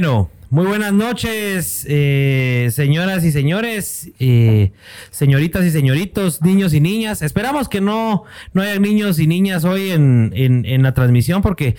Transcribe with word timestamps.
Bueno, 0.00 0.30
muy 0.48 0.64
buenas 0.64 0.94
noches, 0.94 1.84
eh, 1.86 2.70
señoras 2.72 3.22
y 3.22 3.32
señores, 3.32 4.08
eh, 4.18 4.72
señoritas 5.10 5.62
y 5.66 5.70
señoritos, 5.70 6.40
niños 6.40 6.72
y 6.72 6.80
niñas. 6.80 7.20
Esperamos 7.20 7.68
que 7.68 7.82
no, 7.82 8.24
no 8.54 8.62
haya 8.62 8.78
niños 8.80 9.18
y 9.18 9.26
niñas 9.26 9.66
hoy 9.66 9.90
en, 9.90 10.32
en, 10.34 10.64
en 10.64 10.82
la 10.84 10.94
transmisión 10.94 11.42
porque 11.42 11.76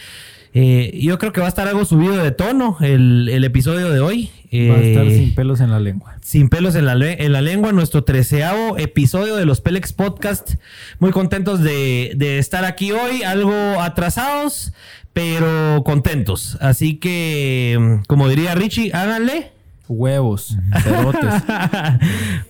eh, 0.53 0.99
yo 1.01 1.17
creo 1.17 1.31
que 1.33 1.39
va 1.39 1.47
a 1.47 1.49
estar 1.49 1.67
algo 1.67 1.83
subido 1.83 2.15
de 2.17 2.29
tono 2.29 2.77
el, 2.81 3.27
el 3.27 3.43
episodio 3.43 3.89
de 3.89 4.01
hoy. 4.01 4.29
Va 4.53 4.75
a 4.75 4.81
estar 4.81 5.05
Eh, 5.07 5.17
sin 5.17 5.33
pelos 5.33 5.59
en 5.61 5.71
la 5.71 5.79
lengua. 5.79 6.17
sin 6.21 6.49
pelos 6.49 6.75
en 6.75 6.85
la, 6.85 6.93
en 6.93 7.31
la 7.31 7.41
lengua, 7.41 7.71
nuestro 7.71 8.03
treceavo 8.03 8.77
episodio 8.77 9.35
de 9.37 9.45
los 9.45 9.61
Pelex 9.61 9.93
Podcast. 9.93 10.55
Muy 10.99 11.09
contentos 11.11 11.61
de, 11.63 12.11
de 12.17 12.37
estar 12.37 12.65
aquí 12.65 12.91
hoy, 12.91 13.23
algo 13.23 13.53
atrasados, 13.81 14.73
pero 15.13 15.83
contentos. 15.83 16.57
Así 16.61 16.95
que, 16.95 17.77
mm, 17.79 18.03
como 18.07 18.29
diría 18.29 18.55
Richie, 18.55 18.91
háganle. 18.93 19.51
Huevos, 19.87 20.57
cerotes. 20.83 21.19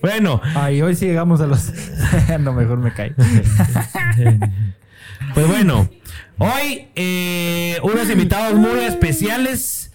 bueno, 0.00 0.40
Ay, 0.54 0.80
hoy 0.80 0.94
sí 0.94 1.06
llegamos 1.06 1.40
a 1.40 1.48
los. 1.48 1.72
no, 2.40 2.52
mejor 2.52 2.78
me 2.78 2.94
cae. 2.94 3.14
pues 5.34 5.48
bueno, 5.48 5.88
hoy 6.38 6.86
eh, 6.94 7.78
unos 7.82 8.08
invitados 8.10 8.58
muy 8.58 8.80
especiales. 8.80 9.92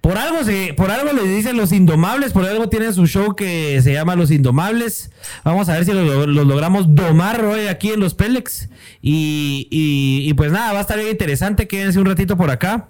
Por 0.00 0.16
algo, 0.16 0.44
se, 0.44 0.72
por 0.76 0.90
algo 0.90 1.12
les 1.12 1.28
dicen 1.28 1.56
los 1.56 1.72
indomables, 1.72 2.32
por 2.32 2.44
algo 2.44 2.68
tienen 2.68 2.94
su 2.94 3.06
show 3.06 3.34
que 3.34 3.80
se 3.82 3.92
llama 3.92 4.16
Los 4.16 4.30
Indomables. 4.30 5.10
Vamos 5.44 5.68
a 5.68 5.74
ver 5.74 5.84
si 5.84 5.92
los 5.92 6.28
lo, 6.28 6.44
logramos 6.44 6.94
domar 6.94 7.44
hoy 7.44 7.66
aquí 7.66 7.90
en 7.90 8.00
los 8.00 8.14
Pelex. 8.14 8.68
Y, 9.00 9.68
y- 9.70 10.28
y 10.28 10.34
pues 10.34 10.50
nada, 10.52 10.72
va 10.72 10.78
a 10.78 10.82
estar 10.82 10.98
bien 10.98 11.10
interesante. 11.10 11.68
Quédense 11.68 11.98
un 12.00 12.06
ratito 12.06 12.36
por 12.36 12.50
acá. 12.50 12.88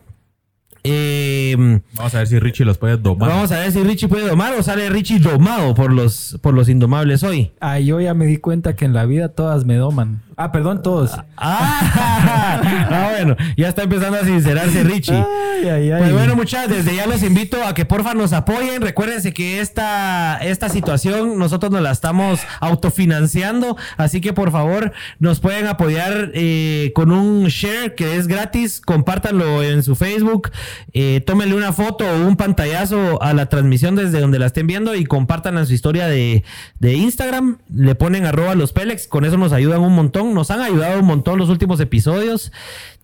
Eh, 0.84 1.54
Vamos 1.96 2.14
a 2.14 2.18
ver 2.18 2.26
si 2.28 2.38
Richie 2.38 2.64
los 2.64 2.78
puede 2.78 2.96
domar. 2.96 3.28
vamos 3.28 3.50
a 3.52 3.58
ver 3.58 3.72
si 3.72 3.82
Richie 3.82 4.08
puede 4.08 4.26
domar 4.28 4.54
o 4.54 4.62
sale 4.62 4.88
Richie 4.88 5.18
domado 5.18 5.74
por 5.74 5.92
los, 5.92 6.38
por 6.40 6.54
los 6.54 6.68
Indomables 6.68 7.22
hoy. 7.24 7.50
Ay, 7.60 7.86
yo 7.86 8.00
ya 8.00 8.14
me 8.14 8.26
di 8.26 8.36
cuenta 8.38 8.74
que 8.76 8.84
en 8.84 8.94
la 8.94 9.04
vida 9.04 9.28
todas 9.30 9.64
me 9.64 9.74
doman. 9.74 10.22
Ah, 10.40 10.52
perdón, 10.52 10.84
todos. 10.84 11.10
Ah, 11.36 12.60
ah, 12.92 13.08
bueno, 13.10 13.36
ya 13.56 13.66
está 13.70 13.82
empezando 13.82 14.18
a 14.18 14.24
sincerarse 14.24 14.84
Richie. 14.84 15.12
Ay, 15.12 15.68
ay, 15.68 15.90
ay. 15.90 15.98
Pues 15.98 16.12
bueno, 16.12 16.36
muchachos, 16.36 16.76
desde 16.76 16.94
ya 16.94 17.08
los 17.08 17.24
invito 17.24 17.64
a 17.64 17.74
que 17.74 17.84
porfa 17.84 18.14
nos 18.14 18.32
apoyen. 18.32 18.80
Recuérdense 18.80 19.34
que 19.34 19.58
esta, 19.58 20.38
esta 20.38 20.68
situación 20.68 21.40
nosotros 21.40 21.72
nos 21.72 21.82
la 21.82 21.90
estamos 21.90 22.38
autofinanciando. 22.60 23.76
Así 23.96 24.20
que 24.20 24.32
por 24.32 24.52
favor 24.52 24.92
nos 25.18 25.40
pueden 25.40 25.66
apoyar 25.66 26.30
eh, 26.34 26.92
con 26.94 27.10
un 27.10 27.46
share 27.48 27.96
que 27.96 28.14
es 28.14 28.28
gratis. 28.28 28.80
Compártanlo 28.80 29.64
en 29.64 29.82
su 29.82 29.96
Facebook. 29.96 30.52
Eh, 30.92 31.20
tómenle 31.26 31.56
una 31.56 31.72
foto 31.72 32.04
o 32.04 32.28
un 32.28 32.36
pantallazo 32.36 33.20
a 33.20 33.34
la 33.34 33.46
transmisión 33.46 33.96
desde 33.96 34.20
donde 34.20 34.38
la 34.38 34.46
estén 34.46 34.68
viendo 34.68 34.94
y 34.94 35.04
compartan 35.04 35.58
en 35.58 35.66
su 35.66 35.72
historia 35.72 36.06
de, 36.06 36.44
de 36.78 36.94
Instagram. 36.94 37.58
Le 37.74 37.96
ponen 37.96 38.24
arroba 38.24 38.54
los 38.54 38.72
Pelex. 38.72 39.08
Con 39.08 39.24
eso 39.24 39.36
nos 39.36 39.52
ayudan 39.52 39.80
un 39.80 39.96
montón. 39.96 40.27
Nos 40.34 40.50
han 40.50 40.60
ayudado 40.60 41.00
un 41.00 41.06
montón 41.06 41.38
los 41.38 41.48
últimos 41.48 41.80
episodios. 41.80 42.52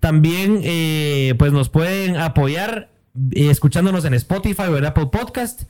También 0.01 0.61
eh, 0.63 1.35
pues 1.39 1.53
nos 1.53 1.69
pueden 1.69 2.17
apoyar 2.17 2.91
eh, 3.31 3.49
escuchándonos 3.49 4.05
en 4.05 4.15
Spotify 4.15 4.65
o 4.65 4.77
en 4.77 4.85
Apple 4.85 5.07
Podcast. 5.07 5.65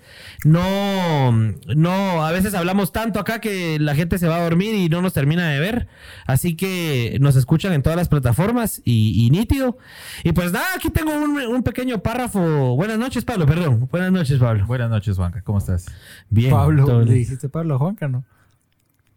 No, 0.45 1.31
no, 1.33 2.25
a 2.25 2.33
veces 2.33 2.55
hablamos 2.55 2.91
tanto 2.91 3.21
acá 3.21 3.41
que 3.41 3.79
la 3.79 3.95
gente 3.95 4.19
se 4.19 4.29
va 4.29 4.37
a 4.37 4.43
dormir 4.43 4.75
y 4.75 4.89
no 4.89 5.03
nos 5.03 5.13
termina 5.13 5.51
de 5.51 5.61
ver. 5.61 5.89
Así 6.27 6.57
que 6.57 7.19
nos 7.21 7.37
escuchan 7.37 7.73
en 7.75 7.83
todas 7.83 7.97
las 7.97 8.09
plataformas 8.09 8.81
y, 8.85 9.27
y 9.27 9.31
nítido. 9.31 9.77
Y 10.23 10.33
pues 10.33 10.53
nada, 10.53 10.67
aquí 10.75 10.89
tengo 10.91 11.13
un, 11.13 11.37
un 11.39 11.63
pequeño 11.63 11.99
párrafo. 12.03 12.77
Buenas 12.77 12.99
noches, 12.99 13.25
Pablo, 13.25 13.47
perdón. 13.47 13.89
Buenas 13.91 14.11
noches, 14.11 14.39
Pablo. 14.39 14.67
Buenas 14.67 14.89
noches, 14.89 15.17
Juanca. 15.17 15.43
¿Cómo 15.43 15.59
estás? 15.59 15.87
Bien. 16.31 16.51
Pablo, 16.51 17.03
le 17.03 17.13
dijiste 17.13 17.49
Pablo 17.49 17.75
a 17.75 17.79
Juanca, 17.79 18.09
¿no? 18.09 18.25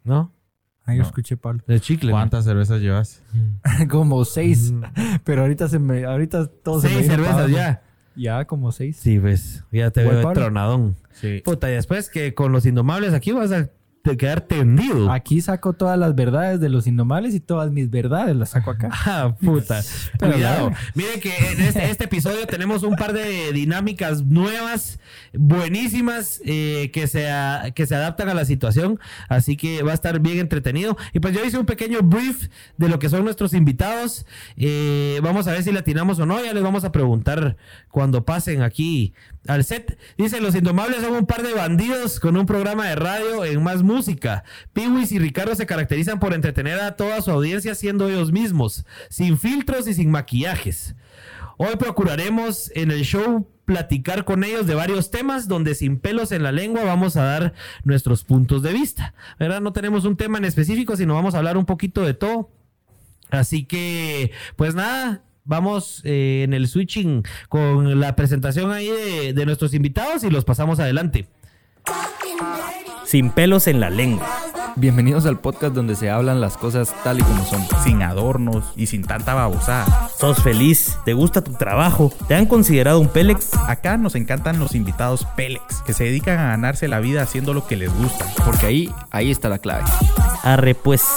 ¿No? 0.04 0.32
Ah, 0.88 0.94
yo 0.96 1.02
No. 1.04 1.08
escuché 1.08 1.38
Pablo. 1.38 1.62
De 1.68 1.80
chicle. 1.80 2.12
¿Cuántas 2.12 2.46
cervezas 2.46 2.82
llevas? 2.82 3.22
como 3.90 4.26
seis. 4.26 4.74
Pero 5.24 5.42
ahorita 5.44 5.68
se 5.68 5.78
me. 5.80 6.06
Ahorita 6.06 6.48
todos 6.48 6.82
se 6.82 6.88
me 6.90 6.96
Seis 6.96 7.10
vino 7.10 7.24
para 7.24 7.36
cervezas 7.48 7.52
ya. 7.52 7.82
Ya, 8.16 8.46
como 8.46 8.72
seis. 8.72 8.98
Sí, 8.98 9.20
pues, 9.20 9.64
ya 9.72 9.92
te 9.92 10.04
veo 10.04 10.32
tronadón. 10.34 10.96
Sí. 11.12 11.42
Puta, 11.46 11.70
y 11.70 11.74
después 11.76 12.10
que 12.10 12.34
con 12.34 12.52
los 12.52 12.66
indomables 12.66 13.14
aquí 13.14 13.32
vas 13.32 13.52
a 13.52 13.70
te 14.12 14.18
quedar 14.18 14.42
tendido. 14.42 15.12
Aquí 15.12 15.42
saco 15.42 15.74
todas 15.74 15.98
las 15.98 16.16
verdades 16.16 16.60
de 16.60 16.70
los 16.70 16.88
indomales 16.88 17.36
y 17.36 17.40
todas 17.40 17.72
mis 17.72 17.90
verdades 17.90 18.36
las 18.36 18.50
saco 18.52 18.72
acá. 18.72 18.90
Ah, 19.10 19.36
puta. 19.40 19.82
Pero 20.20 20.34
Cuidado. 20.34 20.62
bueno. 20.64 20.78
Miren 20.96 21.20
que 21.22 21.34
en 21.36 21.62
este, 21.62 21.90
este 21.90 22.04
episodio 22.06 22.46
tenemos 22.46 22.84
un 22.84 22.96
par 22.96 23.14
de 23.14 23.54
dinámicas 23.54 24.24
nuevas, 24.26 25.00
buenísimas, 25.34 26.42
eh, 26.46 26.92
que, 26.94 27.08
se, 27.08 27.26
que 27.74 27.86
se 27.86 27.96
adaptan 27.96 28.30
a 28.30 28.34
la 28.34 28.46
situación. 28.46 29.00
Así 29.30 29.56
que 29.56 29.82
va 29.84 29.92
a 29.92 29.94
estar 29.94 30.20
bien 30.20 30.40
entretenido. 30.40 30.98
Y 31.14 31.20
pues 31.20 31.34
yo 31.34 31.44
hice 31.44 31.58
un 31.58 31.66
pequeño 31.66 32.00
brief 32.02 32.50
de 32.78 32.90
lo 32.90 33.00
que 33.00 33.10
son 33.10 33.24
nuestros 33.24 33.54
invitados. 33.54 34.26
Eh, 34.58 35.20
vamos 35.24 35.48
a 35.48 35.52
ver 35.52 35.64
si 35.64 35.72
le 35.72 35.80
atinamos 35.80 36.20
o 36.20 36.26
no. 36.26 36.44
Ya 36.44 36.54
les 36.54 36.64
vamos 36.64 36.84
a 36.84 36.92
preguntar 36.92 37.56
cuando 37.90 38.26
pasen 38.26 38.62
aquí 38.62 39.14
al 39.48 39.64
set. 39.64 39.98
Dice, 40.18 40.42
los 40.42 40.56
Indomables 40.56 41.02
son 41.02 41.14
un 41.14 41.26
par 41.26 41.44
de 41.44 41.54
bandidos 41.54 42.20
con 42.20 42.36
un 42.38 42.46
programa 42.46 42.88
de 42.88 42.96
radio 42.96 43.46
en 43.46 43.64
más 43.64 43.84
música. 43.84 43.97
Piwis 44.74 45.12
y 45.12 45.20
Ricardo 45.20 45.56
se 45.56 45.66
caracterizan 45.66 46.20
por 46.20 46.34
entretener 46.34 46.80
a 46.80 46.96
toda 46.96 47.22
su 47.22 47.32
audiencia 47.32 47.76
siendo 47.76 48.08
ellos 48.08 48.32
mismos, 48.32 48.86
sin 49.10 49.38
filtros 49.38 49.88
y 49.88 49.94
sin 49.94 50.12
maquillajes. 50.12 50.96
Hoy 51.58 51.76
procuraremos 51.78 52.72
en 52.76 52.92
el 52.92 53.04
show 53.04 53.48
platicar 53.66 54.24
con 54.24 54.44
ellos 54.44 54.68
de 54.68 54.76
varios 54.76 55.12
temas 55.12 55.48
donde 55.48 55.76
sin 55.76 56.00
pelos 56.00 56.32
en 56.32 56.44
la 56.44 56.52
lengua 56.52 56.84
vamos 56.84 57.18
a 57.18 57.24
dar 57.24 57.54
nuestros 57.84 58.24
puntos 58.24 58.62
de 58.62 58.74
vista. 58.74 59.14
¿Verdad? 59.40 59.60
No 59.60 59.74
tenemos 59.74 60.06
un 60.06 60.16
tema 60.16 60.38
en 60.38 60.46
específico, 60.46 60.96
sino 60.96 61.16
vamos 61.16 61.36
a 61.36 61.40
hablar 61.40 61.58
un 61.58 61.66
poquito 61.66 62.04
de 62.04 62.14
todo. 62.14 62.50
Así 63.30 63.66
que, 63.66 64.32
pues 64.56 64.74
nada, 64.76 65.24
vamos 65.44 66.02
eh, 66.06 66.44
en 66.44 66.54
el 66.54 66.68
switching 66.68 67.24
con 67.50 68.00
la 68.00 68.16
presentación 68.16 68.72
ahí 68.72 68.88
de 69.34 69.46
nuestros 69.46 69.74
invitados 69.74 70.24
y 70.24 70.30
los 70.30 70.46
pasamos 70.46 70.80
adelante. 70.80 71.28
Sin 73.06 73.30
pelos 73.30 73.68
en 73.68 73.80
la 73.80 73.90
lengua. 73.90 74.28
Bienvenidos 74.76 75.26
al 75.26 75.40
podcast 75.40 75.74
donde 75.74 75.96
se 75.96 76.10
hablan 76.10 76.40
las 76.40 76.58
cosas 76.58 76.94
tal 77.04 77.20
y 77.20 77.24
como 77.24 77.46
son. 77.46 77.66
Sin 77.84 78.04
adornos 78.04 78.66
y 78.76 78.88
sin 78.88 79.04
tanta 79.04 79.34
babosada. 79.34 80.10
¿Sos 80.20 80.44
feliz? 80.44 80.98
¿Te 81.06 81.14
gusta 81.14 81.44
tu 81.44 81.54
trabajo? 81.54 82.14
¿Te 82.28 82.36
han 82.36 82.46
considerado 82.46 83.00
un 83.00 83.08
Pélex? 83.08 83.56
Acá 83.68 83.98
nos 83.98 84.14
encantan 84.16 84.60
los 84.60 84.76
invitados 84.76 85.26
Pélex, 85.36 85.82
que 85.84 85.94
se 85.94 86.04
dedican 86.04 86.38
a 86.38 86.50
ganarse 86.50 86.88
la 86.88 87.00
vida 87.00 87.24
haciendo 87.24 87.54
lo 87.54 87.66
que 87.66 87.78
les 87.78 87.92
gusta. 87.92 88.26
Porque 88.46 88.66
ahí, 88.66 88.94
ahí 89.10 89.32
está 89.32 89.50
la 89.50 89.58
clave. 89.58 89.86
Arre 90.44 90.76
pues. 90.76 91.08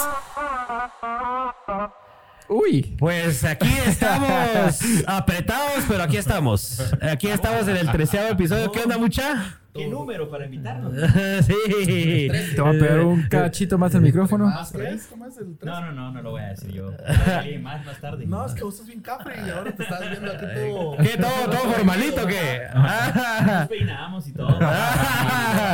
Uy. 2.47 2.95
Pues 2.97 3.43
aquí 3.43 3.71
estamos 3.85 4.79
apretados, 5.07 5.83
pero 5.87 6.03
aquí 6.03 6.17
estamos. 6.17 6.81
Aquí 7.01 7.27
estamos 7.27 7.67
en 7.67 7.77
el 7.77 7.91
treceavo 7.91 8.29
episodio. 8.29 8.71
¿Qué 8.71 8.79
onda, 8.79 8.97
mucha? 8.97 9.59
¿Qué 9.73 9.87
número 9.87 10.29
para 10.29 10.45
invitarnos? 10.45 10.93
sí. 11.45 12.27
Te 12.55 12.61
voy 12.61 12.75
a 12.75 12.79
pegar 12.79 12.99
un 13.01 13.21
cachito 13.29 13.77
más 13.77 13.95
al 13.95 14.01
micrófono. 14.01 14.45
¿Más 14.45 14.71
tres? 14.71 15.07
¿Cómo 15.09 15.25
es 15.25 15.37
el 15.37 15.57
tres? 15.57 15.71
No, 15.71 15.81
no, 15.81 15.91
no, 15.93 16.11
no 16.11 16.21
lo 16.21 16.31
voy 16.31 16.41
a 16.41 16.49
decir 16.49 16.71
yo. 16.71 16.91
Más, 17.61 17.85
más 17.85 18.01
tarde. 18.01 18.25
No, 18.25 18.45
es 18.45 18.53
que 18.53 18.63
vos 18.63 18.75
sos 18.75 18.87
bien 18.87 19.01
cafre 19.01 19.35
y 19.45 19.49
ahora 19.49 19.71
te 19.71 19.83
estás 19.83 20.09
viendo 20.09 20.31
aquí 20.31 20.45
todo. 20.55 20.97
¿Qué? 20.97 21.17
¿Todo, 21.17 21.49
todo 21.49 21.71
formalito? 21.71 22.27
¿Qué? 22.27 22.61
Nos 22.73 23.67
peinamos 23.67 24.27
y 24.27 24.33
todo. 24.33 24.59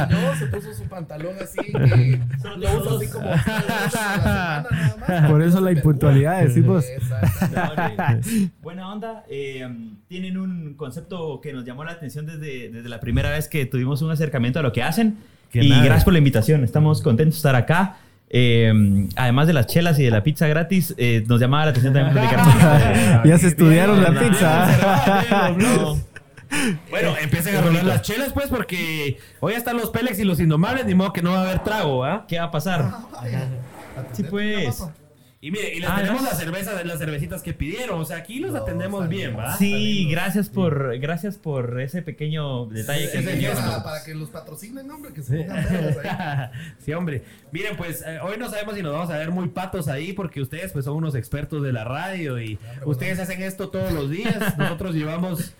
Yo 0.10 0.36
se 0.36 0.46
puso 0.48 0.74
su 0.74 0.84
pantalón 0.84 1.36
así 1.42 1.60
que 1.72 2.20
lo 2.58 2.82
uso 2.82 2.98
así 2.98 3.08
como 3.10 3.30
tres 3.30 3.46
veces 3.46 3.96
a 3.96 4.18
la 4.18 4.64
semana 4.64 4.68
nada 4.72 5.22
más. 5.22 5.32
Por 5.32 5.42
eso 5.42 5.62
la 5.62 5.72
impuntualidad, 5.72 6.42
decimos. 6.44 6.86
Exacto. 6.86 8.30
Buena 8.62 8.92
onda. 8.92 9.24
eh, 9.30 9.68
tienen 10.08 10.38
un 10.38 10.76
concepto 10.76 11.40
que 11.42 11.54
nos 11.54 11.64
llamó 11.66 11.84
la 11.84 11.94
atención 11.94 12.26
desde, 12.26 12.70
desde 12.70 12.90
la 12.90 13.00
primera 13.00 13.30
vez 13.32 13.48
que 13.48 13.66
tuvimos 13.66 13.87
un 14.02 14.12
acercamiento 14.12 14.60
a 14.60 14.62
lo 14.62 14.72
que 14.72 14.84
hacen. 14.84 15.18
Que 15.52 15.64
y 15.64 15.70
nada. 15.70 15.84
gracias 15.84 16.04
por 16.04 16.14
la 16.14 16.20
invitación. 16.20 16.64
Estamos 16.64 17.02
contentos 17.02 17.36
de 17.36 17.38
estar 17.38 17.56
acá. 17.56 17.98
Eh, 18.30 19.08
además 19.16 19.48
de 19.48 19.54
las 19.54 19.68
chelas 19.68 19.98
y 20.00 20.04
de 20.04 20.12
la 20.12 20.22
pizza 20.22 20.48
gratis, 20.48 20.94
eh, 20.98 21.24
nos 21.28 21.40
llamaba 21.40 21.66
la 21.66 21.72
atención 21.72 21.94
también 21.94 22.14
platicar. 22.14 23.24
Ya 23.26 23.38
se 23.38 23.48
estudiaron 23.48 24.04
la 24.04 24.20
pizza. 24.20 25.54
no. 25.58 25.98
Bueno, 26.90 27.14
empiecen 27.22 27.56
a 27.56 27.62
rolar 27.62 27.84
las 27.84 28.02
chelas, 28.02 28.32
pues, 28.34 28.48
porque 28.48 29.20
hoy 29.40 29.54
están 29.54 29.78
los 29.78 29.90
Pélex 29.90 30.20
y 30.20 30.24
los 30.24 30.40
Indomables, 30.40 30.86
ni 30.86 30.96
modo 30.96 31.12
que 31.14 31.22
no 31.22 31.32
va 31.32 31.40
a 31.40 31.42
haber 31.44 31.60
trago, 31.60 32.06
¿ah? 32.06 32.26
¿Qué 32.28 32.40
va 32.40 32.46
a 32.46 32.52
pasar? 32.52 32.90
Sí, 34.14 34.24
pues. 34.24 34.84
Y 35.48 35.52
mire, 35.52 35.74
y 35.76 35.80
les 35.80 35.90
Ah, 35.90 35.96
tenemos 36.02 36.24
¿no? 36.24 36.28
las 36.28 36.38
cervezas, 36.38 36.86
las 36.86 37.00
cervecitas 37.00 37.42
que 37.42 37.54
pidieron. 37.54 38.02
O 38.02 38.04
sea, 38.04 38.18
aquí 38.18 38.40
los 38.40 38.54
atendemos 38.54 39.08
bien, 39.08 39.38
¿va? 39.40 39.56
Sí, 39.56 40.06
gracias 40.12 40.50
por, 40.50 41.00
gracias 41.00 41.38
por 41.38 41.80
ese 41.80 42.02
pequeño 42.02 42.66
detalle 42.66 43.10
que 43.10 43.20
hacen 43.20 43.40
gesto. 43.40 43.62
Para, 43.62 43.82
para 43.82 44.04
que 44.04 44.14
los 44.14 44.30
patrocinen, 44.30 44.92
hombre, 44.92 45.14
que 45.14 45.24
se 45.24 45.38
pongan 45.46 45.66
ahí. 45.66 46.50
sí, 46.80 46.92
hombre. 46.92 47.24
Miren, 47.54 47.78
pues 47.78 48.04
eh, 48.06 48.20
hoy 48.22 48.36
no 48.38 48.50
sabemos 48.50 48.76
si 48.76 48.84
nos 48.84 48.92
vamos 48.92 49.10
a 49.10 49.18
ver 49.20 49.32
muy 49.32 49.48
patos 49.48 49.88
ahí 49.88 50.12
porque 50.12 50.42
ustedes 50.42 50.74
pues 50.74 50.84
son 50.84 50.98
unos 50.98 51.16
expertos 51.16 51.64
de 51.64 51.72
la 51.72 51.86
radio 51.86 52.42
y 52.42 52.60
ustedes 52.84 53.18
hacen 53.18 53.42
esto 53.42 53.70
todos 53.70 53.94
los 53.94 54.10
días. 54.10 54.58
Nosotros 54.58 54.96
llevamos 54.96 55.54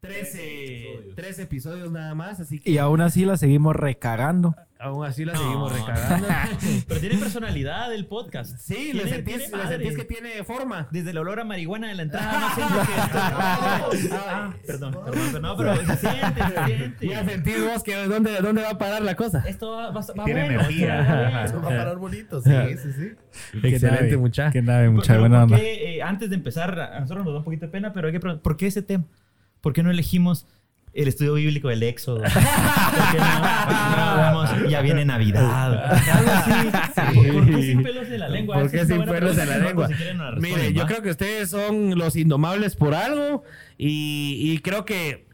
13, 0.00 1.12
13 1.14 1.42
episodios 1.42 1.92
nada 1.92 2.14
más, 2.14 2.40
así 2.40 2.58
que 2.58 2.70
Y 2.70 2.78
aún 2.78 3.02
así 3.02 3.26
la 3.26 3.36
seguimos 3.36 3.76
recagando. 3.76 4.54
aún 4.78 5.04
así 5.04 5.26
la 5.26 5.34
No. 5.34 5.40
seguimos 5.40 5.72
recagando. 5.78 6.26
Pero 6.88 7.00
tiene 7.00 7.16
personalidad 7.18 7.92
el 7.92 8.06
podcast. 8.06 8.56
Sí, 8.58 8.94
le 8.94 9.06
sentís, 9.08 9.50
sentís 9.68 9.96
que 9.96 10.04
tiene 10.04 10.42
forma. 10.42 10.88
Desde 10.90 11.10
el 11.10 11.18
olor 11.18 11.38
a 11.40 11.44
marihuana 11.44 11.88
de 11.88 11.94
la 11.96 12.02
entrada, 12.04 12.40
no 12.40 12.54
que 12.86 14.02
esto- 14.02 14.16
Ah, 14.26 14.54
Perdón, 14.66 14.92
perdón, 15.04 15.28
pero 15.32 15.40
no, 15.40 15.56
pero 15.56 15.76
se 15.76 15.96
siente, 15.96 16.40
se 16.48 16.64
siente. 16.66 17.06
Ya 17.06 17.24
sentís 17.26 17.62
vos 17.62 17.82
que 17.82 17.94
dónde, 18.06 18.38
dónde 18.40 18.62
va 18.62 18.70
a 18.70 18.78
parar 18.78 19.02
la 19.02 19.14
cosa. 19.16 19.44
Esto 19.46 19.70
va, 19.72 19.90
va, 19.90 20.00
va 20.00 20.24
Tiene 20.24 20.44
bueno, 20.44 20.60
energía. 20.60 21.44
esto 21.44 21.60
va 21.60 21.66
a 21.74 21.76
parar 21.76 21.96
bonito, 21.98 22.40
sí, 22.40 22.50
sí, 22.82 22.92
sí. 22.92 23.58
Excelente, 23.62 24.16
muchacho. 24.16 24.52
Qué 24.54 24.62
nave, 24.62 24.88
mucha 24.88 25.08
Pero 25.12 25.20
buena 25.20 25.46
¿por 25.46 25.58
onda. 25.58 25.58
eh, 25.62 26.00
antes 26.02 26.30
de 26.30 26.36
empezar, 26.36 26.80
a 26.80 27.00
nosotros 27.00 27.26
nos 27.26 27.34
da 27.34 27.38
un 27.40 27.44
poquito 27.44 27.66
de 27.66 27.72
pena, 27.72 27.92
pero 27.92 28.06
hay 28.06 28.14
que 28.14 28.20
preguntar, 28.20 28.42
¿por 28.42 28.56
qué 28.56 28.66
ese 28.68 28.80
tema? 28.80 29.04
¿Por 29.60 29.72
qué 29.72 29.82
no 29.82 29.90
elegimos 29.90 30.46
el 30.92 31.06
estudio 31.08 31.34
bíblico 31.34 31.68
del 31.68 31.82
Éxodo? 31.82 32.22
¿Por 32.22 32.32
qué 32.32 33.18
no, 33.18 34.44
no 34.62 34.68
ya 34.68 34.80
viene 34.80 35.04
Navidad? 35.04 35.92
Algo 35.92 36.30
así. 36.30 36.52
¿Por 37.34 37.46
qué 37.46 37.62
sin 37.62 37.82
pelos 37.82 38.08
en 38.08 38.20
la 38.20 38.28
lengua? 38.28 38.56
¿Por 38.60 38.70
qué 38.70 38.86
sin 38.86 39.04
pelos 39.04 39.38
en 39.38 39.48
la 39.48 39.58
lengua? 39.58 39.88
si 39.88 39.94
la 40.14 40.32
Mire, 40.36 40.72
yo 40.72 40.82
¿va? 40.82 40.88
creo 40.88 41.02
que 41.02 41.10
ustedes 41.10 41.50
son 41.50 41.96
los 41.98 42.16
indomables 42.16 42.76
por 42.76 42.94
algo 42.94 43.44
y, 43.78 44.36
y 44.52 44.58
creo 44.58 44.84
que 44.84 45.29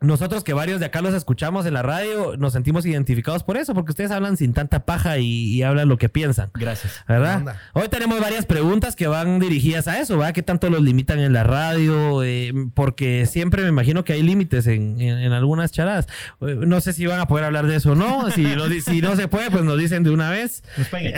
nosotros 0.00 0.44
que 0.44 0.52
varios 0.52 0.78
de 0.80 0.86
acá 0.86 1.02
los 1.02 1.12
escuchamos 1.14 1.66
en 1.66 1.74
la 1.74 1.82
radio 1.82 2.36
nos 2.36 2.52
sentimos 2.52 2.86
identificados 2.86 3.42
por 3.42 3.56
eso, 3.56 3.74
porque 3.74 3.90
ustedes 3.90 4.10
hablan 4.10 4.36
sin 4.36 4.52
tanta 4.54 4.84
paja 4.84 5.18
y, 5.18 5.26
y 5.54 5.62
hablan 5.62 5.88
lo 5.88 5.98
que 5.98 6.08
piensan. 6.08 6.50
Gracias. 6.54 7.04
¿Verdad? 7.08 7.56
Hoy 7.72 7.88
tenemos 7.88 8.20
varias 8.20 8.46
preguntas 8.46 8.94
que 8.94 9.06
van 9.08 9.38
dirigidas 9.40 9.88
a 9.88 9.98
eso, 10.00 10.16
¿verdad? 10.16 10.32
¿Qué 10.34 10.42
tanto 10.42 10.70
los 10.70 10.82
limitan 10.82 11.18
en 11.18 11.32
la 11.32 11.42
radio? 11.42 12.22
Eh, 12.22 12.52
porque 12.74 13.26
siempre 13.26 13.62
me 13.62 13.68
imagino 13.68 14.04
que 14.04 14.12
hay 14.12 14.22
límites 14.22 14.66
en, 14.68 15.00
en- 15.00 15.18
en 15.18 15.32
algunas 15.32 15.72
charadas. 15.72 16.06
Eh, 16.42 16.54
No 16.58 16.80
sé 16.80 16.92
si 16.92 17.06
van 17.06 17.20
a 17.20 17.26
poder 17.26 17.44
hablar 17.44 17.66
de 17.66 17.76
eso 17.76 17.92
o 17.92 17.94
no. 17.94 18.30
Si 18.30 18.42
no, 18.42 18.68
si 18.68 19.00
no 19.02 19.16
se 19.16 19.26
puede, 19.26 19.50
pues 19.50 19.64
nos 19.64 19.78
dicen 19.78 20.04
de 20.04 20.10
una 20.10 20.30
vez. 20.30 20.62
Nos 20.76 20.88
pueden. 20.88 21.12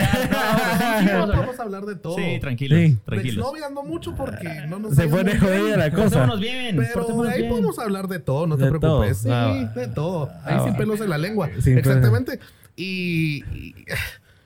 No, 1.06 1.26
No, 1.26 1.32
vamos 1.32 1.58
a- 1.58 1.62
hablar 1.62 1.84
de 1.84 1.96
todo. 1.96 2.16
Sí, 2.16 2.38
tranquilos, 2.40 2.78
Sí. 2.78 2.96
Tranquilos. 3.04 3.36
exnovia 3.44 3.66
ando 3.66 3.82
mucho 3.82 4.14
porque 4.14 4.64
no 4.68 4.78
nos 4.78 4.94
Se 4.94 5.06
pone 5.08 5.38
jodida 5.38 5.76
la 5.76 5.90
cosa. 5.90 6.02
Portémonos 6.02 6.40
bien, 6.40 6.76
Pero 6.76 6.92
portémonos 6.94 7.32
ahí 7.32 7.38
bien. 7.40 7.50
podemos 7.50 7.78
hablar 7.78 8.08
de 8.08 8.18
todo, 8.18 8.46
no 8.46 8.56
te 8.56 8.69
De 8.72 8.78
preocupes. 8.78 9.22
todo. 9.22 9.24
Sí, 9.24 9.28
Ah, 9.32 9.72
de 9.74 9.88
todo. 9.88 10.28
Ahí 10.44 10.56
Ah, 10.58 10.64
sin 10.64 10.76
pelos 10.76 11.00
en 11.00 11.10
la 11.10 11.18
lengua. 11.18 11.48
Exactamente. 11.48 12.38
Y, 12.76 13.44
y 13.54 13.74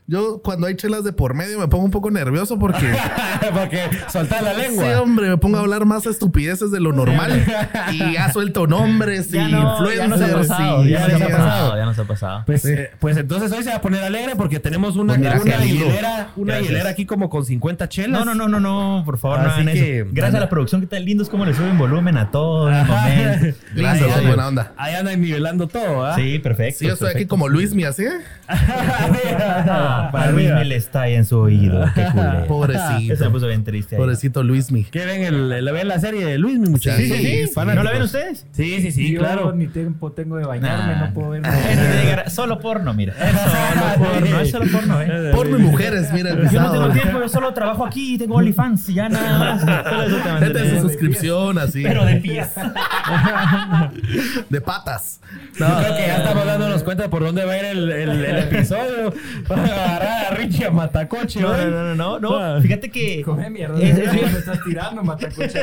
yo 0.07 0.43
cuando 0.43 0.67
hay 0.67 0.77
chelas 0.77 1.03
de 1.03 1.13
por 1.13 1.35
medio 1.35 1.59
me 1.59 1.67
pongo 1.69 1.85
un 1.85 1.91
poco 1.91 2.11
nervioso 2.11 2.59
porque... 2.59 2.95
porque 3.55 3.81
soltar 4.13 4.43
la 4.43 4.53
lengua. 4.53 4.85
Sí, 4.85 4.91
hombre, 4.93 5.29
me 5.31 5.37
pongo 5.39 5.57
a 5.57 5.61
hablar 5.61 5.85
más 5.87 6.07
estupideces 6.07 6.71
de 6.71 6.81
lo 6.81 6.93
normal 6.93 7.45
y 7.93 7.99
ya 8.13 8.33
suelto 8.33 8.67
nombres 8.67 9.33
y 9.33 9.39
no, 9.39 9.49
ya 9.49 9.49
nos 10.07 10.21
ha 10.21 10.27
influencers 10.29 10.49
pasado, 10.49 10.85
y 10.85 10.91
ya 10.91 11.09
nos 11.09 11.23
ha 11.23 11.27
pasado, 11.29 11.77
ya 11.77 11.85
nos 11.87 11.99
ha 11.99 12.05
pasado. 12.05 12.43
Pues, 12.47 12.65
eh, 12.67 12.91
pues 13.01 13.17
entonces 13.17 13.51
hoy 13.53 13.63
se 13.65 13.71
va 13.71 13.77
a 13.77 13.81
poner 13.81 14.03
alegre 14.03 14.37
porque 14.37 14.61
tenemos 14.61 14.97
una, 14.97 15.15
Pues 15.15 15.27
una 15.27 15.41
gracias. 15.57 15.65
hielera, 15.67 16.29
una 16.37 16.61
hielera 16.61 16.91
aquí 16.91 17.07
como 17.07 17.31
con 17.31 17.45
50 17.45 17.89
chelas. 17.89 18.11
No, 18.11 18.25
no, 18.25 18.35
no, 18.35 18.49
no, 18.49 18.61
no, 18.61 19.03
por 19.07 19.19
favor, 19.19 19.39
no 19.41 19.49
Así 19.49 19.63
hagan 19.63 19.75
que- 19.75 20.01
eso. 20.01 20.11
Gracias 20.13 20.35
a 20.37 20.41
la 20.41 20.49
producción, 20.51 20.81
que 20.83 20.87
tan 20.87 21.05
lindo 21.05 21.23
es 21.23 21.29
como 21.31 21.45
le 21.45 21.55
suben 21.55 21.79
volumen 21.79 22.19
a 22.19 22.31
todo 22.31 22.69
en 22.69 22.75
el 22.75 22.87
momento. 22.87 23.59
Gracias, 23.75 24.27
buena 24.27 24.49
onda. 24.49 24.73
Ahí 24.77 24.95
andan 24.95 25.21
nivelando 25.21 25.67
todo, 25.67 26.05
¿ah? 26.05 26.15
Sí, 26.15 26.39
perfecto. 26.39 26.81
Sí, 26.81 26.87
yo 26.87 26.93
estoy 26.95 27.11
aquí 27.15 27.27
como 27.27 27.49
Luis 27.49 27.75
Mi, 27.75 27.85
así. 27.85 28.05
¿eh? 30.03 30.05
Ah, 30.07 30.11
para 30.13 30.31
Luis 30.31 30.51
me 30.53 30.65
le 30.65 30.77
está 30.77 31.03
ahí 31.03 31.15
en 31.15 31.25
su 31.25 31.39
oído. 31.39 31.85
Qué. 31.95 32.07
Pobrecito. 32.49 33.13
Eso 33.15 33.25
me 33.25 33.31
puso 33.31 33.47
bien 33.47 33.65
triste 33.65 33.97
ahí. 33.97 34.01
Pobrecito 34.01 34.43
Luis 34.43 34.71
Mi. 34.71 34.85
¿Qué 34.85 35.05
ven, 35.07 35.23
el, 35.25 35.65
la- 35.65 35.73
ven 35.73 35.89
la 35.89 35.99
serie 35.99 36.25
de 36.25 36.39
Luis, 36.39 36.59
mi 36.59 36.69
muchacho? 36.69 36.97
Sí, 36.99 37.09
sí, 37.11 37.47
sí. 37.47 37.53
¿No 37.57 37.83
la 37.83 37.93
ven 37.93 38.03
ustedes? 38.03 38.47
Sí, 38.53 38.81
sí, 38.83 38.93
sí, 38.93 39.13
Yo 39.13 39.21
claro. 39.21 39.53
ni 39.55 39.67
tiempo 39.67 40.13
tengo 40.13 40.37
de 40.37 40.45
bañarme, 40.47 40.95
Nah. 40.95 41.07
no 41.09 41.15
puedo 41.15 41.31
ver. 41.31 41.43
De 42.25 42.31
Solo 42.31 42.59
porno, 42.61 42.95
mira. 42.95 43.15
Solo 43.95 44.11
porno, 44.11 44.41
es 44.41 44.51
solo 44.51 44.67
porno, 44.71 45.01
eh. 45.03 45.31
Porno 45.35 45.59
y 45.59 45.63
mujeres, 45.63 46.13
mira 46.13 46.31
el 46.31 46.49
Yo 46.51 46.61
no 46.61 46.71
tengo 46.73 46.89
tiempo, 46.91 47.21
yo 47.21 47.29
solo 47.29 47.53
trabajo 47.55 47.85
aquí, 47.87 48.19
tengo 48.19 48.37
OnlyFans 48.37 48.89
y 48.89 48.95
ya 48.95 49.09
nada 49.09 49.39
más. 49.39 49.61
Solo 49.61 50.03
eso 50.03 50.17
te 50.17 50.29
es 50.29 50.41
mantengo. 50.41 50.81
su 50.83 50.89
suscripción, 50.89 51.59
así. 51.59 51.83
Pero 51.83 52.05
de 52.05 52.17
pies. 52.17 52.49
De 54.49 54.61
patas. 54.61 55.21
Yo 55.59 55.67
creo 55.67 55.97
que 55.97 56.07
ya 56.07 56.17
estamos 56.19 56.47
dándonos 56.47 56.83
cuenta 56.83 57.09
por 57.09 57.23
dónde 57.23 57.45
va 57.45 57.53
a 57.53 57.59
ir 57.59 57.65
el, 57.65 57.91
el- 57.91 58.25
el 58.25 58.39
episodio. 58.39 59.13
Agarrar 59.85 60.33
a 60.33 60.37
Richie 60.37 60.65
a 60.67 60.71
Matacoche. 60.71 61.41
No, 61.41 61.51
hoy. 61.51 61.57
no, 61.71 61.95
no, 61.95 62.19
no, 62.21 62.37
Ah. 62.39 62.55
no. 62.57 62.63
Fíjate 62.63 62.91
que 62.91 63.23
Come 63.23 63.51
mierda. 63.51 63.81
Es- 63.81 63.99
es 63.99 64.13
bien- 64.13 64.33
me 64.33 64.39
estás 64.39 64.59
tirando, 64.65 65.03
matacoche. 65.03 65.61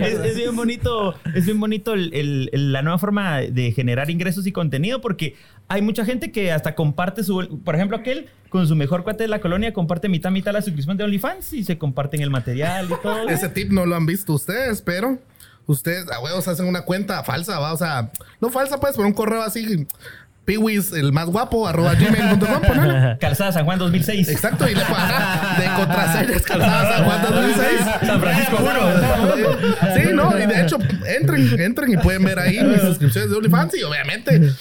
es, 0.00 0.18
es 0.24 0.36
bien 0.36 0.54
bonito, 0.56 1.14
es 1.34 1.44
bien 1.46 1.58
bonito 1.60 1.94
el- 1.94 2.12
el- 2.14 2.50
el- 2.52 2.72
la 2.72 2.82
nueva 2.82 2.98
forma 2.98 3.38
de 3.40 3.72
generar 3.72 4.10
ingresos 4.10 4.46
y 4.46 4.52
contenido 4.52 5.00
porque 5.00 5.34
hay 5.68 5.82
mucha 5.82 6.04
gente 6.04 6.30
que 6.32 6.52
hasta 6.52 6.74
comparte 6.74 7.24
su, 7.24 7.60
por 7.64 7.74
ejemplo, 7.74 7.96
aquel 7.96 8.28
con 8.48 8.66
su 8.66 8.76
mejor 8.76 9.02
cuate 9.04 9.24
de 9.24 9.28
la 9.28 9.40
colonia 9.40 9.72
comparte 9.72 10.08
mitad 10.08 10.30
mitad 10.30 10.52
la 10.52 10.62
suscripción 10.62 10.96
de 10.96 11.04
OnlyFans 11.04 11.52
y 11.52 11.64
se 11.64 11.78
comparten 11.78 12.22
el 12.22 12.30
material 12.30 12.86
y 12.90 13.02
todo. 13.02 13.28
Ese 13.28 13.48
tip 13.48 13.70
no 13.72 13.84
lo 13.86 13.96
han 13.96 14.06
visto 14.06 14.32
ustedes, 14.32 14.82
pero 14.82 15.18
ustedes 15.66 16.08
a 16.10 16.20
huevos 16.20 16.46
hacen 16.46 16.66
una 16.66 16.82
cuenta 16.82 17.22
falsa, 17.24 17.58
¿va? 17.58 17.72
O 17.72 17.76
sea, 17.76 18.10
no 18.40 18.50
falsa, 18.50 18.78
pues, 18.78 18.94
pero 18.96 19.08
un 19.08 19.14
correo 19.14 19.42
así. 19.42 19.86
Piwis, 20.46 20.92
el 20.92 21.12
más 21.12 21.26
guapo, 21.26 21.66
arroba 21.68 21.94
gmail.com, 21.94 22.62
ponele. 22.66 23.18
Calzada 23.20 23.52
San 23.52 23.64
Juan 23.66 23.78
2006. 23.78 24.28
Exacto, 24.28 24.66
y 24.68 24.74
le 24.74 24.80
paga 24.82 25.56
de 25.58 25.66
contraseñas 25.76 26.42
calzadas 26.42 26.94
San 26.96 27.04
Juan 27.04 27.22
2006. 27.22 27.66
San 28.06 28.20
Francisco 28.20 28.56
Juro. 28.56 29.56
Sí, 29.96 30.02
no, 30.14 30.38
y 30.38 30.46
de 30.46 30.62
hecho, 30.62 30.78
entren, 31.20 31.60
entren 31.60 31.92
y 31.92 31.96
pueden 31.98 32.22
ver 32.24 32.38
ahí 32.38 32.60
mis 32.62 32.80
suscripciones 32.80 33.28
de 33.30 33.36
OnlyFans 33.36 33.76
y 33.76 33.82
obviamente 33.82 34.52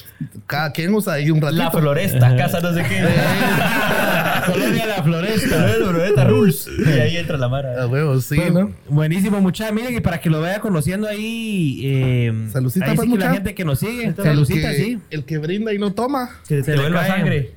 cada 0.48 0.72
quien 0.72 0.94
usa 0.94 1.14
ahí 1.14 1.30
un 1.32 1.40
ratito. 1.42 1.64
La 1.64 1.72
Floresta, 1.72 2.36
casa 2.36 2.60
no 2.60 2.74
sé 2.74 2.84
qué. 2.84 3.06
Colonia 4.52 4.86
La 4.86 5.04
Floresta. 5.04 5.58
La 5.58 5.74
Floresta 5.74 6.24
Rules. 6.26 6.68
Y 6.86 7.00
ahí 7.00 7.18
entra 7.18 7.38
la 7.38 7.46
A 7.48 7.50
mara. 7.50 7.88
huevos, 7.88 8.26
sí, 8.26 8.36
Pues, 8.36 8.54
¿no? 8.54 8.72
Buenísimo, 8.90 9.40
muchachos. 9.42 9.74
Miren, 9.74 9.96
y 9.96 10.00
para 10.02 10.20
que 10.20 10.30
lo 10.30 10.42
vaya 10.42 10.60
conociendo 10.60 11.08
ahí. 11.08 11.82
Eh, 11.84 12.48
Salucita, 12.52 12.88
ahí 12.88 12.96
pues, 12.96 13.08
sí 13.08 13.12
que 13.14 13.18
la 13.20 13.26
mucha. 13.26 13.34
gente 13.36 13.56
que 13.56 13.66
nos 13.66 13.80
sigue. 13.80 14.06
El 14.08 14.16
Salucita, 14.16 14.70
que- 14.72 14.76
sí. 14.78 15.00
El 15.10 15.26
que 15.26 15.38
brinda 15.38 15.74
y 15.76 15.80
no 15.80 15.94
toma. 15.94 16.30
Que 16.48 16.58
Se 16.64 16.72
te 16.72 16.76
le 16.76 16.82
vuelva 16.84 17.06
sangre. 17.06 17.52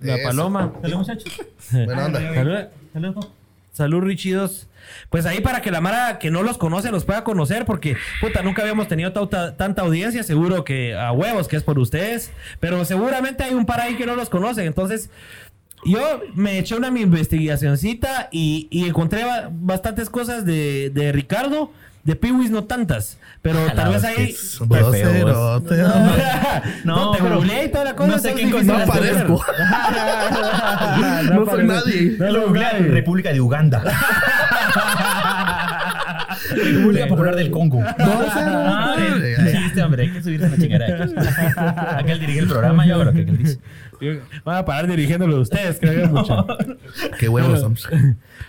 La 0.00 0.16
Eso. 0.16 0.28
paloma. 0.28 0.72
Salud, 0.82 0.96
muchachos. 0.98 1.32
Buena 1.72 2.04
onda. 2.06 2.20
Salud. 2.34 2.58
Salud. 2.92 3.26
Salud, 3.72 4.00
Richidos. 4.02 4.66
Pues 5.10 5.24
ahí 5.26 5.40
para 5.40 5.62
que 5.62 5.70
la 5.70 5.80
Mara 5.80 6.18
que 6.18 6.30
no 6.30 6.42
los 6.42 6.58
conoce 6.58 6.90
los 6.90 7.04
pueda 7.04 7.24
conocer, 7.24 7.64
porque 7.64 7.96
puta, 8.20 8.42
nunca 8.42 8.62
habíamos 8.62 8.86
tenido 8.86 9.12
tauta- 9.12 9.56
tanta 9.56 9.82
audiencia. 9.82 10.22
Seguro 10.22 10.62
que 10.64 10.94
a 10.94 11.10
huevos 11.12 11.48
que 11.48 11.56
es 11.56 11.62
por 11.62 11.78
ustedes, 11.78 12.30
pero 12.60 12.84
seguramente 12.84 13.42
hay 13.44 13.54
un 13.54 13.64
par 13.66 13.80
ahí 13.80 13.96
que 13.96 14.04
no 14.06 14.14
los 14.14 14.28
conocen. 14.28 14.66
Entonces, 14.66 15.08
yo 15.86 16.20
me 16.34 16.58
eché 16.58 16.76
una 16.76 16.90
mi 16.90 17.00
investigacioncita 17.00 18.28
y, 18.30 18.68
y 18.70 18.86
encontré 18.88 19.24
ba- 19.24 19.48
bastantes 19.50 20.10
cosas 20.10 20.44
de, 20.44 20.90
de 20.90 21.12
Ricardo. 21.12 21.72
De 22.04 22.16
Piwis 22.16 22.50
no 22.50 22.64
tantas, 22.64 23.16
pero 23.44 23.60
tal 23.74 23.92
vez 23.92 24.04
ahí. 24.04 24.32
Feo, 24.32 24.90
cerote, 24.90 25.76
No, 25.76 25.92
hombre. 25.92 26.24
No, 26.82 27.10
te 27.10 27.22
pero 27.22 27.36
googleé 27.36 27.64
y 27.66 27.68
toda 27.68 27.84
la 27.84 27.94
cosa. 27.94 28.12
no 28.12 28.18
sé 28.18 28.32
quién 28.32 28.50
difícil 28.50 28.66
No 28.68 28.86
parezco. 28.86 29.44
No 31.30 31.44
soy 31.50 31.66
nadie. 31.66 32.16
No 32.18 32.30
Lo 32.32 32.46
googleé. 32.46 32.78
República 32.88 33.34
de 33.34 33.42
Uganda. 33.42 33.82
República 36.50 37.06
Popular 37.06 37.36
del 37.36 37.50
Congo. 37.50 37.82
Ah, 37.82 38.96
sé. 39.20 39.52
chiste, 39.52 39.82
hombre, 39.82 40.02
hay 40.04 40.10
que 40.10 40.22
subirse 40.22 40.46
a 40.46 40.48
la 40.50 40.56
chingada. 40.56 41.98
Aquel 41.98 42.20
dirige 42.20 42.40
el 42.40 42.48
programa, 42.48 42.86
yo 42.86 42.94
hago 42.94 43.04
lo 43.04 43.12
que 43.12 43.20
aquel 43.22 43.38
dice. 43.38 43.58
Van 44.44 44.56
a 44.58 44.64
parar 44.64 44.86
dirigiéndolo 44.86 45.40
ustedes, 45.40 45.78
creo 45.80 46.02
que 46.02 46.08
mucho. 46.08 46.46
Qué 47.18 47.28
huevos 47.28 47.60
somos. 47.60 47.88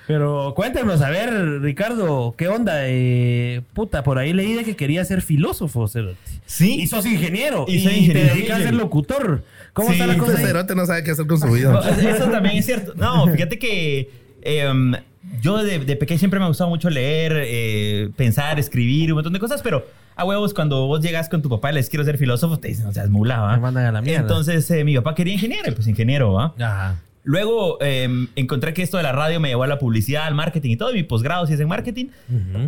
Pero 0.07 0.53
cuéntenos, 0.55 1.01
a 1.01 1.09
ver, 1.09 1.61
Ricardo, 1.61 2.35
¿qué 2.37 2.47
onda? 2.47 2.87
Eh, 2.87 3.61
puta, 3.73 4.03
por 4.03 4.17
ahí 4.17 4.33
leí 4.33 4.53
de 4.53 4.63
que 4.63 4.75
quería 4.75 5.05
ser 5.05 5.21
filósofo, 5.21 5.87
cerote. 5.87 6.17
Sí. 6.45 6.81
Y 6.81 6.87
sos 6.87 7.05
ingeniero. 7.05 7.65
Y 7.67 7.75
Y, 7.75 7.83
soy 7.83 8.07
te 8.09 8.23
dedicas 8.25 8.59
a 8.59 8.63
ser 8.63 8.73
locutor. 8.73 9.43
¿Cómo 9.73 9.89
Sí, 9.89 9.93
está 9.93 10.07
la 10.07 10.17
cosa 10.17 10.37
ahí? 10.37 10.45
cerote 10.45 10.75
no 10.75 10.85
sabe 10.85 11.03
qué 11.03 11.11
hacer 11.11 11.27
con 11.27 11.39
su 11.39 11.47
vida. 11.51 11.79
Eso 11.99 12.25
también 12.25 12.57
es 12.57 12.65
cierto. 12.65 12.93
No, 12.95 13.27
fíjate 13.27 13.57
que 13.59 14.09
em, 14.41 14.93
yo 15.41 15.63
de, 15.63 15.79
de 15.79 15.95
pequeño 15.95 16.19
siempre 16.19 16.39
me 16.39 16.45
ha 16.45 16.47
gustado 16.49 16.69
mucho 16.69 16.89
leer, 16.89 17.33
eh, 17.45 18.09
pensar, 18.15 18.59
escribir, 18.59 19.11
un 19.11 19.15
montón 19.17 19.33
de 19.33 19.39
cosas, 19.39 19.61
pero 19.61 19.85
a 20.15 20.23
huevos 20.25 20.53
cuando 20.53 20.87
vos 20.87 21.01
llegas 21.01 21.27
con 21.29 21.41
tu 21.41 21.49
papá 21.49 21.71
y 21.71 21.75
les 21.75 21.89
quiero 21.89 22.05
ser 22.05 22.17
filósofo, 22.17 22.57
te 22.59 22.69
dicen, 22.69 22.85
no 22.85 22.93
seas 22.93 23.09
mula, 23.09 23.39
¿va? 23.41 23.55
Me 23.55 23.61
mandan 23.61 23.85
a 23.85 23.91
la 23.91 24.01
mierda. 24.01 24.21
Entonces 24.21 24.69
eh, 24.71 24.83
mi 24.83 24.95
papá 24.95 25.13
quería 25.15 25.33
ingeniero, 25.33 25.69
y 25.69 25.71
pues 25.73 25.87
ingeniero, 25.87 26.33
¿va? 26.33 26.53
Ajá. 26.59 27.01
Luego 27.23 27.81
em, 27.81 28.27
encontré 28.35 28.73
que 28.73 28.83
esto 28.83 28.97
de 28.97 29.03
la 29.03 29.11
radio 29.11 29.39
me 29.39 29.49
llevó 29.49 29.63
a 29.63 29.67
la 29.67 29.79
publicidad, 29.79 30.25
al 30.27 30.35
marketing 30.35 30.69
y 30.71 30.77
todo, 30.77 30.91
y 30.91 30.93
mi 30.93 31.03
posgrado 31.03 31.47
sí 31.47 31.53
es 31.53 31.59
en 31.59 31.67
marketing. 31.67 32.05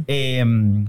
Em, 0.07 0.87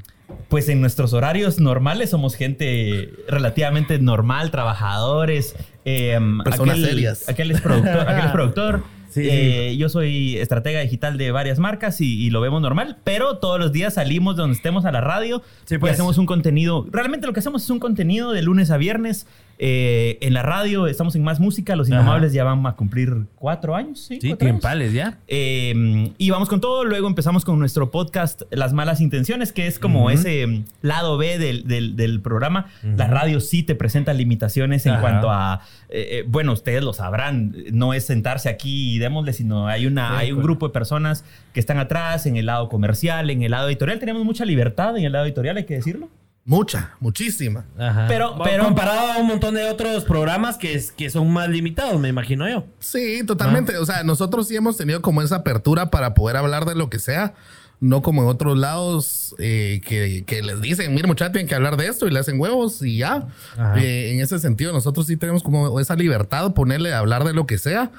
pues 0.48 0.68
en 0.68 0.80
nuestros 0.80 1.12
horarios 1.12 1.58
normales 1.60 2.10
somos 2.10 2.34
gente 2.34 3.10
relativamente 3.28 3.98
normal, 3.98 4.50
trabajadores. 4.50 5.54
em, 5.84 6.42
Personas 6.42 6.76
aquel- 6.78 6.86
serias. 6.88 7.28
Aquel 7.28 7.50
es 7.50 7.60
productor. 7.60 8.00
aquel 8.00 8.24
es 8.26 8.30
productor 8.32 8.82
Sí, 9.18 9.24
Sí, 9.24 9.30
sí. 9.30 9.36
Eh, 9.36 9.76
Yo 9.76 9.88
soy 9.88 10.36
estratega 10.38 10.80
digital 10.80 11.18
de 11.18 11.30
varias 11.30 11.58
marcas 11.58 12.00
y, 12.00 12.20
y 12.24 12.30
lo 12.30 12.40
vemos 12.40 12.60
normal, 12.62 12.96
pero 13.04 13.38
todos 13.38 13.58
los 13.60 13.72
días 13.72 13.94
salimos 13.94 14.36
de 14.36 14.42
donde 14.42 14.56
estemos 14.56 14.84
a 14.84 14.92
la 14.92 15.00
radio 15.00 15.42
Sí, 15.64 15.74
y 15.74 15.78
pues. 15.78 15.92
hacemos 15.94 16.18
un 16.18 16.26
contenido. 16.26 16.86
Realmente 16.90 17.26
lo 17.26 17.32
que 17.32 17.40
hacemos 17.40 17.62
es 17.64 17.70
un 17.70 17.78
contenido 17.80 18.32
de 18.32 18.42
lunes 18.42 18.70
a 18.70 18.76
viernes. 18.76 19.26
Eh, 19.60 20.18
en 20.20 20.34
la 20.34 20.42
radio 20.42 20.86
estamos 20.86 21.16
en 21.16 21.24
Más 21.24 21.40
Música. 21.40 21.74
Los 21.76 21.88
Ajá. 21.90 21.98
Indomables 22.00 22.32
ya 22.32 22.44
van 22.44 22.64
a 22.66 22.76
cumplir 22.76 23.26
cuatro 23.34 23.74
años. 23.74 23.98
Sí, 24.00 24.18
Sí, 24.20 24.28
cuatro 24.28 24.46
años. 24.48 24.60
tiempales 24.60 24.92
ya. 24.92 25.18
Eh, 25.26 26.12
y 26.16 26.30
vamos 26.30 26.48
con 26.48 26.60
todo. 26.60 26.84
Luego 26.84 27.08
empezamos 27.08 27.44
con 27.44 27.58
nuestro 27.58 27.90
podcast 27.90 28.42
Las 28.50 28.72
Malas 28.72 29.00
Intenciones, 29.00 29.52
que 29.52 29.66
es 29.66 29.78
como 29.78 30.10
ese 30.10 30.62
lado 30.82 31.18
B 31.18 31.38
del, 31.38 31.66
del- 31.66 31.96
del 31.96 32.20
programa. 32.20 32.66
La 32.96 33.06
radio 33.08 33.40
sí 33.40 33.62
te 33.62 33.74
presenta 33.74 34.12
limitaciones 34.14 34.86
en 34.86 34.92
Ajá. 34.92 35.00
cuanto 35.00 35.30
a. 35.30 35.60
eh, 35.88 36.06
eh, 36.20 36.24
bueno, 36.26 36.52
ustedes 36.52 36.84
lo 36.84 36.92
sabrán. 36.92 37.54
No 37.72 37.94
es 37.94 38.06
sentarse 38.06 38.48
aquí 38.48 38.94
y 38.94 38.98
démosle, 38.98 39.32
sino 39.32 39.66
hay, 39.66 39.86
una, 39.86 40.18
hay 40.18 40.32
un 40.32 40.42
grupo 40.42 40.68
de 40.68 40.72
personas 40.72 41.24
que 41.52 41.60
están 41.60 41.78
atrás 41.78 42.26
en 42.26 42.36
el 42.36 42.46
lado 42.46 42.68
comercial, 42.68 43.30
en 43.30 43.42
el 43.42 43.50
lado 43.50 43.68
editorial. 43.68 43.98
Tenemos 43.98 44.24
mucha 44.24 44.44
libertad 44.44 44.96
en 44.96 45.04
el 45.04 45.12
lado 45.12 45.24
editorial, 45.24 45.56
hay 45.56 45.64
que 45.64 45.74
decirlo. 45.74 46.08
Mucha, 46.48 46.92
muchísima. 46.98 47.66
Ajá. 47.78 48.06
Pero- 48.08 48.30
Bueno, 48.30 48.44
pero- 48.50 48.64
comparado 48.64 49.12
a 49.12 49.18
un 49.18 49.26
montón 49.26 49.54
de 49.54 49.68
otros 49.68 50.04
programas 50.04 50.56
que, 50.56 50.72
es- 50.72 50.92
que 50.92 51.10
son 51.10 51.30
más 51.30 51.50
limitados, 51.50 52.00
me 52.00 52.08
imagino 52.08 52.48
yo. 52.48 52.64
Sí, 52.78 53.22
totalmente. 53.26 53.76
O 53.76 53.84
sea, 53.84 54.02
nosotros 54.02 54.48
sí 54.48 54.56
hemos 54.56 54.78
tenido 54.78 55.02
como 55.02 55.20
esa 55.20 55.36
apertura 55.36 55.90
para 55.90 56.14
poder 56.14 56.38
hablar 56.38 56.64
de 56.64 56.74
lo 56.74 56.88
que 56.88 56.98
sea. 57.00 57.34
No 57.80 58.00
como 58.00 58.22
en 58.22 58.28
otros 58.28 58.56
lados 58.56 59.34
eh, 59.38 59.82
que, 59.86 60.24
que 60.26 60.42
les 60.42 60.60
dicen, 60.62 60.94
mire 60.94 61.06
muchachos, 61.06 61.32
tienen 61.32 61.48
que 61.48 61.54
hablar 61.54 61.76
de 61.76 61.86
esto 61.86 62.08
y 62.08 62.10
le 62.10 62.18
hacen 62.18 62.40
huevos 62.40 62.82
y 62.82 62.96
ya. 62.96 63.28
Eh, 63.76 64.12
en 64.14 64.20
ese 64.20 64.38
sentido, 64.38 64.72
nosotros 64.72 65.06
sí 65.06 65.18
tenemos 65.18 65.42
como 65.42 65.78
esa 65.78 65.96
libertad 65.96 66.44
de 66.46 66.50
ponerle 66.54 66.94
a 66.94 66.98
hablar 67.00 67.24
de 67.24 67.34
lo 67.34 67.46
que 67.46 67.58
sea. 67.58 67.90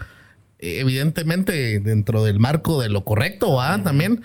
Eh, 0.57 0.79
evidentemente, 0.79 1.79
dentro 1.79 2.23
del 2.25 2.39
marco 2.39 2.81
de 2.81 2.89
lo 2.89 3.05
correcto, 3.05 3.53
¿va? 3.53 3.81
También. 3.83 4.21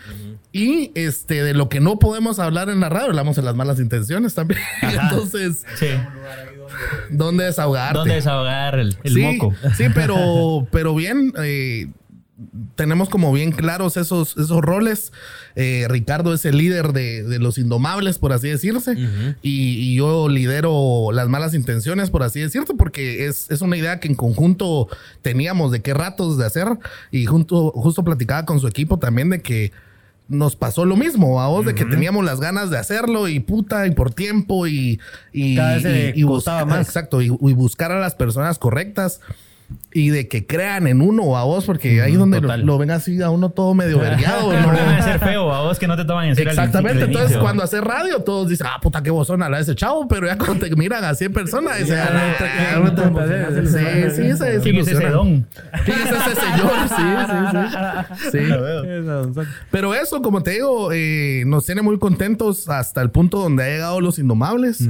Y 0.56 0.92
este, 0.94 1.42
de 1.42 1.52
lo 1.52 1.68
que 1.68 1.80
no 1.80 1.98
podemos 1.98 2.38
hablar 2.38 2.68
en 2.70 2.78
la 2.78 2.88
radio, 2.88 3.08
hablamos 3.08 3.34
de 3.34 3.42
las 3.42 3.56
malas 3.56 3.80
intenciones 3.80 4.34
también. 4.34 4.60
Entonces, 4.82 5.64
Sí. 5.76 5.88
¿dónde 7.10 7.42
desahogarte? 7.44 7.98
¿Dónde 7.98 8.14
desahogar 8.14 8.78
el, 8.78 8.96
el 9.02 9.14
sí, 9.14 9.20
moco? 9.20 9.52
Sí, 9.76 9.86
pero, 9.94 10.64
pero 10.70 10.94
bien, 10.94 11.32
eh, 11.42 11.88
tenemos 12.76 13.08
como 13.08 13.32
bien 13.32 13.50
claros 13.50 13.96
esos, 13.96 14.36
esos 14.36 14.60
roles. 14.62 15.12
Eh, 15.56 15.86
Ricardo 15.88 16.32
es 16.32 16.44
el 16.44 16.56
líder 16.58 16.92
de, 16.92 17.24
de 17.24 17.40
los 17.40 17.58
indomables, 17.58 18.18
por 18.18 18.32
así 18.32 18.48
decirse. 18.48 18.94
y, 19.42 19.72
y 19.80 19.96
yo 19.96 20.28
lidero 20.28 21.10
las 21.12 21.28
malas 21.28 21.54
intenciones, 21.54 22.10
por 22.10 22.22
así 22.22 22.38
decirte, 22.38 22.74
porque 22.74 23.26
es, 23.26 23.50
es 23.50 23.60
una 23.60 23.76
idea 23.76 23.98
que 23.98 24.06
en 24.06 24.14
conjunto 24.14 24.86
teníamos 25.20 25.72
de 25.72 25.82
qué 25.82 25.94
ratos 25.94 26.38
de 26.38 26.46
hacer. 26.46 26.68
Y 27.10 27.26
junto, 27.26 27.72
justo 27.72 28.04
platicaba 28.04 28.44
con 28.46 28.60
su 28.60 28.68
equipo 28.68 29.00
también 29.00 29.30
de 29.30 29.42
que 29.42 29.72
nos 30.28 30.56
pasó 30.56 30.84
lo 30.86 30.96
mismo 30.96 31.40
a 31.42 31.48
vos, 31.48 31.66
de 31.66 31.74
que 31.74 31.84
teníamos 31.84 32.24
las 32.24 32.40
ganas 32.40 32.70
de 32.70 32.78
hacerlo 32.78 33.28
y 33.28 33.40
puta, 33.40 33.86
y 33.86 33.90
por 33.90 34.12
tiempo 34.14 34.66
y... 34.66 34.98
y 35.32 35.56
Cada 35.56 35.74
vez 35.74 35.82
se 35.82 36.12
y- 36.16 36.20
y 36.20 36.24
costaba 36.24 36.62
buscar- 36.62 36.78
más. 36.78 36.86
Exacto, 36.88 37.20
y, 37.20 37.26
y 37.26 37.52
buscar 37.52 37.92
a 37.92 38.00
las 38.00 38.14
personas 38.14 38.58
correctas 38.58 39.20
y 39.96 40.10
de 40.10 40.26
que 40.26 40.44
crean 40.44 40.88
en 40.88 41.00
uno 41.00 41.22
o 41.22 41.36
a 41.36 41.44
vos, 41.44 41.64
porque 41.64 42.02
ahí 42.02 42.14
donde 42.14 42.40
lo, 42.40 42.56
lo 42.56 42.78
ven 42.78 42.90
así 42.90 43.22
a 43.22 43.30
uno 43.30 43.50
todo 43.50 43.74
medio 43.74 44.00
vergueado. 44.00 44.52
¿no? 44.52 44.72
debe 44.72 45.02
ser 45.02 45.20
feo 45.20 45.52
a 45.52 45.62
vos 45.62 45.78
que 45.78 45.86
no 45.86 45.96
te 45.96 46.04
toman 46.04 46.26
en 46.26 46.36
serio. 46.36 46.50
Exactamente, 46.50 47.04
entonces 47.04 47.30
inicio. 47.30 47.40
cuando 47.40 47.62
hace 47.62 47.80
radio 47.80 48.18
todos 48.18 48.48
dicen, 48.48 48.66
ah, 48.68 48.80
puta, 48.82 49.02
qué 49.04 49.10
bozona 49.10 49.48
la 49.48 49.58
de 49.58 49.62
ese 49.62 49.76
chavo, 49.76 50.08
pero 50.08 50.26
ya 50.26 50.36
cuando 50.36 50.66
te 50.66 50.74
miran 50.74 51.04
a 51.04 51.14
100 51.14 51.32
personas, 51.32 51.78
dicen, 51.78 51.98
ah, 52.00 52.46
sí, 53.62 53.68
sí, 54.16 54.22
ese 54.22 54.56
es 54.56 54.62
¿Quién 54.62 54.76
es 54.78 54.88
ese 54.88 55.08
don? 55.10 55.46
¿Quién 55.84 55.98
es 55.98 56.10
ese 56.10 56.40
señor? 56.40 56.72
Sí, 56.88 58.30
sí, 58.30 58.30
sí. 58.30 58.38
Sí. 58.38 59.46
Pero 59.70 59.94
eso, 59.94 60.22
como 60.22 60.42
te 60.42 60.52
digo, 60.52 60.90
eh, 60.92 61.44
nos 61.46 61.66
tiene 61.66 61.82
muy 61.82 61.98
contentos 62.00 62.68
hasta 62.68 63.00
el 63.00 63.10
punto 63.10 63.38
donde 63.38 63.62
ha 63.62 63.68
llegado 63.68 64.00
los 64.00 64.18
indomables. 64.18 64.88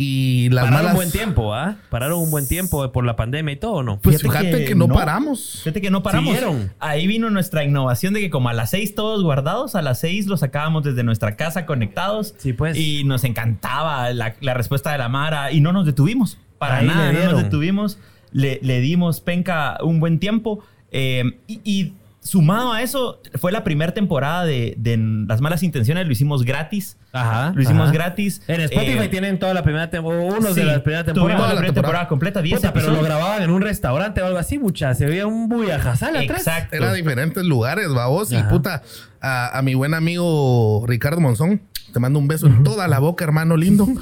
Y 0.00 0.48
las 0.50 0.66
Pararon 0.66 0.76
malas. 0.84 0.92
un 0.92 0.96
buen 0.96 1.10
tiempo, 1.10 1.54
¿ah? 1.54 1.76
Pararon 1.90 2.20
un 2.20 2.30
buen 2.30 2.46
tiempo 2.46 2.92
por 2.92 3.04
la 3.04 3.16
pandemia 3.16 3.52
y 3.54 3.56
todo, 3.56 3.82
¿no? 3.82 3.98
Pues 3.98 4.22
Fíjate 4.22 4.38
fíjate, 4.44 4.58
que 4.60 4.64
que, 4.66 4.74
no, 4.76 4.86
no. 4.86 4.94
paramos. 4.94 5.58
Fíjate 5.64 5.80
que 5.80 5.90
no 5.90 6.04
paramos. 6.04 6.28
Siguieron. 6.36 6.72
Ahí 6.78 7.08
vino 7.08 7.30
nuestra 7.30 7.64
innovación 7.64 8.14
de 8.14 8.20
que 8.20 8.30
como 8.30 8.48
a 8.48 8.52
las 8.52 8.70
seis 8.70 8.94
todos 8.94 9.24
guardados, 9.24 9.74
a 9.74 9.82
las 9.82 9.98
seis 9.98 10.28
los 10.28 10.38
sacábamos 10.38 10.84
desde 10.84 11.02
nuestra 11.02 11.34
casa 11.34 11.66
conectados. 11.66 12.32
Sí, 12.38 12.52
pues. 12.52 12.78
Y 12.78 13.02
nos 13.02 13.24
encantaba 13.24 14.12
la, 14.12 14.36
la 14.40 14.54
respuesta 14.54 14.92
de 14.92 14.98
la 14.98 15.08
Mara 15.08 15.50
y 15.50 15.60
no 15.60 15.72
nos 15.72 15.84
detuvimos. 15.84 16.38
Para 16.58 16.76
Ahí 16.76 16.86
nada, 16.86 17.12
no 17.12 17.32
nos 17.32 17.42
detuvimos. 17.42 17.98
Le, 18.30 18.60
le 18.62 18.80
dimos 18.80 19.20
penca 19.20 19.78
un 19.82 19.98
buen 19.98 20.20
tiempo. 20.20 20.62
Eh, 20.92 21.24
y, 21.48 21.60
y 21.64 21.92
sumado 22.20 22.72
a 22.72 22.82
eso, 22.82 23.20
fue 23.34 23.50
la 23.50 23.64
primera 23.64 23.94
temporada 23.94 24.44
de, 24.44 24.74
de 24.78 24.96
Las 25.26 25.40
Malas 25.40 25.64
Intenciones. 25.64 26.06
Lo 26.06 26.12
hicimos 26.12 26.44
gratis. 26.44 26.96
Ajá. 27.12 27.52
Lo 27.54 27.62
hicimos 27.62 27.84
ajá. 27.84 27.92
gratis. 27.92 28.42
En 28.48 28.60
Spotify 28.60 28.98
Eh, 29.04 29.08
tienen 29.08 29.38
toda 29.38 29.54
la 29.54 29.62
primera 29.62 29.88
temporada, 29.90 30.22
unos 30.24 30.54
sí, 30.54 30.60
de 30.60 30.66
la 30.66 30.82
primera 30.82 31.04
Tuvimos 31.04 31.14
temporada. 31.28 31.38
la 31.40 31.54
la 31.54 31.60
primera 31.60 31.74
temporada, 31.74 31.74
temporada. 31.74 32.08
completa, 32.08 32.42
10 32.42 32.56
Puta, 32.60 32.72
pero 32.72 32.90
lo 32.90 33.02
grababan 33.02 33.42
en 33.42 33.50
un 33.50 33.62
restaurante 33.62 34.20
o 34.22 34.26
algo 34.26 34.38
así, 34.38 34.58
mucha. 34.58 34.94
Se 34.94 35.06
veía 35.06 35.26
un 35.26 35.48
buyajazal 35.48 36.16
atrás. 36.16 36.40
Exacto. 36.46 36.76
Era 36.76 36.92
diferentes 36.92 37.44
lugares, 37.44 37.88
babos. 37.92 38.30
Y 38.32 38.42
puta, 38.44 38.82
a, 39.20 39.56
a 39.58 39.62
mi 39.62 39.74
buen 39.74 39.94
amigo 39.94 40.84
Ricardo 40.86 41.20
Monzón, 41.20 41.62
te 41.92 41.98
mando 42.00 42.18
un 42.18 42.28
beso 42.28 42.46
en 42.46 42.62
toda 42.62 42.86
la 42.88 42.98
boca, 42.98 43.24
hermano 43.24 43.56
lindo. 43.56 43.86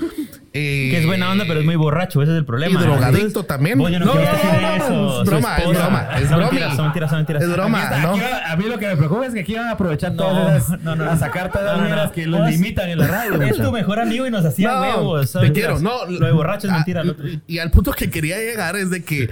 Eh, 0.58 0.88
Que 0.90 0.98
es 1.00 1.06
buena 1.06 1.30
onda, 1.30 1.44
pero 1.46 1.60
es 1.60 1.66
muy 1.66 1.76
borracho, 1.76 2.22
ese 2.22 2.32
es 2.32 2.38
el 2.38 2.46
problema. 2.46 2.80
Y 2.80 2.82
drogadicto 2.82 3.42
también. 3.42 3.78
Yo 3.78 3.98
no, 3.98 4.06
No, 4.06 4.12
eso. 4.18 5.22
es 5.22 5.28
broma, 5.28 5.56
es 5.58 5.68
broma, 5.68 6.08
es 6.18 6.30
broma. 6.30 6.30
Son 6.30 6.40
mentiras, 6.86 7.10
son 7.10 7.18
mentiras. 7.18 7.42
Es 7.42 7.52
broma, 7.52 7.78
Aquí 7.82 7.94
está, 7.94 8.02
¿no? 8.06 8.12
aquí 8.14 8.20
va- 8.22 8.52
a 8.52 8.56
mí 8.56 8.64
lo 8.64 8.78
que 8.78 8.86
me 8.86 8.96
preocupa 8.96 9.26
es 9.26 9.34
que 9.34 9.40
aquí 9.40 9.54
van 9.54 9.66
a 9.66 9.72
aprovechar 9.72 10.12
No, 10.12 10.16
todas 10.25 10.68
no. 10.82 10.92
a 11.10 11.16
sacar 11.18 11.52
todas 11.52 11.66
las 11.66 11.75
No, 11.76 11.80
no, 11.82 11.86
mierdas 11.88 12.06
no. 12.06 12.12
que 12.12 12.26
los 12.26 12.48
limitan 12.48 12.88
en 12.96 13.00
la 13.00 13.06
radio. 13.08 13.42
Es 13.42 13.56
tu 13.56 13.70
mejor 13.72 14.00
amigo 14.00 14.26
y 14.26 14.30
nos 14.30 14.44
hacía 14.44 14.72
No, 14.72 14.80
huevos. 14.80 15.32
te 15.32 15.52
quiero. 15.52 15.78
No, 15.80 16.06
Lo 16.06 16.26
de 16.26 16.32
borracho 16.32 16.66
es 16.66 16.72
mentira. 16.72 17.04
lo- 17.04 17.14
Y 17.46 17.58
al 17.58 17.70
punto 17.70 17.92
que 17.92 18.10
quería 18.10 18.38
llegar 18.38 18.76
es 18.76 18.90
de 18.90 19.04
que 19.04 19.28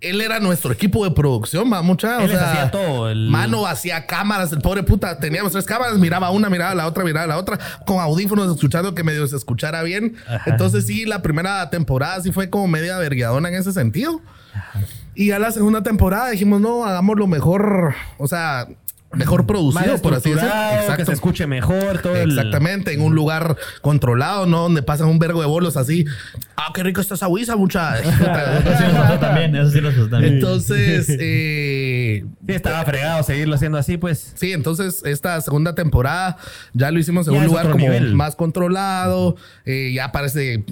él 0.00 0.20
era 0.20 0.38
nuestro 0.38 0.70
equipo 0.70 1.02
de 1.04 1.12
producción, 1.12 1.72
va 1.72 1.80
mucha. 1.80 2.22
Él 2.22 2.30
les 2.30 2.38
hacía 2.38 2.70
todo, 2.70 3.08
el- 3.08 3.30
Mano 3.30 3.66
hacía 3.66 4.04
cámaras, 4.06 4.52
el 4.52 4.58
pobre 4.60 4.82
puta. 4.82 5.18
Teníamos 5.18 5.52
tres 5.52 5.64
cámaras, 5.64 5.96
miraba 5.98 6.28
una, 6.30 6.50
miraba 6.50 6.74
la 6.74 6.86
otra, 6.86 7.04
miraba 7.04 7.26
la 7.26 7.38
otra, 7.38 7.58
con 7.86 8.00
audífonos 8.00 8.54
escuchando 8.54 8.94
que 8.94 9.02
medio 9.02 9.26
se 9.26 9.36
escuchara 9.36 9.82
bien. 9.82 10.14
Entonces, 10.44 10.86
sí, 10.86 11.06
la 11.06 11.22
primera 11.22 11.70
temporada 11.70 12.20
sí 12.20 12.32
fue 12.32 12.50
como 12.50 12.68
media 12.68 12.98
vergueadona 12.98 13.48
en 13.48 13.54
ese 13.54 13.72
sentido. 13.72 14.20
Y 15.14 15.28
ya 15.28 15.38
la 15.38 15.52
segunda 15.52 15.82
temporada 15.82 16.28
dijimos, 16.30 16.60
no, 16.60 16.84
hagámoslo 16.84 17.26
mejor, 17.26 17.94
o 18.18 18.26
sea, 18.28 18.66
mejor 19.16 19.46
producido, 19.46 19.98
por 20.02 20.14
así 20.14 20.30
decirlo. 20.30 20.48
estructurado, 20.50 20.96
que 20.96 21.04
se 21.04 21.12
escuche 21.12 21.46
mejor, 21.46 21.98
todo 22.02 22.16
el... 22.16 22.30
Exactamente, 22.30 22.92
en 22.92 23.00
un 23.00 23.14
lugar 23.14 23.56
controlado, 23.80 24.46
¿no? 24.46 24.62
Donde 24.62 24.82
pasan 24.82 25.08
un 25.08 25.18
vergo 25.18 25.40
de 25.40 25.46
bolos 25.46 25.76
así. 25.76 26.04
Ah, 26.56 26.68
qué 26.74 26.82
rico 26.82 27.00
está 27.00 27.14
esa 27.14 27.28
huiza, 27.28 27.56
mucha. 27.56 27.94
También. 29.20 29.54
Eso 29.56 29.70
sí 29.70 29.80
también. 30.10 30.34
Entonces, 30.34 31.06
eh, 31.20 32.24
Sí, 32.46 32.52
estaba 32.52 32.84
fregado 32.84 33.22
seguirlo 33.22 33.54
haciendo 33.54 33.78
así, 33.78 33.96
pues. 33.96 34.32
sí, 34.36 34.52
entonces 34.52 35.02
esta 35.04 35.40
segunda 35.40 35.74
temporada 35.74 36.36
ya 36.72 36.90
lo 36.90 36.98
hicimos 36.98 37.26
en 37.28 37.34
Ya 37.34 37.40
un 37.40 37.46
lugar 37.46 37.70
como 37.70 37.78
nivel. 37.84 38.14
más 38.14 38.36
controlado. 38.36 39.36
eh, 39.64 39.92
ya 39.94 40.12
parece 40.12 40.64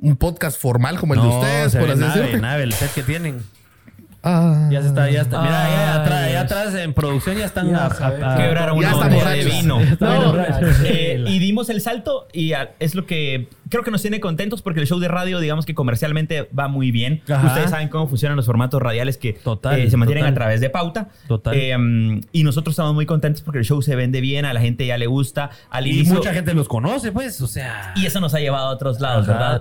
un 0.00 0.16
podcast 0.16 0.60
formal 0.60 0.98
como 0.98 1.14
el 1.14 1.20
de 1.22 1.26
ustedes, 1.26 1.76
por 1.76 1.90
así 1.90 2.00
nave, 2.00 2.20
decirlo. 2.20 2.40
nave, 2.42 2.62
el 2.62 2.72
set 2.72 2.92
que 2.94 3.02
tienen. 3.02 3.42
Ah. 4.30 4.68
Ya 4.70 4.82
se 4.82 4.88
está, 4.88 5.10
ya 5.10 5.22
está. 5.22 5.40
Mira, 5.42 5.64
Ay, 5.64 6.00
atrás, 6.00 6.28
Dios. 6.28 6.42
atrás 6.42 6.74
en 6.74 6.92
producción 6.92 7.36
ya 7.36 7.46
están 7.46 7.70
Ya 7.70 7.86
a- 7.86 7.86
a- 7.86 8.34
a- 8.34 8.36
Quebraron 8.36 8.76
una 8.78 8.94
botella 8.94 9.30
de 9.30 9.44
vino. 9.44 9.80
No, 10.00 10.34
eh, 10.84 11.24
y 11.26 11.38
dimos 11.38 11.70
el 11.70 11.80
salto 11.80 12.26
y 12.32 12.52
es 12.78 12.94
lo 12.94 13.06
que 13.06 13.48
creo 13.70 13.82
que 13.84 13.90
nos 13.90 14.02
tiene 14.02 14.20
contentos 14.20 14.62
porque 14.62 14.80
el 14.80 14.86
show 14.86 14.98
de 14.98 15.08
radio, 15.08 15.40
digamos 15.40 15.64
que 15.66 15.74
comercialmente 15.74 16.48
va 16.58 16.68
muy 16.68 16.90
bien. 16.90 17.22
Ajá. 17.28 17.46
Ustedes 17.46 17.70
saben 17.70 17.88
cómo 17.88 18.06
funcionan 18.06 18.36
los 18.36 18.46
formatos 18.46 18.80
radiales 18.82 19.16
que 19.18 19.32
Total, 19.34 19.78
eh, 19.80 19.90
se 19.90 19.96
mantienen 19.96 20.22
total. 20.24 20.32
a 20.32 20.34
través 20.34 20.60
de 20.60 20.70
pauta. 20.70 21.08
Total. 21.26 21.54
Eh, 21.56 22.20
y 22.32 22.44
nosotros 22.44 22.74
estamos 22.74 22.94
muy 22.94 23.06
contentos 23.06 23.42
porque 23.42 23.58
el 23.60 23.64
show 23.64 23.80
se 23.82 23.96
vende 23.96 24.20
bien, 24.20 24.44
a 24.44 24.52
la 24.52 24.60
gente 24.60 24.84
ya 24.86 24.98
le 24.98 25.06
gusta. 25.06 25.50
Al 25.70 25.86
Y 25.86 25.90
inicio, 25.90 26.14
mucha 26.14 26.32
gente 26.34 26.52
los 26.54 26.68
conoce, 26.68 27.12
pues. 27.12 27.40
O 27.40 27.46
sea. 27.46 27.92
y 27.96 28.06
eso 28.06 28.20
nos 28.20 28.34
ha 28.34 28.40
llevado 28.40 28.66
a 28.68 28.70
otros 28.70 29.00
lados, 29.00 29.28
Ajá, 29.28 29.58
¿verdad? 29.58 29.60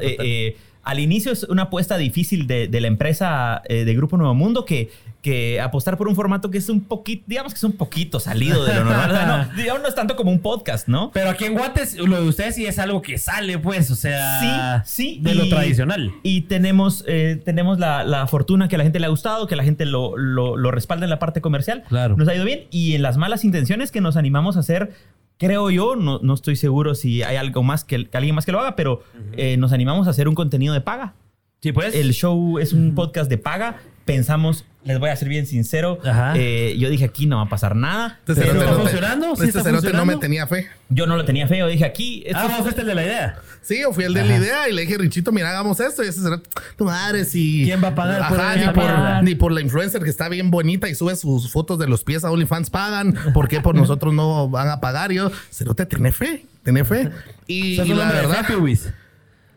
Al 0.87 0.99
inicio 0.99 1.33
es 1.33 1.43
una 1.43 1.63
apuesta 1.63 1.97
difícil 1.97 2.47
de, 2.47 2.69
de 2.69 2.81
la 2.81 2.87
empresa 2.87 3.61
eh, 3.65 3.83
de 3.83 3.93
Grupo 3.93 4.15
Nuevo 4.15 4.33
Mundo 4.33 4.63
que, 4.63 4.89
que 5.21 5.59
apostar 5.59 5.97
por 5.97 6.07
un 6.07 6.15
formato 6.15 6.49
que 6.49 6.57
es 6.57 6.69
un 6.69 6.79
poquito, 6.79 7.25
digamos 7.27 7.53
que 7.53 7.57
es 7.57 7.63
un 7.65 7.73
poquito 7.73 8.21
salido 8.21 8.63
de 8.63 8.73
lo 8.73 8.85
normal. 8.85 9.11
O 9.11 9.13
sea, 9.13 9.25
no, 9.25 9.55
digamos, 9.61 9.81
no 9.81 9.89
es 9.89 9.95
tanto 9.95 10.15
como 10.15 10.31
un 10.31 10.39
podcast, 10.39 10.87
¿no? 10.87 11.11
Pero 11.13 11.29
aquí 11.29 11.43
en 11.43 11.55
Guates, 11.55 11.97
lo 11.97 12.21
de 12.21 12.29
ustedes 12.29 12.55
sí 12.55 12.65
es 12.65 12.79
algo 12.79 13.01
que 13.01 13.17
sale, 13.17 13.59
pues. 13.59 13.91
O 13.91 13.95
sea. 13.95 14.83
Sí, 14.85 15.17
sí. 15.17 15.19
De 15.21 15.35
lo 15.35 15.49
tradicional. 15.49 16.13
Y 16.23 16.43
tenemos, 16.43 17.03
eh, 17.05 17.41
tenemos 17.43 17.79
la, 17.79 18.05
la 18.05 18.25
fortuna 18.27 18.69
que 18.69 18.75
a 18.75 18.77
la 18.77 18.85
gente 18.85 19.01
le 19.01 19.07
ha 19.07 19.09
gustado, 19.09 19.45
que 19.45 19.57
la 19.57 19.65
gente 19.65 19.85
lo, 19.85 20.15
lo, 20.15 20.55
lo 20.55 20.71
respalda 20.71 21.05
en 21.05 21.09
la 21.09 21.19
parte 21.19 21.41
comercial. 21.41 21.83
Claro. 21.89 22.15
Nos 22.15 22.29
ha 22.29 22.35
ido 22.35 22.45
bien. 22.45 22.61
Y 22.71 22.93
en 22.93 23.01
las 23.01 23.17
malas 23.17 23.43
intenciones 23.43 23.91
que 23.91 23.99
nos 23.99 24.15
animamos 24.15 24.55
a 24.55 24.61
hacer, 24.61 24.93
creo 25.37 25.69
yo, 25.69 25.95
no, 25.95 26.19
no 26.21 26.33
estoy 26.33 26.55
seguro 26.55 26.95
si 26.95 27.23
hay 27.23 27.35
algo 27.35 27.63
más 27.63 27.83
que, 27.83 28.07
que 28.07 28.17
alguien 28.17 28.35
más 28.35 28.45
que 28.45 28.51
lo 28.51 28.59
haga, 28.59 28.75
pero 28.75 29.03
eh, 29.33 29.57
nos 29.57 29.71
animamos 29.71 30.07
a 30.07 30.11
hacer 30.11 30.27
un 30.27 30.35
contenido 30.35 30.73
de 30.73 30.81
paga. 30.81 31.13
Sí, 31.61 31.71
pues. 31.71 31.95
El 31.95 32.13
show 32.13 32.59
es 32.59 32.73
un 32.73 32.93
podcast 32.93 33.29
de 33.29 33.37
paga 33.37 33.77
pensamos, 34.07 34.65
les 34.83 34.97
voy 34.99 35.09
a 35.11 35.15
ser 35.15 35.29
bien 35.29 35.45
sincero, 35.45 35.99
Ajá. 36.03 36.33
eh, 36.35 36.75
yo 36.79 36.89
dije 36.89 37.05
aquí 37.05 37.27
no 37.27 37.35
va 37.37 37.43
a 37.43 37.49
pasar 37.49 37.75
nada. 37.75 38.19
Este 38.27 38.41
Pero 38.41 38.53
¿está 38.53 38.65
no 38.65 38.75
te- 38.77 38.81
funcionando? 38.81 39.35
¿Sí 39.35 39.43
este 39.43 39.61
cerote 39.61 39.65
no 39.67 39.73
me 39.73 40.13
funcionando? 40.13 40.19
tenía 40.19 40.47
fe. 40.47 40.67
Yo 40.89 41.05
no 41.05 41.15
lo 41.17 41.25
tenía 41.25 41.47
feo, 41.47 41.67
dije 41.67 41.85
aquí. 41.85 42.23
esto 42.25 42.39
Ah, 42.41 42.47
vos 42.47 42.61
fuiste 42.61 42.81
el 42.81 42.87
de 42.87 42.95
la 42.95 43.03
idea. 43.03 43.35
Sí, 43.61 43.81
yo 43.81 43.91
fui 43.93 44.05
el 44.05 44.13
de 44.13 44.23
la 44.23 44.37
idea 44.37 44.69
y 44.69 44.73
le 44.73 44.83
dije, 44.83 44.97
Richito, 44.97 45.31
mira, 45.33 45.49
hagamos 45.49 45.79
esto. 45.81 46.03
Y 46.03 46.07
ese 46.07 46.21
cerote, 46.21 46.49
tu 46.77 46.85
madre, 46.85 47.25
si. 47.25 47.63
¿Quién 47.65 47.83
va 47.83 47.89
a 47.89 47.95
pagar 47.95 48.21
Ajá, 48.21 48.55
ni 48.55 48.67
por, 48.73 49.23
ni 49.23 49.35
por 49.35 49.51
la 49.51 49.59
influencer 49.61 50.01
que 50.01 50.09
está 50.09 50.29
bien 50.29 50.49
bonita 50.49 50.87
y 50.87 50.95
sube 50.95 51.15
sus 51.17 51.51
fotos 51.51 51.77
de 51.77 51.87
los 51.87 52.03
pies 52.05 52.23
a 52.23 52.31
OnlyFans 52.31 52.69
pagan. 52.69 53.13
¿Por 53.33 53.49
qué 53.49 53.59
por 53.59 53.75
nosotros 53.75 54.13
no 54.13 54.49
van 54.49 54.69
a 54.69 54.79
pagar? 54.79 55.11
Y 55.11 55.15
yo, 55.15 55.31
cerote, 55.51 55.85
tiene 55.85 56.13
fe, 56.13 56.45
tiene 56.63 56.85
fe. 56.85 57.09
Y, 57.45 57.81
y 57.81 57.93
la 57.93 58.09
verdad. 58.11 58.45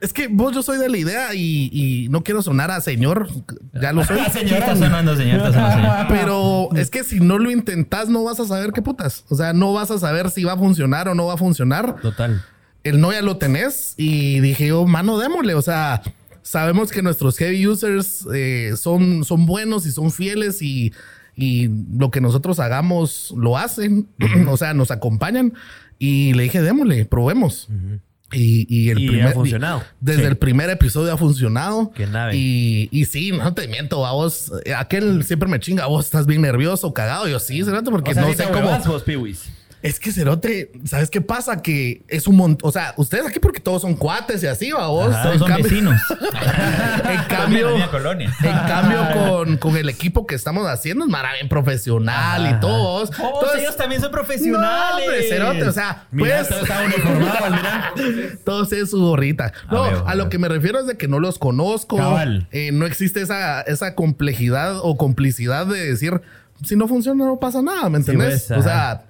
Es 0.01 0.15
que 0.15 0.29
vos, 0.29 0.55
yo 0.55 0.63
soy 0.63 0.79
de 0.79 0.89
la 0.89 0.97
idea 0.97 1.35
y, 1.35 1.69
y 1.73 2.09
no 2.09 2.23
quiero 2.25 2.41
sonar 2.41 2.71
a 2.71 2.81
señor, 2.81 3.29
ya 3.75 3.93
lo 3.93 4.03
soy. 4.05 4.19
Sí, 4.33 4.39
está 4.41 4.75
sonando, 4.75 5.15
señor, 5.15 5.37
está 5.37 5.53
sonando, 5.53 5.77
señor. 5.77 6.07
Pero 6.09 6.69
es 6.75 6.91
que 6.91 7.05
si 7.05 7.21
no 7.21 7.39
lo 7.39 7.51
intentas, 7.51 8.09
no 8.09 8.25
vas 8.25 8.41
a 8.41 8.47
saber 8.47 8.73
qué 8.73 8.81
putas. 8.81 9.25
O 9.29 9.37
sea, 9.37 9.53
no 9.53 9.75
vas 9.75 9.91
a 9.91 9.99
saber 9.99 10.31
si 10.31 10.43
va 10.45 10.55
a 10.55 10.57
funcionar 10.57 11.09
o 11.09 11.15
no 11.15 11.27
va 11.27 11.35
a 11.35 11.37
funcionar. 11.37 12.01
Total. 12.01 12.43
El 12.83 13.01
no 13.01 13.13
ya 13.13 13.21
lo 13.21 13.37
tenés. 13.37 13.95
Y 13.99 14.41
dije 14.41 14.69
yo, 14.69 14.87
mano, 14.87 15.19
démosle. 15.19 15.55
O 15.55 15.63
sea, 15.63 16.01
sabemos 16.43 16.91
que 16.91 17.03
nuestros 17.03 17.37
heavy 17.37 17.67
users 17.67 18.27
eh, 18.33 18.73
son, 18.77 19.25
son 19.25 19.45
buenos 19.45 19.85
y 19.85 19.93
son 19.93 20.11
fieles 20.11 20.63
y, 20.63 20.95
y 21.37 21.69
lo 21.95 22.11
que 22.11 22.23
nosotros 22.23 22.59
hagamos 22.59 23.35
lo 23.37 23.59
hacen. 23.59 24.09
o 24.49 24.57
sea, 24.57 24.73
nos 24.73 24.91
acompañan. 24.91 25.53
Y 25.99 26.33
le 26.33 26.45
dije, 26.45 26.63
démosle, 26.63 27.05
probemos. 27.05 27.69
Y, 28.33 28.67
y 28.69 28.91
el 28.91 28.99
Y 29.01 29.07
ha 29.09 29.11
primer, 29.11 29.33
funcionado. 29.35 29.83
Desde 30.01 30.23
Sí. 30.23 30.27
el 30.29 30.37
primer 30.37 30.71
episodio 30.71 31.13
ha 31.13 31.17
funcionado. 31.17 31.91
Qué 31.95 32.07
nave. 32.07 32.37
Y, 32.37 32.89
y 32.93 33.05
sí, 33.07 33.33
no 33.33 33.53
te 33.55 33.67
miento, 33.69 34.07
a 34.07 34.13
vos. 34.13 34.53
eh, 34.65 34.73
Aquel 34.75 35.25
siempre 35.25 35.49
me 35.49 35.59
chinga, 35.59 35.87
vos 35.87 36.05
estás 36.05 36.27
bien 36.27 36.43
nervioso, 36.43 36.93
cagado. 36.95 37.27
Yo 37.29 37.39
sí, 37.41 37.65
cerote, 37.65 37.91
porque 37.91 38.13
O 38.13 38.15
sea, 38.15 38.23
no 38.23 38.33
sé 38.33 38.45
cómo. 38.45 38.57
huevas 38.59 38.87
vos, 38.87 39.03
Piwis. 39.03 39.51
Es 39.83 39.99
que 39.99 40.13
cerote, 40.13 40.71
¿sabes 40.85 41.09
qué 41.09 41.23
pasa? 41.23 41.63
Que 41.63 42.03
es 42.09 42.27
un 42.27 42.37
montón. 42.37 42.69
O 42.69 42.71
sea, 42.73 42.93
ustedes 42.99 43.27
aquí 43.27 43.39
porque 43.39 43.61
todos 43.61 43.81
son 43.81 43.95
cuates 43.95 44.43
y 44.43 44.47
así, 44.47 44.71
va 44.73 44.89
vos. 44.89 45.11
Todos 45.23 45.39
son 45.39 45.49
cambio- 45.49 45.65
vecinos. 45.65 46.01
En 47.11 47.23
cambio, 47.29 47.91
colonia. 47.91 48.33
en 48.43 48.53
cambio 48.53 48.99
con, 49.15 49.57
con 49.57 49.77
el 49.77 49.89
equipo 49.89 50.27
que 50.27 50.35
estamos 50.35 50.67
haciendo 50.69 51.05
es 51.05 51.11
mara 51.11 51.33
bien 51.35 51.49
profesional 51.49 52.51
y 52.57 52.61
todos. 52.61 53.11
Oh, 53.21 53.41
Entonces, 53.41 53.61
ellos 53.63 53.77
también 53.77 54.01
son 54.01 54.11
no, 54.11 54.17
profesionales. 54.17 55.05
hombre, 55.07 55.23
cerote, 55.29 55.63
o 55.65 55.73
sea, 55.73 56.07
pues, 56.17 56.49
todo 56.49 56.61
está 56.63 56.83
uniformado, 56.85 57.51
mira. 57.51 57.93
todos 58.45 58.69
tienen 58.69 58.87
su 58.87 59.01
gorrita. 59.01 59.53
No, 59.71 59.85
A 59.85 59.89
ver, 59.91 59.99
a 60.07 60.11
a 60.11 60.15
lo 60.15 60.29
que 60.29 60.39
me 60.39 60.49
refiero 60.49 60.81
es 60.81 60.87
de 60.87 60.97
que 60.97 61.09
no 61.09 61.19
los 61.21 61.39
conozco. 61.39 61.99
Eh, 62.53 62.71
no 62.73 62.87
existe 62.87 63.23
esa, 63.23 63.63
esa 63.63 63.95
complejidad 63.95 64.79
o 64.83 64.97
complicidad 64.97 65.67
de 65.67 65.87
decir, 65.87 66.21
si 66.65 66.77
no 66.77 66.87
funciona, 66.89 67.25
no 67.25 67.39
pasa 67.41 67.63
nada, 67.63 67.89
¿me 67.89 67.99
entendés? 67.99 68.45
pues, 68.49 68.61
o 68.61 68.63
sea, 68.63 69.03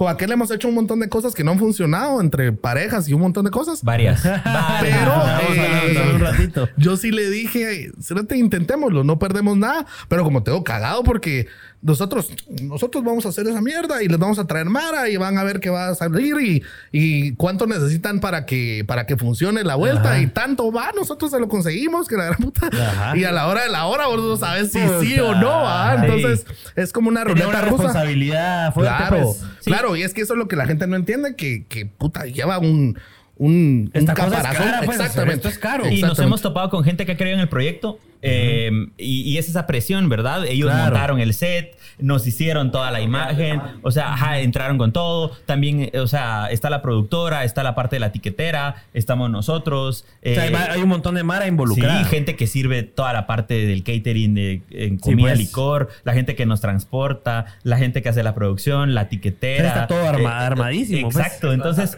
con 0.00 0.08
aquel 0.08 0.32
hemos 0.32 0.50
hecho 0.50 0.66
un 0.66 0.74
montón 0.74 0.98
de 1.00 1.10
cosas 1.10 1.34
que 1.34 1.44
no 1.44 1.50
han 1.50 1.58
funcionado 1.58 2.22
entre 2.22 2.54
parejas 2.54 3.06
y 3.06 3.12
un 3.12 3.20
montón 3.20 3.44
de 3.44 3.50
cosas. 3.50 3.82
Varias. 3.84 4.22
Pero 4.80 5.10
Vamos 5.10 5.28
a 5.28 5.36
hablar 5.36 5.82
de 5.82 5.90
eso 5.92 6.00
en 6.00 6.08
eh, 6.08 6.14
un 6.14 6.20
ratito. 6.22 6.68
yo 6.78 6.96
sí 6.96 7.10
le 7.10 7.28
dije, 7.28 7.92
"Cerote, 8.00 8.38
intentémoslo, 8.38 9.04
no 9.04 9.18
perdemos 9.18 9.58
nada. 9.58 9.84
Pero 10.08 10.24
como 10.24 10.42
tengo 10.42 10.64
cagado 10.64 11.02
porque 11.02 11.48
nosotros, 11.82 12.30
nosotros 12.62 13.02
vamos 13.02 13.24
a 13.24 13.30
hacer 13.30 13.46
esa 13.46 13.62
mierda 13.62 14.02
y 14.02 14.08
les 14.08 14.18
vamos 14.18 14.38
a 14.38 14.46
traer 14.46 14.66
Mara 14.66 15.08
y 15.08 15.16
van 15.16 15.38
a 15.38 15.44
ver 15.44 15.60
qué 15.60 15.70
va 15.70 15.88
a 15.88 15.94
salir 15.94 16.34
y, 16.40 16.62
y 16.92 17.32
cuánto 17.36 17.66
necesitan 17.66 18.20
para 18.20 18.44
que, 18.44 18.84
para 18.86 19.06
que 19.06 19.16
funcione 19.16 19.64
la 19.64 19.76
vuelta. 19.76 20.20
Y 20.20 20.26
tanto 20.26 20.70
va, 20.70 20.92
nosotros 20.94 21.30
se 21.30 21.40
lo 21.40 21.48
conseguimos, 21.48 22.06
que 22.06 22.16
la 22.16 22.24
gran 22.26 22.38
puta. 22.38 22.66
Ajá. 22.70 23.16
Y 23.16 23.24
a 23.24 23.32
la 23.32 23.46
hora 23.46 23.62
de 23.62 23.70
la 23.70 23.86
hora 23.86 24.06
vos 24.08 24.20
no 24.20 24.36
sabes 24.36 24.72
si 24.72 24.78
Puta. 24.78 25.00
sí 25.00 25.18
o 25.20 25.34
no. 25.34 25.48
¿va? 25.48 25.96
Sí. 25.98 26.04
Entonces 26.06 26.46
es 26.76 26.92
como 26.92 27.08
una 27.08 27.24
Tenía 27.24 27.44
ruleta 27.44 27.48
una 27.48 27.60
rusa. 27.70 27.82
responsabilidad 27.84 28.74
fuerte, 28.74 28.94
Claro, 28.96 29.22
pues. 29.24 29.36
Sí. 29.60 29.70
claro, 29.70 29.96
y 29.96 30.02
es 30.02 30.12
que 30.12 30.20
eso 30.20 30.34
es 30.34 30.38
lo 30.38 30.48
que 30.48 30.56
la 30.56 30.66
gente 30.66 30.86
no 30.86 30.96
entiende, 30.96 31.34
que, 31.34 31.64
que 31.66 31.86
puta, 31.86 32.26
lleva 32.26 32.58
un, 32.58 32.98
un, 33.40 33.90
Esta 33.94 34.12
un 34.12 34.18
cosa 34.18 34.36
es 34.36 34.58
cara, 34.58 34.82
pues, 34.84 35.00
Exactamente. 35.00 35.36
esto 35.36 35.48
es 35.48 35.58
caro. 35.58 35.88
Y 35.88 36.02
nos 36.02 36.18
hemos 36.18 36.42
topado 36.42 36.68
con 36.68 36.84
gente 36.84 37.06
que 37.06 37.12
ha 37.12 37.16
creído 37.16 37.36
en 37.36 37.40
el 37.40 37.48
proyecto 37.48 37.98
eh, 38.20 38.70
y, 38.98 39.22
y 39.22 39.38
es 39.38 39.48
esa 39.48 39.66
presión, 39.66 40.10
¿verdad? 40.10 40.44
Ellos 40.46 40.68
Claro. 40.70 40.84
montaron 40.90 41.20
el 41.20 41.32
set, 41.32 41.74
nos 42.02 42.26
hicieron 42.26 42.70
toda 42.70 42.90
la 42.90 43.00
imagen, 43.00 43.60
o 43.82 43.90
sea, 43.90 44.12
ajá, 44.12 44.38
entraron 44.40 44.78
con 44.78 44.92
todo. 44.92 45.32
También, 45.46 45.90
eh, 45.92 45.98
o 46.00 46.06
sea, 46.06 46.48
está 46.50 46.70
la 46.70 46.82
productora, 46.82 47.44
está 47.44 47.62
la 47.62 47.74
parte 47.74 47.96
de 47.96 48.00
la 48.00 48.12
tiquetera, 48.12 48.76
estamos 48.94 49.30
nosotros. 49.30 50.04
O 50.24 50.34
sea, 50.34 50.46
eh, 50.46 50.56
hay, 50.70 50.82
un 50.82 50.88
montón 50.88 51.14
de 51.14 51.22
Mara 51.22 51.46
involucrada. 51.46 52.04
Sí, 52.04 52.10
gente 52.10 52.36
que 52.36 52.46
sirve 52.46 52.82
toda 52.82 53.12
la 53.12 53.26
parte 53.26 53.66
del 53.66 53.82
catering, 53.82 54.34
de 54.34 54.62
en 54.70 54.98
comida, 54.98 55.28
pues. 55.28 55.38
licor, 55.38 55.88
la 56.04 56.12
gente 56.14 56.34
que 56.34 56.46
nos 56.46 56.60
transporta, 56.60 57.46
la 57.62 57.76
gente 57.76 58.02
que 58.02 58.08
hace 58.08 58.22
la 58.22 58.34
producción, 58.34 58.94
la 58.94 59.08
tiquetera. 59.08 59.68
Está 59.68 59.86
todo 59.86 60.08
arma- 60.08 60.46
armadísimo, 60.46 61.10
pues. 61.10 61.26
Exacto, 61.26 61.52
entonces 61.52 61.96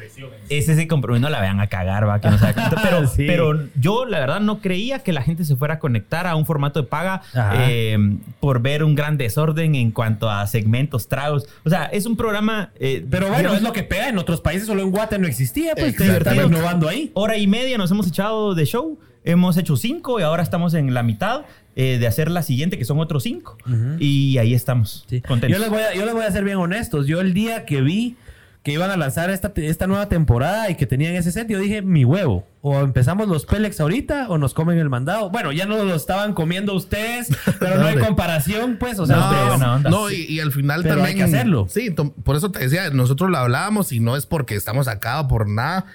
ese 0.49 0.73
ese 0.73 0.89
compromiso 0.89 1.23
no 1.23 1.29
la 1.31 1.41
vean 1.41 1.61
a 1.61 1.67
cagar, 1.69 2.09
va, 2.09 2.21
que 2.21 2.31
no 2.31 2.39
sabe 2.39 2.55
cuánto. 2.55 2.77
Pero, 2.83 3.07
Sí. 3.07 3.25
pero 3.27 3.59
yo 3.79 4.07
la 4.07 4.19
verdad 4.21 4.41
no 4.41 4.61
creía 4.61 5.01
que 5.01 5.13
la 5.13 5.23
gente 5.23 5.45
se 5.45 5.57
fuera 5.57 5.75
a 5.75 5.79
conectar 5.79 6.27
a 6.27 6.35
un 6.37 6.47
formato 6.47 6.81
de 6.83 6.89
paga 6.89 7.23
eh, 7.55 7.99
por 8.41 8.61
ver 8.61 8.83
un 8.85 8.95
gran 8.95 9.17
desorden 9.19 9.75
en 9.75 9.91
cuanto 9.93 10.31
a 10.31 10.47
segmentos, 10.47 11.09
tragos. 11.09 11.47
O 11.65 11.71
sea, 11.71 11.85
es 11.85 12.07
un 12.07 12.17
programa... 12.17 12.73
eh, 12.81 13.05
Pero 13.11 13.27
bueno, 13.27 13.39
digamos, 13.39 13.59
es 13.59 13.63
lo 13.63 13.73
que 13.73 13.83
pega. 13.83 14.09
En 14.09 14.19
otros 14.19 14.41
países 14.41 14.67
solo 14.67 14.83
en 14.83 14.91
Guate 14.91 15.19
no 15.19 15.27
existía, 15.27 15.75
pues. 15.75 15.97
Te 15.97 16.17
están 16.17 16.37
innovando 16.37 16.89
ahí. 16.89 17.11
hora 17.15 17.37
y 17.37 17.47
media 17.47 17.79
nos 17.79 17.91
hemos 17.91 18.07
echado 18.07 18.55
de 18.55 18.65
show. 18.67 18.99
Hemos 19.25 19.57
hecho 19.57 19.77
cinco 19.77 20.19
y 20.19 20.25
ahora 20.25 20.43
estamos 20.43 20.75
en 20.75 20.93
la 20.95 21.05
mitad 21.05 21.43
eh, 21.77 21.99
de 22.01 22.07
hacer 22.09 22.29
la 22.29 22.43
siguiente, 22.43 22.77
que 22.77 22.85
son 22.85 22.99
otros 22.99 23.23
cinco. 23.23 23.57
Y 24.01 24.39
ahí 24.39 24.53
estamos. 24.53 25.05
Sí. 25.09 25.21
Contentos. 25.21 25.57
Yo 25.57 25.63
les, 25.63 25.71
voy 25.71 25.83
a, 25.83 25.95
yo 25.95 26.05
les 26.05 26.13
voy 26.15 26.25
a 26.25 26.31
ser 26.33 26.43
bien 26.43 26.57
honestos. 26.57 27.07
Yo 27.07 27.21
el 27.21 27.33
día 27.33 27.65
que 27.65 27.83
vi 27.83 28.17
que 28.63 28.73
iban 28.73 28.91
a 28.93 28.97
lanzar 28.97 29.29
esta, 29.31 29.53
esta 29.57 29.89
nueva 29.89 30.09
temporada 30.09 30.71
y 30.71 30.77
que 30.77 30.87
tenían 30.87 31.15
ese 31.17 31.33
set, 31.33 31.49
yo 31.49 31.59
dije, 31.59 31.83
mi 31.83 32.05
huevo. 32.05 32.47
O 32.61 32.79
empezamos 32.81 33.27
los 33.27 33.45
Pelex 33.45 33.81
ahorita 33.81 34.29
o 34.29 34.39
nos 34.39 34.55
comen 34.55 34.79
el 34.79 34.89
mandado. 34.89 35.31
Bueno, 35.31 35.51
ya 35.51 35.67
no 35.67 35.83
lo 35.83 35.95
estaban 35.97 36.33
comiendo 36.33 36.73
ustedes, 36.75 37.29
pero 37.59 37.79
no 37.79 37.87
hay 37.87 37.97
comparación, 37.97 38.77
pues. 38.79 39.01
O 39.01 39.07
sea, 39.07 39.17
No, 39.59 39.75
onda. 39.75 39.91
Y, 40.13 40.35
y 40.35 40.39
al 40.41 40.53
final 40.53 40.83
Pero 40.83 40.95
también. 40.95 41.09
hay 41.09 41.17
que 41.17 41.25
hacerlo. 41.25 41.67
Sí, 41.69 41.91
por 41.91 42.37
eso 42.37 42.53
te 42.53 42.61
decía, 42.61 42.91
nosotros 42.91 43.31
lo 43.31 43.39
hablábamos 43.39 43.91
y 43.91 43.99
no 43.99 44.17
es 44.17 44.27
porque 44.27 44.55
estamos 44.55 44.87
acá 44.87 45.21
o 45.21 45.27
por 45.29 45.49
nada. 45.49 45.87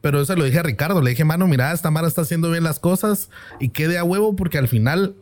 Pero 0.00 0.20
eso 0.20 0.36
lo 0.36 0.44
dije 0.44 0.60
a 0.60 0.62
Ricardo. 0.62 1.02
Le 1.02 1.10
dije, 1.10 1.24
mano, 1.24 1.48
mira, 1.48 1.72
esta 1.72 1.90
Mara 1.90 2.06
está 2.06 2.22
haciendo 2.22 2.50
bien 2.52 2.62
las 2.62 2.78
cosas 2.78 3.30
y 3.58 3.70
quede 3.70 3.98
a 3.98 4.04
huevo 4.04 4.36
porque 4.36 4.58
al 4.58 4.68
final, 4.68 5.14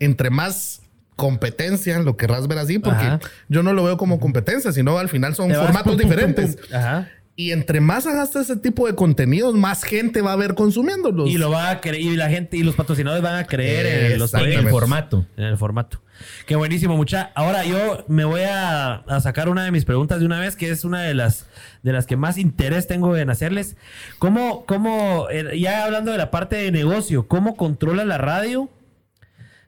entre 0.00 0.30
más 0.30 0.80
competencia, 1.16 1.98
lo 2.00 2.16
querrás 2.16 2.48
ver 2.48 2.58
así, 2.58 2.78
porque 2.78 3.04
Ajá. 3.04 3.20
yo 3.48 3.62
no 3.62 3.72
lo 3.72 3.84
veo 3.84 3.96
como 3.96 4.18
competencia, 4.20 4.72
sino 4.72 4.98
al 4.98 5.08
final 5.08 5.34
son 5.34 5.50
formatos 5.52 5.94
pum, 5.94 5.96
pum, 5.96 6.00
pum, 6.00 6.10
diferentes. 6.10 6.56
pum. 6.56 6.76
Ajá. 6.76 7.08
Y 7.36 7.50
entre 7.50 7.80
más 7.80 8.06
hagas 8.06 8.36
ese 8.36 8.56
tipo 8.56 8.86
de 8.86 8.94
contenidos, 8.94 9.56
más 9.56 9.82
gente 9.82 10.22
va 10.22 10.32
a 10.32 10.36
ver 10.36 10.54
consumiéndolos. 10.54 11.28
Y 11.28 11.36
lo 11.36 11.50
va 11.50 11.70
a 11.70 11.80
creer, 11.80 12.00
y 12.00 12.16
la 12.16 12.30
gente, 12.30 12.56
y 12.56 12.62
los 12.62 12.76
patrocinadores 12.76 13.24
van 13.24 13.34
a 13.34 13.44
creer 13.44 14.12
en 14.12 14.18
los 14.20 14.32
en 14.34 14.52
el 14.52 14.68
formato. 14.68 15.26
En 15.36 15.44
el 15.44 15.58
formato. 15.58 16.00
Qué 16.46 16.54
buenísimo, 16.54 16.96
mucha. 16.96 17.32
Ahora 17.34 17.64
yo 17.64 18.04
me 18.06 18.24
voy 18.24 18.42
a, 18.42 18.94
a 18.94 19.20
sacar 19.20 19.48
una 19.48 19.64
de 19.64 19.72
mis 19.72 19.84
preguntas 19.84 20.20
de 20.20 20.26
una 20.26 20.38
vez, 20.38 20.54
que 20.54 20.70
es 20.70 20.84
una 20.84 21.02
de 21.02 21.14
las 21.14 21.46
de 21.82 21.92
las 21.92 22.06
que 22.06 22.16
más 22.16 22.38
interés 22.38 22.86
tengo 22.86 23.16
en 23.16 23.28
hacerles. 23.30 23.76
¿Cómo, 24.20 24.64
cómo, 24.64 25.26
eh, 25.28 25.58
ya 25.58 25.84
hablando 25.84 26.12
de 26.12 26.18
la 26.18 26.30
parte 26.30 26.54
de 26.54 26.70
negocio, 26.70 27.26
cómo 27.26 27.56
controla 27.56 28.04
la 28.04 28.16
radio? 28.16 28.70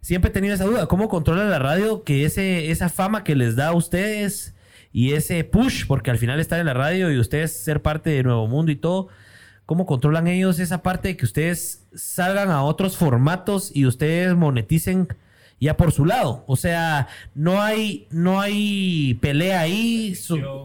Siempre 0.06 0.30
he 0.30 0.32
tenido 0.32 0.54
esa 0.54 0.62
duda. 0.62 0.86
¿Cómo 0.86 1.08
controla 1.08 1.46
la 1.46 1.58
radio 1.58 2.04
que 2.04 2.24
ese, 2.24 2.70
esa 2.70 2.88
fama 2.88 3.24
que 3.24 3.34
les 3.34 3.56
da 3.56 3.66
a 3.70 3.74
ustedes 3.74 4.54
y 4.92 5.14
ese 5.14 5.42
push, 5.42 5.84
porque 5.88 6.12
al 6.12 6.18
final 6.18 6.38
estar 6.38 6.60
en 6.60 6.66
la 6.66 6.74
radio 6.74 7.10
y 7.10 7.18
ustedes 7.18 7.52
ser 7.52 7.82
parte 7.82 8.10
de 8.10 8.22
Nuevo 8.22 8.46
Mundo 8.46 8.70
y 8.70 8.76
todo, 8.76 9.08
¿cómo 9.64 9.84
controlan 9.84 10.28
ellos 10.28 10.60
esa 10.60 10.80
parte 10.80 11.08
de 11.08 11.16
que 11.16 11.24
ustedes 11.24 11.82
salgan 11.92 12.50
a 12.50 12.62
otros 12.62 12.96
formatos 12.96 13.72
y 13.74 13.84
ustedes 13.84 14.36
moneticen 14.36 15.08
ya 15.60 15.76
por 15.76 15.90
su 15.90 16.04
lado? 16.04 16.44
O 16.46 16.54
sea, 16.54 17.08
no 17.34 17.60
hay, 17.60 18.06
no 18.12 18.40
hay 18.40 19.14
pelea 19.20 19.58
ahí. 19.58 20.14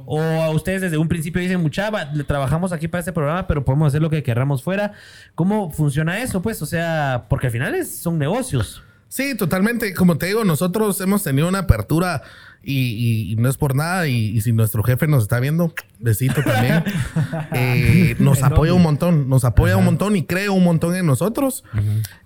o 0.06 0.22
a 0.22 0.52
ustedes 0.52 0.82
desde 0.84 0.98
un 1.00 1.08
principio 1.08 1.42
dicen, 1.42 1.60
mucha, 1.62 1.90
va, 1.90 2.06
le 2.14 2.24
trabajamos 2.26 2.74
aquí 2.74 2.88
para 2.88 3.00
este 3.00 3.12
programa, 3.12 3.48
pero 3.48 3.66
podemos 3.66 3.88
hacer 3.88 4.04
lo 4.04 4.12
que 4.12 4.22
querramos 4.22 4.62
fuera. 4.62 4.94
¿Cómo 5.34 5.72
funciona 5.72 6.22
eso? 6.22 6.44
Pues, 6.44 6.62
o 6.62 6.68
sea, 6.68 7.26
porque 7.28 7.48
al 7.48 7.54
final 7.54 7.74
es- 7.74 7.96
son 7.98 8.20
negocios. 8.20 8.84
Sí, 9.14 9.36
totalmente. 9.36 9.94
Como 9.94 10.18
te 10.18 10.28
digo, 10.28 10.46
nosotros 10.46 11.02
hemos 11.02 11.22
tenido 11.22 11.50
una 11.50 11.60
apertura 11.60 12.22
y, 12.64 12.78
y- 12.78 13.32
y 13.34 13.36
no 13.36 13.50
es 13.50 13.58
por 13.58 13.76
nada. 13.76 14.08
Y, 14.08 14.28
y 14.30 14.40
si 14.40 14.54
nuestro 14.54 14.84
jefe 14.84 15.06
nos 15.06 15.24
está 15.24 15.42
viendo, 15.42 15.74
besito 16.00 16.42
también. 16.44 16.82
eh, 17.54 18.16
nos 18.20 18.42
apoya 18.42 18.74
un 18.74 18.82
montón, 18.84 19.28
nos 19.28 19.44
apoya 19.44 19.76
un 19.76 19.84
montón 19.84 20.16
y 20.16 20.24
cree 20.24 20.48
un 20.48 20.64
montón 20.64 20.96
en 20.96 21.06
nosotros. 21.06 21.66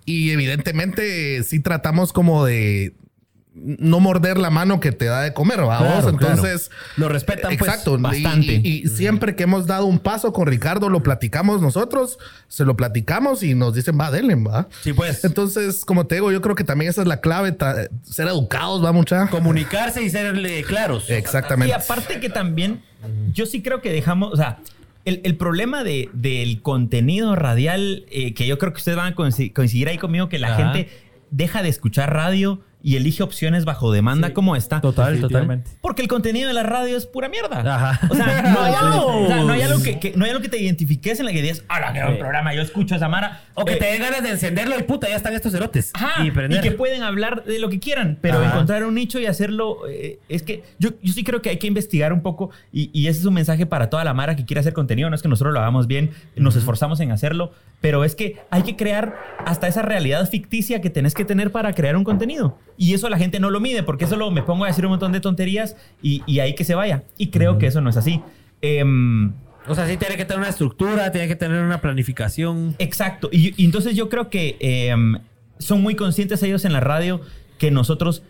Y 0.04 0.30
evidentemente 0.30 1.42
sí 1.42 1.58
tratamos 1.58 2.12
como 2.12 2.44
de, 2.44 2.94
no 3.58 4.00
morder 4.00 4.36
la 4.36 4.50
mano 4.50 4.80
que 4.80 4.92
te 4.92 5.06
da 5.06 5.22
de 5.22 5.32
comer, 5.32 5.60
¿va? 5.66 5.78
Claro? 5.78 6.10
Entonces, 6.10 6.70
Lo 6.96 7.08
respetan, 7.08 7.56
pues, 7.56 7.68
exacto. 7.70 7.96
Y- 7.98 8.02
bastante. 8.02 8.60
Y, 8.62 8.82
y 8.84 8.88
siempre 8.88 9.34
que 9.34 9.44
hemos 9.44 9.66
dado 9.66 9.86
un 9.86 9.98
paso 9.98 10.32
con 10.32 10.46
Ricardo, 10.46 10.90
lo 10.90 11.02
platicamos 11.02 11.62
nosotros, 11.62 12.18
se 12.48 12.64
lo 12.66 12.76
platicamos 12.76 13.42
y 13.42 13.54
nos 13.54 13.74
dicen, 13.74 13.98
va, 13.98 14.10
denle, 14.10 14.34
va. 14.34 14.68
Sí, 14.82 14.92
pues. 14.92 15.24
Entonces, 15.24 15.84
como 15.84 16.06
te 16.06 16.16
digo, 16.16 16.30
yo 16.32 16.42
creo 16.42 16.54
que 16.54 16.64
también 16.64 16.90
esa 16.90 17.00
es 17.00 17.08
la 17.08 17.20
clave, 17.22 17.56
ser 18.02 18.28
educados, 18.28 18.84
va, 18.84 18.92
mucha. 18.92 19.28
Comunicarse 19.28 20.02
y 20.02 20.10
serle 20.10 20.62
claros. 20.62 21.08
Y 21.08 21.14
Exactamente. 21.14 21.72
aparte 21.74 22.20
que 22.20 22.28
también, 22.28 22.82
yo 23.32 23.46
sí 23.46 23.62
creo 23.62 23.80
que 23.80 23.90
dejamos, 23.90 24.32
o 24.32 24.36
sea, 24.36 24.58
el, 25.06 25.20
el 25.24 25.36
problema 25.36 25.82
de, 25.84 26.10
del 26.12 26.60
contenido 26.62 27.36
radial, 27.36 28.04
eh, 28.10 28.34
que 28.34 28.46
yo 28.46 28.58
creo 28.58 28.72
que 28.72 28.78
ustedes 28.78 28.96
van 28.98 29.12
a 29.12 29.16
coinci- 29.16 29.52
coincidir 29.52 29.88
ahí 29.88 29.98
conmigo, 29.98 30.28
que 30.28 30.38
la 30.38 30.48
Ajá. 30.48 30.72
gente 30.74 30.90
deja 31.30 31.62
de 31.62 31.68
escuchar 31.68 32.12
radio 32.12 32.60
y 32.86 32.94
elige 32.94 33.24
opciones 33.24 33.64
bajo 33.64 33.90
demanda 33.90 34.32
como 34.32 34.54
esta. 34.54 34.80
Total, 34.80 35.06
total. 35.06 35.12
Definitivamente. 35.14 35.70
Porque 35.80 36.02
el 36.02 36.08
contenido 36.08 36.46
de 36.46 36.54
la 36.54 36.62
radio 36.62 36.96
es 36.96 37.04
pura 37.04 37.28
mierda. 37.28 37.58
Ajá. 37.74 38.06
O 38.08 38.14
sea, 38.14 38.42
no 38.54 38.60
hay 38.62 38.74
algo, 38.74 39.06
o 39.24 39.26
sea, 39.26 39.36
no 39.42 39.52
hay 39.52 39.62
algo 39.62 39.82
que, 39.82 39.98
que- 39.98 40.12
no 40.16 40.24
hay 40.24 40.30
algo 40.30 40.40
que 40.40 40.48
te 40.48 40.62
identifiques 40.62 41.18
en 41.18 41.26
la 41.26 41.32
que 41.32 41.42
digas, 41.42 41.64
¡Hala, 41.66 41.92
qué 41.92 42.04
buen 42.04 42.18
programa! 42.20 42.54
Yo 42.54 42.62
escucho 42.62 42.94
a 42.94 43.00
Samara. 43.00 43.40
O 43.54 43.64
que 43.64 43.72
Eh, 43.72 43.76
te 43.76 43.86
den 43.86 44.02
ganas 44.02 44.22
de 44.22 44.30
encenderlo 44.30 44.78
y 44.78 44.84
puta, 44.84 45.08
ya 45.08 45.16
están 45.16 45.34
estos 45.34 45.50
cerotes. 45.50 45.90
Ajá, 45.94 46.24
y 46.24 46.60
que 46.60 46.70
pueden 46.70 47.02
hablar 47.02 47.42
de 47.44 47.58
lo 47.58 47.68
que 47.70 47.80
quieran, 47.80 48.18
pero 48.20 48.38
Ajá. 48.38 48.50
encontrar 48.52 48.84
un 48.84 48.94
nicho 48.94 49.18
y 49.18 49.26
hacerlo, 49.26 49.78
eh, 49.88 50.20
es 50.28 50.44
que 50.44 50.62
yo, 50.78 50.90
yo 51.02 51.12
sí 51.12 51.24
creo 51.24 51.42
que 51.42 51.50
hay 51.50 51.56
que 51.56 51.66
investigar 51.66 52.12
un 52.12 52.22
poco 52.22 52.50
y, 52.72 52.90
y 52.92 53.08
ese 53.08 53.18
es 53.18 53.24
un 53.26 53.34
mensaje 53.34 53.66
para 53.66 53.90
toda 53.90 54.04
la 54.04 54.14
Mara 54.14 54.36
que 54.36 54.44
quiere 54.44 54.60
hacer 54.60 54.74
contenido, 54.74 55.10
no 55.10 55.16
es 55.16 55.22
que 55.22 55.28
nosotros 55.28 55.52
lo 55.52 55.58
hagamos 55.58 55.88
bien, 55.88 56.10
nos 56.36 56.54
esforzamos 56.54 57.00
en 57.00 57.10
hacerlo, 57.10 57.52
pero 57.80 58.04
es 58.04 58.14
que 58.14 58.36
hay 58.50 58.62
que 58.62 58.76
crear 58.76 59.16
hasta 59.44 59.66
esa 59.66 59.82
realidad 59.82 60.28
ficticia 60.30 60.80
que 60.80 60.90
tenés 60.90 61.14
que 61.14 61.24
tener 61.24 61.50
para 61.50 61.72
crear 61.74 61.96
un 61.96 62.04
contenido. 62.04 62.58
Y 62.78 62.94
eso 62.94 63.08
la 63.08 63.18
gente 63.18 63.40
no 63.40 63.50
lo 63.50 63.60
mide, 63.60 63.82
porque 63.82 64.06
solo 64.06 64.30
me 64.30 64.42
pongo 64.42 64.64
a 64.64 64.68
decir 64.68 64.84
un 64.84 64.90
montón 64.90 65.12
de 65.12 65.20
tonterías 65.20 65.76
y, 66.02 66.22
y 66.26 66.40
ahí 66.40 66.54
que 66.54 66.64
se 66.64 66.74
vaya. 66.74 67.04
Y 67.18 67.28
creo 67.28 67.58
que 67.58 67.66
eso 67.66 67.80
no 67.80 67.90
es 67.90 67.96
así. 67.96 68.20
Em, 68.62 69.32
O 69.68 69.74
sea, 69.74 69.86
sí 69.88 69.96
tiene 69.96 70.16
que 70.16 70.24
tener 70.24 70.38
una 70.40 70.48
estructura, 70.48 71.10
tiene 71.10 71.26
que 71.28 71.36
tener 71.36 71.62
una 71.62 71.80
planificación. 71.80 72.74
Exacto. 72.78 73.28
Y, 73.32 73.54
y 73.60 73.64
entonces 73.64 73.94
yo 73.96 74.08
creo 74.08 74.30
que 74.30 74.56
em, 74.60 75.18
son 75.58 75.82
muy 75.82 75.94
conscientes 75.96 76.42
ellos 76.42 76.64
en 76.64 76.72
la 76.72 76.80
radio 76.80 77.20
que 77.58 77.70
nosotros 77.70 78.22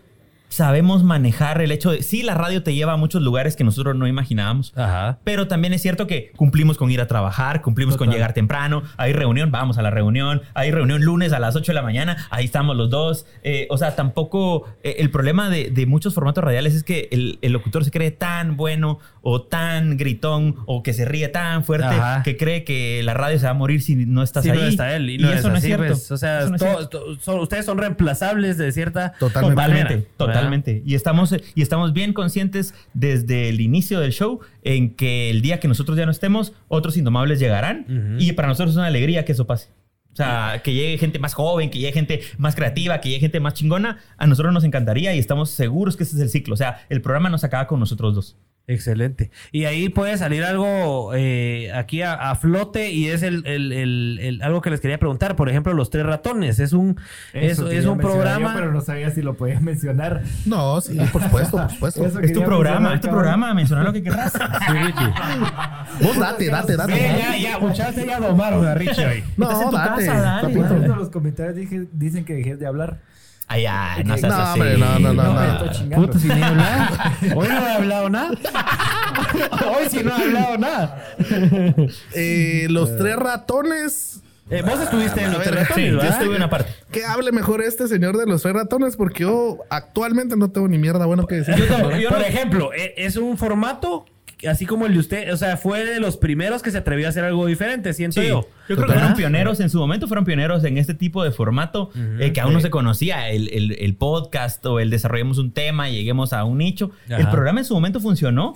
sabemos 0.49 1.03
manejar 1.03 1.61
el 1.61 1.71
hecho 1.71 1.91
de, 1.91 2.01
sí, 2.03 2.23
la 2.23 2.33
radio 2.33 2.63
te 2.63 2.73
lleva 2.73 2.93
a 2.93 2.97
muchos 2.97 3.21
lugares 3.21 3.55
que 3.55 3.63
nosotros 3.63 3.95
no 3.95 4.07
imaginábamos. 4.07 4.73
Ajá. 4.75 5.19
Pero 5.23 5.47
también 5.47 5.73
es 5.73 5.81
cierto 5.81 6.07
que 6.07 6.31
cumplimos 6.35 6.77
con 6.77 6.89
ir 6.89 7.01
a 7.01 7.07
trabajar, 7.07 7.61
cumplimos 7.61 7.97
con 7.97 8.09
llegar 8.09 8.33
temprano, 8.33 8.83
hay 8.97 9.13
reunión, 9.13 9.51
vamos 9.51 9.77
a 9.77 9.81
la 9.81 9.89
reunión, 9.89 10.41
hay 10.53 10.71
reunión 10.71 11.01
lunes 11.03 11.33
a 11.33 11.39
las 11.39 11.55
8 11.55 11.71
de 11.71 11.75
la 11.75 11.81
mañana, 11.81 12.27
ahí 12.29 12.45
estamos 12.45 12.75
los 12.77 12.89
dos. 12.89 13.25
Eh, 13.43 13.67
o 13.69 13.77
sea, 13.77 13.95
tampoco 13.95 14.65
eh, 14.83 14.95
el 14.99 15.09
problema 15.11 15.49
de, 15.49 15.69
de 15.69 15.85
muchos 15.85 16.13
formatos 16.13 16.43
radiales 16.43 16.75
es 16.75 16.83
que 16.83 17.09
el, 17.11 17.39
el 17.41 17.51
locutor 17.51 17.83
se 17.83 17.91
cree 17.91 18.11
tan 18.11 18.55
bueno 18.57 18.99
o 19.21 19.41
tan 19.41 19.97
gritón 19.97 20.55
o 20.65 20.81
que 20.83 20.93
se 20.93 21.03
ríe 21.03 21.27
tan 21.27 21.65
fuerte 21.65 21.87
Ajá. 21.87 22.23
que 22.23 22.37
cree 22.37 22.63
que 22.63 23.01
la 23.03 23.13
radio 23.13 23.37
se 23.37 23.45
va 23.45 23.51
a 23.51 23.55
morir 23.55 23.81
si 23.81 23.95
no 23.95 24.23
estás 24.23 24.43
Sí, 24.43 24.49
ahí. 24.49 24.57
no 24.57 24.63
está 24.67 24.95
él. 24.95 25.09
Y, 25.09 25.15
Y, 25.15 25.17
no 25.17 25.29
eso 25.31 25.49
no 25.49 25.55
es 25.55 25.59
así, 25.59 25.67
cierto. 25.67 25.85
pues. 25.87 26.11
O 26.11 26.17
sea, 26.17 26.45
no 26.45 26.55
es 26.55 26.61
cierto. 26.61 27.03
ustedes 27.41 27.65
son 27.65 27.77
reemplazables 27.77 28.57
de 28.57 28.71
cierta 28.71 29.13
Totalmente. 29.19 29.57
Totalmente, 29.57 30.07
totalmente. 30.37 30.81
Y 30.85 30.95
estamos, 30.95 31.35
y 31.55 31.61
estamos 31.61 31.93
bien 31.93 32.13
conscientes 32.13 32.73
desde 32.93 33.49
el 33.49 33.61
inicio 33.61 33.99
del 33.99 34.11
show 34.11 34.39
en 34.63 34.95
que 34.95 35.29
el 35.29 35.41
día 35.41 35.59
que 35.59 35.67
nosotros 35.67 35.97
ya 35.97 36.05
no 36.05 36.11
estemos, 36.11 36.53
otros 36.67 36.97
indomables 36.97 37.39
llegarán. 37.39 38.17
Y 38.19 38.33
para 38.33 38.47
nosotros 38.47 38.71
es 38.71 38.77
una 38.77 38.87
alegría 38.87 39.25
que 39.25 39.33
eso 39.33 39.47
pase. 39.47 39.69
O 40.11 40.15
sea, 40.17 40.61
que 40.63 40.73
llegue 40.73 40.97
gente 40.97 41.19
más 41.19 41.35
joven, 41.35 41.69
que 41.69 41.77
llegue 41.77 41.93
gente 41.93 42.21
más 42.39 42.55
creativa, 42.55 42.99
que 42.99 43.09
llegue 43.09 43.19
gente 43.21 43.39
más 43.39 43.53
chingona, 43.53 43.99
a 44.17 44.25
nosotros 44.25 44.51
nos 44.51 44.63
encantaría 44.63 45.13
y 45.13 45.19
estamos 45.19 45.51
seguros 45.51 45.95
que 45.95 46.03
ese 46.03 46.15
es 46.15 46.21
el 46.23 46.29
ciclo. 46.29 46.55
O 46.55 46.57
sea, 46.57 46.85
el 46.89 47.03
programa 47.03 47.29
nos 47.29 47.43
acaba 47.43 47.67
con 47.67 47.79
nosotros 47.79 48.15
dos. 48.15 48.35
Excelente. 48.69 49.31
Y 49.53 49.63
ahí 49.63 49.87
puede 49.87 50.17
salir 50.17 50.43
algo 50.43 51.13
eh, 51.15 51.71
aquí 51.73 52.01
a, 52.01 52.13
a 52.13 52.35
flote 52.35 52.91
y 52.91 53.07
es 53.07 53.23
el, 53.23 53.45
el- 53.47 53.71
el- 53.71 54.19
el- 54.21 54.41
algo 54.41 54.61
que 54.61 54.69
les 54.69 54.81
quería 54.81 54.97
preguntar. 54.99 55.37
Por 55.37 55.47
ejemplo, 55.47 55.71
Los 55.73 55.89
Tres 55.89 56.05
Ratones. 56.05 56.59
Es 56.59 56.73
un, 56.73 56.99
es, 57.31 57.53
Eso 57.53 57.71
es 57.71 57.85
un 57.85 57.97
programa... 57.97 58.49
yo, 58.53 58.59
pero 58.59 58.71
no 58.73 58.81
sabía 58.81 59.09
si 59.11 59.21
lo 59.21 59.35
podía 59.35 59.61
mencionar. 59.61 60.21
No, 60.45 60.81
sí, 60.81 60.97
por 61.13 61.23
supuesto, 61.23 61.57
por 61.57 61.71
supuesto. 61.71 62.05
Eso 62.05 62.19
Es 62.19 62.33
tu 62.33 62.43
programa, 62.43 62.93
es 62.95 62.99
tu 63.01 63.07
programa, 63.07 63.53
mencionar 63.53 63.85
lo 63.85 63.93
que 63.93 64.03
querrás. 64.03 64.33
Vos 66.01 66.19
date, 66.19 66.47
date, 66.49 66.75
date. 66.75 66.93
Sí, 66.93 66.99
ya, 66.99 67.37
ya, 67.37 67.59
muchachos, 67.59 68.05
ya 68.05 68.19
domaron 68.19 68.65
a 68.65 68.73
Richie 68.75 69.05
hoy. 69.05 69.23
No, 69.37 69.45
Estás 69.49 69.63
en 69.63 69.69
tu 69.69 69.75
date. 69.77 70.05
casa, 70.07 70.21
dale. 70.21 70.53
Papito, 70.59 70.95
los 70.95 71.09
comentarios 71.09 71.55
dije- 71.55 71.87
dicen 71.93 72.25
que 72.25 72.33
dejes 72.33 72.59
de 72.59 72.67
hablar. 72.67 72.99
Ay, 73.49 73.65
ay, 73.65 74.03
no 74.03 74.17
seas 74.17 74.33
no, 74.33 74.41
así. 74.41 74.59
hombre, 74.59 74.77
no, 74.77 74.99
no, 74.99 75.13
no, 75.13 75.33
me 75.33 75.47
no. 75.47 75.53
estoy 75.53 75.69
chingando. 75.69 76.07
Puta, 76.07 76.19
si 76.19 76.27
ni 76.27 76.39
he 76.39 76.43
hablado. 76.43 76.95
Hoy 77.35 77.47
no 77.47 77.67
he 77.67 77.71
hablado 77.71 78.09
nada. 78.09 78.31
Hoy 79.71 79.85
sí 79.89 79.99
no 80.03 80.17
he 80.17 80.21
hablado 80.23 80.57
nada. 80.57 81.03
Eh, 82.13 82.67
los 82.69 82.97
tres 82.97 83.15
ratones. 83.15 84.21
Eh, 84.49 84.61
vos 84.65 84.79
estuviste 84.79 85.21
en 85.23 85.33
Los 85.33 85.43
Tres 85.43 85.67
Sí, 85.75 85.89
Ratones, 85.89 85.91
yo 85.91 85.97
¿verdad? 85.97 86.11
estuve 86.13 86.29
en 86.29 86.35
una 86.37 86.49
parte. 86.49 86.71
Que 86.89 87.03
hable 87.05 87.31
mejor 87.33 87.61
este 87.61 87.87
señor 87.89 88.15
de 88.17 88.25
los 88.25 88.41
tres 88.41 88.53
ratones, 88.53 88.95
porque 88.95 89.23
yo 89.23 89.57
actualmente 89.69 90.37
no 90.37 90.49
tengo 90.51 90.69
ni 90.69 90.77
mierda 90.77 91.05
bueno 91.05 91.27
que 91.27 91.35
decir. 91.35 91.67
Por 92.09 92.21
ejemplo, 92.21 92.71
e- 92.73 92.93
es 92.97 93.17
un 93.17 93.37
formato 93.37 94.05
así 94.47 94.65
como 94.65 94.85
el 94.85 94.93
de 94.93 94.99
usted, 94.99 95.33
o 95.33 95.37
sea, 95.37 95.57
fue 95.57 95.85
de 95.85 95.99
los 95.99 96.17
primeros 96.17 96.61
que 96.61 96.69
se 96.71 96.77
atrevió 96.77 97.07
a 97.07 97.09
hacer 97.09 97.23
algo 97.23 97.45
diferente, 97.45 97.93
siento 97.93 98.21
Sí, 98.21 98.27
yo. 98.27 98.47
yo 98.69 98.75
creo 98.75 98.87
que 98.87 98.93
fueron 98.93 99.13
pioneros 99.15 99.59
en 99.59 99.69
su 99.69 99.79
momento, 99.79 100.07
fueron 100.07 100.25
pioneros 100.25 100.63
en 100.63 100.77
este 100.77 100.93
tipo 100.93 101.23
de 101.23 101.31
formato 101.31 101.89
eh, 102.19 102.31
que 102.33 102.41
aún 102.41 102.53
no 102.53 102.59
se 102.61 102.69
conocía, 102.69 103.29
el, 103.29 103.49
el- 103.53 103.71
el 103.79 103.95
podcast 103.95 104.65
o 104.65 104.79
el 104.79 104.89
desarrollemos 104.89 105.37
un 105.37 105.51
tema, 105.51 105.89
lleguemos 105.89 106.33
a 106.33 106.43
un 106.43 106.57
nicho. 106.59 106.91
Ajá. 107.07 107.17
El 107.17 107.29
programa 107.29 107.59
en 107.61 107.65
su 107.65 107.73
momento 107.73 107.99
funcionó, 107.99 108.53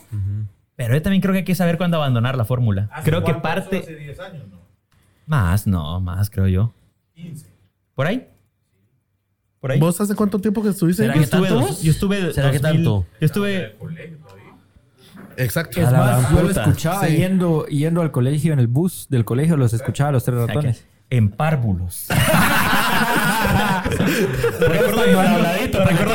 pero 0.75 0.93
yo 0.93 1.01
también 1.01 1.21
creo 1.21 1.33
que 1.33 1.39
hay 1.39 1.45
que 1.45 1.55
saber 1.55 1.77
cuándo 1.77 1.97
abandonar 1.97 2.35
la 2.37 2.45
fórmula. 2.45 2.89
Creo 3.03 3.23
que 3.23 3.33
parte... 3.35 3.79
Hace 3.79 3.95
10 3.95 4.19
años, 4.19 4.47
¿no? 4.49 4.61
Más, 5.25 5.65
no, 5.67 5.99
más 6.01 6.29
creo 6.29 6.47
yo. 6.47 6.73
15. 7.15 7.47
¿Por 7.95 8.07
ahí? 8.07 8.27
¿Por 9.59 9.71
ahí? 9.71 9.79
¿Vos 9.79 10.01
hace 10.01 10.15
cuánto 10.15 10.39
tiempo 10.39 10.63
que 10.63 10.69
estuviste? 10.69 11.03
¿Será 11.03 11.13
yo, 11.13 11.19
que 11.19 11.23
estuve 11.25 11.47
tanto 11.49 11.67
dos- 11.67 11.81
yo 11.83 11.91
estuve... 11.91 12.33
¿Será 12.33 12.51
que 12.51 12.57
2000 12.59 12.61
tanto? 12.83 13.05
Yo 13.19 13.25
estuve... 13.25 13.75
Exacto. 15.37 15.79
Es 15.81 15.87
A 15.87 15.91
más, 15.91 16.31
yo 16.31 16.43
lo 16.43 16.49
escuchaba 16.51 17.05
Sí. 17.07 17.17
yendo, 17.17 17.65
yendo 17.67 18.01
al 18.01 18.11
colegio, 18.11 18.53
en 18.53 18.59
el 18.59 18.67
bus 18.67 19.07
del 19.09 19.25
colegio, 19.25 19.57
los 19.57 19.73
escuchaba 19.73 20.11
los 20.11 20.23
tres 20.23 20.37
ratones. 20.39 20.85
En 21.09 21.29
párvulos. 21.29 22.05
Recuerdo 24.59 25.01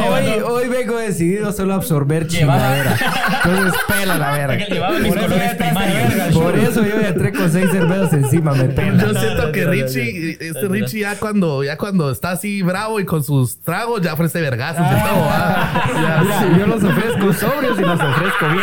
Hoy, 0.08 0.24
hoy 0.44 0.68
vengo 0.68 0.96
decidido 0.98 1.52
solo 1.52 1.74
a 1.74 1.76
absorber 1.76 2.26
chingadera. 2.26 2.96
Entonces, 3.44 3.80
pela 3.88 4.16
la 4.18 4.30
verga. 4.32 4.66
Por 5.06 5.18
eso 5.18 5.28
verga 5.28 6.28
Por 6.32 6.56
yo 6.56 7.00
ya 7.00 7.08
entré 7.08 7.32
con 7.32 7.50
seis 7.50 7.70
cervezas 7.70 8.12
encima, 8.12 8.52
me 8.52 8.64
pela. 8.64 9.02
Yo 9.02 9.14
siento 9.14 9.52
que 9.52 9.64
Richie, 9.66 10.36
no. 10.40 10.46
este 10.46 10.68
Richie 10.68 11.00
ya 11.00 11.16
cuando, 11.16 11.64
ya 11.64 11.76
cuando 11.76 12.10
está 12.10 12.32
así 12.32 12.62
bravo 12.62 13.00
y 13.00 13.04
con 13.04 13.22
sus 13.24 13.60
tragos, 13.62 14.02
ya 14.02 14.12
ofrece 14.14 14.40
vergazos 14.40 14.86
y 14.86 14.94
todo. 14.94 15.28
ah. 15.30 15.84
Mira, 15.94 16.58
yo 16.58 16.66
los 16.66 16.82
ofrezco 16.84 17.32
sobrios 17.32 17.78
y 17.78 17.82
los 17.82 18.00
ofrezco 18.00 18.48
bien. 18.48 18.62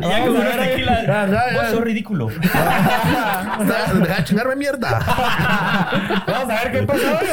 Ya. 0.00 0.26
Ya, 1.06 1.26
ya, 1.26 1.26
ya. 1.26 1.62
Vos 1.62 1.70
sos 1.70 1.80
ridículo. 1.80 2.30
Está- 2.30 3.92
Deja 3.94 4.16
de 4.16 4.24
chingarme 4.24 4.56
mierda. 4.56 4.98
Vamos 6.26 6.50
a 6.50 6.64
ver 6.64 6.72
qué 6.72 6.82
pasa 6.82 7.18
hoy, 7.20 7.26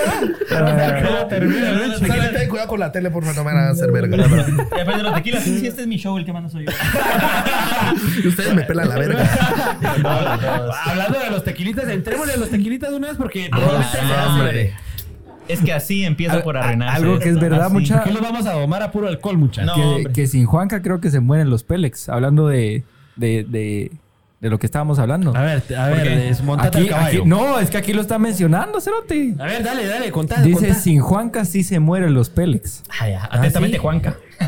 ten 2.33 2.49
cuidado 2.49 2.67
con 2.67 2.79
la 2.79 2.91
tele, 2.91 3.09
por 3.11 3.23
favor, 3.23 3.37
no 3.37 3.43
me 3.43 3.53
van 3.53 3.67
a 3.67 3.69
hacer 3.71 3.91
verga. 3.91 4.15
Y 4.15 4.19
después 4.19 4.97
de 4.97 5.03
los 5.03 5.13
tequilas, 5.15 5.43
sí, 5.43 5.65
este 5.67 5.81
es 5.81 5.87
mi 5.87 5.97
show, 5.97 6.17
el 6.17 6.25
que 6.25 6.33
manda 6.33 6.49
soy 6.49 6.65
yo. 6.65 6.71
Ustedes 8.29 8.53
me 8.55 8.63
pelan 8.63 8.89
la 8.89 8.95
verga. 8.95 9.23
Hablando 10.85 11.19
de 11.19 11.29
los 11.31 11.43
tequilitas, 11.43 11.87
entrémosle 11.87 12.33
a 12.33 12.37
los 12.37 12.49
tequilitas 12.49 12.89
de 12.91 12.95
una 12.97 13.07
vez 13.09 13.17
porque 13.17 13.49
hombre. 13.53 14.73
Es 15.47 15.59
que 15.59 15.73
así 15.73 16.05
empieza 16.05 16.41
por 16.41 16.55
arruinarse. 16.57 16.95
Algo 16.95 17.19
que 17.19 17.29
es 17.29 17.39
verdad, 17.39 17.65
así. 17.65 17.73
mucha- 17.73 17.99
Aquí 17.99 18.11
los 18.11 18.21
vamos 18.21 18.45
a 18.45 18.53
domar 18.53 18.81
a 18.81 18.91
puro 18.91 19.07
alcohol, 19.09 19.37
muchachos. 19.37 19.75
No, 19.77 20.11
que 20.13 20.25
sin 20.27 20.45
Juanca 20.45 20.81
creo 20.81 21.01
que 21.01 21.09
se 21.11 21.19
mueren 21.19 21.49
los 21.49 21.63
Pélex. 21.63 22.07
Hablando 22.07 22.47
de, 22.47 22.83
de, 23.17 23.45
de, 23.47 23.91
de 24.43 24.49
lo 24.49 24.59
que 24.59 24.65
estábamos 24.67 24.99
hablando. 24.99 25.33
A 25.35 25.41
ver, 25.41 25.63
a 25.77 25.87
ver, 25.87 26.03
desmontate 26.27 26.77
Aquí- 26.77 26.87
el 26.87 26.93
caballo. 26.93 27.21
aquí- 27.21 27.29
no, 27.29 27.59
es 27.59 27.69
que 27.69 27.77
aquí 27.77 27.93
lo 27.93 28.01
está 28.01 28.19
mencionando, 28.19 28.81
Cerote. 28.81 29.35
A 29.39 29.45
ver, 29.45 29.63
dale, 29.63 29.87
dale, 29.87 30.11
contá. 30.11 30.41
Dice, 30.41 30.67
contá. 30.67 30.81
sin 30.81 30.99
Juanca 30.99 31.45
sí 31.45 31.63
se 31.63 31.79
mueren 31.79 32.13
los 32.13 32.29
Pélex. 32.29 32.83
Ah, 32.99 33.07
ya. 33.07 33.23
Atentamente, 33.31 33.77
¿sí? 33.77 33.81
Juanca. 33.81 34.17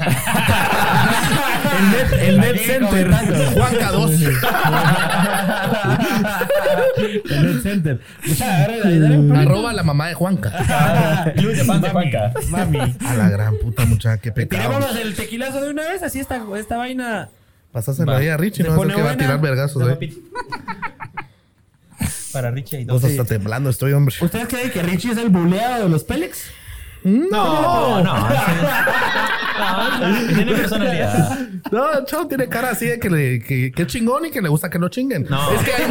El 1.78 1.92
Net, 1.92 2.14
el 2.28 2.40
Net 2.40 2.50
Aquí 2.56 2.60
Center. 2.60 3.12
Juanca 3.54 3.92
2. 3.92 4.12
El 7.30 7.54
Net 7.54 7.62
Center. 7.64 8.00
Arroba 9.36 9.72
la 9.74 9.84
mamá 9.84 10.08
de 10.10 10.14
Juanca. 10.14 10.52
Club 11.38 11.54
de 11.54 11.64
fans 11.64 11.82
de 11.82 11.90
Juanca. 11.90 12.34
Mami. 12.50 12.80
A 13.06 13.14
la 13.16 13.30
gran 13.30 13.56
puta 13.58 13.86
muchacha, 13.86 14.18
qué 14.22 14.32
pecado. 14.34 14.62
Tirémonos 14.62 14.96
el 14.98 15.16
tequilazo 15.16 15.62
de 15.62 15.70
una 15.72 15.84
vez, 15.84 16.04
así 16.04 16.20
esta, 16.20 16.42
esta 16.58 16.76
vaina. 16.78 17.30
Pasásela 17.76 18.16
ahí 18.16 18.30
a 18.30 18.38
Richie, 18.38 18.64
no 18.64 18.82
que 18.88 19.02
va 19.02 19.12
a 19.12 19.18
tirar 19.18 19.42
vergazos 19.42 19.86
ahí. 19.86 19.98
Pete. 19.98 20.16
Para 22.32 22.50
Richie 22.50 22.80
y 22.80 22.86
Vos 22.86 23.02
dos. 23.02 23.12
hasta 23.12 23.26
temblando 23.26 23.70
estoy, 23.70 23.92
hombre. 23.92 24.16
¿Ustedes 24.22 24.48
creen 24.48 24.72
que 24.72 24.82
Richie 24.82 25.12
es 25.12 25.18
el 25.18 25.28
buleado 25.28 25.84
de 25.84 25.90
los 25.90 26.06
Pélex? 26.06 26.46
No, 27.06 28.04
no. 28.04 28.30
no, 28.30 30.28
tiene 30.36 30.54
personalidad. 30.54 31.40
No, 31.72 32.04
chavo 32.06 32.28
tiene 32.28 32.48
cara 32.48 32.72
así 32.72 32.86
de 32.88 33.00
que, 33.00 33.10
le, 33.10 33.40
que, 33.42 33.72
que 33.72 33.88
chingón 33.88 34.26
y 34.26 34.32
que 34.32 34.42
le 34.42 34.50
gusta 34.50 34.70
que 34.70 34.80
lo 34.80 34.90
chinguen. 34.90 35.26
No. 35.30 35.52
Es 35.52 35.62
que 35.62 35.72
hay, 35.72 35.84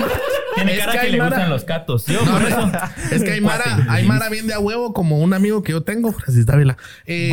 Tiene 0.56 0.76
cara 0.78 1.00
que 1.00 1.08
le 1.10 1.18
mara- 1.18 1.30
gustan 1.36 1.50
los 1.50 1.64
catos. 1.64 2.06
Yo, 2.06 2.20
No, 2.24 2.38
no. 2.40 2.72
Es 3.12 3.22
que 3.22 3.30
hay 3.32 3.40
Mara, 3.40 3.86
hay 3.88 4.04
Mara 4.06 4.28
bien 4.28 4.46
de 4.46 4.54
a 4.54 4.58
huevo, 4.58 4.92
como 4.92 5.18
un 5.20 5.32
amigo 5.34 5.62
que 5.62 5.72
yo 5.72 5.82
tengo, 5.82 6.12
Francis 6.12 6.46
Dávila. 6.46 6.76
Eh, 7.06 7.30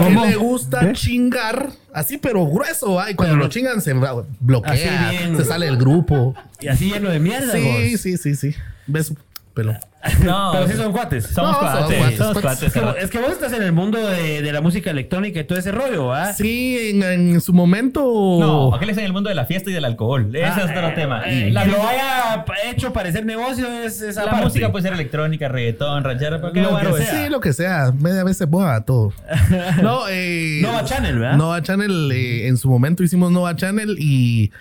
que 0.00 0.10
le 0.10 0.36
gusta 0.36 0.92
chingar 0.92 1.70
así, 1.92 2.18
pero 2.18 2.46
grueso. 2.46 2.94
¿va? 2.94 3.10
Y 3.10 3.14
cuando 3.14 3.36
lo 3.36 3.48
chingan, 3.48 3.80
se 3.80 3.94
bloquea, 4.40 5.10
bien. 5.10 5.36
se 5.36 5.44
sale 5.44 5.66
del 5.66 5.76
grupo. 5.76 6.34
Y 6.60 6.68
así 6.68 6.90
lleno 6.92 7.08
de 7.10 7.20
mierda, 7.20 7.52
Sí, 7.52 7.90
vos. 7.92 8.00
sí, 8.00 8.16
sí, 8.16 8.34
sí. 8.34 8.54
Ves 8.86 9.12
su 9.54 9.54
pelo. 9.54 9.74
No, 10.22 10.50
Pero 10.52 10.68
sí 10.68 10.74
son 10.76 10.92
cuates. 10.92 11.28
somos 11.28 11.52
No, 11.52 11.70
somos 11.70 11.86
cuates. 11.86 12.18
Somos 12.18 12.38
cuates. 12.42 12.72
Pero 12.74 12.94
es 12.94 13.08
que 13.10 13.18
vos 13.18 13.30
estás 13.30 13.54
en 13.54 13.62
el 13.62 13.72
mundo 13.72 13.98
de, 14.06 14.42
de 14.42 14.52
la 14.52 14.60
música 14.60 14.90
electrónica 14.90 15.40
y 15.40 15.44
todo 15.44 15.58
ese 15.58 15.72
rollo, 15.72 16.12
¿ah? 16.12 16.34
Sí, 16.34 16.90
en, 16.90 17.02
en 17.02 17.40
su 17.40 17.54
momento. 17.54 18.02
No, 18.38 18.74
aquel 18.74 18.90
es 18.90 18.98
en 18.98 19.04
el 19.04 19.14
mundo 19.14 19.30
de 19.30 19.34
la 19.34 19.46
fiesta 19.46 19.70
y 19.70 19.72
del 19.72 19.86
alcohol. 19.86 20.28
Ese 20.36 20.60
es 20.60 20.70
otro 20.70 20.92
tema. 20.94 21.22
Eh, 21.24 21.50
la 21.50 21.64
que 21.64 21.70
lo 21.70 21.82
haya 21.88 22.44
hecho 22.70 22.92
parecer 22.92 23.24
negocio 23.24 23.66
es 23.82 24.02
esa 24.02 24.24
la 24.26 24.32
parte. 24.32 24.44
música 24.44 24.70
puede 24.70 24.82
ser 24.82 24.92
electrónica, 24.92 25.48
reggaetón, 25.48 26.04
ranchera, 26.04 26.38
pero 26.38 26.52
qué 26.52 26.60
Lo 26.60 26.76
que 26.78 26.88
pues. 26.88 27.04
sea. 27.06 27.24
Sí, 27.24 27.30
lo 27.30 27.40
que 27.40 27.52
sea. 27.54 27.92
Media 27.98 28.24
vez 28.24 28.36
se 28.36 28.44
boda 28.44 28.84
todo. 28.84 29.12
No, 29.82 30.02
eh, 30.10 30.60
Nova 30.62 30.84
Channel, 30.84 31.18
¿verdad? 31.18 31.36
Nova 31.38 31.62
Channel, 31.62 32.12
eh, 32.12 32.46
en 32.48 32.56
su 32.58 32.68
momento 32.68 33.02
hicimos 33.02 33.32
Nova 33.32 33.56
Channel 33.56 33.96
y, 33.98 34.52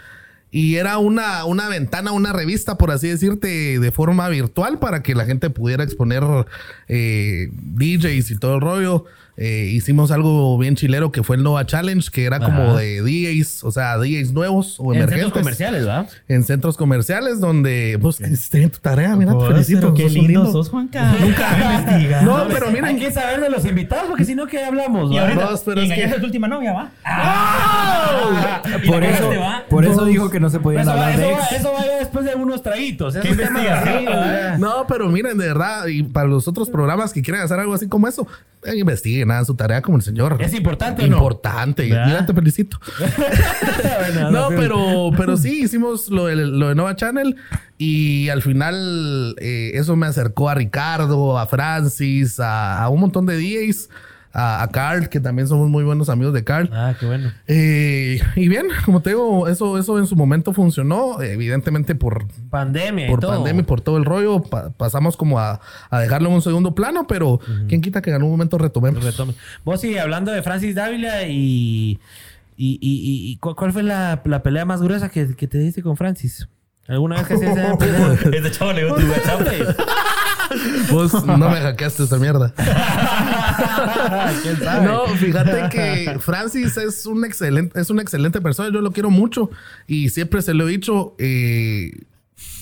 y 0.54 0.76
era 0.76 1.00
una, 1.00 1.46
una 1.46 1.68
ventana, 1.68 2.12
una 2.12 2.32
revista, 2.32 2.78
por 2.78 2.92
así 2.92 3.08
decirte, 3.08 3.80
de 3.80 3.92
forma 3.92 4.30
virtual 4.30 4.78
para 4.78 5.02
que 5.02 5.16
la 5.16 5.26
gente 5.26 5.50
pudiera 5.50 5.84
exponer 5.84 6.24
eh, 6.88 7.48
DJs 7.52 8.30
y 8.30 8.38
todo 8.38 8.54
el 8.54 8.62
rollo. 8.62 9.06
Eh, 9.36 9.70
hicimos 9.72 10.12
algo 10.12 10.56
bien 10.60 10.76
chilero 10.76 11.12
que 11.12 11.24
fue 11.24 11.36
el 11.38 11.44
Nova 11.44 11.66
Challenge, 11.66 12.08
que 12.12 12.26
era 12.26 12.40
como 12.40 12.76
de 12.78 13.02
DJs, 13.02 13.64
o 13.64 13.72
sea, 13.72 13.98
DJs 13.98 14.32
nuevos 14.34 14.76
o 14.80 14.94
en 14.94 15.00
emergentes. 15.00 15.24
centros 15.24 15.42
comerciales, 15.42 15.86
¿verdad? 15.86 16.10
En 16.28 16.44
centros 16.44 16.78
comerciales 16.78 17.40
donde, 17.40 17.98
pues, 18.00 18.18
que 18.18 18.28
hiciste 18.28 18.60
bien 18.60 18.70
tu 18.70 18.78
tarea, 18.80 19.16
mira, 19.16 19.32
te 19.32 19.38
Pues, 19.38 19.48
felicito. 19.50 19.94
qué 19.96 20.08
lindo 20.10 20.52
sos, 20.52 20.70
Juanca. 20.70 21.12
Nunca 21.20 21.50
me 21.58 21.64
investiga. 21.82 22.22
No, 22.22 22.46
pero 22.48 22.68
Hay 22.68 22.74
miren, 22.74 23.00
que 23.00 23.12
saber 23.12 23.42
de 23.42 23.50
los 23.50 23.66
invitados 23.66 24.06
porque 24.08 24.24
si 24.26 24.36
no, 24.36 24.46
¿qué 24.46 24.64
hablamos? 24.64 25.12
Y 25.12 25.16
va? 25.16 25.22
ahorita, 25.24 25.46
No, 25.52 25.58
pero 25.66 25.82
y 25.82 25.92
es 25.92 25.96
que- 25.96 26.04
a 26.06 26.20
tu 26.20 26.26
última 26.26 26.48
novia, 26.48 26.74
¿va? 26.74 26.92
Por 28.88 29.04
eso, 29.04 29.30
¿va? 29.40 29.64
por 29.70 29.86
eso 29.86 30.06
dijo 30.06 30.30
que 30.30 30.40
no 30.40 30.50
se 30.50 30.60
podían 30.60 30.82
Eso 30.84 30.92
va, 30.92 31.08
hablar 31.08 31.18
de 31.20 31.26
eso, 31.32 31.38
va, 31.40 31.46
ex. 31.46 31.52
eso 31.60 31.74
va 31.74 31.86
ya 31.86 31.98
después 32.00 32.26
de 32.26 32.36
unos 32.36 32.62
traguitos. 32.62 33.16
¿Qué. 33.16 33.36
No, 34.60 34.86
pero 34.88 35.10
miren, 35.10 35.38
de 35.38 35.48
verdad, 35.48 35.88
y 35.88 36.04
para 36.04 36.28
los 36.28 36.48
otros 36.48 36.70
programas 36.70 37.14
que 37.14 37.22
quieren 37.22 37.42
hacer 37.42 37.60
algo 37.60 37.74
así 37.74 37.88
como 37.88 38.08
eso, 38.08 38.28
eh, 38.66 38.76
investiguen, 38.78 39.23
hagan 39.32 39.46
su 39.46 39.56
tarea 39.56 39.82
como 39.82 39.98
el 39.98 40.04
señor. 40.04 40.38
¿Es 40.40 40.54
importante 40.54 41.08
no? 41.08 41.18
Importante. 41.18 41.88
¿Verdad? 41.88 42.06
Mira, 42.06 42.26
te 42.26 42.34
felicito. 42.34 42.78
Bueno, 44.00 44.32
no, 44.32 44.50
pero, 44.50 45.12
pero 45.16 45.38
sí, 45.38 45.64
hicimos 45.64 46.10
lo 46.10 46.26
de, 46.26 46.36
lo 46.36 46.70
de 46.70 46.76
Nova 46.76 46.96
Channel 46.96 47.36
y 47.78 48.30
al 48.30 48.42
final 48.42 49.36
eh, 49.40 49.72
eso 49.76 49.96
me 49.96 50.08
acercó 50.08 50.50
a 50.50 50.56
Ricardo, 50.56 51.38
a 51.38 51.46
Francis, 51.48 52.40
a, 52.40 52.84
a 52.84 52.90
un 52.90 53.00
montón 53.00 53.26
de 53.26 53.38
DJs, 53.38 53.90
a, 54.34 54.64
a 54.64 54.68
Carl, 54.70 55.10
que 55.10 55.20
también 55.20 55.48
somos 55.48 55.70
muy 55.70 55.84
buenos 55.84 56.10
amigos 56.10 56.34
de 56.34 56.44
Carl. 56.44 56.70
Ah, 56.74 56.96
qué 57.00 57.06
bueno. 57.06 57.32
Eh, 57.48 58.20
y 58.36 58.48
bien, 58.50 58.66
como 58.84 59.02
te 59.02 59.12
digo, 59.12 59.48
eso, 59.48 59.78
eso 59.78 60.00
en 60.00 60.08
su 60.08 60.16
momento 60.16 60.54
funcionó, 60.54 61.22
evidentemente 61.22 61.94
por, 61.96 62.26
Pandemia 62.50 63.06
y 63.06 63.10
por 63.10 63.20
todo. 63.20 63.32
pandemia 63.32 63.62
y 63.62 63.66
por 63.66 63.82
todo 63.82 63.98
el 63.98 64.06
rollo, 64.06 64.42
pa- 64.42 64.72
pasamos 64.72 65.16
como 65.18 65.40
a, 65.40 65.62
a 65.90 66.00
dejarlo 66.00 66.30
en 66.30 66.36
un 66.36 66.42
segundo 66.42 66.74
plano, 66.74 67.06
pero 67.08 67.40
quién 67.70 67.82
quita 67.82 68.02
que 68.02 68.10
en 68.10 68.16
algún 68.16 68.32
momento 68.32 68.58
retomemos. 68.58 69.04
Retome. 69.04 69.34
Vos 69.64 69.80
sí, 69.82 69.98
hablando 69.98 70.32
de 70.32 70.42
Francis 70.42 70.74
Dávila 70.76 71.24
y... 71.28 72.00
y, 72.58 72.80
y- 72.80 72.80
y- 72.82 73.32
y 73.32 73.38
¿cu- 73.38 73.56
¿Cuál 73.56 73.72
fue 73.72 73.84
la, 73.84 74.22
la 74.26 74.42
pelea 74.44 74.66
más 74.66 74.82
gruesa 74.82 75.10
que, 75.10 75.36
que 75.36 75.48
te 75.48 75.58
diste 75.60 75.82
con 75.84 75.96
Francis? 75.96 76.48
¿Alguna 76.88 77.16
vez 77.18 77.28
que 77.28 77.38
se 77.38 77.48
hayan 77.48 77.78
peleado? 77.80 78.14
Ese 78.14 78.52
chavo 78.52 78.74
le. 78.74 78.84
Vos 80.92 81.14
no 81.26 81.50
me 81.50 81.60
hackeaste 81.62 82.04
esta 82.04 82.18
mierda. 82.18 82.54
¿Quién 84.44 84.58
sabe? 84.60 84.86
No, 84.86 85.06
fíjate 85.08 85.70
que 85.70 86.20
Francis 86.20 86.78
es 86.78 87.06
un 87.06 87.26
excelente, 87.26 87.80
es 87.80 87.90
una 87.90 88.02
excelente 88.02 88.42
persona. 88.42 88.70
Yo 88.74 88.82
lo 88.82 88.92
quiero 88.92 89.10
mucho 89.10 89.50
y 89.88 90.10
siempre 90.10 90.42
se 90.42 90.54
lo 90.54 90.68
he 90.68 90.72
dicho. 90.72 91.16
eh, 91.20 91.92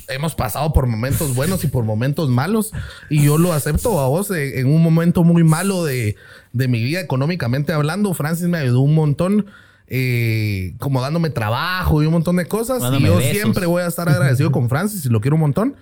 hemos 0.07 0.35
pasado 0.35 0.73
por 0.73 0.87
momentos 0.87 1.35
buenos 1.35 1.63
y 1.63 1.67
por 1.67 1.85
momentos 1.85 2.27
malos 2.29 2.73
y 3.09 3.23
yo 3.23 3.37
lo 3.37 3.53
acepto 3.53 3.97
a 4.01 4.09
vos 4.09 4.29
en 4.31 4.67
un 4.67 4.83
momento 4.83 5.23
muy 5.23 5.45
malo 5.45 5.85
de, 5.85 6.17
de 6.51 6.67
mi 6.67 6.83
vida 6.83 6.99
económicamente 6.99 7.71
hablando. 7.71 8.13
Francis 8.13 8.47
me 8.47 8.57
ayudó 8.57 8.81
un 8.81 8.93
montón. 8.95 9.45
eh, 9.87 10.73
como 10.79 11.01
dándome 11.01 11.29
trabajo 11.29 12.01
y 12.03 12.05
un 12.07 12.13
montón 12.13 12.35
de 12.37 12.45
cosas. 12.45 12.81
Dándome 12.81 13.07
y 13.07 13.11
yo 13.11 13.17
besos. 13.17 13.31
siempre 13.31 13.65
voy 13.67 13.83
a 13.83 13.87
estar 13.87 14.09
agradecido 14.09 14.51
con 14.51 14.67
Francis 14.69 15.05
y 15.05 15.09
lo 15.09 15.21
quiero 15.21 15.35
un 15.35 15.41
montón. 15.41 15.75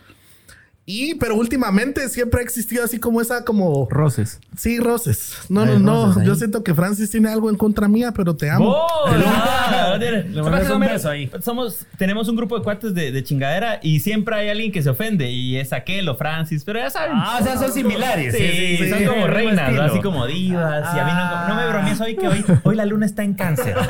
Y, 0.91 1.13
pero 1.15 1.36
últimamente 1.36 2.10
siempre 2.10 2.39
ha 2.39 2.43
existido 2.43 2.84
así 2.84 2.99
como 2.99 3.21
esa, 3.21 3.45
como 3.45 3.88
Roces. 3.91 4.39
Sí, 4.58 4.80
roces. 4.80 5.36
No, 5.47 5.62
Hay 5.62 5.78
no, 5.78 6.08
no. 6.13 6.19
ahí. 6.19 6.25
Yo 6.25 6.34
siento 6.34 6.63
que 6.63 6.73
Francis 6.73 7.12
tiene 7.12 7.30
algo 7.30 7.52
en 7.52 7.58
contra 7.58 7.88
mía, 7.88 8.12
pero 8.12 8.36
te 8.36 8.49
amo. 8.49 8.71
¡Oh! 8.71 8.88
Ah, 9.08 9.99
un 9.99 10.34
Somos- 10.65 10.80
beso 10.80 11.10
ahí. 11.12 11.30
Somos, 11.43 11.86
tenemos 11.99 12.28
un 12.28 12.36
grupo 12.36 12.58
de 12.58 12.63
cuates 12.63 12.95
de, 12.95 13.12
de 13.12 13.23
chingadera 13.23 13.80
y 13.84 13.99
siempre 13.99 14.36
hay 14.36 14.49
alguien 14.49 14.71
que 14.71 14.82
se 14.82 14.89
ofende 14.89 15.30
y 15.30 15.58
es 15.58 15.73
aquel 15.73 16.10
o 16.10 16.15
Francis, 16.15 16.63
pero 16.63 16.80
ya 16.80 16.89
saben. 16.89 17.12
Ah, 17.13 17.38
o 17.39 17.43
sea, 17.43 17.56
son 17.60 17.71
similares. 17.71 18.34
Sí, 18.36 18.39
Sí, 18.49 18.78
sí, 18.84 18.89
son 18.89 18.99
sí. 18.99 19.06
como 19.06 19.28
reinas, 19.28 19.78
así 19.80 19.99
como 20.02 20.25
divas. 20.25 20.95
Y 20.95 20.99
a 20.99 21.06
mí 21.06 21.12
no, 21.12 21.47
no 21.49 21.56
me 21.56 21.67
bromees 21.69 22.02
hoy 22.02 22.15
que 22.15 22.28
hoy, 22.28 22.43
hoy 22.63 22.75
la 22.75 22.86
luna 22.86 23.06
está 23.06 23.23
en 23.23 23.36
cáncer. 23.36 23.75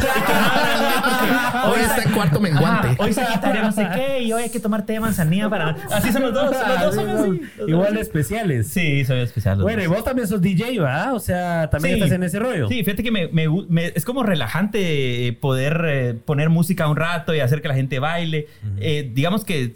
Hoy 1.66 1.80
está 1.82 2.04
en 2.04 2.12
cuarto 2.12 2.40
menguante. 2.40 2.88
Ajá, 2.90 2.96
hoy 3.00 3.14
Sagitario 3.14 3.62
no 3.64 3.72
sé 3.72 3.88
qué 3.94 4.22
y 4.24 4.34
hoy 4.34 4.44
hay 4.44 4.50
que 4.50 4.60
tomar 4.60 4.86
té 4.86 4.94
de 4.94 5.00
manzanilla 5.00 5.50
para... 5.50 5.76
Así 5.92 6.12
son 6.12 6.24
los 6.24 6.34
dos, 6.34 6.56
los 6.68 6.82
dos 6.82 6.89
son 6.92 7.10
así. 7.10 7.42
Igual 7.68 7.96
de 7.96 8.02
especiales. 8.02 8.68
Sí, 8.68 9.04
soy 9.06 9.20
especial. 9.22 9.62
Bueno, 9.62 9.84
y 9.84 9.88
vos 9.88 10.04
también 10.04 10.28
sos 10.28 10.42
DJ, 10.42 10.80
¿verdad? 10.80 11.14
O 11.14 11.20
sea, 11.20 11.70
también 11.70 11.96
Sí. 11.96 12.02
estás 12.02 12.16
en 12.16 12.24
ese 12.24 12.40
rollo. 12.40 12.68
Sí, 12.68 12.84
fíjate 12.84 13.04
que 13.04 13.12
me, 13.12 13.28
me 13.30 13.48
me- 13.70 13.92
es 13.96 14.06
como 14.06 14.24
relajante 14.24 15.28
eh, 15.28 15.34
poder 15.34 15.82
eh, 15.88 16.14
poner 16.26 16.50
música 16.50 16.88
un 16.88 16.96
rato 16.96 17.34
y 17.36 17.40
hacer 17.40 17.62
que 17.62 17.68
la 17.68 17.76
gente 17.76 18.00
baile. 18.00 18.48
Eh, 18.80 19.10
digamos 19.14 19.44
que 19.46 19.74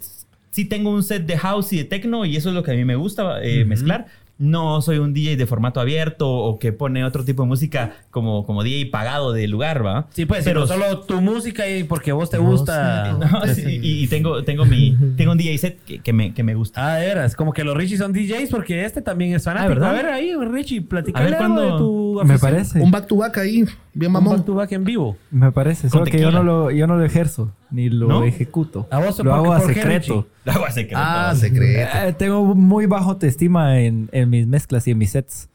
sí 0.50 0.64
tengo 0.64 0.90
un 0.90 1.02
set 1.02 1.26
de 1.26 1.36
house 1.38 1.72
y 1.72 1.78
de 1.78 1.84
techno 1.84 2.24
y 2.24 2.36
eso 2.36 2.48
es 2.50 2.54
lo 2.54 2.62
que 2.62 2.70
a 2.70 2.74
mí 2.74 2.84
me 2.84 2.96
gusta 2.96 3.42
eh, 3.42 3.64
mezclar. 3.64 4.06
No 4.36 4.82
soy 4.82 4.98
un 4.98 5.14
DJ 5.14 5.36
de 5.36 5.46
formato 5.46 5.78
abierto 5.80 6.28
o 6.28 6.58
que 6.58 6.72
pone 6.72 7.04
otro 7.04 7.24
tipo 7.24 7.42
de 7.42 7.48
música 7.48 7.92
como, 8.10 8.44
como 8.44 8.64
DJ 8.64 8.86
pagado 8.86 9.32
de 9.32 9.46
lugar, 9.46 9.86
¿va? 9.86 10.08
Sí, 10.10 10.26
pues, 10.26 10.44
pero 10.44 10.66
solo 10.66 11.00
tu 11.00 11.20
música 11.20 11.68
y 11.68 11.84
porque 11.84 12.10
vos 12.10 12.30
te 12.30 12.38
gusta. 12.38 13.12
No, 13.12 13.46
sí, 13.54 13.78
y, 13.80 14.02
y 14.02 14.06
tengo, 14.08 14.42
tengo, 14.42 14.64
mi, 14.64 14.96
tengo 15.16 15.32
un 15.32 15.38
DJ 15.38 15.58
set 15.58 15.84
que, 15.84 16.00
que 16.00 16.12
me, 16.12 16.34
que 16.34 16.42
me 16.42 16.54
gusta. 16.56 16.94
Ah, 16.94 16.96
de 16.96 17.06
veras, 17.06 17.36
como 17.36 17.52
que 17.52 17.62
los 17.62 17.76
Richie 17.76 17.96
son 17.96 18.12
DJs 18.12 18.50
porque 18.50 18.84
este 18.84 19.02
también 19.02 19.34
es 19.34 19.44
fanático. 19.44 19.66
Ah, 19.66 19.74
¿verdad? 19.74 19.90
A 19.90 19.92
ver 19.92 20.06
ahí, 20.06 20.34
Richie, 20.34 20.80
platicale 20.82 21.26
A 21.26 21.30
ver, 21.30 21.34
algo 21.42 21.54
¿cuándo? 21.54 21.72
de 21.72 21.78
tu 21.78 22.20
Me 22.24 22.38
parece. 22.38 22.80
Un 22.80 22.90
back 22.90 23.06
to 23.06 23.16
back 23.16 23.38
ahí, 23.38 23.64
bien 23.92 24.08
Un 24.08 24.12
mamón. 24.14 24.36
back 24.38 24.46
to 24.46 24.54
back 24.54 24.72
en 24.72 24.84
vivo. 24.84 25.16
Me 25.30 25.52
parece. 25.52 25.88
Solo 25.88 26.06
que 26.06 26.18
yo 26.20 26.32
no, 26.32 26.42
lo, 26.42 26.70
yo 26.72 26.88
no 26.88 26.96
lo 26.96 27.04
ejerzo, 27.04 27.52
ni 27.74 27.90
lo 27.90 28.08
¿No? 28.08 28.24
ejecuto. 28.24 28.86
¿A 28.90 29.00
vos 29.00 29.18
lo 29.18 29.34
hago 29.34 29.52
a 29.52 29.60
secreto. 29.60 30.26
La 30.44 30.58
voy 30.58 30.68
a 30.68 30.70
secreto. 30.70 30.98
Ah, 31.02 31.34
secreto. 31.36 31.98
Eh, 32.06 32.14
tengo 32.16 32.54
muy 32.54 32.86
bajo 32.86 33.10
autoestima 33.10 33.80
en, 33.80 34.08
en 34.12 34.30
mis 34.30 34.46
mezclas 34.46 34.86
y 34.86 34.92
en 34.92 34.98
mis 34.98 35.10
sets. 35.10 35.48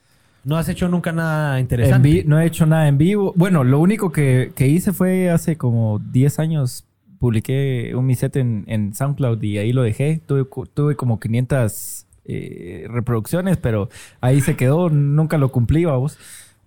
No 0.44 0.56
has 0.56 0.68
hecho 0.68 0.88
nunca 0.88 1.12
nada 1.12 1.60
interesante. 1.60 2.24
no 2.26 2.40
he 2.40 2.46
hecho 2.46 2.66
nada 2.66 2.88
en 2.88 2.98
vivo. 2.98 3.32
Bueno, 3.36 3.62
lo 3.64 3.78
único 3.78 4.10
que, 4.10 4.52
que 4.54 4.68
hice 4.68 4.92
fue 4.92 5.30
hace 5.30 5.56
como 5.56 5.98
10 5.98 6.38
años. 6.38 6.86
Publiqué 7.18 7.92
un 7.94 8.06
mi 8.06 8.14
set 8.14 8.36
en, 8.36 8.64
en 8.66 8.94
SoundCloud 8.94 9.42
y 9.42 9.58
ahí 9.58 9.72
lo 9.72 9.82
dejé. 9.82 10.22
Tuve, 10.24 10.46
tuve 10.72 10.96
como 10.96 11.20
500 11.20 12.06
eh, 12.24 12.86
reproducciones, 12.88 13.58
pero 13.58 13.90
ahí 14.22 14.40
se 14.40 14.56
quedó. 14.56 14.88
Nunca 14.88 15.36
lo 15.36 15.50
cumplí, 15.52 15.84
vamos. 15.84 16.16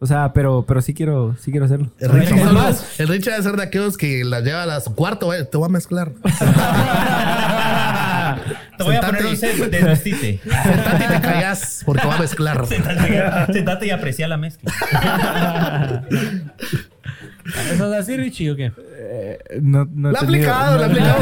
O 0.03 0.05
sea, 0.05 0.33
pero, 0.33 0.65
pero 0.67 0.81
sí 0.81 0.93
quiero, 0.93 1.33
sí 1.39 1.49
quiero 1.49 1.65
hacerlo. 1.65 1.87
El 1.97 2.09
Richie, 2.11 2.35
el 2.97 3.07
Richie 3.07 3.31
debe 3.31 3.41
ser 3.41 3.55
de 3.55 3.63
aquellos 3.63 3.95
que 3.95 4.25
la 4.25 4.41
lleva 4.41 4.63
a 4.63 4.81
su 4.81 4.93
cuarto. 4.95 5.33
eh, 5.33 5.45
Te 5.45 5.55
voy 5.57 5.67
a 5.67 5.69
mezclar. 5.69 6.11
Te 8.77 8.83
voy 8.83 8.95
a 8.97 9.01
poner 9.01 9.25
un 9.25 9.37
set 9.37 9.55
de 9.55 9.81
vestite. 9.85 10.41
Sentate 10.43 11.03
y 11.05 11.07
te 11.07 11.21
callas 11.21 11.83
porque 11.85 12.05
va 12.05 12.15
a 12.15 12.19
mezclar. 12.19 12.65
Sentate, 12.67 13.53
sentate 13.53 13.85
y 13.87 13.91
aprecia 13.91 14.27
la 14.27 14.35
mezcla. 14.35 14.73
¿Eso 17.71 17.93
es 17.93 17.99
así, 18.01 18.17
Richie, 18.17 18.51
o 18.51 18.55
qué? 18.57 18.71
Eh, 18.97 19.39
no, 19.61 19.87
no 19.93 20.11
La 20.11 20.19
ha 20.19 20.25
tenido- 20.25 20.51
aplicado, 20.53 20.77
la 20.79 20.83
ha 20.85 20.89
aplicado. 20.89 21.19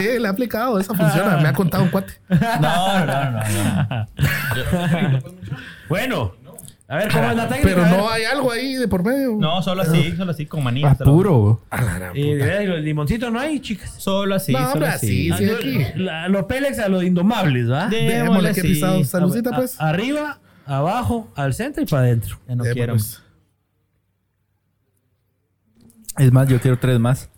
Sí, 0.00 0.08
la 0.18 0.28
ha 0.28 0.32
aplicado. 0.32 0.80
Eso 0.80 0.94
funciona. 0.94 1.36
Me 1.36 1.48
ha 1.48 1.52
contado 1.52 1.84
un 1.84 1.90
cuate. 1.90 2.14
No, 2.28 3.06
no, 3.06 3.30
no, 3.30 3.40
no. 3.40 4.06
Bueno, 5.88 6.34
a 6.88 6.96
ver 6.98 7.10
cómo 7.12 7.30
es 7.30 7.36
la 7.36 7.48
técnica. 7.48 7.68
Pero 7.74 7.86
no 7.96 8.08
hay 8.08 8.24
algo 8.24 8.52
ahí 8.52 8.74
de 8.74 8.86
por 8.86 9.02
medio. 9.04 9.36
No, 9.38 9.60
solo 9.62 9.82
así, 9.82 10.12
solo 10.16 10.30
así, 10.30 10.46
con 10.46 10.62
manía. 10.62 10.88
Ah, 10.90 11.04
puro. 11.04 11.62
Y 12.14 12.34
de- 12.34 12.80
limoncito 12.82 13.30
no 13.30 13.40
hay, 13.40 13.58
chicas. 13.60 13.94
Solo 13.98 14.34
así, 14.36 14.52
No, 14.52 14.72
solo 14.72 14.86
así. 14.86 15.30
así. 15.30 15.44
Sí, 15.46 15.50
aquí. 15.50 15.78
La- 15.96 16.28
los 16.28 16.44
Pélex 16.44 16.78
a 16.78 16.88
los 16.88 17.02
indomables, 17.02 17.70
¿va? 17.70 17.88
De- 17.88 18.02
Démosle 18.02 18.52
que 18.54 18.62
pisado. 18.62 19.02
Saludcita, 19.04 19.50
A- 19.50 19.56
pues. 19.56 19.80
Arriba 19.80 20.38
abajo, 20.64 21.32
al 21.34 21.54
centro 21.54 21.82
y 21.82 21.86
para 21.86 22.02
adentro. 22.04 22.38
Ya 22.48 22.54
no 22.56 22.64
Eh, 22.64 22.70
quiero. 22.72 22.92
pues, 22.94 23.22
Es 26.18 26.32
más, 26.32 26.48
yo 26.48 26.58
quiero 26.60 26.78
tres 26.78 26.98
más. 26.98 27.28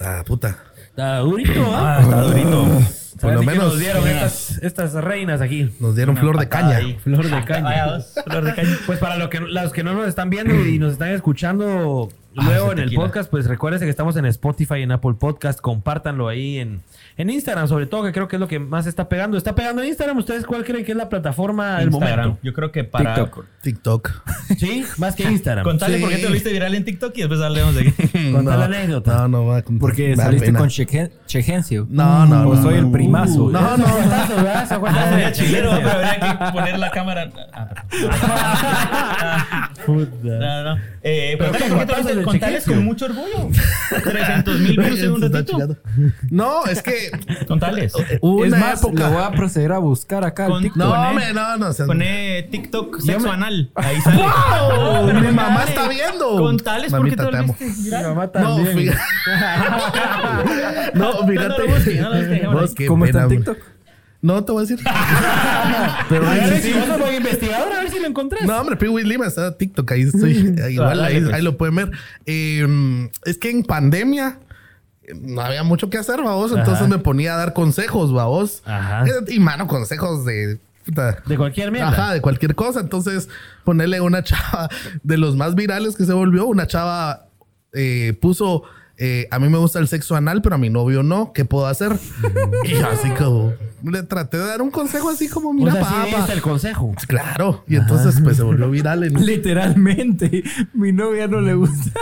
ah, 0.00 0.22
puta. 0.26 0.56
Está 0.88 1.18
durito, 1.18 1.64
¿ah? 1.74 1.98
Ah, 1.98 2.00
está 2.02 2.22
durito. 2.22 2.66
Por 3.20 3.32
lo 3.32 3.42
¿Sabes 3.42 3.46
ni 3.46 3.46
qué 3.46 3.58
menos 3.58 3.72
nos 3.72 3.78
dieron 3.80 4.08
estas, 4.08 4.58
estas 4.62 4.92
reinas 4.94 5.40
aquí. 5.40 5.70
nos 5.78 5.94
dieron 5.94 6.16
flor 6.16 6.38
de 6.38 6.48
caña. 6.48 6.80
Flor 7.02 7.24
de 7.24 7.44
caña. 7.44 8.00
Flor 8.24 8.44
de 8.44 8.54
caña. 8.54 8.78
Pues 8.86 8.98
para 8.98 9.16
lo 9.16 9.28
que, 9.28 9.40
los 9.40 9.72
que 9.72 9.82
no 9.82 9.94
nos 9.94 10.08
están 10.08 10.30
viendo 10.30 10.54
y 10.66 10.78
nos 10.78 10.92
están 10.92 11.10
escuchando 11.10 12.08
luego 12.34 12.72
en 12.72 12.78
el 12.78 12.94
podcast, 12.94 13.30
pues 13.30 13.46
recuérdense 13.46 13.84
que 13.86 13.90
estamos 13.90 14.16
en 14.16 14.26
Spotify 14.26 14.76
y 14.76 14.82
en 14.82 14.92
Apple 14.92 15.14
Podcast. 15.18 15.60
Compártanlo 15.60 16.28
ahí 16.28 16.58
en, 16.58 16.82
en 17.16 17.30
Instagram, 17.30 17.68
sobre 17.68 17.86
todo, 17.86 18.04
que 18.04 18.12
creo 18.12 18.28
que 18.28 18.36
es 18.36 18.40
lo 18.40 18.48
que 18.48 18.58
más 18.58 18.86
está 18.86 19.08
pegando. 19.08 19.36
¿Está 19.36 19.54
pegando 19.54 19.82
en 19.82 19.88
Instagram? 19.88 20.18
¿Ustedes 20.18 20.44
cuál 20.46 20.64
creen 20.64 20.84
que 20.84 20.92
es 20.92 20.98
la 20.98 21.08
plataforma 21.08 21.78
del 21.78 21.88
Instagram. 21.88 22.18
momento? 22.20 22.40
Yo 22.42 22.52
creo 22.52 22.72
que 22.72 22.84
para. 22.84 23.14
TikTok. 23.14 23.44
TikTok. 23.62 24.10
Sí, 24.58 24.84
más 24.98 25.14
que 25.14 25.22
Instagram. 25.30 25.62
Contale 25.64 25.96
Sí. 25.96 26.00
por 26.02 26.10
qué 26.10 26.18
te 26.18 26.26
volviste 26.26 26.52
viral 26.52 26.74
en 26.74 26.84
TikTok 26.84 27.16
y 27.16 27.20
después 27.20 27.40
hablemos 27.40 27.74
de 27.76 27.82
aquí. 27.88 28.32
Contá 28.32 28.56
la 28.56 28.64
anécdota. 28.64 29.14
No, 29.18 29.28
no 29.28 29.46
va 29.46 29.58
a 29.58 29.62
contar. 29.62 29.80
Porque 29.80 30.16
saliste 30.16 30.52
con 30.52 30.68
Chegen- 30.68 31.12
Chegencio. 31.26 31.86
No, 31.88 32.26
no, 32.26 32.48
O 32.48 32.54
no, 32.56 32.62
soy 32.62 32.74
no. 32.80 32.86
el 32.86 32.90
primazo. 32.92 33.44
Uh, 33.44 33.50
No, 33.50 33.76
no. 33.76 33.86
es 33.86 34.06
Ah, 34.10 35.06
sería 35.10 35.30
chilero, 35.32 35.70
pero 35.76 35.88
habría 35.90 36.18
que 36.20 36.52
poner 36.52 36.78
la 36.80 36.90
cámara. 36.90 37.30
Perdón. 39.86 40.40
No, 40.40 40.64
no. 40.74 40.80
Eh, 41.02 41.36
Pero 41.38 41.50
por 41.50 41.58
qué 41.58 41.64
te 42.38 42.52
chiquito. 42.58 42.72
con 42.74 42.84
mucho 42.84 43.06
orgullo. 43.06 43.48
300 44.04 44.60
mil 44.60 44.76
views 44.78 45.00
en 45.00 45.12
un 45.12 45.20
Se 45.22 45.28
ratito. 45.30 45.76
No, 46.30 46.66
es 46.66 46.82
que 46.82 47.10
Contales. 47.48 47.94
hubo 48.20 48.44
es 48.44 48.52
una 48.52 48.60
más, 48.60 48.80
época. 48.84 49.08
lo 49.08 49.14
voy 49.14 49.22
a 49.24 49.30
proceder 49.30 49.72
a 49.72 49.78
buscar 49.78 50.24
acá 50.24 50.46
Con- 50.46 50.62
TikTok. 50.62 50.78
No, 50.82 51.32
no, 51.32 51.56
no. 51.56 51.72
seas- 51.72 51.86
Pone 51.86 52.42
TikTok 52.50 53.00
sexo 53.00 53.28
me- 53.28 53.30
anal. 53.30 53.70
Ahí 53.76 53.98
sale. 54.04 54.22
¡Wow! 54.22 55.06
Mi 55.14 55.28
mamá 55.32 55.58
Dale. 55.60 55.70
está 55.70 55.88
viendo. 55.88 56.36
Contales 56.36 56.90
por 56.92 57.08
qué 57.08 57.16
te 57.16 57.22
Mamita, 57.22 57.30
te 57.30 57.36
amo. 57.38 57.56
volviste 57.58 57.96
Mi 57.96 58.02
mamá 58.02 58.24
No, 58.26 58.30
también. 58.30 58.76
fíjate. 58.78 59.00
no, 60.94 61.12
No 61.12 61.20
lo 61.22 61.26
fíjate. 61.26 61.48
no 61.48 61.58
lo 61.58 61.66
busques, 61.66 62.28
dejémoslo 62.28 62.60
Vos, 62.60 62.70
ahí. 62.70 62.74
qué 62.76 62.86
¿Cómo 62.86 63.04
No, 64.22 64.44
te 64.44 64.52
voy 64.52 64.64
a 64.64 64.66
decir. 64.66 64.84
Pero 66.08 66.28
a 66.28 66.34
ver 66.34 66.60
si 66.60 66.72
vos 66.72 66.84
sos 66.86 66.98
buen 66.98 67.14
investigador, 67.16 67.72
a 67.72 67.80
ver 67.82 67.90
si 67.90 67.98
lo 68.00 68.06
encontrás. 68.06 68.42
No, 68.44 68.60
hombre, 68.60 68.76
Piwi 68.76 69.02
Lima 69.04 69.26
está 69.26 69.46
en 69.48 69.54
TikTok, 69.56 69.90
ahí 69.92 70.02
estoy. 70.02 70.54
Igual 70.70 71.00
ahí, 71.04 71.26
ahí 71.32 71.42
lo 71.42 71.56
pueden 71.56 71.74
ver. 71.76 71.90
Eh, 72.26 73.08
es 73.24 73.38
que 73.38 73.50
en 73.50 73.62
pandemia 73.62 74.38
eh, 75.04 75.12
no 75.18 75.40
había 75.40 75.62
mucho 75.62 75.88
que 75.88 75.98
hacer, 75.98 76.22
babos. 76.22 76.52
Entonces 76.52 76.86
me 76.88 76.98
ponía 76.98 77.34
a 77.34 77.38
dar 77.38 77.52
consejos, 77.54 78.12
babos. 78.12 78.62
Ajá. 78.66 79.06
Eh, 79.06 79.12
Y 79.28 79.40
mano, 79.40 79.66
consejos 79.66 80.24
de. 80.24 80.58
De 81.26 81.36
cualquier 81.36 81.70
mierda. 81.70 81.88
Ajá, 81.88 82.12
de 82.14 82.20
cualquier 82.20 82.54
cosa. 82.54 82.80
Entonces, 82.80 83.28
ponerle 83.64 84.00
una 84.00 84.22
chava 84.24 84.68
de 85.02 85.16
los 85.18 85.36
más 85.36 85.54
virales 85.54 85.96
que 85.96 86.04
se 86.04 86.12
volvió. 86.12 86.46
Una 86.46 86.66
chava 86.66 87.26
eh, 87.72 88.18
puso. 88.20 88.64
Eh, 89.02 89.28
a 89.30 89.38
mí 89.38 89.48
me 89.48 89.56
gusta 89.56 89.78
el 89.78 89.88
sexo 89.88 90.14
anal, 90.14 90.42
pero 90.42 90.56
a 90.56 90.58
mi 90.58 90.68
novio 90.68 91.02
no. 91.02 91.32
¿Qué 91.32 91.46
puedo 91.46 91.66
hacer? 91.66 91.92
y 92.64 92.74
así 92.74 93.08
como 93.12 93.54
le 93.82 94.02
traté 94.02 94.36
de 94.36 94.44
dar 94.46 94.60
un 94.60 94.70
consejo 94.70 95.08
así 95.08 95.26
como, 95.26 95.48
O 95.48 95.52
mira, 95.54 95.72
sí 95.72 95.78
papá. 95.80 96.24
es 96.24 96.28
el 96.28 96.42
consejo. 96.42 96.94
Claro. 97.08 97.64
Y 97.66 97.76
entonces 97.76 98.20
pues 98.22 98.36
se 98.36 98.42
volvió 98.42 98.68
viral 98.68 99.04
en, 99.04 99.14
Literalmente. 99.24 100.44
Mi 100.74 100.92
novia 100.92 101.26
no 101.28 101.40
le 101.40 101.54
gusta. 101.54 101.98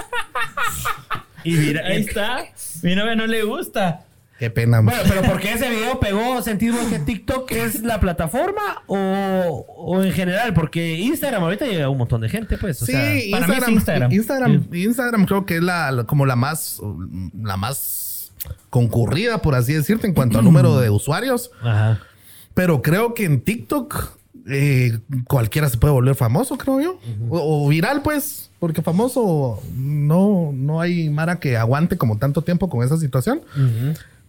Y 1.44 1.52
mira, 1.52 1.86
Ahí 1.86 2.00
está. 2.02 2.46
Mi 2.82 2.96
novia 2.96 3.14
no 3.14 3.28
le 3.28 3.44
gusta. 3.44 4.04
Qué 4.38 4.50
pena. 4.50 4.80
Bueno, 4.80 5.00
pero 5.08 5.22
¿por 5.22 5.40
qué 5.40 5.54
ese 5.54 5.68
video 5.68 5.98
pegó? 5.98 6.40
¿Sentimos 6.42 6.80
que 6.86 7.00
TikTok 7.00 7.50
es 7.50 7.82
la 7.82 7.98
plataforma 7.98 8.82
o, 8.86 8.96
o 9.76 10.02
en 10.02 10.12
general? 10.12 10.54
Porque 10.54 10.94
Instagram 10.98 11.42
ahorita 11.42 11.66
llega 11.66 11.86
a 11.86 11.88
un 11.88 11.98
montón 11.98 12.20
de 12.20 12.28
gente, 12.28 12.56
pues. 12.56 12.80
O 12.82 12.86
sí, 12.86 12.92
sea, 12.92 13.00
para 13.32 13.48
mí 13.48 13.54
es 13.54 13.68
Instagram, 13.68 14.12
Instagram. 14.12 14.12
Instagram. 14.12 14.68
Instagram 14.72 15.26
creo 15.26 15.44
que 15.44 15.56
es 15.56 15.62
la, 15.62 15.90
la- 15.90 16.04
como 16.04 16.24
la 16.24 16.36
más, 16.36 16.80
la 17.42 17.56
más 17.56 18.32
concurrida, 18.70 19.38
por 19.42 19.54
así 19.56 19.72
decirte, 19.72 20.06
en 20.06 20.14
cuanto 20.14 20.38
a 20.38 20.42
número 20.42 20.78
de 20.78 20.88
usuarios. 20.90 21.50
Ajá. 21.60 22.00
Pero 22.54 22.80
creo 22.80 23.14
que 23.14 23.24
en 23.24 23.40
TikTok 23.40 24.16
eh, 24.48 24.98
cualquiera 25.26 25.68
se 25.68 25.78
puede 25.78 25.92
volver 25.92 26.14
famoso, 26.14 26.56
creo 26.58 26.80
yo. 26.80 27.00
o, 27.28 27.66
o 27.66 27.68
viral, 27.68 28.02
pues. 28.02 28.50
Porque 28.60 28.82
famoso 28.82 29.60
no, 29.74 30.50
no 30.52 30.80
hay 30.80 31.10
Mara 31.10 31.38
que 31.38 31.56
aguante 31.56 31.96
como 31.96 32.18
tanto 32.18 32.42
tiempo 32.42 32.68
con 32.68 32.84
esa 32.84 32.96
situación. 32.96 33.40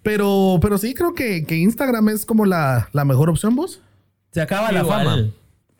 Pero, 0.03 0.59
pero 0.61 0.77
sí 0.77 0.93
creo 0.93 1.13
que, 1.13 1.45
que 1.45 1.55
Instagram 1.55 2.09
es 2.09 2.25
como 2.25 2.45
la, 2.45 2.89
la 2.93 3.05
mejor 3.05 3.29
opción, 3.29 3.55
vos. 3.55 3.81
Se 4.31 4.41
acaba 4.41 4.71
la 4.71 4.85
fama. 4.85 5.29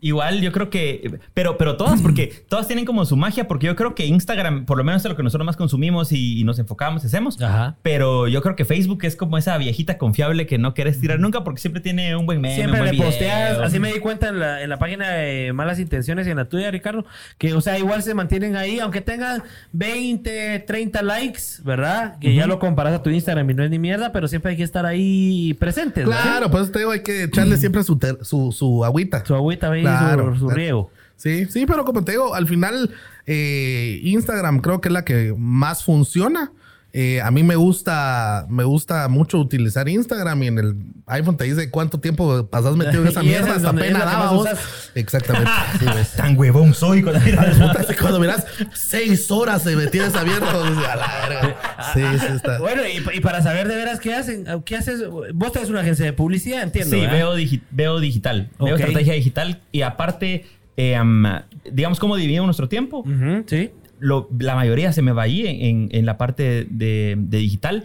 Igual. 0.00 0.40
Yo 0.40 0.52
creo 0.52 0.70
que, 0.70 1.18
pero, 1.34 1.56
pero 1.58 1.76
todas, 1.76 2.00
porque 2.02 2.32
todas 2.48 2.66
tienen 2.66 2.84
como 2.84 3.04
su 3.04 3.16
magia, 3.16 3.46
porque 3.48 3.66
yo 3.66 3.76
creo 3.76 3.94
que 3.94 4.06
Instagram, 4.06 4.64
por 4.66 4.78
lo 4.78 4.84
menos 4.84 5.04
es 5.04 5.10
lo 5.10 5.16
que 5.16 5.22
nosotros 5.22 5.44
más 5.46 5.56
consumimos 5.56 6.12
y, 6.12 6.40
y 6.40 6.44
nos 6.44 6.58
enfocamos, 6.58 7.04
hacemos. 7.04 7.40
Ajá. 7.40 7.76
Pero 7.82 8.28
yo 8.28 8.42
creo 8.42 8.56
que 8.56 8.64
Facebook 8.64 9.00
es 9.04 9.16
como 9.16 9.38
esa 9.38 9.56
viejita 9.58 9.98
confiable 9.98 10.46
que 10.46 10.58
no 10.58 10.74
quieres 10.74 11.00
tirar 11.00 11.20
nunca 11.20 11.44
porque 11.44 11.60
siempre 11.60 11.80
tiene 11.80 12.16
un 12.16 12.26
buen 12.26 12.40
meme. 12.40 12.54
Siempre 12.54 12.80
un 12.80 12.86
le 12.96 13.02
posteas, 13.02 13.50
video. 13.52 13.62
así 13.64 13.78
me 13.78 13.92
di 13.92 14.00
cuenta 14.00 14.28
en 14.28 14.38
la, 14.40 14.62
en 14.62 14.70
la 14.70 14.78
página 14.78 15.08
de 15.10 15.52
Malas 15.52 15.78
Intenciones 15.78 16.26
y 16.26 16.30
en 16.30 16.36
la 16.36 16.46
tuya, 16.46 16.70
Ricardo, 16.70 17.04
que, 17.38 17.54
o 17.54 17.60
sea, 17.60 17.78
igual 17.78 18.02
se 18.02 18.14
mantienen 18.14 18.56
ahí, 18.56 18.78
aunque 18.80 19.00
tengan 19.00 19.42
20, 19.72 20.60
30 20.66 21.02
likes, 21.02 21.40
¿verdad? 21.64 22.18
Que 22.20 22.34
ya 22.34 22.46
lo 22.46 22.58
comparas 22.58 22.94
a 22.94 23.02
tu 23.02 23.10
Instagram 23.10 23.50
y 23.50 23.54
no 23.54 23.64
es 23.64 23.70
ni 23.70 23.78
mierda, 23.78 24.12
pero 24.12 24.28
siempre 24.28 24.52
hay 24.52 24.56
que 24.56 24.62
estar 24.62 24.86
ahí 24.86 25.54
presentes, 25.54 26.06
¿verdad? 26.06 26.22
Claro, 26.22 26.50
pues 26.50 26.70
te 26.70 26.78
digo, 26.80 26.90
hay 26.92 27.02
que 27.02 27.24
echarle 27.24 27.56
siempre 27.58 27.82
su, 27.82 27.98
ter- 27.98 28.18
su, 28.24 28.52
su 28.52 28.84
agüita. 28.84 29.24
Su 29.24 29.34
agüita 29.34 29.70
ahí, 29.72 29.82
Claro. 29.98 30.34
su, 30.34 30.40
su 30.40 30.50
riego. 30.50 30.90
Sí, 31.16 31.46
sí, 31.46 31.66
pero 31.66 31.84
como 31.84 32.02
te 32.02 32.12
digo, 32.12 32.34
al 32.34 32.46
final 32.46 32.90
eh, 33.26 34.00
Instagram 34.02 34.60
creo 34.60 34.80
que 34.80 34.88
es 34.88 34.92
la 34.92 35.04
que 35.04 35.34
más 35.36 35.84
funciona. 35.84 36.50
Eh, 36.92 37.20
a 37.20 37.30
mí 37.30 37.44
me 37.44 37.54
gusta, 37.54 38.46
me 38.48 38.64
gusta 38.64 39.06
mucho 39.08 39.38
utilizar 39.38 39.88
Instagram 39.88 40.42
y 40.42 40.46
en 40.48 40.58
el 40.58 40.74
iPhone 41.06 41.36
te 41.36 41.44
dice 41.44 41.70
cuánto 41.70 42.00
tiempo 42.00 42.46
pasas 42.48 42.76
metido 42.76 43.02
en 43.02 43.08
esa 43.10 43.22
mierda. 43.22 43.54
Hasta 43.54 43.72
pena 43.72 44.00
daba 44.00 44.32
vos. 44.32 44.48
Exactamente. 44.94 45.50
Sí, 45.78 45.84
ves. 45.86 46.12
Tan 46.16 46.36
huevón 46.36 46.74
soy 46.74 47.02
cuando 48.00 48.18
miras 48.20 48.44
seis 48.74 49.30
horas 49.30 49.62
se 49.62 49.76
metía 49.76 50.06
esa 50.08 50.24
mierda. 50.24 50.50
A 50.50 50.96
la 50.96 51.28
verga. 51.28 51.56
Sí, 51.94 52.02
sí 52.26 52.32
está. 52.34 52.58
Bueno, 52.58 52.82
y, 52.86 53.16
y 53.16 53.20
para 53.20 53.40
saber 53.42 53.68
de 53.68 53.76
veras 53.76 54.00
qué 54.00 54.14
hacen, 54.14 54.44
¿qué 54.64 54.76
haces? 54.76 55.02
Vos 55.34 55.52
tenés 55.52 55.70
una 55.70 55.80
agencia 55.80 56.04
de 56.04 56.12
publicidad, 56.12 56.62
entiendo. 56.62 56.94
Sí, 56.96 57.02
¿verdad? 57.02 57.14
veo, 57.16 57.36
digi- 57.36 57.62
veo 57.70 58.00
digital. 58.00 58.50
Veo 58.58 58.74
estrategia 58.76 59.14
digital 59.14 59.60
y 59.72 59.82
aparte, 59.82 60.44
eh, 60.76 60.96
am, 60.96 61.24
digamos 61.70 61.98
cómo 62.00 62.16
dividimos 62.16 62.46
nuestro 62.46 62.68
tiempo. 62.68 63.04
Sí. 63.46 63.70
Lo- 64.00 64.28
la 64.38 64.54
mayoría 64.56 64.92
se 64.92 65.02
me 65.02 65.12
va 65.12 65.22
ahí 65.22 65.46
en, 65.46 65.88
en- 65.92 66.06
la 66.06 66.18
parte 66.18 66.66
de, 66.68 67.14
de 67.16 67.38
digital. 67.38 67.84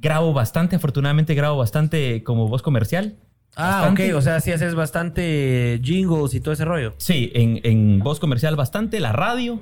Grabo 0.00 0.32
bastante, 0.32 0.76
afortunadamente 0.76 1.34
grabo 1.34 1.56
bastante 1.56 2.22
como 2.22 2.46
voz 2.48 2.62
comercial. 2.62 3.16
Ah, 3.56 3.78
Bastante. 3.80 4.12
ok. 4.12 4.18
O 4.18 4.22
sea, 4.22 4.38
sí 4.40 4.52
haces 4.52 4.74
bastante 4.76 5.80
jingles 5.82 6.34
y 6.34 6.40
todo 6.40 6.52
ese 6.54 6.64
rollo. 6.64 6.94
Sí, 6.98 7.32
en, 7.34 7.60
en 7.64 7.98
voz 7.98 8.20
comercial 8.20 8.54
bastante, 8.54 9.00
la 9.00 9.12
radio. 9.12 9.60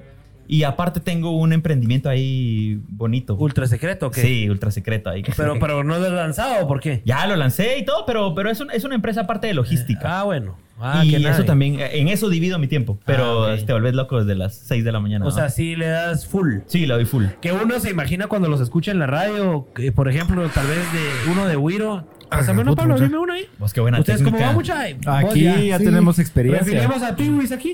Y 0.49 0.63
aparte 0.65 1.01
tengo 1.01 1.31
un 1.37 1.53
emprendimiento 1.53 2.09
ahí 2.09 2.81
bonito. 2.89 3.35
Ultra 3.35 3.67
secreto, 3.67 4.09
¿o 4.09 4.11
qué? 4.11 4.21
Sí, 4.21 4.49
ultra 4.51 4.71
secreto 4.71 5.11
ahí. 5.11 5.23
Pero, 5.37 5.59
pero 5.59 5.83
no 5.83 5.99
lo 5.99 6.05
has 6.07 6.13
lanzado, 6.13 6.69
¿por 6.69 6.81
qué? 6.81 7.03
Ya 7.05 7.27
lo 7.27 7.35
lancé 7.37 7.79
y 7.79 7.85
todo, 7.85 8.05
pero, 8.07 8.35
pero 8.35 8.51
es, 8.51 8.61
un- 8.61 8.71
es 8.71 8.85
una 8.85 8.95
empresa 8.95 9.23
aparte 9.23 9.47
de 9.49 9.55
logística. 9.55 10.21
Ah, 10.21 10.25
bueno. 10.25 10.57
Ah, 10.79 11.05
y 11.05 11.15
eso 11.25 11.45
también, 11.45 11.79
en 11.81 12.09
eso 12.09 12.29
divido 12.29 12.59
mi 12.59 12.67
tiempo. 12.69 12.99
Pero 13.07 13.47
Ah, 13.47 13.55
ok. 13.55 13.65
te 13.65 13.73
volvés 13.73 13.95
loco 13.95 14.19
desde 14.21 14.35
las 14.35 14.55
6 14.57 14.85
de 14.85 14.93
la 14.93 15.01
mañana. 15.01 15.25
O 15.25 15.29
¿no? 15.29 15.35
sea, 15.35 15.49
sí 15.49 15.75
le 15.75 15.87
das 15.87 16.27
full. 16.27 16.59
sí, 16.67 16.85
le 16.87 16.93
doy 16.95 17.05
full. 17.07 17.25
Que 17.41 17.53
uno 17.53 17.81
se 17.81 17.91
imagina 17.91 18.27
cuando 18.27 18.49
los 18.49 18.61
escucha 18.61 18.91
en 18.91 18.99
la 18.99 19.07
radio, 19.07 19.69
que, 19.75 19.91
por 19.93 20.09
ejemplo, 20.09 20.47
tal 20.51 20.67
vez 20.67 20.79
de 20.93 21.31
uno 21.33 21.47
de 21.47 21.57
Wiro. 21.57 22.07
Pásame 22.29 22.61
una, 22.63 22.73
puta, 22.73 22.83
Pablo, 22.83 22.99
dime 22.99 23.17
uno 23.19 23.33
ahí. 23.33 23.47
Vos 23.59 23.73
qué 23.73 23.81
buena 23.81 24.01
¿Ustedes 24.01 24.21
cómo 24.21 24.39
va, 24.39 24.53
mucha? 24.53 24.85
Vos 25.03 25.07
Aquí 25.31 25.45
ya, 25.69 25.79
sí. 25.79 25.85
tenemos 25.85 26.19
experiencia. 26.19 26.65
Refilemos 26.65 27.03
a 27.03 27.15
Piwis 27.17 27.53
aquí. 27.53 27.73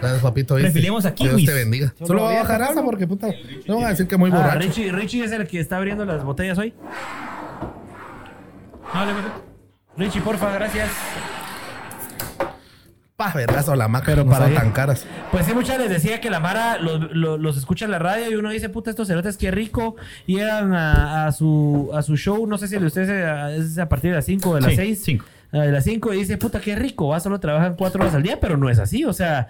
Gracias, 0.00 0.20
papito. 0.20 0.56
¿viste? 0.56 0.68
Refilemos 0.68 1.04
a 1.06 1.12
Dios 1.12 1.44
te 1.44 1.52
bendiga. 1.54 1.94
Solo 1.96 2.06
Solo 2.08 2.22
voy 2.24 2.34
a 2.34 2.42
bajar 2.42 2.60
Pablo. 2.66 2.84
porque 2.84 3.06
puta. 3.06 3.28
No 3.68 3.76
van 3.76 3.84
a 3.84 3.88
decir 3.90 4.08
que 4.08 4.16
muy 4.16 4.30
Ah, 4.32 4.36
borracho. 4.36 4.58
Richie, 4.58 4.90
Richie 4.92 5.24
es 5.24 5.30
el 5.32 5.46
que 5.46 5.60
está 5.60 5.76
abriendo 5.76 6.04
las 6.04 6.24
botellas 6.24 6.58
hoy. 6.58 6.74
Dale, 8.92 9.12
perfecto. 9.14 9.42
Richie, 9.96 10.20
porfa, 10.20 10.52
gracias. 10.54 10.90
Pa, 13.24 13.32
vergazo 13.34 13.74
la 13.76 13.88
maca. 13.88 14.06
Pero 14.06 14.24
no 14.24 14.30
para 14.30 14.52
tan 14.52 14.72
caras. 14.72 15.06
Pues 15.30 15.46
sí, 15.46 15.54
muchas 15.54 15.78
les 15.78 15.90
decía 15.90 16.20
que 16.20 16.30
la 16.30 16.40
Mara 16.40 16.78
los, 16.78 17.10
los- 17.12 17.38
los 17.40 17.56
escucha 17.56 17.84
en 17.84 17.90
la 17.90 17.98
radio 17.98 18.30
y 18.30 18.34
uno 18.34 18.50
dice, 18.50 18.68
puta, 18.68 18.90
estos 18.90 19.08
cerotes, 19.08 19.36
qué 19.36 19.50
rico. 19.50 19.96
Llegan 20.26 20.74
a, 20.74 21.26
a 21.26 21.32
su, 21.32 21.90
a 21.94 22.02
su 22.02 22.16
show, 22.16 22.46
no 22.46 22.58
sé 22.58 22.68
si 22.68 22.74
el 22.76 22.80
de 22.82 22.86
ustedes 22.88 23.08
eh, 23.10 23.56
es 23.58 23.78
a 23.78 23.88
partir 23.88 24.10
de 24.10 24.16
las 24.16 24.24
5 24.24 24.50
o 24.50 24.54
de 24.56 24.60
las 24.62 24.70
Sí, 24.70 24.76
6. 24.76 25.02
cinco. 25.04 25.24
a 25.52 25.56
las 25.58 25.84
5 25.84 26.14
y 26.14 26.18
dice, 26.18 26.36
puta, 26.38 26.60
qué 26.60 26.74
rico, 26.74 27.08
va, 27.08 27.20
solo 27.20 27.38
trabajan 27.38 27.74
4 27.76 28.00
horas 28.02 28.14
al 28.14 28.22
día, 28.22 28.40
pero 28.40 28.56
no 28.56 28.70
es 28.70 28.78
así, 28.78 29.04
o 29.04 29.12
sea, 29.12 29.48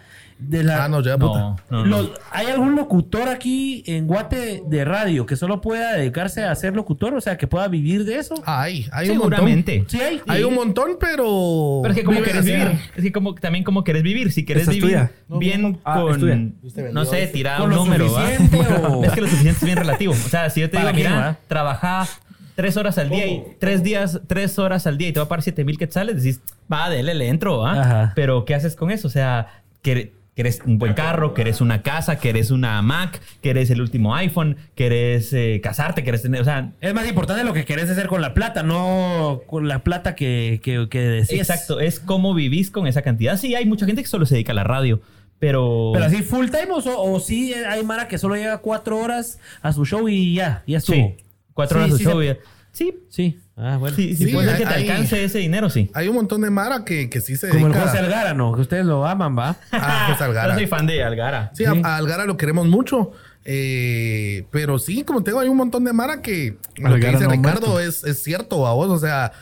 de 0.48 0.62
la... 0.64 0.84
Ah, 0.84 0.88
no, 0.88 1.02
ya, 1.02 1.16
puta. 1.18 1.38
No, 1.38 1.56
no, 1.70 1.84
no. 1.84 2.02
Los- 2.02 2.10
¿Hay 2.30 2.46
algún 2.46 2.76
locutor 2.76 3.28
aquí 3.28 3.82
en 3.86 4.06
Guate 4.06 4.62
de 4.66 4.84
radio 4.84 5.26
que 5.26 5.36
solo 5.36 5.60
pueda 5.60 5.94
dedicarse 5.94 6.44
a 6.44 6.54
ser 6.54 6.74
locutor? 6.74 7.14
O 7.14 7.20
sea, 7.20 7.36
que 7.36 7.46
pueda 7.46 7.68
vivir 7.68 8.04
de 8.04 8.18
eso. 8.18 8.34
Hay, 8.44 8.86
hay 8.92 9.10
un 9.10 9.18
montón. 9.18 9.38
Seguramente. 9.38 9.84
Sí, 9.88 10.00
hay. 10.00 10.20
Hay 10.26 10.44
un 10.44 10.54
montón, 10.54 10.96
pero. 11.00 11.80
Pero 11.82 11.92
es 11.92 11.98
que 11.98 12.04
como 12.04 12.22
querés 12.22 12.36
así. 12.36 12.52
vivir. 12.52 12.78
Es 12.96 13.02
que 13.02 13.12
como, 13.12 13.34
también 13.34 13.64
como 13.64 13.84
querés 13.84 14.02
vivir. 14.02 14.32
Si 14.32 14.44
querés 14.44 14.68
vivir 14.68 15.08
bien. 15.28 15.78
Ah, 15.84 16.00
con... 16.00 16.54
No 16.92 17.04
sé, 17.04 17.26
tirar 17.28 17.62
un 17.62 17.70
número, 17.70 18.06
Es 19.04 19.12
que 19.12 19.20
lo 19.20 19.28
suficiente 19.28 19.58
es 19.60 19.64
bien 19.64 19.78
relativo. 19.78 20.12
O 20.12 20.16
sea, 20.16 20.50
si 20.50 20.60
yo 20.60 20.70
te 20.70 20.76
digo, 20.76 20.88
¿Para 20.88 20.96
quién, 20.96 21.10
mira, 21.12 21.38
trabaja 21.48 22.08
tres 22.54 22.76
horas 22.76 22.98
al 22.98 23.08
día 23.08 23.26
y 23.26 23.42
tres 23.58 23.82
días, 23.82 24.20
tres 24.26 24.58
horas 24.58 24.86
al 24.86 24.98
día 24.98 25.08
y 25.08 25.12
te 25.12 25.20
va 25.20 25.24
a 25.26 25.28
pagar 25.28 25.42
siete 25.42 25.64
mil 25.64 25.78
quetzales, 25.78 26.22
decís, 26.22 26.40
va, 26.72 26.90
dele, 26.90 27.14
le 27.14 27.28
entro. 27.28 27.66
Ajá. 27.66 28.12
Pero 28.14 28.44
¿qué 28.44 28.54
haces 28.54 28.76
con 28.76 28.90
eso? 28.90 29.08
O 29.08 29.10
sea, 29.10 29.62
que 29.80 30.12
querés 30.34 30.60
un 30.64 30.78
buen 30.78 30.94
carro, 30.94 31.34
querés 31.34 31.60
una 31.60 31.82
casa, 31.82 32.18
querés 32.18 32.50
una 32.50 32.80
Mac, 32.82 33.20
querés 33.42 33.70
el 33.70 33.80
último 33.82 34.14
iPhone, 34.14 34.56
querés 34.74 35.32
eh, 35.32 35.60
casarte, 35.62 36.02
querés 36.04 36.22
tener, 36.22 36.40
o 36.40 36.44
sea, 36.44 36.72
Es 36.80 36.94
más 36.94 37.06
importante 37.08 37.44
lo 37.44 37.52
que 37.52 37.64
querés 37.66 37.90
hacer 37.90 38.06
con 38.06 38.22
la 38.22 38.32
plata, 38.32 38.62
no 38.62 39.42
con 39.46 39.68
la 39.68 39.80
plata 39.84 40.14
que, 40.14 40.60
que, 40.62 40.88
que 40.88 41.18
exacto, 41.18 41.80
es 41.80 42.00
cómo 42.00 42.32
vivís 42.34 42.70
con 42.70 42.86
esa 42.86 43.02
cantidad. 43.02 43.36
Sí, 43.36 43.54
hay 43.54 43.66
mucha 43.66 43.84
gente 43.86 44.02
que 44.02 44.08
solo 44.08 44.24
se 44.24 44.34
dedica 44.36 44.52
a 44.52 44.54
la 44.54 44.64
radio, 44.64 45.02
pero... 45.38 45.90
Pero 45.92 46.04
así 46.06 46.22
full 46.22 46.46
time 46.46 46.68
o, 46.72 46.80
so- 46.80 47.00
o 47.00 47.20
sí 47.20 47.52
hay 47.52 47.84
Mara 47.84 48.08
que 48.08 48.16
solo 48.16 48.34
llega 48.36 48.58
cuatro 48.58 48.98
horas 48.98 49.38
a 49.60 49.72
su 49.72 49.84
show 49.84 50.08
y 50.08 50.34
ya, 50.34 50.62
ya 50.66 50.78
estuvo. 50.78 50.96
Sí, 50.96 51.16
cuatro 51.52 51.78
Sí, 51.78 51.84
horas 51.84 51.92
de 51.92 51.98
sí 51.98 52.04
show. 52.04 52.20
se- 52.20 52.26
ya. 52.26 52.36
Sí, 52.72 52.94
Sí. 53.10 53.38
Ah, 53.56 53.76
bueno. 53.78 53.94
sí, 53.96 54.16
sí, 54.16 54.26
Sí, 54.26 54.32
puede 54.32 54.48
ser 54.48 54.58
que 54.58 54.64
te 54.66 54.70
hay- 54.74 54.88
alcance 54.88 55.24
ese 55.24 55.38
dinero, 55.38 55.68
sí. 55.68 55.90
Hay 55.94 56.08
un 56.08 56.14
montón 56.14 56.40
de 56.40 56.50
Mara 56.50 56.84
que, 56.84 57.10
que 57.10 57.20
sí 57.20 57.36
se 57.36 57.48
Como 57.50 57.66
el 57.66 57.74
José 57.74 57.98
Algara, 57.98 58.32
¿no? 58.34 58.54
Que 58.54 58.62
ustedes 58.62 58.86
lo 58.86 59.06
aman, 59.06 59.36
¿va? 59.38 59.56
a 59.72 60.06
José 60.12 60.24
Algara. 60.24 60.54
Yo 60.54 60.58
soy 60.58 60.66
fan 60.66 60.86
de 60.86 61.02
Algara. 61.04 61.50
Sí, 61.54 61.64
a- 61.64 61.72
A, 61.84 61.96
Algara 61.96 62.24
lo 62.24 62.36
queremos 62.36 62.66
mucho. 62.68 63.12
Eh, 63.44 64.46
pero 64.50 64.78
sí, 64.78 65.02
como 65.04 65.22
te 65.22 65.30
digo, 65.32 65.40
hay 65.40 65.48
un 65.48 65.56
montón 65.56 65.84
de 65.84 65.92
Mara 65.92 66.22
que 66.22 66.56
lo 66.76 66.88
que 66.90 66.94
Algara 66.94 67.12
dice 67.12 67.24
no 67.24 67.30
ha 67.30 67.34
Ricardo 67.34 67.80
es, 67.80 68.04
es 68.04 68.22
cierto 68.22 68.66
a 68.66 68.72
vos. 68.72 68.88
O 68.90 68.98
sea, 68.98 69.32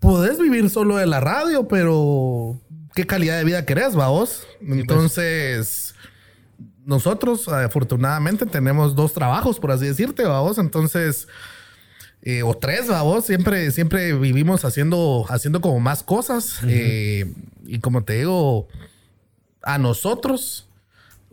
podés 0.00 0.38
vivir 0.40 0.68
solo 0.68 0.96
de 0.96 1.06
la 1.06 1.20
radio, 1.20 1.68
pero 1.68 2.58
¿qué 2.96 3.06
calidad 3.06 3.38
de 3.38 3.44
vida 3.44 3.64
querés, 3.64 3.96
va 3.96 4.08
vos? 4.08 4.46
Entonces, 4.60 5.94
nosotros 6.84 7.48
afortunadamente 7.48 8.44
tenemos 8.46 8.94
dos 8.94 9.12
trabajos, 9.12 9.60
por 9.60 9.70
así 9.70 9.86
decirte, 9.86 10.24
va 10.24 10.40
vos. 10.40 10.58
Entonces, 10.58 11.28
eh, 12.26 12.42
o 12.42 12.54
tres, 12.54 12.90
va 12.90 13.02
vos. 13.02 13.26
Siempre, 13.26 13.70
siempre 13.70 14.14
vivimos 14.14 14.64
haciendo, 14.64 15.26
haciendo 15.28 15.60
como 15.60 15.78
más 15.78 16.02
cosas. 16.02 16.58
Eh, 16.66 17.30
y 17.66 17.80
como 17.80 18.02
te 18.02 18.14
digo, 18.14 18.66
a 19.62 19.76
nosotros. 19.76 20.63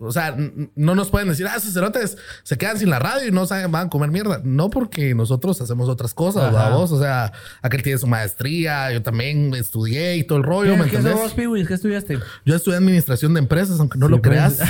O 0.04 0.12
sea, 0.12 0.36
no 0.76 0.96
nos 0.96 1.10
pueden 1.12 1.30
decir, 1.30 1.46
ah, 1.48 1.56
esos 1.58 1.74
cerotes 1.74 2.18
se 2.44 2.58
quedan 2.58 2.78
sin 2.80 2.90
la 2.90 3.00
radio 3.00 3.28
y 3.28 3.32
no 3.32 3.46
saben, 3.46 3.72
van 3.72 3.88
a 3.88 3.90
comer 3.90 4.10
mierda. 4.10 4.42
No 4.44 4.70
porque 4.70 5.14
nosotros 5.14 5.62
hacemos 5.62 5.88
otras 5.90 6.14
cosas, 6.14 6.46
Ajá. 6.54 6.70
¿va 6.70 6.76
vos? 6.76 6.92
O 6.92 7.00
sea, 7.00 7.32
aquel 7.62 7.84
tiene 7.84 8.00
su 8.00 8.08
maestría, 8.08 8.92
yo 8.92 9.02
también 9.04 9.54
estudié 9.54 10.16
y 10.18 10.24
todo 10.24 10.40
el 10.40 10.44
rollo, 10.44 10.76
¿me 10.76 10.86
¿Qué 10.86 10.96
entendés? 10.98 11.14
vos, 11.14 11.34
Piwis? 11.34 11.68
¿Qué 11.68 11.76
estudiaste? 11.76 12.20
Yo 12.46 12.56
estudié 12.56 12.78
administración 12.78 13.34
de 13.36 13.40
empresas, 13.40 13.80
aunque 13.80 13.98
no 14.00 14.08
lo 14.08 14.22
creas. 14.22 14.58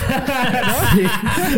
Sí. 0.93 1.03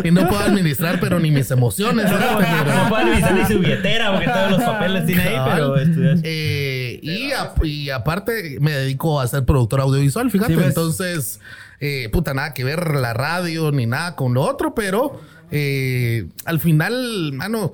Y 0.03 0.11
no 0.11 0.27
puedo 0.27 0.41
administrar, 0.43 0.99
pero 0.99 1.19
ni 1.19 1.31
mis 1.31 1.49
emociones. 1.51 2.09
No, 2.11 2.89
puede 2.89 3.05
revisar 3.05 3.33
ni 3.33 3.45
su 3.45 3.59
billetera 3.59 4.11
porque 4.13 4.27
todos 4.27 4.51
los 4.51 4.61
papeles 4.61 5.05
tiene 5.05 5.23
ahí, 5.23 5.37
pero 5.51 5.77
estudias. 5.77 6.19
Eh, 6.23 6.99
y, 7.01 7.31
a- 7.31 7.53
y 7.63 7.89
aparte 7.89 8.57
me 8.59 8.71
dedico 8.71 9.19
a 9.19 9.27
ser 9.27 9.45
productor 9.45 9.81
audiovisual, 9.81 10.29
fíjate. 10.29 10.53
Sí, 10.53 10.55
pues. 10.55 10.67
Entonces, 10.67 11.39
eh, 11.79 12.09
puta, 12.11 12.33
nada 12.33 12.53
que 12.53 12.63
ver 12.63 12.95
la 12.95 13.13
radio 13.13 13.71
ni 13.71 13.85
nada 13.85 14.15
con 14.15 14.33
lo 14.33 14.41
otro, 14.41 14.73
pero 14.73 15.19
eh, 15.51 16.27
al 16.45 16.59
final, 16.59 17.31
mano, 17.33 17.73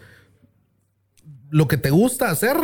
lo 1.49 1.67
que 1.67 1.77
te 1.77 1.89
gusta 1.89 2.29
hacer, 2.29 2.57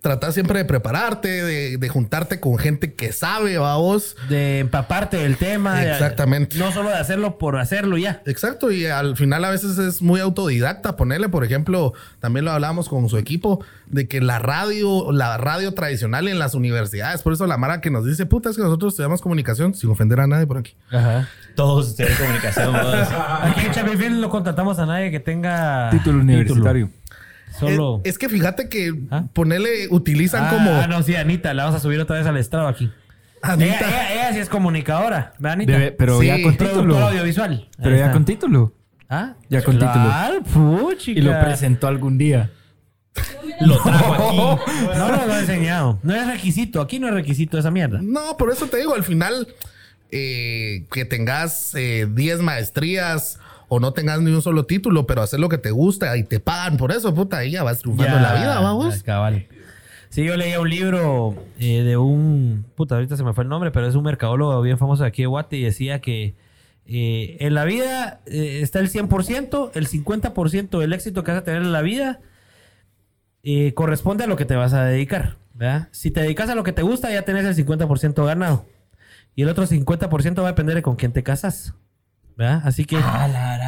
tratar 0.00 0.32
siempre 0.32 0.58
de 0.60 0.64
prepararte, 0.64 1.28
de, 1.28 1.76
de 1.76 1.88
juntarte 1.88 2.40
con 2.40 2.56
gente 2.58 2.94
que 2.94 3.12
sabe, 3.12 3.58
va 3.58 3.76
vos. 3.76 4.16
De 4.28 4.60
empaparte 4.60 5.18
del 5.18 5.36
tema. 5.36 5.80
de- 5.80 5.90
Exactamente. 5.92 6.56
no 6.58 6.72
solo 6.72 6.88
de 6.90 6.96
hacerlo 6.96 7.36
por 7.38 7.58
hacerlo 7.58 7.98
y 7.98 8.02
ya. 8.02 8.22
Exacto, 8.26 8.70
y 8.70 8.86
al 8.86 9.16
final 9.16 9.44
a 9.44 9.50
veces 9.50 9.78
es 9.78 10.00
muy 10.02 10.20
autodidacta 10.20 10.96
ponerle, 10.96 11.28
por 11.28 11.44
ejemplo, 11.44 11.92
también 12.18 12.44
lo 12.44 12.52
hablamos 12.52 12.88
con 12.88 13.08
su 13.08 13.18
equipo, 13.18 13.64
de 13.86 14.06
que 14.08 14.20
la 14.20 14.38
radio, 14.38 15.12
la 15.12 15.36
radio 15.36 15.74
tradicional 15.74 16.28
en 16.28 16.38
las 16.38 16.54
universidades, 16.54 17.22
por 17.22 17.32
eso 17.32 17.46
la 17.46 17.56
Mara 17.58 17.80
que 17.80 17.90
nos 17.90 18.06
dice, 18.06 18.24
puta, 18.26 18.50
es 18.50 18.56
que 18.56 18.62
nosotros 18.62 18.92
estudiamos 18.94 19.20
comunicación, 19.20 19.74
sin 19.74 19.90
ofender 19.90 20.20
a 20.20 20.26
nadie 20.26 20.46
por 20.46 20.58
aquí. 20.58 20.74
Ajá. 20.90 21.28
Todos 21.56 21.88
estudian 21.90 22.16
comunicación. 22.16 22.74
Aquí 23.42 23.66
en 23.66 23.72
Chapinfield 23.72 24.20
no 24.20 24.30
contratamos 24.30 24.78
a 24.78 24.86
nadie 24.86 25.10
que 25.10 25.20
tenga 25.20 25.90
Título 25.90 26.20
universitario. 26.20 26.88
Solo. 27.60 28.00
Es, 28.04 28.12
es 28.12 28.18
que 28.18 28.28
fíjate 28.28 28.68
que 28.68 28.92
¿Ah? 29.10 29.24
ponerle, 29.32 29.86
utilizan 29.90 30.44
ah, 30.46 30.50
como... 30.50 30.70
ah, 30.72 30.86
no, 30.88 31.02
sí, 31.02 31.14
Anita, 31.14 31.54
la 31.54 31.64
vamos 31.64 31.78
a 31.78 31.80
subir 31.82 32.00
otra 32.00 32.16
vez 32.16 32.26
al 32.26 32.36
estrado 32.36 32.66
aquí. 32.68 32.90
Anita. 33.42 33.76
Ella, 33.78 33.88
ella- 33.88 34.12
ella 34.14 34.32
sí 34.34 34.38
es 34.40 34.48
comunicadora, 34.48 35.32
¿verdad, 35.38 35.52
Anita? 35.52 35.72
Debe- 35.72 35.94
pero 35.96 36.20
Sí. 36.20 36.26
ya 36.26 36.42
con 36.42 36.56
título. 36.56 36.98
audiovisual. 36.98 37.68
Pero 37.82 37.96
ya 37.96 38.12
con 38.12 38.24
título. 38.24 38.74
¿Ah? 39.08 39.34
Ya 39.48 39.62
con 39.62 39.76
Claro, 39.76 40.42
puchica. 40.42 41.18
Y 41.18 41.22
lo 41.22 41.38
presentó 41.40 41.88
algún 41.88 42.16
día. 42.18 42.50
Lo 43.60 43.76
trajo 43.82 44.14
aquí. 44.14 44.66
No, 44.96 45.08
no 45.16 45.26
lo 45.26 45.34
he 45.34 45.40
enseñado. 45.40 45.98
No 46.02 46.14
es 46.14 46.26
requisito. 46.26 46.80
Aquí 46.80 46.98
no 47.00 47.08
es 47.08 47.14
requisito 47.14 47.58
esa 47.58 47.70
mierda. 47.70 47.98
No, 48.02 48.36
por 48.36 48.52
eso 48.52 48.66
te 48.68 48.76
digo, 48.76 48.94
al 48.94 49.02
final, 49.02 49.48
eh, 50.12 50.86
que 50.92 51.04
tengas 51.04 51.74
eh, 51.74 52.06
10 52.10 52.38
maestrías 52.40 53.38
o 53.72 53.80
no 53.80 53.92
tengas 53.92 54.20
ni 54.20 54.30
un 54.32 54.42
solo 54.42 54.66
título, 54.66 55.06
pero 55.06 55.22
hacer 55.22 55.40
lo 55.40 55.48
que 55.48 55.56
te 55.56 55.70
gusta 55.70 56.16
y 56.16 56.24
te 56.24 56.40
pagan 56.40 56.76
por 56.76 56.90
eso, 56.92 57.14
puta, 57.14 57.38
ahí 57.38 57.52
ya 57.52 57.62
vas 57.62 57.78
triunfando 57.78 58.16
en 58.16 58.22
la 58.22 58.34
vida, 58.34 58.60
vamos. 58.60 58.98
ya, 58.98 59.02
cabal. 59.02 59.46
Sí, 60.08 60.24
yo 60.24 60.36
leía 60.36 60.60
un 60.60 60.68
libro 60.68 61.36
eh, 61.60 61.84
de 61.84 61.96
un... 61.96 62.66
Puta, 62.74 62.96
ahorita 62.96 63.16
se 63.16 63.22
me 63.22 63.32
fue 63.32 63.44
el 63.44 63.48
nombre, 63.48 63.70
pero 63.70 63.86
es 63.86 63.94
un 63.94 64.02
mercadólogo 64.02 64.60
bien 64.60 64.76
famoso 64.76 65.04
de 65.04 65.08
aquí 65.08 65.22
de 65.22 65.26
Guate 65.26 65.56
y 65.56 65.62
decía 65.62 66.00
que 66.00 66.34
eh, 66.84 67.36
en 67.38 67.54
la 67.54 67.64
vida 67.64 68.20
eh, 68.26 68.58
está 68.60 68.80
el 68.80 68.90
100%, 68.90 69.70
el 69.74 69.88
50% 69.88 70.78
del 70.80 70.92
éxito 70.92 71.22
que 71.22 71.30
vas 71.30 71.42
a 71.42 71.44
tener 71.44 71.62
en 71.62 71.70
la 71.70 71.82
vida 71.82 72.18
eh, 73.44 73.72
corresponde 73.74 74.24
a 74.24 74.26
lo 74.26 74.34
que 74.34 74.46
te 74.46 74.56
vas 74.56 74.72
a 74.72 74.84
dedicar. 74.84 75.36
¿verdad? 75.54 75.88
Si 75.92 76.10
te 76.10 76.22
dedicas 76.22 76.50
a 76.50 76.56
lo 76.56 76.64
que 76.64 76.72
te 76.72 76.82
gusta, 76.82 77.12
ya 77.12 77.22
tenés 77.22 77.44
el 77.44 77.54
50% 77.54 78.26
ganado. 78.26 78.66
Y 79.36 79.42
el 79.42 79.48
otro 79.48 79.64
50% 79.64 80.40
va 80.40 80.48
a 80.48 80.50
depender 80.50 80.74
de 80.74 80.82
con 80.82 80.96
quién 80.96 81.12
te 81.12 81.22
casas. 81.22 81.74
¿verdad? 82.36 82.62
Así 82.64 82.84
que... 82.84 82.96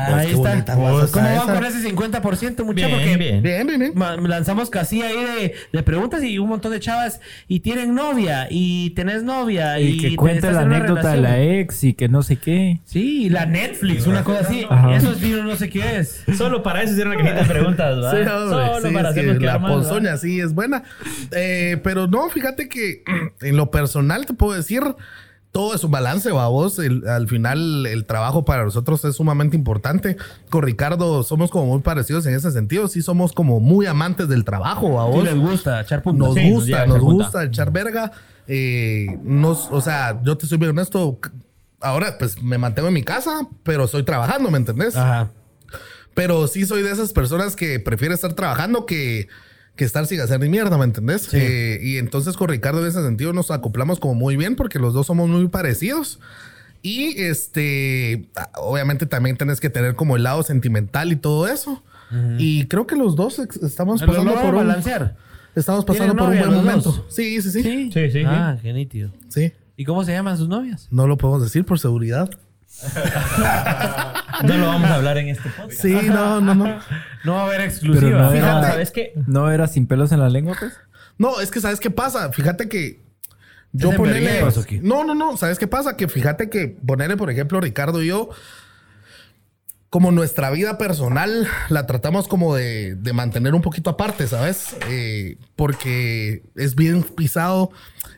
ahí 0.06 0.26
qué 0.28 0.32
está. 0.34 0.48
bonita 0.50 0.74
guasa 0.74 0.92
¿Cómo 0.92 1.04
está 1.04 1.20
van 1.22 1.34
esa. 1.34 1.54
con 1.54 1.64
ese 1.64 1.88
50%, 1.94 2.64
muchachos? 2.64 2.98
Bien, 3.02 3.18
bien. 3.18 3.42
Bien, 3.42 3.66
bien, 3.66 3.78
bien. 3.80 3.92
ma- 3.94 4.16
lanzamos 4.16 4.70
casi 4.70 5.02
ahí 5.02 5.16
de, 5.24 5.54
de 5.72 5.82
preguntas 5.82 6.22
y 6.24 6.38
un 6.38 6.48
montón 6.48 6.72
de 6.72 6.80
chavas 6.80 7.20
y 7.48 7.60
tienen 7.60 7.94
novia 7.94 8.46
y 8.50 8.90
tenés 8.90 9.22
novia 9.22 9.78
y, 9.80 9.88
Y 9.88 9.96
que 9.98 10.10
te 10.10 10.16
cuente 10.16 10.50
la 10.52 10.60
anécdota 10.62 11.12
de 11.12 11.20
la 11.20 11.40
ex 11.40 11.84
y 11.84 11.94
que 11.94 12.08
no 12.08 12.22
sé 12.22 12.36
qué. 12.36 12.80
Sí, 12.84 13.28
la 13.30 13.46
Netflix, 13.46 14.06
una 14.06 14.24
cosa 14.24 14.40
así. 14.40 14.66
Ajá. 14.68 14.94
Eso 14.96 15.14
sí, 15.14 15.30
no 15.42 15.56
sé 15.56 15.68
qué 15.68 15.98
es. 15.98 16.24
Solo 16.36 16.62
para 16.62 16.82
eso 16.82 16.92
hicieron 16.92 17.14
una 17.14 17.22
cajita 17.22 17.42
de 17.42 17.48
preguntas, 17.48 17.96
¿va? 18.02 18.10
Sí, 18.12 18.16
hombre, 18.28 18.66
Solo 18.66 18.88
sí, 18.88 18.94
para 18.94 19.08
es 19.10 19.14
que 19.14 19.22
la 19.40 19.58
mal, 19.58 19.70
¿va? 19.70 19.74
ponzoña 19.74 20.16
sí 20.16 20.40
es 20.40 20.54
buena. 20.54 20.82
Eh, 21.32 21.78
pero 21.82 22.06
no, 22.06 22.28
fíjate 22.28 22.68
que 22.68 23.02
en 23.40 23.56
lo 23.56 23.70
personal 23.70 24.26
te 24.26 24.34
puedo 24.34 24.52
decir, 24.54 24.82
todo 25.52 25.74
es 25.74 25.84
un 25.84 25.90
balance, 25.90 26.30
vos. 26.32 26.78
al 26.78 27.28
final 27.28 27.84
el 27.86 28.06
trabajo 28.06 28.44
para 28.44 28.64
nosotros 28.64 29.04
es 29.04 29.16
sumamente 29.16 29.54
importante. 29.54 30.16
Con 30.50 30.62
Ricardo 30.62 31.22
somos 31.22 31.50
como 31.50 31.66
muy 31.66 31.82
parecidos 31.82 32.24
en 32.26 32.34
ese 32.34 32.50
sentido. 32.50 32.88
Sí 32.88 33.02
somos 33.02 33.32
como 33.32 33.60
muy 33.60 33.84
amantes 33.86 34.28
del 34.28 34.44
trabajo, 34.44 34.86
Sí 34.86 35.16
vos. 35.18 35.24
les 35.24 35.36
gusta 35.38 35.82
echar 35.82 36.02
punta. 36.02 36.24
Nos 36.24 36.34
Sí, 36.34 36.50
nos 36.50 36.60
gusta, 36.60 36.86
nos 36.86 36.98
punta. 37.00 37.24
gusta 37.24 37.44
echar 37.44 37.70
verga. 37.70 38.12
Eh, 38.48 39.18
nos, 39.22 39.68
o 39.70 39.80
sea, 39.82 40.20
yo 40.24 40.36
te 40.38 40.46
soy 40.46 40.56
bien 40.58 40.70
honesto. 40.70 41.18
Ahora, 41.80 42.16
pues 42.18 42.42
me 42.42 42.56
mantengo 42.58 42.88
en 42.88 42.94
mi 42.94 43.02
casa, 43.02 43.46
pero 43.62 43.84
estoy 43.84 44.04
trabajando, 44.04 44.50
¿me 44.50 44.56
entendés? 44.58 44.96
Ajá. 44.96 45.30
Pero 46.14 46.46
sí 46.46 46.64
soy 46.66 46.82
de 46.82 46.90
esas 46.92 47.12
personas 47.12 47.56
que 47.56 47.78
prefiere 47.80 48.14
estar 48.14 48.32
trabajando 48.34 48.86
que, 48.86 49.28
que 49.76 49.84
estar 49.84 50.06
sin 50.06 50.20
hacer 50.20 50.40
ni 50.40 50.48
mierda, 50.48 50.76
¿me 50.76 50.84
entendés? 50.84 51.32
Eh, 51.32 51.78
y 51.82 51.96
entonces 51.96 52.36
con 52.36 52.48
Ricardo 52.48 52.80
en 52.82 52.88
ese 52.88 53.02
sentido 53.02 53.32
nos 53.32 53.50
acoplamos 53.50 54.00
como 54.00 54.14
muy 54.14 54.36
bien 54.36 54.54
porque 54.56 54.78
los 54.78 54.92
dos 54.94 55.06
somos 55.06 55.28
muy 55.28 55.48
parecidos. 55.48 56.20
Y 56.82 57.20
este, 57.22 58.28
ah, 58.36 58.50
obviamente 58.56 59.06
también 59.06 59.36
tenés 59.36 59.60
que 59.60 59.70
tener 59.70 59.94
como 59.94 60.16
el 60.16 60.24
lado 60.24 60.42
sentimental 60.42 61.12
y 61.12 61.16
todo 61.16 61.48
eso. 61.48 61.82
Y 62.36 62.66
creo 62.66 62.86
que 62.86 62.94
los 62.94 63.16
dos 63.16 63.38
estamos 63.38 64.02
Lo 64.02 64.06
pasando 64.06 64.34
por 64.34 64.50
un, 64.50 64.56
balancear. 64.56 65.16
estamos 65.54 65.82
pasando 65.86 66.14
¿Tienen 66.14 66.42
por 66.42 66.46
un 66.46 66.52
buen 66.52 66.62
momento. 66.62 67.06
Sí, 67.08 67.40
sí, 67.40 67.50
sí, 67.50 67.62
sí, 67.62 67.90
Sí, 67.90 67.90
sí, 67.90 68.10
sí. 68.10 68.22
Ah, 68.26 68.58
qué 68.60 68.74
nítido. 68.74 69.10
¿Y 69.78 69.84
cómo 69.86 70.04
se 70.04 70.12
llaman 70.12 70.36
sus 70.36 70.46
novias? 70.46 70.88
No 70.90 71.06
lo 71.06 71.16
podemos 71.16 71.42
decir 71.42 71.64
por 71.64 71.78
seguridad. 71.78 72.28
No 74.44 74.56
lo 74.56 74.66
vamos 74.66 74.90
a 74.90 74.94
hablar 74.96 75.18
en 75.18 75.28
este 75.28 75.48
podcast. 75.50 75.80
Sí, 75.80 75.92
no, 76.06 76.40
no, 76.40 76.54
no. 76.54 76.64
No 77.24 77.34
va 77.34 77.42
a 77.42 77.44
haber 77.44 77.58
Pero 77.58 77.70
exclusiva. 77.70 78.18
no 78.22 78.30
Fíjate, 78.32 78.48
era, 78.58 78.70
¿sabes 78.72 78.90
qué? 78.90 79.12
no 79.26 79.50
era 79.50 79.68
sin 79.68 79.86
pelos 79.86 80.10
en 80.10 80.18
la 80.20 80.28
lengua, 80.28 80.56
pues. 80.58 80.72
No, 81.18 81.40
es 81.40 81.50
que 81.50 81.60
¿sabes 81.60 81.78
qué 81.78 81.90
pasa? 81.90 82.32
Fíjate 82.32 82.68
que 82.68 83.00
Yo 83.72 83.88
¿Es 83.90 83.94
en 83.94 83.98
ponerle. 83.98 84.42
No, 84.82 85.04
no, 85.04 85.14
no. 85.14 85.36
¿Sabes 85.36 85.58
qué 85.58 85.68
pasa? 85.68 85.96
Que 85.96 86.08
fíjate 86.08 86.50
que 86.50 86.68
ponerle, 86.68 87.16
por 87.16 87.30
ejemplo, 87.30 87.60
Ricardo 87.60 88.02
y 88.02 88.08
yo, 88.08 88.30
como 89.92 90.10
nuestra 90.10 90.50
vida 90.50 90.78
personal 90.78 91.46
la 91.68 91.86
tratamos 91.86 92.26
como 92.26 92.54
de, 92.54 92.94
de 92.94 93.12
mantener 93.12 93.54
un 93.54 93.60
poquito 93.60 93.90
aparte, 93.90 94.26
¿sabes? 94.26 94.74
Eh, 94.88 95.36
porque 95.54 96.42
es 96.56 96.74
bien 96.74 97.02
pisado. 97.02 97.70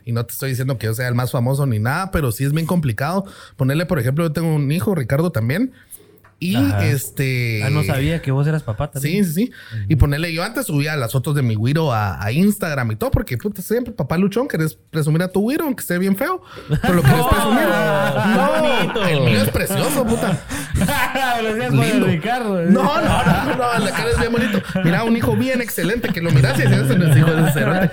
Y 0.05 0.13
no 0.13 0.25
te 0.25 0.31
estoy 0.31 0.51
diciendo 0.51 0.77
que 0.77 0.85
yo 0.85 0.93
sea 0.93 1.09
el 1.09 1.15
más 1.15 1.31
famoso 1.31 1.65
ni 1.65 1.79
nada, 1.79 2.11
pero 2.11 2.31
sí 2.31 2.45
es 2.45 2.53
bien 2.53 2.65
complicado. 2.65 3.25
Ponerle, 3.57 3.85
por 3.85 3.99
ejemplo, 3.99 4.23
yo 4.23 4.31
tengo 4.31 4.55
un 4.55 4.71
hijo, 4.71 4.95
Ricardo 4.95 5.33
también. 5.33 5.73
Y 6.39 6.55
Ajá. 6.55 6.85
este. 6.85 7.63
Ah, 7.63 7.69
no 7.69 7.83
sabía 7.83 8.21
que 8.21 8.29
vos 8.31 8.45
eras 8.45 8.63
papá 8.63 8.91
también. 8.91 9.25
Sí, 9.25 9.33
sí, 9.33 9.45
sí. 9.47 9.51
Y 9.87 9.95
ponerle, 9.95 10.33
yo 10.33 10.43
antes 10.43 10.65
subía 10.67 10.95
las 10.97 11.13
fotos 11.13 11.33
de 11.33 11.41
mi 11.41 11.55
güiro 11.55 11.93
a, 11.93 12.23
a 12.23 12.31
Instagram 12.31 12.91
y 12.91 12.95
todo, 12.97 13.09
porque 13.09 13.37
puta, 13.37 13.61
siempre 13.61 13.93
papá 13.93 14.17
luchón, 14.17 14.47
querés 14.47 14.77
presumir 14.91 15.23
a 15.23 15.29
tu 15.29 15.41
güiro, 15.41 15.63
aunque 15.63 15.81
esté 15.81 15.97
bien 15.97 16.17
feo, 16.17 16.41
pero 16.81 16.95
lo 16.95 17.01
querés 17.03 17.25
presumir. 17.29 17.63
bonito. 18.61 19.05
el 19.05 19.19
mío 19.21 19.41
es 19.43 19.49
precioso, 19.49 20.05
puta. 20.05 20.37
Lo 21.41 21.53
decías 21.53 21.73
por 21.73 21.85
el. 21.85 22.05
Ricardo. 22.05 22.61
No, 22.65 22.83
no, 22.83 23.23
no, 23.23 23.55
no, 23.55 23.79
la 23.79 23.91
cara 23.91 24.09
es 24.11 24.19
bien 24.19 24.31
bonito. 24.31 24.61
Mira, 24.83 25.03
un 25.03 25.15
hijo 25.15 25.35
bien 25.35 25.61
excelente 25.61 26.09
que 26.09 26.21
lo 26.21 26.31
miras 26.31 26.57
y 26.59 26.63
ese 26.63 26.97
no 26.97 27.11
es 27.11 27.17
hijo 27.17 27.31
de 27.31 27.51
cerote. 27.51 27.89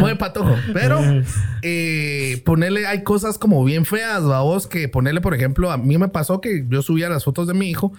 Buen 0.00 0.18
patojo. 0.18 0.54
Pero 0.72 1.00
eh, 1.62 2.42
ponerle, 2.44 2.86
hay 2.86 3.02
cosas 3.02 3.38
como 3.38 3.64
bien 3.64 3.84
feas, 3.84 4.22
vos, 4.22 4.66
que 4.66 4.88
ponerle, 4.88 5.20
por 5.20 5.34
ejemplo, 5.34 5.70
a 5.70 5.76
mí 5.76 5.98
me 5.98 6.08
pasó 6.08 6.40
que 6.40 6.64
yo 6.68 6.82
subía 6.82 7.08
las 7.08 7.24
fotos 7.24 7.46
de 7.46 7.54
mi 7.54 7.70
hijo. 7.70 7.92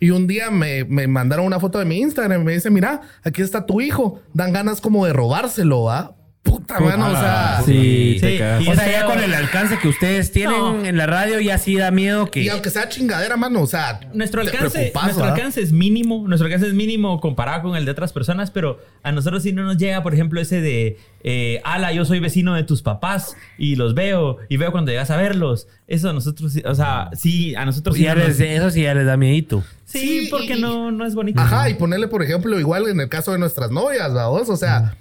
Y 0.00 0.10
un 0.10 0.28
día 0.28 0.50
me, 0.50 0.84
me 0.84 1.08
mandaron 1.08 1.44
una 1.44 1.58
foto 1.58 1.80
de 1.80 1.84
mi 1.84 1.98
Instagram 1.98 2.42
y 2.42 2.44
me 2.44 2.52
dice, 2.52 2.70
mira, 2.70 3.00
aquí 3.24 3.42
está 3.42 3.66
tu 3.66 3.80
hijo. 3.80 4.22
Dan 4.32 4.52
ganas 4.52 4.80
como 4.80 5.04
de 5.04 5.12
robárselo, 5.12 5.82
¿va? 5.82 6.17
Puta, 6.48 6.80
mano, 6.80 7.06
o 7.06 7.10
sea... 7.10 7.62
Sí, 7.64 8.14
Sí, 8.14 8.20
te 8.20 8.38
cagas. 8.38 8.62
y 8.62 8.68
O 8.68 8.74
sea, 8.74 8.86
es 8.86 8.92
ya 8.92 9.04
con 9.06 9.20
el 9.20 9.34
alcance 9.34 9.78
que 9.78 9.88
ustedes 9.88 10.32
tienen 10.32 10.58
No. 10.58 10.84
en 10.84 10.96
la 10.96 11.06
radio, 11.06 11.40
ya 11.40 11.58
sí 11.58 11.76
da 11.76 11.90
miedo 11.90 12.30
que. 12.30 12.40
Y 12.42 12.48
aunque 12.48 12.70
sea 12.70 12.88
chingadera, 12.88 13.36
mano, 13.36 13.62
o 13.62 13.66
sea... 13.66 14.00
Nuestro 14.14 14.40
alcance, 14.40 14.92
nuestro 15.02 15.24
alcance 15.24 15.60
es 15.60 15.72
mínimo, 15.72 16.24
nuestro 16.26 16.46
alcance 16.46 16.66
es 16.66 16.74
mínimo 16.74 17.20
comparado 17.20 17.62
con 17.62 17.76
el 17.76 17.84
de 17.84 17.90
otras 17.90 18.12
personas, 18.12 18.50
pero 18.50 18.80
a 19.02 19.12
nosotros 19.12 19.42
sí 19.42 19.52
no 19.52 19.62
nos 19.64 19.76
llega, 19.76 20.02
por 20.02 20.14
ejemplo, 20.14 20.40
ese 20.40 20.60
de, 20.60 20.98
eh, 21.22 21.60
ala, 21.64 21.92
yo 21.92 22.04
soy 22.04 22.20
vecino 22.20 22.54
de 22.54 22.64
tus 22.64 22.82
papás 22.82 23.36
y 23.58 23.76
los 23.76 23.94
veo 23.94 24.38
y 24.48 24.56
veo 24.56 24.72
cuando 24.72 24.90
llegas 24.90 25.10
a 25.10 25.16
verlos. 25.16 25.68
Eso 25.86 26.10
a 26.10 26.12
nosotros, 26.12 26.52
sí- 26.52 26.62
o 26.64 26.74
sea, 26.74 27.10
sí, 27.14 27.54
a 27.54 27.64
nosotros 27.64 27.96
sí. 27.96 28.02
ya 28.02 28.14
no 28.14 28.20
les- 28.20 28.38
nos- 28.38 28.40
eso 28.48 28.70
sí 28.70 28.82
ya 28.82 28.94
les 28.94 29.06
da 29.06 29.16
miedito. 29.16 29.62
sí, 29.84 29.98
Sí, 30.24 30.28
porque 30.30 30.54
y- 30.56 30.60
no, 30.60 30.90
no 30.90 31.06
es 31.06 31.14
bonito. 31.14 31.40
Ajá, 31.40 31.68
y 31.70 31.74
ponerle, 31.74 32.08
por 32.08 32.22
ejemplo, 32.22 32.58
igual 32.60 32.88
en 32.88 33.00
el 33.00 33.08
caso 33.08 33.32
de 33.32 33.38
nuestras 33.38 33.70
novias, 33.70 34.12
vamos, 34.12 34.48
o 34.50 34.56
sea, 34.56 34.96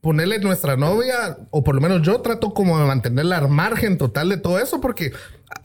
ponerle 0.00 0.38
nuestra 0.38 0.76
novia, 0.76 1.36
o 1.50 1.62
por 1.62 1.74
lo 1.74 1.80
menos 1.80 2.02
yo 2.02 2.20
trato 2.20 2.54
como 2.54 2.78
de 2.78 2.86
mantenerla 2.86 3.38
al 3.38 3.48
margen 3.48 3.98
total 3.98 4.28
de 4.28 4.38
todo 4.38 4.58
eso, 4.58 4.80
porque 4.80 5.12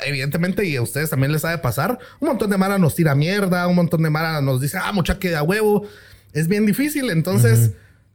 evidentemente, 0.05 0.65
y 0.65 0.75
a 0.75 0.81
ustedes 0.81 1.09
también 1.09 1.31
les 1.31 1.41
sabe 1.41 1.57
pasar, 1.59 1.99
un 2.19 2.27
montón 2.27 2.49
de 2.49 2.57
mara 2.57 2.77
nos 2.77 2.95
tira 2.95 3.15
mierda, 3.15 3.67
un 3.67 3.75
montón 3.75 4.03
de 4.03 4.09
mara 4.09 4.41
nos 4.41 4.59
dice, 4.59 4.77
ah, 4.81 4.91
mucha 4.91 5.19
que 5.19 5.29
da 5.29 5.43
huevo. 5.43 5.85
Es 6.33 6.47
bien 6.47 6.65
difícil, 6.65 7.09
entonces. 7.09 7.71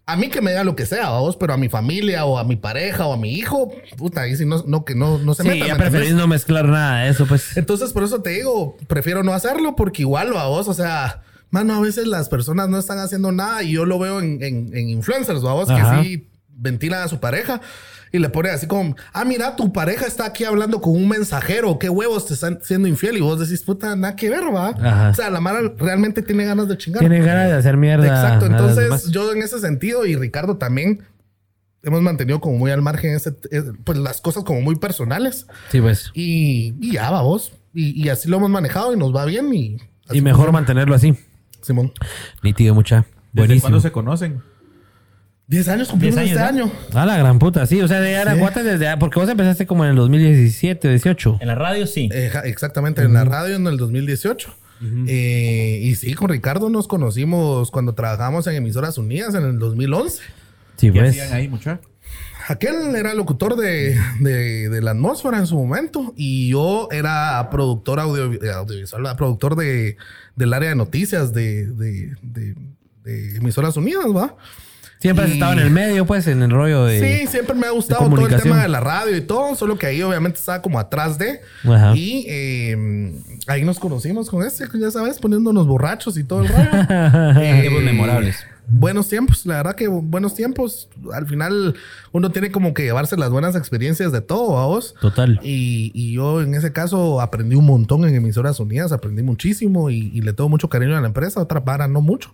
A 0.06 0.16
mí 0.16 0.28
que 0.28 0.40
me 0.40 0.50
diga 0.50 0.64
lo 0.64 0.74
que 0.74 0.86
sea, 0.86 1.08
vamos, 1.10 1.36
pero 1.36 1.52
a 1.52 1.56
mi 1.56 1.68
familia 1.68 2.24
o 2.24 2.36
a 2.36 2.42
mi 2.42 2.56
pareja 2.56 3.06
o 3.06 3.12
a 3.12 3.16
mi 3.16 3.32
hijo, 3.34 3.70
puta, 3.96 4.22
ahí 4.22 4.34
sí 4.34 4.44
no, 4.44 4.64
no 4.66 4.84
que 4.84 4.96
no, 4.96 5.18
no 5.18 5.34
se 5.34 5.44
Sí, 5.44 5.48
metan, 5.50 5.68
ya 5.68 5.76
preferís 5.76 6.14
no 6.14 6.26
mezclar 6.26 6.64
nada 6.66 7.04
de 7.04 7.10
eso, 7.10 7.26
pues. 7.26 7.56
Entonces, 7.56 7.92
por 7.92 8.02
eso 8.02 8.20
te 8.20 8.30
digo, 8.30 8.76
prefiero 8.88 9.22
no 9.22 9.32
hacerlo 9.32 9.76
porque 9.76 10.02
igual 10.02 10.36
a 10.36 10.46
vos, 10.46 10.66
o 10.66 10.74
sea, 10.74 11.22
mano, 11.50 11.74
a 11.74 11.80
veces 11.80 12.06
las 12.06 12.28
personas 12.28 12.68
no 12.68 12.78
están 12.78 12.98
haciendo 12.98 13.32
nada 13.32 13.62
y 13.62 13.72
yo 13.72 13.84
lo 13.84 13.98
veo 13.98 14.20
en, 14.20 14.42
en, 14.42 14.76
en 14.76 14.88
influencers, 14.88 15.40
vos, 15.42 15.68
Ajá. 15.70 16.00
que 16.00 16.04
sí 16.04 16.26
ventilan 16.48 17.02
a 17.02 17.08
su 17.08 17.20
pareja 17.20 17.60
y 18.12 18.18
le 18.18 18.28
pone 18.28 18.50
así 18.50 18.66
como, 18.66 18.96
ah, 19.12 19.24
mira, 19.24 19.56
tu 19.56 19.72
pareja 19.72 20.06
está 20.06 20.26
aquí 20.26 20.44
hablando 20.44 20.80
con 20.80 20.94
un 20.94 21.08
mensajero, 21.08 21.78
qué 21.78 21.88
huevos 21.88 22.26
te 22.26 22.34
están 22.34 22.58
siendo 22.62 22.88
infiel 22.88 23.16
y 23.16 23.20
vos 23.20 23.38
decís, 23.38 23.62
puta, 23.62 23.94
nada 23.94 24.16
que 24.16 24.28
ver, 24.28 24.44
va. 24.54 24.70
Ajá. 24.70 25.10
O 25.10 25.14
sea, 25.14 25.30
la 25.30 25.40
Mara 25.40 25.60
realmente 25.78 26.20
tiene 26.22 26.44
ganas 26.44 26.68
de 26.68 26.76
chingar. 26.76 27.00
Tiene 27.00 27.20
ganas 27.20 27.48
de 27.48 27.54
hacer 27.54 27.76
mierda. 27.76 28.06
Exacto, 28.06 28.46
entonces 28.46 29.10
yo 29.10 29.32
en 29.32 29.42
ese 29.42 29.60
sentido 29.60 30.06
y 30.06 30.16
Ricardo 30.16 30.56
también 30.56 31.02
hemos 31.82 32.02
mantenido 32.02 32.40
como 32.40 32.58
muy 32.58 32.70
al 32.72 32.82
margen 32.82 33.14
ese, 33.14 33.30
eh, 33.52 33.62
pues 33.84 33.96
las 33.96 34.20
cosas 34.20 34.44
como 34.44 34.60
muy 34.60 34.74
personales. 34.76 35.46
Sí, 35.70 35.80
pues. 35.80 36.10
Y, 36.12 36.74
y 36.80 36.92
ya, 36.92 37.10
vamos. 37.10 37.52
Y, 37.72 38.02
y 38.04 38.08
así 38.08 38.28
lo 38.28 38.38
hemos 38.38 38.50
manejado 38.50 38.92
y 38.92 38.96
nos 38.98 39.14
va 39.14 39.24
bien. 39.24 39.54
Y, 39.54 39.78
Y 40.12 40.20
mejor 40.20 40.50
mantenerlo 40.52 40.94
así. 40.94 41.14
Simón. 41.62 41.92
Nítido, 42.42 42.74
mucha. 42.74 43.06
¿Desde 43.32 43.46
Buenísimo. 43.46 43.60
cuándo 43.62 43.80
se 43.80 43.92
conocen? 43.92 44.42
10 45.46 45.68
años 45.68 45.88
cumplimos 45.88 46.20
10 46.20 46.30
este 46.30 46.42
año. 46.42 46.70
A 46.94 47.04
la 47.06 47.16
gran 47.18 47.38
puta, 47.40 47.66
sí. 47.66 47.80
O 47.80 47.88
sea, 47.88 48.00
de 48.00 48.16
Araguates 48.16 48.64
desde. 48.64 48.96
Porque 48.98 49.18
vos 49.18 49.28
empezaste 49.28 49.66
como 49.66 49.84
en 49.84 49.90
el 49.90 49.96
2017 49.96 50.86
o 50.86 50.90
18. 50.90 51.38
En 51.40 51.48
la 51.48 51.56
radio 51.56 51.86
sí. 51.88 52.08
Eh, 52.12 52.30
exactamente, 52.44 53.02
en 53.02 53.12
la 53.12 53.24
radio 53.24 53.56
en 53.56 53.66
el 53.66 53.76
2018. 53.76 54.54
Eh, 55.08 55.80
y 55.82 55.94
sí, 55.96 56.14
con 56.14 56.30
Ricardo 56.30 56.70
nos 56.70 56.88
conocimos 56.88 57.70
cuando 57.70 57.94
trabajamos 57.94 58.46
en 58.46 58.54
Emisoras 58.54 58.96
Unidas 58.96 59.34
en 59.34 59.44
el 59.44 59.58
2011. 59.58 60.22
Sí, 60.76 60.90
¿Qué 60.90 60.98
pues. 61.00 61.10
hacían 61.10 61.32
ahí, 61.34 61.48
mucha? 61.48 61.80
Aquel 62.50 62.96
era 62.96 63.14
locutor 63.14 63.54
de, 63.56 63.96
de- 64.18 64.68
de 64.68 64.82
la 64.82 64.90
atmósfera 64.90 65.38
en 65.38 65.46
su 65.46 65.56
momento 65.56 66.12
y 66.16 66.50
yo 66.50 66.88
era 66.90 67.48
productor 67.50 68.00
audio- 68.00 68.38
audiovisual, 68.56 69.02
¿verdad? 69.02 69.16
productor 69.16 69.54
de, 69.56 69.96
del 70.34 70.52
área 70.52 70.70
de 70.70 70.74
noticias 70.74 71.32
de, 71.32 71.66
de- 71.66 72.16
de- 72.22 72.54
de 73.04 73.36
Emisoras 73.36 73.76
Unidas, 73.76 74.06
¿va? 74.14 74.34
Siempre 74.98 75.24
has 75.24 75.30
Y- 75.30 75.34
estado 75.34 75.52
en 75.54 75.58
el 75.60 75.70
medio, 75.70 76.04
pues, 76.04 76.26
en 76.26 76.42
el 76.42 76.50
rollo 76.50 76.84
de. 76.84 77.00
Sí, 77.20 77.26
siempre 77.26 77.54
me 77.54 77.66
ha 77.66 77.70
gustado 77.70 78.04
todo 78.10 78.26
el 78.26 78.42
tema 78.42 78.60
de 78.62 78.68
la 78.68 78.80
radio 78.80 79.16
y 79.16 79.22
todo, 79.22 79.54
solo 79.54 79.78
que 79.78 79.86
ahí 79.86 80.02
obviamente 80.02 80.38
estaba 80.38 80.60
como 80.60 80.78
atrás 80.78 81.16
de. 81.16 81.40
Ajá. 81.64 81.94
Y 81.96 82.26
eh, 82.28 83.14
ahí 83.46 83.64
nos 83.64 83.78
conocimos 83.78 84.28
con 84.28 84.44
este, 84.46 84.66
ya 84.78 84.90
sabes, 84.90 85.18
poniéndonos 85.18 85.66
borrachos 85.66 86.18
y 86.18 86.24
todo 86.24 86.42
el 86.42 86.48
rollo. 86.48 86.68
Eh, 87.40 87.58
Tiempos 87.62 87.82
memorables. 87.82 88.44
Buenos 88.72 89.08
tiempos, 89.08 89.46
la 89.46 89.56
verdad 89.56 89.74
que 89.74 89.88
buenos 89.88 90.34
tiempos. 90.34 90.88
Al 91.12 91.26
final 91.26 91.74
uno 92.12 92.30
tiene 92.30 92.52
como 92.52 92.72
que 92.72 92.84
llevarse 92.84 93.16
las 93.16 93.30
buenas 93.30 93.56
experiencias 93.56 94.12
de 94.12 94.20
todo, 94.20 94.58
a 94.58 94.66
vos. 94.66 94.94
Total. 95.00 95.40
Y, 95.42 95.90
y 95.92 96.14
yo 96.14 96.40
en 96.40 96.54
ese 96.54 96.72
caso 96.72 97.20
aprendí 97.20 97.56
un 97.56 97.66
montón 97.66 98.04
en 98.04 98.14
emisoras 98.14 98.60
unidas, 98.60 98.92
aprendí 98.92 99.22
muchísimo 99.22 99.90
y, 99.90 100.10
y 100.14 100.20
le 100.22 100.32
tengo 100.32 100.48
mucho 100.48 100.68
cariño 100.68 100.96
a 100.96 101.00
la 101.00 101.08
empresa, 101.08 101.40
otra 101.40 101.64
para 101.64 101.88
no 101.88 102.00
mucho. 102.00 102.32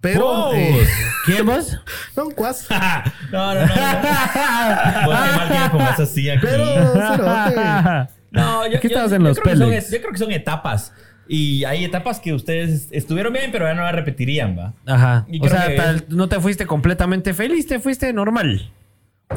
Pero, 0.00 0.48
¡Oh! 0.48 0.52
eh, 0.54 0.86
¿Quién 1.24 1.46
vos? 1.46 1.76
no, 2.16 2.30
cuas. 2.30 2.66
No, 3.32 3.54
no, 3.54 3.60
no. 3.60 3.66
no. 3.66 5.80
Así 5.98 6.28
aquí. 6.30 6.40
Pero, 6.42 6.64
cerote. 6.92 8.08
No, 8.30 8.66
yo, 8.66 8.78
Aquí 8.78 8.88
yo- 8.88 8.94
estabas 8.94 9.12
en 9.12 9.22
yo 9.22 9.28
los 9.28 9.38
creo 9.38 9.56
son- 9.56 9.70
yo 9.70 9.98
creo 10.00 10.12
que 10.12 10.18
son 10.18 10.32
etapas. 10.32 10.92
Y 11.28 11.64
hay 11.64 11.84
etapas 11.84 12.20
que 12.20 12.32
ustedes 12.32 12.88
estuvieron 12.92 13.32
bien, 13.32 13.50
pero 13.52 13.66
ya 13.66 13.74
no 13.74 13.82
las 13.82 13.94
repetirían, 13.94 14.56
¿va? 14.58 14.74
Ajá. 14.86 15.26
Y 15.28 15.44
O 15.44 15.48
sea, 15.48 15.66
que- 15.68 15.74
tal- 15.74 16.04
no 16.08 16.28
te 16.28 16.38
fuiste 16.40 16.66
completamente 16.66 17.34
feliz, 17.34 17.66
te 17.66 17.78
fuiste 17.80 18.12
normal. 18.12 18.70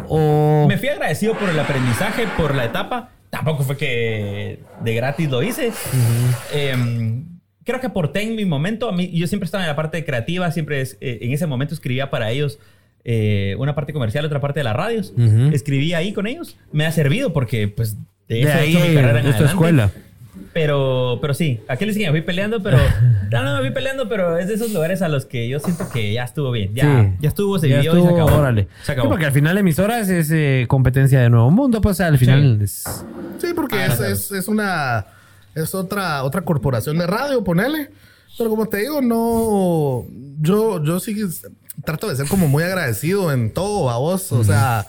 O. 0.07 0.65
Me 0.67 0.77
fui 0.77 0.87
agradecido 0.89 1.33
por 1.33 1.49
el 1.49 1.59
aprendizaje, 1.59 2.25
por 2.37 2.53
la 2.53 2.65
etapa. 2.65 3.09
Tampoco 3.31 3.63
fue 3.63 3.77
que 3.77 4.59
de 4.83 4.93
gratis 4.95 5.29
lo 5.29 5.41
hice. 5.43 5.71
Em, 6.53 7.25
creo 7.63 7.79
que 7.79 7.87
aporté 7.87 8.21
en 8.23 8.35
mi 8.35 8.45
momento. 8.45 8.89
A 8.89 8.91
mí, 8.91 9.09
yo 9.13 9.27
siempre 9.27 9.45
estaba 9.45 9.63
en 9.63 9.69
la 9.69 9.75
parte 9.75 10.03
creativa, 10.05 10.51
siempre 10.51 10.81
es- 10.81 10.97
eh, 11.01 11.19
en 11.21 11.31
ese 11.31 11.47
momento 11.47 11.73
escribía 11.73 12.09
para 12.09 12.31
ellos 12.31 12.59
eh, 13.05 13.55
una 13.57 13.73
parte 13.75 13.93
comercial, 13.93 14.25
otra 14.25 14.41
parte 14.41 14.59
de 14.59 14.65
las 14.65 14.75
radios. 14.75 15.13
Ujú. 15.17 15.49
Escribía 15.53 15.97
ahí 15.99 16.11
con 16.13 16.27
ellos. 16.27 16.57
Me 16.73 16.85
ha 16.85 16.91
servido 16.91 17.31
porque, 17.31 17.67
pues, 17.69 17.95
de 18.27 18.35
de 18.35 18.41
eso 18.41 18.49
he 18.49 18.53
ahí, 18.53 18.69
hecho 18.75 18.79
mi 18.79 18.93
carrera 18.93 19.19
en 19.21 19.25
adelante. 19.27 19.45
escuela. 19.45 19.91
Pero, 20.61 21.19
pero 21.21 21.33
sí, 21.33 21.61
aquí 21.69 21.85
les 21.85 21.95
dije, 21.95 22.07
me 22.07 22.19
fui 22.19 22.21
peleando, 22.25 22.61
pero. 22.61 22.77
No, 23.31 23.43
no, 23.43 23.53
me 23.57 23.59
fui 23.61 23.71
peleando, 23.71 24.09
pero 24.09 24.37
es 24.37 24.47
de 24.47 24.55
esos 24.55 24.71
lugares 24.73 25.01
a 25.03 25.07
los 25.07 25.25
que 25.27 25.47
yo 25.47 25.59
siento 25.59 25.87
que 25.89 26.11
ya 26.11 26.23
estuvo 26.23 26.49
bien. 26.51 26.73
Ya, 26.73 26.83
Sí. 27.03 27.17
ya 27.21 27.29
estuvo, 27.29 27.59
se 27.59 27.69
Ya 27.69 27.75
vivió 27.77 27.93
y 27.93 27.97
estuvo, 27.97 28.09
se 28.17 28.21
acabó. 28.21 28.39
órale. 28.41 28.67
Se 28.83 28.91
acabó. 28.91 29.05
Sí, 29.05 29.09
porque 29.11 29.25
al 29.27 29.31
final 29.31 29.57
emisoras 29.57 30.09
es 30.09 30.31
eh, 30.31 30.65
competencia 30.67 31.19
de 31.21 31.29
Nuevo 31.29 31.49
Mundo, 31.51 31.79
pues 31.79 31.93
o 31.93 31.97
sea, 31.97 32.07
al 32.07 32.17
final 32.17 32.59
es... 32.61 32.83
Sí, 33.37 33.47
porque 33.55 33.75
Ah, 33.77 33.85
es, 34.09 34.31
es 34.31 34.47
una. 34.47 35.05
Es 35.55 35.73
otra, 35.75 36.23
otra 36.23 36.41
corporación 36.41 36.97
de 36.97 37.07
radio, 37.07 37.43
ponele. 37.43 37.91
Pero 38.37 38.49
como 38.49 38.65
te 38.67 38.77
digo, 38.77 38.99
no. 39.01 40.05
Yo, 40.41 40.83
yo 40.83 40.99
sí 40.99 41.15
trato 41.85 42.09
de 42.09 42.15
ser 42.15 42.27
como 42.27 42.47
muy 42.47 42.63
agradecido 42.63 43.31
en 43.31 43.53
todo 43.53 43.89
a 43.91 43.97
vos. 43.99 44.31
O 44.33 44.43
sea. 44.43 44.85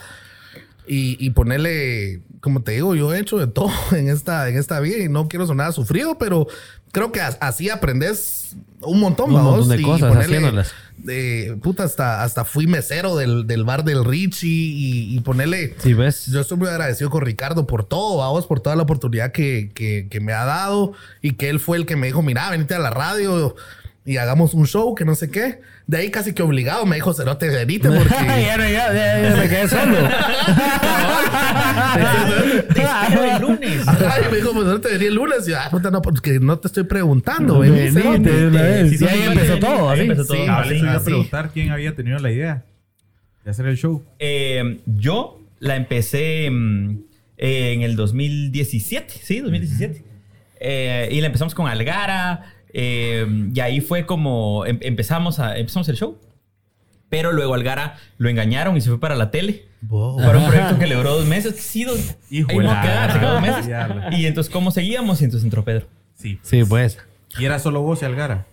Y, 0.87 1.17
y 1.25 1.31
ponerle, 1.31 2.23
como 2.41 2.63
te 2.63 2.73
digo, 2.73 2.95
yo 2.95 3.13
he 3.15 3.21
hecho 3.21 3.39
de 3.39 3.47
todo 3.47 3.71
en 3.93 4.09
esta, 4.09 4.49
en 4.49 4.57
esta 4.59 4.81
vida 4.81 4.99
y 5.05 5.09
no 5.09 5.29
quiero 5.29 5.47
sonar 5.47 5.73
sufrido, 5.73 6.19
pero 6.19 6.47
creo 6.93 7.13
que 7.13 7.21
as- 7.21 7.39
así 7.41 7.69
aprendes 7.71 8.57
un 8.83 8.99
montón, 9.01 9.31
Un 9.31 9.37
¿va 9.37 9.43
montón 9.43 9.69
de 9.69 9.83
cosas 9.83 10.09
ponerle, 10.09 10.37
haciéndolas. 10.39 10.73
eh, 11.09 11.55
puta, 11.63 11.85
hasta, 11.85 12.23
hasta 12.23 12.45
fui 12.47 12.67
mesero 12.67 13.15
del, 13.15 13.47
del 13.47 13.65
bar 13.65 13.85
del 13.85 14.05
Richie 14.05 14.49
y, 14.49 15.15
y 15.17 15.21
ponerle. 15.21 15.75
Sí, 15.79 15.93
ves. 15.95 16.27
Yo 16.27 16.41
estoy 16.41 16.57
muy 16.57 16.69
agradecido 16.69 17.11
con 17.11 17.21
Ricardo 17.21 17.67
por 17.67 17.85
todo, 17.85 18.17
vamos, 18.19 18.47
por 18.47 18.61
toda 18.61 18.75
la 18.77 18.83
oportunidad 18.83 19.33
que, 19.33 19.71
que- 19.75 20.09
que 20.11 20.21
me 20.21 20.33
ha 20.33 20.45
dado 20.47 20.95
y 21.21 21.33
que 21.35 21.51
él 21.51 21.61
fue 21.61 21.77
el 21.77 21.85
que 21.87 21.97
me 21.97 22.07
dijo, 22.07 22.23
mira, 22.23 22.49
venite 22.51 22.75
a 22.75 22.79
la 22.79 22.91
radio 22.91 23.55
y 24.05 24.17
hagamos 24.17 24.55
un 24.55 24.67
show 24.67 24.95
que 24.95 25.05
no 25.05 25.15
sé 25.15 25.31
qué. 25.31 25.61
De 25.87 25.99
ahí 25.99 26.11
casi 26.11 26.33
que 26.33 26.43
obligado 26.43 26.87
me 26.87 26.97
dijo 26.97 27.13
Cerote 27.13 27.49
venite 27.49 27.89
porque. 27.91 28.09
ya 28.11 28.57
no, 28.57 28.65
ya, 28.65 28.93
ya, 28.93 29.23
ya 29.23 29.37
me 29.37 29.49
quedé 29.49 29.69
solo. 29.69 29.97
te 32.75 32.83
espero 32.83 33.25
el 33.25 33.43
lunes. 33.43 33.89
Ajá, 33.89 34.31
me 34.31 34.37
dijo, 34.37 34.53
pues 34.53 34.67
no 34.67 34.81
te 34.81 34.93
venía 34.93 35.09
el 35.09 35.15
lunes. 35.15 35.47
Y 35.47 35.51
yo, 35.51 35.59
ah, 35.59 35.69
puta, 35.71 35.91
no, 35.91 36.01
porque 36.01 36.41
no 36.41 36.59
te 36.59 36.69
estoy 36.69 36.85
preguntando, 36.85 37.57
güey. 37.57 37.71
Venite 37.71 38.47
una 38.47 38.63
vez. 38.63 39.01
Y 39.01 39.05
ahí 39.05 39.23
empezó 39.23 39.59
todo. 39.59 39.91
Ahí 39.91 40.01
empezó 40.01 40.25
todo. 40.25 40.51
Ahora 40.51 40.75
iba 40.75 40.95
a 40.95 41.05
preguntar 41.05 41.51
quién 41.53 41.71
había 41.71 41.95
tenido 41.95 42.19
la 42.19 42.31
idea 42.31 42.65
de 43.45 43.51
hacer 43.51 43.67
el 43.67 43.77
show. 43.77 44.03
Eh, 44.19 44.81
yo 44.87 45.41
la 45.59 45.77
empecé 45.77 46.49
mm, 46.51 46.99
eh, 47.37 47.73
en 47.75 47.83
el 47.83 47.97
2017, 47.97 49.15
sí, 49.23 49.41
2017. 49.41 50.05
Eh, 50.63 51.09
y 51.11 51.21
la 51.21 51.27
empezamos 51.27 51.55
con 51.55 51.67
Algara 51.67 52.55
eh, 52.73 53.27
y 53.55 53.61
ahí 53.61 53.81
fue 53.81 54.07
como 54.07 54.65
em- 54.67 54.79
empezamos, 54.83 55.39
a, 55.39 55.57
empezamos 55.59 55.89
el 55.89 55.97
show. 55.97 56.19
Pero 57.09 57.33
luego 57.33 57.55
Algara 57.55 57.97
lo 58.19 58.29
engañaron 58.29 58.77
y 58.77 58.81
se 58.81 58.89
fue 58.89 59.01
para 59.01 59.17
la 59.17 59.31
tele. 59.31 59.67
Wow. 59.83 60.19
Para 60.19 60.39
un 60.39 60.47
proyecto 60.47 60.79
que 60.79 60.87
le 60.87 60.95
duró 60.95 61.17
dos 61.17 61.27
meses. 61.27 61.57
Sí, 61.57 61.85
dos, 61.85 62.17
ahí 62.31 62.43
a 62.43 62.81
quedar, 62.83 63.13
se 63.13 63.19
quedó 63.19 63.33
dos 63.33 63.43
gran 63.43 63.99
meses. 63.99 64.19
Y 64.19 64.27
entonces, 64.27 64.53
¿cómo 64.53 64.71
seguíamos? 64.71 65.21
Y 65.21 65.25
entonces 65.25 65.45
entró 65.45 65.65
Pedro. 65.65 65.89
Sí. 66.15 66.39
Sí, 66.43 66.63
pues. 66.65 66.99
Y 67.39 67.45
era 67.45 67.59
solo 67.59 67.83
vos 67.83 68.03
y 68.03 68.05
Algara. 68.05 68.47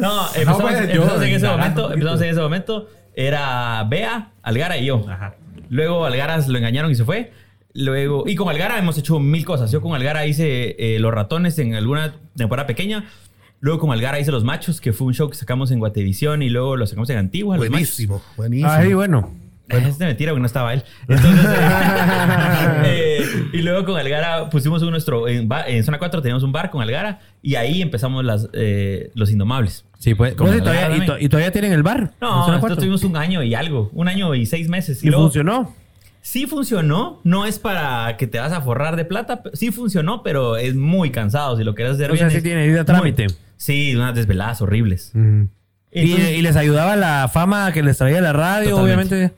No, 0.00 0.26
empezamos, 0.28 0.62
pues, 0.62 0.92
yo 0.92 1.02
empezamos 1.02 1.22
en 1.22 1.34
ese 1.34 1.48
momento. 1.48 1.92
Empezamos 1.92 2.22
en 2.22 2.28
ese 2.30 2.40
momento. 2.40 2.88
Era 3.14 3.84
Bea, 3.84 4.30
Algara 4.42 4.78
y 4.78 4.86
yo. 4.86 5.04
Ajá. 5.08 5.34
Luego 5.68 6.04
Algara 6.06 6.38
lo 6.38 6.58
engañaron 6.58 6.90
y 6.90 6.94
se 6.94 7.04
fue. 7.04 7.32
Luego, 7.80 8.24
y 8.26 8.34
con 8.34 8.48
Algara 8.48 8.76
hemos 8.78 8.98
hecho 8.98 9.20
mil 9.20 9.44
cosas. 9.44 9.70
Yo 9.70 9.80
con 9.80 9.94
Algara 9.94 10.26
hice 10.26 10.74
eh, 10.78 10.98
Los 10.98 11.14
Ratones 11.14 11.58
en 11.60 11.74
alguna 11.74 12.14
temporada 12.36 12.66
pequeña. 12.66 13.04
Luego 13.60 13.78
con 13.78 13.92
Algara 13.92 14.18
hice 14.18 14.32
Los 14.32 14.42
Machos, 14.42 14.80
que 14.80 14.92
fue 14.92 15.06
un 15.06 15.14
show 15.14 15.28
que 15.30 15.36
sacamos 15.36 15.70
en 15.70 15.78
Guatevisión 15.78 16.42
y 16.42 16.48
luego 16.48 16.76
lo 16.76 16.86
sacamos 16.86 17.08
en 17.10 17.18
Antigua. 17.18 17.56
Buenísimo, 17.56 18.20
buenísimo. 18.36 18.70
Ahí, 18.70 18.94
bueno. 18.94 19.32
Machos. 19.68 19.88
Es 19.90 19.98
de 19.98 20.06
mentira 20.06 20.32
porque 20.32 20.40
no 20.40 20.46
estaba 20.46 20.72
él. 20.74 20.82
Entonces, 21.08 21.44
eh, 21.48 22.80
eh, 22.84 23.24
y 23.52 23.58
luego 23.62 23.84
con 23.84 23.96
Algara 23.96 24.50
pusimos 24.50 24.82
un 24.82 24.90
nuestro. 24.90 25.28
En, 25.28 25.48
en 25.66 25.84
zona 25.84 25.98
4 25.98 26.20
teníamos 26.22 26.42
un 26.42 26.50
bar 26.52 26.70
con 26.70 26.82
Algara 26.82 27.20
y 27.42 27.54
ahí 27.54 27.80
empezamos 27.82 28.24
las, 28.24 28.48
eh, 28.54 29.10
Los 29.14 29.30
Indomables. 29.30 29.84
Sí, 29.98 30.14
pues. 30.14 30.34
Vos 30.36 30.54
y, 30.54 30.58
todavía, 30.58 30.96
y, 30.96 31.06
to- 31.06 31.18
y 31.18 31.28
todavía 31.28 31.52
tienen 31.52 31.72
el 31.72 31.82
bar. 31.82 32.12
No, 32.20 32.48
nosotros 32.48 32.78
tuvimos 32.78 33.04
un 33.04 33.16
año 33.16 33.42
y 33.42 33.54
algo. 33.54 33.90
Un 33.92 34.08
año 34.08 34.34
y 34.34 34.46
seis 34.46 34.68
meses. 34.68 35.02
Y 35.04 35.08
luego- 35.08 35.24
funcionó. 35.24 35.74
Sí 36.30 36.46
funcionó, 36.46 37.20
no 37.24 37.46
es 37.46 37.58
para 37.58 38.18
que 38.18 38.26
te 38.26 38.38
vas 38.38 38.52
a 38.52 38.60
forrar 38.60 38.96
de 38.96 39.06
plata. 39.06 39.40
Sí 39.54 39.70
funcionó, 39.70 40.22
pero 40.22 40.58
es 40.58 40.74
muy 40.74 41.10
cansado 41.10 41.56
si 41.56 41.64
lo 41.64 41.74
quieres 41.74 41.94
hacer 41.94 42.10
O 42.10 42.16
sea, 42.16 42.26
bien. 42.26 42.30
sí 42.32 42.36
es 42.36 42.42
tiene 42.42 42.66
vida 42.68 42.80
a 42.80 42.82
muy- 42.82 43.14
trámite. 43.14 43.26
sí, 43.56 43.96
unas 43.96 44.14
desveladas 44.14 44.60
horribles. 44.60 45.10
Y, 45.14 45.18
Entonces- 46.02 46.36
y 46.36 46.42
les 46.42 46.56
ayudaba 46.56 46.96
la 46.96 47.30
fama 47.32 47.72
que 47.72 47.82
les 47.82 47.96
traía 47.96 48.20
la 48.20 48.34
radio, 48.34 48.72
Totalmente. 48.76 49.14
obviamente. 49.14 49.34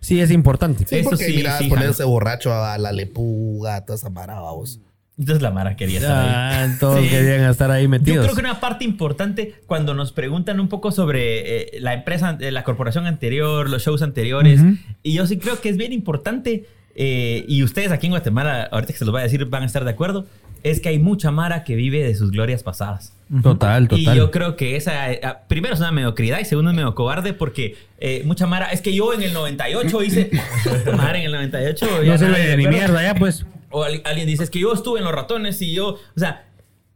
Sí, 0.00 0.20
es 0.20 0.30
importante. 0.30 0.86
Sí, 0.86 0.98
Eso 0.98 1.10
porque 1.10 1.24
sí, 1.24 1.32
mira, 1.34 1.58
sí, 1.58 1.68
ponerse 1.68 2.04
borracho 2.04 2.54
a 2.54 2.78
la 2.78 2.92
lepuga, 2.92 3.84
toda 3.84 3.96
esa 3.96 4.10
vos. 4.52 4.78
Entonces 5.20 5.42
la 5.42 5.50
Mara 5.50 5.76
quería 5.76 5.98
estar 5.98 6.16
ahí. 6.18 6.30
Ah, 6.34 6.76
todos 6.80 7.00
Sí. 7.02 7.08
querían 7.10 7.42
estar 7.50 7.70
ahí 7.70 7.82
Yo 7.84 7.88
metidos. 7.90 8.24
creo 8.24 8.34
que 8.34 8.40
una 8.40 8.58
parte 8.58 8.84
importante 8.84 9.54
cuando 9.66 9.94
nos 9.94 10.12
preguntan 10.12 10.58
un 10.60 10.68
poco 10.68 10.90
sobre 10.92 11.76
eh, 11.76 11.80
la 11.80 11.92
empresa, 11.94 12.38
eh, 12.40 12.50
la 12.50 12.64
corporación 12.64 13.06
anterior, 13.06 13.68
los 13.68 13.82
shows 13.84 14.00
anteriores, 14.02 14.62
y 15.02 15.12
yo 15.12 15.26
sí 15.26 15.38
creo 15.38 15.60
que 15.60 15.68
es 15.68 15.76
bien 15.76 15.92
importante, 15.92 16.64
eh, 16.96 17.44
y 17.46 17.62
ustedes 17.62 17.92
aquí 17.92 18.06
en 18.06 18.12
Guatemala, 18.12 18.68
ahorita 18.72 18.94
que 18.94 18.98
se 18.98 19.04
los 19.04 19.12
voy 19.12 19.20
a 19.20 19.24
decir, 19.24 19.44
van 19.44 19.62
a 19.62 19.66
estar 19.66 19.84
de 19.84 19.90
acuerdo, 19.90 20.24
es 20.62 20.80
que 20.80 20.88
hay 20.90 20.98
mucha 20.98 21.30
Mara 21.30 21.64
que 21.64 21.74
vive 21.76 22.02
de 22.02 22.14
sus 22.14 22.30
glorias 22.30 22.62
pasadas. 22.62 23.12
Total, 23.42 23.88
total. 23.88 23.98
Y 24.14 24.18
yo 24.18 24.30
creo 24.30 24.56
que 24.56 24.76
esa, 24.76 24.92
ah, 25.22 25.40
primero 25.48 25.74
es 25.74 25.80
una 25.80 25.92
mediocridad 25.92 26.38
y 26.40 26.44
segundo 26.46 26.70
es 26.70 26.76
medio 26.76 26.94
cobarde 26.94 27.32
porque 27.34 27.76
eh, 27.98 28.22
mucha 28.24 28.46
Mara, 28.46 28.66
es 28.72 28.80
que 28.80 28.94
yo 28.94 29.12
en 29.14 29.22
el 29.22 29.32
98 29.34 30.02
hice, 30.02 30.30
Mara 30.96 31.18
en 31.18 31.24
el 31.26 31.32
98 31.32 32.02
ya 32.04 32.12
no 32.12 32.18
se 32.18 32.24
ve 32.26 32.56
ni 32.56 32.64
recuerda. 32.64 32.70
mierda 32.70 33.02
ya, 33.02 33.14
pues. 33.14 33.44
O 33.70 33.84
al- 33.84 34.02
alguien 34.04 34.26
dice, 34.26 34.42
es 34.44 34.50
que 34.50 34.58
yo 34.58 34.72
estuve 34.72 34.98
en 34.98 35.04
los 35.04 35.14
ratones 35.14 35.60
y 35.62 35.72
yo, 35.74 35.88
o 35.90 35.98
sea, 36.18 36.46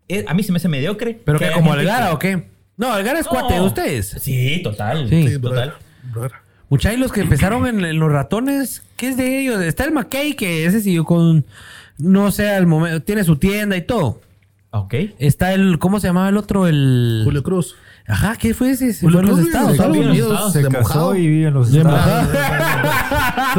eh, 0.09 0.25
a 0.29 0.35
mí 0.35 0.43
se 0.43 0.53
me 0.53 0.57
hace 0.57 0.69
mediocre. 0.69 1.21
¿Pero 1.25 1.39
que 1.39 1.51
como 1.53 1.73
Algara 1.73 2.09
que- 2.09 2.13
o 2.15 2.19
qué? 2.19 2.49
No, 2.77 2.93
Algara 2.93 3.21
es 3.21 3.27
No. 3.27 3.31
cuate 3.31 3.55
de 3.55 3.61
ustedes. 3.61 4.17
Sí, 4.21 4.61
total. 4.63 5.09
Sí. 5.09 5.29
Sí, 5.29 5.39
total. 5.41 5.75
Muchachos, 6.69 6.99
los 6.99 7.13
que 7.13 7.21
empezaron 7.21 7.67
en, 7.67 7.85
en 7.85 7.99
los 7.99 8.11
ratones, 8.11 8.83
¿qué 8.97 9.09
es 9.09 9.17
de 9.17 9.41
ellos? 9.41 9.61
Está 9.63 9.85
el 9.85 9.93
McKay, 9.93 10.35
que 10.35 10.67
ese 10.67 10.81
siguió 10.81 11.05
con. 11.05 11.45
No 11.99 12.33
sé, 12.33 12.51
al 12.51 12.67
momento. 12.67 13.03
Tiene 13.03 13.23
su 13.23 13.37
tienda 13.37 13.77
y 13.77 13.83
todo. 13.83 14.21
Ok. 14.71 14.95
Está 15.19 15.53
el. 15.53 15.79
¿Cómo 15.79 16.01
se 16.01 16.09
llamaba 16.09 16.29
el 16.29 16.37
otro? 16.37 16.67
El. 16.67 17.21
Julio 17.25 17.43
Cruz. 17.45 17.77
Ajá, 18.07 18.37
¿qué 18.37 18.53
fue 18.53 18.71
ese? 18.71 18.93
Se 18.93 19.09
fue 19.09 19.21
a 19.21 19.25
los 19.25 19.39
estados. 19.39 19.79
Unidos, 19.79 20.53
Se 20.53 20.63
casó 20.63 20.79
mojado. 20.79 21.17
y 21.17 21.27
vive 21.27 21.49
en 21.49 21.55
los 21.55 21.73
Estados 21.75 22.29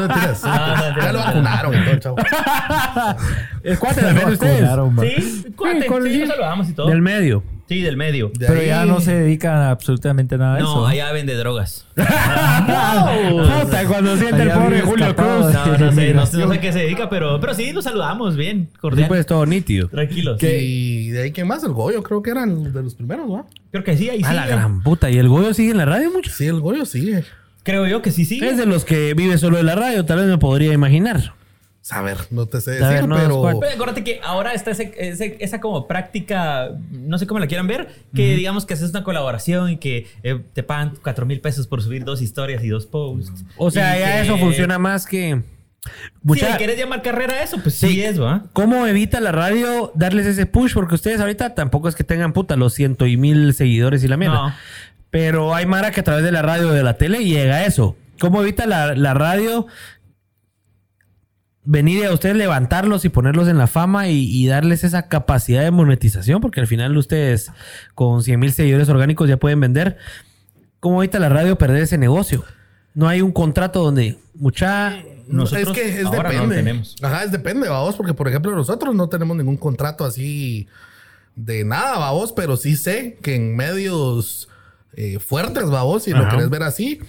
Ya 1.02 1.12
lo 1.12 1.20
vacunaron 1.20 1.74
chavo. 2.00 2.16
Cuate 3.80 4.02
también 4.02 4.28
de 4.28 4.34
ustedes. 4.34 4.70
Sí, 5.02 5.46
cuate, 5.56 5.86
con- 5.88 6.04
sí, 6.04 6.14
sí. 6.14 6.20
lo 6.20 6.28
saludamos 6.28 6.70
y 6.70 6.74
todo. 6.74 6.90
Del 6.90 7.02
medio. 7.02 7.44
Sí, 7.68 7.82
del 7.82 7.98
medio. 7.98 8.32
De 8.38 8.46
Pero 8.46 8.60
ahí- 8.60 8.68
ya 8.68 8.86
no 8.86 9.02
se 9.02 9.14
dedican 9.16 9.56
a 9.58 9.72
absolutamente 9.72 10.38
nada 10.38 10.58
a 10.58 10.60
No, 10.60 10.66
eso. 10.72 10.88
allá 10.88 11.12
vende 11.12 11.34
drogas. 11.36 11.88
Puta, 11.96 13.86
cuando 13.88 14.16
siente 14.18 14.44
el 14.44 14.52
pobre 14.52 14.82
Julio. 14.82 15.16
Cruz. 15.16 15.28
No, 15.28 15.42
no 15.78 15.92
sé, 15.92 16.14
no, 16.14 16.26
sé- 16.26 16.38
no 16.38 16.48
sé 16.52 16.58
a 16.58 16.62
qué 16.62 16.72
se 16.72 16.80
dedica, 16.80 17.10
pero, 17.10 17.40
pero 17.40 17.54
sí, 17.54 17.72
lo 17.74 17.82
saludamos 17.82 18.36
bien, 18.36 18.70
Sí, 18.72 18.78
cordial. 18.80 19.08
pues 19.08 19.26
todo 19.26 19.46
nítido. 19.46 19.88
Tranquilos. 19.88 20.42
Y 20.44 21.10
de 21.10 21.24
ahí, 21.24 21.32
¿quién 21.32 21.48
más? 21.48 21.64
El 21.64 21.74
Goyo, 21.74 22.04
creo 22.04 22.22
que 22.22 22.32
eran 22.32 22.72
de 22.72 22.84
los 22.84 22.96
primeros, 22.96 23.28
¿no? 23.28 23.48
Creo 23.72 23.84
que 23.84 23.98
sí, 23.98 24.10
ahí 24.10 24.22
A 24.24 24.30
sí. 24.30 24.36
la 24.36 24.48
gran 24.48 24.82
puta. 24.84 25.10
¿Y 25.10 25.18
el 25.18 25.28
Goyo 25.28 25.54
sigue 25.54 25.72
en 25.72 25.78
la 25.78 25.86
radio 25.86 26.12
mucho? 26.12 26.32
Sí, 26.32 26.46
el 26.46 26.60
Goyo 26.60 26.86
sigue. 26.86 27.24
Creo 27.64 27.88
yo 27.88 28.02
que 28.02 28.12
sí, 28.12 28.26
sí. 28.26 28.40
Es 28.44 28.58
de 28.58 28.68
los 28.68 28.86
que 28.86 29.14
vive 29.16 29.38
solo 29.40 29.58
de 29.58 29.64
la 29.64 29.74
radio, 29.76 30.06
tal 30.06 30.20
vez 30.20 30.28
me 30.28 30.38
podría 30.38 30.72
imaginar. 30.74 31.34
A 31.92 32.02
ver, 32.02 32.18
no 32.32 32.48
te 32.48 32.62
sé 32.62 32.72
ver, 32.72 32.82
decir, 32.82 33.08
no, 33.08 33.16
pero... 33.16 33.60
Pero 33.60 33.74
acuérdate 33.74 34.04
que 34.04 34.20
ahora 34.24 34.54
está 34.54 34.72
ese- 34.72 34.94
ese- 34.98 35.38
esa 35.40 35.62
como 35.62 35.88
práctica, 35.88 36.72
no 36.92 37.18
sé 37.20 37.28
cómo 37.28 37.40
la 37.40 37.46
quieran 37.48 37.68
ver, 37.68 37.90
que 38.16 38.36
digamos 38.36 38.66
que 38.66 38.74
haces 38.74 38.90
una 38.90 39.04
colaboración 39.04 39.70
y 39.70 39.78
que 39.78 40.08
eh, 40.24 40.42
te 40.54 40.64
pagan 40.64 40.94
cuatro 41.04 41.26
mil 41.28 41.42
pesos 41.42 41.68
por 41.68 41.84
subir 41.84 42.04
dos 42.04 42.22
historias 42.24 42.64
y 42.64 42.70
dos 42.70 42.88
posts. 42.88 43.44
O 43.58 43.70
sea, 43.70 43.96
Y 43.98 44.00
ya 44.00 44.14
que- 44.16 44.22
eso 44.22 44.38
funciona 44.38 44.80
más 44.80 45.06
que. 45.06 45.42
Sí, 45.84 45.92
Mucha- 46.24 46.58
¿quieres 46.58 46.80
llamar 46.80 47.04
carrera 47.04 47.34
a 47.36 47.44
eso? 47.44 47.58
Pues 47.62 47.76
sí, 47.76 47.90
Sí. 47.90 48.02
es, 48.04 48.20
¿va? 48.20 48.46
¿Cómo 48.54 48.88
evita 48.88 49.20
la 49.20 49.32
radio 49.32 49.92
darles 49.94 50.26
ese 50.26 50.48
push? 50.48 50.74
Porque 50.74 50.96
ustedes 50.96 51.20
ahorita 51.20 51.54
tampoco 51.54 51.88
es 51.88 51.94
que 51.96 52.04
tengan 52.04 52.34
puta 52.34 52.56
los 52.56 52.74
ciento 52.74 53.06
y 53.06 53.18
mil 53.18 53.54
seguidores 53.54 54.04
y 54.04 54.08
la 54.08 54.18
mierda. 54.18 54.48
No. 54.50 54.54
Pero 55.12 55.54
hay 55.54 55.68
Mara 55.68 55.92
que 55.92 56.00
a 56.00 56.04
través 56.04 56.24
de 56.24 56.32
la 56.32 56.42
radio 56.42 56.70
o 56.70 56.72
de 56.72 56.82
la 56.82 56.98
tele 56.98 57.24
llega 57.24 57.58
a 57.58 57.66
eso. 57.68 57.96
¿Cómo 58.20 58.42
evita 58.42 58.66
la, 58.66 58.96
la 58.96 59.14
radio 59.14 59.68
venir 61.66 62.06
a 62.06 62.14
ustedes 62.14 62.36
levantarlos 62.36 63.06
y 63.06 63.10
ponerlos 63.10 63.48
en 63.48 63.58
la 63.58 63.68
fama 63.68 64.08
y, 64.08 64.24
y 64.32 64.48
darles 64.48 64.84
esa 64.84 65.08
capacidad 65.08 65.64
de 65.64 65.72
monetización? 65.72 66.42
Porque 66.42 66.62
al 66.62 66.68
final 66.68 66.96
ustedes 66.98 67.52
con 67.94 68.24
100 68.24 68.40
mil 68.40 68.54
seguidores 68.54 68.90
orgánicos 68.90 69.28
ya 69.28 69.38
pueden 69.38 69.60
vender. 69.60 69.98
¿Cómo 70.80 71.02
evita 71.02 71.20
la 71.20 71.30
radio 71.30 71.58
perder 71.58 71.84
ese 71.84 71.98
negocio? 71.98 72.44
No 72.94 73.08
hay 73.08 73.22
un 73.22 73.32
contrato 73.32 73.84
donde 73.84 74.18
mucha... 74.36 75.02
Nosotros 75.28 75.76
es 75.76 75.84
que 75.84 76.00
es 76.02 76.06
ahora 76.06 76.18
no 76.18 76.24
lo 76.24 76.30
depende. 76.34 76.56
tenemos. 76.58 76.96
Ajá, 77.02 77.24
es 77.24 77.32
depende, 77.32 77.68
vamos, 77.68 77.96
porque 77.96 78.14
por 78.14 78.28
ejemplo 78.28 78.56
nosotros 78.56 78.94
no 78.94 79.10
tenemos 79.10 79.36
ningún 79.36 79.58
contrato 79.58 80.06
así 80.06 80.68
de 81.36 81.66
nada, 81.66 81.98
vamos, 81.98 82.32
pero 82.32 82.56
sí 82.58 82.76
sé 82.76 83.18
que 83.22 83.36
en 83.36 83.56
medios 83.56 84.48
eh, 84.94 85.20
fuertes, 85.20 85.66
vamos, 85.70 86.04
si 86.04 86.12
lo 86.12 86.30
querés 86.30 86.50
ver 86.50 86.64
así, 86.64 87.00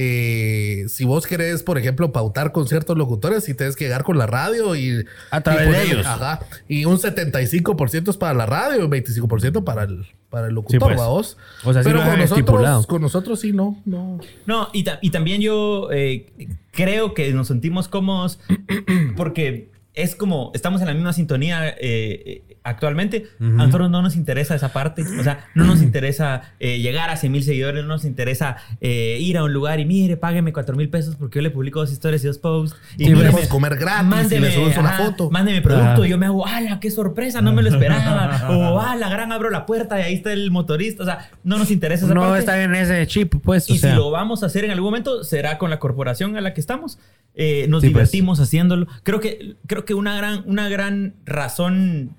eh, 0.00 0.84
si 0.88 1.04
vos 1.04 1.26
querés, 1.26 1.64
por 1.64 1.76
ejemplo, 1.76 2.12
pautar 2.12 2.52
con 2.52 2.68
ciertos 2.68 2.96
locutores, 2.96 3.42
si 3.42 3.54
tienes 3.54 3.74
que 3.74 3.84
llegar 3.86 4.04
con 4.04 4.16
la 4.16 4.26
radio 4.26 4.76
y... 4.76 5.04
A 5.32 5.40
través 5.40 5.62
y 5.62 5.70
de 5.70 5.76
ponerle- 5.76 5.92
ellos. 5.94 6.06
Ajá. 6.06 6.40
Y 6.68 6.84
un 6.84 6.98
75% 6.98 8.08
es 8.10 8.16
para 8.16 8.32
la 8.34 8.46
radio 8.46 8.80
y 8.80 8.84
un 8.84 8.90
25% 8.92 9.64
para 9.64 9.82
el, 9.82 10.06
para 10.30 10.46
el 10.46 10.54
locutor, 10.54 10.92
Sí, 10.92 10.96
pues. 10.96 11.36
O 11.64 11.72
sea, 11.72 11.82
pero 11.82 12.04
con 12.04 12.20
estipulado. 12.20 12.66
nosotros, 12.76 12.86
con 12.86 13.02
nosotros 13.02 13.40
sí, 13.40 13.52
no, 13.52 13.82
no. 13.84 14.20
No, 14.46 14.68
y, 14.72 14.84
ta- 14.84 15.00
y 15.02 15.10
también 15.10 15.40
yo 15.40 15.88
eh, 15.90 16.26
creo 16.70 17.12
que 17.12 17.32
nos 17.32 17.48
sentimos 17.48 17.88
cómodos 17.88 18.38
porque 19.16 19.68
es 20.02 20.14
como, 20.14 20.50
estamos 20.54 20.80
en 20.80 20.86
la 20.86 20.94
misma 20.94 21.12
sintonía 21.12 21.68
eh, 21.68 21.76
eh, 21.80 22.56
actualmente. 22.62 23.26
A 23.40 23.44
nosotros 23.44 23.90
no 23.90 24.02
nos 24.02 24.16
interesa 24.16 24.54
esa 24.54 24.72
parte. 24.72 25.02
O 25.02 25.22
sea, 25.22 25.46
no 25.54 25.64
nos 25.64 25.82
interesa 25.82 26.42
eh, 26.60 26.78
llegar 26.80 27.10
a 27.10 27.16
100 27.16 27.32
mil 27.32 27.42
seguidores, 27.42 27.82
no 27.82 27.88
nos 27.88 28.04
interesa 28.04 28.56
eh, 28.80 29.18
ir 29.20 29.38
a 29.38 29.44
un 29.44 29.52
lugar 29.52 29.80
y 29.80 29.84
mire, 29.84 30.16
págueme 30.16 30.52
4 30.52 30.76
mil 30.76 30.88
pesos 30.90 31.16
porque 31.16 31.36
yo 31.38 31.42
le 31.42 31.50
publico 31.50 31.80
dos 31.80 31.92
historias 31.92 32.22
y 32.24 32.26
dos 32.28 32.38
posts. 32.38 32.76
Y 32.96 33.06
Sí, 33.06 33.14
podemos 33.14 33.46
comer 33.48 33.76
gratis 33.76 34.32
y 34.32 34.38
le 34.38 34.52
subes 34.52 34.76
una 34.76 34.92
foto. 34.92 35.30
Mándeme 35.30 35.62
producto. 35.62 35.86
Ajá. 36.02 36.06
Y 36.06 36.10
yo 36.10 36.18
me 36.18 36.26
hago, 36.26 36.46
¡ala, 36.46 36.80
qué 36.80 36.90
sorpresa! 36.90 37.40
No 37.42 37.52
me 37.52 37.62
lo 37.62 37.68
esperaba. 37.70 38.48
o, 38.50 38.80
¡ala, 38.80 39.08
gran 39.08 39.32
abro 39.32 39.50
la 39.50 39.66
puerta 39.66 39.98
y 40.00 40.02
ahí 40.04 40.14
está 40.14 40.32
el 40.32 40.50
motorista! 40.50 41.02
O 41.02 41.06
sea, 41.06 41.30
no 41.44 41.58
nos 41.58 41.70
interesa 41.70 42.04
esa 42.06 42.14
No 42.14 42.20
parte. 42.22 42.40
están 42.40 42.60
en 42.60 42.74
ese 42.74 43.06
chip, 43.06 43.34
pues. 43.42 43.68
o 43.70 43.74
Y 43.74 43.78
sea. 43.78 43.90
si 43.90 43.96
lo 43.96 44.10
vamos 44.10 44.42
a 44.42 44.46
hacer 44.46 44.64
en 44.64 44.70
algún 44.70 44.88
momento, 44.90 45.24
será 45.24 45.58
con 45.58 45.70
la 45.70 45.78
corporación 45.78 46.36
a 46.36 46.40
la 46.40 46.54
que 46.54 46.60
estamos. 46.60 46.98
Nos 47.36 47.38
Sí, 47.38 47.68
pues. 47.68 47.82
divertimos 47.82 48.40
haciéndolo. 48.40 48.86
Creo 49.04 49.20
que, 49.20 49.54
creo 49.66 49.84
que 49.88 49.94
una, 49.94 50.14
gran, 50.18 50.42
una 50.46 50.68
gran 50.68 51.14
razón, 51.24 52.18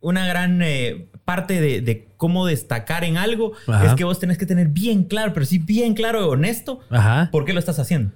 una 0.00 0.26
gran 0.26 0.60
eh, 0.60 1.06
parte 1.24 1.60
de, 1.60 1.80
de 1.80 2.08
cómo 2.16 2.46
destacar 2.46 3.04
en 3.04 3.16
algo 3.16 3.52
Ajá. 3.68 3.86
es 3.86 3.94
que 3.94 4.02
vos 4.02 4.18
tenés 4.18 4.38
que 4.38 4.44
tener 4.46 4.68
bien 4.68 5.04
claro, 5.04 5.32
pero 5.32 5.46
sí 5.46 5.58
bien 5.58 5.94
claro 5.94 6.20
y 6.20 6.24
honesto, 6.28 6.80
Ajá. 6.90 7.28
por 7.30 7.44
qué 7.44 7.52
lo 7.52 7.60
estás 7.60 7.78
haciendo. 7.78 8.10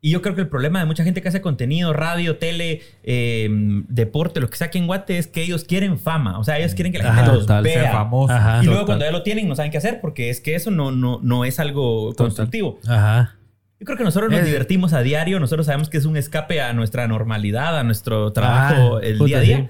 Y 0.00 0.12
yo 0.12 0.22
creo 0.22 0.36
que 0.36 0.42
el 0.42 0.48
problema 0.48 0.78
de 0.78 0.86
mucha 0.86 1.02
gente 1.02 1.20
que 1.20 1.28
hace 1.28 1.42
contenido, 1.42 1.92
radio, 1.92 2.36
tele, 2.38 2.82
eh, 3.02 3.48
deporte, 3.88 4.40
lo 4.40 4.48
que 4.48 4.56
sea 4.56 4.68
aquí 4.68 4.78
en 4.78 4.86
Guate, 4.86 5.18
es 5.18 5.26
que 5.26 5.42
ellos 5.42 5.64
quieren 5.64 5.98
fama. 5.98 6.38
O 6.38 6.44
sea, 6.44 6.56
ellos 6.58 6.74
quieren 6.74 6.92
que 6.92 6.98
la 6.98 7.04
gente 7.06 7.20
Ajá, 7.22 7.32
los 7.32 7.40
total, 7.42 7.64
vea. 7.64 7.90
famoso. 7.92 8.32
Ajá. 8.32 8.60
Y 8.62 8.66
luego 8.66 8.82
Total. 8.82 8.86
cuando 8.86 9.04
ya 9.06 9.10
lo 9.10 9.22
tienen 9.24 9.46
no 9.48 9.56
saben 9.56 9.72
qué 9.72 9.76
hacer 9.78 10.00
porque 10.00 10.30
es 10.30 10.40
que 10.40 10.54
eso 10.54 10.70
no, 10.70 10.92
no, 10.92 11.18
no 11.22 11.44
es 11.44 11.58
algo 11.60 12.14
constructivo. 12.14 12.78
Ajá. 12.86 13.36
Yo 13.80 13.86
creo 13.86 13.96
que 13.96 14.04
nosotros 14.04 14.30
nos 14.30 14.40
Eh. 14.40 14.44
divertimos 14.44 14.92
a 14.92 15.00
diario, 15.00 15.40
nosotros 15.40 15.66
sabemos 15.66 15.88
que 15.88 15.96
es 15.96 16.04
un 16.04 16.16
escape 16.16 16.60
a 16.60 16.72
nuestra 16.74 17.08
normalidad, 17.08 17.78
a 17.78 17.82
nuestro 17.82 18.32
trabajo 18.32 18.98
Ah, 18.98 19.00
el 19.02 19.18
día 19.18 19.38
a 19.38 19.40
día. 19.40 19.56
sí. 19.56 19.68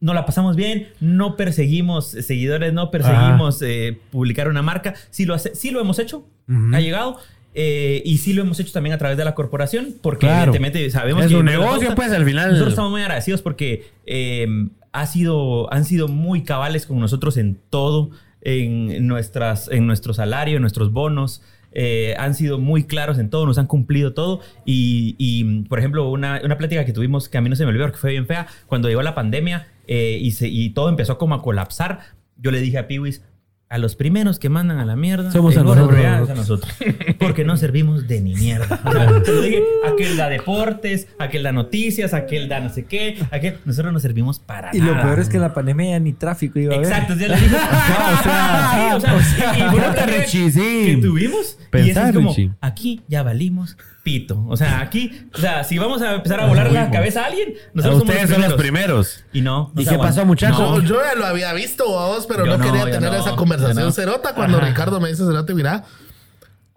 Nos 0.00 0.14
la 0.14 0.24
pasamos 0.24 0.56
bien, 0.56 0.88
no 1.00 1.36
perseguimos 1.36 2.06
seguidores, 2.06 2.72
no 2.72 2.90
perseguimos 2.90 3.60
eh, 3.60 3.98
publicar 4.10 4.48
una 4.48 4.62
marca. 4.62 4.94
Sí 5.10 5.26
lo, 5.26 5.34
hace, 5.34 5.54
sí 5.54 5.70
lo 5.72 5.80
hemos 5.80 5.98
hecho, 5.98 6.26
ha 6.72 6.80
llegado. 6.80 7.18
eh, 7.52 8.00
y 8.04 8.18
sí 8.18 8.32
lo 8.32 8.42
hemos 8.42 8.60
hecho 8.60 8.72
también 8.72 8.94
a 8.94 8.98
través 8.98 9.18
de 9.18 9.24
la 9.24 9.34
corporación, 9.34 9.96
porque 10.00 10.20
Claro. 10.26 10.52
evidentemente 10.52 10.88
sabemos 10.90 11.24
Es 11.24 11.30
que 11.32 11.36
un 11.36 11.44
no 11.46 11.50
les 11.50 11.58
negocio, 11.60 11.94
pues, 11.96 12.12
al 12.12 12.24
final. 12.24 12.50
Nosotros 12.50 12.74
estamos 12.74 12.92
muy 12.92 13.02
agradecidos 13.02 13.42
porque 13.42 13.90
eh, 14.06 14.46
ha 14.92 15.06
sido, 15.06 15.70
han 15.72 15.84
sido 15.84 16.06
muy 16.06 16.44
cabales 16.44 16.86
con 16.86 17.00
nosotros 17.00 17.36
en 17.36 17.58
todo, 17.68 18.10
en, 18.42 19.06
nuestras, 19.08 19.68
en 19.68 19.86
nuestro 19.88 20.14
salario, 20.14 20.56
en 20.56 20.62
nuestros 20.62 20.92
bonos. 20.92 21.42
Eh, 21.72 22.14
han 22.18 22.34
sido 22.34 22.58
muy 22.58 22.84
claros 22.84 23.18
en 23.18 23.30
todo, 23.30 23.46
nos 23.46 23.58
han 23.58 23.66
cumplido 23.66 24.12
todo. 24.12 24.40
Y, 24.64 25.64
por 25.68 25.78
ejemplo, 25.78 26.10
una, 26.10 26.40
una 26.44 26.58
plática 26.58 26.84
que 26.84 26.92
tuvimos 26.92 27.28
que 27.28 27.38
a 27.38 27.40
mí 27.40 27.48
no 27.48 27.56
se 27.56 27.64
me 27.64 27.70
olvidó, 27.70 27.90
que 27.90 27.98
fue 27.98 28.10
bien 28.12 28.26
fea, 28.26 28.46
cuando 28.66 28.88
llegó 28.88 29.02
la 29.02 29.14
pandemia 29.14 29.68
eh, 29.86 30.18
y 30.20 30.70
todo 30.70 30.88
empezó 30.88 31.18
como 31.18 31.34
a 31.34 31.42
colapsar, 31.42 32.00
yo 32.36 32.50
le 32.50 32.60
dije 32.60 32.78
a 32.78 32.86
Piwis, 32.88 33.22
a 33.70 33.78
los 33.78 33.94
primeros 33.94 34.40
que 34.40 34.48
mandan 34.48 34.78
a 34.78 34.84
la 34.84 34.96
mierda, 34.96 35.30
Somos 35.30 35.56
a 35.56 35.62
nosotros. 35.62 36.28
a 36.28 36.34
nosotros. 36.34 36.74
Porque 37.20 37.44
no 37.44 37.56
servimos 37.56 38.08
de 38.08 38.20
ni 38.20 38.34
mierda. 38.34 38.80
O 38.84 38.90
sea, 38.92 39.22
te 39.22 39.32
lo 39.32 39.42
dije, 39.42 39.62
aquel 39.86 40.16
da 40.16 40.28
deportes, 40.28 41.06
aquel 41.20 41.44
da 41.44 41.52
noticias, 41.52 42.12
aquel 42.12 42.48
da 42.48 42.58
no 42.58 42.68
sé 42.70 42.84
qué, 42.86 43.16
aquel... 43.30 43.58
Nosotros 43.64 43.92
no 43.92 44.00
servimos 44.00 44.40
para 44.40 44.74
Y 44.74 44.80
nada. 44.80 44.96
lo 44.96 45.02
peor 45.02 45.20
es 45.20 45.28
que 45.28 45.36
en 45.36 45.42
la 45.42 45.54
pandemia 45.54 45.90
ya 45.92 46.00
ni 46.00 46.12
tráfico 46.12 46.58
iba 46.58 46.74
a 46.74 46.76
haber. 46.78 46.88
Exacto, 46.88 47.14
ya 47.14 47.28
le 47.28 47.36
dije. 47.36 47.46
o 48.96 49.00
sea, 49.00 49.14
o 49.14 49.20
sea, 49.20 49.56
y 49.56 50.36
que 50.86 50.98
tuvimos. 51.00 51.56
y 51.60 51.70
Pensar, 51.70 51.90
eso 51.90 52.08
es 52.08 52.14
como, 52.16 52.28
Richie. 52.30 52.50
aquí 52.60 53.02
ya 53.06 53.22
valimos 53.22 53.76
pito. 54.10 54.44
O 54.48 54.56
sea, 54.56 54.80
aquí, 54.80 55.28
o 55.32 55.38
sea, 55.38 55.62
si 55.62 55.78
vamos 55.78 56.02
a 56.02 56.14
empezar 56.16 56.40
a 56.40 56.46
volar 56.46 56.72
la 56.72 56.90
cabeza 56.90 57.22
a 57.22 57.26
alguien, 57.26 57.54
nosotros 57.74 58.00
Ustedes 58.02 58.22
somos 58.22 58.32
son 58.32 58.40
los 58.42 58.50
los 58.50 58.60
primeros. 58.60 59.24
Y 59.32 59.40
no. 59.40 59.70
no 59.72 59.80
¿Y 59.80 59.84
qué 59.84 59.90
aguanta. 59.94 60.14
pasó, 60.14 60.26
muchachos? 60.26 60.58
No, 60.58 60.80
yo 60.80 61.00
ya 61.00 61.14
lo 61.14 61.26
había 61.26 61.52
visto, 61.52 61.86
vos, 61.86 62.26
pero 62.26 62.44
Yo 62.44 62.58
no, 62.58 62.58
no, 62.58 62.64
quería 62.64 62.90
tener 62.90 63.12
no, 63.12 63.18
esa 63.18 63.36
conversación 63.36 63.84
no. 63.86 63.92
cerota. 63.92 64.34
Cuando 64.34 64.58
Ajá. 64.58 64.66
Ricardo 64.66 65.00
me 65.00 65.08
dice 65.10 65.24
cerote, 65.24 65.54
mira, 65.54 65.84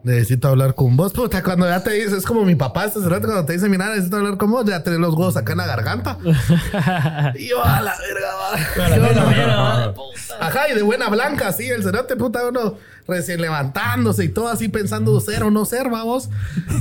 necesito 0.04 0.50
hablar 0.50 0.76
con 0.76 0.96
vos. 0.96 1.14
Puta, 1.14 1.42
cuando 1.42 1.68
ya 1.68 1.82
te 1.82 1.92
dice, 1.92 2.18
es 2.18 2.26
como 2.26 2.46
mi 2.46 2.56
papá, 2.56 2.86
este 2.86 3.02
cerote, 3.02 3.26
cuando 3.26 3.46
te 3.46 3.54
dice, 3.54 3.70
mira, 3.70 3.90
necesito 3.90 4.18
hablar 4.18 4.38
con 4.38 4.52
vos, 4.52 4.66
ya 4.66 4.84
tenés 4.84 5.00
los 5.00 5.14
huevos 5.14 5.38
acá 5.38 5.54
en 5.54 5.58
la 5.60 5.66
garganta. 5.66 6.18
y 7.36 7.50
yo, 7.50 7.64
a 7.64 7.82
la 7.82 7.96
verga, 7.98 8.36
va. 8.36 8.98
La. 8.98 9.94
Ajá, 10.40 10.70
y 10.70 10.76
de 10.76 10.82
buena 10.82 11.10
blanca, 11.10 11.52
sí, 11.54 11.68
el 11.70 11.84
cerote, 11.84 12.16
puta, 12.16 12.48
uno 12.48 12.76
recién 13.08 13.42
levantándose 13.42 14.26
y 14.26 14.30
todo 14.30 14.48
así 14.48 14.70
pensando 14.70 15.20
ser 15.20 15.44
o 15.44 15.52
no 15.52 15.66
ser, 15.66 15.90
vamos. 15.90 16.30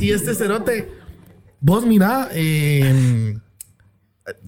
Y 0.00 0.12
este 0.12 0.34
cerote, 0.34 0.92
vos 1.60 1.86
mira, 1.86 2.28
eh, 2.32 3.38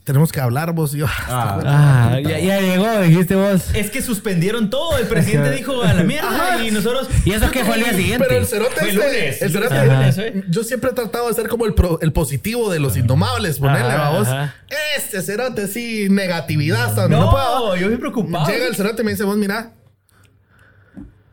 tenemos 0.05 0.31
que 0.31 0.41
hablar 0.41 0.73
vos 0.73 0.95
y 0.95 0.99
yo. 0.99 1.07
Ah, 1.29 2.19
ya, 2.23 2.39
ya 2.39 2.61
llegó, 2.61 3.01
dijiste 3.01 3.35
vos. 3.35 3.75
Es 3.75 3.91
que 3.91 4.03
suspendieron 4.03 4.71
todo. 4.71 4.97
El 4.99 5.07
presidente 5.07 5.51
dijo 5.51 5.83
a 5.83 5.93
la 5.95 6.03
mierda 6.05 6.65
y 6.65 6.71
nosotros. 6.71 7.09
¿Y 7.25 7.33
eso 7.33 7.51
qué 7.51 7.65
fue 7.65 7.75
al 7.75 7.81
día 7.81 7.93
siguiente? 7.95 8.25
Pero 8.29 8.41
el 8.41 8.47
cerote 8.47 8.75
Fue 8.81 8.89
este, 8.91 8.95
lunes. 9.07 9.43
el 9.43 9.53
cerote- 9.53 9.85
lunes, 9.87 10.19
¿eh? 10.19 10.45
yo 10.49 10.63
siempre 10.65 10.91
he 10.91 10.93
tratado 10.95 11.29
de 11.29 11.35
ser 11.35 11.49
como 11.49 11.67
el, 11.67 11.75
pro- 11.75 11.99
el 12.03 12.13
positivo 12.13 12.71
de 12.71 12.79
los 12.79 12.97
indomables, 12.97 13.59
ponerle, 13.59 13.95
vamos. 13.95 14.29
ajá. 14.29 14.55
Este 14.97 15.23
cerote 15.23 15.67
sí, 15.69 16.09
negatividad 16.11 16.95
no, 17.09 17.09
No, 17.09 17.31
puedo. 17.31 17.77
yo 17.77 17.83
estoy 17.87 17.99
preocupado. 17.99 18.47
Llega 18.47 18.67
el 18.67 18.75
cerote 18.77 19.03
y 19.03 19.05
me 19.05 19.11
dice, 19.13 19.25
vos 19.25 19.37
mira, 19.37 19.73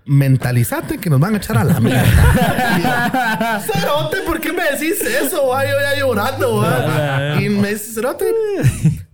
mentalizate 0.06 0.98
que 0.98 1.10
nos 1.10 1.20
van 1.20 1.36
a 1.36 1.38
echar 1.38 1.58
a 1.58 1.64
la 1.64 1.80
mierda. 1.82 3.62
Cerote, 3.62 4.18
¿por 4.26 4.40
qué 4.40 4.52
me 4.54 4.64
decís 4.72 5.02
eso? 5.02 5.48
va? 5.50 5.64
Yo 5.66 5.76
ya 5.80 6.00
llorando, 6.00 6.58
va. 6.58 7.38
Y 7.42 7.50
me 7.50 7.70
dice, 7.74 7.94
cerote, 7.94 8.26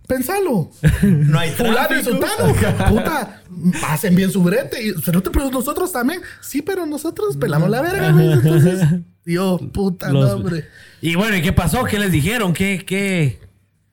pensalo. 0.06 0.70
No 1.02 1.38
hay 1.38 1.50
Fulano 1.50 1.98
y 1.98 2.02
sultano. 2.04 2.54
Puta, 2.88 3.42
hacen 3.88 4.14
bien 4.14 4.30
su 4.30 4.42
brete. 4.42 4.82
Y 4.82 4.92
cerote, 5.02 5.30
pero 5.30 5.50
nosotros 5.50 5.92
también. 5.92 6.20
Sí, 6.40 6.62
pero 6.62 6.86
nosotros 6.86 7.36
pelamos 7.36 7.70
la 7.70 7.82
verga. 7.82 8.10
güey. 8.12 8.32
Entonces, 8.32 8.80
yo, 9.24 9.58
puta, 9.72 10.10
Los- 10.10 10.28
no, 10.30 10.36
hombre. 10.36 10.64
Y 11.00 11.14
bueno, 11.14 11.36
¿y 11.36 11.42
qué 11.42 11.52
pasó? 11.52 11.84
¿Qué 11.84 11.98
les 11.98 12.10
dijeron? 12.10 12.52
¿Qué, 12.52 12.84
qué? 12.84 13.38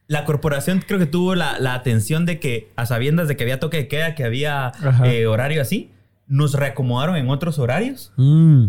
La 0.07 0.23
corporación 0.25 0.83
creo 0.85 0.99
que 0.99 1.05
tuvo 1.07 1.33
la, 1.35 1.59
la 1.59 1.73
atención 1.73 2.25
de 2.25 2.39
que, 2.39 2.71
a 2.75 2.85
sabiendas 2.85 3.27
de 3.27 3.35
que 3.35 3.43
había 3.43 3.59
toque 3.59 3.77
de 3.77 3.87
queda, 3.87 4.13
que 4.15 4.23
había 4.23 4.71
eh, 5.03 5.25
horario 5.25 5.61
así, 5.61 5.91
nos 6.27 6.53
reacomodaron 6.55 7.15
en 7.17 7.29
otros 7.29 7.59
horarios 7.59 8.11
Mm. 8.17 8.65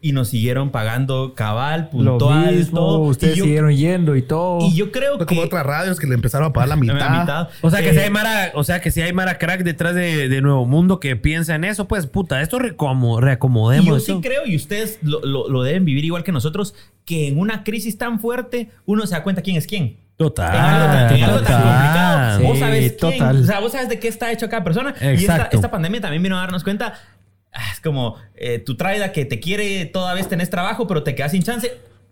y 0.00 0.10
nos 0.12 0.26
siguieron 0.28 0.70
pagando 0.70 1.34
cabal, 1.34 1.88
Lo 1.92 2.18
puntual, 2.18 2.56
mismo, 2.56 2.76
todo. 2.78 2.98
ustedes 3.02 3.36
y, 3.36 3.38
yo, 3.38 3.44
siguieron 3.44 3.70
yendo 3.76 4.16
y 4.16 4.22
todo. 4.22 4.58
y 4.66 4.74
yo 4.74 4.90
creo 4.90 5.16
Fue 5.16 5.24
que... 5.26 5.34
como 5.36 5.42
otras 5.46 5.64
radios 5.64 6.00
que 6.00 6.08
le 6.08 6.14
empezaron 6.14 6.48
a 6.48 6.52
pagar 6.52 6.70
la 6.70 6.76
mitad. 6.80 6.98
la 6.98 7.20
mitad. 7.20 7.48
O 7.62 7.70
sea, 7.70 7.80
que 7.80 7.90
Eh, 7.90 7.94
si 7.94 7.98
hay 8.00 8.10
Mara, 8.10 8.50
o 8.54 8.64
sea, 8.64 8.80
que 8.80 8.90
si 8.90 9.02
hay 9.02 9.12
Mara 9.12 9.38
crack 9.38 9.62
detrás 9.62 9.94
de, 9.94 10.28
de 10.28 10.40
Nuevo 10.40 10.66
Mundo 10.66 10.98
que 10.98 11.14
piensa 11.14 11.54
en 11.54 11.62
eso, 11.62 11.86
pues 11.86 12.06
puta, 12.08 12.42
esto 12.42 12.58
reacomo- 12.58 13.18
Y 13.18 13.22
reacomodemos. 13.22 13.86
yo 14.06 14.14
sí 14.16 14.20
creo, 14.20 14.44
y 14.44 14.56
ustedes 14.56 14.98
lo, 15.02 15.20
lo- 15.24 15.48
lo 15.48 15.62
deben 15.62 15.84
vivir 15.84 16.04
igual 16.04 16.24
que 16.24 16.32
nosotros, 16.32 16.74
que 17.04 17.28
en 17.28 17.38
una 17.38 17.62
crisis 17.62 17.98
tan 17.98 18.18
fuerte 18.18 18.70
uno 18.84 19.06
se 19.06 19.14
da 19.14 19.22
cuenta 19.22 19.42
quién 19.42 19.56
es 19.56 19.68
quién. 19.68 19.98
Total. 20.16 20.54
En 20.54 20.60
algo 20.62 20.86
tan, 20.86 21.16
en 21.16 21.24
algo 21.24 21.36
tan 21.42 21.44
total. 21.44 21.62
complicado. 21.62 22.42
vos 22.42 22.54
Sí, 22.54 22.60
sabes 22.60 22.80
quién. 22.80 22.96
total. 23.18 23.40
O 23.40 23.44
sea, 23.44 23.60
vos 23.60 23.72
sabes 23.72 23.88
de 23.90 23.98
qué 23.98 24.08
está 24.08 24.32
hecho 24.32 24.48
cada 24.48 24.64
persona. 24.64 24.94
Y 25.00 25.04
esta, 25.14 25.34
Exacto. 25.34 25.56
esta 25.56 25.70
pandemia 25.70 26.00
también 26.00 26.22
vino 26.22 26.36
a 26.36 26.40
darnos 26.40 26.64
cuenta. 26.64 26.94
ah, 27.52 27.60
Es 27.72 27.80
como 27.80 28.16
eh, 28.34 28.58
tu 28.58 28.76
traida 28.76 29.12
que 29.12 29.24
te 29.26 29.40
quiere 29.40 29.84
toda 29.86 30.14
vez 30.14 30.28
tenés 30.28 30.48
trabajo, 30.50 30.86
pero 30.86 31.02
te 31.02 31.14
quedas 31.14 31.32
sin 31.32 31.42
chance. 31.42 31.70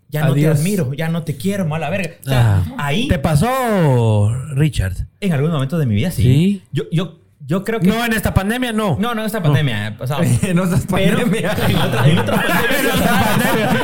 Ya 0.09 0.21
no 0.23 0.33
te 0.35 0.41
Adiós. 0.41 0.59
admiro, 0.59 0.93
ya 0.93 1.09
no 1.09 1.23
te 1.23 1.35
quiero, 1.35 1.65
mala 1.65 1.89
verga. 1.89 2.11
O 2.21 2.29
sea, 2.29 2.57
Ah. 2.57 2.63
ahí, 2.77 3.07
¿Te 3.07 3.17
pasó, 3.17 4.31
Richard? 4.53 4.93
en 5.19 5.33
algún 5.33 5.51
momento 5.51 5.79
de 5.79 5.87
mi 5.87 5.95
vida, 5.95 6.11
sí. 6.11 6.21
Sí. 6.21 6.63
Yo, 6.71 6.83
yo, 6.91 7.19
yo 7.47 7.63
creo 7.63 7.79
que. 7.79 7.87
No, 7.87 8.05
en 8.05 8.13
esta 8.13 8.31
pandemia 8.35 8.71
no. 8.71 8.97
no, 8.99 9.15
no 9.15 9.21
en 9.21 9.25
esta 9.25 9.41
pandemia. 9.41 9.89
no 9.89 9.97
pandemia. 9.97 10.41
en 10.43 10.59
otra, 10.59 12.07
en 12.07 12.19
otra 12.19 12.35
pandemia. 12.35 13.75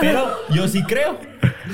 Pero 0.00 0.30
yo 0.50 0.68
sí 0.68 0.82
creo 0.84 1.18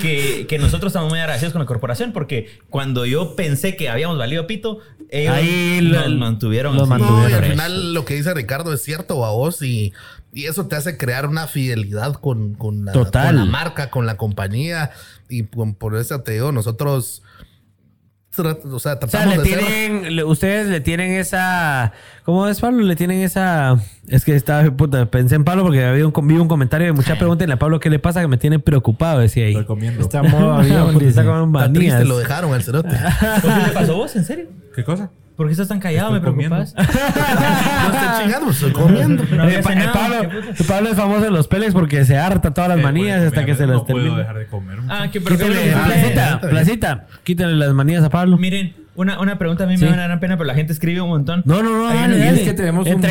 que, 0.00 0.46
que 0.48 0.58
nosotros 0.58 0.90
estamos 0.90 1.10
muy 1.10 1.18
agradecidos 1.18 1.52
con 1.52 1.60
la 1.60 1.66
corporación 1.66 2.12
porque 2.12 2.58
cuando 2.70 3.06
yo 3.06 3.36
pensé 3.36 3.76
que 3.76 3.88
habíamos 3.88 4.18
valido 4.18 4.46
pito, 4.46 4.78
ellos 5.10 5.34
Ahí 5.34 5.78
nos 5.82 6.08
lo- 6.08 6.16
mantuvieron. 6.16 6.76
lo 6.76 6.86
mantuvieron. 6.86 7.22
No, 7.24 7.30
y 7.30 7.32
al 7.34 7.44
final 7.44 7.94
lo 7.94 8.04
que 8.04 8.14
dice 8.14 8.34
Ricardo 8.34 8.72
es 8.72 8.82
cierto 8.82 9.24
a 9.24 9.30
vos 9.30 9.62
y, 9.62 9.92
y 10.32 10.46
eso 10.46 10.66
te 10.66 10.76
hace 10.76 10.96
crear 10.98 11.26
una 11.26 11.46
fidelidad 11.46 12.14
con, 12.14 12.54
con, 12.54 12.84
la, 12.84 12.92
Total. 12.92 13.26
con 13.28 13.36
la 13.36 13.44
marca, 13.44 13.90
con 13.90 14.06
la 14.06 14.16
compañía 14.16 14.90
y 15.28 15.44
por, 15.44 15.76
por 15.76 15.96
eso 15.96 16.20
te 16.22 16.32
digo, 16.32 16.50
nosotros 16.52 17.22
o 18.38 18.78
sea, 18.78 18.98
O 19.02 19.08
sea, 19.08 19.24
le 19.24 19.38
de 19.38 19.44
ser... 19.48 19.58
tienen, 19.64 20.16
le- 20.16 20.24
ustedes 20.24 20.66
le 20.66 20.80
tienen 20.82 21.12
esa, 21.12 21.92
¿cómo 22.26 22.46
es 22.48 22.60
Pablo? 22.60 22.82
Le 22.82 22.94
tienen 22.96 23.20
esa, 23.22 23.78
es 24.08 24.24
que 24.26 24.36
estaba, 24.36 24.70
puta, 24.72 25.06
pensé 25.06 25.36
en 25.36 25.44
Pablo 25.44 25.62
porque 25.62 25.82
había 25.84 26.06
un, 26.06 26.12
vi 26.28 26.34
un 26.34 26.48
comentario 26.48 26.88
de 26.88 26.92
mucha 26.92 27.14
pregunta 27.18 27.46
y 27.48 27.50
a 27.50 27.56
Pablo 27.58 27.80
qué 27.80 27.88
le 27.88 27.98
pasa 27.98 28.20
que 28.20 28.28
me 28.28 28.36
tiene 28.36 28.58
preocupado, 28.58 29.20
decía 29.20 29.44
ahí. 29.46 29.52
Estoy 29.52 29.64
comiendo. 29.64 30.02
Está 30.02 30.22
modo 30.22 30.52
avión, 30.52 30.90
está 31.02 31.24
con 31.24 31.54
Está 31.56 31.72
triste, 31.72 31.92
manías. 31.94 32.06
lo 32.08 32.18
dejaron 32.18 32.52
al 32.52 32.62
cerote. 32.62 32.90
¿Por 33.42 33.54
qué 33.54 33.60
te 33.60 33.70
pasó 33.70 33.96
vos? 33.96 34.14
¿En 34.16 34.24
serio? 34.26 34.46
¿Qué 34.74 34.84
cosa? 34.84 35.10
¿Por 35.36 35.46
qué 35.46 35.52
estás 35.52 35.68
tan 35.68 35.80
callado? 35.80 36.16
Estoy 36.16 36.32
¿Me 36.32 36.48
preocupas? 36.48 36.74
no 36.74 36.82
estoy 36.82 38.22
chingando, 38.24 38.50
estoy 38.50 38.72
comiendo. 38.72 39.22
No 39.36 39.42
había 39.42 39.58
Eh, 39.58 39.62
Pa- 39.62 39.92
Pablo. 39.92 40.30
Pablo 40.66 40.88
es 40.88 40.96
famoso 40.96 41.26
en 41.26 41.34
los 41.34 41.46
peles 41.46 41.74
porque 41.74 42.04
se 42.06 42.16
harta 42.16 42.54
todas 42.54 42.68
las 42.70 42.78
Eh, 42.78 42.82
manías 42.82 43.16
bueno, 43.16 43.26
hasta 43.28 43.40
que 43.44 43.52
mira, 43.52 43.56
se 43.58 43.66
las 43.66 43.76
No 43.76 43.84
puedo 43.84 43.98
termina. 44.00 44.18
dejar 44.18 44.38
de 44.38 44.46
comer. 44.46 44.78
Ah, 44.88 45.06
pero 45.12 45.24
que 45.36 45.44
se 45.44 45.72
placita, 45.84 46.40
placita, 46.40 47.06
quítale 47.22 47.54
las 47.54 47.74
manías 47.74 48.02
a 48.02 48.08
Pablo. 48.08 48.38
Miren, 48.38 48.74
una, 48.96 49.20
una 49.20 49.38
pregunta 49.38 49.64
a 49.64 49.66
mí 49.66 49.76
Sí. 49.76 49.84
me 49.84 49.90
da 49.90 49.94
una 49.96 50.04
gran 50.04 50.20
pena, 50.20 50.36
pero 50.36 50.46
la 50.46 50.54
gente 50.54 50.72
escribe 50.72 51.00
un 51.00 51.08
montón. 51.10 51.42
No, 51.44 51.62
no, 51.62 51.70
no, 51.76 51.84
dale, 51.84 52.18
dale. 52.18 52.42
es 52.42 52.48
que 52.48 52.54
tenemos 52.54 52.86
un 52.86 53.02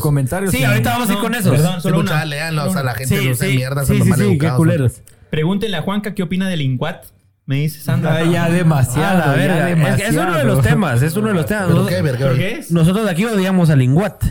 comentarios 0.00 0.52
Sí, 0.52 0.62
ahorita 0.64 0.90
vamos 0.90 1.08
a 1.08 1.12
ir 1.12 1.18
No, 1.18 1.24
con 1.24 1.34
esos. 1.34 1.50
perdón, 1.50 1.80
solo 1.80 2.00
una. 2.00 2.12
mucha, 2.12 2.24
léanlo, 2.24 2.64
o 2.64 2.72
sea, 2.72 2.82
la 2.82 2.94
gente 2.94 3.18
Sí, 3.18 3.28
no 3.28 3.34
se 3.34 3.48
sí, 3.50 3.56
mierda, 3.56 3.84
sí, 3.84 4.00
sí, 4.02 4.12
sí, 4.12 4.38
qué 4.38 4.48
culeros. 4.50 5.02
Pregúntenle 5.30 5.76
a 5.76 5.82
Juanca 5.82 6.14
qué 6.14 6.22
opina 6.22 6.48
del 6.48 6.60
Inguat. 6.60 7.04
Me 7.44 7.56
dice 7.56 7.80
Sandra. 7.80 8.16
Ay, 8.16 8.32
ya 8.32 8.48
demasiado. 8.48 9.22
Ah, 9.24 9.36
la 9.36 9.36
ya. 9.36 9.68
Es, 9.70 9.76
demasiado. 9.76 10.10
es 10.10 10.16
uno 10.16 10.38
de 10.38 10.44
los 10.44 10.62
temas, 10.62 11.02
es 11.02 11.16
uno 11.16 11.28
de 11.28 11.34
los 11.34 11.46
temas. 11.46 11.64
¿Pero 11.64 11.74
Nosotros, 11.80 11.96
qué, 11.96 12.02
verga? 12.02 12.26
¿Por 12.28 12.36
qué 12.36 12.52
es? 12.58 12.70
nosotros 12.70 13.04
de 13.04 13.10
aquí 13.10 13.24
odiamos 13.24 13.70
al 13.70 13.78
Linguat. 13.80 14.22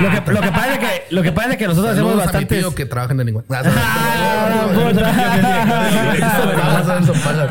Lo 0.00 0.10
que, 0.10 0.32
lo 0.32 0.40
que 0.40 0.50
pasa 0.50 0.72
es 0.74 0.78
que, 0.78 1.14
lo 1.14 1.22
que, 1.22 1.32
pasa 1.32 1.50
es 1.52 1.56
que 1.56 1.66
nosotros 1.66 1.92
hacemos 1.92 2.10
Saludos 2.10 2.26
bastantes... 2.26 2.58
tío 2.58 2.74
que 2.74 2.86
trabaja 2.86 3.12
en 3.12 3.20
el. 3.20 3.36
Ah, 3.50 4.66
puta. 4.74 5.14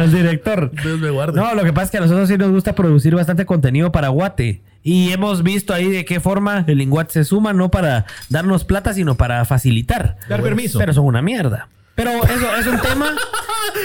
El 0.03 0.11
director. 0.11 0.71
Dios 0.71 0.99
me 0.99 1.09
guarde. 1.09 1.39
No, 1.39 1.53
lo 1.53 1.63
que 1.63 1.73
pasa 1.73 1.85
es 1.85 1.91
que 1.91 1.97
a 1.97 2.01
nosotros 2.01 2.27
sí 2.29 2.37
nos 2.37 2.51
gusta 2.51 2.73
producir 2.73 3.15
bastante 3.15 3.45
contenido 3.45 3.91
para 3.91 4.09
Guate. 4.09 4.61
Y 4.83 5.11
hemos 5.13 5.43
visto 5.43 5.73
ahí 5.73 5.89
de 5.89 6.03
qué 6.03 6.19
forma 6.19 6.65
el 6.67 6.77
Linguat 6.77 7.09
se 7.09 7.23
suma, 7.23 7.53
no 7.53 7.71
para 7.71 8.05
darnos 8.29 8.65
plata, 8.65 8.93
sino 8.93 9.15
para 9.15 9.45
facilitar. 9.45 10.17
Dar 10.27 10.41
permiso. 10.41 10.77
Pero 10.77 10.93
son 10.93 11.05
una 11.05 11.21
mierda. 11.21 11.69
Pero 11.95 12.11
eso 12.23 12.55
es 12.57 12.67
un 12.67 12.79
tema. 12.79 13.15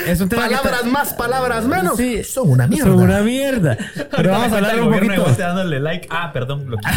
Es 0.06 0.20
un 0.20 0.28
tema 0.28 0.48
que 0.48 0.54
Palabras 0.56 0.84
más, 0.86 1.12
palabras 1.14 1.64
menos. 1.66 1.96
Sí. 1.96 2.22
Son 2.24 2.50
una 2.50 2.66
mierda. 2.66 2.84
Son 2.90 3.00
una 3.00 3.20
mierda. 3.20 3.76
Pero 4.16 4.30
vamos 4.30 4.52
a 4.52 4.56
hablar 4.56 4.80
un 4.80 4.92
poquito. 4.92 5.24
dándole 5.38 5.80
like. 5.80 6.06
Ah, 6.10 6.30
perdón, 6.32 6.66
bloqueé. 6.66 6.90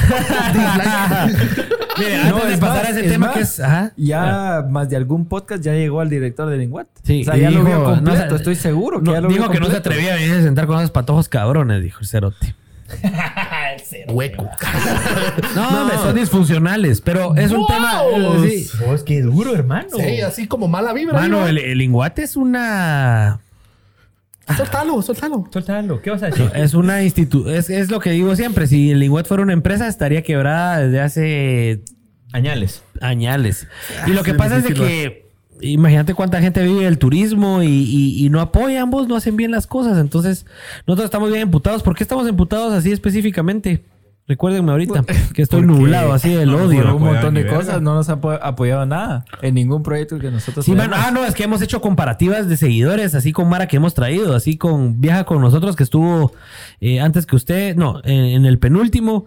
Mire, 1.98 2.24
No, 2.30 2.36
antes 2.38 2.50
de 2.52 2.58
pasar 2.58 2.78
más, 2.78 2.86
a 2.86 2.90
ese 2.92 3.06
es 3.06 3.12
tema 3.12 3.28
más, 3.28 3.36
que 3.36 3.42
es. 3.42 3.60
Ajá. 3.60 3.92
Ya 3.98 4.66
más 4.70 4.90
de 4.90 4.96
algún 4.96 5.26
podcast 5.28 5.64
ya 5.64 5.74
llegó 5.74 6.00
al 6.02 6.10
director 6.10 6.50
de 6.50 6.58
Linguat. 6.58 6.88
Sí, 7.04 7.22
o 7.22 7.26
sea, 7.26 7.38
ya 7.38 7.52
lo 7.52 7.64
dijo, 7.64 7.68
vio 7.68 7.84
completo. 7.84 8.26
no 8.30 8.36
estoy 8.36 8.56
seguro 8.56 9.00
que 9.00 9.06
No, 9.06 9.14
ya 9.14 9.22
lo 9.22 9.28
dijo 9.28 9.42
vio 9.44 9.52
que 9.52 9.60
no 9.60 9.70
se 9.70 9.78
atrevía 9.78 10.14
a 10.14 10.16
venir 10.16 10.32
a 10.34 10.42
sentar 10.42 10.68
con 10.68 10.78
esos 10.80 10.92
patojos 10.92 11.28
cabrones, 11.30 11.82
dijo 11.82 12.00
el 12.02 12.08
cerote. 12.08 12.56
Hueco. 14.10 14.50
No, 15.56 15.82
hombre, 15.82 15.98
son 15.98 16.16
disfuncionales, 16.16 17.02
pero 17.02 17.36
es 17.36 17.52
un 17.52 17.66
tema. 17.68 18.02
Eh, 18.14 18.66
sí. 18.68 18.70
Oh, 18.88 18.94
es 18.94 19.04
que 19.04 19.22
duro, 19.22 19.54
hermano. 19.54 19.90
Sí, 19.98 20.22
así 20.22 20.48
como 20.48 20.68
mala 20.68 20.94
vibra. 20.94 21.14
Mano, 21.20 21.48
el, 21.48 21.58
el 21.58 21.78
linguate 21.78 22.24
es 22.24 22.36
una. 22.36 23.40
Soltalo, 24.58 25.02
soltalo. 25.02 25.48
Suéltalo. 25.52 26.02
¿Qué 26.02 26.10
vas 26.10 26.24
a 26.24 26.28
decir? 26.28 26.52
Es 26.56 26.74
una 26.74 27.04
institu 27.04 27.50
es, 27.50 27.70
es 27.70 27.90
lo 27.90 28.00
que 28.00 28.12
digo 28.12 28.36
siempre. 28.36 28.68
Si 28.68 28.92
el 28.92 29.00
linguat 29.00 29.26
fuera 29.28 29.44
una 29.44 29.54
empresa, 29.54 29.88
estaría 29.88 30.24
quebrada 30.24 30.80
desde 30.80 31.00
hace 31.02 31.82
Añales. 32.34 32.84
añales. 33.02 33.68
Y 34.08 34.12
lo 34.12 34.24
que 34.24 34.34
pasa 34.34 34.58
es 34.58 34.64
de 34.64 34.74
que. 34.74 35.21
Imagínate 35.62 36.14
cuánta 36.14 36.42
gente 36.42 36.64
vive 36.64 36.86
del 36.86 36.98
turismo 36.98 37.62
y, 37.64 37.68
y- 37.68 38.26
y 38.26 38.30
no 38.30 38.42
apoyan, 38.42 38.90
vos 38.90 39.08
no 39.08 39.16
hacen 39.16 39.36
bien 39.38 39.52
las 39.52 39.68
cosas. 39.68 39.98
Entonces, 39.98 40.46
nosotros 40.88 41.06
estamos 41.06 41.30
bien 41.30 41.42
emputados. 41.44 41.84
¿Por 41.84 41.96
qué 41.96 42.04
estamos 42.04 42.28
emputados 42.28 42.74
así 42.74 42.92
específicamente? 42.92 43.84
Recuérdenme 44.28 44.72
ahorita 44.72 45.04
que 45.34 45.42
estoy 45.42 45.64
nublado 45.64 46.14
así 46.14 46.30
del 46.30 46.54
odio. 46.56 46.96
un 46.96 47.04
montón 47.04 47.34
de 47.34 47.46
cosas, 47.48 47.82
no 47.82 47.96
nos 47.96 48.08
ha 48.08 48.14
apo- 48.22 48.40
apoyado 48.42 48.86
nada 48.86 49.26
en 49.42 49.56
ningún 49.56 49.84
proyecto 49.84 50.20
que 50.20 50.32
nosotros 50.32 50.64
Sí. 50.64 50.74
Ah, 50.80 51.12
no, 51.12 51.26
es 51.26 51.34
que 51.34 51.44
hemos 51.44 51.62
hecho 51.62 51.82
comparativas 51.82 52.48
de 52.48 52.56
seguidores, 52.56 53.14
así 53.16 53.34
con 53.34 53.50
Mara 53.50 53.68
que 53.68 53.78
hemos 53.78 53.94
traído, 53.94 54.34
así 54.36 54.58
con 54.58 55.02
Viaja 55.02 55.26
con 55.26 55.42
nosotros, 55.42 55.76
que 55.76 55.84
estuvo 55.84 56.32
eh, 56.80 57.02
antes 57.02 57.26
que 57.26 57.36
usted, 57.36 57.76
no, 57.76 58.00
en, 58.06 58.14
en 58.26 58.46
el 58.46 58.58
penúltimo. 58.60 59.26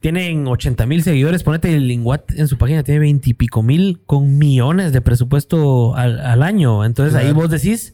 Tienen 0.00 0.46
80 0.46 0.86
mil 0.86 1.02
seguidores. 1.02 1.42
Ponete 1.42 1.74
el 1.74 1.88
Linguat 1.88 2.30
en 2.32 2.48
su 2.48 2.58
página, 2.58 2.82
tiene 2.82 3.00
20 3.00 3.30
y 3.30 3.34
pico 3.34 3.62
mil 3.62 4.00
con 4.06 4.38
millones 4.38 4.92
de 4.92 5.00
presupuesto 5.00 5.96
al, 5.96 6.20
al 6.20 6.42
año. 6.42 6.84
Entonces 6.84 7.14
ahí 7.14 7.32
vos 7.32 7.50
decís, 7.50 7.92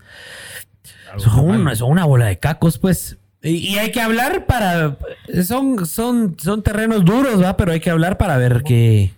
son 1.16 1.48
una, 1.48 1.74
son 1.76 1.90
una 1.90 2.04
bola 2.04 2.26
de 2.26 2.38
cacos, 2.38 2.78
pues. 2.78 3.18
Y, 3.42 3.50
y 3.56 3.78
hay 3.78 3.90
que 3.90 4.00
hablar 4.00 4.46
para. 4.46 4.98
Son, 5.44 5.86
son, 5.86 6.36
son 6.38 6.62
terrenos 6.62 7.04
duros, 7.04 7.42
¿va? 7.42 7.56
Pero 7.56 7.72
hay 7.72 7.80
que 7.80 7.90
hablar 7.90 8.18
para 8.18 8.36
ver 8.36 8.62
qué. 8.64 9.12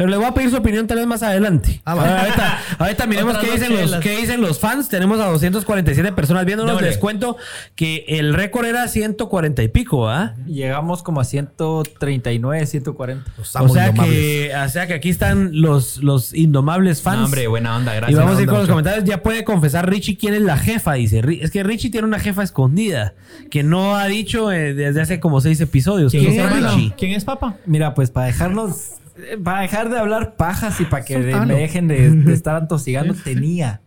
Pero 0.00 0.08
le 0.08 0.16
voy 0.16 0.24
a 0.24 0.32
pedir 0.32 0.48
su 0.48 0.56
opinión 0.56 0.86
tal 0.86 0.96
vez 0.96 1.06
más 1.06 1.22
adelante. 1.22 1.82
Ah, 1.84 1.94
va. 1.94 2.20
ahorita, 2.20 2.58
ahorita 2.78 3.06
miremos 3.06 3.36
qué 3.36 3.50
dicen, 3.50 3.76
los, 3.78 3.96
qué 3.96 4.16
dicen 4.16 4.40
los 4.40 4.58
fans. 4.58 4.88
Tenemos 4.88 5.20
a 5.20 5.26
247 5.26 6.12
personas 6.12 6.46
viéndonos. 6.46 6.80
Les 6.80 6.96
cuento 6.96 7.36
que 7.74 8.06
el 8.08 8.32
récord 8.32 8.64
era 8.64 8.88
140 8.88 9.62
y 9.62 9.68
pico, 9.68 10.08
¿ah? 10.08 10.34
Llegamos 10.46 11.02
como 11.02 11.20
a 11.20 11.24
139, 11.24 12.64
140. 12.66 13.30
Los 13.36 13.54
O 13.56 13.68
sea, 13.68 13.88
indomables. 13.88 14.14
que, 14.16 14.52
o 14.56 14.68
sea 14.70 14.86
que 14.86 14.94
aquí 14.94 15.10
están 15.10 15.50
los, 15.60 15.98
los 15.98 16.32
indomables 16.32 17.02
fans. 17.02 17.18
No, 17.18 17.24
hombre, 17.26 17.46
buena 17.48 17.76
onda, 17.76 17.92
Y 17.94 17.96
gracias. 17.96 18.18
vamos 18.20 18.38
a 18.38 18.40
ir 18.40 18.48
con 18.48 18.58
los 18.58 18.68
comentarios. 18.70 19.04
Ya 19.04 19.22
puede 19.22 19.44
confesar 19.44 19.86
Richie 19.90 20.16
quién 20.16 20.32
es 20.32 20.40
la 20.40 20.56
jefa, 20.56 20.94
dice. 20.94 21.22
Es 21.42 21.50
que 21.50 21.62
Richie 21.62 21.90
tiene 21.90 22.06
una 22.06 22.20
jefa 22.20 22.42
escondida 22.42 23.12
que 23.50 23.62
no 23.62 23.96
ha 23.96 24.06
dicho 24.06 24.50
eh, 24.50 24.72
desde 24.72 25.02
hace 25.02 25.20
como 25.20 25.42
seis 25.42 25.60
episodios. 25.60 26.10
¿Quién 26.10 26.24
¿Quién 26.24 26.40
es? 26.40 26.52
Richie? 26.52 26.94
¿Quién 26.96 27.12
es 27.12 27.26
papá? 27.26 27.56
Mira, 27.66 27.92
pues 27.92 28.10
para 28.10 28.28
dejarnos, 28.28 28.70
eh, 28.72 29.09
para 29.44 29.60
dejar 29.62 29.88
de 29.90 29.98
hablar 29.98 30.36
pajas 30.36 30.80
y 30.80 30.84
para 30.84 31.04
que 31.04 31.18
de- 31.18 31.32
Soltalo. 31.32 31.54
me 31.54 31.60
dejen 31.60 31.88
de, 31.88 32.10
de 32.10 32.32
estar 32.32 32.56
atosigando, 32.56 33.14
tenía. 33.14 33.80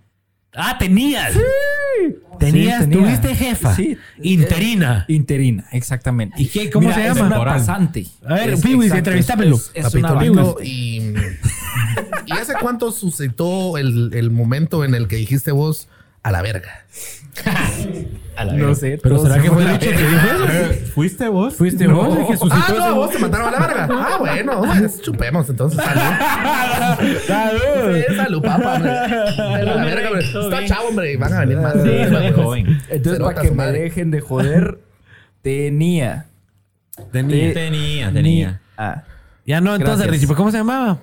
Ah, 0.56 0.78
tenías. 0.78 1.34
Tenías, 2.40 2.84
Sí, 2.84 2.90
tenía. 2.90 3.06
tuviste 3.06 3.36
jefa. 3.36 3.76
Sí. 3.76 3.98
Interina. 4.22 5.06
Interina, 5.08 5.66
exactamente. 5.72 6.42
¿Y 6.42 6.48
qué- 6.48 6.70
cómo 6.70 6.88
Mira, 6.90 6.96
se 7.02 7.08
es 7.08 7.16
llama? 7.16 7.38
una 7.42 7.46
pasante. 7.46 8.06
A 8.26 8.34
ver, 8.36 8.60
Piwis, 8.60 8.92
entrevistámelo. 8.92 9.56
Es, 9.56 9.72
es 9.74 9.94
una 9.96 10.16
y, 10.64 11.14
¿Y 12.26 12.32
hace 12.32 12.54
cuánto 12.62 12.92
sucedió 12.92 13.78
el, 13.78 14.12
el 14.14 14.32
momento 14.32 14.84
en 14.86 14.96
el 14.96 15.08
que 15.08 15.16
dijiste 15.18 15.52
vos 15.52 15.88
a 16.24 16.32
la 16.32 16.42
verga? 16.42 16.86
A 18.36 18.46
la 18.46 18.54
No 18.54 18.74
sé. 18.74 19.00
Pero 19.02 19.20
¿será 19.20 19.40
que 19.40 19.52
fue 19.52 19.64
la 19.64 19.74
Richie 19.74 19.92
que 19.92 20.08
dijo 20.08 20.26
eso? 20.26 20.86
¿Fuiste 20.96 21.28
vos? 21.28 21.56
¿Fuiste 21.56 21.88
No. 21.88 21.98
vos 22.04 22.18
el 22.18 22.50
Ah, 22.52 22.74
no, 22.76 22.84
a 22.84 22.92
vos 22.94 23.12
te 23.12 23.20
mataron 23.20 23.48
a 23.48 23.52
la 23.52 23.60
verga. 23.68 23.88
Ah, 23.92 24.18
bueno, 24.18 24.62
pues, 24.80 25.02
chupemos 25.02 25.48
entonces. 25.50 25.80
Salud. 25.84 27.20
Salud. 27.28 27.96
Sí, 28.08 28.16
salud, 28.16 28.42
papá, 28.42 28.74
hombre. 28.76 28.90
A 28.92 29.64
la 29.64 29.86
verga, 29.86 30.08
hombre. 30.10 30.26
Está 30.26 30.58
bien. 30.58 30.68
chavo, 30.68 30.88
hombre. 30.88 31.16
Van 31.18 31.34
a 31.34 31.40
venir 31.42 31.58
más. 31.60 31.74
Sí, 31.74 32.32
joven. 32.36 32.82
Entonces, 32.90 33.22
para 33.24 33.42
que 33.42 33.52
me 33.52 33.66
dejen 33.68 34.10
de 34.10 34.20
joder, 34.22 34.80
tenía. 35.44 36.26
Tenía. 37.12 37.54
Tenía, 37.54 38.12
tenía. 38.12 38.62
Ah. 38.78 39.04
Ya 39.46 39.62
no, 39.62 39.76
entonces, 39.76 39.98
Gracias. 39.98 40.12
Richie, 40.12 40.28
¿pues 40.28 40.38
¿cómo 40.38 40.50
se 40.50 40.58
llamaba? 40.58 40.98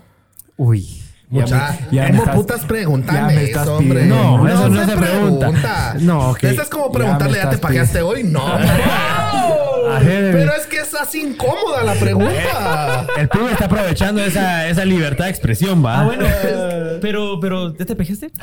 Uy. 0.57 1.01
Ya 1.33 1.43
Mucha, 1.43 1.57
me- 1.91 1.97
ya 1.97 2.03
me 2.03 2.11
¿Cómo 2.11 2.23
estás- 2.23 2.35
putas 2.37 2.61
ya 2.63 2.67
preguntame 2.67 3.35
me 3.35 3.45
estás 3.45 3.63
eso, 3.63 3.77
hombre? 3.77 4.01
pidiendo. 4.03 4.39
No, 4.39 4.49
eso 4.49 4.69
no 4.69 4.85
se 4.85 4.97
pregunta. 4.97 5.95
No, 6.01 6.31
ok. 6.31 6.43
Esa 6.45 6.63
es 6.63 6.69
como 6.69 6.91
preguntarle, 6.91 7.39
Ya 7.39 7.45
¿ya, 7.45 7.51
me 7.51 7.51
te 7.51 7.59
pajeaste 7.59 8.03
hoy? 8.03 8.25
No. 8.25 8.43
Pero 10.03 10.53
es 10.55 10.67
que 10.67 10.79
es 10.79 10.95
así 10.95 11.21
incómoda 11.23 11.83
la 11.85 11.95
pregunta. 11.95 13.07
El 13.17 13.29
pibe 13.29 13.53
está 13.53 13.67
aprovechando 13.67 14.23
esa, 14.23 14.69
esa 14.69 14.85
libertad 14.85 15.25
de 15.25 15.31
expresión, 15.31 15.85
¿va? 15.85 16.01
Ah, 16.01 16.05
bueno. 16.05 16.25
pero, 17.01 17.41
pero, 17.41 17.75
¿ya 17.77 17.85
te 17.85 17.97
pegaste? 17.97 18.31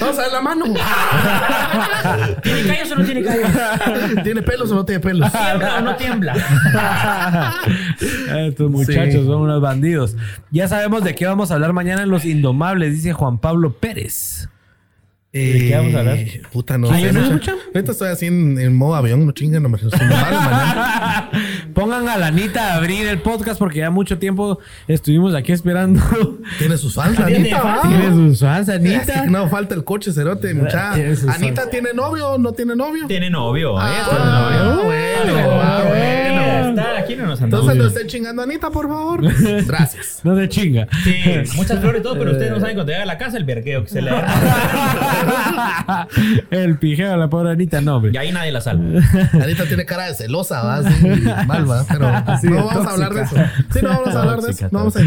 Vamos 0.00 0.18
a 0.18 0.22
ver 0.22 0.32
la 0.32 0.40
mano. 0.40 0.64
¿Tiene 2.42 2.62
callos 2.66 2.92
o 2.92 2.96
no 2.96 3.04
tiene 3.04 3.22
callos? 3.22 3.48
¿Tiene 4.24 4.42
pelos 4.42 4.70
o 4.72 4.74
no 4.74 4.84
tiene 4.84 5.00
pelos? 5.00 5.30
¿Tiembla 5.32 5.76
o 5.76 5.80
no 5.80 5.96
tiembla? 5.96 6.34
Estos 8.48 8.70
muchachos 8.70 9.12
Sí. 9.14 9.26
son 9.26 9.42
unos 9.42 9.60
bandidos. 9.60 10.16
Ya 10.50 10.66
sabemos 10.68 11.04
de 11.04 11.14
qué 11.14 11.26
vamos 11.26 11.50
a 11.50 11.54
hablar 11.54 11.72
mañana 11.72 12.02
en 12.02 12.10
Los 12.10 12.24
Indomables, 12.24 12.92
dice 12.92 13.12
Juan 13.12 13.38
Pablo 13.38 13.74
Pérez. 13.78 14.48
¿De 15.34 15.66
qué 15.68 15.76
vamos 15.76 15.94
a 15.94 15.98
hablar? 15.98 16.18
Puta, 16.52 16.78
no 16.78 16.88
¿Ah, 16.90 16.98
sé. 17.00 17.12
no? 17.12 17.20
Ahorita 17.74 17.90
estoy 17.92 18.08
así 18.08 18.26
en, 18.26 18.56
en 18.56 18.72
modo 18.74 18.94
avión, 18.94 19.26
no 19.26 19.32
chinguen, 19.32 19.64
no 19.64 19.68
me. 19.68 19.78
Pongan 21.74 22.08
a 22.08 22.16
la 22.16 22.28
Anita 22.28 22.72
a 22.72 22.76
abrir 22.76 23.08
el 23.08 23.18
podcast 23.20 23.58
porque 23.58 23.80
ya 23.80 23.90
mucho 23.90 24.18
tiempo 24.18 24.60
estuvimos 24.86 25.34
aquí 25.34 25.50
esperando. 25.50 26.00
Tiene 26.58 26.76
sus 26.76 26.94
fans, 26.94 27.18
Anita. 27.18 27.80
Tiene 27.82 28.10
sus 28.10 28.38
fans, 28.40 28.68
Anita. 28.68 29.26
No 29.26 29.48
falta 29.48 29.74
el 29.74 29.82
coche, 29.82 30.12
cerote, 30.12 30.54
mucha. 30.54 30.94
Tiene 30.94 31.16
sus 31.16 31.28
Anita 31.28 31.62
fans. 31.62 31.70
tiene 31.72 31.92
novio 31.92 32.28
o 32.30 32.38
no 32.38 32.52
tiene 32.52 32.76
novio. 32.76 33.06
Tiene 33.08 33.28
novio. 33.28 33.76
Ah, 33.76 33.90
ella 33.92 34.08
tiene 34.08 34.24
novio. 34.24 34.84
bueno, 34.84 35.60
ah, 35.60 35.82
bueno. 35.88 36.68
Está, 36.70 36.93
aquí 37.04 37.16
no 37.16 37.26
nos 37.26 37.40
andamos. 37.40 37.68
Entonces 37.68 37.94
no 37.94 38.00
esté 38.00 38.06
chingando 38.10 38.42
a 38.42 38.44
Anita, 38.44 38.70
por 38.70 38.88
favor. 38.88 39.22
Gracias. 39.66 40.20
No 40.24 40.36
se 40.36 40.48
chinga. 40.48 40.88
Sí, 41.02 41.14
muchas 41.56 41.80
flores 41.80 42.00
y 42.00 42.02
todo, 42.02 42.18
pero 42.18 42.32
ustedes 42.32 42.50
no 42.50 42.60
saben 42.60 42.74
cuando 42.74 42.92
llega 42.92 43.04
a 43.04 43.06
la 43.06 43.18
casa 43.18 43.36
el 43.36 43.44
vergueo 43.44 43.84
que 43.84 43.90
se 43.90 44.02
le 44.02 44.10
da. 44.10 46.08
el 46.50 46.78
pijeo 46.78 47.12
a 47.12 47.16
la 47.16 47.28
pobre 47.28 47.52
Anita, 47.52 47.80
no, 47.80 47.96
hombre. 47.96 48.12
Y 48.14 48.16
ahí 48.16 48.32
nadie 48.32 48.52
la 48.52 48.60
salva. 48.60 49.00
Anita 49.32 49.64
tiene 49.66 49.84
cara 49.84 50.06
de 50.06 50.14
celosa, 50.14 50.62
va, 50.62 50.76
así, 50.76 51.06
mal, 51.46 51.70
va, 51.70 51.84
pero 51.88 52.06
no 52.06 52.66
vamos 52.66 52.86
a 52.86 52.90
hablar 52.90 53.14
de 53.14 53.22
eso. 53.22 53.36
Sí, 53.72 53.80
no 53.82 53.88
vamos 53.90 54.14
a 54.14 54.20
hablar 54.20 54.40
de 54.40 54.50
eso. 54.50 54.68
No 54.70 54.78
vamos 54.78 54.96
a... 54.96 55.00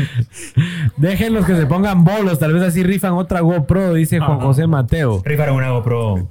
Déjenlos 0.97 1.45
que 1.45 1.55
se 1.55 1.65
pongan 1.65 2.03
bolos, 2.03 2.39
tal 2.39 2.53
vez 2.53 2.63
así 2.63 2.83
rifan 2.83 3.13
otra 3.13 3.41
GoPro, 3.41 3.93
dice 3.93 4.19
Juan 4.19 4.39
José 4.39 4.67
Mateo. 4.67 5.21
Rifaron 5.25 5.55
una 5.55 5.69
GoPro. 5.71 6.29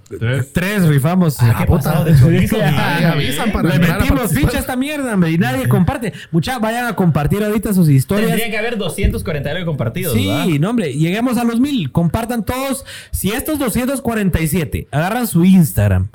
Tres 0.53 0.87
rifamos. 0.87 1.37
Ah, 1.41 1.55
¿Qué 1.59 1.67
pasado 1.67 2.05
de 2.05 2.19
chorizo? 2.19 2.57
Avisan 2.63 3.53
para 3.53 3.69
Le 3.69 3.79
metimos 3.79 4.33
ficha 4.33 4.57
a 4.57 4.61
esta 4.61 4.77
mierda, 4.77 5.15
hombre, 5.15 5.31
y 5.31 5.39
nadie 5.39 5.56
comparte. 5.69 6.13
Muchachos, 6.31 6.61
vayan 6.63 6.87
a 6.87 6.97
compartir 6.97 7.43
ahorita 7.45 7.73
sus 7.75 7.89
historias. 7.89 8.29
Tendrían 8.29 8.51
que 8.51 8.59
haber 8.59 8.77
249 8.79 9.65
compartidos, 9.67 10.15
¿verdad? 10.15 10.45
Sí, 10.45 10.59
no, 10.59 10.71
hombre, 10.71 10.93
lleguemos 10.95 11.37
a 11.39 11.45
los 11.45 11.61
mil. 11.61 11.91
Compartan 11.93 12.45
todos. 12.45 12.85
Si 13.11 13.31
estos 13.33 13.59
247 13.59 14.89
agarran 14.91 15.27
su 15.27 15.45
Instagram, 15.45 16.09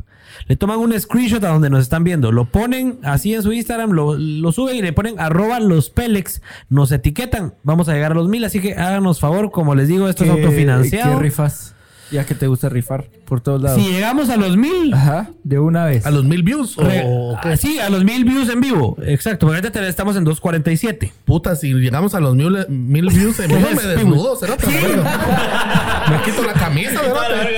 le 0.47 0.55
toman 0.55 0.79
un 0.79 0.97
screenshot 0.99 1.43
a 1.43 1.49
donde 1.49 1.69
nos 1.69 1.81
están 1.81 2.03
viendo, 2.03 2.31
lo 2.31 2.45
ponen 2.45 2.99
así 3.03 3.33
en 3.33 3.43
su 3.43 3.51
Instagram, 3.53 3.91
lo, 3.91 4.15
lo 4.17 4.51
suben 4.51 4.75
y 4.75 4.81
le 4.81 4.93
ponen 4.93 5.19
arroba 5.19 5.59
los 5.59 5.89
Pelex, 5.89 6.41
nos 6.69 6.91
etiquetan, 6.91 7.53
vamos 7.63 7.89
a 7.89 7.93
llegar 7.93 8.11
a 8.11 8.15
los 8.15 8.27
mil. 8.27 8.43
Así 8.43 8.59
que 8.59 8.73
háganos 8.75 9.19
favor, 9.19 9.51
como 9.51 9.75
les 9.75 9.87
digo, 9.87 10.07
esto 10.09 10.23
es 10.23 10.31
¿Qué- 10.31 10.41
autofinanciado. 10.41 11.17
¿Qué 11.17 11.23
rifas? 11.23 11.75
Ya 12.11 12.25
que 12.25 12.35
te 12.35 12.47
gusta 12.47 12.67
rifar 12.67 13.05
por 13.25 13.39
todos 13.39 13.61
lados. 13.61 13.81
Si 13.81 13.89
llegamos 13.89 14.29
a 14.29 14.35
los 14.35 14.57
mil, 14.57 14.93
Ajá, 14.93 15.29
de 15.43 15.59
una 15.59 15.85
vez. 15.85 16.05
¿A 16.05 16.11
los 16.11 16.25
mil 16.25 16.43
views? 16.43 16.77
¿O 16.77 16.81
qué? 16.83 17.03
ah, 17.41 17.55
sí, 17.55 17.79
a 17.79 17.89
los 17.89 18.03
mil 18.03 18.25
views 18.25 18.49
en 18.49 18.59
vivo. 18.59 18.97
Exacto, 19.05 19.45
porque 19.47 19.59
ahorita 19.59 19.71
te- 19.79 19.87
estamos 19.87 20.17
en 20.17 20.25
247. 20.25 21.13
Puta, 21.23 21.55
si 21.55 21.73
llegamos 21.73 22.13
a 22.13 22.19
los 22.19 22.35
mil, 22.35 22.65
mil 22.67 23.07
views 23.07 23.39
en 23.39 23.47
vivo, 23.47 23.61
me 23.75 23.81
desnudo, 23.87 24.35
cerote. 24.35 24.67
Me 24.67 26.21
quito 26.25 26.43
la 26.45 26.53
camisa, 26.53 26.99
cerote. 26.99 27.49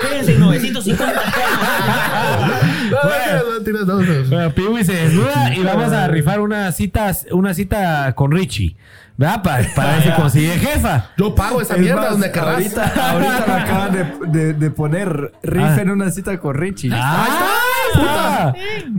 Fíjense, 0.00 0.38
950 0.38 1.22
No, 2.90 2.96
no, 2.98 3.54
no, 3.58 3.64
tienes 3.64 3.86
dos. 3.86 4.28
Bueno, 4.28 4.50
Piwi 4.54 4.84
se 4.84 4.92
desnuda 4.94 5.54
y 5.54 5.62
vamos 5.62 5.92
a 5.92 6.08
rifar 6.08 6.40
una 6.40 6.72
cita, 6.72 7.14
una 7.30 7.54
cita 7.54 8.12
con 8.14 8.32
Richie. 8.32 8.76
¿Verdad? 9.22 9.42
Para, 9.42 9.64
para 9.74 9.92
ver 9.92 10.02
si 10.02 10.10
consigue 10.10 10.52
jefa. 10.58 11.06
Yo 11.16 11.34
pago 11.34 11.60
esa 11.60 11.74
Es 11.74 11.80
mierda 11.80 12.00
más, 12.02 12.10
donde 12.10 12.30
querrás. 12.32 12.54
Ahorita, 12.54 13.10
ahorita 13.12 13.44
me 13.46 13.52
acaban 13.62 13.92
de, 13.92 14.38
de- 14.38 14.52
de 14.54 14.70
poner 14.70 15.32
riff 15.42 15.64
Ah. 15.64 15.80
en 15.80 15.90
una 15.90 16.10
cita 16.10 16.38
con 16.38 16.54
Richie. 16.54 16.90
¡Ah! 16.92 17.26
puta! 17.94 18.54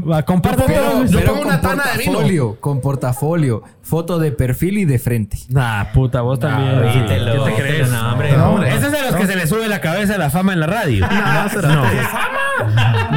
Va, 0.09 0.23
comparte 0.23 0.63
Pero, 0.67 0.83
todo. 0.83 1.05
yo 1.05 1.19
pero 1.19 1.31
pongo 1.31 1.43
con 1.43 1.47
una 1.51 1.61
tana 1.61 1.83
de 1.91 1.97
vino. 1.97 2.11
portafolio, 2.13 2.57
con 2.59 2.79
portafolio, 2.81 3.63
foto 3.81 4.19
de 4.19 4.31
perfil 4.31 4.77
y 4.77 4.85
de 4.85 4.99
frente. 4.99 5.37
Nah, 5.49 5.85
puta, 5.93 6.21
vos 6.21 6.39
también. 6.39 6.81
Nah, 6.81 6.93
Sí, 6.93 6.99
quítelo, 7.01 7.45
¿Qué 7.45 7.51
te 7.51 7.61
crees? 7.61 7.89
no, 7.89 8.11
hombre. 8.11 8.31
No, 8.37 8.49
hombre. 8.51 8.69
Ese 8.75 8.85
es 8.87 8.91
de 8.91 9.01
los 9.01 9.15
que 9.15 9.25
se 9.27 9.35
le 9.35 9.47
sube 9.47 9.67
la 9.67 9.81
cabeza 9.81 10.17
la 10.17 10.29
fama 10.29 10.53
en 10.53 10.59
la 10.59 10.67
radio. 10.67 11.07
No, 11.07 11.49
será. 11.49 11.81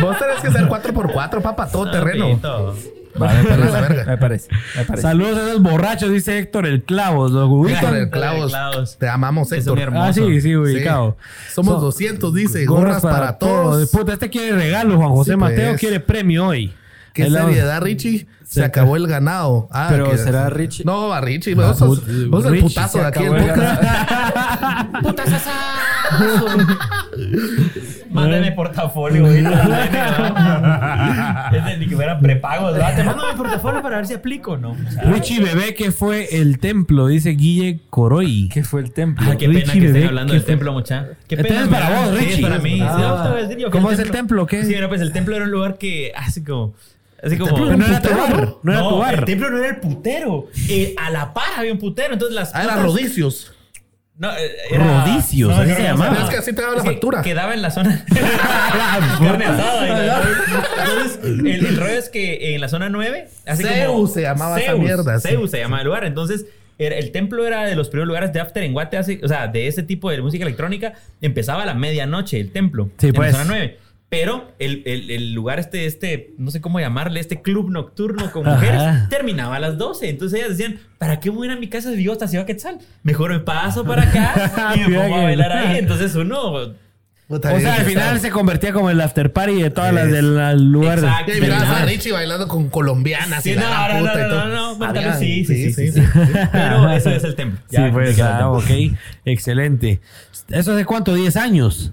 Vos 0.01 0.19
tenés 0.19 0.41
que 0.41 0.51
ser 0.51 0.67
4x4, 0.69 1.43
papá, 1.43 1.69
todo 1.69 1.91
terreno. 1.91 2.29
Pito. 2.35 2.75
Va, 3.21 3.33
me 3.33 3.43
la 3.45 3.49
parece. 3.57 3.81
verga. 3.81 4.05
Me 4.07 4.19
parece. 4.19 4.49
Me 4.77 4.85
parece. 4.85 5.03
Saludos 5.03 5.39
a 5.39 5.49
esos 5.49 5.63
borrachos, 5.63 6.11
dice 6.11 6.39
Héctor 6.39 6.67
el 6.67 6.83
Clavos. 6.85 7.33
¿Los? 7.33 7.71
Héctor 7.71 7.97
el 7.97 8.11
Clavos. 8.11 8.51
Clavos. 8.53 8.99
Te 8.99 9.09
amamos, 9.09 9.51
Héctor. 9.53 9.79
hermoso. 9.79 10.05
Ah, 10.05 10.13
sí, 10.13 10.23
sí, 10.41 10.41
Sí. 10.41 10.57
ubicado. 10.57 11.17
Somos 11.55 11.75
So- 11.75 11.81
200, 11.81 12.35
dice. 12.35 12.65
Gorras 12.67 13.03
para, 13.03 13.39
todos. 13.39 13.89
Puta, 13.91 14.13
este 14.13 14.29
quiere 14.31 14.53
regalo. 14.57 14.97
Juan 14.97 15.11
José 15.11 15.33
Sí, 15.33 15.37
Mateo 15.37 15.69
pues. 15.71 15.81
quiere 15.81 16.01
premio 16.01 16.47
hoy. 16.49 16.73
¿Qué 17.13 17.31
la- 17.31 17.45
seriedad, 17.47 17.81
Richie? 17.83 18.27
Se 18.45 18.63
acabó 18.63 18.95
el 18.97 19.07
ganado. 19.07 19.69
Ah, 19.73 19.87
Pero 19.91 20.11
que- 20.11 20.19
será 20.19 20.51
Richie. 20.51 20.85
No, 20.85 21.09
va 21.09 21.21
Richie. 21.21 21.55
Vos 21.55 21.79
sos, 21.79 22.03
vos 22.29 22.43
sos 22.43 22.47
el 22.47 22.53
Richie, 22.53 22.69
putazo 22.69 22.93
se 22.93 22.99
de 23.01 23.07
aquí. 23.07 23.25
el 23.25 23.35
el 23.35 23.47
podcast. 23.49 23.83
Mándame 28.23 28.53
portafolio, 28.53 29.23
güey. 29.23 29.45
Es 31.53 31.65
de 31.65 31.77
ni 31.79 31.87
que 31.87 31.95
fueran 31.97 32.21
prepagos. 32.21 32.73
¿verdad? 32.75 32.97
Te 32.97 33.05
mando 33.05 33.23
mi 33.31 33.37
portafolio 33.37 33.83
para 33.83 33.97
ver 33.97 34.07
si 34.07 34.15
aplico, 34.15 34.57
¿no? 34.57 34.73
O 34.73 34.91
sea, 34.91 35.03
Richie 35.05 35.41
Bebé, 35.43 35.75
que 35.75 35.93
fue 35.93 36.29
el 36.41 36.59
templo, 36.59 37.07
dice 37.07 37.31
Guille 37.31 37.81
Coroy. 37.91 38.49
¿Qué 38.53 38.65
fue 38.65 38.81
el 38.81 38.93
templo? 38.93 39.27
Ah, 39.31 39.37
qué 39.37 39.47
Richie 39.47 39.61
pena 39.63 39.73
que 39.73 39.79
estén 39.79 39.93
bebé, 39.93 40.07
hablando 40.09 40.31
¿qué 40.33 40.35
del 40.35 40.43
fue? 40.43 40.53
templo, 40.53 40.73
mucha. 40.73 41.09
Qué 41.29 41.37
pena. 41.37 41.63
es 41.63 41.69
para 41.69 42.01
vos, 42.01 42.19
Richie. 42.19 42.35
es 42.35 42.41
para 42.41 42.59
mí. 42.59 42.81
Ah. 42.83 43.33
Sí, 43.39 43.43
decir 43.43 43.59
yo 43.59 43.71
¿Cómo 43.71 43.91
es 43.91 43.99
el 43.99 44.11
templo? 44.11 44.47
¿Qué? 44.47 44.65
Sí, 44.65 44.73
bueno, 44.73 44.89
pues 44.89 45.01
el 45.01 45.13
templo 45.13 45.35
era 45.37 45.45
un 45.45 45.51
lugar 45.51 45.79
que 45.79 46.13
así 46.17 46.43
como... 46.45 46.75
Así 47.23 47.39
como... 47.39 47.55
Pero 47.55 47.77
no 47.77 47.87
era 47.87 48.03
tu 48.03 48.09
bar. 48.11 48.55
No 48.63 48.73
era 48.73 48.89
tu 48.89 48.99
bar. 48.99 49.15
el 49.15 49.25
templo 49.25 49.51
no 49.51 49.59
era 49.59 49.69
el 49.69 49.77
putero. 49.77 50.47
Eh, 50.69 50.95
a 50.99 51.11
la 51.11 51.33
par 51.33 51.45
había 51.57 51.73
un 51.73 51.79
putero. 51.79 52.13
Entonces 52.13 52.35
las 52.35 52.55
Ah, 52.55 52.65
era 52.65 52.75
putas- 52.77 52.85
rodicios. 52.85 53.53
No, 54.19 54.33
eh, 54.35 54.51
era... 54.71 55.05
Rodicios, 55.05 55.51
No, 55.51 55.57
así 55.57 55.69
no, 55.71 55.77
se 55.77 55.83
no, 55.83 55.89
llamaba. 55.89 56.15
no, 56.19 56.25
Es 56.25 56.31
que 56.31 56.37
así 56.37 56.53
te 56.55 56.63
daba 56.63 56.73
la 56.75 56.79
Es 56.79 56.85
que 56.85 56.91
factura. 56.93 57.23
Quedaba 57.23 57.53
en 57.55 57.61
la 57.63 57.71
zona. 57.71 58.05
Carne 59.21 59.45
asada. 59.45 59.87
y 59.87 59.91
la- 60.07 60.23
Entonces, 60.85 61.19
el, 61.23 61.47
el 61.67 61.77
rollo 61.77 61.93
es 61.93 62.09
que 62.09 62.55
en 62.55 62.61
la 62.61 62.69
zona 62.69 62.89
9. 62.89 63.29
Así 63.47 63.63
Zeus 63.65 63.87
como, 63.87 64.07
se 64.07 64.23
llamaba 64.23 64.59
esa 64.59 64.71
Zeus, 64.73 64.81
mierda, 64.81 65.21
sí. 65.21 65.29
Zeus 65.29 65.51
se 65.51 65.59
llamaba 65.59 65.83
el 65.83 65.87
lugar. 65.89 66.05
Entonces, 66.05 66.47
era- 66.79 66.97
el 66.97 67.13
templo 67.13 67.47
era 67.47 67.65
de 67.65 67.77
los 67.77 67.89
primeros 67.89 68.09
lugares 68.09 68.33
de 68.33 68.41
after 68.41 68.63
en 68.63 68.73
Guate. 68.73 68.97
Hace, 68.97 69.21
o 69.23 69.29
sea, 69.29 69.49
de 69.49 69.67
ese 69.67 69.83
tipo 69.83 70.11
de 70.11 70.21
música 70.23 70.45
electrónica. 70.45 70.95
Empezaba 71.21 71.63
a 71.63 71.67
la 71.67 71.75
medianoche 71.75 72.41
el 72.41 72.53
templo. 72.53 72.91
Sí, 72.99 73.09
en 73.09 73.13
pues. 73.13 73.33
la 73.33 73.39
zona 73.45 73.51
9. 73.51 73.79
Pero 74.09 74.53
el, 74.61 74.83
el- 74.87 75.11
el 75.11 75.33
lugar 75.33 75.59
este, 75.59 75.85
este, 75.87 76.33
no 76.39 76.53
sé 76.53 76.61
cómo 76.61 76.79
llamarle, 76.79 77.19
este 77.19 77.43
club 77.43 77.71
nocturno 77.71 78.31
con 78.31 78.47
Ajá. 78.47 78.55
mujeres, 78.57 79.09
terminaba 79.11 79.57
a 79.57 79.59
las 79.61 79.79
12. 79.79 80.09
Entonces 80.09 80.39
ellas 80.39 80.57
decían, 80.57 80.79
¿para 80.99 81.19
qué 81.19 81.29
voy 81.31 81.49
a 81.49 81.51
ir 81.53 81.57
a 81.57 81.61
mi 81.61 81.69
casa 81.69 81.91
si 81.91 81.97
vivo 81.97 82.13
hasta 82.13 82.29
Ciudad 82.29 82.47
Quetzal? 82.47 82.79
Mejor 83.03 83.33
me 83.33 83.41
paso 83.41 83.85
para 83.85 84.03
acá 84.05 84.75
y 84.77 84.89
me 84.89 84.97
pongo 84.99 85.17
a 85.17 85.23
bailar 85.25 85.53
ahí. 85.53 85.79
Entonces 85.79 86.15
uno 86.15 86.75
Puta, 87.29 87.53
O 87.53 87.59
sea, 87.59 87.75
al 87.75 87.81
final 87.85 88.03
estaba- 88.05 88.19
se 88.21 88.31
convertía 88.31 88.73
como 88.73 88.89
el 88.89 89.01
after 89.01 89.33
party 89.33 89.61
de 89.61 89.71
todas 89.71 89.93
las 89.93 90.09
del 90.13 90.71
lugar. 90.71 91.01
de- 91.01 91.09
Exacto. 91.09 91.33
Y 91.37 91.41
mirabas 91.41 91.69
a. 91.69 91.85
Richie 91.85 92.13
bailando 92.13 92.47
con 92.47 92.71
colombianas 92.71 93.43
Sí, 93.43 93.51
y 93.51 93.57
no, 93.57 93.63
la 93.63 93.89
no, 93.89 93.95
no, 93.95 94.01
puta 94.07 94.23
no, 94.23 94.29
todo. 94.29 94.45
no, 94.47 94.77
no, 94.79 94.93
no, 95.03 95.19
sí, 95.19 95.45
sí, 95.45 95.73
sí, 95.73 95.73
sí, 95.73 95.91
sí. 95.91 96.03
Pero 96.53 96.89
eso 96.93 97.11
es 97.11 97.25
el 97.25 97.35
templo. 97.35 97.59
Sí, 97.69 97.75
Ya, 97.79 97.91
pues, 97.93 98.15
queda 98.15 98.37
el 98.37 98.43
ah, 98.45 98.51
ok. 98.53 98.71
Excelente. 99.25 100.01
¿Eso 100.51 100.73
hace 100.75 100.85
cuánto? 100.85 101.17
¿10 101.17 101.35
años? 101.37 101.91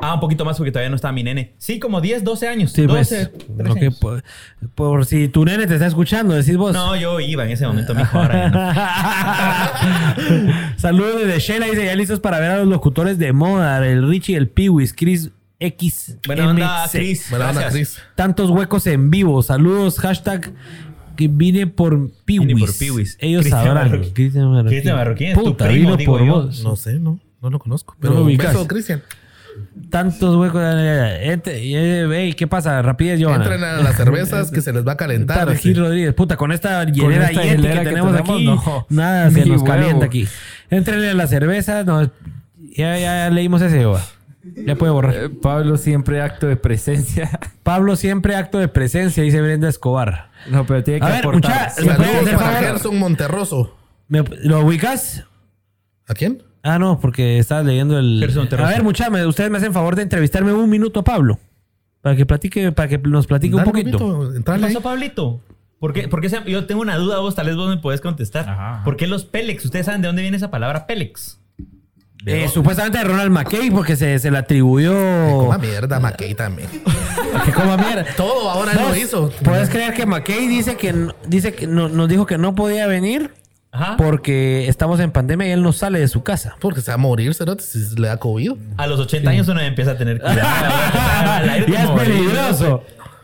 Ah, 0.00 0.14
un 0.14 0.20
poquito 0.20 0.44
más 0.44 0.56
porque 0.56 0.70
todavía 0.70 0.90
no 0.90 0.96
estaba 0.96 1.10
mi 1.12 1.24
nene. 1.24 1.54
Sí, 1.58 1.78
como 1.80 2.00
10, 2.00 2.22
12 2.22 2.48
años. 2.48 2.72
Sí, 2.72 2.86
12, 2.86 3.26
pues. 3.30 3.46
13 3.56 3.62
lo 3.68 3.74
que 3.74 3.80
años. 3.86 3.98
por, 3.98 4.22
por 4.74 5.04
si 5.06 5.28
tu 5.28 5.44
nene 5.44 5.66
te 5.66 5.74
está 5.74 5.86
escuchando, 5.86 6.34
decís 6.34 6.56
vos. 6.56 6.72
No, 6.72 6.94
yo 6.96 7.18
iba 7.18 7.44
en 7.44 7.50
ese 7.50 7.66
momento, 7.66 7.94
mi 7.94 8.02
ahora 8.12 8.48
no. 8.50 8.58
Saludos 10.78 11.22
desde 11.26 11.40
Shela. 11.40 11.66
Dice, 11.66 11.84
ya 11.84 11.96
listos 11.96 12.20
para 12.20 12.38
ver 12.38 12.50
a 12.52 12.58
los 12.58 12.68
locutores 12.68 13.18
de 13.18 13.32
moda. 13.32 13.84
El 13.86 14.08
Richie, 14.08 14.36
el 14.36 14.48
Piwis, 14.48 14.92
Chris 14.94 15.30
X. 15.58 16.16
Buena 16.26 16.48
onda. 16.50 16.88
Chris. 16.90 17.28
Buena 17.30 17.50
onda. 17.50 17.68
Chris. 17.68 17.98
Tantos 18.14 18.50
huecos 18.50 18.86
en 18.86 19.10
vivo. 19.10 19.42
Saludos, 19.42 19.98
hashtag 19.98 20.52
que 21.16 21.26
vine 21.26 21.66
por 21.66 22.10
Piwis. 22.24 22.46
Vine 22.46 22.60
por 22.60 22.76
Piwis. 22.76 23.16
Ellos 23.20 23.40
Cristian 23.42 23.64
sabrán. 23.64 23.90
Marroquín. 23.90 24.12
Cristian 24.14 24.48
Marroquín. 24.48 24.68
Cristian 24.70 24.96
Marroquín 24.96 25.26
es 25.28 25.34
tu 25.34 25.44
Puta, 25.44 25.66
primo, 25.66 25.80
vino 25.80 25.96
digo 25.96 26.12
por 26.12 26.24
yo. 26.24 26.32
vos. 26.34 26.62
No 26.62 26.76
sé, 26.76 27.00
no. 27.00 27.18
No 27.42 27.50
lo 27.50 27.58
conozco. 27.58 27.94
No 27.94 28.00
Pero 28.00 28.14
lo 28.14 28.20
un 28.20 28.26
ubicas. 28.26 28.56
Cristian. 28.68 29.02
Tantos 29.90 30.36
huecos. 30.36 30.60
eh, 30.64 31.30
Ente- 31.32 31.56
eh, 31.56 32.06
ey, 32.24 32.34
¿Qué 32.34 32.46
pasa? 32.46 32.80
Rapidez, 32.82 33.20
Johanna. 33.22 33.44
Entren 33.44 33.64
a 33.64 33.76
las 33.80 33.96
cervezas 33.96 34.50
que 34.52 34.60
se 34.60 34.72
les 34.72 34.86
va 34.86 34.92
a 34.92 34.96
calentar. 34.96 35.54
Gil 35.56 35.76
Rodríguez. 35.76 36.14
Puta, 36.14 36.36
con 36.36 36.52
esta 36.52 36.84
hielera 36.84 37.30
esta 37.30 37.42
Yeti 37.42 37.56
hielera 37.56 37.74
que, 37.74 37.78
que 37.80 37.88
tenemos, 37.90 38.12
tenemos, 38.12 38.36
aquí, 38.36 38.46
no. 38.46 38.86
nada 38.90 39.30
se 39.30 39.40
nos 39.40 39.48
huevo. 39.48 39.64
calienta 39.64 40.06
aquí. 40.06 40.28
Entrenle 40.70 41.10
a 41.10 41.14
la 41.14 41.26
cerveza. 41.26 41.84
No, 41.84 42.02
ya, 42.76 42.98
ya 42.98 43.30
leímos 43.30 43.62
ese, 43.62 43.82
Joa. 43.84 44.02
Ya 44.66 44.76
puede 44.76 44.92
borrar. 44.92 45.14
Eh, 45.14 45.28
Pablo 45.30 45.76
siempre 45.76 46.22
acto 46.22 46.46
de 46.46 46.56
presencia. 46.56 47.30
Pablo 47.62 47.96
siempre 47.96 48.34
acto 48.34 48.58
de 48.58 48.68
presencia, 48.68 49.22
dice 49.22 49.40
Brenda 49.42 49.68
Escobar. 49.68 50.30
No, 50.50 50.64
pero 50.66 50.82
tiene 50.82 51.00
que 51.00 51.06
A 51.06 51.10
ver, 51.10 51.18
aportar. 51.18 51.72
mucha- 51.76 51.82
¿Me 51.86 51.94
puede 51.94 52.16
hacer 52.20 52.36
para? 52.36 52.58
Gerson 52.60 52.98
Monterroso. 52.98 53.76
¿Me- 54.08 54.24
¿Lo 54.44 54.60
ubicas? 54.60 55.24
¿A 56.06 56.14
quién? 56.14 56.42
Ah, 56.68 56.78
no, 56.78 56.98
porque 57.00 57.38
estabas 57.38 57.64
leyendo 57.64 57.98
el. 57.98 58.18
Gerson 58.20 58.48
A 58.60 58.68
ver, 58.68 58.82
muchachos, 58.82 59.26
ustedes 59.26 59.50
me 59.50 59.58
hacen 59.58 59.72
favor 59.72 59.96
de 59.96 60.02
entrevistarme 60.02 60.52
un 60.52 60.68
minuto 60.68 61.00
a 61.00 61.04
Pablo. 61.04 61.38
Para 62.00 62.14
que 62.16 62.26
platique, 62.26 62.72
para 62.72 62.88
que 62.88 62.98
nos 62.98 63.26
platique 63.26 63.54
un 63.56 63.64
poquito. 63.64 63.98
Pepito, 63.98 64.32
¿Qué 64.54 64.60
pasó, 64.60 64.80
Pablito? 64.80 65.40
¿Por 65.80 65.92
qué? 65.92 66.08
Por 66.08 66.20
qué 66.20 66.28
se- 66.28 66.42
yo 66.50 66.66
tengo 66.66 66.80
una 66.82 66.96
duda, 66.96 67.18
vos 67.20 67.34
tal 67.34 67.46
vez 67.46 67.56
vos 67.56 67.68
me 67.68 67.76
podés 67.78 68.00
contestar. 68.00 68.48
Ajá, 68.48 68.74
ajá. 68.74 68.84
¿Por 68.84 68.96
qué 68.96 69.06
los 69.06 69.24
Pélex? 69.24 69.64
¿Ustedes 69.64 69.86
saben 69.86 70.00
de 70.02 70.08
dónde 70.08 70.22
viene 70.22 70.36
esa 70.36 70.50
palabra 70.50 70.86
Pélex? 70.86 71.40
Eh, 72.26 72.48
supuestamente 72.48 72.98
de 72.98 73.04
Ronald 73.04 73.30
McKay, 73.30 73.70
porque 73.70 73.94
se, 73.96 74.18
se 74.18 74.30
le 74.30 74.38
atribuyó. 74.38 74.92
Coma 75.38 75.56
mierda, 75.58 76.00
McKay 76.00 76.34
también. 76.34 76.68
que 77.44 77.52
coma 77.52 77.76
mierda. 77.76 78.04
Todo 78.16 78.50
ahora 78.50 78.72
él 78.72 78.78
lo 78.88 78.96
hizo. 78.96 79.30
¿Puedes 79.44 79.70
creer 79.70 79.94
que 79.94 80.04
McKay 80.04 80.48
dice 80.48 80.76
que 80.76 80.94
dice 81.26 81.54
que 81.54 81.66
no- 81.66 81.88
nos 81.88 82.08
dijo 82.08 82.26
que 82.26 82.36
no 82.36 82.54
podía 82.54 82.86
venir 82.88 83.30
Ajá. 83.70 83.96
porque 83.98 84.66
estamos 84.68 84.98
en 85.00 85.10
pandemia 85.12 85.46
y 85.48 85.50
él 85.50 85.62
no 85.62 85.72
sale 85.72 85.98
de 86.00 86.08
su 86.08 86.22
casa? 86.22 86.56
Porque 86.60 86.80
se 86.80 86.90
va 86.90 86.94
a 86.94 86.98
morir, 86.98 87.34
cerote, 87.34 87.62
si 87.62 87.78
le 88.00 88.08
da 88.08 88.16
COVID. 88.16 88.52
A 88.76 88.86
los 88.86 88.98
80 89.00 89.30
años 89.30 89.48
uno 89.48 89.60
empieza 89.60 89.90
a 89.92 89.96
tener 89.98 90.20
cuidado. 90.20 90.40
Ya 91.68 91.84
es 91.84 91.90
peligroso. 91.90 92.82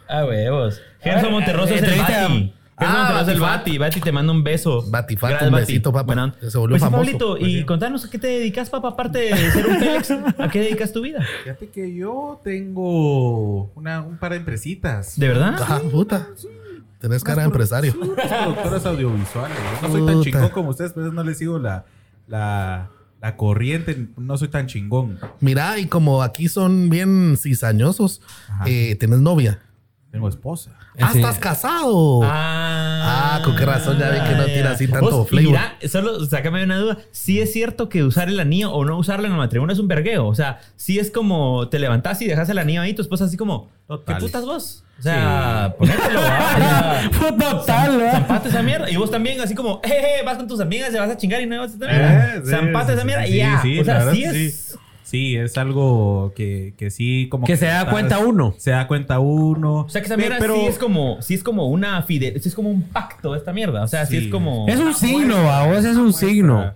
Ah, 0.09 0.25
huevos. 0.27 0.81
Gerson 1.01 1.33
Monterroso 1.33 1.75
es 1.75 1.83
el 1.83 1.99
Bati. 1.99 2.13
Gerson 2.13 2.53
Ah, 2.77 2.97
Monterroso 2.99 3.31
es 3.31 3.37
el. 3.37 3.41
Bati. 3.41 3.79
Bati 3.79 4.01
te 4.01 4.13
manda 4.13 4.33
un 4.33 4.43
beso. 4.45 4.85
Batifat, 4.91 5.31
Gracias, 5.31 5.49
un 5.49 5.53
Bati. 5.55 5.67
besito, 5.67 5.93
papá. 5.93 6.35
Se 6.41 6.59
volvió 6.59 6.75
Pues 6.77 6.83
sí, 6.83 6.91
famoso. 6.91 7.05
Pablito, 7.05 7.39
y 7.39 7.65
contanos 7.65 8.05
a 8.05 8.11
qué 8.11 8.19
te 8.19 8.27
dedicas, 8.27 8.69
papá, 8.69 8.89
aparte 8.89 9.19
de 9.21 9.51
ser 9.51 9.67
un 9.67 9.79
Pélex. 9.79 10.11
¿A 10.39 10.49
qué 10.51 10.61
dedicas 10.61 10.93
tu 10.93 11.01
vida? 11.03 11.21
Fíjate 11.45 11.69
que 11.71 11.95
yo 11.95 12.41
tengo 12.45 13.71
una, 13.77 14.03
un 14.03 14.19
par 14.19 14.33
de 14.33 14.39
empresitas. 14.39 15.19
¿De 15.19 15.29
verdad? 15.29 15.55
Ah, 15.61 15.81
puta. 15.91 16.27
Tenés 17.05 17.23
cara 17.23 17.43
de 17.43 17.49
empresario. 17.49 17.95
Unas 18.01 18.27
productoras 18.27 18.87
audiovisuales. 18.87 19.59
Yo 19.83 19.89
no 19.89 19.93
soy 19.95 20.07
tan 20.07 20.23
chingón 20.23 20.49
como 20.49 20.71
ustedes, 20.71 20.93
pero 20.95 21.13
no 21.13 21.23
les 21.23 21.37
sigo 21.37 21.59
la, 21.59 21.85
la, 22.27 22.89
la 23.21 23.37
corriente. 23.37 24.09
No 24.17 24.39
soy 24.39 24.49
tan 24.49 24.69
chingón. 24.69 25.19
Mira, 25.41 25.79
y 25.79 25.85
como 25.87 26.23
aquí 26.23 26.49
son 26.49 26.89
bien 26.89 27.37
cizañosos, 27.37 28.23
eh, 28.65 28.97
¿tenés 28.99 29.21
novia? 29.21 29.61
Tengo 30.13 30.31
esposa. 30.31 30.71
Ah, 31.01 31.11
Sí. 31.13 31.19
estás 31.19 31.39
casado. 31.39 32.21
Ah, 32.23 32.91
Ah, 33.37 33.41
con 33.45 33.57
qué 33.57 33.67
razón 33.67 33.99
ya 33.99 34.11
vi 34.11 34.21
que 34.21 34.35
no 34.37 34.45
tira 34.47 34.71
así 34.71 34.87
tanto 34.89 35.25
flavor. 35.25 35.51
Mira, 35.51 35.77
solo 35.89 36.25
sácame 36.25 36.63
una 36.65 36.79
duda. 36.79 36.99
Si 37.11 37.41
es 37.41 37.53
cierto 37.53 37.89
que 37.89 38.03
usar 38.05 38.29
el 38.29 38.39
anillo 38.41 38.73
o 38.73 38.85
no 38.85 38.97
usarlo 38.97 39.27
en 39.27 39.33
el 39.33 39.39
matrimonio 39.39 39.73
es 39.75 39.79
un 39.81 39.89
vergueo. 39.89 40.27
O 40.27 40.35
sea, 40.35 40.61
si 40.77 40.99
es 40.99 41.11
como 41.11 41.69
te 41.69 41.79
levantás 41.79 42.23
y 42.23 42.27
dejas 42.27 42.49
el 42.49 42.59
anillo 42.59 42.81
ahí, 42.83 42.95
tu 42.95 43.03
esposa 43.03 43.25
así 43.25 43.37
como, 43.37 43.69
Total. 43.89 44.17
¿qué 44.17 44.21
putas 44.23 44.45
vos? 44.45 44.85
O 44.99 45.03
sea, 45.03 45.75
ponételo, 45.77 46.21
total, 47.39 47.97
¿verdad? 47.97 48.13
Zampate 48.13 48.49
esa 48.49 48.63
mierda. 48.63 48.89
Y 48.91 48.97
vos 48.97 49.11
también, 49.11 49.41
así 49.41 49.55
como, 49.55 49.81
eh, 49.85 50.21
eh, 50.21 50.23
vas 50.25 50.37
con 50.37 50.47
tus 50.47 50.61
amigas, 50.61 50.91
te 50.93 50.99
vas 51.01 51.11
a 51.11 51.17
chingar 51.17 51.41
y 51.43 51.47
no 51.47 51.59
vas 51.59 51.75
a 51.75 51.79
tener. 51.79 52.01
Eh, 52.37 52.41
sí, 52.45 52.51
Zampate 52.51 52.87
sí, 52.87 52.93
esa 52.93 53.01
sí, 53.01 53.07
mierda 53.07 53.27
sí, 53.27 53.33
y 53.33 53.37
ya. 53.37 53.63
sí, 53.63 53.81
o 53.81 53.85
sea, 53.85 54.13
sí 54.13 54.25
es. 54.25 54.79
Sí. 55.05 55.37
Es 55.37 55.57
algo 55.57 56.33
que, 56.35 56.75
que 56.77 56.91
sí 56.91 57.29
como 57.31 57.47
Que 57.47 57.57
se 57.57 57.67
da 57.67 57.79
estás- 57.83 57.93
cuenta 57.93 58.19
uno. 58.19 58.55
Se 58.59 58.71
da 58.73 58.89
cuenta 58.89 59.21
uno. 59.21 59.83
O 59.83 59.89
sea, 59.89 60.01
que 60.01 60.07
esa 60.07 60.17
mierda 60.17 60.37
pero, 60.41 60.57
sí 60.57 60.67
es 60.67 60.79
como, 60.79 61.23
sí 61.23 61.35
es 61.35 61.45
como 61.45 61.69
una 61.69 62.03
fidel, 62.03 62.41
sí 62.43 62.49
es 62.49 62.55
como 62.57 62.71
un 62.71 62.83
pacto 62.83 63.37
esta 63.37 63.53
mierda. 63.53 63.85
O 63.85 63.87
sea, 63.89 64.05
sí, 64.07 64.19
Sí. 64.19 64.25
es 64.27 64.31
como. 64.33 64.67
Es 64.69 64.81
un 64.81 64.93
signo, 64.95 65.37
vos 65.69 65.85
es 65.85 65.97
un 65.97 66.13
signo. 66.13 66.73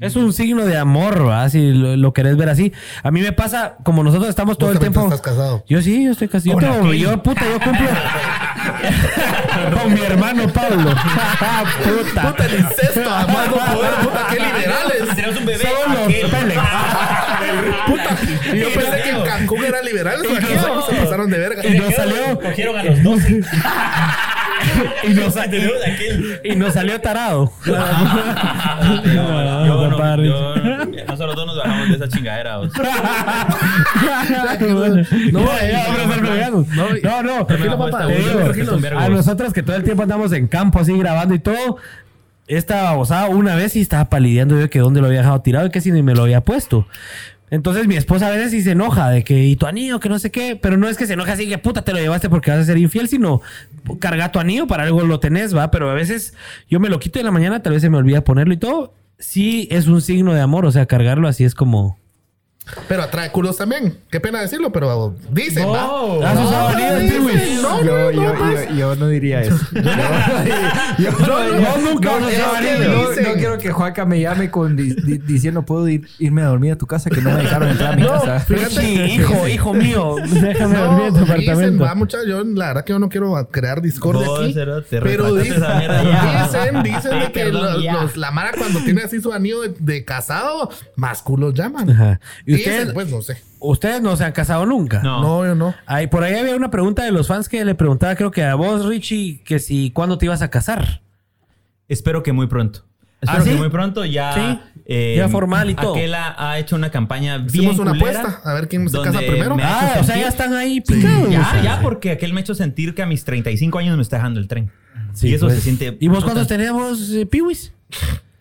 Es 0.00 0.16
un 0.16 0.32
signo 0.32 0.66
de 0.66 0.76
amor, 0.76 1.26
¿va? 1.28 1.48
Si 1.48 1.70
lo, 1.72 1.96
lo 1.96 2.12
querés 2.12 2.36
ver 2.36 2.48
así. 2.48 2.72
A 3.02 3.10
mí 3.12 3.20
me 3.20 3.32
pasa, 3.32 3.76
como 3.84 4.02
nosotros 4.02 4.28
estamos 4.28 4.58
todo 4.58 4.72
el 4.72 4.78
tiempo. 4.80 5.04
estás 5.04 5.20
casado. 5.20 5.64
Yo 5.68 5.80
sí, 5.82 6.04
yo 6.04 6.12
estoy 6.12 6.28
casado. 6.28 6.52
Yo, 6.60 6.66
tengo- 6.66 6.92
yo, 6.92 7.22
puta, 7.22 7.42
yo 7.48 7.60
cumplo. 7.60 7.86
Con 9.82 9.94
mi 9.94 10.00
hermano 10.00 10.48
Pablo. 10.52 10.90
puta. 10.90 12.22
Puta, 12.30 12.44
el 12.46 12.60
incesto, 12.60 13.08
además 13.08 13.48
no 13.50 13.56
poder, 13.56 13.94
puta, 14.02 14.26
qué 14.30 14.34
liberales. 14.36 15.14
Tenemos 15.14 15.36
un 15.38 15.46
bebé. 15.46 15.64
Son 15.64 15.94
los. 15.94 16.30
Pélex. 16.30 16.60
Puta, 17.86 18.16
y 18.52 18.58
yo 18.60 18.68
pensé 18.72 19.02
que 19.02 19.10
en 19.10 19.22
Cancún 19.22 19.64
eran 19.64 19.84
liberales, 19.84 20.30
aquí 20.36 20.46
se 20.46 20.94
pasaron 20.96 21.30
de 21.30 21.38
verga. 21.38 21.66
Y 21.66 21.78
nos 21.78 21.94
salió. 21.94 22.38
Cogieron 22.40 22.76
a 22.78 22.82
los 22.84 23.02
12. 23.02 23.40
Y 25.04 25.14
nos, 25.14 25.34
y 26.44 26.56
nos 26.56 26.74
salió 26.74 27.00
tarado. 27.00 27.52
Nosotros 31.06 31.36
dos 31.36 31.46
nos 31.46 31.56
bajamos 31.56 31.88
de 31.88 31.94
esa 31.94 32.08
chingadera. 32.08 32.58
vos. 32.58 32.72
No. 35.32 35.40
No, 37.02 37.22
no. 37.22 37.46
Tranquilo, 37.46 37.78
papá. 37.78 38.06
a 38.98 39.08
nosotros 39.08 39.52
que 39.52 39.62
todo 39.62 39.76
el 39.76 39.84
tiempo 39.84 40.02
andamos 40.02 40.32
en 40.32 40.46
campo 40.48 40.78
así 40.78 40.96
grabando 40.96 41.34
y 41.34 41.38
todo. 41.38 41.76
Esta 42.46 42.82
babosada 42.82 43.28
una 43.28 43.54
vez 43.56 43.74
y 43.74 43.80
estaba 43.80 44.10
palideando 44.10 44.60
yo 44.60 44.68
que 44.68 44.78
dónde 44.78 45.00
lo 45.00 45.06
había 45.06 45.20
dejado 45.20 45.40
tirado 45.40 45.66
y 45.66 45.70
que 45.70 45.80
si 45.80 45.92
ni 45.92 46.02
me 46.02 46.14
lo 46.14 46.24
había 46.24 46.42
puesto. 46.42 46.86
Entonces 47.50 47.86
mi 47.86 47.96
esposa 47.96 48.28
a 48.28 48.30
veces 48.30 48.50
sí 48.50 48.62
se 48.62 48.72
enoja 48.72 49.10
de 49.10 49.22
que 49.22 49.44
y 49.44 49.56
tu 49.56 49.66
anillo, 49.66 50.00
que 50.00 50.08
no 50.08 50.18
sé 50.18 50.30
qué, 50.30 50.58
pero 50.60 50.76
no 50.76 50.88
es 50.88 50.96
que 50.96 51.06
se 51.06 51.12
enoja 51.12 51.32
así 51.32 51.48
que 51.48 51.58
puta 51.58 51.82
te 51.82 51.92
lo 51.92 51.98
llevaste 51.98 52.28
porque 52.28 52.50
vas 52.50 52.60
a 52.60 52.64
ser 52.64 52.78
infiel, 52.78 53.08
sino 53.08 53.42
carga 54.00 54.32
tu 54.32 54.38
anillo, 54.38 54.66
para 54.66 54.84
algo 54.84 55.02
lo 55.02 55.20
tenés, 55.20 55.54
va, 55.54 55.70
pero 55.70 55.90
a 55.90 55.94
veces 55.94 56.34
yo 56.68 56.80
me 56.80 56.88
lo 56.88 56.98
quito 56.98 57.18
en 57.18 57.26
la 57.26 57.30
mañana, 57.30 57.62
tal 57.62 57.74
vez 57.74 57.82
se 57.82 57.90
me 57.90 57.98
olvida 57.98 58.24
ponerlo 58.24 58.54
y 58.54 58.58
todo. 58.58 58.94
Sí 59.18 59.68
es 59.70 59.86
un 59.86 60.00
signo 60.00 60.34
de 60.34 60.40
amor, 60.40 60.66
o 60.66 60.72
sea, 60.72 60.86
cargarlo 60.86 61.28
así 61.28 61.44
es 61.44 61.54
como... 61.54 61.98
Pero 62.88 63.02
atrae 63.02 63.30
culos 63.30 63.58
también. 63.58 63.98
Qué 64.10 64.20
pena 64.20 64.40
decirlo, 64.40 64.72
pero 64.72 65.14
dicen, 65.30 65.68
¿va? 65.68 65.84
¿Has 66.30 66.38
usado 66.40 66.68
anillos, 66.68 67.00
dicen, 67.00 67.22
Piwis? 67.26 67.62
No, 67.62 67.84
yo, 67.84 67.98
no, 67.98 68.10
yo, 68.10 68.34
no, 68.34 68.52
yo, 68.64 68.74
yo 68.76 68.96
no 68.96 69.08
diría 69.08 69.42
eso. 69.42 69.58
Yo, 70.98 71.10
no- 71.10 71.60
no- 71.60 71.78
nunca 71.78 72.10
no, 72.10 72.20
no- 72.20 73.10
no 73.22 73.34
quiero 73.34 73.58
que 73.58 73.70
Juanca 73.70 74.04
me 74.06 74.20
llame 74.20 74.50
con 74.50 74.76
di- 74.76 74.94
di- 74.94 75.18
diciendo 75.18 75.62
puedo 75.64 75.88
ir- 75.88 76.06
irme 76.18 76.42
a 76.42 76.46
dormir 76.46 76.72
a 76.72 76.76
tu 76.76 76.86
casa 76.86 77.10
que 77.10 77.20
no 77.20 77.30
me 77.32 77.42
dejaron 77.42 77.68
entrar 77.68 77.92
a 77.92 77.96
mi 77.96 78.02
No, 78.02 78.12
casa. 78.12 78.40
fíjate. 78.40 78.70
Sí, 78.70 78.94
hijo, 79.14 79.46
hijo 79.48 79.74
mío, 79.74 80.16
déjame 80.24 80.76
dormir 80.78 81.06
en 81.08 81.14
tu 81.14 81.20
No, 81.20 81.24
dicen, 81.26 81.32
apartamento. 81.50 81.84
va, 81.84 81.94
mucha, 81.94 82.18
yo 82.26 82.42
la 82.44 82.68
verdad 82.68 82.84
que 82.84 82.92
yo 82.92 82.98
no 82.98 83.08
quiero 83.08 83.48
crear 83.50 83.82
discordia 83.82 84.26
aquí. 84.40 84.54
Pero 85.00 85.34
dicen, 85.34 85.62
dicen, 85.62 86.82
dicen 86.82 87.18
de 87.20 87.32
que 87.32 87.44
los- 87.46 87.82
los- 87.84 88.16
la 88.16 88.30
Mara 88.30 88.52
cuando 88.56 88.80
tiene 88.80 89.02
así 89.02 89.20
su 89.20 89.32
anillo 89.32 89.60
de, 89.62 89.74
de 89.78 90.04
casado, 90.04 90.70
más 90.96 91.22
culos 91.22 91.54
llaman. 91.54 91.90
Ajá. 91.90 92.20
¿Y 92.46 92.53
Ustedes, 92.54 92.92
pues 92.92 93.10
no 93.10 93.22
sé. 93.22 93.38
ustedes 93.60 94.02
no 94.02 94.16
se 94.16 94.24
han 94.24 94.32
casado 94.32 94.66
nunca? 94.66 95.00
No. 95.02 95.20
No, 95.20 95.44
yo 95.44 95.54
no. 95.54 95.74
Ay, 95.86 96.06
por 96.06 96.22
ahí 96.24 96.34
había 96.34 96.56
una 96.56 96.70
pregunta 96.70 97.04
de 97.04 97.12
los 97.12 97.28
fans 97.28 97.48
que 97.48 97.64
le 97.64 97.74
preguntaba, 97.74 98.14
creo 98.14 98.30
que 98.30 98.42
a 98.42 98.54
vos, 98.54 98.86
Richie, 98.86 99.42
que 99.44 99.58
si 99.58 99.90
cuándo 99.90 100.18
te 100.18 100.26
ibas 100.26 100.42
a 100.42 100.50
casar. 100.50 101.02
Espero 101.88 102.22
que 102.22 102.32
muy 102.32 102.46
pronto. 102.46 102.84
Espero 103.20 103.38
¿Ah, 103.38 103.44
sí? 103.44 103.50
que 103.50 103.56
muy 103.56 103.70
pronto 103.70 104.04
ya. 104.04 104.32
Sí. 104.34 105.16
Ya 105.16 105.28
formal 105.28 105.70
y 105.70 105.74
todo. 105.74 105.94
Aquel 105.94 106.14
ha, 106.14 106.58
hecho 106.58 106.76
una 106.76 106.90
campaña 106.90 107.38
bien. 107.38 107.48
Hicimos 107.48 107.78
una 107.78 107.92
culera, 107.92 108.20
apuesta, 108.20 108.50
a 108.50 108.54
ver 108.54 108.68
quién 108.68 108.88
se 108.88 109.00
casa 109.00 109.18
primero. 109.18 109.56
Ah, 109.60 109.96
o 110.00 110.04
sea, 110.04 110.16
ya 110.16 110.28
están 110.28 110.52
ahí 110.52 110.80
picados. 110.80 111.30
Ya, 111.30 111.60
ya, 111.62 111.80
porque 111.80 112.10
aquel 112.10 112.34
me 112.34 112.40
ha 112.40 112.42
hecho 112.42 112.54
sentir 112.54 112.94
que 112.94 113.02
a 113.02 113.06
mis 113.06 113.24
35 113.24 113.78
años 113.78 113.96
me 113.96 114.02
está 114.02 114.16
dejando 114.16 114.40
el 114.40 114.48
tren. 114.48 114.70
Sí, 115.14 115.28
y 115.28 115.34
eso 115.34 115.46
pues. 115.46 115.56
se 115.56 115.62
siente. 115.62 115.96
¿Y 116.00 116.08
vos 116.08 116.22
cuántos 116.24 116.46
teníamos, 116.48 117.10
eh, 117.12 117.24
Piwis? 117.24 117.72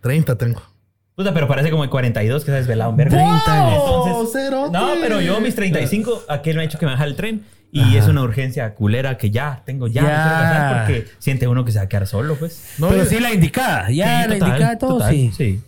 30 0.01 0.37
tengo. 0.37 0.72
Puta, 1.15 1.33
pero 1.33 1.47
parece 1.47 1.69
como 1.69 1.83
de 1.83 1.89
42 1.89 2.43
que 2.43 2.51
se 2.51 2.55
ha 2.55 2.59
desvelado 2.59 2.89
un 2.91 2.97
verga. 2.97 3.17
30 3.17 3.67
años. 3.67 3.83
Entonces, 3.85 4.33
cerote. 4.33 4.71
no, 4.71 4.89
pero 5.01 5.21
yo 5.21 5.39
mis 5.41 5.53
35, 5.55 6.23
aquel 6.27 6.55
me 6.55 6.63
ha 6.63 6.65
hecho 6.65 6.79
que 6.79 6.85
me 6.85 6.91
baja 6.93 7.05
el 7.05 7.15
tren. 7.15 7.43
Y 7.75 7.97
es 7.97 8.07
una 8.07 8.21
urgencia 8.21 8.75
culera 8.75 9.17
que 9.17 9.31
ya 9.31 9.63
tengo, 9.65 9.87
ya, 9.87 10.83
porque 10.85 11.07
siente 11.17 11.47
uno 11.47 11.65
que 11.65 11.71
se 11.71 11.79
va 11.79 11.85
a 11.85 11.89
quedar 11.89 12.05
solo, 12.05 12.35
pues. 12.35 12.75
No, 12.77 12.89
Pero 12.89 13.05
sí 13.05 13.19
la 13.19 13.33
indicada, 13.33 13.89
ya 13.89 14.23
Sí, 14.25 14.29
la 14.29 14.35
total, 14.35 14.49
indicada 14.49 14.77
todo, 14.77 14.93
total, 14.99 15.11
sí. 15.11 15.31
sí. 15.35 15.59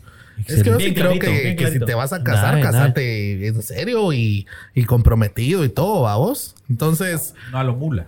Es 0.46 0.62
que 0.64 0.70
yo 0.70 0.80
sí 0.80 0.94
creo 0.94 1.18
clarito, 1.18 1.26
que, 1.26 1.56
que 1.56 1.72
si 1.72 1.80
te 1.80 1.96
vas 1.96 2.14
a 2.14 2.22
casar, 2.24 2.56
nah. 2.58 2.62
casate 2.62 3.48
en 3.48 3.60
serio 3.64 4.14
y, 4.14 4.46
y 4.76 4.84
comprometido 4.84 5.64
y 5.66 5.70
todo, 5.70 6.02
vos. 6.20 6.56
Entonces, 6.70 7.34
No 7.52 7.58
a 7.58 7.64
lo 7.64 7.74
mula. 7.76 8.08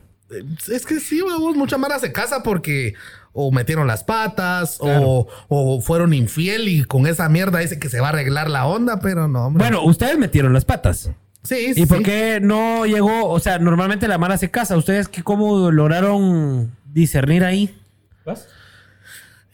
es 0.72 0.86
que 0.86 1.00
sí, 1.00 1.22
vos, 1.22 1.56
mucha 1.56 1.78
mara 1.80 1.98
se 1.98 2.12
casa 2.12 2.44
porque 2.44 2.94
o 3.40 3.52
metieron 3.52 3.86
las 3.86 4.04
patas 4.04 4.80
o, 4.82 5.28
o 5.48 5.80
fueron 5.82 6.12
infiel 6.16 6.68
y 6.68 6.84
con 6.84 7.06
esa 7.06 7.30
mierda 7.30 7.60
dice 7.60 7.78
que 7.78 7.88
se 7.88 8.00
va 8.00 8.08
a 8.08 8.10
arreglar 8.10 8.50
la 8.50 8.66
onda, 8.66 9.00
pero 9.00 9.28
no, 9.28 9.46
hombre. 9.46 9.64
Bueno, 9.64 9.84
ustedes 9.84 10.18
metieron 10.18 10.54
las 10.54 10.66
patas. 10.66 11.12
sí, 11.44 11.76
sí. 11.76 11.84
¿Y 11.84 11.86
por 11.86 12.02
qué 12.02 12.40
no 12.42 12.88
llegó? 12.88 13.30
O 13.30 13.40
sea, 13.40 13.60
normalmente 13.60 14.08
la 14.08 14.18
mara 14.18 14.40
se 14.40 14.50
casa. 14.50 14.76
¿Ustedes 14.76 15.08
qué, 15.08 15.22
cómo 15.22 15.70
lograron 15.70 16.76
discernir 16.92 17.44
ahí? 17.44 17.78
¿Vas? 18.26 18.48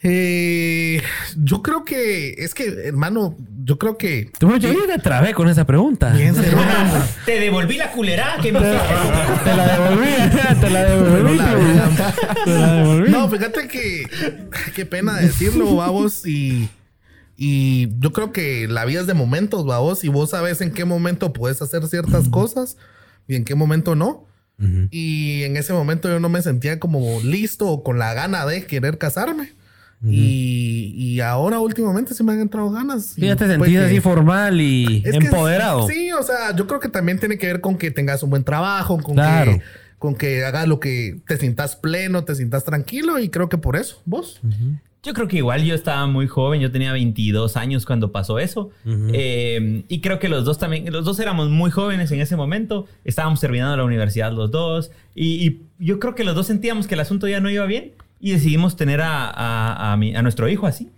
Eh, 0.06 1.02
yo 1.38 1.62
creo 1.62 1.86
que 1.86 2.32
es 2.38 2.54
que, 2.54 2.66
hermano, 2.86 3.38
yo 3.64 3.78
creo 3.78 3.98
que 3.98 4.30
Tú, 4.38 4.58
Yo 4.58 4.74
ya 4.74 4.98
te 4.98 5.00
trabé 5.02 5.34
con 5.34 5.48
esa 5.48 5.66
pregunta. 5.66 6.12
Bien. 6.12 6.36
Te 7.26 7.40
devolví 7.40 7.78
la 7.78 7.92
culera 7.92 8.36
que 8.42 8.52
me. 8.52 8.60
Te 8.60 9.56
la 9.56 9.78
devolví, 9.78 10.60
te 10.60 10.70
la 10.70 10.84
devolví. 10.84 11.38
La. 11.38 12.14
Te 12.44 12.50
la 12.52 12.74
devolví. 12.74 13.12
No, 13.12 13.30
fíjate 13.30 13.68
que 13.70 14.04
qué 14.76 14.86
pena 14.86 15.16
decirlo, 15.16 15.74
babos. 15.78 16.28
Y, 16.28 16.70
y 17.38 17.88
yo 18.00 18.12
creo 18.12 18.34
que 18.34 18.68
la 18.68 18.84
vida 18.84 19.00
es 19.00 19.08
de 19.08 19.14
momentos, 19.14 19.66
babos. 19.66 20.04
Y 20.04 20.10
vos 20.10 20.32
sabes 20.32 20.60
en 20.60 20.72
qué 20.72 20.84
momento 20.84 21.32
puedes 21.32 21.62
hacer 21.62 21.88
ciertas 21.88 22.28
cosas 22.28 22.76
y 23.26 23.36
en 23.36 23.46
qué 23.46 23.56
momento 23.56 23.96
no. 23.96 24.28
Y 24.92 25.44
en 25.44 25.58
ese 25.58 25.74
momento 25.74 26.08
yo 26.08 26.20
no 26.22 26.30
me 26.30 26.42
sentía 26.42 26.80
como 26.80 27.20
listo 27.22 27.68
o 27.68 27.84
con 27.84 28.00
la 28.00 28.14
gana 28.14 28.46
de 28.46 28.66
querer 28.66 28.98
casarme. 28.98 29.54
Y, 30.06 30.94
y 30.96 31.20
ahora 31.22 31.60
últimamente 31.60 32.14
sí 32.14 32.24
me 32.24 32.34
han 32.34 32.42
entrado 32.42 32.70
ganas. 32.72 33.06
Sí, 33.16 33.22
ya 33.22 33.36
te 33.36 33.46
Y 33.46 33.48
sentís 33.50 33.78
así 33.80 34.00
formal 34.00 34.60
y 34.60 35.02
que 35.02 35.10
empoderado. 35.18 35.88
sí, 35.88 36.12
o 36.12 36.24
sea, 36.24 36.56
yo 36.56 36.68
creo 36.68 36.80
que 36.80 36.90
también 36.90 37.20
tiene 37.20 37.38
que 37.38 37.48
ver 37.48 37.62
con 37.62 37.78
que 37.78 37.92
tengas 37.92 38.22
un 38.24 38.30
buen 38.30 38.44
trabajo, 38.44 38.98
con 39.02 39.16
Claro. 39.16 39.54
que 39.54 39.62
con 40.00 40.16
que 40.16 40.44
hagas 40.44 40.68
lo 40.68 40.82
que 40.82 41.22
te 41.26 41.38
sientas 41.38 41.78
pleno, 41.78 42.26
te 42.26 42.36
sientas 42.36 42.66
tranquilo 42.66 43.20
y 43.20 43.30
creo 43.30 43.48
que 43.48 43.58
por 43.58 43.78
eso, 43.78 44.02
vos. 44.06 44.42
Yo 45.02 45.14
creo 45.14 45.28
que 45.30 45.38
igual 45.38 45.64
yo 45.64 45.76
estaba 45.76 46.08
muy 46.08 46.28
joven, 46.28 46.60
yo 46.60 46.72
tenía 46.72 46.92
22 46.92 47.56
años 47.56 47.86
cuando 47.86 48.12
pasó 48.12 48.38
eso. 48.40 48.70
Eh, 48.86 49.84
y 49.88 50.02
creo 50.02 50.20
que 50.20 50.28
los 50.30 50.44
dos 50.44 50.58
también, 50.58 50.92
los 50.92 51.06
dos 51.06 51.20
éramos 51.20 51.50
muy 51.50 51.72
jóvenes 51.72 52.12
en 52.12 52.20
ese 52.22 52.36
momento, 52.36 52.86
estábamos 53.06 53.40
terminando 53.40 53.78
la 53.78 53.84
universidad 53.86 54.32
los 54.34 54.52
dos. 54.52 54.92
Y, 55.16 55.46
y 55.48 55.62
yo 55.80 56.00
creo 56.00 56.16
que 56.16 56.24
los 56.26 56.36
dos 56.36 56.48
sentíamos 56.48 56.88
que 56.88 56.96
el 56.96 57.00
asunto 57.02 57.28
ya 57.28 57.40
no 57.40 57.50
iba 57.50 57.66
bien 57.66 57.92
y 58.24 58.32
decidimos 58.32 58.76
tener 58.78 59.02
a, 59.02 59.30
a- 59.30 59.92
a 59.92 59.98
mi- 59.98 60.16
a 60.16 60.22
nuestro 60.22 60.48
hijo 60.48 60.66
así. 60.66 60.90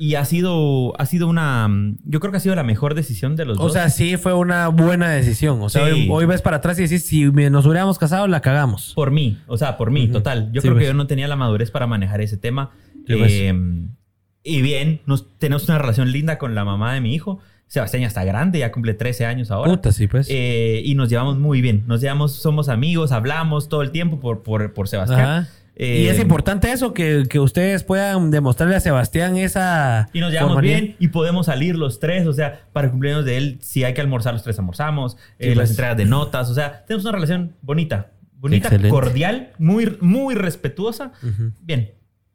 Y 0.00 0.14
ha 0.14 0.24
sido, 0.24 0.94
ha 1.00 1.06
sido 1.06 1.26
una, 1.26 1.68
yo 2.04 2.20
creo 2.20 2.30
que 2.30 2.36
ha 2.36 2.40
sido 2.40 2.54
la 2.54 2.62
mejor 2.62 2.94
decisión 2.94 3.34
de 3.34 3.44
los 3.44 3.58
O 3.58 3.62
dos. 3.64 3.72
sea, 3.72 3.90
sí 3.90 4.16
fue 4.16 4.32
una 4.32 4.68
buena 4.68 5.10
decisión. 5.10 5.60
O 5.60 5.68
sea, 5.68 5.86
Sí. 5.86 5.90
hoy, 5.92 6.08
hoy 6.08 6.24
ves 6.26 6.40
para 6.40 6.58
atrás 6.58 6.78
y 6.78 6.82
decís, 6.82 7.04
si 7.04 7.24
nos 7.24 7.66
hubiéramos 7.66 7.98
casado, 7.98 8.28
la 8.28 8.40
cagamos. 8.40 8.92
Por 8.94 9.10
mí, 9.10 9.38
o 9.48 9.56
sea, 9.58 9.76
por 9.76 9.90
mí, 9.90 10.06
total. 10.06 10.52
Yo 10.52 10.60
Sí, 10.60 10.68
creo 10.68 10.74
pues. 10.74 10.84
que 10.84 10.86
yo 10.86 10.94
no 10.94 11.08
tenía 11.08 11.26
la 11.26 11.34
madurez 11.34 11.72
para 11.72 11.88
manejar 11.88 12.20
ese 12.20 12.36
tema. 12.36 12.70
Pues. 13.08 13.32
Eh, 13.32 13.52
y 14.44 14.62
bien, 14.62 15.00
nos, 15.06 15.36
tenemos 15.38 15.64
una 15.68 15.78
relación 15.78 16.12
linda 16.12 16.38
con 16.38 16.54
la 16.54 16.64
mamá 16.64 16.94
de 16.94 17.00
mi 17.00 17.12
hijo. 17.12 17.40
Sebastián 17.66 18.02
ya 18.02 18.06
está 18.06 18.22
grande, 18.24 18.60
ya 18.60 18.70
cumple 18.70 18.94
13 18.94 19.26
años 19.26 19.50
ahora. 19.50 19.68
Puta, 19.72 19.90
sí, 19.90 20.06
pues. 20.06 20.28
Eh, 20.30 20.80
y 20.84 20.94
nos 20.94 21.08
llevamos 21.10 21.38
muy 21.38 21.60
bien. 21.60 21.82
Nos 21.88 22.00
llevamos, 22.00 22.34
somos 22.34 22.68
amigos, 22.68 23.10
hablamos 23.10 23.68
todo 23.68 23.82
el 23.82 23.90
tiempo 23.90 24.20
por, 24.20 24.42
por, 24.44 24.72
por 24.74 24.86
Sebastián. 24.88 25.20
Ajá. 25.20 25.48
Eh, 25.80 26.00
y 26.02 26.08
es 26.08 26.18
importante 26.18 26.72
eso, 26.72 26.92
que, 26.92 27.24
que 27.30 27.38
ustedes 27.38 27.84
puedan 27.84 28.32
demostrarle 28.32 28.74
a 28.74 28.80
Sebastián 28.80 29.36
esa... 29.36 30.08
Y 30.12 30.18
nos 30.18 30.32
llevamos 30.32 30.54
formalidad. 30.54 30.80
bien 30.80 30.96
y 30.98 31.08
podemos 31.08 31.46
salir 31.46 31.76
los 31.76 32.00
tres. 32.00 32.26
O 32.26 32.32
sea, 32.32 32.62
para 32.72 32.86
el 32.86 32.90
cumpleaños 32.90 33.24
de 33.24 33.36
él, 33.36 33.58
si 33.62 33.84
hay 33.84 33.94
que 33.94 34.00
almorzar, 34.00 34.32
los 34.34 34.42
tres 34.42 34.58
almorzamos. 34.58 35.16
eh, 35.38 35.50
Sí, 35.50 35.54
las 35.54 35.56
pues. 35.56 35.70
entregas 35.70 35.96
de 35.96 36.04
notas. 36.04 36.50
O 36.50 36.54
sea, 36.54 36.84
tenemos 36.84 37.04
una 37.04 37.12
relación 37.12 37.54
bonita. 37.62 38.10
Bonita, 38.40 38.68
Excelente. 38.68 38.90
cordial, 38.90 39.52
muy, 39.58 39.96
muy 40.00 40.34
respetuosa. 40.34 41.12
Bien. 41.62 41.92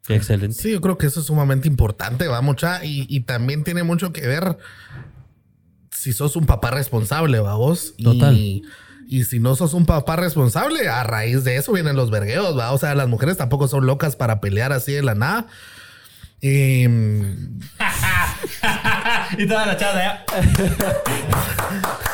Excelente. 0.09 0.55
Sí, 0.55 0.71
yo 0.71 0.81
creo 0.81 0.97
que 0.97 1.07
eso 1.07 1.19
es 1.21 1.25
sumamente 1.27 1.67
importante, 1.67 2.27
va 2.27 2.41
mucha, 2.41 2.83
y, 2.83 3.05
y 3.09 3.21
también 3.21 3.63
tiene 3.63 3.83
mucho 3.83 4.11
que 4.11 4.27
ver 4.27 4.57
si 5.91 6.11
sos 6.11 6.35
un 6.35 6.45
papá 6.45 6.71
responsable, 6.71 7.39
va 7.39 7.55
vos. 7.55 7.93
Total. 8.01 8.35
Y, 8.35 8.63
si 9.25 9.39
no 9.39 9.55
sos 9.55 9.73
un 9.73 9.85
papá 9.85 10.15
responsable, 10.15 10.89
a 10.89 11.03
raíz 11.03 11.43
de 11.43 11.57
eso 11.57 11.71
vienen 11.71 11.95
los 11.95 12.09
vergueos, 12.09 12.57
va. 12.57 12.71
O 12.71 12.77
sea, 12.77 12.95
las 12.95 13.07
mujeres 13.07 13.37
tampoco 13.37 13.67
son 13.67 13.85
locas 13.85 14.15
para 14.15 14.41
pelear 14.41 14.73
así 14.73 14.91
de 14.93 15.03
la 15.03 15.13
nada. 15.13 15.45
Em, 16.41 17.59
y 19.37 19.47
toda 19.47 19.65
la 19.65 19.77
chava 19.77 19.99
allá. 19.99 20.25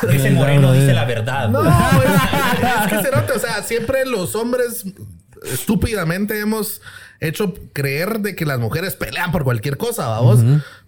Ese 0.12 0.30
moreno 0.30 0.72
dice 0.72 0.92
la 0.92 1.04
verdad. 1.04 1.48
No, 1.48 1.62
güey. 1.62 1.72
es, 1.72 2.92
que 2.92 3.02
cerote, 3.02 3.32
o 3.32 3.38
sea, 3.38 3.62
siempre 3.62 4.04
los 4.04 4.36
hombres 4.36 4.84
estúpidamente 5.44 6.38
hemos 6.38 6.80
hecho 7.20 7.54
creer 7.72 8.20
de 8.20 8.36
que 8.36 8.46
las 8.46 8.58
mujeres 8.58 8.94
pelean 8.94 9.32
por 9.32 9.44
cualquier 9.44 9.76
cosa, 9.76 10.06
vamos. 10.06 10.40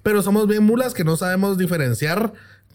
Pero 0.03 0.23
somos 0.23 0.47
bien 0.47 0.63
mulas 0.63 0.95
que 0.95 1.05
no 1.05 1.17
sabemos 1.17 1.59
diferenciar 1.59 2.33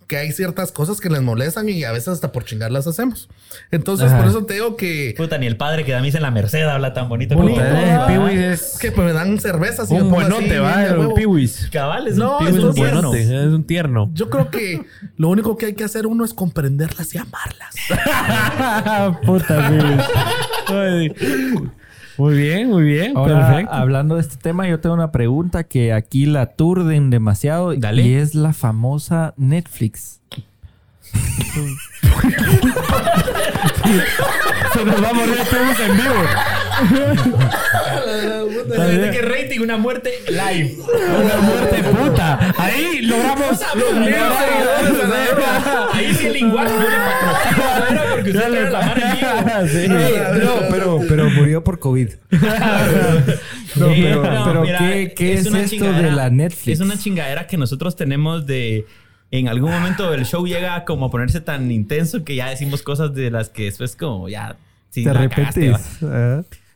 que 0.08 0.18
hay 0.18 0.32
ciertas 0.32 0.72
cosas 0.72 1.02
que 1.02 1.10
les 1.10 1.22
molestan 1.22 1.68
y 1.68 1.84
a 1.84 1.92
veces 1.92 2.08
hasta 2.08 2.32
por 2.32 2.46
chingar 2.46 2.72
las 2.72 2.88
hacemos. 2.88 3.28
Entonces, 3.72 4.12
por 4.14 4.26
eso 4.26 4.46
te 4.46 4.54
digo 4.56 4.78
que, 4.78 5.14
Puta, 5.18 5.38
ni 5.38 5.48
el 5.48 5.58
padre 5.58 5.84
que 5.84 5.92
da 5.92 6.00
misa 6.02 6.18
en 6.18 6.24
la 6.24 6.32
Merced 6.32 6.64
habla 6.64 6.94
tan 6.94 7.10
bonito 7.10 7.36
Puta, 7.36 8.08
como 8.08 8.28
eh, 8.30 8.54
es 8.54 8.78
que 8.80 8.92
pues, 8.92 9.06
me 9.06 9.14
dan 9.14 9.38
cervezas 9.40 9.92
y 9.92 9.96
me 9.96 10.04
un 10.04 10.10
buenote, 10.12 10.60
va, 10.60 10.76
huevo. 10.98 11.14
Piwis. 11.14 11.70
Cabal, 11.72 12.08
es 12.08 12.16
No, 12.16 12.38
un, 12.40 12.48
es 12.48 12.54
un 12.56 12.64
un 12.70 12.74
tierno. 12.74 13.02
buenote, 13.02 13.22
es 13.22 13.54
un 13.54 13.64
tierno. 13.66 14.10
Yo 14.14 14.30
creo 14.30 14.50
que 14.50 14.82
lo 15.18 15.28
único 15.30 15.58
que 15.58 15.66
hay 15.68 15.74
que 15.74 15.84
hacer 15.84 16.08
uno 16.08 16.24
es 16.24 16.34
comprenderlas 16.34 17.14
y 17.14 17.18
amarlas. 17.18 17.76
Puta, 19.26 19.70
Piwis. 19.70 20.06
Ay. 20.68 21.12
Muy 22.18 22.36
bien, 22.36 22.70
muy 22.70 22.84
bien. 22.84 23.16
Ahora, 23.16 23.48
perfecto. 23.48 23.74
hablando 23.74 24.16
de 24.16 24.22
este 24.22 24.38
tema, 24.38 24.68
yo 24.68 24.80
tengo 24.80 24.96
una 24.96 25.12
pregunta 25.12 25.64
que 25.64 25.94
aquí 25.94 26.26
la 26.26 26.42
aturden 26.42 27.10
demasiado 27.10 27.76
Dale. 27.76 28.02
y 28.02 28.14
es 28.16 28.34
la 28.34 28.54
famosa 28.54 29.34
Netflix. 29.38 30.20
Se 34.74 34.86
nos 34.86 35.04
va 35.04 35.10
a 35.10 35.14
morir 35.14 35.38
todos 35.50 35.80
en 35.80 35.98
vivo. 35.98 36.24
Fíjate 38.70 39.12
qué 39.12 39.22
rating, 39.22 39.60
una 39.62 39.78
muerte 39.78 40.12
live. 40.28 40.78
Una 40.84 41.38
muerte 41.38 41.84
puta. 41.84 42.54
Ahí 42.58 43.02
logramos. 43.02 43.62
Ahí 45.94 46.14
sí 46.14 46.28
el 46.28 46.34
lenguaje 46.34 46.74
porque 48.14 48.30
usted 48.32 48.50
trae 48.50 48.72
la 48.72 48.82
mano 48.82 49.02
en 49.06 49.12
vivo. 49.18 49.30
Sí. 49.72 49.88
no, 49.88 50.54
pero, 50.70 51.00
pero 51.08 51.30
murió 51.30 51.64
por 51.64 51.80
COVID. 51.80 52.10
No, 53.76 53.90
pero, 53.90 54.24
pero 54.24 54.64
¿qué, 54.64 55.14
qué 55.16 55.34
es, 55.34 55.46
esto 55.46 55.94
de 55.94 56.12
la 56.12 56.32
Netflix? 56.32 56.80
Es 56.80 56.80
una 56.80 56.98
chingadera 56.98 57.46
que 57.46 57.58
nosotros 57.58 57.96
tenemos 57.96 58.48
de... 58.48 58.88
En 59.32 59.48
algún 59.48 59.72
momento 59.72 60.14
el 60.14 60.26
show 60.26 60.46
llega 60.46 60.86
como 60.86 61.08
a 61.08 61.12
ponerse 61.12 61.42
tan 61.42 61.70
intenso 61.72 62.24
que 62.24 62.36
ya 62.36 62.50
decimos 62.50 62.82
cosas 62.82 63.14
de 63.14 63.30
las 63.32 63.50
que 63.50 63.66
después 63.66 63.96
como 63.96 64.30
ya... 64.30 64.56
Te 64.92 65.10
arrepentís. 65.10 66.00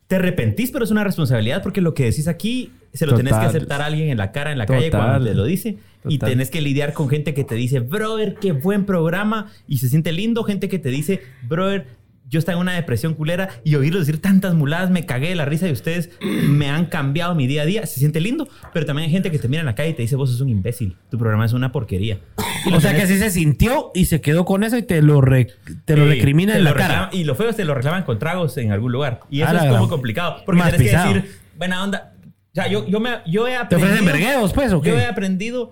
Te 0.08 0.16
arrepentís, 0.16 0.72
pero 0.72 0.84
es 0.84 0.92
una 0.92 1.04
responsabilidad 1.04 1.64
porque 1.64 1.80
lo 1.82 1.94
que 1.94 2.04
decís 2.06 2.28
aquí 2.28 2.72
se 2.94 3.06
lo 3.06 3.16
tenés 3.16 3.32
que 3.32 3.40
Total. 3.40 3.50
aceptar 3.50 3.82
a 3.82 3.86
alguien 3.86 4.10
en 4.10 4.18
la 4.18 4.32
cara, 4.32 4.52
en 4.52 4.58
la 4.58 4.66
calle 4.66 4.92
Total. 4.92 5.08
cuando 5.08 5.28
te 5.28 5.34
lo 5.34 5.46
dice. 5.46 5.78
Y 6.06 6.18
Total. 6.18 6.32
tenés 6.32 6.50
que 6.50 6.62
lidiar 6.62 6.94
con 6.94 7.08
gente 7.08 7.34
que 7.34 7.44
te 7.44 7.56
dice, 7.56 7.80
brother, 7.80 8.36
qué 8.42 8.52
buen 8.52 8.86
programa. 8.86 9.50
Y 9.68 9.78
se 9.78 9.88
siente 9.88 10.12
lindo. 10.12 10.44
Gente 10.44 10.68
que 10.68 10.80
te 10.80 10.90
dice, 10.90 11.22
brother, 11.44 11.88
yo 12.32 12.40
estaba 12.40 12.56
en 12.56 12.62
una 12.62 12.74
depresión 12.74 13.14
culera. 13.14 13.50
Y 13.64 13.76
oírlo 13.76 14.00
decir 14.00 14.20
tantas 14.20 14.56
muladas, 14.56 14.90
me 14.90 15.06
cagué 15.06 15.30
de 15.30 15.36
la 15.36 15.46
risa 15.46 15.68
de 15.68 15.74
ustedes. 15.74 16.10
Me 16.22 16.70
han 16.70 16.86
cambiado 16.88 17.36
mi 17.36 17.46
día 17.46 17.62
a 17.62 17.66
día. 17.66 17.86
Se 17.86 18.00
siente 18.00 18.20
lindo. 18.22 18.48
Pero 18.74 18.86
también 18.88 19.06
hay 19.06 19.12
gente 19.12 19.30
que 19.30 19.38
te 19.38 19.48
mira 19.48 19.60
en 19.60 19.66
la 19.68 19.76
calle 19.76 19.90
y 19.90 19.94
te 19.94 20.02
dice, 20.02 20.16
vos 20.16 20.32
sos 20.32 20.42
un 20.42 20.50
imbécil. 20.50 20.96
Tu 21.12 21.18
programa 21.20 21.46
es 21.46 21.54
una 21.54 21.72
porquería. 21.72 22.20
Y 22.66 22.74
O 22.74 22.80
sea 22.82 22.92
que 22.94 23.00
tenés- 23.02 23.04
así 23.04 23.18
se 23.20 23.30
sintió 23.30 23.92
y 23.94 24.06
se 24.06 24.22
quedó 24.22 24.46
con 24.46 24.64
eso 24.64 24.78
y 24.78 24.84
te 24.84 25.02
lo, 25.02 25.22
re- 25.22 25.50
te 25.86 25.96
lo 25.98 26.06
recrimina 26.06 26.54
te 26.54 26.60
en 26.60 26.64
la 26.64 26.74
cara. 26.74 27.10
y 27.12 27.24
los 27.26 27.38
feos 27.38 27.56
te 27.56 27.66
lo 27.66 27.76
reclaman 27.76 28.04
con 28.04 28.18
tragos 28.18 28.58
en 28.58 28.72
algún 28.72 28.92
lugar. 28.92 29.20
Y 29.30 29.42
eso 29.42 29.52
es 29.54 29.60
como 29.60 29.74
gran- 29.74 29.88
complicado. 29.90 30.38
Porque 30.46 30.60
más 30.60 30.70
tienes 30.70 30.88
pisado. 30.90 31.14
que 31.14 31.20
decir, 31.22 31.36
buena 31.58 31.84
onda. 31.84 32.14
O 32.24 32.56
sea, 32.56 32.68
yo, 32.68 32.88
yo, 32.88 33.00
me, 33.00 33.10
yo 33.28 33.48
he 33.48 33.52
¿Te 33.52 33.58
aprendido... 33.58 33.94
ofrecen 33.94 34.52
pues, 34.54 34.74
o 34.74 34.82
Yo 34.84 34.98
he 34.98 35.06
aprendido 35.06 35.72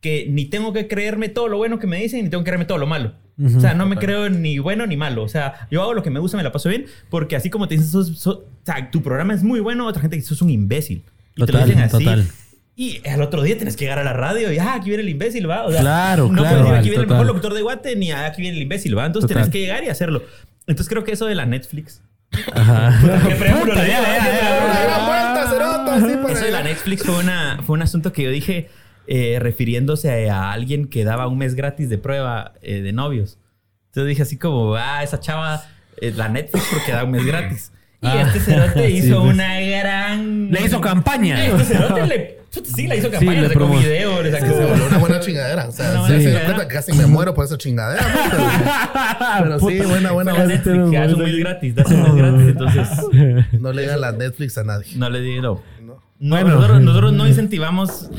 que 0.00 0.26
ni 0.30 0.44
tengo 0.44 0.72
que 0.72 0.86
creerme 0.88 1.28
todo 1.28 1.48
lo 1.48 1.56
bueno 1.56 1.78
que 1.78 1.86
me 1.86 1.96
dicen, 1.98 2.22
ni 2.24 2.30
tengo 2.30 2.44
que 2.44 2.48
creerme 2.50 2.64
todo 2.64 2.78
lo 2.78 2.86
malo. 2.86 3.14
O 3.38 3.60
sea, 3.60 3.74
no 3.74 3.84
me 3.86 3.96
creo 3.96 4.30
ni 4.30 4.58
bueno 4.58 4.86
ni 4.86 4.96
malo. 4.96 5.22
O 5.22 5.28
sea, 5.28 5.68
yo 5.70 5.82
hago 5.82 5.92
lo 5.92 6.02
que 6.02 6.08
me 6.10 6.20
gusta, 6.20 6.36
me 6.38 6.42
la 6.42 6.52
paso 6.52 6.68
bien, 6.70 6.86
porque 7.10 7.36
así 7.36 7.50
como 7.50 7.68
te 7.68 7.74
dicen, 7.76 7.90
sos- 7.90 8.18
sos- 8.18 8.36
o 8.38 8.44
sea, 8.64 8.90
tu 8.90 9.02
programa 9.02 9.34
es 9.34 9.42
muy 9.42 9.60
bueno, 9.60 9.86
otra 9.86 10.00
gente 10.00 10.16
dice, 10.16 10.28
sos 10.28 10.40
un 10.42 10.50
imbécil. 10.50 11.04
Y 11.34 11.44
te 11.44 11.52
lo 11.52 11.58
Total, 11.58 11.64
dicen 11.68 11.82
así. 11.82 11.98
total. 12.04 12.26
Y 12.76 13.06
al 13.08 13.20
otro 13.22 13.42
día 13.42 13.56
tienes 13.56 13.76
que 13.76 13.84
llegar 13.84 13.98
a 13.98 14.04
la 14.04 14.12
radio 14.14 14.52
y, 14.52 14.58
ah, 14.58 14.74
aquí 14.74 14.88
viene 14.88 15.02
el 15.02 15.08
imbécil, 15.10 15.48
va. 15.48 15.64
O 15.64 15.70
sea, 15.72 15.80
Claro, 15.82 16.28
no 16.28 16.40
claro, 16.42 16.48
puedes 16.48 16.62
decir, 16.64 16.74
aquí 16.78 16.88
viene 16.88 17.02
el 17.02 17.08
total. 17.08 17.18
mejor 17.18 17.26
locutor 17.26 17.54
de 17.54 17.62
Guate, 17.62 17.96
ni 17.96 18.10
"Ah, 18.12 18.26
aquí 18.26 18.40
viene 18.42 18.56
el 18.56 18.62
imbécil, 18.62 18.96
va. 18.96 19.04
Entonces 19.06 19.28
Total. 19.28 19.42
tienes 19.44 19.52
que 19.52 19.60
llegar 19.60 19.84
y 19.84 19.88
hacerlo. 19.88 20.22
Entonces 20.66 20.88
creo 20.88 21.04
que 21.04 21.12
eso 21.12 21.26
de 21.26 21.34
la 21.34 21.44
Netflix. 21.46 22.02
Ajá. 22.54 22.98
Eso 26.30 26.44
de 26.44 26.50
la. 26.50 26.62
Netflix 26.62 27.02
fue, 27.04 27.18
una, 27.18 27.60
fue 27.64 27.74
un 27.74 27.82
asunto 27.82 28.12
que 28.12 28.22
yo 28.24 28.30
dije 28.30 28.68
eh, 29.06 29.38
refiriéndose 29.40 30.30
a 30.30 30.52
alguien 30.52 30.86
que 30.88 31.04
daba 31.04 31.26
un 31.28 31.38
mes 31.38 31.54
gratis 31.54 31.88
de 31.88 31.98
prueba 31.98 32.52
eh, 32.62 32.82
de 32.82 32.92
novios. 32.92 33.38
Entonces 33.86 34.08
dije 34.08 34.22
así 34.22 34.36
como, 34.38 34.74
ah, 34.76 35.02
esa 35.02 35.20
chava, 35.20 35.64
eh, 36.00 36.12
la 36.14 36.28
Netflix 36.28 36.66
porque 36.72 36.92
da 36.92 37.04
un 37.04 37.10
mes 37.12 37.24
gratis. 37.24 37.72
Y 38.02 38.06
Ah. 38.08 38.22
este 38.26 38.40
cerote 38.40 38.86
Sí, 38.90 38.92
hizo 38.98 39.22
pues. 39.22 39.34
una 39.34 39.58
gran... 39.60 40.50
Le 40.50 40.60
hizo 40.62 40.80
campaña. 40.80 41.44
Este 41.46 41.64
cerote 41.64 42.06
le... 42.06 42.36
Sí, 42.74 42.86
le 42.86 42.96
hizo 42.96 43.10
campaña, 43.10 43.32
le 43.42 43.48
le 43.48 43.48
sacó 43.48 43.60
promo- 43.66 43.78
video, 43.78 44.22
le 44.22 44.30
sacó... 44.32 44.46
Se 44.46 44.64
volvió 44.64 44.86
una 44.86 44.98
buena 44.98 45.20
chingadera. 45.20 45.66
O 45.68 45.72
sea, 45.72 46.06
sí, 46.06 46.22
se 46.22 46.32
cuenta 46.44 46.68
que 46.68 46.74
casi 46.74 46.92
me 46.92 47.06
muero 47.06 47.34
por 47.34 47.44
esa 47.44 47.56
chingadera. 47.58 48.02
¿no? 48.02 48.30
Pero, 48.30 49.58
pero 49.58 49.58
sí, 49.60 49.78
buena, 49.88 50.12
buena, 50.12 50.32
la 50.32 50.38
buena. 50.38 50.54
Netflix, 50.54 50.90
que 50.90 50.98
hace 50.98 51.14
un 51.14 51.22
mes 51.22 51.36
gratis, 51.38 51.74
da 51.74 51.84
un 51.86 52.02
mes 52.02 52.14
gratis, 52.14 52.48
entonces 52.48 53.50
No 53.60 53.72
le 53.72 53.82
digan 53.82 54.00
la 54.00 54.12
Netflix 54.12 54.56
a 54.58 54.64
nadie. 54.64 54.86
no 54.96 55.10
le 55.10 55.20
di 55.20 55.40
no. 55.40 55.62
No. 56.18 56.36
No, 56.36 56.42
Bueno. 56.42 56.56
nosotros, 56.56 56.82
nosotros 56.82 57.12
no 57.12 57.26
incentivamos 57.28 58.10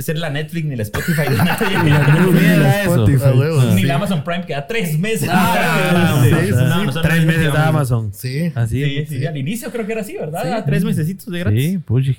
ser 0.00 0.18
la 0.18 0.28
Netflix 0.30 0.66
ni 0.66 0.74
la 0.76 0.82
Spotify 0.82 1.22
de 1.30 1.36
nadie. 1.36 2.54
Era 2.54 2.82
eso. 2.82 3.04
A 3.26 3.32
huevo, 3.32 3.62
Ni 3.74 3.82
sí. 3.82 3.86
la 3.86 3.94
Amazon 3.94 4.24
Prime 4.24 4.44
que 4.44 4.54
da 4.54 4.66
tres 4.66 4.98
meses. 4.98 5.28
Ah, 5.32 6.20
Sí, 6.24 6.30
sí, 6.30 6.36
sí, 6.46 6.50
no, 6.50 6.56
sí. 6.80 6.86
nosotros 6.86 7.02
Tres 7.02 7.24
meses 7.26 7.52
de. 7.52 7.58
Amazon. 7.58 8.12
Sí. 8.12 8.52
Así 8.54 9.06
Sí, 9.06 9.24
al 9.26 9.36
inicio 9.36 9.70
creo 9.70 9.86
que 9.86 9.92
era 9.92 10.00
así, 10.00 10.16
¿verdad? 10.16 10.44
Da 10.44 10.64
tres 10.64 10.82
mesecitos 10.84 11.26
de 11.26 11.38
gratis. 11.38 11.62
Sí, 11.64 11.78
puchi. 11.78 12.18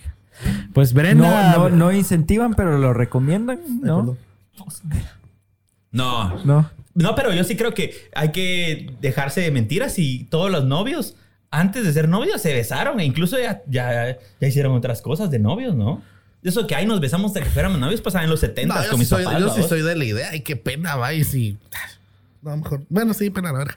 Pues 0.74 0.94
Brenda. 0.94 1.54
No, 1.58 1.70
no, 1.70 1.76
no 1.76 1.92
incentivan, 1.92 2.54
pero 2.54 2.78
lo 2.78 2.94
recomiendan, 2.94 3.60
¿no? 3.82 4.18
No. 5.92 6.42
No. 6.46 6.72
No, 6.94 7.14
pero 7.16 7.34
yo 7.34 7.44
sí 7.44 7.58
creo 7.58 7.74
que 7.74 7.94
hay 8.16 8.32
que 8.32 8.90
dejarse 9.02 9.42
de 9.42 9.52
mentiras 9.52 10.00
y 10.00 10.26
todos 10.30 10.50
los 10.50 10.64
novios, 10.64 11.18
antes 11.60 11.84
de 11.86 11.94
ser 11.94 12.08
novios, 12.10 12.42
se 12.42 12.54
besaron 12.54 13.00
e 13.00 13.06
incluso 13.06 13.38
ya, 13.40 13.62
ya, 13.68 14.18
ya 14.40 14.48
hicieron 14.48 14.74
otras 14.74 15.02
cosas 15.02 15.30
de 15.32 15.40
novios, 15.40 15.76
¿no? 15.76 16.02
Eso 16.44 16.68
que 16.68 16.76
ahí 16.76 16.86
nos 16.86 17.00
besamos 17.00 17.32
hasta 17.32 17.42
que 17.42 17.50
fuéramos 17.50 17.80
novios 17.80 18.02
pasaba 18.02 18.24
en 18.24 18.30
los 18.30 18.40
70 18.40 18.74
No, 18.84 18.90
con 18.90 19.00
mis 19.00 19.08
soy, 19.08 19.24
papás. 19.24 19.40
yo 19.42 19.50
sí 19.50 19.62
¿no? 19.62 19.68
soy 19.68 19.82
de 19.82 19.96
la 19.96 20.06
idea. 20.06 20.30
Ay, 20.32 20.42
qué 20.42 20.56
pena, 20.56 20.96
va. 20.96 21.12
Y 21.14 21.24
si. 21.24 21.58
No, 22.44 22.56
mejor. 22.58 22.82
Bueno, 22.90 23.14
sí, 23.16 23.30
pena, 23.32 23.52
la 23.52 23.58
verga. 23.60 23.76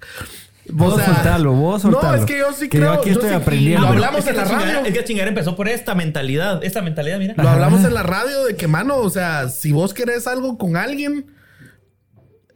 Vos 0.71 0.93
O 0.93 0.97
sea, 0.99 1.07
soltalo, 1.15 1.53
vos 1.55 1.83
no, 1.83 1.93
soltalo. 1.93 2.19
es 2.19 2.27
que 2.27 2.39
yo 2.39 2.53
sí 2.53 2.69
que 2.69 2.77
creo- 2.79 2.93
yo 2.95 3.01
aquí 3.01 3.09
yo 3.09 3.15
estoy 3.15 3.31
sí- 3.31 3.35
aprendiendo. 3.37 3.81
lo 3.81 3.87
No, 3.87 3.93
hablamos 3.95 4.19
es 4.19 4.25
que 4.27 4.31
en 4.33 4.37
la 4.37 4.45
radio. 4.45 4.79
Es 4.85 4.93
que 4.93 4.99
la 4.99 5.05
chingadera 5.05 5.29
empezó 5.31 5.57
por 5.57 5.67
esta 5.67 5.95
mentalidad. 5.95 6.63
Esta 6.63 6.83
mentalidad, 6.83 7.19
mira. 7.19 7.33
Lo 7.39 7.49
hablamos 7.49 7.83
en 7.85 7.95
la 7.95 8.03
radio 8.03 8.45
de 8.45 8.55
que, 8.55 8.69
mano, 8.69 8.97
o 8.99 9.09
sea, 9.09 9.49
si 9.49 9.73
vos 9.73 9.95
querés 9.95 10.27
algo 10.27 10.59
con 10.59 10.77
alguien, 10.77 11.25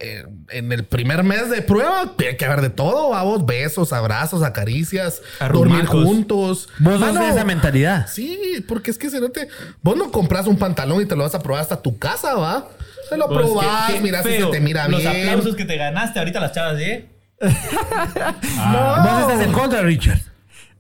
eh, 0.02 0.24
en 0.50 0.72
el 0.72 0.84
primer 0.84 1.22
mes 1.22 1.48
de 1.48 1.62
prueba, 1.62 2.12
tiene 2.18 2.36
que 2.36 2.44
haber 2.44 2.60
de 2.60 2.70
todo, 2.70 3.10
vamos, 3.10 3.46
besos, 3.46 3.92
abrazos, 3.92 4.42
acaricias, 4.42 5.22
dormir 5.52 5.86
juntos. 5.86 6.68
Vos 6.78 6.94
sos 6.94 7.00
Mano, 7.00 7.24
de 7.24 7.30
esa 7.30 7.44
mentalidad. 7.44 8.06
Sí, 8.08 8.64
porque 8.68 8.90
es 8.90 8.98
que 8.98 9.08
si 9.10 9.20
no 9.20 9.30
te. 9.30 9.48
Vos 9.82 9.96
no 9.96 10.10
compras 10.10 10.46
un 10.46 10.58
pantalón 10.58 11.00
y 11.02 11.06
te 11.06 11.14
lo 11.16 11.22
vas 11.22 11.34
a 11.34 11.40
probar 11.42 11.62
hasta 11.62 11.80
tu 11.80 11.98
casa, 11.98 12.34
¿va? 12.34 12.68
Te 13.08 13.16
lo 13.16 13.28
Pues, 13.28 13.38
probás, 13.46 13.86
qué- 13.90 13.94
qué 13.96 14.00
mira 14.02 14.22
si 14.22 14.28
feo. 14.30 14.46
se 14.46 14.52
te 14.52 14.60
mira 14.60 14.88
Los 14.88 15.00
bien. 15.00 15.28
aplausos 15.28 15.54
que 15.56 15.64
te 15.64 15.76
ganaste 15.76 16.18
ahorita 16.18 16.40
las 16.40 16.52
chavas, 16.52 16.80
¿eh? 16.80 17.08
Vos 17.40 19.20
estás 19.20 19.40
en 19.46 19.52
contra, 19.52 19.82
Richard. 19.82 20.20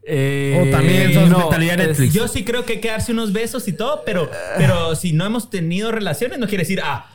Eh, 0.04 0.66
O 0.66 0.70
también 0.76 1.14
sos 1.14 1.28
no, 1.28 1.38
mentalidad 1.38 1.78
es- 1.80 1.88
Netflix. 1.88 2.12
Yo 2.14 2.26
sí 2.28 2.44
creo 2.44 2.64
que 2.64 2.74
hay 2.74 2.80
que 2.80 2.88
darse 2.88 3.12
unos 3.12 3.32
besos 3.32 3.68
y 3.68 3.72
todo, 3.72 4.02
pero, 4.04 4.30
pero 4.56 4.96
si 4.96 5.12
no 5.12 5.24
hemos 5.24 5.48
tenido 5.50 5.92
relaciones, 5.92 6.38
no 6.38 6.48
quiere 6.48 6.64
decir, 6.64 6.80
ah, 6.82 7.06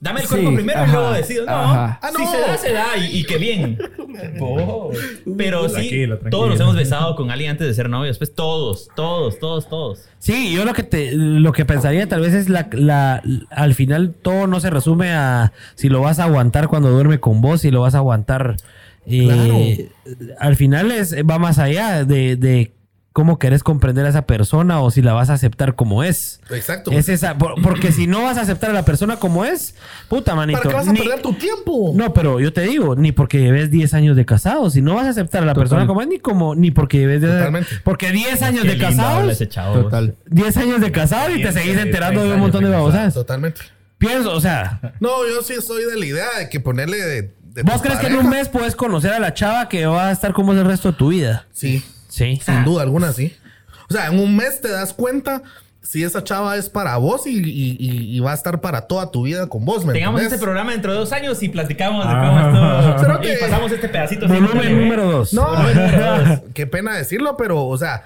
dame 0.00 0.20
el 0.20 0.26
Sí, 0.26 0.34
cuerpo 0.34 0.54
primero 0.54 0.84
y 0.86 0.90
luego 0.90 1.12
decido. 1.12 1.46
No, 1.46 1.52
ajá. 1.52 1.98
Ah, 2.02 2.10
si 2.16 2.22
no. 2.24 2.30
se 2.30 2.38
da, 2.40 2.56
se 2.56 2.72
da 2.72 2.86
y, 2.98 3.18
y 3.18 3.24
qué 3.24 3.38
bien. 3.38 3.78
Oh. 4.40 4.90
Pero 5.38 5.66
sí, 5.68 5.74
Tranquilo, 5.74 6.18
tranquilo. 6.18 6.30
todos 6.30 6.48
nos 6.50 6.60
hemos 6.60 6.76
besado 6.76 7.16
con 7.16 7.30
alguien 7.30 7.52
antes 7.52 7.66
de 7.66 7.72
ser 7.72 7.88
novios. 7.88 8.18
Pues 8.18 8.34
todos, 8.34 8.88
todos, 8.94 9.38
todos, 9.38 9.66
todos. 9.68 10.00
Sí, 10.18 10.52
yo 10.52 10.64
lo 10.66 10.74
que 10.74 10.82
te, 10.82 11.12
lo 11.14 11.52
que 11.52 11.64
pensaría 11.64 12.06
tal 12.06 12.20
vez 12.20 12.34
es 12.34 12.48
la, 12.50 12.68
la, 12.72 13.22
al 13.50 13.74
final 13.74 14.12
todo 14.20 14.46
no 14.46 14.60
se 14.60 14.68
resume 14.68 15.12
a 15.12 15.52
si 15.74 15.88
lo 15.88 16.02
vas 16.02 16.18
a 16.18 16.24
aguantar 16.24 16.68
cuando 16.68 16.90
duerme 16.90 17.18
con 17.18 17.40
vos, 17.40 17.62
si 17.62 17.70
lo 17.70 17.80
vas 17.80 17.94
a 17.94 17.98
aguantar. 17.98 18.56
eh, 19.06 19.88
Al 20.38 20.56
final 20.56 20.90
es, 20.92 21.14
va 21.18 21.38
más 21.38 21.58
allá 21.58 22.04
de, 22.04 22.36
de 22.36 22.72
cómo 23.12 23.40
querés 23.40 23.64
comprender 23.64 24.06
a 24.06 24.08
esa 24.08 24.22
persona 24.22 24.80
o 24.80 24.90
si 24.92 25.02
la 25.02 25.12
vas 25.12 25.30
a 25.30 25.32
aceptar 25.34 25.74
como 25.74 26.04
es. 26.04 26.40
Exacto. 26.50 26.92
Es 26.92 27.08
esa, 27.08 27.36
por- 27.36 27.60
porque 27.60 27.90
si 27.90 28.06
no 28.06 28.22
vas 28.22 28.38
a 28.38 28.42
aceptar 28.42 28.70
a 28.70 28.72
la 28.72 28.84
persona 28.84 29.16
como 29.16 29.44
es, 29.44 29.74
puta 30.08 30.36
manito. 30.36 30.60
¿Para 30.60 30.70
qué 30.70 30.76
vas 30.76 30.88
a 30.88 30.92
ni- 30.92 31.00
perder 31.00 31.20
tu 31.20 31.32
tiempo? 31.34 31.92
No, 31.94 32.14
pero 32.14 32.38
yo 32.38 32.52
te 32.52 32.60
digo, 32.62 32.94
ni 32.94 33.10
porque 33.10 33.40
lleves 33.40 33.70
10 33.70 33.94
años 33.94 34.16
de 34.16 34.24
casado, 34.24 34.70
si 34.70 34.80
no 34.80 34.94
vas 34.94 35.06
a 35.06 35.10
aceptar 35.10 35.42
a 35.42 35.46
la 35.46 35.54
persona 35.54 35.86
como 35.88 36.02
es, 36.02 36.08
ni 36.08 36.18
como, 36.20 36.54
ni 36.54 36.70
porque 36.70 36.98
lleves 36.98 37.20
de- 37.22 37.28
Totalmente. 37.28 37.68
porque 37.82 38.12
10 38.12 38.42
años 38.42 38.62
Qué 38.62 38.76
de 38.76 39.48
chavo. 39.48 39.82
Total. 39.82 40.14
10 40.26 40.56
años 40.56 40.80
de 40.80 40.92
casado 40.92 41.34
y 41.34 41.42
te 41.42 41.50
seguís 41.52 41.76
enterando 41.78 42.20
de 42.20 42.26
30 42.28 42.34
un 42.36 42.40
montón 42.40 42.64
de 42.64 42.70
babosadas. 42.70 43.14
Totalmente. 43.14 43.60
Pienso, 43.98 44.32
o 44.32 44.40
sea, 44.40 44.94
No, 45.00 45.26
yo 45.28 45.42
sí 45.42 45.54
soy 45.60 45.84
de 45.84 45.98
la 45.98 46.06
idea 46.06 46.26
de 46.38 46.48
que 46.48 46.60
ponerle 46.60 46.96
de. 46.98 47.34
de 47.54 47.62
¿vos 47.64 47.82
crees 47.82 47.98
que 47.98 48.06
en 48.06 48.16
un 48.16 48.28
mes 48.30 48.48
puedes 48.48 48.74
conocer 48.76 49.12
a 49.12 49.18
la 49.18 49.34
chava 49.34 49.68
que 49.68 49.84
va 49.86 50.08
a 50.08 50.12
estar 50.12 50.32
como 50.32 50.52
es 50.54 50.58
el 50.60 50.64
resto 50.64 50.92
de 50.92 50.96
tu 50.96 51.08
vida? 51.08 51.46
Sí. 51.52 51.84
Sí. 52.10 52.38
Sin 52.44 52.64
duda 52.64 52.82
alguna, 52.82 53.12
sí. 53.14 53.34
O 53.88 53.92
sea, 53.94 54.08
en 54.08 54.18
un 54.20 54.36
mes 54.36 54.60
te 54.60 54.68
das 54.68 54.92
cuenta 54.92 55.42
si 55.82 56.04
esa 56.04 56.22
chava 56.22 56.56
es 56.58 56.68
para 56.68 56.98
vos 56.98 57.26
y, 57.26 57.30
y- 57.38 57.76
y- 57.80 58.14
y 58.16 58.20
va 58.20 58.32
a 58.32 58.34
estar 58.34 58.60
para 58.60 58.82
toda 58.82 59.10
tu 59.10 59.22
vida 59.22 59.46
con 59.48 59.64
vos, 59.64 59.84
¿me 59.86 59.94
Tengamos 59.94 60.20
entendés? 60.20 60.34
este 60.34 60.44
programa 60.44 60.72
dentro 60.72 60.92
de 60.92 60.98
dos 60.98 61.10
años 61.12 61.42
y 61.42 61.48
platicamos 61.48 62.04
de 62.06 62.12
Ah. 62.14 62.20
cómo 62.20 62.40
estuvo. 62.90 62.96
Pero 63.18 63.18
y 63.18 63.34
que- 63.34 63.40
pasamos 63.40 63.72
este 63.72 63.88
pedacito. 63.88 64.28
Volumen 64.28 64.78
número 64.80 65.10
dos. 65.10 65.32
No, 65.32 65.46
Volumen 65.48 65.74
número 65.74 66.24
dos. 66.28 66.40
qué 66.54 66.66
pena 66.66 66.92
decirlo, 66.96 67.36
pero, 67.38 67.64
o 67.66 67.78
sea, 67.78 68.04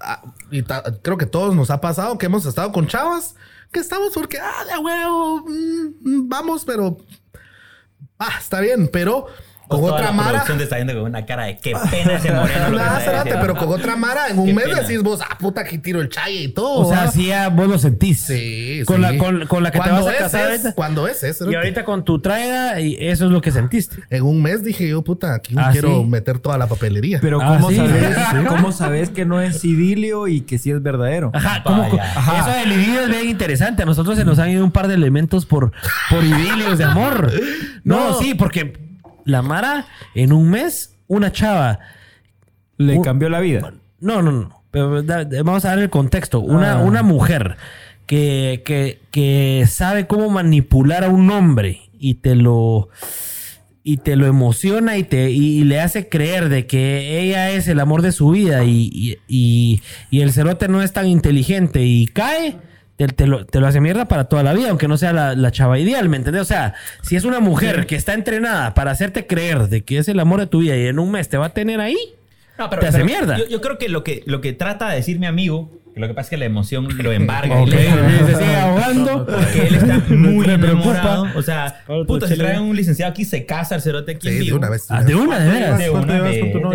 ah, 0.00 0.22
y 0.50 0.62
creo 1.02 1.16
que 1.16 1.26
todos 1.26 1.54
nos 1.54 1.70
ha 1.70 1.80
pasado 1.80 2.18
que 2.18 2.26
hemos 2.26 2.44
estado 2.46 2.72
con 2.72 2.88
chavas 2.88 3.36
que 3.70 3.78
estamos 3.80 4.10
porque, 4.12 4.38
ah, 4.40 4.64
de 4.70 4.76
huevo, 4.78 5.44
mm, 5.46 5.86
mm, 6.02 6.28
vamos, 6.28 6.64
pero, 6.64 6.98
ah, 8.18 8.32
está 8.40 8.60
bien, 8.60 8.88
pero 8.92 9.26
con 9.72 9.80
Toda 9.80 9.92
otra 9.94 10.06
la 10.06 10.12
mara. 10.12 10.30
producción 10.30 10.58
te 10.58 10.64
está 10.64 10.76
viendo 10.76 10.94
con 10.94 11.02
una 11.04 11.26
cara 11.26 11.44
de 11.44 11.56
qué 11.58 11.72
pena 11.90 12.14
ese 12.14 12.30
moreno. 12.32 12.48
que 12.70 12.76
espérate, 12.98 13.24
diciendo. 13.24 13.38
pero 13.40 13.56
con 13.56 13.68
otra 13.68 13.96
mara 13.96 14.28
en 14.28 14.38
un 14.38 14.54
mes 14.54 14.64
pena. 14.64 14.80
decís 14.80 15.02
vos, 15.02 15.20
ah, 15.22 15.36
puta, 15.38 15.62
aquí 15.62 15.78
tiro 15.78 16.00
el 16.00 16.08
chaye 16.08 16.42
y 16.44 16.48
todo. 16.48 16.86
O 16.86 16.88
sea, 16.88 17.10
sí, 17.10 17.26
ya 17.26 17.48
vos 17.48 17.68
lo 17.68 17.78
sentís. 17.78 18.20
Sí, 18.20 18.82
Con 18.86 18.96
sí. 18.96 19.02
la- 19.02 19.18
con- 19.18 19.46
con 19.46 19.62
la 19.62 19.70
que 19.70 19.80
te 19.80 19.90
vas 19.90 20.06
a 20.06 20.14
casar 20.16 20.50
es. 20.52 20.68
Cuando 20.74 21.06
es, 21.08 21.22
es. 21.22 21.40
Y 21.40 21.54
ahorita 21.54 21.84
con 21.84 22.04
tu 22.04 22.20
traiga, 22.20 22.80
y 22.80 22.96
eso 23.00 23.26
es 23.26 23.30
lo 23.30 23.40
que 23.40 23.50
sentiste. 23.50 23.96
En 24.10 24.22
un 24.22 24.42
mes 24.42 24.62
dije 24.62 24.88
yo, 24.88 25.02
puta, 25.02 25.34
aquí 25.34 25.54
Ah, 25.56 25.70
quiero 25.72 26.02
sí. 26.02 26.08
meter 26.08 26.38
toda 26.38 26.58
la 26.58 26.66
papelería. 26.66 27.18
Pero 27.20 27.40
Ah, 27.42 27.56
¿cómo, 27.56 27.70
sí. 27.70 27.76
sabes. 27.76 28.16
¿cómo 28.48 28.72
sabes 28.72 29.10
que 29.10 29.24
no 29.24 29.40
es 29.40 29.64
idilio 29.64 30.28
y 30.28 30.40
que 30.42 30.58
sí 30.58 30.70
es 30.70 30.82
verdadero? 30.82 31.30
Ajá, 31.34 31.62
¿cómo- 31.64 31.82
Vaya. 31.82 32.02
Ajá. 32.16 32.40
Eso 32.50 32.58
del 32.58 32.72
idilio 32.78 33.00
es 33.02 33.08
bien 33.08 33.28
interesante. 33.28 33.82
A 33.82 33.86
nosotros 33.86 34.16
se 34.16 34.24
nos 34.24 34.38
han 34.38 34.50
ido 34.50 34.64
un 34.64 34.70
par 34.72 34.88
de 34.88 34.94
elementos 34.94 35.46
por, 35.46 35.72
por 36.10 36.24
idilios 36.24 36.78
de 36.78 36.84
amor. 36.84 37.32
No, 37.84 38.10
No. 38.10 38.18
sí, 38.18 38.34
porque 38.34 38.91
la 39.24 39.42
Mara 39.42 39.86
en 40.14 40.32
un 40.32 40.50
mes, 40.50 40.96
una 41.08 41.32
chava. 41.32 41.78
Le 42.78 43.00
cambió 43.02 43.28
la 43.28 43.40
vida. 43.40 43.72
No, 44.00 44.22
no, 44.22 44.32
no. 44.32 44.62
Pero 44.70 45.02
da- 45.02 45.24
vamos 45.44 45.64
a 45.64 45.68
dar 45.70 45.78
el 45.78 45.90
contexto. 45.90 46.40
Una, 46.40 46.72
Ah. 46.78 46.78
una 46.82 47.02
mujer 47.02 47.56
que, 48.06 48.62
que, 48.64 49.00
que 49.10 49.64
sabe 49.68 50.06
cómo 50.06 50.30
manipular 50.30 51.04
a 51.04 51.08
un 51.08 51.30
hombre 51.30 51.82
y 51.98 52.14
te 52.14 52.34
lo 52.34 52.88
y 53.84 53.96
te 53.98 54.14
lo 54.16 54.26
emociona 54.26 54.96
y 54.96 55.02
te 55.02 55.30
y, 55.32 55.64
le 55.64 55.80
hace 55.80 56.08
creer 56.08 56.48
de 56.48 56.66
que 56.68 57.20
ella 57.20 57.50
es 57.50 57.66
el 57.66 57.80
amor 57.80 58.00
de 58.02 58.12
su 58.12 58.30
vida 58.30 58.62
y, 58.64 58.88
y, 58.92 59.18
y- 59.28 59.82
y 60.10 60.20
el 60.20 60.32
cerote 60.32 60.68
no 60.68 60.82
es 60.82 60.92
tan 60.92 61.06
inteligente 61.08 61.82
y 61.84 62.06
cae, 62.06 62.56
te, 62.96 63.06
te 63.08 63.26
lo, 63.26 63.44
te 63.46 63.58
lo 63.60 63.66
hace 63.66 63.80
mierda 63.80 64.06
para 64.06 64.24
toda 64.24 64.42
la 64.42 64.52
vida, 64.52 64.70
aunque 64.70 64.86
no 64.88 64.96
sea 64.96 65.12
la, 65.12 65.34
la 65.34 65.50
chava 65.50 65.78
ideal, 65.78 66.08
¿me 66.08 66.16
entiendes? 66.18 66.42
O 66.42 66.46
sea, 66.46 66.74
si 67.02 67.16
es 67.16 67.24
una 67.24 67.40
mujer 67.40 67.86
que 67.86 67.96
está 67.96 68.14
entrenada 68.14 68.74
para 68.74 68.90
hacerte 68.90 69.26
creer 69.26 69.68
de 69.68 69.82
que 69.84 69.98
es 69.98 70.08
el 70.08 70.20
amor 70.20 70.40
de 70.40 70.46
tu 70.46 70.60
vida 70.60 70.76
y 70.76 70.86
en 70.86 70.98
un 70.98 71.10
mes 71.10 71.28
te 71.28 71.36
va 71.36 71.46
a 71.46 71.50
tener 71.54 71.80
ahí, 71.80 71.96
No, 72.58 72.68
pero- 72.70 72.80
te 72.82 72.88
hace 72.88 72.98
pero 72.98 73.06
mierda. 73.06 73.38
Yo, 73.38 73.48
yo 73.48 73.60
creo 73.60 73.78
que 73.78 73.88
lo, 73.88 74.04
que 74.04 74.22
lo 74.26 74.40
que 74.40 74.52
trata 74.52 74.88
de 74.90 74.96
decir 74.96 75.18
mi 75.18 75.26
amigo, 75.26 75.70
que 75.94 76.00
lo 76.00 76.06
que 76.08 76.14
pasa 76.14 76.26
es 76.26 76.30
que 76.30 76.36
la 76.38 76.44
emoción 76.46 76.88
lo 77.02 77.12
embarga. 77.12 77.60
y 77.60 77.62
Ok, 77.64 77.68
le- 77.68 78.26
se 78.26 78.34
sigue 78.38 78.56
ahogando. 78.56 79.26
Porque 79.26 79.66
él 79.68 79.74
está 79.74 80.02
muy 80.14 80.46
Me 80.46 80.58
preocupa. 80.58 80.90
enamorado. 80.90 81.26
O 81.34 81.42
sea, 81.42 81.82
puta, 82.06 82.26
si 82.28 82.34
chile. 82.34 82.44
trae 82.46 82.60
un 82.60 82.74
licenciado 82.76 83.10
aquí, 83.10 83.24
se 83.24 83.44
casa 83.46 83.74
el 83.74 83.82
cerote 83.82 84.12
aquí 84.12 84.28
Sí, 84.28 84.38
en 84.38 84.44
de 84.46 84.52
una 84.54 84.70
vez. 84.70 84.86
Ah, 84.90 85.02
de 85.02 85.14
una, 85.14 85.38
de 85.38 85.50
veras. 85.50 85.78
De 85.78 85.90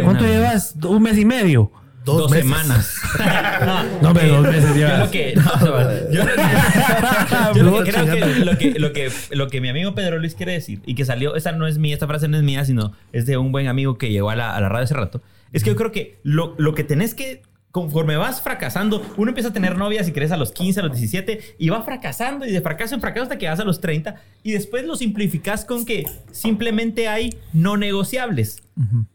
¿Cuánto 0.03 0.25
llevas? 0.25 0.75
¿Un 0.83 1.01
mes 1.01 1.17
y 1.17 1.25
medio? 1.25 1.71
Dos, 2.15 2.31
semanas. 2.31 2.95
No, 4.01 4.13
pero 4.13 4.41
dos 4.41 4.47
meses 4.47 4.75
Yo 4.75 4.97
lo 4.97 5.11
que, 5.11 5.33
no, 5.35 6.11
yo 6.11 6.23
lo 6.23 6.31
que- 6.31 6.41
yo 7.55 7.63
lo 7.63 7.83
que 7.83 7.91
creo 7.91 8.05
que 8.05 8.45
lo, 8.45 8.57
que 8.57 8.79
lo 8.79 8.93
que 8.93 9.11
lo 9.31 9.47
que 9.47 9.61
mi 9.61 9.69
amigo 9.69 9.93
Pedro 9.95 10.19
Luis 10.19 10.35
quiere 10.35 10.53
decir 10.53 10.81
y 10.85 10.95
que 10.95 11.05
salió, 11.05 11.35
esa 11.35 11.51
no 11.51 11.67
es 11.67 11.77
mía, 11.77 11.93
esta 11.93 12.07
frase 12.07 12.27
no 12.27 12.37
es 12.37 12.43
mía, 12.43 12.63
sino 12.65 12.93
es 13.11 13.25
de 13.25 13.37
un 13.37 13.51
buen 13.51 13.67
amigo 13.67 13.97
que 13.97 14.09
llegó 14.11 14.29
a 14.29 14.35
la, 14.35 14.55
a 14.55 14.61
la 14.61 14.69
radio 14.69 14.83
hace 14.85 14.93
rato. 14.93 15.21
Es 15.53 15.63
que 15.63 15.69
yo 15.71 15.75
creo 15.75 15.91
que 15.91 16.19
lo, 16.23 16.55
lo 16.57 16.73
que 16.75 16.83
tenés 16.83 17.15
que 17.15 17.41
conforme 17.71 18.15
vas 18.15 18.41
fracasando, 18.41 19.05
uno 19.17 19.29
empieza 19.29 19.49
a 19.49 19.53
tener 19.53 19.77
novias 19.77 20.07
y 20.07 20.11
crees 20.11 20.31
a 20.31 20.37
los 20.37 20.51
15, 20.51 20.79
a 20.79 20.83
los 20.83 20.97
17 20.97 21.55
y 21.59 21.69
va 21.69 21.83
fracasando 21.83 22.45
y 22.45 22.51
de 22.51 22.61
fracaso 22.61 22.95
en 22.95 23.01
fracaso 23.01 23.23
hasta 23.23 23.37
que 23.37 23.47
vas 23.47 23.59
a 23.59 23.65
los 23.65 23.81
30 23.81 24.15
y 24.43 24.51
después 24.51 24.85
lo 24.85 24.95
simplificas 24.95 25.65
con 25.65 25.85
que 25.85 26.05
simplemente 26.31 27.07
hay 27.07 27.37
no 27.53 27.77
negociables. 27.77 28.63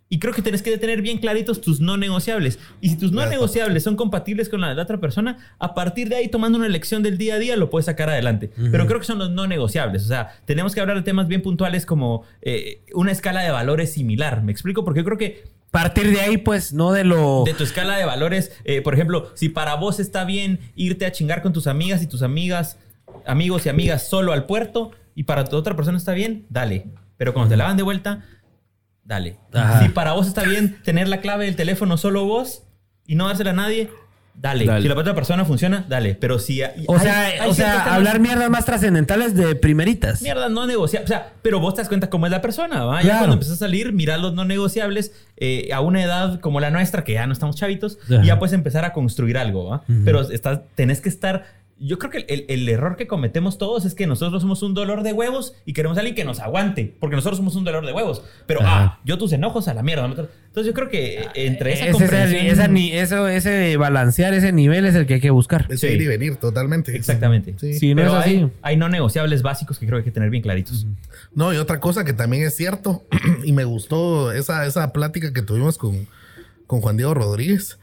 Y 0.09 0.19
creo 0.19 0.35
que 0.35 0.43
tenés 0.43 0.61
que 0.61 0.77
tener 0.77 1.03
bien 1.03 1.19
claritos 1.19 1.61
tus 1.61 1.81
no 1.81 1.97
negociables. 1.97 2.59
Y 2.81 2.91
si 2.91 2.97
tus 2.97 3.13
no 3.13 3.25
negociables 3.25 3.85
son 3.85 3.97
compatibles 3.97 4.49
con 4.49 4.61
la 4.61 4.69
de 4.69 4.75
la 4.75 4.83
otra 4.83 4.99
persona, 4.99 5.39
a 5.59 5.73
partir 5.73 6.09
de 6.09 6.17
ahí, 6.17 6.29
tomando 6.29 6.59
una 6.59 6.67
elección 6.67 7.03
del 7.03 7.17
día 7.17 7.37
a 7.37 7.39
día, 7.39 7.57
lo 7.57 7.71
puedes 7.71 7.87
sacar 7.87 8.11
adelante. 8.11 8.51
Pero 8.71 8.87
creo 8.87 8.99
que 8.99 9.07
son 9.07 9.19
los 9.19 9.31
no 9.31 9.47
negociables. 9.47 10.03
O 10.03 10.09
sea, 10.09 10.35
tenemos 10.45 10.75
que 10.75 10.81
hablar 10.81 10.97
de 10.97 11.03
temas 11.03 11.29
bien 11.29 11.43
puntuales 11.43 11.87
como 11.87 12.25
eh, 12.43 12.83
una 12.93 13.13
escala 13.13 13.41
de 13.41 13.51
valores 13.51 13.93
similar. 13.93 14.43
¿Me 14.43 14.53
explico? 14.53 14.85
Porque 14.85 15.01
yo 15.01 15.05
creo 15.05 15.17
que 15.17 15.45
Partir 15.73 16.13
de 16.13 16.21
ahí, 16.21 16.37
pues, 16.37 16.73
no 16.75 16.93
de 16.93 17.03
lo... 17.03 17.45
de 17.45 17.55
tu 17.55 17.65
escala 17.65 17.97
de 17.97 18.05
valores, 18.05 18.53
eh, 18.65 18.83
por 18.83 18.93
ejemplo, 18.93 19.33
si 19.35 19.49
para 19.49 19.75
vos 19.75 20.01
está 20.01 20.25
bien 20.25 20.61
irte 20.75 21.07
a 21.07 21.13
chingar 21.13 21.41
con 21.41 21.55
tus 21.55 21.67
amigas 21.67 22.03
y 22.03 22.07
tus 22.07 22.23
amigas, 22.23 22.79
amigos 23.27 23.65
y 23.65 23.71
amigas 23.71 24.07
solo 24.07 24.35
al 24.35 24.45
puerto, 24.45 24.91
y 25.15 25.25
para 25.25 25.45
tu 25.45 25.57
otra 25.57 25.75
persona 25.75 25.97
está 25.97 26.13
bien, 26.13 26.47
dale. 26.51 26.89
Pero 27.17 27.33
cuando 27.33 27.49
te 27.49 27.57
la 27.57 27.65
van 27.65 27.79
de 27.79 27.83
vuelta, 27.83 28.23
dale. 29.03 29.39
Ajá. 29.53 29.83
Si 29.83 29.89
para 29.89 30.13
vos 30.13 30.27
está 30.29 30.43
bien 30.43 30.79
tener 30.85 31.09
la 31.09 31.21
clave 31.21 31.47
del 31.47 31.57
teléfono 31.57 31.97
solo 31.97 32.27
vos 32.27 32.65
y 33.07 33.15
no 33.15 33.27
dársela 33.27 33.51
a 33.51 33.55
nadie, 33.55 33.91
dale. 34.35 34.65
Dale. 34.67 34.83
Si 34.83 34.89
la 34.89 34.95
otra 34.95 35.15
persona 35.15 35.45
funciona, 35.45 35.85
dale. 35.89 36.15
Pero 36.15 36.39
si... 36.39 36.63
hay- 36.63 36.85
O 36.87 36.99
sea, 36.99 37.27
hay 37.27 37.51
o 37.51 37.55
sea 37.55 37.95
hablar 37.95 38.19
mierdas 38.21 38.49
más 38.51 38.65
trascendentales 38.65 39.35
de 39.35 39.55
primeritas. 39.55 40.23
Mierda, 40.23 40.49
no 40.49 40.67
negociables. 40.67 41.11
O 41.11 41.13
sea, 41.13 41.33
pero 41.43 41.61
vos 41.61 41.75
te 41.75 41.81
das 41.83 41.89
cuenta 41.89 42.11
cómo 42.11 42.27
es 42.27 42.33
la 42.33 42.41
persona, 42.43 42.85
¿va? 42.85 43.03
Ya 43.03 43.19
cuando 43.19 43.35
empiezas 43.35 43.57
a 43.57 43.61
salir, 43.61 43.93
mirar 43.93 44.21
los 44.21 44.35
no 44.35 44.45
negociables 44.45 45.13
eh, 45.37 45.71
a 45.73 45.81
una 45.81 46.03
edad 46.03 46.41
como 46.41 46.61
la 46.61 46.71
nuestra, 46.71 47.05
que 47.05 47.13
ya 47.15 47.27
no 47.27 47.33
estamos 47.33 47.57
chavitos, 47.57 47.99
Ajá. 48.05 48.23
y 48.23 48.27
ya 48.27 48.39
puedes 48.39 48.53
empezar 48.53 48.85
a 48.85 48.93
construir 48.93 49.39
algo, 49.39 49.67
¿va? 49.71 49.83
Pero 50.05 50.21
estás, 50.31 50.61
tenés 50.75 51.01
que 51.01 51.09
estar. 51.09 51.62
Yo 51.85 51.99
creo 51.99 52.11
que 52.13 52.19
el, 52.29 52.45
el 52.49 52.69
error 52.69 52.97
que 52.97 53.07
cometemos 53.09 53.59
todos 53.59 53.85
es 53.85 53.95
que 53.95 54.07
nosotros 54.07 54.41
somos 54.43 54.63
un 54.63 54.73
dolor 54.73 55.03
de 55.03 55.13
huevos 55.13 55.55
y 55.67 55.73
queremos 55.73 55.97
a 55.99 56.01
alguien 56.01 56.15
que 56.15 56.25
nos 56.25 56.39
aguante, 56.39 56.95
porque 57.01 57.17
nosotros 57.17 57.39
somos 57.39 57.57
un 57.57 57.65
dolor 57.65 57.85
de 57.85 57.93
huevos. 57.93 58.23
Pero, 58.47 58.61
ah, 58.63 59.01
yo 59.05 59.19
tus 59.19 59.33
enojos 59.33 59.67
a 59.67 59.75
la 59.75 59.83
mierda. 59.83 60.07
¿no? 60.07 60.15
Entonces, 60.15 60.67
yo 60.67 60.75
creo 60.75 60.89
que 60.89 61.27
entre 61.35 61.73
esa 61.73 61.85
Ese, 61.87 61.93
comprensión... 61.93 62.47
esa 62.47 62.69
ni- 62.69 62.93
eso, 62.93 63.27
ese 63.27 63.73
ese 63.73 64.37
ese 64.37 64.53
nivel 64.53 64.85
es 64.87 64.95
el 64.95 65.07
que 65.07 65.15
hay 65.15 65.21
que 65.21 65.31
buscar. 65.31 65.67
Es 65.71 65.81
Sí. 65.81 65.89
ir 65.89 66.03
y 66.03 66.07
venir, 66.07 66.37
totalmente. 66.37 66.95
Exactamente. 66.95 67.55
Sí. 67.59 67.75
Si 67.75 67.95
no 67.95 68.03
Pero 68.03 68.13
es 68.19 68.21
así. 68.27 68.31
hay, 68.37 68.51
hay 68.63 68.77
no 68.77 68.89
negociables 68.89 69.43
básicos 69.43 69.79
que 69.79 69.87
creo 69.87 69.99
que 69.99 70.03
hay 70.03 70.05
que 70.05 70.11
tener 70.13 70.31
bien 70.31 70.43
claritos. 70.43 70.87
No, 71.35 71.53
y 71.53 71.57
otra 71.57 71.81
cosa 71.81 72.05
que 72.05 72.13
también 72.13 72.45
es 72.45 72.55
cierto, 72.57 73.05
y 73.45 73.53
me 73.53 73.65
gustó 73.65 74.31
esa, 74.33 74.67
esa 74.67 74.93
plática 74.93 75.33
que 75.33 75.43
tuvimos 75.43 75.79
con, 75.79 76.07
con 76.67 76.81
Juan 76.81 76.97
Diego 76.97 77.15
Rodríguez. 77.15 77.79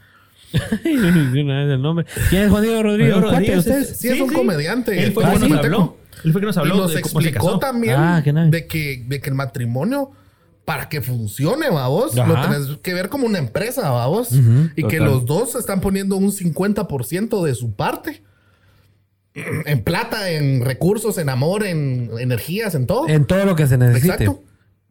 De 0.52 1.42
una 1.42 1.64
vez 1.64 1.74
el 1.74 1.82
nombre. 1.82 2.06
¿Quién 2.28 2.42
es 2.42 2.50
Juan 2.50 2.62
Diego 2.62 2.82
Rodríguez? 2.82 3.14
Juan 3.14 3.22
Diego 3.22 3.30
¿Cuate 3.30 3.46
de 3.46 3.56
Rodríguez 3.56 3.58
ustedes? 3.58 3.98
Sí, 3.98 4.08
es 4.08 4.20
un 4.20 4.32
comediante. 4.32 5.02
Él 5.02 5.12
fue 5.12 5.24
Ah, 5.24 5.34
nos 5.38 5.50
habló. 5.52 5.96
Él 6.24 6.32
fue 6.32 6.40
que 6.40 6.46
nos 6.46 6.56
Y 6.56 6.58
habló 6.60 6.76
nos 6.76 6.94
de 6.94 7.00
cómo 7.02 7.20
se 7.20 7.28
explicó 7.28 7.46
casó. 7.46 7.58
también 7.58 7.94
Ah, 7.96 8.20
de, 8.22 8.66
que, 8.66 9.04
de 9.06 9.20
que 9.20 9.28
el 9.30 9.34
matrimonio, 9.34 10.10
para 10.64 10.88
que 10.88 11.00
funcione, 11.00 11.70
vamos, 11.70 12.16
Ajá. 12.18 12.28
lo 12.28 12.42
tenés 12.42 12.78
que 12.82 12.94
ver 12.94 13.08
como 13.08 13.26
una 13.26 13.38
empresa, 13.38 13.90
vamos. 13.90 14.30
y 14.76 14.82
que 14.84 14.98
los 15.00 15.24
dos 15.26 15.54
están 15.54 15.80
poniendo 15.80 16.16
un 16.16 16.30
50% 16.32 17.42
de 17.44 17.54
su 17.54 17.72
parte. 17.74 18.22
En 19.34 19.84
plata, 19.84 20.30
en 20.30 20.64
recursos, 20.64 21.16
en 21.16 21.28
amor, 21.28 21.64
en 21.64 22.10
energías, 22.18 22.74
en 22.74 22.86
todo. 22.86 23.08
En 23.08 23.24
todo 23.26 23.44
lo 23.46 23.54
que 23.54 23.66
se 23.68 23.78
necesite. 23.78 24.12
Exacto. 24.24 24.42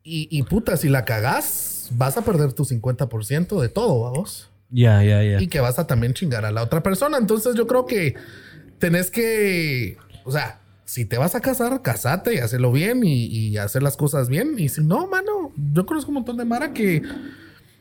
Y, 0.01 0.29
y 0.31 0.43
puta, 0.43 0.77
si 0.77 0.87
la 0.87 1.03
cagás, 1.03 1.89
vas 1.91 2.15
a 2.17 2.23
perder 2.23 2.53
tu 2.53 2.63
50% 2.63 3.59
de 3.61 3.67
todo, 3.69 3.99
vamos. 4.01 4.49
Ya, 4.71 5.03
ya, 5.03 5.23
ya. 5.23 5.41
Y 5.41 5.47
que 5.47 5.59
vas 5.59 5.79
a 5.79 5.87
también 5.87 6.13
chingar 6.13 6.45
a 6.45 6.51
la 6.51 6.63
otra 6.63 6.83
persona. 6.83 7.17
Entonces 7.17 7.55
yo 7.55 7.67
creo 7.67 7.85
que 7.85 8.15
tenés 8.77 9.09
que, 9.09 9.97
o 10.23 10.31
sea, 10.31 10.59
si 10.85 11.05
te 11.05 11.17
vas 11.17 11.35
a 11.35 11.41
casar, 11.41 11.81
casate 11.81 12.35
y 12.35 12.37
hacerlo 12.39 12.71
bien 12.71 13.03
y, 13.03 13.25
y 13.25 13.57
hacer 13.57 13.83
las 13.83 13.97
cosas 13.97 14.29
bien. 14.29 14.55
Y 14.57 14.69
si 14.69 14.83
no, 14.83 15.07
mano, 15.07 15.51
yo 15.73 15.85
conozco 15.85 16.09
un 16.09 16.15
montón 16.15 16.37
de 16.37 16.45
Mara 16.45 16.73
que, 16.73 17.03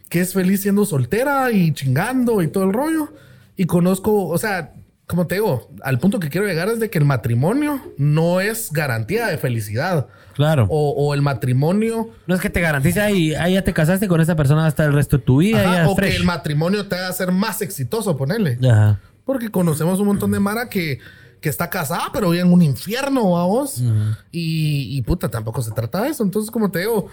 que 0.09 0.21
es 0.21 0.33
feliz 0.33 0.63
siendo 0.63 0.85
soltera 0.85 1.51
y 1.51 1.73
chingando 1.73 2.43
y 2.43 2.49
todo 2.49 2.65
el 2.65 2.73
rollo. 2.73 3.13
Y 3.57 3.67
conozco, 3.67 4.27
o 4.27 4.39
sea, 4.39 4.75
como 5.07 5.27
te 5.27 5.37
digo, 5.37 5.71
al 5.83 5.99
punto 5.99 6.21
que 6.21 6.29
quiero 6.29 6.47
llegar 6.47 6.69
es 6.69 6.81
de 6.81 6.91
que 6.91 6.99
el 6.99 7.05
matrimonio 7.05 7.81
no 7.97 8.41
es 8.41 8.71
garantía 8.73 9.27
de 9.27 9.39
felicidad. 9.39 10.09
Claro. 10.39 10.69
O, 10.71 10.91
o 10.91 11.15
el 11.15 11.21
matrimonio 11.21 12.11
No 12.29 12.35
es 12.37 12.41
que 12.41 12.49
te 12.49 12.61
garantice 12.61 13.01
ahí, 13.01 13.35
ahí 13.35 13.55
ya 13.55 13.65
te 13.65 13.73
casaste 13.73 14.07
con 14.07 14.21
esa 14.21 14.37
persona 14.37 14.67
hasta 14.67 14.85
el 14.85 14.93
resto 14.93 15.19
de 15.19 15.25
tu 15.25 15.39
vida. 15.39 15.61
Ajá, 15.61 15.83
ya 15.83 15.89
o 15.89 15.97
que 15.97 16.15
el 16.15 16.23
matrimonio 16.23 16.87
te 16.87 16.95
haga 16.95 17.13
ser 17.13 17.33
más 17.33 17.61
exitoso, 17.61 18.17
ponele. 18.17 18.57
Ajá. 18.65 19.01
Porque 19.25 19.51
conocemos 19.51 19.99
un 19.99 20.07
montón 20.07 20.31
de 20.31 20.39
Mara 20.39 20.69
que, 20.69 21.01
que 21.41 21.49
está 21.49 21.69
casada, 21.69 22.11
pero 22.13 22.31
vive 22.31 22.43
en 22.45 22.53
un 22.53 22.63
infierno, 22.63 23.33
vamos. 23.33 23.83
y, 24.31 24.97
y 24.97 25.03
puta, 25.03 25.29
tampoco 25.29 25.61
se 25.61 25.73
trata 25.73 26.05
de 26.05 26.11
eso. 26.11 26.23
Entonces, 26.23 26.53
como 26.53 26.71
te 26.71 26.79
digo, 26.79 27.09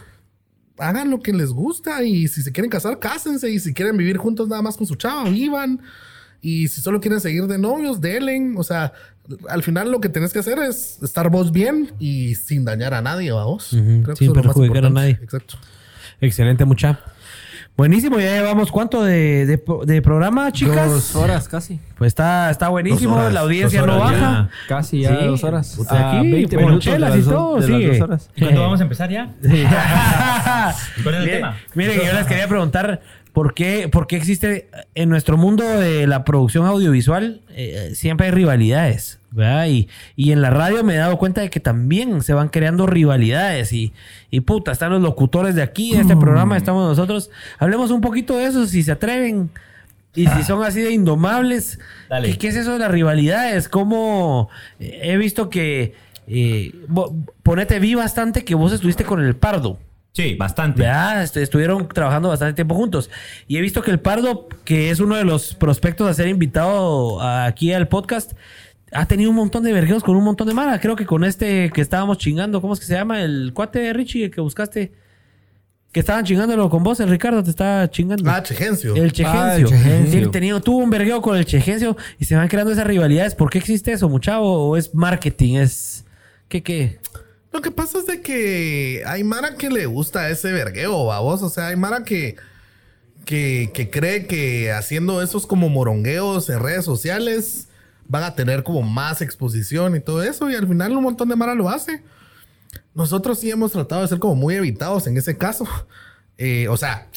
hagan 0.77 1.09
lo 1.09 1.19
que 1.19 1.33
les 1.33 1.49
gusta. 1.49 2.03
Y 2.03 2.27
si 2.27 2.43
se 2.43 2.51
quieren 2.51 2.69
casar, 2.69 2.99
cásense. 2.99 3.49
Y 3.49 3.57
si 3.59 3.73
quieren 3.73 3.97
vivir 3.97 4.17
juntos 4.17 4.47
nada 4.47 4.61
más 4.61 4.77
con 4.77 4.85
su 4.85 4.93
chava, 4.93 5.23
vivan. 5.29 5.81
Y 6.41 6.67
si 6.67 6.81
solo 6.81 7.01
quieren 7.01 7.19
seguir 7.19 7.47
de 7.47 7.57
novios, 7.57 8.01
delen. 8.01 8.55
O 8.57 8.63
sea, 8.63 8.93
al 9.49 9.63
final 9.63 9.91
lo 9.91 9.99
que 10.01 10.09
tenés 10.09 10.31
que 10.33 10.39
hacer 10.39 10.59
es 10.59 10.99
estar 11.01 11.29
vos 11.29 11.51
bien 11.51 11.91
y 11.99 12.35
sin 12.35 12.65
dañar 12.65 12.93
a 12.93 13.01
nadie, 13.01 13.31
vamos. 13.31 13.69
Creo 13.71 14.03
que 14.03 14.15
sin 14.15 14.15
eso 14.15 14.23
es 14.23 14.27
lo 14.27 14.35
más 14.35 14.43
perjudicar 14.43 14.85
a 14.85 14.89
nadie. 14.89 15.19
Exacto. 15.21 15.55
Excelente, 16.21 16.65
mucha. 16.65 16.99
Buenísimo, 17.77 18.17
ya 18.21 18.31
llevamos 18.35 18.71
cuánto 18.71 19.03
de, 19.03 19.45
de, 19.45 19.61
de 19.85 20.01
programa, 20.01 20.49
chicas. 20.53 20.89
Dos 20.89 21.13
horas 21.17 21.49
casi. 21.49 21.77
Pues 21.97 22.07
está, 22.07 22.49
está 22.49 22.69
buenísimo, 22.69 23.15
horas, 23.15 23.33
la 23.33 23.41
audiencia 23.41 23.81
no 23.85 23.99
baja. 23.99 24.49
Casi 24.69 25.01
ya 25.01 25.19
Sí. 25.19 25.25
dos 25.25 25.43
horas. 25.43 25.73
Puta, 25.75 25.93
A 26.13 26.19
aquí, 26.19 26.31
20 26.31 26.55
con 26.55 26.65
minutos 26.65 26.85
de 26.85 26.91
chelas 26.91 27.09
las 27.09 27.19
y 27.19 27.29
todo, 27.29 27.55
de 27.55 27.59
las 27.59 27.67
sigue. 27.67 27.87
dos 27.97 28.01
horas. 28.01 28.29
¿Cuándo 28.39 28.61
vamos 28.61 28.79
a 28.79 28.83
empezar 28.83 29.09
ya? 29.09 29.33
¿Cuál 29.41 31.15
es 31.15 31.19
el 31.19 31.25
Miren, 31.25 31.29
tema? 31.35 31.57
miren, 31.73 31.99
yo 31.99 32.13
les 32.13 32.25
quería 32.27 32.47
preguntar 32.47 33.01
por 33.35 33.53
qué, 33.53 33.89
por 33.89 34.07
qué 34.07 34.15
existe 34.15 34.69
en 34.95 35.09
nuestro 35.09 35.35
mundo 35.37 35.63
de 35.63 36.07
la 36.07 36.23
producción 36.23 36.65
audiovisual 36.65 37.41
eh, 37.49 37.91
siempre 37.93 38.27
hay 38.27 38.31
rivalidades, 38.31 39.19
¿verdad? 39.29 39.67
Y, 39.67 39.89
y 40.15 40.31
en 40.31 40.41
la 40.41 40.49
radio 40.49 40.83
me 40.83 40.95
he 40.95 40.97
dado 40.97 41.17
cuenta 41.17 41.41
de 41.41 41.49
que 41.49 41.59
también 41.59 42.23
se 42.23 42.33
van 42.33 42.47
creando 42.47 42.87
rivalidades 42.87 43.73
y, 43.73 43.91
y 44.31 44.39
puta, 44.39 44.71
están 44.71 44.91
los 44.93 45.01
locutores 45.01 45.53
de 45.53 45.61
aquí, 45.61 45.93
de 45.93 46.01
este 46.01 46.15
programa, 46.15 46.55
estamos 46.55 46.87
nosotros. 46.87 47.29
Hablemos 47.59 47.91
un 47.91 48.01
poquito 48.01 48.37
de 48.37 48.45
eso, 48.45 48.65
si 48.65 48.81
se 48.81 48.93
atreven. 48.93 49.49
Y 50.15 50.27
si 50.27 50.43
son 50.43 50.63
así 50.63 50.79
de 50.79 50.91
indomables, 50.93 51.77
Dale. 52.09 52.31
¿qué, 52.31 52.37
qué 52.37 52.47
es 52.47 52.55
eso 52.55 52.71
de 52.71 52.79
las 52.79 52.89
rivalidades? 52.89 53.67
¿Cómo 53.67 54.47
eh, 54.79 55.01
he 55.03 55.17
visto 55.17 55.49
que... 55.49 55.93
eh, 56.27 56.73
ponete, 57.43 57.79
vi 57.79 57.95
bastante 57.95 58.45
que 58.45 58.55
vos 58.55 58.71
estuviste 58.71 59.03
con 59.03 59.21
el 59.21 59.35
Pardo. 59.35 59.77
Sí, 60.15 60.35
bastante. 60.35 60.81
¿Verdad? 60.83 61.23
Est- 61.23 61.35
Estuvieron 61.35 61.89
trabajando 61.89 62.29
bastante 62.29 62.53
tiempo 62.53 62.73
juntos. 62.73 63.09
Y 63.47 63.57
he 63.57 63.61
visto 63.61 63.81
que 63.81 63.91
el 63.91 63.99
Pardo, 63.99 64.47
que 64.63 64.89
es 64.89 65.01
uno 65.01 65.15
de 65.17 65.25
los 65.25 65.53
prospectos 65.55 66.09
a 66.09 66.13
ser 66.13 66.29
invitado 66.29 67.21
aquí 67.21 67.73
al 67.73 67.89
podcast, 67.89 68.31
ha 68.93 69.05
tenido 69.07 69.29
un 69.29 69.35
montón 69.35 69.63
de 69.63 69.73
vergueos 69.73 70.03
con 70.03 70.15
un 70.15 70.23
montón 70.23 70.47
de 70.47 70.53
mala. 70.53 70.79
Creo 70.79 70.95
que 70.95 71.05
con 71.05 71.25
este 71.25 71.69
que 71.71 71.81
estábamos 71.81 72.17
chingando, 72.17 72.61
¿cómo 72.61 72.73
es 72.73 72.79
que 72.79 72.85
se 72.85 72.93
llama? 72.93 73.21
El 73.23 73.51
cuate 73.53 73.79
de 73.79 73.91
Richie 73.91 74.23
el 74.25 74.31
que 74.31 74.39
buscaste. 74.39 74.93
Que 75.91 75.99
estaban 76.01 76.23
chingándolo 76.25 76.69
con 76.69 76.83
vos, 76.83 76.99
el 77.01 77.09
Ricardo 77.09 77.41
te 77.43 77.49
está 77.49 77.89
chingando. 77.89 78.29
Ah, 78.29 78.41
Chegencio. 78.43 78.95
El 78.95 79.11
Chegencio. 79.13 79.69
Ah, 79.71 79.99
el 80.13 80.29
tenía, 80.31 80.59
tuvo 80.61 80.77
un 80.77 80.89
vergueo 80.89 81.21
con 81.21 81.37
el 81.37 81.45
Chegencio 81.45 81.95
y 82.19 82.25
se 82.25 82.35
van 82.35 82.47
creando 82.49 82.71
esas 82.73 82.85
rivalidades. 82.87 83.33
¿Por 83.35 83.49
qué 83.49 83.57
existe 83.59 83.91
eso, 83.93 84.07
muchavo? 84.09 84.69
¿O 84.69 84.77
es 84.77 84.93
marketing? 84.95 85.55
¿Es 85.55 86.05
qué 86.49 86.63
qué? 86.63 86.99
Lo 87.55 87.61
que 87.61 87.71
pasa 87.71 87.99
es 87.99 88.05
de 88.05 88.21
que 88.21 89.01
hay 89.07 89.23
Mara 89.23 89.55
que 89.55 89.69
le 89.69 89.85
gusta 89.85 90.29
ese 90.29 90.51
vergueo, 90.51 91.05
babos. 91.05 91.41
O 91.41 91.47
sea, 91.47 91.67
hay 91.67 91.77
Mara 91.77 92.03
que, 92.03 92.35
que, 93.23 93.89
cree 93.89 94.27
que 94.27 94.73
haciendo 94.73 95.21
esos 95.21 95.47
como 95.47 95.69
morongueos 95.69 96.49
en 96.49 96.59
redes 96.59 96.83
sociales 96.83 97.69
van 98.09 98.23
a 98.23 98.35
tener 98.35 98.63
como 98.63 98.81
más 98.81 99.21
exposición 99.21 99.95
y 99.95 100.01
todo 100.01 100.21
eso. 100.21 100.51
Y 100.51 100.55
al 100.55 100.67
final 100.67 100.97
un 100.97 101.03
montón 101.03 101.29
de 101.29 101.37
Mara 101.37 101.55
lo 101.55 101.69
hace. 101.69 102.03
Nosotros 102.93 103.39
sí 103.39 103.49
hemos 103.49 103.71
tratado 103.71 104.01
de 104.01 104.09
ser 104.09 104.19
como 104.19 104.35
muy 104.35 104.55
evitados 104.55 105.07
en 105.07 105.17
ese 105.17 105.37
caso. 105.37 105.65
Eh, 106.37 106.67
o 106.67 106.75
sea, 106.75 107.07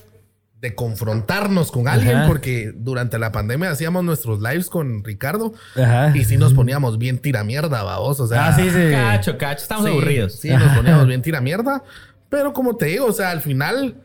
de 0.60 0.74
confrontarnos 0.74 1.70
con 1.70 1.86
alguien, 1.86 2.16
Ajá. 2.16 2.26
porque 2.26 2.72
durante 2.74 3.18
la 3.18 3.30
pandemia 3.30 3.70
hacíamos 3.70 4.02
nuestros 4.02 4.40
lives 4.40 4.68
con 4.68 5.04
Ricardo 5.04 5.52
Ajá. 5.76 6.12
y 6.16 6.24
sí 6.24 6.36
nos 6.36 6.52
poníamos 6.52 6.98
bien 6.98 7.18
tira 7.18 7.44
mierda, 7.44 7.84
babos. 7.84 8.18
O 8.18 8.26
sea, 8.26 8.48
Ah, 8.48 8.52
sí, 8.56 8.68
sí. 8.70 8.90
Cacho, 8.90 9.38
cacho. 9.38 9.62
Estamos 9.62 9.84
Sí, 9.86 9.90
aburridos. 9.92 10.32
Sí, 10.34 10.50
nos 10.50 10.72
poníamos 10.76 11.06
bien 11.06 11.22
tira 11.22 11.40
mierda. 11.40 11.84
Pero 12.28 12.52
como 12.52 12.76
te 12.76 12.86
digo, 12.86 13.06
o 13.06 13.12
sea, 13.12 13.30
al 13.30 13.40
final, 13.40 14.02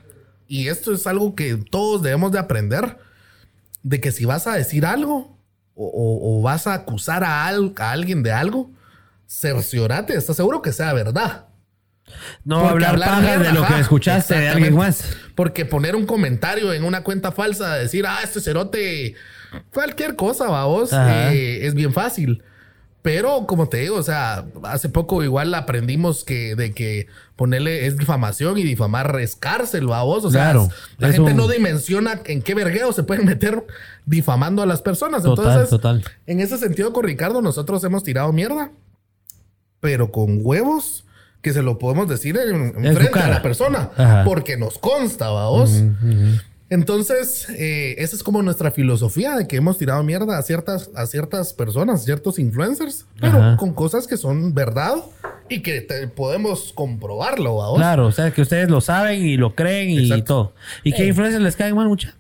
y 0.48 0.68
esto 0.68 0.94
es 0.94 1.08
algo 1.08 1.34
que 1.34 1.56
todos 1.58 2.04
debemos 2.04 2.32
de 2.32 2.38
aprender, 2.40 3.00
de 3.82 4.00
que 4.00 4.12
si 4.12 4.26
vas 4.26 4.46
a 4.46 4.54
decir 4.54 4.86
algo 4.86 5.38
o, 5.76 5.88
o- 5.88 6.40
o 6.40 6.42
vas 6.44 6.68
a 6.68 6.76
acusar 6.76 7.24
a, 7.24 7.48
al- 7.48 7.74
a 7.80 7.92
alguien 7.92 8.22
de 8.22 8.32
algo, 8.32 8.70
cerciorate, 9.28 10.16
estás 10.16 10.36
seguro 10.36 10.62
que 10.62 10.72
sea 10.72 10.94
verdad. 10.94 11.46
No 12.44 12.62
Porque 12.70 12.86
hablar 12.86 13.10
paja 13.10 13.22
mierda, 13.22 13.44
de 13.48 13.54
lo 13.54 13.66
que 13.66 13.80
escuchaste 13.80 14.36
de 14.40 14.50
alguien 14.50 14.76
más. 14.76 15.16
Porque 15.36 15.66
poner 15.66 15.96
un 15.96 16.06
comentario 16.06 16.74
en 16.74 16.84
una 16.84 17.04
cuenta 17.04 17.32
falsa, 17.32 17.76
decir, 17.76 18.06
ah, 18.08 18.20
este 18.24 18.40
cerote, 18.42 19.16
cualquier 19.74 20.16
cosa, 20.16 20.48
vamos, 20.50 20.94
Ajá. 20.94 21.34
eh, 21.34 21.66
es 21.66 21.74
bien 21.74 21.94
fácil. 21.94 22.44
Pero 23.02 23.46
como 23.48 23.68
te 23.68 23.78
digo, 23.78 23.98
o 23.98 24.04
sea, 24.04 24.46
hace 24.64 24.88
poco 24.88 25.24
igual 25.24 25.54
aprendimos 25.56 26.24
que 26.24 26.56
de 26.56 26.72
que 26.74 27.08
ponerle 27.36 27.86
es 27.86 27.98
difamación 27.98 28.58
y 28.58 28.64
difamar 28.64 29.20
es 29.20 29.36
cárcel, 29.36 29.88
vos. 29.88 30.24
O 30.24 30.32
sea, 30.32 30.44
Claro, 30.52 30.70
la 31.00 31.10
es 31.10 31.16
gente 31.16 31.32
un- 31.32 31.38
no 31.38 31.48
dimensiona 31.50 32.22
en 32.26 32.42
qué 32.42 32.54
vergueo 32.56 32.94
se 32.94 33.04
pueden 33.04 33.26
meter 33.26 33.66
difamando 34.06 34.62
a 34.62 34.66
las 34.66 34.82
personas. 34.82 35.24
Total, 35.24 35.46
Entonces, 35.48 35.70
total. 35.70 36.04
en 36.28 36.40
ese 36.40 36.58
sentido, 36.58 36.94
con 36.94 37.04
Ricardo, 37.04 37.42
nosotros 37.42 37.84
hemos 37.84 38.04
tirado 38.04 38.32
mierda, 38.32 38.72
pero 39.82 40.12
con 40.12 40.40
huevos 40.42 41.04
que 41.44 41.54
se 41.54 41.62
lo 41.62 41.78
podemos 41.78 42.08
decir 42.08 42.36
en, 42.38 42.56
en 42.78 42.86
En 42.86 42.94
su 42.94 43.00
frente 43.00 43.20
a 43.20 43.28
la 43.28 43.42
persona, 43.44 43.92
Ajá. 43.96 44.24
porque 44.26 44.58
nos 44.58 44.80
consta, 44.80 45.30
vos. 45.30 45.84
Entonces, 46.70 47.48
eh, 47.50 47.96
esa 48.00 48.16
es 48.16 48.24
como 48.24 48.42
nuestra 48.42 48.72
filosofía 48.72 49.36
de 49.36 49.48
que 49.48 49.58
hemos 49.58 49.78
tirado 49.78 50.02
mierda 50.04 50.40
a 50.40 50.42
ciertas, 50.42 50.90
a 50.96 51.06
ciertas 51.06 51.54
personas, 51.54 52.04
ciertos 52.04 52.40
influencers, 52.40 53.06
pero 53.20 53.38
Ajá. 53.38 53.58
con 53.58 53.74
cosas 53.74 54.08
que 54.08 54.18
son 54.18 54.56
verdad 54.56 54.96
y 55.50 55.62
que 55.62 55.82
te- 55.82 56.08
podemos 56.08 56.72
comprobarlo, 56.74 57.52
vos. 57.54 57.78
Claro, 57.78 58.08
o 58.08 58.12
sea, 58.12 58.32
que 58.32 58.42
ustedes 58.42 58.70
lo 58.72 58.82
saben 58.82 59.22
y 59.24 59.38
lo 59.38 59.54
creen 59.54 59.90
y 59.92 60.00
Exacto. 60.06 60.24
todo. 60.26 60.54
¿Y 60.84 60.94
qué 60.94 61.06
influencias 61.06 61.44
les 61.44 61.56
caen 61.56 61.76
mal, 61.76 61.88
mucha? 61.88 62.16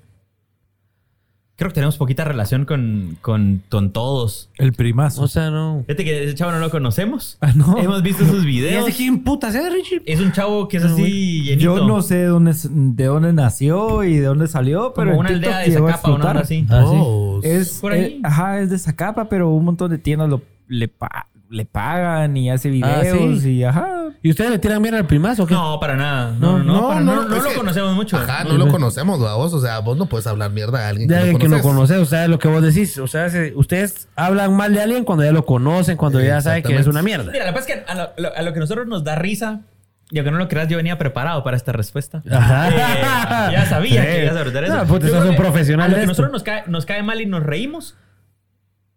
Creo 1.55 1.69
que 1.69 1.75
tenemos 1.75 1.97
poquita 1.97 2.23
relación 2.23 2.65
con, 2.65 3.15
con, 3.21 3.61
con 3.69 3.91
todos. 3.91 4.49
El 4.57 4.73
primazo. 4.73 5.21
O 5.21 5.27
sea, 5.27 5.51
no. 5.51 5.83
Fíjate 5.85 6.03
que 6.03 6.23
ese 6.23 6.33
chavo 6.33 6.51
no 6.51 6.57
lo 6.59 6.71
conocemos. 6.71 7.37
Ah, 7.41 7.51
no. 7.55 7.77
Hemos 7.77 8.01
visto 8.01 8.25
sus 8.25 8.43
¿Y 8.43 8.47
videos. 8.47 8.87
ese 8.87 8.97
quién 8.97 9.23
putas 9.23 9.53
es, 9.53 9.71
Richie? 9.71 10.01
Es 10.05 10.19
un 10.19 10.31
chavo 10.31 10.67
que 10.67 10.77
es 10.77 10.83
así 10.83 11.43
llenito. 11.43 11.61
Yo 11.77 11.87
no 11.87 12.01
sé 12.01 12.15
de 12.15 12.25
dónde, 12.25 12.53
de 12.71 13.05
dónde 13.05 13.33
nació 13.33 14.03
y 14.03 14.17
de 14.17 14.25
dónde 14.25 14.47
salió, 14.47 14.93
pero 14.95 15.11
Como 15.11 15.19
una 15.19 15.29
TikTok 15.29 15.53
aldea 15.53 15.59
de 15.67 15.71
Zacapa 15.73 15.87
o 15.87 15.89
explotar. 15.91 16.37
así. 16.37 16.65
Ah, 16.69 16.85
sí. 16.89 16.97
Oh, 16.99 17.39
Es, 17.43 17.79
Por 17.79 17.91
ahí. 17.91 18.01
eh, 18.01 18.19
ajá, 18.23 18.59
es 18.59 18.71
de 18.71 18.79
Zacapa, 18.79 19.29
pero 19.29 19.49
un 19.51 19.63
montón 19.65 19.91
de 19.91 19.99
tiendas 19.99 20.29
lo, 20.29 20.41
le, 20.67 20.87
pa- 20.87 21.27
le 21.53 21.65
pagan 21.65 22.35
y 22.35 22.49
hace 22.49 22.69
Ah, 22.83 22.99
videos 23.01 23.41
¿sí? 23.41 23.51
y 23.59 23.63
ajá. 23.63 23.87
¿Y 24.21 24.29
ustedes 24.31 24.51
le 24.51 24.59
tiran 24.59 24.81
mierda 24.81 24.97
al 24.99 25.05
primazo 25.07 25.43
o 25.43 25.47
qué? 25.47 25.53
No, 25.53 25.79
para 25.79 25.95
nada. 25.95 26.31
No, 26.39 26.57
no, 26.57 26.63
no. 26.63 26.73
no, 26.81 26.87
para- 26.87 26.99
no, 27.01 27.15
no, 27.15 27.21
no 27.29 27.35
lo 27.35 27.49
que- 27.49 27.55
conocemos 27.55 27.93
mucho. 27.95 28.17
Ajá, 28.17 28.43
no 28.43 28.57
lo 28.57 28.67
conocemos, 28.69 29.19
vos. 29.19 29.53
O 29.53 29.59
sea, 29.61 29.79
vos 29.79 29.97
no 29.97 30.07
puedes 30.07 30.25
hablar 30.27 30.49
mierda 30.51 30.79
de 30.79 30.85
alguien 30.85 31.07
De 31.07 31.15
alguien 31.15 31.37
que 31.37 31.47
no 31.47 31.61
conoces. 31.61 31.97
conoce, 31.97 31.97
o 31.97 32.05
sea, 32.05 32.27
lo 32.27 32.39
que 32.39 32.47
vos 32.47 32.61
decís. 32.63 32.97
O 32.97 33.07
sea, 33.07 33.29
se- 33.29 33.53
ustedes 33.55 34.07
hablan 34.15 34.55
mal 34.55 34.73
de 34.73 34.81
alguien 34.81 35.03
cuando 35.05 35.23
ya 35.23 35.31
lo 35.31 35.45
conocen, 35.45 35.95
cuando 35.97 36.19
ya 36.21 36.41
saben 36.41 36.63
que 36.63 36.75
es 36.75 36.87
una 36.87 37.01
mierda. 37.01 37.31
Mira, 37.31 37.45
que 37.45 37.53
pasa 37.53 37.67
es 37.69 37.75
que 37.75 37.83
a 37.91 37.95
lo, 37.95 38.09
lo- 38.17 38.35
a 38.35 38.41
lo 38.41 38.53
que 38.53 38.59
nosotros 38.59 38.87
nos 38.87 39.03
da 39.03 39.15
risa, 39.15 39.61
y 40.09 40.19
aunque 40.19 40.31
no 40.31 40.37
lo 40.37 40.47
creas, 40.47 40.67
yo 40.67 40.77
venía 40.77 40.97
preparado 40.97 41.43
para 41.43 41.57
esta 41.57 41.71
respuesta. 41.71 42.21
Ajá. 42.31 42.69
Eh, 42.69 43.51
ya 43.53 43.65
sabía 43.67 44.01
Sí. 44.03 44.07
que 44.11 44.21
ibas 44.23 44.31
a 44.35 44.39
preguntar 44.39 44.63
eso. 44.63 44.75
No, 44.77 44.85
puta, 44.85 45.07
Yo 45.07 45.11
sos 45.13 45.19
creo 45.19 45.31
un 45.31 45.35
que 45.37 45.41
profesional 45.41 45.85
A 45.89 45.93
lo 45.93 45.99
que 46.01 46.07
nosotros 46.07 46.31
nos 46.31 46.43
cae, 46.43 46.63
nos 46.67 46.85
cae 46.85 47.03
mal 47.03 47.19
y 47.21 47.25
nos 47.25 47.43
reímos 47.43 47.95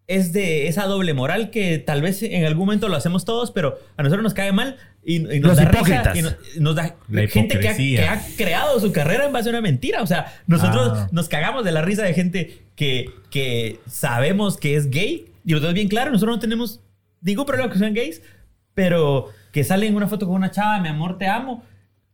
es 0.07 0.31
de 0.31 0.67
esa 0.69 0.85
doble 0.85 1.13
moral 1.13 1.49
que 1.49 1.77
tal 1.79 2.01
vez 2.01 2.23
en 2.23 2.45
algún 2.45 2.65
momento 2.65 2.87
lo 2.87 2.95
hacemos 2.95 3.25
todos, 3.25 3.51
pero 3.51 3.77
a 3.97 4.03
nosotros 4.03 4.23
nos 4.23 4.33
cae 4.33 4.51
mal 4.53 4.77
y, 5.03 5.15
y 5.17 5.39
nos 5.41 5.49
Los 5.49 5.57
da 5.57 5.63
hipócritas. 5.63 6.13
risa. 6.13 6.17
Y 6.17 6.21
nos, 6.21 6.35
nos 6.61 6.75
da 6.75 6.95
La 7.09 7.27
gente 7.27 7.59
que 7.59 7.67
ha, 7.67 7.71
hipocresía. 7.71 7.99
que 8.01 8.07
ha 8.07 8.21
creado 8.37 8.79
su 8.79 8.91
carrera 8.93 9.25
en 9.25 9.33
base 9.33 9.49
a 9.49 9.51
una 9.51 9.61
mentira. 9.61 10.01
O 10.01 10.07
sea, 10.07 10.33
nosotros 10.47 10.91
Ah. 10.93 11.07
nos 11.11 11.27
cagamos 11.27 11.65
de 11.65 11.71
la 11.73 11.81
risa 11.81 12.03
de 12.03 12.13
gente 12.13 12.61
que, 12.75 13.09
que 13.29 13.79
sabemos 13.89 14.55
que 14.57 14.75
es 14.77 14.89
gay. 14.89 15.25
Y 15.45 15.51
lo 15.51 15.57
tenemos 15.59 15.73
bien 15.75 15.87
claro, 15.89 16.11
nosotros 16.11 16.37
no 16.37 16.39
tenemos 16.41 16.79
ningún 17.21 17.45
problema 17.45 17.71
que 17.71 17.77
sean 17.79 17.93
gays, 17.93 18.21
pero 18.73 19.29
que 19.51 19.63
salen 19.63 19.89
en 19.89 19.95
una 19.95 20.07
foto 20.07 20.25
con 20.25 20.35
una 20.35 20.51
chava, 20.51 20.79
mi 20.79 20.87
amor, 20.89 21.17
te 21.17 21.27
amo. 21.27 21.63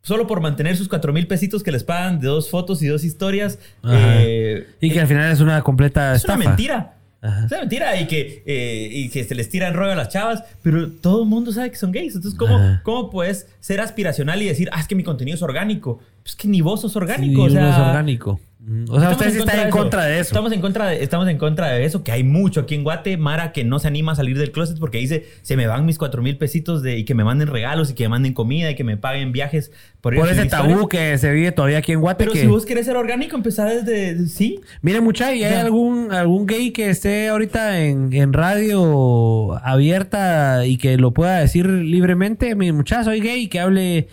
Solo 0.01 0.27
por 0.27 0.41
mantener 0.41 0.75
sus 0.75 0.89
cuatro 0.89 1.13
mil 1.13 1.27
pesitos 1.27 1.63
que 1.63 1.71
les 1.71 1.83
pagan 1.83 2.19
de 2.19 2.27
dos 2.27 2.49
fotos 2.49 2.81
y 2.81 2.87
dos 2.87 3.03
historias. 3.05 3.57
Eh, 3.89 4.67
Y 4.81 4.91
que 4.91 4.99
al 4.99 5.07
final 5.07 5.31
es 5.31 5.39
una 5.39 5.61
completa 5.61 6.13
es 6.15 6.25
una 6.25 6.33
estafa. 6.33 6.49
mentira. 6.49 6.92
Ajá. 7.23 7.45
Es 7.45 7.51
una 7.51 7.61
mentira 7.61 7.99
y 7.99 8.05
que, 8.05 8.43
eh, 8.45 8.89
y 8.91 9.09
que 9.09 9.23
se 9.23 9.33
les 9.33 9.47
tira 9.49 9.67
el 9.69 9.73
rollo 9.73 9.93
a 9.93 9.95
las 9.95 10.09
chavas, 10.09 10.43
pero 10.61 10.91
todo 10.91 11.23
el 11.23 11.29
mundo 11.29 11.51
sabe 11.53 11.71
que 11.71 11.77
son 11.77 11.91
gays. 11.91 12.13
Entonces, 12.15 12.37
¿cómo, 12.37 12.57
Ajá. 12.57 12.81
¿cómo 12.83 13.09
puedes 13.09 13.47
ser 13.61 13.79
aspiracional 13.79 14.41
y 14.41 14.45
decir, 14.45 14.69
ah, 14.73 14.79
es 14.81 14.87
que 14.87 14.95
mi 14.95 15.03
contenido 15.03 15.35
es 15.35 15.41
orgánico? 15.41 15.99
Pues 16.21 16.35
que 16.35 16.47
ni 16.49 16.61
vos 16.61 16.81
sos 16.81 16.91
Sí, 16.91 16.97
orgánico. 16.97 17.41
o 17.41 17.45
uno 17.45 17.53
sea, 17.53 17.69
es 17.71 17.77
orgánico. 17.77 18.39
O 18.65 18.97
sea, 18.97 19.11
estamos 19.11 19.11
ustedes 19.11 19.35
están 19.35 19.59
en 19.59 19.69
contra 19.71 20.05
de 20.05 20.19
eso. 20.19 20.29
Estamos 20.29 20.51
en 20.53 20.61
contra 20.61 20.87
de, 20.87 21.03
estamos 21.03 21.27
en 21.27 21.37
contra 21.37 21.67
de 21.67 21.83
eso, 21.83 22.01
que 22.01 22.13
hay 22.13 22.23
mucho 22.23 22.61
aquí 22.61 22.75
en 22.75 22.83
Guate, 22.83 23.17
Mara, 23.17 23.51
que 23.51 23.65
no 23.65 23.77
se 23.79 23.89
anima 23.89 24.13
a 24.13 24.15
salir 24.15 24.37
del 24.37 24.53
closet 24.53 24.79
porque 24.79 24.99
dice, 24.99 25.25
se 25.41 25.57
me 25.57 25.67
van 25.67 25.85
mis 25.85 25.97
cuatro 25.97 26.21
mil 26.21 26.37
pesitos 26.37 26.81
de, 26.81 26.97
y 26.97 27.03
que 27.03 27.13
me 27.13 27.25
manden 27.25 27.49
regalos 27.49 27.91
y 27.91 27.93
que 27.93 28.03
me 28.03 28.09
manden 28.09 28.33
comida 28.33 28.71
y 28.71 28.75
que 28.75 28.85
me 28.85 28.95
paguen 28.95 29.33
viajes 29.33 29.71
por, 29.99 30.15
Por 30.15 30.29
ese 30.29 30.45
tabú 30.45 30.69
historias. 30.69 30.89
que 30.89 31.17
se 31.17 31.31
vive 31.33 31.51
todavía 31.51 31.79
aquí 31.79 31.91
en 31.91 31.99
Guate. 31.99 32.23
Pero 32.23 32.31
que... 32.31 32.39
si 32.39 32.47
vos 32.47 32.65
querés 32.65 32.85
ser 32.85 32.95
orgánico, 32.95 33.35
empezar 33.35 33.69
desde... 33.69 34.27
Sí, 34.27 34.61
Miren, 34.81 35.03
mucha, 35.03 35.33
¿y 35.33 35.43
hay 35.43 35.55
algún, 35.55 36.13
algún 36.13 36.45
gay 36.45 36.71
que 36.71 36.89
esté 36.89 37.27
ahorita 37.27 37.81
en, 37.81 38.13
en 38.13 38.31
radio 38.31 39.59
abierta 39.61 40.65
y 40.65 40.77
que 40.77 40.95
lo 40.97 41.11
pueda 41.11 41.39
decir 41.39 41.67
libremente? 41.67 42.55
Mi 42.55 42.71
muchacho, 42.71 43.05
soy 43.05 43.19
gay, 43.19 43.47
que 43.47 43.59
hable 43.59 44.07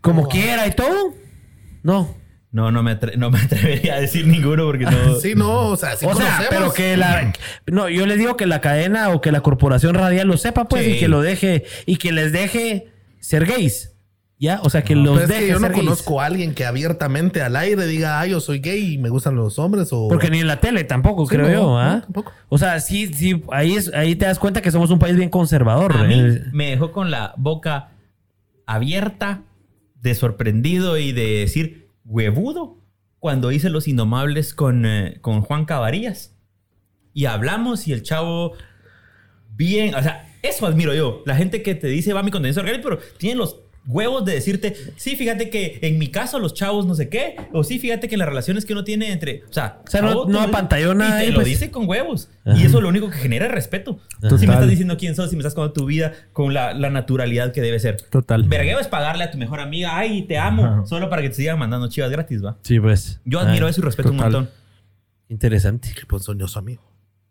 como 0.00 0.28
quiera 0.28 0.68
y 0.68 0.70
todo. 0.70 1.14
No. 1.82 2.25
No, 2.56 2.72
no 2.72 2.82
me, 2.82 2.98
atre- 2.98 3.16
no 3.16 3.30
me 3.30 3.38
atrevería 3.46 3.96
a 3.96 4.00
decir 4.00 4.26
ninguno 4.26 4.64
porque 4.64 4.84
no... 4.86 5.14
Sí, 5.20 5.34
no, 5.34 5.68
o 5.68 5.76
sea, 5.76 5.94
sí 5.96 6.06
o 6.08 6.14
sea, 6.14 6.46
pero 6.48 6.72
que 6.72 6.96
la... 6.96 7.32
No, 7.66 7.88
yo 7.90 8.06
les 8.06 8.16
digo 8.18 8.36
que 8.38 8.46
la 8.46 8.62
cadena 8.62 9.10
o 9.10 9.20
que 9.20 9.30
la 9.30 9.42
corporación 9.42 9.94
radial 9.94 10.26
lo 10.26 10.38
sepa, 10.38 10.64
pues, 10.66 10.84
Sí. 10.84 10.92
y 10.92 10.98
que 10.98 11.08
lo 11.08 11.20
deje, 11.20 11.64
y 11.84 11.96
que 11.96 12.12
les 12.12 12.32
deje 12.32 12.88
ser 13.20 13.44
gays. 13.44 13.92
Ya, 14.38 14.60
o 14.62 14.70
sea, 14.70 14.82
que 14.84 14.94
los 14.94 15.14
Pero 15.14 15.22
es 15.24 15.28
deje 15.28 15.40
que 15.46 15.48
yo 15.52 15.58
no 15.60 15.68
gays. 15.68 15.80
conozco 15.80 16.20
a 16.20 16.26
alguien 16.26 16.54
que 16.54 16.64
abiertamente 16.66 17.40
al 17.42 17.56
aire 17.56 17.86
diga, 17.86 18.20
ah, 18.20 18.26
yo 18.26 18.40
soy 18.40 18.58
gay 18.60 18.94
y 18.94 18.98
me 18.98 19.08
gustan 19.10 19.34
los 19.36 19.58
hombres 19.58 19.88
o... 19.92 20.08
Porque 20.08 20.30
ni 20.30 20.40
en 20.40 20.46
la 20.46 20.58
tele 20.60 20.84
tampoco, 20.84 21.24
Sí, 21.26 21.36
creo 21.36 21.46
no, 21.48 21.52
yo, 21.52 21.60
no, 21.62 21.80
¿ah? 21.80 22.00
tampoco. 22.04 22.32
O 22.48 22.56
sea, 22.58 22.80
sí, 22.80 23.12
sí, 23.14 23.42
ahí, 23.52 23.74
es, 23.76 23.92
ahí 23.94 24.14
te 24.16 24.24
das 24.26 24.38
cuenta 24.38 24.60
que 24.62 24.70
somos 24.70 24.90
un 24.90 24.98
país 24.98 25.16
bien 25.16 25.28
conservador. 25.30 25.94
A 25.96 26.04
mí 26.04 26.14
Eh, 26.18 26.42
me 26.52 26.70
dejó 26.70 26.92
con 26.92 27.10
la 27.10 27.32
boca 27.36 27.88
abierta, 28.66 29.42
de 30.00 30.14
sorprendido 30.14 30.98
y 30.98 31.12
de 31.12 31.38
decir 31.40 31.85
huevudo 32.06 32.82
cuando 33.18 33.52
hice 33.52 33.70
Los 33.70 33.88
Indomables 33.88 34.54
con, 34.54 34.86
eh, 34.86 35.18
con 35.20 35.42
Juan 35.42 35.64
Cabarillas. 35.64 36.36
Y 37.12 37.26
hablamos 37.26 37.88
y 37.88 37.92
el 37.92 38.02
chavo 38.02 38.54
bien, 39.50 39.94
o 39.94 40.02
sea, 40.02 40.34
eso 40.42 40.66
admiro 40.66 40.94
yo. 40.94 41.22
La 41.26 41.34
gente 41.34 41.62
que 41.62 41.74
te 41.74 41.88
dice 41.88 42.12
va 42.12 42.22
mi 42.22 42.30
contenido 42.30 42.60
orgánico, 42.60 42.88
pero 42.88 43.00
tiene 43.18 43.36
los 43.36 43.65
huevos 43.86 44.24
de 44.24 44.32
decirte, 44.34 44.74
sí, 44.96 45.16
fíjate 45.16 45.48
que 45.50 45.78
en 45.82 45.98
mi 45.98 46.08
caso 46.08 46.38
los 46.38 46.54
chavos 46.54 46.86
no 46.86 46.94
sé 46.94 47.08
qué, 47.08 47.36
o 47.52 47.62
sí, 47.64 47.78
fíjate 47.78 48.08
que 48.08 48.16
las 48.16 48.28
relaciones 48.28 48.64
que 48.66 48.72
uno 48.72 48.84
tiene 48.84 49.12
entre, 49.12 49.42
o 49.48 49.52
sea, 49.52 49.80
O 49.86 49.90
sea, 49.90 50.02
no- 50.02 50.24
no 50.26 50.40
apantalló 50.40 50.94
nada 50.94 51.22
Y 51.22 51.26
te 51.26 51.32
lo 51.32 51.36
pues. 51.38 51.46
dice 51.48 51.70
con 51.70 51.88
huevos. 51.88 52.28
Ajá. 52.44 52.58
Y 52.58 52.64
eso 52.64 52.80
lo 52.80 52.88
único 52.88 53.10
que 53.10 53.16
genera 53.16 53.46
es 53.46 53.52
respeto. 53.52 53.98
Total. 54.20 54.38
Si 54.38 54.46
me 54.46 54.52
estás 54.54 54.68
diciendo 54.68 54.96
quién 54.96 55.14
sos, 55.14 55.30
si 55.30 55.36
me 55.36 55.40
estás 55.40 55.54
contando 55.54 55.72
tu 55.74 55.86
vida 55.86 56.12
con 56.32 56.52
la, 56.54 56.74
la 56.74 56.90
naturalidad 56.90 57.52
que 57.52 57.60
debe 57.62 57.78
ser. 57.78 57.96
Total. 58.10 58.42
Vergueo 58.44 58.78
es 58.80 58.88
pagarle 58.88 59.24
a 59.24 59.30
tu 59.30 59.38
mejor 59.38 59.60
amiga, 59.60 59.96
ay, 59.96 60.22
te 60.22 60.38
amo, 60.38 60.86
solo 60.86 61.08
para 61.10 61.22
que 61.22 61.28
te 61.30 61.34
sigan 61.36 61.58
mandando 61.58 61.88
chivas 61.88 62.10
gratis, 62.10 62.44
va. 62.44 62.56
Sí, 62.62 62.78
pues. 62.80 63.20
Yo 63.24 63.38
admiro 63.40 63.66
Ah, 63.66 63.70
eso 63.70 63.80
y 63.80 63.84
respeto 63.84 64.10
total. 64.10 64.26
un 64.26 64.32
montón. 64.32 64.50
Interesante. 65.28 65.90
Qué 65.98 66.06
ponzoñoso 66.06 66.58
amigo. 66.58 66.82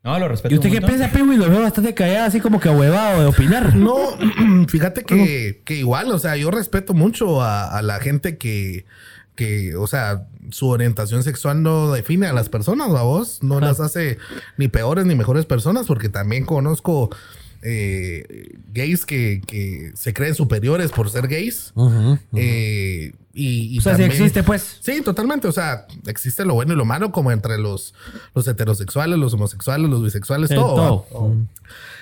No, 0.06 0.20
lo 0.20 0.28
respeto 0.28 0.54
¿Y 0.54 0.58
usted 0.60 0.72
qué 0.72 0.82
piensa, 0.82 1.10
Piwi? 1.10 1.36
Lo 1.36 1.50
veo 1.50 1.64
bastante 1.64 1.96
callado, 1.96 2.28
así 2.28 2.40
como 2.40 2.60
que 2.60 2.70
ahuevado 2.70 3.22
de 3.22 3.26
opinar. 3.26 3.76
No, 3.76 3.98
fíjate 4.68 5.04
que, 5.04 5.64
que 5.66 5.76
igual, 5.78 6.12
o 6.12 6.20
sea, 6.20 6.38
yo 6.38 6.52
respeto 6.52 6.94
mucho 6.94 7.42
a, 7.42 7.76
a 7.76 7.82
la 7.82 8.00
gente 8.00 8.38
que, 8.38 8.86
que, 9.36 9.76
o 9.76 9.88
sea, 9.88 10.28
su 10.52 10.70
orientación 10.70 11.24
sexual 11.24 11.64
no 11.64 11.92
define 11.92 12.28
a 12.28 12.34
las 12.34 12.50
personas, 12.50 12.94
¿va 12.94 13.02
vos? 13.02 13.42
No 13.42 13.60
las 13.60 13.80
hace 13.80 14.20
ni 14.58 14.68
peores 14.68 15.08
ni 15.08 15.16
mejores 15.16 15.48
personas, 15.48 15.88
porque 15.88 16.08
también 16.08 16.46
conozco 16.46 17.10
eh, 17.68 18.54
gays 18.74 19.06
que, 19.06 19.42
que 19.46 19.92
se 19.96 20.14
creen 20.14 20.36
superiores 20.36 20.92
por 20.92 21.10
ser 21.10 21.28
gays. 21.28 21.74
Eh, 22.34 23.12
y, 23.34 23.76
y 23.76 23.80
O 23.80 23.82
sea, 23.82 23.96
sí 23.96 24.02
también- 24.04 24.12
existe, 24.12 24.44
pues. 24.44 24.78
Sí, 24.82 25.02
totalmente. 25.02 25.48
O 25.48 25.52
sea, 25.52 25.88
existe 26.08 26.46
lo 26.46 26.54
bueno 26.54 26.74
y 26.74 26.76
lo 26.78 26.86
malo, 26.86 27.12
como 27.12 27.32
entre 27.32 27.58
los, 27.58 27.94
los 28.34 28.48
heterosexuales, 28.48 29.18
los 29.20 29.34
homosexuales, 29.34 29.90
los 29.90 30.04
bisexuales, 30.04 30.50
todo. 30.52 31.06
todo. 31.12 31.36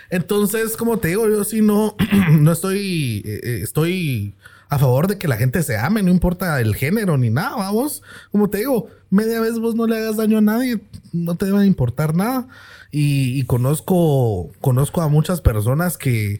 Entonces, 0.10 0.78
como 0.78 0.98
te 1.00 1.08
digo, 1.10 1.28
yo 1.28 1.44
sí 1.44 1.62
no, 1.62 1.96
no 2.32 2.52
estoy, 2.52 3.24
eh, 3.26 3.62
estoy 3.64 4.36
a 4.76 4.80
favor 4.80 5.08
de 5.08 5.18
que 5.18 5.28
la 5.28 5.38
gente 5.38 5.62
se 5.64 5.78
ame, 5.78 6.04
no 6.04 6.12
importa 6.12 6.60
el 6.62 6.76
género 6.76 7.18
ni 7.18 7.30
nada, 7.30 7.56
vamos. 7.56 8.02
Como 8.32 8.50
te 8.50 8.60
digo, 8.60 8.88
media 9.10 9.40
vez 9.42 9.60
vos 9.60 9.76
no 9.76 9.88
le 9.88 9.98
hagas 9.98 10.18
daño 10.18 10.38
a 10.38 10.42
nadie, 10.42 10.82
no 11.12 11.36
te 11.36 11.46
debe 11.46 11.66
importar 11.66 12.16
nada. 12.16 12.48
Y, 12.92 13.40
y 13.40 13.44
conozco, 13.46 14.52
conozco 14.62 15.02
a 15.02 15.08
muchas 15.08 15.42
personas 15.42 15.98
que, 15.98 16.40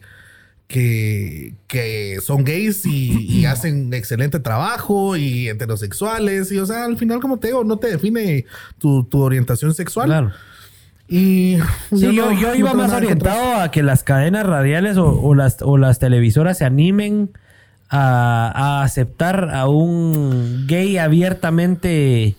que, 0.68 1.54
que 1.66 2.18
son 2.22 2.44
gays 2.44 2.86
y, 2.86 3.26
y 3.40 3.44
hacen 3.46 3.92
excelente 3.94 4.38
trabajo 4.40 5.16
y 5.16 5.48
heterosexuales. 5.48 6.50
Y, 6.52 6.58
o 6.58 6.66
sea, 6.66 6.84
al 6.84 6.96
final, 6.96 7.20
como 7.20 7.38
te 7.38 7.48
digo, 7.48 7.64
no 7.64 7.78
te 7.78 7.88
define 7.88 8.46
tu, 8.78 9.04
tu 9.04 9.20
orientación 9.22 9.74
sexual. 9.74 10.06
Claro. 10.06 10.32
Y 11.06 11.58
Sí, 11.90 12.14
yo, 12.14 12.30
no- 12.30 12.40
yo 12.40 12.54
iba 12.54 12.72
más 12.72 12.90
contra 12.90 12.96
orientado 12.96 13.60
a 13.60 13.70
que 13.70 13.82
las 13.82 14.02
cadenas 14.04 14.46
radiales 14.46 14.96
o, 14.96 15.20
o 15.20 15.34
las, 15.34 15.58
o 15.60 15.76
las 15.76 15.98
televisoras 15.98 16.58
se 16.58 16.64
animen 16.64 17.30
a, 17.96 18.52
a 18.54 18.82
aceptar 18.82 19.50
a 19.54 19.68
un 19.68 20.66
gay 20.66 20.98
abiertamente. 20.98 22.34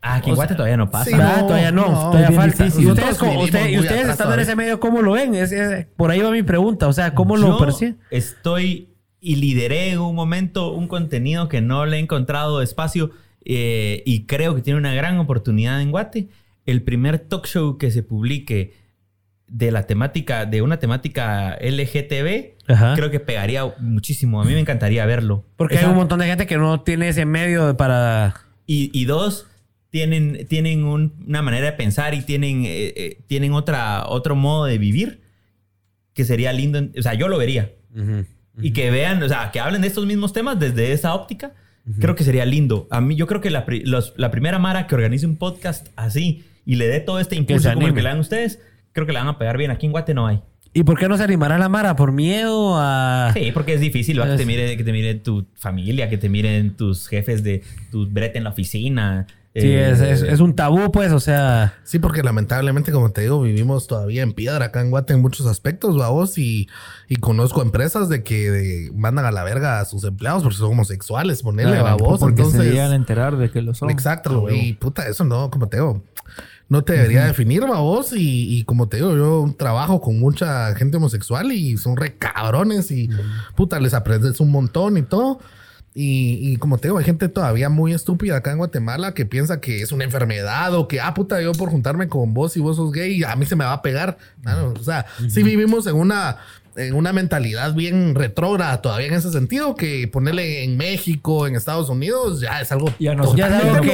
Ah, 0.00 0.16
aquí 0.16 0.30
en 0.30 0.36
Guate 0.36 0.54
todavía 0.54 0.76
no 0.76 0.90
pasa. 0.90 1.04
sí, 1.06 1.12
Ah, 1.18 1.36
no, 1.40 1.46
todavía 1.46 1.72
no, 1.72 1.88
no, 1.90 2.10
todavía 2.10 2.32
falta. 2.32 2.64
difícil. 2.64 2.88
¿Y 2.88 2.90
ustedes, 2.90 3.20
usted- 3.22 4.10
estando 4.10 4.34
en 4.34 4.40
ese 4.40 4.54
medio, 4.56 4.78
¿cómo 4.80 5.00
lo 5.02 5.12
ven? 5.12 5.34
Es- 5.34 5.52
es- 5.52 5.86
por 5.96 6.10
ahí 6.10 6.20
va 6.20 6.30
mi 6.30 6.42
pregunta. 6.42 6.88
O 6.88 6.92
sea, 6.92 7.14
¿cómo 7.14 7.36
lo 7.36 7.48
Yo 7.48 7.58
perciben? 7.58 7.98
Estoy 8.10 8.88
y 9.20 9.36
lideré 9.36 9.92
en 9.92 10.00
un 10.00 10.14
momento 10.14 10.72
un 10.72 10.86
contenido 10.88 11.48
que 11.48 11.62
no 11.62 11.86
le 11.86 11.96
he 11.96 12.00
encontrado 12.00 12.60
espacio 12.60 13.10
eh, 13.46 14.02
y 14.04 14.24
creo 14.26 14.54
que 14.54 14.60
tiene 14.62 14.78
una 14.78 14.92
gran 14.94 15.18
oportunidad 15.18 15.80
en 15.80 15.90
Guate. 15.90 16.28
El 16.66 16.82
primer 16.82 17.18
talk 17.18 17.46
show 17.46 17.78
que 17.78 17.90
se 17.90 18.02
publique 18.02 18.74
de 19.48 19.70
la 19.70 19.84
temática, 19.84 20.44
de 20.46 20.60
una 20.62 20.78
temática 20.78 21.56
LGTB, 21.60 22.53
Ajá. 22.68 22.94
creo 22.96 23.10
que 23.10 23.20
pegaría 23.20 23.64
muchísimo. 23.78 24.40
A 24.40 24.44
mí 24.44 24.52
me 24.52 24.60
encantaría 24.60 25.04
verlo. 25.06 25.44
Porque 25.56 25.74
Esa- 25.76 25.84
hay 25.86 25.90
un 25.90 25.96
montón 25.96 26.18
de 26.20 26.26
gente 26.26 26.46
que 26.46 26.56
no 26.56 26.80
tiene 26.80 27.08
ese 27.08 27.24
medio 27.26 27.76
para. 27.76 28.34
y, 28.66 28.90
y 28.98 29.04
dos, 29.04 29.46
tienen, 29.90 30.46
tienen 30.48 30.84
un- 30.84 31.12
una 31.26 31.42
manera 31.42 31.66
de 31.66 31.72
pensar 31.72 32.14
y 32.14 32.22
tienen, 32.22 32.64
eh, 32.64 32.92
eh, 32.96 33.18
tienen 33.26 33.52
otra, 33.52 34.06
otro 34.08 34.34
modo 34.34 34.64
de 34.64 34.78
vivir 34.78 35.20
que 36.14 36.24
sería 36.24 36.52
lindo. 36.52 36.78
en- 36.78 36.92
O 36.98 37.02
sea, 37.02 37.14
yo 37.14 37.28
lo 37.28 37.38
vería. 37.38 37.70
Y 38.60 38.72
que 38.72 38.90
vean, 38.90 39.22
o 39.22 39.28
sea, 39.28 39.50
que 39.52 39.58
hablen 39.60 39.82
de 39.82 39.88
estos 39.88 40.06
mismos 40.06 40.32
temas 40.32 40.58
desde 40.60 40.92
esa 40.92 41.14
óptica. 41.14 41.52
Creo 42.00 42.14
que 42.14 42.24
sería 42.24 42.46
lindo. 42.46 42.86
A 42.90 43.00
mí, 43.02 43.14
yo 43.14 43.26
creo 43.26 43.40
que 43.42 43.50
la, 43.50 43.64
los- 43.84 44.14
la 44.16 44.30
primera 44.30 44.58
Mara 44.58 44.86
que 44.86 44.94
organice 44.94 45.26
un 45.26 45.36
podcast 45.36 45.88
así 45.96 46.44
y 46.64 46.76
le 46.76 46.86
dé 46.88 47.00
todo 47.00 47.20
este 47.20 47.36
impulso 47.36 47.68
como 47.74 47.86
el 47.88 47.94
que 47.94 48.02
le 48.02 48.08
dan 48.08 48.20
ustedes, 48.20 48.58
creo 48.92 49.06
que 49.06 49.12
le 49.12 49.18
van 49.18 49.28
a 49.28 49.38
pegar 49.38 49.58
bien. 49.58 49.70
Aquí 49.70 49.84
en 49.86 49.92
Guate 49.92 50.14
no 50.14 50.26
hay. 50.26 50.40
¿Y 50.74 50.82
por 50.82 50.98
qué 50.98 51.08
no 51.08 51.16
se 51.16 51.22
animará 51.22 51.56
la 51.56 51.68
Mara? 51.68 51.94
¿Por 51.96 52.10
miedo 52.12 52.74
a.? 52.76 53.30
Sí, 53.32 53.50
porque 53.54 53.74
es 53.74 53.80
difícil 53.80 54.20
¿va? 54.20 54.26
que, 54.28 54.36
te 54.36 54.44
mire, 54.44 54.76
que 54.76 54.82
te 54.84 54.92
mire 54.92 55.14
tu 55.14 55.46
familia, 55.54 56.08
que 56.10 56.18
te 56.18 56.28
miren 56.28 56.76
tus 56.76 57.06
jefes 57.08 57.42
de 57.44 57.62
tu 57.92 58.06
brete 58.08 58.38
en 58.38 58.44
la 58.44 58.50
oficina. 58.50 59.26
Sí, 59.54 59.68
Eh, 59.68 59.90
es, 59.92 60.00
es- 60.00 60.22
es 60.22 60.40
un 60.40 60.56
tabú, 60.56 60.90
pues, 60.90 61.12
o 61.12 61.20
sea. 61.20 61.74
Sí, 61.84 62.00
porque 62.00 62.24
lamentablemente, 62.24 62.90
como 62.90 63.12
te 63.12 63.20
digo, 63.20 63.40
vivimos 63.40 63.86
todavía 63.86 64.22
en 64.24 64.32
piedra 64.32 64.64
acá 64.64 64.80
en 64.80 64.90
Guate 64.90 65.12
en 65.14 65.22
muchos 65.22 65.46
aspectos, 65.46 65.96
vamos, 65.96 66.38
y, 66.38 66.68
y 67.08 67.16
conozco 67.16 67.62
empresas 67.62 68.08
de 68.08 68.24
que 68.24 68.50
de- 68.50 68.90
mandan 68.96 69.26
a 69.26 69.30
la 69.30 69.44
verga 69.44 69.78
a 69.78 69.84
sus 69.84 70.02
empleados 70.02 70.42
porque 70.42 70.58
son 70.58 70.72
homosexuales, 70.72 71.42
ponerle 71.44 71.74
Claro, 71.78 71.84
babos. 71.84 72.18
porque 72.18 72.42
se 72.42 72.48
Entonces, 72.48 72.72
llegan 72.72 72.90
a 72.90 72.96
enterar 72.96 73.36
de 73.36 73.48
que 73.52 73.62
lo 73.62 73.74
son. 73.74 73.90
exacto, 73.90 74.50
y 74.50 74.72
puta, 74.72 75.06
eso 75.06 75.22
no, 75.22 75.48
como 75.52 75.68
te 75.68 75.76
digo, 75.76 76.02
no 76.68 76.82
te 76.82 76.94
debería 76.94 77.26
definir, 77.26 77.62
babos, 77.62 78.12
y, 78.12 78.58
y 78.58 78.64
como 78.64 78.88
te 78.88 78.96
digo, 78.96 79.14
yo 79.16 79.54
trabajo 79.58 80.00
con 80.00 80.18
mucha 80.18 80.74
gente 80.74 80.96
homosexual 80.96 81.52
y 81.52 81.76
son 81.76 81.96
re 81.96 82.16
cabrones 82.16 82.90
y 82.90 83.10
puta, 83.54 83.78
les 83.80 83.94
aprendes 83.94 84.40
un 84.40 84.50
montón 84.50 84.96
y 84.96 85.02
todo. 85.02 85.40
Y, 85.96 86.40
y 86.40 86.56
como 86.56 86.78
te 86.78 86.88
digo, 86.88 86.98
hay 86.98 87.04
gente 87.04 87.28
todavía 87.28 87.68
muy 87.68 87.92
estúpida 87.92 88.38
acá 88.38 88.50
en 88.50 88.58
Guatemala 88.58 89.14
que 89.14 89.26
piensa 89.26 89.60
que 89.60 89.80
es 89.80 89.92
una 89.92 90.02
enfermedad 90.02 90.74
o 90.74 90.88
que, 90.88 91.00
ah, 91.00 91.14
puta, 91.14 91.40
yo 91.40 91.52
por 91.52 91.70
juntarme 91.70 92.08
con 92.08 92.34
vos 92.34 92.56
y 92.56 92.60
vos 92.60 92.76
sos 92.76 92.90
gay, 92.90 93.22
a 93.22 93.36
mí 93.36 93.46
se 93.46 93.54
me 93.54 93.64
va 93.64 93.74
a 93.74 93.82
pegar. 93.82 94.18
Claro, 94.42 94.74
o 94.76 94.82
sea, 94.82 95.06
sí 95.28 95.44
vivimos 95.44 95.86
en 95.86 95.94
una, 95.94 96.38
en 96.76 96.94
una 96.94 97.12
mentalidad 97.12 97.74
bien 97.74 98.14
retrógrada 98.14 98.80
todavía 98.82 99.06
en 99.08 99.14
ese 99.14 99.30
sentido, 99.30 99.74
que 99.74 100.08
ponerle 100.08 100.64
en 100.64 100.76
México, 100.76 101.46
en 101.46 101.54
Estados 101.56 101.88
Unidos, 101.88 102.40
ya 102.40 102.60
es 102.60 102.72
algo 102.72 102.92
Ya 102.98 103.14
no- 103.14 103.34
Ya 103.36 103.46
algo 103.58 103.80
que. 103.80 103.92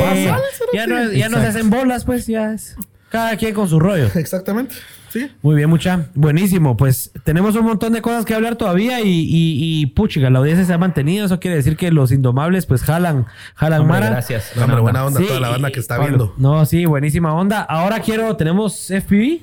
Ya 0.73 0.86
no, 0.86 1.12
ya 1.12 1.28
no 1.28 1.39
se 1.40 1.47
hacen 1.47 1.70
bolas, 1.70 2.05
pues, 2.05 2.27
ya 2.27 2.52
es. 2.52 2.77
Cada 3.11 3.36
quien 3.36 3.55
con 3.55 3.69
su 3.69 3.81
rollo. 3.81 4.07
Exactamente, 4.15 4.77
sí. 5.09 5.28
Muy 5.43 5.57
bien, 5.57 5.69
mucha. 5.69 6.07
Buenísimo. 6.15 6.77
Pues 6.77 7.11
tenemos 7.24 7.57
un 7.57 7.65
montón 7.65 7.93
de 7.93 8.01
cosas 8.02 8.24
que 8.24 8.35
hablar 8.35 8.55
todavía 8.55 9.01
y, 9.01 9.09
y, 9.09 9.81
y 9.81 9.86
puchiga, 9.86 10.31
la 10.31 10.39
audiencia 10.39 10.65
se 10.65 10.73
ha 10.73 10.78
mantenido. 10.78 11.27
Eso 11.27 11.40
quiere 11.40 11.57
decir 11.57 11.77
que 11.77 11.90
los 11.90 12.12
indomables, 12.12 12.66
pues 12.66 12.82
jalan, 12.85 13.27
jalan 13.57 13.81
hombre, 13.81 13.98
Mara. 13.98 14.11
gracias. 14.11 14.52
No, 14.55 14.62
hombre, 14.65 14.81
buena 14.81 15.05
onda 15.05 15.19
Sí, 15.19 15.27
toda 15.27 15.40
la 15.40 15.48
banda 15.48 15.73
que 15.73 15.81
está 15.81 15.97
Pablo. 15.97 16.09
viendo. 16.09 16.35
No, 16.39 16.65
sí, 16.66 16.85
buenísima 16.86 17.35
onda. 17.35 17.62
Ahora 17.62 17.98
quiero, 17.98 18.36
tenemos 18.36 18.89
FPV. 18.93 19.40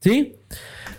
¿Sí? 0.00 0.34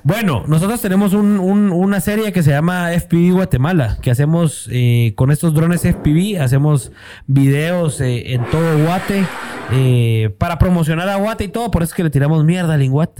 Bueno, 0.03 0.43
nosotros 0.47 0.81
tenemos 0.81 1.13
un- 1.13 1.39
un- 1.39 1.71
una 1.71 1.99
serie 1.99 2.31
que 2.31 2.41
se 2.41 2.51
llama 2.51 2.93
FPV 2.93 3.31
Guatemala, 3.33 3.97
que 4.01 4.09
hacemos 4.11 4.67
eh, 4.71 5.13
con 5.15 5.29
estos 5.29 5.53
drones 5.53 5.83
FPV, 5.83 6.39
hacemos 6.41 6.91
videos 7.27 7.99
eh, 7.99 8.33
en 8.33 8.45
todo 8.45 8.77
Guate 8.85 9.25
eh, 9.71 10.33
para 10.37 10.57
promocionar 10.57 11.09
a 11.09 11.17
Guate 11.17 11.43
y 11.43 11.47
todo, 11.49 11.69
por 11.69 11.83
eso 11.83 11.91
es 11.91 11.95
que 11.95 12.03
le 12.03 12.09
tiramos 12.09 12.43
mierda 12.45 12.73
al 12.75 12.81
Inguat. 12.81 13.19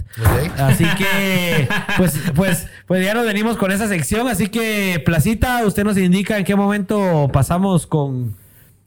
Así 0.58 0.84
que, 0.98 1.68
pues, 1.96 2.18
pues, 2.34 2.66
pues 2.86 3.04
ya 3.04 3.14
nos 3.14 3.24
venimos 3.26 3.56
con 3.56 3.70
esa 3.72 3.86
sección. 3.86 4.26
Así 4.26 4.48
que, 4.48 5.00
Placita, 5.04 5.64
usted 5.66 5.84
nos 5.84 5.96
indica 5.98 6.38
en 6.38 6.44
qué 6.44 6.56
momento 6.56 7.28
pasamos 7.32 7.86
con, 7.86 8.36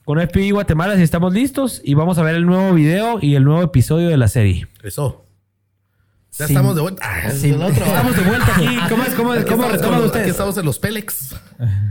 con 0.04 0.18
FPV 0.20 0.50
Guatemala, 0.52 0.96
si 0.96 1.02
estamos 1.02 1.32
listos. 1.32 1.80
Y 1.84 1.94
vamos 1.94 2.18
a 2.18 2.22
ver 2.22 2.34
el 2.34 2.44
nuevo 2.44 2.74
video 2.74 3.18
y 3.22 3.34
el 3.36 3.44
nuevo 3.44 3.62
episodio 3.62 4.08
de 4.08 4.16
la 4.18 4.28
serie. 4.28 4.66
Eso. 4.82 5.23
Ya 6.38 6.46
Sin- 6.48 6.56
estamos 6.56 6.74
de 6.74 6.82
vuelta. 6.82 7.02
Ah, 7.04 7.28
es 7.28 7.40
sin- 7.40 7.54
el 7.54 7.62
otro. 7.62 7.84
Estamos 7.84 8.16
de 8.16 8.22
vuelta 8.22 8.46
aquí. 8.56 8.66
¿Cómo, 8.88 9.02
es, 9.04 9.14
cómo, 9.14 9.32
Aquí 9.32 9.42
cómo 9.44 9.62
estamos 9.64 9.72
retoman 9.72 9.98
con- 9.98 10.06
ustedes? 10.06 10.22
Aquí 10.24 10.30
estamos 10.30 10.56
en 10.58 10.64
los 10.66 10.78
Pélex. 10.78 11.36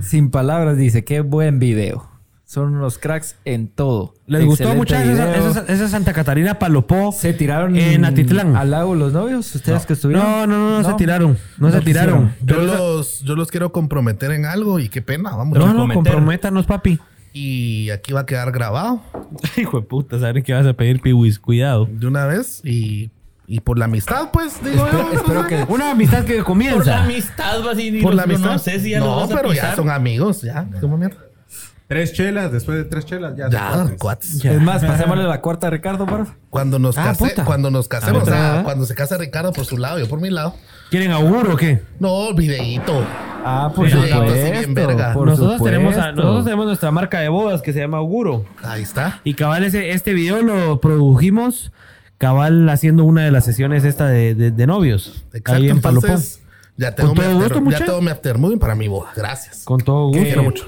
Sin 0.01 0.29
palabras 0.31 0.77
dice, 0.77 1.03
qué 1.05 1.21
buen 1.21 1.59
video. 1.59 2.09
Son 2.45 2.75
unos 2.75 2.97
cracks 2.99 3.35
en 3.45 3.67
todo. 3.69 4.13
¿Les 4.27 4.45
gustó 4.45 4.65
Excelente 4.65 4.77
mucho 4.77 4.95
esa, 4.95 5.25
video. 5.25 5.49
esa- 5.49 5.65
esa 5.73 5.87
Santa 5.89 6.13
Catarina 6.13 6.59
Palopó? 6.59 7.11
Se 7.11 7.33
tiraron 7.33 7.75
en 7.77 8.05
Atitlán. 8.05 8.55
al 8.55 8.69
lago 8.69 8.93
los 8.95 9.11
novios, 9.13 9.55
ustedes 9.55 9.85
que 9.87 9.93
estuvieron. 9.93 10.23
No, 10.25 10.45
no, 10.45 10.57
no, 10.69 10.81
no, 10.81 10.89
se 10.89 10.93
tiraron. 10.95 11.37
No, 11.57 11.71
se 11.71 11.81
tiraron. 11.81 12.35
Yo 12.43 12.61
los, 12.61 13.21
yo 13.21 13.35
los 13.35 13.49
quiero 13.49 13.71
comprometer 13.71 14.31
en 14.31 14.45
algo 14.45 14.77
y 14.79 14.89
qué 14.89 15.01
pena, 15.01 15.35
vamos. 15.35 15.57
No, 15.57 15.65
no, 15.67 15.79
comprometer. 15.79 15.95
comprométanos, 16.13 16.65
papi. 16.67 16.99
Y 17.31 17.89
aquí 17.89 18.13
va 18.13 18.19
a 18.19 18.25
quedar 18.27 18.51
grabado 18.51 19.01
Hijo 19.57 19.79
de 19.79 19.87
puta, 19.87 20.19
¿sabes 20.19 20.43
qué 20.43 20.53
vas 20.53 20.67
a 20.67 20.73
pedir, 20.73 21.01
Piwis? 21.01 21.39
Cuidado. 21.39 21.87
de 21.91 22.05
una 22.05 22.27
vez 22.27 22.61
y, 22.63 23.09
y 23.47 23.59
por 23.59 23.77
la 23.77 23.85
amistad, 23.85 24.29
pues, 24.31 24.63
digo 24.63 24.87
yo. 24.91 25.11
Espero 25.13 25.47
que 25.47 25.65
Una 25.67 25.91
amistad 25.91 26.23
que 26.23 26.33
Por 26.35 26.37
la 26.39 26.43
comienza. 26.45 27.03
amistad, 27.03 27.61
vas 27.63 27.77
y 27.79 28.01
Por 28.01 28.15
la 28.15 28.23
amistad. 28.23 28.47
conoces 28.47 28.85
y 28.85 28.91
ya 28.91 28.99
los 28.99 29.07
no, 29.07 29.15
vas 29.17 29.31
a 29.31 29.35
pero 29.35 29.53
ya 29.53 29.75
son 29.75 29.89
amigos, 29.89 30.41
ya. 30.41 30.65
¿Cómo 30.81 30.97
mierda? 30.97 31.17
Tres 31.85 32.13
chelas, 32.13 32.51
después 32.51 32.77
de 32.77 32.85
tres 32.85 33.05
chelas, 33.05 33.35
ya. 33.35 33.49
Ya, 33.49 33.69
cuates. 33.71 33.97
cuates. 33.99 34.45
Es 34.45 34.61
más, 34.61 34.83
pasémosle 34.83 35.25
la 35.25 35.41
cuarta 35.41 35.67
a 35.67 35.69
Ricardo, 35.69 36.05
porfa. 36.05 36.33
Cuando 36.49 36.79
nos, 36.79 36.97
Ah, 36.97 37.13
case- 37.15 37.35
cuando 37.43 37.69
nos 37.69 37.87
casemos, 37.87 38.23
otra, 38.23 38.33
sea, 38.35 38.47
¿verdad? 38.49 38.63
cuando 38.63 38.85
se 38.85 38.95
casa 38.95 39.17
Ricardo 39.17 39.51
por 39.51 39.65
su 39.65 39.77
lado, 39.77 39.99
yo 39.99 40.07
por 40.07 40.19
mi 40.19 40.29
lado. 40.29 40.55
¿Quieren 40.89 41.11
auguro 41.11 41.53
o 41.53 41.57
qué? 41.57 41.81
No, 41.99 42.33
videíto. 42.33 43.05
Ah, 43.45 43.71
por 43.75 43.87
Sí, 43.87 43.91
supuesto. 43.91 44.23
bien 44.51 44.73
verga. 44.73 45.13
por 45.13 45.27
nosotros, 45.27 45.61
tenemos 45.61 45.95
a- 45.97 46.13
nosotros 46.13 46.45
tenemos 46.45 46.65
nuestra 46.65 46.89
marca 46.91 47.19
de 47.19 47.27
bodas 47.29 47.61
que 47.61 47.73
se 47.73 47.79
llama 47.81 47.97
Auguro. 47.97 48.45
Ahí 48.63 48.81
está. 48.81 49.19
Y 49.25 49.33
cabal, 49.33 49.63
ese, 49.65 49.91
este 49.91 50.13
video 50.13 50.41
lo 50.41 50.79
produjimos 50.79 51.71
cabal 52.23 52.69
haciendo 52.69 53.03
una 53.03 53.23
de 53.23 53.31
las 53.31 53.45
sesiones 53.45 53.83
esta 53.83 54.07
de, 54.07 54.35
de- 54.35 54.51
de 54.51 54.67
novios. 54.67 55.23
Exacto. 55.27 55.53
ahí 55.53 55.69
en. 55.69 55.77
Entonces, 55.77 56.41
ya 56.77 56.95
tengo, 56.95 57.09
Con 57.09 57.17
mi 57.19 57.23
todo 57.25 57.33
gusto, 57.39 57.57
after, 57.59 57.71
ya 57.79 57.85
tengo 57.85 58.01
mi 58.01 58.09
aftermovie 58.11 58.57
para 58.57 58.75
mi 58.75 58.87
boda. 58.87 59.11
Gracias. 59.15 59.63
Con 59.63 59.79
todo 59.81 60.09
Te 60.11 60.17
gusto. 60.17 60.23
quiero 60.33 60.43
mucho. 60.43 60.65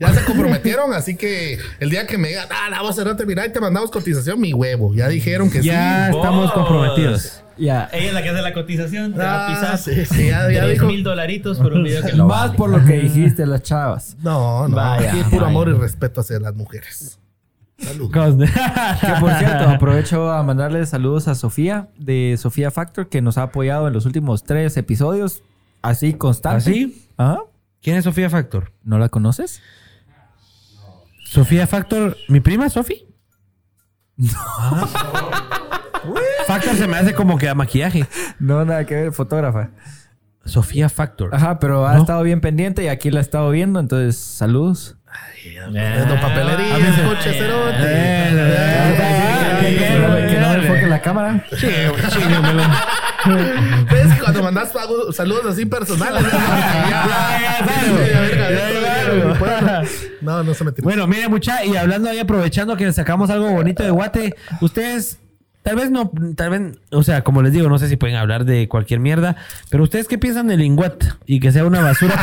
Ya 0.00 0.12
se 0.14 0.24
comprometieron, 0.24 0.92
así 0.94 1.16
que 1.16 1.58
el 1.80 1.90
día 1.90 2.06
que 2.06 2.18
me 2.18 2.28
digan, 2.28 2.46
ah, 2.50 2.70
la 2.70 2.76
vamos 2.76 2.92
a 2.92 2.94
cerrarte, 3.02 3.26
mira, 3.26 3.44
y 3.44 3.52
te 3.52 3.58
mandamos 3.60 3.90
cotización, 3.90 4.38
mi 4.40 4.52
huevo. 4.52 4.94
Ya 4.94 5.08
dijeron 5.08 5.50
que 5.50 5.60
Ya 5.60 6.10
sí. 6.12 6.16
estamos 6.16 6.44
Vos. 6.44 6.52
comprometidos. 6.52 7.42
Ya. 7.56 7.88
Ella 7.92 8.06
es 8.06 8.12
la 8.14 8.22
que 8.22 8.28
hace 8.28 8.40
la 8.42 8.52
cotización. 8.52 9.12
Te 9.14 9.18
va 9.18 9.48
a 9.48 9.48
Ah, 9.48 9.54
pisar. 9.74 9.78
sí, 9.78 10.04
sí, 10.06 10.28
ya, 10.28 10.48
ya 10.52 10.66
dijo. 10.68 10.86
mil 10.86 11.02
dolaritos 11.02 11.58
por 11.58 11.72
un 11.72 11.82
video 11.82 12.04
que 12.04 12.12
lo 12.12 12.26
Más 12.28 12.42
vale. 12.46 12.56
por 12.56 12.70
lo 12.70 12.84
que 12.84 12.92
dijiste, 13.00 13.44
las 13.46 13.62
chavas. 13.64 14.16
No, 14.22 14.68
no. 14.68 14.76
Vaya, 14.76 15.08
aquí 15.10 15.18
es 15.18 15.24
puro 15.24 15.38
vaya. 15.40 15.48
amor 15.50 15.68
y 15.68 15.72
respeto 15.72 16.20
hacia 16.20 16.38
las 16.38 16.54
mujeres. 16.54 17.18
Salud. 17.78 18.10
Que 19.00 19.12
por 19.20 19.32
cierto, 19.34 19.68
aprovecho 19.68 20.30
a 20.32 20.42
mandarle 20.42 20.84
saludos 20.86 21.28
a 21.28 21.34
Sofía 21.34 21.88
de 21.96 22.36
Sofía 22.38 22.70
Factor, 22.70 23.08
que 23.08 23.22
nos 23.22 23.38
ha 23.38 23.42
apoyado 23.44 23.86
en 23.88 23.94
los 23.94 24.04
últimos 24.06 24.42
tres 24.44 24.76
episodios. 24.76 25.42
Así 25.82 26.14
constante. 26.14 26.56
¿Así? 26.70 27.06
¿Ah? 27.16 27.38
¿Quién 27.80 27.96
es 27.96 28.04
Sofía 28.04 28.28
Factor? 28.30 28.72
¿No 28.82 28.98
la 28.98 29.08
conoces? 29.08 29.62
Sofía 31.24 31.66
Factor, 31.66 32.16
¿mi 32.28 32.40
prima 32.40 32.68
Sofi? 32.68 33.06
Factor 36.46 36.74
se 36.76 36.86
me 36.88 36.96
hace 36.96 37.14
como 37.14 37.38
que 37.38 37.48
a 37.48 37.54
maquillaje. 37.54 38.06
No, 38.38 38.64
nada 38.64 38.84
que 38.86 38.94
ver, 38.94 39.12
fotógrafa. 39.12 39.70
Sofía 40.44 40.88
Factor. 40.88 41.34
Ajá, 41.34 41.58
pero 41.58 41.86
ha 41.86 41.94
No. 41.94 42.00
estado 42.00 42.22
bien 42.22 42.40
pendiente 42.40 42.82
y 42.84 42.88
aquí 42.88 43.10
la 43.10 43.20
he 43.20 43.22
estado 43.22 43.50
viendo, 43.50 43.78
entonces 43.80 44.16
saludos. 44.16 44.96
Haciendo 45.38 46.20
papelería, 46.20 46.74
Ah, 46.74 46.78
escuche, 46.78 47.30
Eh, 47.30 47.34
cerote. 47.38 47.88
Que 50.28 50.38
no- 50.40 50.48
no 50.48 50.54
enfoque 50.62 50.86
la 50.86 51.00
cámara. 51.00 51.44
¿Ves 53.90 54.14
que 54.14 54.20
cuando 54.20 54.42
mandas 54.42 54.70
saludos 55.14 55.46
así 55.46 55.66
personales? 55.66 56.24
No, 60.20 60.42
no 60.42 60.54
se 60.54 60.64
me 60.64 60.72
tiró. 60.72 60.84
Bueno, 60.84 61.06
mire 61.06 61.28
mucha, 61.28 61.64
y 61.64 61.76
hablando 61.76 62.10
ahí, 62.10 62.18
aprovechando 62.18 62.76
que 62.76 62.92
sacamos 62.92 63.30
algo 63.30 63.50
bonito 63.50 63.82
de 63.82 63.90
Guate, 63.90 64.34
ustedes, 64.60 65.18
tal 65.68 65.76
vez 65.76 65.90
no, 65.90 66.10
tal 66.34 66.48
vez, 66.48 66.78
o 66.92 67.02
sea, 67.02 67.22
como 67.22 67.42
les 67.42 67.52
digo, 67.52 67.68
no 67.68 67.78
sé 67.78 67.90
si 67.90 67.96
pueden 67.96 68.16
hablar 68.16 68.46
de 68.46 68.68
cualquier 68.68 69.00
mierda, 69.00 69.36
pero 69.68 69.82
ustedes 69.82 70.08
qué 70.08 70.16
piensan 70.16 70.46
del 70.46 70.60
Linguat 70.60 71.04
y 71.26 71.40
que 71.40 71.52
sea 71.52 71.66
una 71.66 71.82
basura 71.82 72.14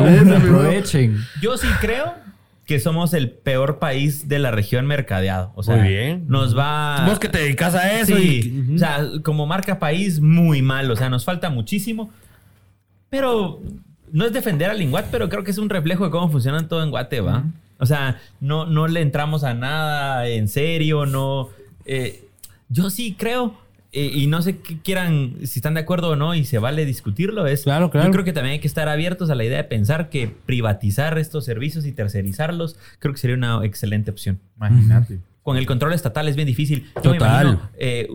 una, 0.00 0.36
aprovechen. 0.38 1.18
Yo 1.42 1.58
sí 1.58 1.66
creo 1.78 2.14
que 2.64 2.80
somos 2.80 3.12
el 3.12 3.28
peor 3.30 3.78
país 3.78 4.28
de 4.28 4.38
la 4.38 4.50
región 4.50 4.86
mercadeado. 4.86 5.52
O 5.54 5.62
sea, 5.62 5.76
Muy 5.76 5.88
bien. 5.88 6.24
nos 6.26 6.56
va. 6.56 7.04
Vos 7.06 7.18
que 7.18 7.28
te 7.28 7.36
dedicas 7.40 7.74
a 7.74 8.00
eso 8.00 8.16
Sí, 8.16 8.64
y... 8.70 8.74
o 8.76 8.78
sea, 8.78 9.04
como 9.22 9.46
marca 9.46 9.78
país, 9.78 10.20
muy 10.20 10.62
mal. 10.62 10.90
O 10.90 10.96
sea, 10.96 11.10
nos 11.10 11.26
falta 11.26 11.50
muchísimo. 11.50 12.10
Pero 13.10 13.60
no 14.10 14.24
es 14.24 14.32
defender 14.32 14.70
al 14.70 14.78
Linguat, 14.78 15.08
pero 15.10 15.28
creo 15.28 15.44
que 15.44 15.50
es 15.50 15.58
un 15.58 15.68
reflejo 15.68 16.06
de 16.06 16.10
cómo 16.10 16.30
funciona 16.30 16.66
todo 16.66 16.82
en 16.82 16.88
Guate, 16.88 17.20
¿va? 17.20 17.44
O 17.82 17.86
sea, 17.86 18.20
no, 18.40 18.64
no 18.64 18.86
le 18.86 19.00
entramos 19.00 19.42
a 19.42 19.54
nada 19.54 20.28
en 20.28 20.46
serio, 20.46 21.04
no. 21.04 21.48
eh, 21.84 22.24
yo 22.68 22.90
sí 22.90 23.16
creo. 23.18 23.58
eh, 23.90 24.08
y 24.14 24.26
no 24.28 24.40
sé 24.40 24.58
qué 24.58 24.78
quieran, 24.80 25.34
si 25.44 25.58
están 25.58 25.74
de 25.74 25.80
acuerdo 25.80 26.10
o 26.10 26.16
no, 26.16 26.34
y 26.34 26.44
se 26.44 26.58
vale 26.58 26.84
discutirlo. 26.86 27.46
Es, 27.46 27.64
Claro, 27.64 27.90
claro. 27.90 28.06
Yo 28.06 28.12
creo 28.12 28.24
que 28.24 28.32
también 28.32 28.52
hay 28.54 28.60
que 28.60 28.68
estar 28.68 28.88
abiertos 28.88 29.30
a 29.30 29.34
la 29.34 29.44
idea 29.44 29.56
de 29.58 29.64
pensar 29.64 30.08
que 30.10 30.28
privatizar 30.28 31.18
estos 31.18 31.44
servicios 31.44 31.84
y 31.84 31.92
tercerizarlos, 31.92 32.76
creo 33.00 33.12
que 33.12 33.20
sería 33.20 33.36
una 33.36 33.64
excelente 33.64 34.10
opción 34.12 34.38
Imagínate. 34.56 35.18
con 35.42 35.56
el 35.56 35.66
control 35.66 35.92
estatal 35.92 36.28
es 36.28 36.36
bien 36.36 36.46
difícil. 36.46 36.86
Yo 37.02 37.10
me 37.10 37.18
Total. 37.18 37.46
imagino, 37.48 37.70
eh, 37.76 38.08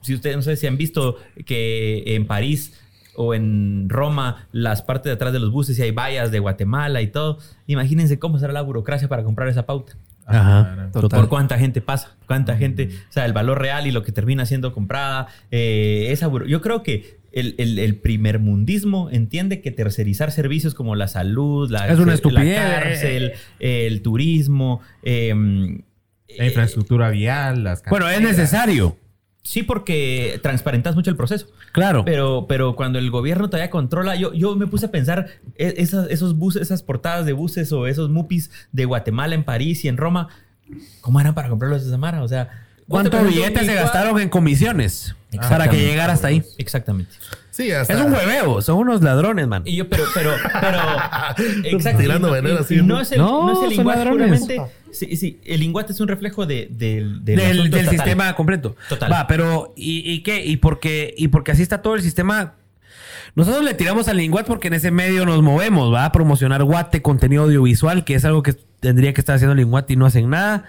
si 0.00 0.14
ustedes 0.14 0.34
no 0.36 0.42
sé 0.42 0.56
si 0.56 0.66
han 0.66 0.78
visto 0.78 1.18
que 1.44 2.02
en 2.16 2.26
París 2.26 2.72
o 3.20 3.34
en 3.34 3.88
Roma 3.88 4.48
las 4.52 4.82
partes 4.82 5.10
de 5.10 5.12
atrás 5.14 5.32
de 5.32 5.38
los 5.40 5.50
buses 5.52 5.78
y 5.78 5.82
hay 5.82 5.90
vallas 5.90 6.30
de 6.30 6.38
Guatemala 6.38 7.02
y 7.02 7.08
todo. 7.08 7.38
Imagínense 7.66 8.18
cómo 8.18 8.38
será 8.38 8.52
la 8.52 8.62
burocracia 8.62 9.08
para 9.08 9.22
comprar 9.24 9.48
esa 9.48 9.66
pauta. 9.66 9.92
Ajá. 10.26 10.88
Total. 10.92 11.20
Por 11.20 11.28
cuánta 11.28 11.58
gente 11.58 11.80
pasa, 11.80 12.16
cuánta 12.26 12.56
gente, 12.56 12.88
o 13.08 13.12
sea, 13.12 13.26
el 13.26 13.32
valor 13.32 13.58
real 13.60 13.86
y 13.86 13.90
lo 13.90 14.02
que 14.02 14.12
termina 14.12 14.46
siendo 14.46 14.72
comprada. 14.72 15.26
eh, 15.50 16.08
esa 16.10 16.30
Yo 16.46 16.60
creo 16.60 16.82
que 16.82 17.18
el, 17.32 17.54
el, 17.58 17.78
el 17.78 17.96
primer 17.96 18.38
mundismo 18.38 19.08
entiende 19.10 19.60
que 19.60 19.70
tercerizar 19.70 20.30
servicios 20.32 20.74
como 20.74 20.94
la 20.96 21.08
salud, 21.08 21.70
la, 21.70 21.88
Es 21.88 21.98
una 21.98 22.06
la 22.08 22.14
estupidez. 22.14 22.58
cárcel, 22.58 23.32
el 23.58 24.02
turismo, 24.02 24.80
em, 25.02 25.82
La 26.38 26.46
infraestructura 26.46 27.10
vial, 27.10 27.64
las 27.64 27.82
Bueno, 27.90 28.08
es 28.08 28.20
necesario. 28.20 28.96
Sí, 29.42 29.62
porque 29.62 30.38
transparentas 30.42 30.94
mucho 30.94 31.10
el 31.10 31.16
proceso. 31.16 31.46
Claro. 31.72 32.04
Pero, 32.04 32.46
pero 32.48 32.76
cuando 32.76 32.98
el 32.98 33.10
gobierno 33.10 33.48
todavía 33.48 33.70
controla, 33.70 34.14
yo, 34.14 34.32
yo 34.34 34.54
me 34.54 34.66
puse 34.66 34.86
a 34.86 34.90
pensar, 34.90 35.26
e- 35.56 35.74
esas, 35.78 36.10
esos 36.10 36.36
buses, 36.36 36.60
esas 36.62 36.82
portadas 36.82 37.24
de 37.26 37.32
buses 37.32 37.72
o 37.72 37.86
esos 37.86 38.10
mupis 38.10 38.50
de 38.72 38.84
Guatemala 38.84 39.34
en 39.34 39.44
París 39.44 39.84
y 39.84 39.88
en 39.88 39.96
Roma, 39.96 40.28
¿cómo 41.00 41.20
eran 41.20 41.34
para 41.34 41.48
comprarlos 41.48 41.84
de 41.84 41.90
Samara? 41.90 42.22
O 42.22 42.28
sea, 42.28 42.66
¿Cuántos 42.86 43.12
¿cuánto 43.20 43.28
billetes 43.34 43.66
se 43.66 43.74
gastaron 43.74 44.20
en 44.20 44.28
comisiones 44.28 45.14
para 45.48 45.70
que 45.70 45.78
llegara 45.78 46.12
hasta 46.12 46.26
ahí? 46.28 46.42
Exactamente. 46.58 47.12
Sí, 47.50 47.70
hasta. 47.72 47.94
Es 47.94 48.00
un 48.00 48.12
hueveo, 48.12 48.60
son 48.62 48.78
unos 48.78 49.00
ladrones, 49.02 49.46
man. 49.46 49.62
Y 49.64 49.76
yo, 49.76 49.88
pero, 49.88 50.04
pero, 50.12 50.32
pero, 50.60 50.78
exacto. 51.64 52.00
Tirando 52.00 52.28
y 52.28 52.30
no, 52.30 52.34
veneno 52.34 52.54
y- 52.56 52.58
así, 52.62 52.76
¿no? 52.76 52.82
no 52.86 53.00
es 53.00 53.12
el, 53.12 53.18
No, 53.18 53.46
no, 53.46 53.52
es 53.52 53.58
el 53.58 53.64
son 53.68 53.76
lenguaje 53.76 53.98
ladrones. 54.04 54.40
puramente. 54.40 54.74
Sí, 54.92 55.16
sí, 55.16 55.40
el 55.44 55.60
lenguaje 55.60 55.92
es 55.92 56.00
un 56.00 56.08
reflejo 56.08 56.46
de, 56.46 56.68
del, 56.70 57.24
del, 57.24 57.88
sistema 57.88 58.34
completo. 58.34 58.76
Total. 58.88 59.12
Va, 59.12 59.26
pero 59.26 59.72
¿y, 59.76 60.10
y 60.10 60.22
qué? 60.22 60.44
¿Y 60.44 60.56
porque, 60.58 61.14
y 61.16 61.28
porque 61.28 61.52
así 61.52 61.62
está 61.62 61.82
todo 61.82 61.94
el 61.94 62.02
sistema. 62.02 62.54
Nosotros 63.34 63.64
le 63.64 63.74
tiramos 63.74 64.08
al 64.08 64.16
Linguat 64.16 64.46
porque 64.46 64.68
en 64.68 64.74
ese 64.74 64.90
medio 64.90 65.24
nos 65.24 65.42
movemos, 65.42 65.92
va 65.92 66.04
a 66.04 66.12
promocionar 66.12 66.64
Guate, 66.64 67.02
contenido 67.02 67.44
audiovisual, 67.44 68.04
que 68.04 68.14
es 68.14 68.24
algo 68.24 68.42
que 68.42 68.54
tendría 68.80 69.12
que 69.12 69.20
estar 69.20 69.36
haciendo 69.36 69.52
el 69.52 69.58
Linguat 69.58 69.90
y 69.90 69.96
no 69.96 70.06
hacen 70.06 70.28
nada. 70.30 70.64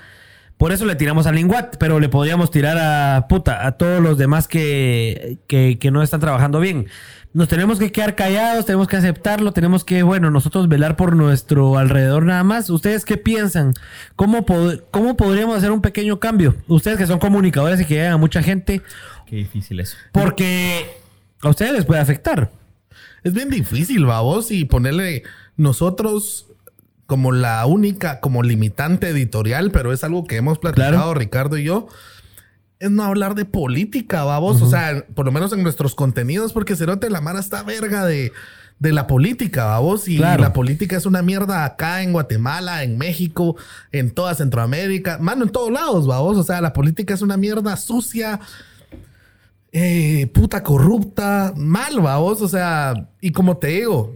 Por 0.57 0.71
eso 0.71 0.85
le 0.85 0.95
tiramos 0.95 1.25
al 1.25 1.35
Linguat, 1.35 1.77
pero 1.77 1.99
le 1.99 2.07
podríamos 2.07 2.51
tirar 2.51 2.77
a 2.77 3.27
puta, 3.27 3.65
a 3.65 3.71
todos 3.73 3.99
los 3.99 4.19
demás 4.19 4.47
que, 4.47 5.39
que, 5.47 5.79
que 5.79 5.89
no 5.89 6.03
están 6.03 6.19
trabajando 6.19 6.59
bien. 6.59 6.85
Nos 7.33 7.47
tenemos 7.47 7.79
que 7.79 7.91
quedar 7.93 8.15
callados, 8.15 8.65
tenemos 8.65 8.89
que 8.89 8.97
aceptarlo, 8.97 9.53
tenemos 9.53 9.85
que, 9.85 10.03
bueno, 10.03 10.29
nosotros 10.31 10.67
velar 10.67 10.97
por 10.97 11.15
nuestro 11.15 11.77
alrededor 11.77 12.25
nada 12.25 12.43
más. 12.43 12.69
¿Ustedes 12.69 13.05
qué 13.05 13.15
piensan? 13.15 13.73
¿Cómo, 14.17 14.45
pod- 14.45 14.83
¿Cómo 14.91 15.15
podríamos 15.15 15.57
hacer 15.57 15.71
un 15.71 15.81
pequeño 15.81 16.19
cambio? 16.19 16.55
Ustedes 16.67 16.97
que 16.97 17.07
son 17.07 17.19
comunicadores 17.19 17.79
y 17.79 17.85
que 17.85 17.93
llegan 17.95 18.11
a 18.13 18.17
mucha 18.17 18.43
gente, 18.43 18.81
Qué 19.27 19.37
difícil 19.37 19.79
eso. 19.79 19.95
porque 20.11 20.87
a 21.41 21.47
ustedes 21.49 21.71
les 21.71 21.85
puede 21.85 22.01
afectar. 22.01 22.51
Es 23.23 23.31
bien 23.33 23.49
difícil, 23.49 24.05
babos, 24.05 24.51
y 24.51 24.65
ponerle 24.65 25.23
nosotros 25.55 26.47
como 27.05 27.31
la 27.31 27.65
única, 27.65 28.19
como 28.19 28.43
limitante 28.43 29.07
editorial, 29.09 29.71
pero 29.71 29.93
es 29.93 30.03
algo 30.03 30.25
que 30.25 30.35
hemos 30.35 30.59
platicado 30.59 30.91
Claro. 30.97 31.13
Ricardo 31.13 31.57
y 31.57 31.63
yo, 31.63 31.87
es 32.81 32.91
no 32.91 33.03
hablar 33.03 33.35
de 33.35 33.45
política, 33.45 34.23
babos. 34.25 34.61
O 34.61 34.69
sea, 34.69 35.05
por 35.15 35.25
lo 35.25 35.31
menos 35.31 35.53
en 35.53 35.63
nuestros 35.63 35.95
contenidos, 35.95 36.51
porque 36.51 36.75
Cerote 36.75 37.09
la 37.09 37.21
Mara 37.21 37.39
está 37.39 37.63
verga 37.63 38.05
de, 38.05 38.33
de 38.79 38.91
la 38.91 39.05
política, 39.07 39.65
babos. 39.65 40.07
Y 40.07 40.17
Claro. 40.17 40.41
la 40.41 40.51
política 40.51 40.97
es 40.97 41.05
una 41.05 41.21
mierda 41.21 41.63
acá 41.63 42.01
en 42.01 42.11
Guatemala, 42.11 42.83
en 42.83 42.97
México, 42.97 43.55
en 43.91 44.11
toda 44.11 44.33
Centroamérica, 44.33 45.19
mano, 45.19 45.43
en 45.45 45.51
todos 45.51 45.71
lados, 45.71 46.07
babos. 46.07 46.37
O 46.37 46.43
sea, 46.43 46.59
la 46.59 46.73
política 46.73 47.13
es 47.13 47.21
una 47.21 47.37
mierda 47.37 47.77
sucia, 47.77 48.39
eh, 49.71 50.27
puta 50.33 50.63
corrupta, 50.63 51.53
mal, 51.55 51.99
babos. 52.01 52.41
O 52.41 52.47
sea, 52.47 53.07
y 53.21 53.31
como 53.31 53.57
te 53.57 53.67
digo, 53.67 54.15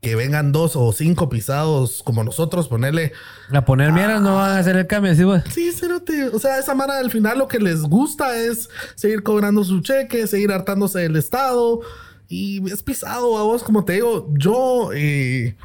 que 0.00 0.14
vengan 0.14 0.50
dos 0.52 0.76
o 0.76 0.92
cinco 0.92 1.28
pisados 1.28 2.02
como 2.02 2.24
nosotros, 2.24 2.68
ponerle. 2.68 3.12
A 3.52 3.64
poner 3.64 3.92
mierda 3.92 4.18
no 4.18 4.36
van 4.36 4.52
a 4.52 4.58
hacer 4.58 4.76
el 4.76 4.86
cambio, 4.86 5.14
¿sí, 5.14 5.24
vos? 5.24 5.42
Sí, 5.52 5.72
cerote. 5.72 6.28
O 6.28 6.38
sea, 6.38 6.58
esa 6.58 6.74
mara 6.74 6.98
al 6.98 7.10
final 7.10 7.38
lo 7.38 7.48
que 7.48 7.58
les 7.58 7.82
gusta 7.82 8.36
es 8.36 8.70
seguir 8.94 9.22
cobrando 9.22 9.62
su 9.62 9.80
cheque, 9.80 10.26
seguir 10.26 10.52
hartándose 10.52 11.00
del 11.00 11.16
Estado. 11.16 11.80
Y 12.28 12.66
es 12.72 12.82
pisado 12.82 13.36
a 13.36 13.42
vos, 13.42 13.62
como 13.62 13.84
te 13.84 13.94
digo, 13.94 14.28
yo 14.32 14.90
eh, 14.94 15.56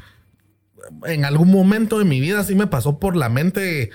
en 1.04 1.24
algún 1.24 1.50
momento 1.50 1.98
de 1.98 2.04
mi 2.04 2.20
vida 2.20 2.44
sí 2.44 2.54
me 2.54 2.66
pasó 2.66 2.98
por 2.98 3.16
la 3.16 3.28
mente 3.28 3.90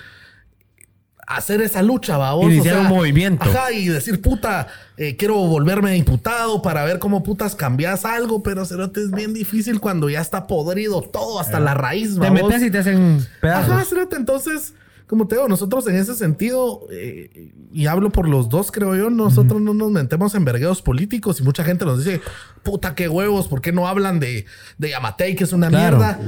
hacer 1.35 1.61
esa 1.61 1.81
lucha, 1.81 2.17
babos. 2.17 2.51
Iniciar 2.51 2.79
un 2.79 2.87
movimiento. 2.87 3.43
Ajá, 3.43 3.71
y 3.71 3.87
decir, 3.87 4.21
puta, 4.21 4.67
eh, 4.97 5.15
quiero 5.15 5.35
volverme 5.35 5.91
diputado 5.93 6.61
para 6.61 6.83
ver 6.85 6.99
cómo 6.99 7.23
putas 7.23 7.55
cambias 7.55 8.05
algo, 8.05 8.43
pero 8.43 8.65
cerote 8.65 9.01
es 9.01 9.11
bien 9.11 9.33
difícil 9.33 9.79
cuando 9.79 10.09
ya 10.09 10.21
está 10.21 10.47
podrido 10.47 11.01
todo 11.01 11.39
hasta 11.39 11.59
la 11.59 11.73
raíz, 11.73 12.13
Te 12.15 12.19
babos. 12.29 12.43
metes 12.43 12.63
y 12.63 12.71
te 12.71 12.77
hacen 12.79 13.25
pedazos. 13.41 13.71
Ajá, 13.71 13.85
cerote, 13.85 14.15
entonces, 14.15 14.73
como 15.07 15.27
te 15.27 15.35
digo, 15.35 15.47
nosotros 15.49 15.85
en 15.87 15.95
ese 15.95 16.15
sentido, 16.15 16.87
eh, 16.91 17.51
y 17.73 17.87
hablo 17.87 18.11
por 18.11 18.29
los 18.29 18.47
dos, 18.49 18.71
creo 18.71 18.95
yo, 18.95 19.09
nosotros 19.09 19.59
no 19.61 19.73
nos 19.73 19.91
metemos 19.91 20.35
en 20.35 20.45
vergueos 20.45 20.81
políticos 20.81 21.39
y 21.39 21.43
mucha 21.43 21.63
gente 21.63 21.83
nos 21.85 22.03
dice, 22.03 22.21
puta, 22.63 22.95
qué 22.95 23.09
huevos, 23.09 23.47
¿por 23.47 23.61
qué 23.61 23.71
no 23.71 23.87
hablan 23.87 24.19
de, 24.19 24.45
de 24.77 24.89
Yamatei, 24.89 25.35
que 25.35 25.43
es 25.43 25.51
una 25.53 25.67
Claro. 25.69 25.97
mierda? 25.97 26.19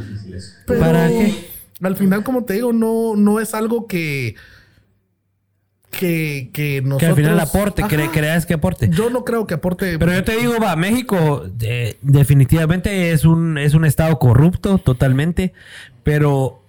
Pero 0.68 0.80
¿Para 0.80 1.08
qué? 1.08 1.50
al 1.82 1.96
final, 1.98 2.24
como 2.24 2.44
te 2.46 2.54
digo, 2.54 2.72
no, 2.74 3.16
no 3.16 3.40
es 3.40 3.54
algo 3.54 3.88
que... 3.88 4.36
Que, 5.98 6.50
que 6.52 6.82
nosotros... 6.82 7.00
que 7.00 7.06
al 7.06 7.16
final 7.16 7.40
aporte, 7.40 7.84
cre- 7.84 8.10
creas 8.12 8.46
que 8.46 8.56
aporte. 8.56 8.90
Yo 8.90 9.10
no 9.10 9.24
creo 9.24 9.46
que 9.48 9.54
aporte... 9.54 9.98
Pero 10.00 10.12
yo 10.14 10.24
te 10.24 10.36
digo, 10.36 10.56
va, 10.62 10.76
México 10.76 11.46
eh, 11.62 11.98
definitivamente 12.02 13.12
es 13.12 13.26
un, 13.26 13.58
es 13.58 13.74
un 13.76 13.86
estado 13.86 14.18
corrupto 14.20 14.80
totalmente, 14.80 15.54
pero 16.04 16.64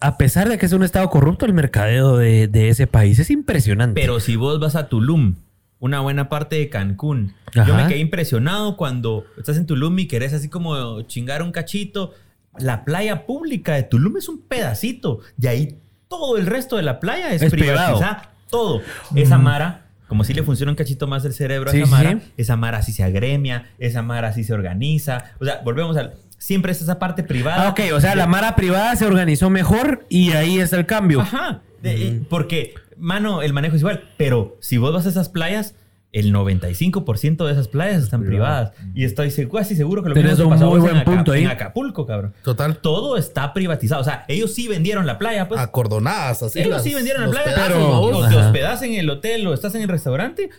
a 0.00 0.16
pesar 0.18 0.48
de 0.48 0.58
que 0.58 0.66
es 0.66 0.72
un 0.72 0.82
estado 0.82 1.08
corrupto, 1.10 1.46
el 1.46 1.52
mercadeo 1.52 2.16
de, 2.16 2.48
de 2.48 2.68
ese 2.70 2.86
país 2.86 3.18
es 3.18 3.30
impresionante. 3.30 4.00
Pero 4.00 4.20
si 4.20 4.36
vos 4.36 4.58
vas 4.58 4.74
a 4.74 4.88
Tulum, 4.88 5.34
una 5.78 6.00
buena 6.00 6.28
parte 6.28 6.56
de 6.56 6.68
Cancún, 6.70 7.34
yo 7.54 7.74
me 7.74 7.86
quedé 7.86 7.98
impresionado 7.98 8.76
cuando 8.76 9.24
estás 9.38 9.56
en 9.58 9.66
Tulum 9.66 9.98
y 9.98 10.06
querés 10.06 10.32
así 10.32 10.48
como 10.48 11.02
chingar 11.02 11.42
un 11.42 11.52
cachito. 11.52 12.12
La 12.58 12.84
playa 12.86 13.26
pública 13.26 13.74
de 13.74 13.82
Tulum 13.82 14.16
es 14.16 14.28
un 14.30 14.40
pedacito 14.40 15.20
y 15.40 15.46
ahí 15.46 15.78
todo 16.08 16.38
el 16.38 16.46
resto 16.46 16.76
de 16.76 16.82
la 16.82 17.00
playa 17.00 17.34
es, 17.34 17.42
Es 17.42 17.50
privatizada. 17.50 18.32
Todo. 18.50 18.82
Esa 19.14 19.38
Mara, 19.38 19.86
como 20.08 20.24
si 20.24 20.34
le 20.34 20.42
funciona 20.42 20.70
un 20.72 20.76
cachito 20.76 21.06
más 21.06 21.24
el 21.24 21.32
cerebro 21.34 21.70
a 21.70 21.74
esa 21.74 21.86
Mara, 21.90 22.12
sí. 22.12 22.32
esa 22.36 22.56
Mara 22.56 22.82
sí 22.82 22.92
se 22.92 23.02
agremia, 23.04 23.70
esa 23.78 24.02
Mara 24.02 24.32
sí 24.32 24.44
se 24.44 24.54
organiza. 24.54 25.24
O 25.40 25.44
sea, 25.44 25.60
volvemos 25.64 25.96
al... 25.96 26.14
Siempre 26.38 26.70
es 26.72 26.82
esa 26.82 26.98
parte 26.98 27.22
privada. 27.22 27.66
Ah, 27.66 27.70
ok, 27.70 27.80
o 27.94 28.00
sea, 28.00 28.14
la 28.14 28.26
mara 28.26 28.54
privada 28.56 28.94
se 28.94 29.06
organizó 29.06 29.48
mejor 29.48 30.04
y 30.10 30.32
ahí 30.32 30.58
está 30.60 30.76
el 30.76 30.84
cambio. 30.86 31.22
Ajá. 31.22 31.62
De- 31.82 32.08
eh, 32.08 32.20
Porque, 32.28 32.74
mano, 32.98 33.40
el 33.42 33.52
manejo 33.54 33.74
es 33.74 33.80
igual. 33.80 34.04
Pero 34.18 34.56
si 34.60 34.76
vos 34.76 34.92
vas 34.92 35.06
a 35.06 35.08
esas 35.08 35.30
playas, 35.30 35.74
el 36.18 36.32
95% 36.32 37.44
de 37.46 37.52
esas 37.52 37.68
playas 37.68 38.02
están 38.02 38.24
privadas. 38.24 38.72
Y 38.94 39.04
estoy 39.04 39.30
casi 39.52 39.76
seguro 39.76 40.02
que 40.02 40.08
lo 40.10 40.14
Tenés 40.14 40.32
mismo 40.32 40.44
te 40.44 40.46
un 40.46 40.50
pasó 40.54 40.70
muy 40.70 40.80
vos 40.80 40.88
en, 40.88 40.94
buen 41.04 41.04
punto 41.04 41.32
ahí. 41.32 41.44
en 41.44 41.50
Acapulco, 41.50 42.06
cabrón. 42.06 42.32
Total. 42.42 42.78
Todo 42.78 43.16
está 43.16 43.52
privatizado. 43.52 44.00
O 44.00 44.04
sea, 44.04 44.24
ellos 44.28 44.52
sí 44.54 44.68
vendieron 44.68 45.06
la 45.06 45.18
playa, 45.18 45.48
pues. 45.48 45.60
Acordonadas, 45.60 46.42
así. 46.42 46.58
ellos 46.60 46.70
las- 46.70 46.82
sí 46.82 46.94
vendieron 46.94 47.24
la 47.24 47.30
playa. 47.30 47.44
pedazos, 47.54 47.72
pero 47.74 48.00
o 48.00 48.28
te 48.28 48.34
Ajá. 48.34 48.46
hospedas 48.46 48.82
en 48.82 48.94
el 48.94 49.10
hotel 49.10 49.46
o 49.46 49.54
estás 49.54 49.74
en 49.74 49.82
el 49.82 49.88
restaurante. 49.88 50.50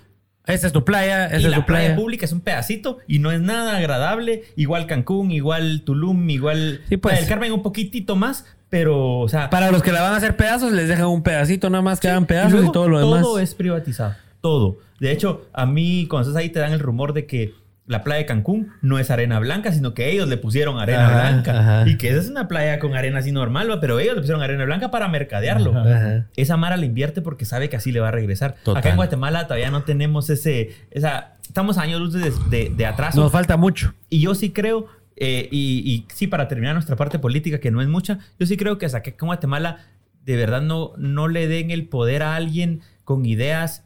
Esa 0.45 0.67
es 0.67 0.73
tu 0.73 0.85
playa, 0.85 1.25
esa 1.27 1.35
y 1.41 1.43
es 1.45 1.49
la 1.51 1.57
tu 1.57 1.65
playa 1.65 1.87
playa. 1.87 1.95
pública 1.97 2.23
es 2.25 2.31
un 2.31 2.39
pedacito 2.39 2.99
y 3.07 3.19
no 3.19 3.31
es 3.31 3.41
nada 3.41 3.75
agradable. 3.77 4.43
Igual 4.55 4.85
Cancún, 4.85 5.31
igual 5.31 5.81
Tulum, 5.85 6.29
igual 6.29 6.81
Sí, 6.87 6.95
pues. 6.97 7.19
Del 7.19 7.27
Carmen 7.27 7.51
un 7.51 7.63
poquitito 7.63 8.15
más. 8.15 8.45
Pero, 8.69 9.19
o 9.19 9.29
sea, 9.29 9.49
Para 9.49 9.71
los 9.71 9.81
que 9.81 9.91
la 9.93 10.01
van 10.01 10.13
a 10.13 10.17
hacer 10.17 10.35
pedazos, 10.35 10.71
les 10.73 10.87
dejan 10.89 11.05
un 11.07 11.23
pedacito 11.23 11.69
nada 11.69 11.81
más 11.81 11.99
que 12.01 12.09
hagan 12.09 12.23
Y 12.23 12.25
pedazos 12.27 12.51
y, 12.51 12.55
luego 12.57 12.71
todo 12.73 12.87
lo 12.89 12.99
demás. 12.99 13.21
Todo 13.21 13.39
es 13.39 13.55
privatizado. 13.55 14.15
Todo. 14.41 14.79
De 14.99 15.11
hecho, 15.11 15.47
a 15.53 15.65
mí, 15.65 16.07
cuando 16.09 16.29
estás 16.29 16.41
ahí, 16.41 16.49
te 16.49 16.59
dan 16.59 16.73
el 16.73 16.79
rumor 16.79 17.13
de 17.13 17.25
que 17.25 17.53
la 17.85 18.03
playa 18.03 18.19
de 18.19 18.25
Cancún 18.25 18.73
no 18.81 18.99
es 18.99 19.09
arena 19.11 19.39
blanca, 19.39 19.71
sino 19.71 19.93
que 19.93 20.11
ellos 20.11 20.27
le 20.27 20.35
pusieron 20.35 20.77
arena 20.77 21.07
Ajá, 21.07 21.29
blanca. 21.31 21.59
ajá. 21.59 21.89
Y 21.89 21.95
que 21.97 22.09
esa 22.09 22.19
es 22.19 22.29
una 22.29 22.47
playa 22.49 22.79
con 22.79 22.95
arena 22.95 23.19
así 23.19 23.31
normal, 23.31 23.69
¿va? 23.71 23.79
pero 23.79 23.97
ellos 23.99 24.15
le 24.15 24.19
pusieron 24.21 24.43
arena 24.43 24.65
blanca 24.65 24.91
para 24.91 25.07
mercadearlo. 25.07 25.71
Ajá. 25.77 26.25
Esa 26.35 26.57
Mara 26.57 26.75
le 26.75 26.85
invierte 26.85 27.21
porque 27.21 27.45
sabe 27.45 27.69
que 27.69 27.77
así 27.77 27.93
le 27.93 28.01
va 28.01 28.09
a 28.09 28.11
regresar. 28.11 28.55
Total. 28.63 28.79
Acá 28.81 28.89
en 28.89 28.97
Guatemala 28.97 29.43
todavía 29.45 29.71
no 29.71 29.83
tenemos 29.83 30.29
ese. 30.29 30.71
Esa, 30.91 31.35
estamos 31.41 31.77
a 31.77 31.83
años 31.83 32.01
luz 32.01 32.11
de, 32.13 32.33
de- 32.49 32.73
de 32.75 32.85
atraso. 32.85 33.21
Nos 33.21 33.31
falta 33.31 33.55
mucho. 33.55 33.93
Y 34.09 34.19
yo 34.19 34.35
sí 34.35 34.49
creo, 34.51 34.87
eh, 35.15 35.47
y, 35.49 35.81
y 35.89 36.05
sí, 36.13 36.27
para 36.27 36.49
terminar 36.49 36.73
nuestra 36.73 36.97
parte 36.97 37.19
política, 37.19 37.59
que 37.61 37.71
no 37.71 37.81
es 37.81 37.87
mucha, 37.87 38.19
yo 38.37 38.45
sí 38.47 38.57
creo 38.57 38.77
que 38.77 38.85
hasta 38.85 39.01
que 39.01 39.11
en 39.11 39.27
Guatemala 39.27 39.77
de 40.25 40.35
verdad 40.35 40.61
no, 40.61 40.91
no 40.97 41.29
le 41.29 41.47
den 41.47 41.71
el 41.71 41.87
poder 41.87 42.21
a 42.21 42.35
alguien 42.35 42.81
con 43.05 43.25
ideas. 43.25 43.85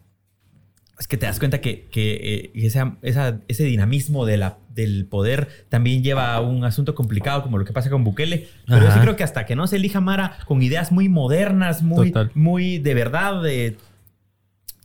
Es 1.02 1.08
que 1.08 1.18
te 1.18 1.26
das 1.26 1.40
cuenta 1.40 1.62
que, 1.62 1.88
que, 1.92 2.14
eh, 2.14 2.52
esa- 2.54 2.96
esa- 3.02 3.40
ese 3.48 3.64
dinamismo 3.64 4.24
de 4.28 4.38
la, 4.38 4.60
del 4.70 5.08
poder 5.08 5.48
también 5.68 6.04
lleva 6.04 6.36
a 6.36 6.42
un 6.42 6.64
asunto 6.64 6.94
complicado 6.94 7.42
como 7.42 7.58
lo 7.58 7.66
que 7.66 7.74
pasa 7.74 7.90
con 7.90 8.04
Bukele. 8.04 8.48
Pero 8.68 8.86
yo 8.86 8.92
sí 8.92 9.00
creo 9.00 9.16
que 9.16 9.24
hasta 9.24 9.48
que 9.48 9.56
no 9.56 9.66
se 9.66 9.78
elija 9.78 10.00
Mara 10.00 10.38
con 10.46 10.62
ideas 10.62 10.92
muy 10.92 11.10
modernas, 11.10 11.82
muy, 11.82 12.12
Total. 12.12 12.30
muy 12.36 12.78
de 12.78 12.94
verdad, 12.94 13.42
de, 13.42 13.78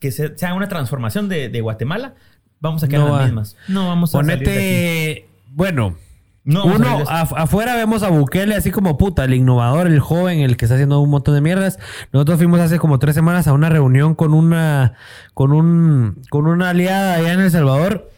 que 0.01 0.11
se- 0.11 0.39
sea 0.39 0.55
una 0.55 0.69
transformación 0.69 1.29
de, 1.29 1.51
de 1.51 1.61
Guatemala, 1.61 2.15
vamos 2.61 2.83
a 2.83 2.89
quedar 2.89 3.03
No 3.07 3.17
las 3.19 3.27
mismas. 3.27 3.57
No 3.69 3.89
vamos 3.89 4.15
a 4.15 4.23
salir 4.23 4.39
de 4.39 4.51
aquí. 4.51 4.57
Ponete. 4.57 5.27
Bueno, 5.53 5.97
No 6.47 6.65
uno 6.65 7.01
af- 7.07 7.35
afuera 7.37 7.75
vemos 7.77 8.03
a 8.03 8.09
Bukele 8.09 8.55
así 8.55 8.71
como 8.71 8.97
puta, 8.97 9.25
el 9.25 9.35
innovador, 9.35 9.89
el 9.89 10.01
joven, 10.01 10.41
el 10.41 10.57
que 10.57 10.65
está 10.65 10.77
haciendo 10.77 11.01
un 11.01 11.11
montón 11.11 11.35
de 11.35 11.41
mierdas. 11.41 11.79
Nosotros 12.13 12.39
fuimos 12.39 12.61
hace 12.61 12.79
como 12.79 12.99
tres 12.99 13.15
semanas 13.15 13.49
a 13.49 13.53
una 13.53 13.69
reunión 13.69 14.15
con 14.15 14.33
una, 14.33 14.95
con 15.35 15.53
un, 15.53 16.23
con 16.31 16.47
una 16.47 16.71
aliada 16.71 17.15
allá 17.17 17.33
en 17.33 17.41
El 17.41 17.51
Salvador. 17.51 18.11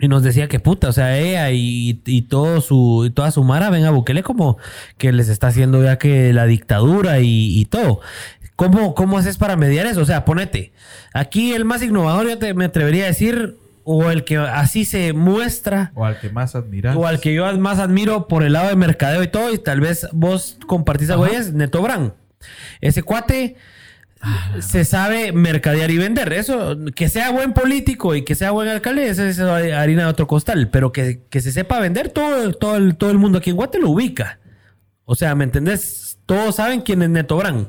Y 0.00 0.08
nos 0.08 0.22
decía 0.22 0.48
que 0.48 0.58
puta, 0.60 0.88
o 0.88 0.92
sea, 0.92 1.16
ella 1.18 1.50
y, 1.52 2.00
y 2.06 2.22
todo 2.22 2.60
su, 2.60 3.04
y 3.06 3.10
toda 3.10 3.30
su 3.30 3.44
mara 3.44 3.70
ven 3.70 3.84
a 3.84 3.90
Bukele 3.90 4.22
como 4.22 4.56
que 4.98 5.12
les 5.12 5.28
está 5.28 5.48
haciendo 5.48 5.82
ya 5.84 5.96
que 5.98 6.32
la 6.32 6.46
dictadura 6.46 7.20
y, 7.20 7.58
y 7.60 7.66
todo. 7.66 8.00
¿Cómo, 8.56 8.94
¿Cómo 8.94 9.16
haces 9.18 9.36
para 9.38 9.56
mediar 9.56 9.86
eso? 9.86 10.00
O 10.00 10.06
sea, 10.06 10.24
ponete. 10.24 10.72
Aquí 11.14 11.52
el 11.52 11.64
más 11.64 11.82
innovador, 11.82 12.28
yo 12.28 12.38
te, 12.38 12.52
me 12.54 12.64
atrevería 12.64 13.04
a 13.04 13.08
decir, 13.08 13.56
o 13.84 14.10
el 14.10 14.24
que 14.24 14.36
así 14.36 14.84
se 14.84 15.12
muestra, 15.12 15.92
O 15.94 16.04
al 16.04 16.18
que 16.20 16.30
más 16.30 16.54
admiras. 16.54 16.96
o 16.96 17.06
al 17.06 17.20
que 17.20 17.34
yo 17.34 17.50
más 17.58 17.78
admiro 17.78 18.28
por 18.28 18.42
el 18.42 18.52
lado 18.52 18.68
de 18.68 18.76
mercadeo 18.76 19.22
y 19.22 19.28
todo, 19.28 19.52
y 19.52 19.58
tal 19.58 19.80
vez 19.80 20.06
vos 20.12 20.58
compartís 20.66 21.10
algo 21.10 21.26
ellas, 21.26 21.52
Neto 21.52 21.82
Brand. 21.82 22.12
Ese 22.80 23.02
cuate 23.02 23.56
se 24.60 24.84
sabe 24.84 25.32
mercadear 25.32 25.90
y 25.90 25.98
vender. 25.98 26.32
Eso, 26.32 26.76
que 26.94 27.08
sea 27.08 27.30
buen 27.30 27.52
político 27.52 28.14
y 28.14 28.22
que 28.22 28.34
sea 28.34 28.50
buen 28.50 28.68
alcalde, 28.68 29.08
esa 29.08 29.26
es 29.28 29.38
harina 29.40 30.02
de 30.04 30.08
otro 30.08 30.26
costal. 30.26 30.68
Pero 30.70 30.92
que, 30.92 31.22
que 31.30 31.40
se 31.40 31.52
sepa 31.52 31.80
vender, 31.80 32.10
todo, 32.10 32.52
todo, 32.52 32.76
el, 32.76 32.96
todo 32.96 33.10
el 33.10 33.18
mundo 33.18 33.38
aquí 33.38 33.50
en 33.50 33.56
Guate 33.56 33.78
lo 33.78 33.90
ubica. 33.90 34.38
O 35.04 35.14
sea, 35.14 35.34
¿me 35.34 35.44
entendés? 35.44 36.18
Todos 36.26 36.56
saben 36.56 36.82
quién 36.82 37.02
es 37.02 37.08
Neto 37.10 37.36
Brand. 37.36 37.68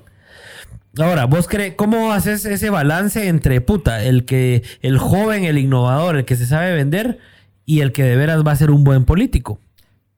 Ahora, 0.99 1.25
vos 1.25 1.47
crees, 1.47 1.75
¿cómo 1.75 2.11
haces 2.11 2.43
ese 2.45 2.69
balance 2.69 3.27
entre 3.27 3.61
puta, 3.61 4.03
el 4.03 4.25
que, 4.25 4.63
el 4.81 4.97
joven, 4.97 5.45
el 5.45 5.57
innovador, 5.57 6.17
el 6.17 6.25
que 6.25 6.35
se 6.35 6.45
sabe 6.45 6.73
vender 6.73 7.17
y 7.65 7.79
el 7.79 7.91
que 7.93 8.03
de 8.03 8.15
veras 8.17 8.45
va 8.45 8.51
a 8.51 8.55
ser 8.57 8.71
un 8.71 8.83
buen 8.83 9.05
político? 9.05 9.59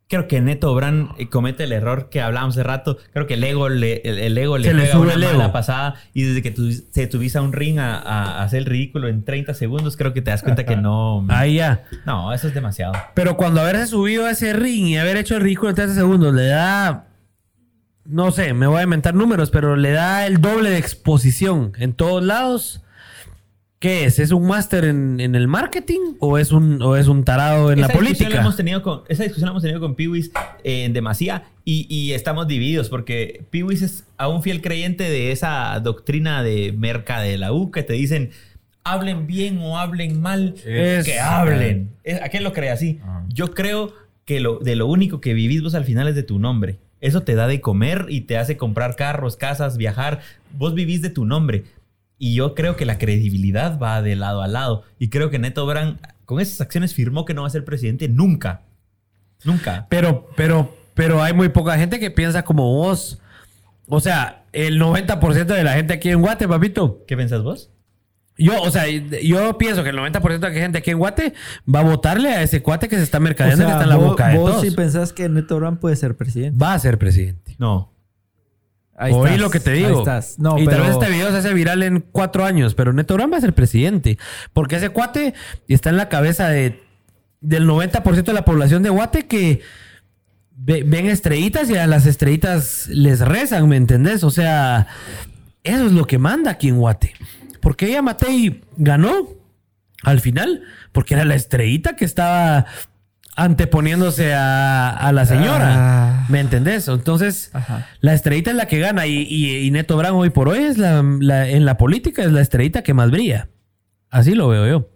Creo 0.09 0.27
que 0.27 0.41
Neto 0.41 0.71
Obran 0.71 1.09
eh, 1.17 1.27
comete 1.29 1.63
el 1.63 1.71
error 1.71 2.09
que 2.09 2.21
hablábamos 2.21 2.55
hace 2.55 2.63
rato. 2.63 2.97
Creo 3.13 3.25
que 3.25 3.33
el 3.35 3.43
ego 3.43 3.69
le, 3.69 4.01
el, 4.03 4.19
el 4.19 4.37
ego 4.37 4.57
le 4.59 4.67
Se 4.67 4.73
le 4.73 4.81
juega 4.81 4.93
sube 4.93 5.03
una 5.05 5.13
el 5.13 5.23
ego. 5.23 5.37
mala 5.39 5.51
pasada. 5.53 5.95
Y 6.13 6.23
desde 6.23 6.41
que 6.43 6.51
tú, 6.51 6.71
se 6.71 7.07
tuviste 7.07 7.37
a 7.39 7.41
un 7.41 7.51
ring 7.53 7.79
a, 7.79 7.95
a- 7.97 8.39
a 8.39 8.43
hacer 8.43 8.59
el 8.59 8.65
ridículo 8.65 9.07
en 9.07 9.23
30 9.23 9.53
segundos, 9.55 9.97
creo 9.97 10.13
que 10.13 10.21
te 10.21 10.29
das 10.29 10.43
cuenta 10.43 10.65
que 10.65 10.75
no. 10.75 11.25
Ahí 11.29 11.55
ya. 11.55 11.83
No, 12.05 12.31
eso 12.33 12.47
es 12.47 12.53
demasiado. 12.53 12.93
Pero 13.15 13.37
cuando 13.37 13.61
haberse 13.61 13.87
subido 13.87 14.25
a 14.25 14.31
ese 14.31 14.53
ring 14.53 14.85
y 14.87 14.97
haber 14.97 15.17
hecho 15.17 15.35
el 15.35 15.41
ridículo 15.41 15.69
en 15.69 15.75
30 15.75 15.95
segundos, 15.95 16.33
le 16.33 16.47
da. 16.47 17.07
No 18.05 18.31
sé, 18.31 18.53
me 18.53 18.67
voy 18.67 18.79
a 18.79 18.83
inventar 18.83 19.13
números, 19.15 19.49
pero 19.49 19.75
le 19.75 19.91
da 19.91 20.27
el 20.27 20.41
doble 20.41 20.69
de 20.69 20.77
exposición 20.77 21.73
en 21.77 21.93
todos 21.93 22.23
lados. 22.23 22.81
¿Qué 23.79 24.05
es? 24.05 24.17
¿Es 24.17 24.31
un 24.31 24.47
máster 24.47 24.85
en, 24.85 25.19
en 25.19 25.35
el 25.35 25.49
marketing 25.49 26.15
o 26.19 26.37
es 26.37 26.53
un, 26.53 26.81
o 26.81 26.95
es 26.95 27.07
un 27.07 27.25
tarado 27.25 27.69
en 27.71 27.81
la 27.81 27.87
Esa 27.87 27.93
discusión 27.99 28.17
política? 28.27 28.41
hemos 28.41 28.55
tenido 28.55 28.81
con, 28.81 29.01
esa 29.09 29.23
discusión 29.23 29.47
la 29.47 29.51
hemos 29.51 29.61
tenido 29.63 29.81
con 29.81 29.95
Piwis 29.95 30.31
eh, 30.63 30.85
en 30.85 30.93
demasía 30.93 31.43
y, 31.65 31.85
y 31.93 32.13
estamos 32.13 32.47
divididos 32.47 32.87
porque 32.87 33.43
Piwis 33.49 33.81
es 33.81 34.05
aún 34.17 34.41
fiel 34.41 34.61
creyente 34.61 35.03
de 35.03 35.33
esa 35.33 35.77
doctrina 35.81 36.43
de 36.43 36.71
merca 36.71 37.19
de 37.19 37.37
la 37.37 37.51
U 37.51 37.71
que 37.71 37.83
te 37.83 37.91
dicen 37.91 38.31
hablen 38.85 39.27
bien 39.27 39.59
o 39.61 39.77
hablen 39.77 40.21
mal, 40.21 40.55
Es- 40.65 41.03
que 41.05 41.19
hablen. 41.19 41.91
¿A 42.21 42.29
qué 42.29 42.39
lo 42.39 42.53
cree 42.53 42.69
así? 42.69 42.99
Ah. 43.03 43.23
Yo 43.33 43.51
creo 43.53 43.93
que 44.23 44.39
lo, 44.39 44.59
de 44.59 44.77
lo 44.77 44.87
único 44.87 45.19
que 45.19 45.33
vivís 45.33 45.61
vos 45.61 45.75
al 45.75 45.83
final 45.83 46.07
es 46.07 46.15
de 46.15 46.23
tu 46.23 46.39
nombre. 46.39 46.77
Eso 47.03 47.23
te 47.23 47.35
da 47.35 47.47
de 47.47 47.59
comer 47.59 48.05
y 48.07 48.21
te 48.21 48.37
hace 48.37 48.55
comprar 48.55 48.95
carros, 48.95 49.35
casas, 49.35 49.75
viajar. 49.75 50.21
Vos 50.53 50.73
vivís 50.73 51.01
de 51.01 51.09
tu 51.09 51.25
nombre. 51.25 51.65
Y 52.17 52.33
yo 52.33 52.55
creo 52.55 52.77
que 52.77 52.85
la 52.85 52.97
credibilidad 52.97 53.77
va 53.77 54.01
de 54.01 54.15
lado 54.15 54.41
a 54.41 54.47
lado. 54.47 54.83
Y 54.99 55.09
creo 55.09 55.29
que 55.29 55.37
Neto 55.37 55.65
Brand 55.65 55.99
con 56.23 56.39
esas 56.39 56.61
acciones 56.61 56.93
firmó 56.93 57.25
que 57.25 57.33
no 57.33 57.41
va 57.41 57.47
a 57.47 57.51
ser 57.51 57.65
presidente 57.65 58.07
nunca. 58.07 58.61
Nunca. 59.43 59.85
Pero, 59.89 60.29
pero, 60.37 60.73
pero 60.93 61.21
hay 61.21 61.33
muy 61.33 61.49
poca 61.49 61.77
gente 61.77 61.99
que 61.99 62.09
piensa 62.09 62.45
como 62.45 62.73
vos. 62.73 63.19
O 63.89 63.99
sea, 63.99 64.45
el 64.53 64.79
90% 64.79 65.43
de 65.43 65.63
la 65.65 65.73
gente 65.73 65.95
aquí 65.95 66.09
en 66.09 66.21
Guate, 66.21 66.47
papito. 66.47 67.03
¿Qué 67.05 67.17
pensás 67.17 67.43
vos? 67.43 67.69
Yo, 68.37 68.61
o 68.61 68.71
sea, 68.71 68.85
yo 68.87 69.57
pienso 69.59 69.83
que 69.83 69.89
el 69.91 69.97
90% 69.97 70.39
de 70.39 70.49
la 70.49 70.51
gente 70.55 70.79
aquí 70.79 70.89
en 70.91 70.97
Guate 70.97 71.33
va 71.73 71.81
a 71.81 71.83
votarle 71.83 72.29
a 72.29 72.41
ese 72.41 72.63
cuate 72.63 72.87
que 72.89 72.95
se 72.97 73.03
está 73.03 73.19
O 73.19 73.21
mercadeando 73.21 73.63
y 73.63 73.67
sea, 73.67 73.73
está 73.75 73.83
en 73.83 73.89
la 73.89 73.95
vos, 73.97 74.07
boca 74.07 74.27
de 74.29 74.37
vos 74.37 74.51
todos. 74.51 74.63
sí 74.63 74.71
pensás 74.71 75.13
que 75.13 75.29
Neto 75.29 75.57
Brand 75.59 75.77
puede 75.79 75.95
ser 75.95 76.15
presidente. 76.17 76.57
Va 76.57 76.73
a 76.73 76.79
ser 76.79 76.97
presidente. 76.97 77.55
No. 77.59 77.91
Ahí 78.95 79.11
Oí 79.13 79.25
estás, 79.25 79.39
lo 79.41 79.49
que 79.49 79.59
te 79.59 79.71
ahí 79.71 79.83
digo. 79.83 79.99
estás. 79.99 80.39
No, 80.39 80.57
y 80.59 80.65
pero... 80.65 80.77
tal 80.77 80.87
vez 80.87 80.95
este 80.99 81.11
video 81.11 81.31
se 81.31 81.37
hace 81.37 81.53
viral 81.53 81.83
en 81.83 81.99
cuatro 82.11 82.43
años, 82.45 82.73
pero 82.75 82.91
Neto 82.93 83.13
Brand 83.15 83.33
va 83.33 83.37
a 83.37 83.41
ser 83.41 83.53
presidente. 83.53 84.17
Porque 84.53 84.75
ese 84.77 84.89
cuate 84.89 85.33
está 85.67 85.89
en 85.89 85.97
la 85.97 86.09
cabeza 86.09 86.47
de, 86.49 86.81
del 87.41 87.67
90% 87.67 88.23
de 88.23 88.33
la 88.33 88.45
población 88.45 88.81
de 88.83 88.89
Guate 88.89 89.27
que 89.27 89.61
ve- 90.55 90.83
ven 90.85 91.05
estrellitas 91.07 91.69
y 91.69 91.75
a 91.77 91.85
las 91.87 92.05
estrellitas 92.07 92.87
les 92.87 93.19
rezan, 93.19 93.67
¿me 93.67 93.77
entendés? 93.77 94.23
O 94.23 94.31
sea, 94.31 94.87
eso 95.63 95.85
es 95.85 95.91
lo 95.91 96.05
que 96.05 96.17
manda 96.19 96.51
aquí 96.51 96.69
en 96.69 96.77
Guate. 96.77 97.13
Porque 97.63 97.87
ella 97.87 98.03
Matei 98.03 98.61
ganó 98.77 99.29
al 100.03 100.19
final, 100.19 100.61
porque 100.91 101.15
era 101.15 101.25
la 101.25 101.33
estrellita 101.33 101.95
que 101.95 102.05
estaba 102.05 102.65
anteponiéndose 103.35 104.33
a, 104.35 104.89
a 104.89 105.11
la 105.11 105.25
señora. 105.25 105.73
Ah. 106.21 106.25
¿Me 106.29 106.39
entendés? 106.39 106.87
Entonces, 106.87 107.49
Ajá. 107.53 107.87
la 108.01 108.13
estrellita 108.13 108.51
es 108.51 108.55
la 108.57 108.67
que 108.67 108.77
gana 108.79 109.07
y, 109.07 109.21
y- 109.27 109.57
y 109.65 109.71
Neto 109.71 109.97
Brand 109.97 110.15
hoy 110.15 110.29
por 110.29 110.49
hoy 110.49 110.59
es 110.59 110.77
la, 110.77 111.01
la- 111.19 111.49
en 111.49 111.65
la 111.65 111.77
política 111.77 112.21
es 112.23 112.31
la 112.31 112.41
estrellita 112.41 112.83
que 112.83 112.93
más 112.93 113.09
brilla. 113.09 113.49
Así 114.11 114.35
lo 114.35 114.49
veo 114.49 114.67
yo. 114.67 114.89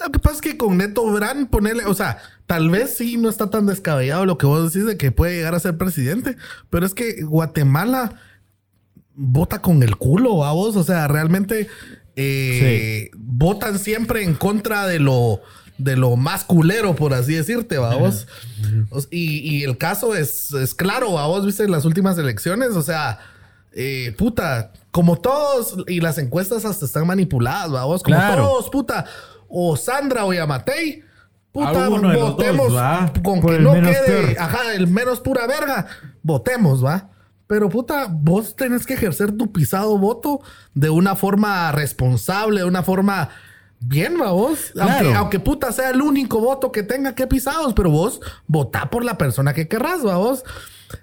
Lo 0.00 0.12
que 0.12 0.18
pasa 0.20 0.36
es 0.36 0.40
que 0.40 0.56
con 0.56 0.76
Neto 0.78 1.10
Brand 1.12 1.50
ponerle, 1.50 1.84
o 1.84 1.92
sea, 1.94 2.18
tal 2.46 2.70
vez 2.70 2.96
sí 2.96 3.16
no 3.16 3.28
está 3.28 3.50
tan 3.50 3.66
descabellado 3.66 4.24
lo 4.24 4.38
que 4.38 4.46
vos 4.46 4.72
decís 4.72 4.86
de 4.86 4.96
que 4.96 5.10
puede 5.10 5.34
llegar 5.36 5.54
a 5.56 5.60
ser 5.60 5.76
presidente, 5.76 6.36
pero 6.70 6.86
es 6.86 6.94
que 6.94 7.22
Guatemala 7.24 8.14
vota 9.20 9.60
con 9.60 9.82
el 9.82 9.96
culo 9.96 10.44
a 10.44 10.52
vos, 10.52 10.76
o 10.76 10.84
sea, 10.84 11.08
realmente 11.08 11.66
eh, 12.14 13.10
votan 13.16 13.78
siempre 13.78 14.22
en 14.22 14.34
contra 14.34 14.86
de 14.86 14.98
lo 15.00 15.40
de 15.76 15.96
lo 15.96 16.16
más 16.16 16.42
culero, 16.44 16.96
por 16.96 17.14
así 17.14 17.34
decirte, 17.34 17.78
vamos. 17.78 18.26
y, 19.12 19.38
y 19.58 19.62
el 19.62 19.78
caso 19.78 20.14
es, 20.16 20.52
es 20.52 20.74
claro, 20.74 21.10
vos 21.10 21.46
viste 21.46 21.62
en 21.62 21.70
las 21.70 21.84
últimas 21.84 22.18
elecciones, 22.18 22.70
o 22.70 22.82
sea, 22.82 23.20
eh, 23.72 24.12
puta, 24.18 24.72
como 24.90 25.16
todos, 25.20 25.76
y 25.86 26.00
las 26.00 26.18
encuestas 26.18 26.64
hasta 26.64 26.84
están 26.84 27.06
manipuladas, 27.06 27.70
vamos, 27.70 28.02
como 28.02 28.16
Claro. 28.16 28.42
todos, 28.48 28.70
puta, 28.70 29.04
o 29.48 29.76
Sandra 29.76 30.24
o 30.24 30.32
Yamatei, 30.32 31.04
puta, 31.52 31.88
los 31.88 32.02
votemos 32.20 32.72
con 33.22 33.40
Por 33.40 33.52
que 33.56 33.62
no 33.62 33.72
quede, 33.74 34.04
peor. 34.06 34.36
ajá, 34.38 34.74
el 34.74 34.88
menos 34.88 35.20
pura 35.20 35.46
verga, 35.46 35.86
votemos, 36.24 36.84
va. 36.84 37.10
Pero 37.48 37.68
puta, 37.68 38.06
vos 38.10 38.54
tenés 38.54 38.86
que 38.86 38.94
ejercer 38.94 39.32
tu 39.36 39.50
pisado 39.50 39.98
voto 39.98 40.40
de 40.74 40.90
una 40.90 41.16
forma 41.16 41.72
responsable, 41.72 42.60
de 42.60 42.66
una 42.66 42.82
forma 42.84 43.30
bien, 43.80 44.14
va 44.20 44.30
vos. 44.32 44.72
Aunque, 44.78 44.98
Claro. 45.04 45.16
aunque 45.18 45.40
puta 45.40 45.72
sea 45.72 45.90
el 45.90 46.02
único 46.02 46.40
voto 46.40 46.70
que 46.70 46.82
tenga 46.82 47.14
que 47.14 47.26
pisados, 47.26 47.72
pero 47.74 47.90
vos 47.90 48.20
votá 48.46 48.90
por 48.90 49.04
la 49.04 49.16
persona 49.18 49.54
que 49.54 49.66
querrás, 49.66 50.06
va 50.06 50.16
vos. 50.18 50.44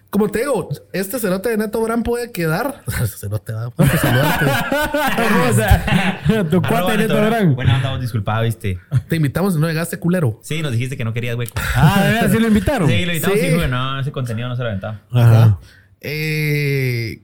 Como 0.10 0.30
te 0.30 0.40
digo, 0.40 0.70
este 0.94 1.20
cerote 1.20 1.50
de 1.50 1.58
Neto 1.58 1.82
Brand 1.82 2.04
puede 2.06 2.32
quedar. 2.32 2.84
Cerote 3.20 3.52
va. 3.54 3.68
o 3.78 5.54
sea, 5.54 6.16
tu 6.50 6.62
cuate 6.62 6.98
Neto 6.98 7.16
Brand. 7.16 7.56
Buena 7.56 7.78
onda, 7.78 7.92
vos 7.92 8.02
disculpa, 8.02 8.40
viste. 8.42 8.80
Te 9.10 9.16
invitamos 9.18 9.56
y 9.56 9.60
no 9.60 9.68
llegaste 9.68 9.98
culero. 10.00 10.40
Sí, 10.42 10.62
nos 10.62 10.72
dijiste 10.72 10.96
que 10.98 11.04
no 11.06 11.12
querías 11.14 11.36
hueco. 11.36 11.54
Ah, 11.76 12.02
de 12.04 12.14
verdad, 12.14 12.32
sí 12.32 12.40
lo 12.40 12.48
invitaron. 12.48 12.88
Sí, 12.90 13.06
lo 13.06 13.12
invitamos 13.14 13.40
Sí. 13.40 13.46
y 13.46 13.50
dijo 13.50 13.62
que 13.62 13.68
no, 13.68 14.00
ese 14.00 14.12
contenido 14.12 14.48
no 14.48 14.56
se 14.56 14.62
lo 14.64 14.70
aventaba. 14.70 15.02
Ajá. 15.12 15.60
Eh, 16.08 17.24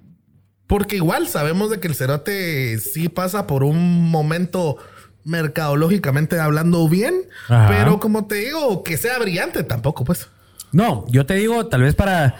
porque 0.65 0.95
igual 0.95 1.27
sabemos 1.27 1.69
de 1.69 1.79
que 1.79 1.87
el 1.87 1.95
cerote 1.95 2.79
sí 2.79 3.09
pasa 3.09 3.45
por 3.45 3.63
un 3.63 4.09
momento 4.09 4.77
mercadológicamente 5.23 6.39
hablando 6.39 6.87
bien, 6.89 7.13
Ajá. 7.47 7.67
pero 7.67 7.99
como 7.99 8.25
te 8.25 8.35
digo, 8.35 8.83
que 8.83 8.97
sea 8.97 9.19
brillante 9.19 9.63
tampoco, 9.63 10.03
pues. 10.03 10.29
No, 10.71 11.05
yo 11.09 11.25
te 11.25 11.35
digo, 11.35 11.67
tal 11.67 11.81
vez 11.81 11.93
para, 11.93 12.35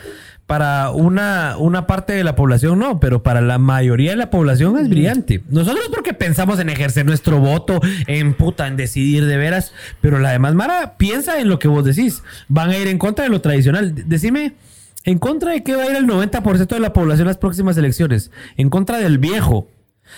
para 0.47 0.89
una, 0.89 1.57
una 1.57 1.85
parte 1.85 2.13
de 2.13 2.23
la 2.23 2.35
población 2.35 2.79
no, 2.79 2.99
pero 2.99 3.21
para 3.21 3.41
la 3.41 3.57
mayoría 3.57 4.11
de 4.11 4.17
la 4.17 4.29
población 4.29 4.77
es 4.79 4.89
brillante. 4.89 5.43
Nosotros 5.49 5.89
porque 5.93 6.13
pensamos 6.13 6.59
en 6.59 6.69
ejercer 6.69 7.05
nuestro 7.05 7.39
voto, 7.39 7.79
en 8.07 8.33
puta, 8.33 8.67
en 8.67 8.77
decidir 8.77 9.25
de 9.25 9.37
veras, 9.37 9.73
pero 9.99 10.19
la 10.19 10.31
demás 10.31 10.55
Mara 10.55 10.95
piensa 10.97 11.39
en 11.39 11.49
lo 11.49 11.59
que 11.59 11.67
vos 11.67 11.85
decís. 11.85 12.23
Van 12.47 12.69
a 12.69 12.77
ir 12.77 12.87
en 12.87 12.97
contra 12.97 13.25
de 13.25 13.29
lo 13.29 13.41
tradicional. 13.41 13.93
Decime, 14.07 14.53
¿en 15.03 15.19
contra 15.19 15.51
de 15.51 15.63
qué 15.63 15.75
va 15.75 15.83
a 15.83 15.89
ir 15.89 15.95
el 15.95 16.07
90% 16.07 16.67
de 16.67 16.79
la 16.79 16.93
población 16.93 17.21
en 17.21 17.27
las 17.27 17.37
próximas 17.37 17.77
elecciones? 17.77 18.31
En 18.57 18.69
contra 18.69 18.97
del 18.97 19.17
viejo, 19.17 19.67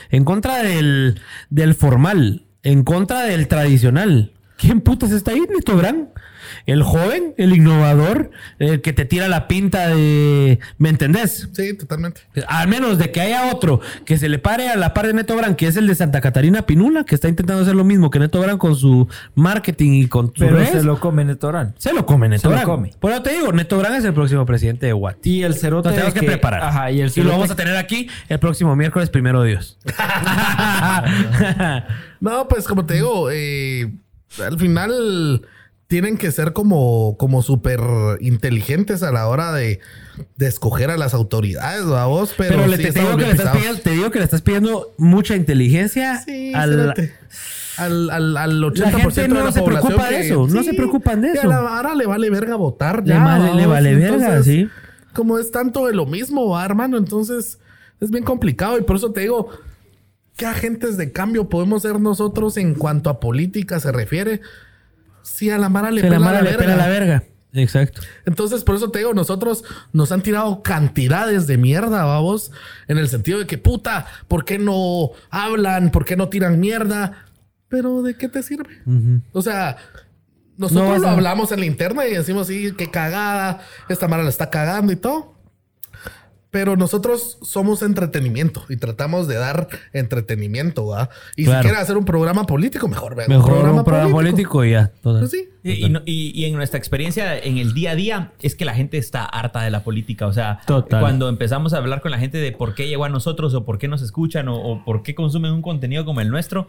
en 0.09 0.25
contra 0.25 0.63
del, 0.63 1.19
del 1.49 1.75
formal, 1.75 2.45
en 2.63 2.83
contra 2.83 3.23
del 3.23 3.47
tradicional. 3.47 4.33
¿Quién 4.57 4.81
putas 4.81 5.11
está 5.11 5.31
ahí, 5.31 5.41
Neto 5.49 5.75
Brand? 5.75 6.09
El 6.65 6.81
joven, 6.83 7.33
el 7.37 7.53
innovador, 7.53 8.31
el 8.59 8.81
que 8.81 8.93
te 8.93 9.05
tira 9.05 9.27
la 9.27 9.47
pinta 9.47 9.87
de... 9.89 10.59
¿Me 10.77 10.89
entendés? 10.89 11.49
Sí, 11.51 11.73
totalmente. 11.73 12.21
Al 12.47 12.67
menos 12.67 12.97
de 12.97 13.11
que 13.11 13.19
haya 13.21 13.51
otro 13.51 13.81
que 14.05 14.17
se 14.17 14.29
le 14.29 14.39
pare 14.39 14.69
a 14.69 14.77
la 14.77 14.93
par 14.93 15.07
de 15.07 15.13
Neto 15.13 15.35
Brand, 15.35 15.55
que 15.55 15.67
es 15.67 15.75
el 15.75 15.87
de 15.87 15.95
Santa 15.95 16.21
Catarina 16.21 16.65
Pinula, 16.65 17.03
que 17.03 17.15
está 17.15 17.27
intentando 17.27 17.63
hacer 17.63 17.75
lo 17.75 17.83
mismo 17.83 18.09
que 18.09 18.19
Neto 18.19 18.39
Brand 18.39 18.59
con 18.59 18.75
su 18.75 19.09
marketing 19.35 19.91
y 20.03 20.07
con 20.07 20.31
Pero 20.31 20.65
se 20.65 20.83
lo 20.83 20.99
come 20.99 21.25
Neto 21.25 21.49
Brand. 21.49 21.73
Se 21.77 21.93
lo 21.93 22.05
come 22.05 22.29
Neto 22.29 22.49
Se 22.49 22.55
lo 22.55 22.63
come. 22.63 22.91
Por 22.99 23.11
eso 23.11 23.21
te 23.21 23.33
digo, 23.33 23.51
Neto 23.51 23.77
Brand 23.77 23.95
es 23.95 24.05
el 24.05 24.13
próximo 24.13 24.45
presidente 24.45 24.85
de 24.85 24.93
Guate. 24.93 25.29
Y 25.29 25.43
el 25.43 25.55
cerote... 25.55 25.89
Nos 25.89 25.95
tenemos 25.95 26.13
que, 26.13 26.23
preparar. 26.23 26.63
Ajá, 26.63 26.91
y 26.91 27.01
el 27.01 27.07
y 27.07 27.07
lo 27.07 27.11
cerote... 27.11 27.31
vamos 27.31 27.51
a 27.51 27.55
tener 27.55 27.75
aquí 27.75 28.09
el 28.29 28.39
próximo 28.39 28.75
miércoles, 28.75 29.09
primero 29.09 29.41
de 29.41 29.49
Dios. 29.49 29.77
No, 32.23 32.47
pues 32.47 32.65
como 32.69 32.85
te 32.85 32.93
digo, 32.93 33.29
eh, 33.31 33.91
al 34.39 34.57
final 34.57 35.45
tienen 35.87 36.17
que 36.17 36.31
ser 36.31 36.53
como, 36.53 37.17
como 37.17 37.41
súper 37.43 37.79
inteligentes 38.19 39.03
a 39.03 39.11
la 39.11 39.27
hora 39.27 39.51
de, 39.53 39.79
de 40.37 40.47
escoger 40.47 40.89
a 40.89 40.97
las 40.97 41.13
autoridades, 41.13 41.85
¿va 41.89 42.05
vos? 42.05 42.33
Pero, 42.37 42.55
Pero, 42.55 42.67
le, 42.67 42.77
sí 42.77 42.83
te, 42.91 42.99
digo 42.99 43.15
que 43.17 43.25
le 43.25 43.31
estás 43.33 43.55
pidiendo, 43.55 43.81
te 43.81 43.89
digo 43.91 44.11
que 44.11 44.19
le 44.19 44.25
estás 44.25 44.41
pidiendo 44.41 44.93
mucha 44.97 45.35
inteligencia 45.35 46.21
Sí, 46.25 46.51
al, 46.55 46.93
al, 47.77 48.09
al, 48.09 48.37
al 48.37 48.61
80% 48.63 48.77
La 48.79 48.89
gente 48.99 49.21
de 49.21 49.27
no 49.27 49.43
la 49.43 49.51
se 49.51 49.59
población 49.59 49.87
preocupa 49.93 50.09
de 50.09 50.15
que- 50.21 50.27
eso, 50.27 50.47
no 50.47 50.63
se 50.63 50.73
preocupan 50.73 51.21
de 51.21 51.31
eso. 51.33 51.51
a 51.51 51.59
vara 51.61 51.93
le 51.95 52.05
vale 52.07 52.29
verga 52.29 52.55
votar 52.55 53.05
Le 53.05 53.17
vale- 53.17 53.49
¿va 53.49 53.55
le 53.55 53.65
vale 53.67 53.95
verga, 53.95 54.41
sí. 54.43 54.67
Como 55.13 55.37
es 55.37 55.51
tanto 55.51 55.85
de 55.85 55.93
lo 55.93 56.05
mismo, 56.07 56.49
¿va, 56.49 56.65
hermano, 56.65 56.97
entonces 56.97 57.59
es 57.99 58.09
bien 58.09 58.23
complicado 58.23 58.79
y 58.79 58.81
por 58.81 58.95
eso 58.95 59.11
te 59.11 59.21
digo, 59.21 59.49
¿qué 60.37 60.47
agentes 60.47 60.97
de 60.97 61.11
cambio 61.11 61.49
podemos 61.49 61.83
ser 61.83 61.99
nosotros 61.99 62.57
en 62.57 62.73
cuanto 62.73 63.11
a 63.11 63.19
política 63.19 63.79
se 63.79 63.91
refiere? 63.91 64.41
Si 65.23 65.49
a 65.49 65.57
la 65.57 65.69
Mara 65.69 65.89
le 65.91 66.01
que 66.01 66.07
pela 66.07 66.19
la 66.19 66.25
mara 66.25 66.37
la 66.37 66.43
le 66.43 66.49
verga. 66.51 66.63
pela 66.63 66.75
la 66.75 66.87
verga. 66.87 67.23
Exacto. 67.53 68.01
Entonces, 68.25 68.63
por 68.63 68.75
eso 68.75 68.89
te 68.89 68.99
digo, 68.99 69.13
nosotros 69.13 69.63
nos 69.91 70.11
han 70.11 70.21
tirado 70.23 70.63
cantidades 70.63 71.45
de 71.45 71.57
mierda, 71.57 72.03
vamos, 72.03 72.51
en 72.87 72.97
el 72.97 73.07
sentido 73.07 73.39
de 73.39 73.45
que, 73.45 73.59
puta, 73.59 74.07
¿por 74.27 74.43
qué 74.43 74.57
no 74.57 75.11
hablan? 75.29 75.91
¿Por 75.91 76.03
qué 76.03 76.15
no 76.15 76.29
tiran 76.29 76.59
mierda? 76.59 77.25
Pero, 77.69 78.01
¿de 78.01 78.15
qué 78.15 78.27
te 78.27 78.41
sirve? 78.41 78.81
O 79.33 79.41
sea, 79.41 79.77
nosotros 80.57 80.87
No 80.87 80.97
lo 80.97 81.09
hablamos 81.09 81.51
en 81.51 81.59
la 81.59 81.65
interna 81.65 82.07
y 82.07 82.13
decimos, 82.13 82.47
sí, 82.47 82.73
qué 82.77 82.89
cagada, 82.89 83.61
esta 83.87 84.07
mara 84.07 84.23
la 84.23 84.29
está 84.29 84.49
cagando 84.49 84.91
y 84.91 84.95
todo. 84.95 85.32
Pero 86.53 86.75
nosotros 86.77 87.39
somos 87.41 87.81
entretenimiento 87.81 88.63
y 88.69 88.77
tratamos 88.77 89.27
de 89.27 89.35
dar 89.37 89.67
entretenimiento, 89.91 90.85
¿va? 90.85 91.09
Y 91.35 91.45
Claro. 91.45 91.61
si 91.63 91.67
quiere 91.67 91.81
hacer 91.81 91.97
un 91.97 92.05
programa 92.05 92.45
político, 92.45 92.87
mejor 92.87 93.15
vea 93.15 93.27
Mejor 93.27 93.53
un 93.53 93.83
programa 93.83 94.11
político 94.11 94.63
y 94.63 94.71
ya. 94.71 94.91
Pues 95.01 95.31
sí. 95.31 95.49
Y, 95.63 95.85
y 95.85 95.89
no- 95.89 96.01
y- 96.05 96.31
y 96.39 96.45
en 96.45 96.53
nuestra 96.55 96.77
experiencia 96.77 97.39
en 97.39 97.57
el 97.57 97.73
día 97.73 97.91
a 97.91 97.95
día 97.95 98.31
es 98.41 98.53
que 98.53 98.65
la 98.65 98.75
gente 98.75 98.97
está 98.99 99.25
harta 99.25 99.61
de 99.63 99.71
la 99.71 99.83
política. 99.83 100.27
O 100.27 100.33
sea, 100.33 100.59
Total. 100.67 100.99
cuando 100.99 101.27
empezamos 101.27 101.73
a 101.73 101.77
hablar 101.77 102.01
con 102.01 102.11
la 102.11 102.19
gente 102.19 102.37
de 102.37 102.51
por 102.51 102.75
qué 102.75 102.87
llegó 102.87 103.05
a 103.05 103.09
nosotros 103.09 103.55
o 103.55 103.65
por 103.65 103.79
qué 103.79 103.87
nos 103.87 104.03
escuchan 104.03 104.47
o, 104.47 104.55
o 104.55 104.85
por 104.85 105.01
qué 105.01 105.15
consumen 105.15 105.53
un 105.53 105.63
contenido 105.63 106.05
como 106.05 106.21
el 106.21 106.29
nuestro, 106.29 106.67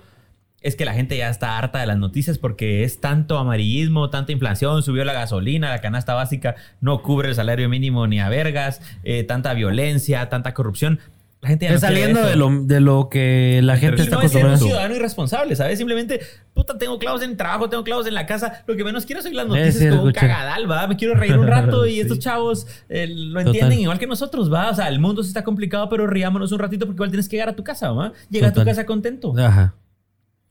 es 0.64 0.76
que 0.76 0.84
la 0.86 0.94
gente 0.94 1.16
ya 1.16 1.28
está 1.28 1.58
harta 1.58 1.78
de 1.78 1.86
las 1.86 1.98
noticias 1.98 2.38
porque 2.38 2.84
es 2.84 2.98
tanto 2.98 3.38
amarillismo, 3.38 4.08
tanta 4.10 4.32
inflación, 4.32 4.82
subió 4.82 5.04
la 5.04 5.12
gasolina, 5.12 5.68
la 5.68 5.80
canasta 5.82 6.14
básica 6.14 6.56
no 6.80 7.02
cubre 7.02 7.28
el 7.28 7.34
salario 7.34 7.68
mínimo 7.68 8.06
ni 8.06 8.18
a 8.18 8.30
vergas, 8.30 8.80
eh, 9.04 9.24
tanta 9.24 9.52
violencia, 9.52 10.28
tanta 10.30 10.54
corrupción. 10.54 10.98
La 11.42 11.48
gente 11.50 11.66
ya 11.66 11.72
no 11.72 11.78
saliendo 11.78 12.22
de 12.22 12.36
lo, 12.36 12.62
de 12.62 12.80
lo 12.80 13.10
que 13.10 13.60
la 13.62 13.76
gente 13.76 14.00
Y 14.00 14.04
está 14.06 14.16
no 14.16 14.22
es 14.22 14.30
un 14.32 14.38
acostumbrada. 14.38 14.56
ciudadano 14.56 14.94
irresponsable, 14.96 15.54
¿sabes? 15.54 15.76
Simplemente, 15.76 16.20
puta, 16.54 16.78
tengo 16.78 16.98
clavos 16.98 17.22
en 17.22 17.32
el 17.32 17.36
trabajo, 17.36 17.68
tengo 17.68 17.84
clavos 17.84 18.06
en 18.06 18.14
la 18.14 18.24
casa. 18.24 18.64
Lo 18.66 18.74
que 18.74 18.82
menos 18.82 19.04
quiero 19.04 19.20
es 19.20 19.26
oír 19.26 19.34
las 19.34 19.46
noticias 19.46 19.76
sí, 19.76 19.88
como 19.90 20.04
un 20.04 20.12
cagadal, 20.12 20.70
¿va? 20.70 20.86
Me 20.86 20.96
quiero 20.96 21.14
reír 21.14 21.38
un 21.38 21.46
rato 21.46 21.84
y 21.84 22.00
estos 22.00 22.18
chavos 22.20 22.66
eh, 22.88 23.06
lo 23.06 23.40
Total. 23.40 23.46
entienden 23.48 23.80
igual 23.80 23.98
que 23.98 24.06
nosotros, 24.06 24.50
¿va? 24.50 24.70
O 24.70 24.74
sea, 24.74 24.88
el 24.88 24.98
mundo 24.98 25.22
sí 25.22 25.28
está 25.28 25.44
complicado, 25.44 25.90
pero 25.90 26.06
riámonos 26.06 26.50
un 26.52 26.58
ratito 26.58 26.86
porque 26.86 26.96
igual 26.96 27.10
tienes 27.10 27.28
que 27.28 27.36
llegar 27.36 27.50
a 27.50 27.56
tu 27.56 27.62
casa, 27.62 27.92
¿va? 27.92 28.14
Llega 28.30 28.48
a 28.48 28.52
tu 28.54 28.64
casa 28.64 28.86
contento. 28.86 29.34
Ajá. 29.38 29.74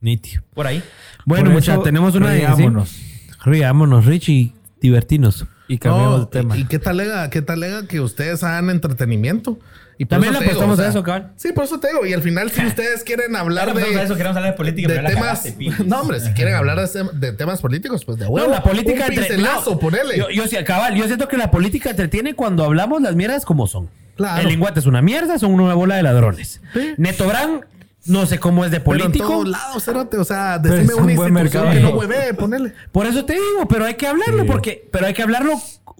Nítido. 0.04 0.44
Por 0.54 0.68
ahí. 0.68 0.84
Bueno, 1.26 1.50
muchachos, 1.50 1.84
tenemos 1.84 2.14
una 2.14 2.32
riámonos. 2.34 2.90
¿sí? 2.90 3.22
Riámonos, 3.46 4.06
Richie. 4.06 4.54
divertirnos. 4.82 5.46
Y 5.68 5.78
cambiamos 5.78 6.20
No, 6.20 6.26
de 6.26 6.32
tema. 6.32 6.58
¿Y 6.58 6.62
y 6.62 6.66
qué 6.66 6.78
tal 6.78 6.98
lega, 6.98 7.30
qué 7.30 7.42
tal 7.42 7.62
lega 7.62 7.88
que 7.88 8.02
ustedes 8.02 8.44
hagan 8.44 8.70
entretenimiento? 8.70 9.58
Y 9.98 10.06
También 10.06 10.34
le 10.34 10.40
digo, 10.40 10.52
apostamos 10.52 10.74
o 10.74 10.78
sea, 10.82 10.88
a 10.88 10.90
eso, 10.90 11.04
cabal. 11.04 11.32
Sí, 11.38 11.54
por 11.54 11.64
eso 11.64 11.80
te 11.80 11.88
digo. 11.88 12.06
Y 12.06 12.12
al 12.14 12.22
final, 12.22 12.52
si 12.52 12.66
ustedes 12.66 13.04
quieren 13.06 13.34
hablar 13.36 13.68
pasamos 13.74 13.96
a 13.96 14.02
eso, 14.04 14.14
de, 14.14 14.18
queremos 14.18 14.36
hablar 14.38 14.52
de 14.52 14.58
política, 14.58 14.88
de 14.90 14.96
pero 14.96 15.08
temas... 15.08 15.24
cagaste. 15.24 15.58
No, 15.86 16.02
hombre, 16.02 16.20
si 16.20 16.32
quieren 16.34 16.56
hablar 16.56 16.78
de, 16.80 16.86
tem- 17.00 17.12
de 17.12 17.32
temas 17.32 17.62
políticos, 17.62 18.04
pues 18.04 18.18
de 18.18 18.26
huevo. 18.28 18.48
No, 18.48 18.54
la 18.54 18.62
política 18.62 19.06
Un 19.06 19.14
entre- 19.14 19.16
pincelazo, 19.28 19.72
no, 19.72 19.80
ponele. 19.80 20.18
Yo, 20.18 20.30
yo 20.30 20.48
sí, 20.48 20.58
cabal, 20.66 20.96
yo 20.96 21.06
siento 21.06 21.30
que 21.30 21.38
la 21.38 21.50
política 21.50 21.92
entretiene 21.92 22.34
cuando 22.36 22.66
hablamos 22.66 23.02
las 23.02 23.16
mierdas 23.16 23.46
como 23.46 23.66
son. 23.68 23.90
Claro. 24.18 24.42
El 24.42 24.50
linguate 24.50 24.80
es 24.82 24.86
una 24.86 25.02
mierda, 25.02 25.40
son 25.40 25.54
una 25.54 25.74
bola 25.76 25.96
de 25.96 26.04
ladrones. 26.04 26.60
Sí. 26.74 26.94
Neto 26.98 27.26
Brand, 27.28 27.62
no 28.06 28.26
sé 28.26 28.40
cómo 28.40 28.66
es 28.66 28.72
de 28.72 28.80
Pero 28.80 28.96
en 28.96 29.02
político. 29.04 29.28
todos 29.28 29.48
lados, 29.48 29.84
cerote. 29.84 30.18
O 30.18 30.24
sea, 30.26 30.60
decime 30.60 30.84
es 30.84 30.94
un 30.94 31.04
una 31.04 31.16
buen 31.16 31.34
institución 31.38 31.64
mercado. 31.66 31.72
que 31.72 31.80
no 31.80 32.00
hueve, 32.00 32.34
ponele. 32.34 32.74
Por 32.92 33.06
eso 33.06 33.24
te 33.26 33.34
digo, 33.34 33.68
pero 33.70 33.86
hay 33.86 33.96
que 33.96 34.08
hablarlo, 34.08 34.46
porque, 34.46 34.88
pero 34.92 35.06
hay 35.08 35.14
que 35.14 35.24
hablarlo 35.24 35.54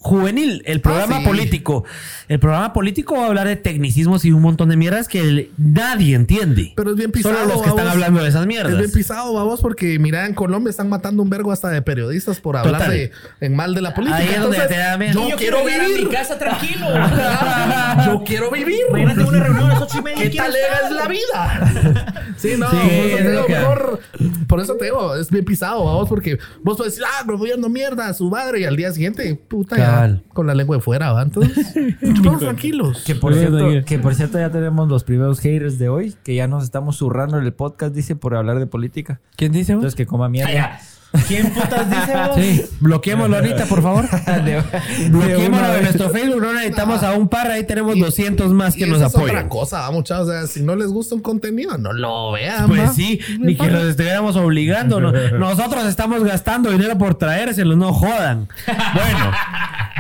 juvenil. 0.04 0.62
El 0.66 0.82
programa 0.82 1.16
Ah, 1.18 1.20
sí. 1.22 1.26
político. 1.26 1.84
El 2.28 2.40
programa 2.40 2.74
político 2.74 3.16
va 3.16 3.24
a 3.24 3.28
hablar 3.28 3.48
de 3.48 3.56
tecnicismos 3.56 4.26
y 4.26 4.32
un 4.32 4.42
montón 4.42 4.70
de 4.70 4.76
mierdas 4.78 5.08
que 5.08 5.20
el- 5.22 5.52
nadie 5.58 6.16
entiende. 6.16 6.74
Pero 6.76 6.92
es 6.92 6.98
bien 6.98 7.12
pisado. 7.12 7.36
Solo 7.36 7.54
los 7.54 7.62
que 7.64 7.70
están 7.70 7.88
hablando 7.88 8.22
de 8.22 8.30
esas 8.30 8.42
Es 8.42 8.48
bien 8.48 8.64
mierdas. 8.68 8.92
pisado, 8.92 9.34
vamos, 9.34 9.62
porque 9.62 9.98
mira, 10.00 10.26
en 10.26 10.34
Colombia 10.34 10.70
están 10.70 10.90
matando 10.90 11.24
un 11.24 11.30
vergo 11.30 11.52
hasta 11.52 11.70
de 11.70 11.82
periodistas 11.82 12.40
por 12.40 12.58
hablar 12.58 12.82
Total. 12.82 12.92
de, 12.92 13.12
en 13.42 13.56
mal 13.56 13.74
de 13.74 13.82
la 13.82 13.94
política. 13.94 14.18
Ahí 14.20 14.30
es 14.30 14.42
donde 14.42 14.60
te 14.68 14.78
da 14.78 14.98
miedo. 14.98 15.30
Yo, 15.30 15.36
quiero 15.38 15.60
a 15.60 15.64
vivir. 15.64 16.04
mi 16.06 16.10
casa 16.14 16.38
tranquilo. 16.38 16.88
yo 18.06 18.24
quiero 18.26 18.52
vivir. 18.52 18.80
Imagínate 18.90 19.24
una 19.24 19.40
reunión 19.44 19.66
a 19.72 19.74
las 19.74 19.82
ocho 19.84 20.00
y 20.00 20.02
media. 20.02 20.24
¿Qué 20.24 20.30
quiero 20.30 20.46
tal 20.48 20.56
es 20.56 20.92
la 20.92 21.08
vida? 21.08 22.34
sí, 22.38 22.52
no, 22.58 22.70
Sí, 22.70 22.78
por, 22.78 23.20
eso 23.20 23.30
digo, 23.30 23.46
mejor- 23.48 24.00
por 24.48 24.60
eso 24.60 24.76
te 24.76 24.86
digo, 24.86 25.16
es 25.16 25.30
bien 25.30 25.46
pisado, 25.46 25.86
vamos, 25.86 26.10
porque 26.10 26.38
vos 26.62 26.78
puedes 26.78 26.94
decir, 26.94 27.06
ah, 27.20 27.24
gobierno 27.26 27.70
mierda 27.70 28.08
a 28.08 28.14
su 28.14 28.30
madre, 28.30 28.62
y 28.62 28.66
al 28.66 28.76
día 28.76 28.92
siguiente, 28.92 29.36
puta, 29.48 29.78
ya, 29.78 29.93
Cabal. 29.96 30.24
con 30.34 30.48
la 30.48 30.56
lengua 30.56 30.78
de 30.78 30.82
fuera, 30.82 31.12
¿va? 31.12 31.22
Entonces, 31.24 31.74
vamos 32.24 32.40
tranquilos. 32.40 33.04
Que 33.06 33.16
por, 33.16 33.34
cierto, 33.34 33.86
que 33.86 34.00
por 34.00 34.16
cierto 34.16 34.40
ya 34.40 34.50
tenemos 34.52 34.88
los 34.90 35.04
primeros 35.04 35.40
haters 35.40 35.80
de 35.80 35.90
hoy, 35.90 36.16
que 36.24 36.36
ya 36.36 36.48
nos 36.48 36.64
estamos 36.64 36.98
zurrando 36.98 37.38
en 37.38 37.46
el 37.46 37.54
podcast, 37.54 37.94
dice, 37.94 38.16
por 38.16 38.36
hablar 38.36 38.60
de 38.60 38.68
política. 38.68 39.22
¿Quién 39.36 39.52
dice? 39.52 39.74
vos? 39.74 39.82
Entonces 39.82 39.96
que 39.96 40.06
coma 40.06 40.30
mierda. 40.30 40.80
¿Quién 41.28 41.52
putas 41.54 41.90
dice 41.90 42.14
vos? 42.28 42.36
Sí, 42.36 42.62
bloqueémoslo 42.80 43.36
ahorita, 43.38 43.66
por 43.66 43.82
favor. 43.84 44.06
Bloqueémoslo 45.10 45.74
de 45.74 45.82
nuestro 45.82 46.10
Facebook. 46.10 46.42
No 46.42 46.54
necesitamos 46.54 47.04
a 47.04 47.14
un 47.14 47.28
par. 47.28 47.52
Ahí 47.52 47.64
tenemos 47.66 47.98
200 47.98 48.52
más 48.52 48.76
que 48.76 48.86
Y 48.86 48.90
nos 48.90 48.98
esa 48.98 49.08
es 49.08 49.14
otra 49.16 49.26
apoyan. 49.28 49.50
cosa, 49.50 49.92
muchachos. 49.92 50.28
O 50.28 50.32
sea, 50.32 50.48
si 50.48 50.62
no 50.64 50.76
les 50.76 50.88
gusta 50.88 51.16
un 51.16 51.22
contenido, 51.22 51.78
no 51.78 51.94
lo 51.94 52.32
vean. 52.32 52.68
Pues 52.68 52.94
sí, 52.96 53.20
ni 53.40 53.56
que 53.56 53.70
los 53.70 53.84
estuviéramos 53.84 54.36
obligando. 54.36 55.00
no. 55.00 55.12
Nosotros 55.38 55.86
estamos 55.86 56.24
gastando 56.24 56.72
dinero 56.72 56.98
por 56.98 57.16
traérselo, 57.16 57.76
no 57.76 57.94
jodan. 57.94 58.48
Bueno, 58.94 59.32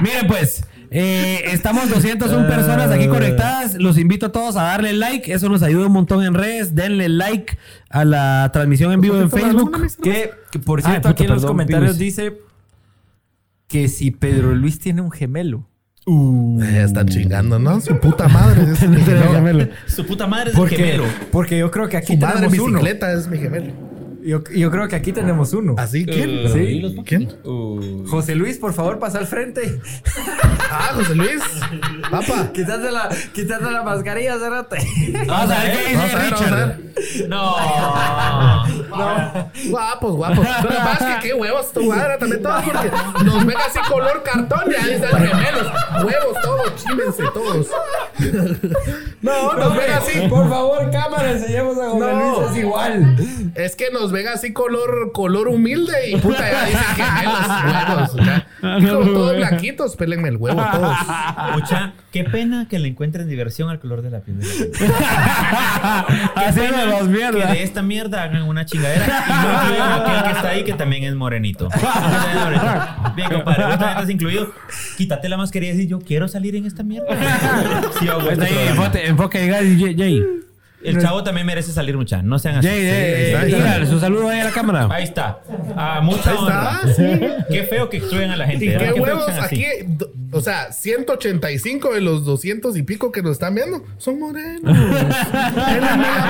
miren 0.02 0.27
pues. 0.27 0.64
Eh, 0.95 1.45
estamos 1.52 1.90
201 1.90 2.48
personas 2.48 2.91
aquí 2.91 3.07
conectadas. 3.07 3.74
Los 3.76 3.98
invito 3.98 4.28
a 4.28 4.32
todos 4.32 4.56
a 4.56 4.64
darle 4.64 4.94
like. 4.94 5.34
Eso 5.34 5.49
nos 5.49 5.64
ayuda 5.64 5.88
un 5.88 5.91
montón 5.94 6.24
en 6.24 6.34
redes. 6.36 6.76
Denle 6.76 7.10
like 7.10 7.57
a 7.90 8.06
la 8.06 8.49
transmisión 8.53 8.91
en 8.91 9.02
vivo 9.02 9.20
en 9.20 9.32
Facebook. 9.32 9.88
Que, 10.03 10.32
que 10.52 10.60
por 10.60 10.80
Ah, 10.84 10.90
cierto, 10.91 11.10
aquí 11.10 11.24
en 11.24 11.30
los 11.32 11.38
perdón, 11.41 11.53
comentarios 11.53 11.98
dice 11.98 12.38
que 13.68 13.88
si 13.88 14.11
Pedro 14.11 14.53
Luis 14.53 14.78
tiene 14.80 15.02
un 15.02 15.11
gemelo. 15.11 15.68
Eh, 16.06 16.82
están 16.86 17.07
chingando, 17.07 17.57
¿no? 17.60 17.80
Su 17.82 17.98
puta 17.99 18.28
madre. 18.28 18.64
Es 18.74 18.82
mi 18.90 18.98
gemelo. 19.02 19.68
Su 19.88 20.06
puta 20.06 20.28
madre 20.28 20.49
es 20.52 20.56
el 20.56 20.60
Porque, 20.61 20.76
gemelo. 20.76 21.03
porque 21.32 21.57
yo 21.57 21.72
creo 21.72 21.88
que 21.90 21.98
aquí 21.98 22.14
Su 22.14 22.20
madre 22.20 22.45
en 22.45 22.52
tenemos 22.52 22.68
uno. 22.68 22.80
bicicleta 22.80 23.14
es 23.14 23.28
mi 23.28 23.38
gemelo. 23.40 23.72
Yo, 24.26 24.44
yo 24.56 24.72
creo 24.72 24.88
que 24.88 24.95
aquí 24.95 25.12
tenemos 25.12 25.54
uno. 25.54 25.76
¿Así? 25.78 26.06
¿Quién? 26.06 26.48
Sí. 26.52 26.95
¿Quién? 27.06 27.38
José 28.08 28.36
Luis, 28.36 28.58
por 28.58 28.74
favor, 28.74 29.00
pasa 29.00 29.20
al 29.20 29.28
frente. 29.28 29.80
Ah, 30.76 30.90
José 30.95 31.14
Luis. 31.14 31.40
Papa. 32.10 32.50
Quítate 32.52 32.90
la, 32.91 33.08
quítate 33.32 33.64
la 33.70 33.84
mascarilla, 33.84 34.40
cerrate. 34.40 34.78
Vamos 35.28 35.52
a 35.52 35.64
ver 35.64 35.72
qué 35.72 35.90
dice 35.90 36.16
Richard. 36.18 36.56
ver. 36.56 37.30
No. 37.30 37.56
Guapos, 39.70 40.16
guapos. 40.16 40.38
Lo 40.64 40.70
que 40.70 40.76
pasa 40.76 41.10
es 41.10 41.16
que 41.22 41.28
qué 41.28 41.34
huevos 41.36 41.72
tu 41.74 41.84
madre 41.84 42.18
también 42.18 42.41
todos 42.41 42.64
porque 42.64 42.91
nos 43.24 43.45
ven 43.45 43.58
así 43.58 43.80
color 43.88 44.24
cartón 44.24 44.72
y 44.72 44.76
ahí 44.76 44.94
están 44.94 45.12
gemelos. 45.12 45.68
Huevos 46.04 46.41
todos, 46.41 46.76
chímense 46.84 47.24
todos. 47.34 47.68
No, 49.22 49.54
nos 49.54 49.76
ven 49.78 49.91
así. 49.91 50.28
Por 50.28 50.50
favor, 50.50 50.90
cámara, 50.91 51.32
enseñemos 51.34 51.78
a 51.78 51.90
José 51.90 52.00
No. 52.00 52.40
Luis, 52.40 52.52
es 52.52 52.58
igual. 52.58 53.18
Es 53.56 53.76
que 53.76 53.91
nos 53.91 54.12
ven 54.14 54.27
así 54.30 54.53
color, 54.53 55.11
color 55.14 55.49
humilde 55.49 56.11
y 56.11 56.15
puta 56.15 56.49
ya 56.49 56.65
dicen 56.65 56.81
gemelos, 56.95 58.14
huevos. 58.15 58.26
Ya. 58.26 58.48
Y 58.80 58.85
como 58.88 59.11
todos 59.11 59.35
blanquitos, 59.35 59.95
pélenme 59.98 60.30
el 60.30 60.38
huevo 60.38 60.64
todos. 60.72 60.95
Mucha, 61.53 61.94
qué 62.11 62.23
pena 62.23 62.68
que 62.69 62.80
le 62.80 62.88
encuentren 62.88 63.27
diversión 63.27 63.69
al 63.69 63.80
color 63.80 64.02
de 64.02 64.10
la 64.11 64.22
piel. 64.22 64.40
Haciendo 66.35 66.77
Pena 66.77 66.85
las 66.85 67.02
Que 67.03 67.07
mierdas. 67.10 67.52
de 67.52 67.64
esta 67.64 67.81
mierda 67.81 68.23
hagan 68.23 68.44
una 68.44 68.65
chingadera 68.65 69.06
y 69.06 69.31
no 69.77 69.84
aquel 69.95 70.23
que 70.23 70.31
está 70.38 70.49
ahí 70.49 70.64
que 70.64 70.73
también 70.73 71.03
es 71.03 71.15
morenito. 71.15 71.68
Bien, 73.15 73.30
compadre, 73.31 73.64
vos 73.65 73.72
también 73.77 73.90
estás 73.90 74.10
incluido. 74.10 74.52
Quítate 74.98 75.27
la 75.30 75.38
mascarilla 75.38 75.73
y 75.73 75.77
di, 75.77 75.88
yo 75.88 75.99
quiero 75.99 76.27
salir 76.27 76.56
en 76.56 76.65
esta 76.65 76.84
mierda. 76.84 77.07
Sí, 77.99 78.07
hago 78.07 78.22
este 78.22 78.34
Está 78.34 78.45
ahí, 78.45 78.53
programa. 78.53 78.85
enfoque, 78.85 79.07
enfoque, 79.07 79.95
Jay. 79.98 80.26
El 80.84 81.02
chavo 81.02 81.24
también 81.24 81.48
merece 81.48 81.72
salir 81.72 81.96
mucha. 81.98 82.22
No 82.22 82.38
sean 82.40 82.58
así. 82.58 82.68
Está, 82.68 83.40
ahí 83.42 83.52
está. 83.52 83.58
dígale 83.64 83.88
su 83.88 84.00
saludo 84.00 84.30
ahí 84.30 84.40
a 84.42 84.46
la 84.46 84.52
cámara. 84.52 84.88
Ahí 84.92 85.04
está. 85.04 85.40
Ah, 85.76 86.02
mucha 86.04 86.32
Ahí 86.32 86.38
honra. 86.38 86.80
está, 86.86 86.94
sí. 86.94 87.04
Qué 87.50 87.64
feo 87.64 87.90
que 87.90 87.98
excluyan 87.98 88.32
a 88.32 88.38
la 88.38 88.46
gente. 88.46 88.66
Y 88.66 88.70
qué 88.70 88.92
que 88.94 89.00
huevos 89.00 89.30
aquí, 89.30 89.66
o 90.32 90.42
sea, 90.42 90.72
185 90.72 91.94
de 91.94 92.02
los 92.02 92.26
200 92.26 92.76
y 92.78 92.84
pico 92.84 93.12
que 93.12 93.22
nos 93.22 93.34
están 93.34 93.56
viendo 93.56 93.84
son 93.98 94.20
morenos. 94.20 94.62
Pélenme 95.54 96.08
la 96.08 96.28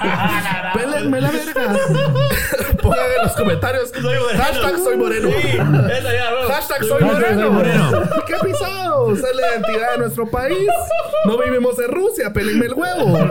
verga. 0.00 0.72
Pélenme 0.74 1.20
la 1.20 1.30
verga. 1.30 1.76
Pongan 2.88 3.06
en 3.18 3.22
los 3.24 3.32
comentarios. 3.32 3.92
moreno. 4.02 4.42
Hashtag 4.42 4.78
soy 4.78 4.96
moreno. 4.96 5.28
Sí, 5.28 5.48
esa 5.48 6.12
ya, 6.12 6.30
bro. 6.30 6.48
Hashtag 6.48 6.84
soy 6.84 7.04
moreno. 7.04 7.50
moreno. 7.50 7.90
¿Qué 8.26 8.34
pisado? 8.44 9.12
Esa 9.14 9.26
es 9.28 9.36
la 9.36 9.42
identidad 9.52 9.92
de 9.92 9.98
nuestro 9.98 10.26
país. 10.30 10.68
No 11.26 11.38
vivimos 11.38 11.78
en 11.78 11.90
Rusia. 11.90 12.32
Pélenme 12.32 12.66
el 12.66 12.74
huevo. 12.74 13.30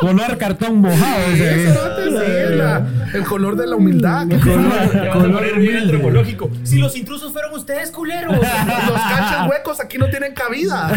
Color 0.00 0.38
cartón 0.38 0.76
mojado. 0.76 1.24
Sí, 1.34 1.42
ese. 1.42 1.66
cerote, 1.72 2.02
sí, 2.10 2.16
es 2.32 2.50
la- 2.52 2.86
el 3.14 3.24
color 3.24 3.56
de 3.56 3.66
la 3.66 3.76
humildad. 3.76 4.26
¿Qué 4.28 4.36
pisado? 4.36 4.68
Vas 4.68 4.94
a 4.94 5.10
poner 5.12 5.54
bien 5.58 5.76
antropológico. 5.78 6.50
Si 6.64 6.78
los 6.78 6.94
intrusos 6.96 7.32
fueron 7.32 7.52
ustedes, 7.54 7.90
culeros. 7.90 8.32
Los 8.36 8.40
canchas 9.00 9.48
huecos 9.48 9.80
aquí 9.80 9.98
no 9.98 10.06
tienen 10.08 10.34
cabida. 10.34 10.88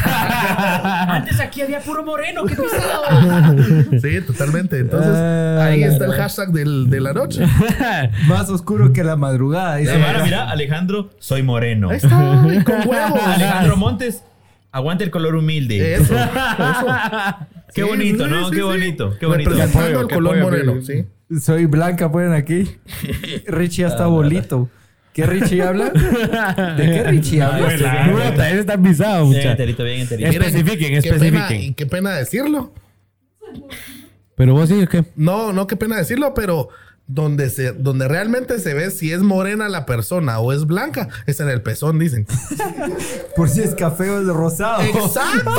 Antes 1.08 1.40
aquí 1.40 1.62
había 1.62 1.80
puro 1.80 2.04
moreno. 2.04 2.44
Qué 2.46 2.56
pesado. 2.56 3.04
Sí, 4.02 4.22
totalmente. 4.22 4.80
Entonces, 4.80 5.12
Ah, 5.14 5.66
ahí 5.66 5.82
la 5.82 5.88
está 5.88 6.06
el 6.06 6.14
hashtag 6.14 6.50
del- 6.52 6.90
de 6.90 7.00
la 7.00 7.14
noche. 7.14 7.44
Más 8.28 8.50
oscuro 8.50 8.94
que 8.94 9.04
la 9.04 9.16
madrugada. 9.16 9.78
dice. 9.78 9.96
Mira, 9.98 10.24
mira, 10.24 10.50
Alejandro, 10.50 11.10
soy 11.20 11.44
moreno. 11.44 11.90
Ahí 11.90 11.98
está, 11.98 12.46
y 12.54 12.64
con 12.64 12.76
huevos. 12.88 13.22
Alejandro 13.24 13.78
Montes, 13.78 14.24
aguante 14.72 15.04
el 15.04 15.12
color 15.12 15.36
humilde. 15.36 15.94
Eso, 15.96 16.16
eso. 16.16 16.16
Qué 17.74 17.84
Sí, 17.84 17.88
bonito, 17.88 18.26
sí, 18.26 18.30
¿no? 18.32 18.46
sí, 18.46 18.52
Qué 18.52 18.58
sí. 18.58 18.62
bonito, 18.64 19.18
qué 19.20 19.26
bonito. 19.26 19.50
Representando 19.50 20.02
el 20.02 20.08
color 20.10 20.38
moreno, 20.42 20.82
sí. 20.82 21.06
Soy 21.40 21.66
blanca, 21.66 22.12
ponen 22.12 22.34
aquí. 22.34 22.70
Richie 23.48 23.84
ya 23.84 23.88
está 23.88 24.08
bolito. 24.08 24.70
¿Qué 25.14 25.26
Richie 25.26 25.62
habla? 25.62 25.90
¿De 25.90 26.86
qué 26.86 27.04
Richie 27.04 27.42
habla? 27.42 27.68
Puta, 27.70 28.50
ese 28.50 28.60
está 28.62 28.78
pisado, 28.78 29.26
Bien 29.26 29.38
mucha. 29.38 29.52
enterito, 29.52 29.84
bien 29.86 30.00
enterito. 30.02 30.30
Es- 30.30 30.36
Especifiquen, 30.36 31.02
Qué 31.02 31.10
pena, 31.14 31.16
especifiquen. 31.26 31.74
qué 31.76 31.86
pena 31.86 32.12
decirlo. 32.12 32.74
Pero 34.36 34.54
vos 34.54 34.70
sí, 34.70 34.86
¿qué? 34.90 35.06
No, 35.16 35.54
no, 35.54 35.68
qué 35.68 35.76
pena 35.76 35.98
decirlo, 35.98 36.34
pero 36.34 36.70
donde, 37.14 37.50
se, 37.50 37.74
donde 37.74 38.08
realmente 38.08 38.60
se 38.60 38.74
ve 38.74 38.90
si 38.90 39.12
es 39.12 39.20
morena 39.20 39.68
la 39.68 39.86
persona 39.86 40.40
o 40.40 40.54
es 40.54 40.66
blanca, 40.66 41.10
es 41.26 41.40
en 41.40 41.50
el 41.50 41.62
pezón, 41.62 42.00
dicen. 42.00 42.26
Por 43.36 43.50
si 43.50 43.62
es 43.62 43.76
café 43.76 44.10
o 44.10 44.22
es 44.22 44.28
rosado. 44.28 44.82
Exacto. 44.82 45.52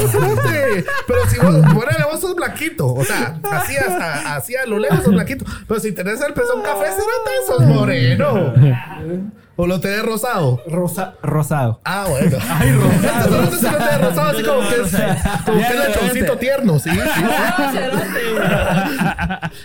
Pero 1.07 1.29
si 1.29 1.39
vos, 1.39 1.55
ponele, 1.75 2.05
vos 2.11 2.21
sos 2.21 2.35
blanquito. 2.35 2.93
O 2.93 3.05
sea, 3.05 3.39
así 3.51 3.77
hasta, 3.77 4.35
así 4.35 4.57
a 4.57 4.67
lo 4.67 4.79
lejos 4.79 5.05
sos 5.05 5.13
blanquito. 5.13 5.45
Pero 5.69 5.81
si 5.81 5.93
tenés 5.93 6.21
el 6.23 6.33
pezón 6.33 6.63
café, 6.63 6.87
cerote, 6.87 7.47
sos 7.47 7.63
moreno. 7.67 8.55
O 9.57 9.67
lo 9.67 9.81
tenés 9.81 10.03
rosado. 10.03 10.63
Rosa, 10.67 11.15
rosado. 11.23 11.81
Ah, 11.85 12.07
bueno. 12.09 12.39
Ay, 12.51 12.73
rosado. 12.73 13.47
Cerote 13.59 13.85
de 13.85 13.99
rosado, 13.99 14.31
así 14.31 14.43
como 14.43 14.61
que 14.69 14.75
es, 14.81 14.97
como 15.45 15.59
que 15.59 15.67
es 15.75 15.89
lechoncito 15.89 16.37
tierno, 16.39 16.79
sí. 16.79 16.91
sí. 16.91 17.01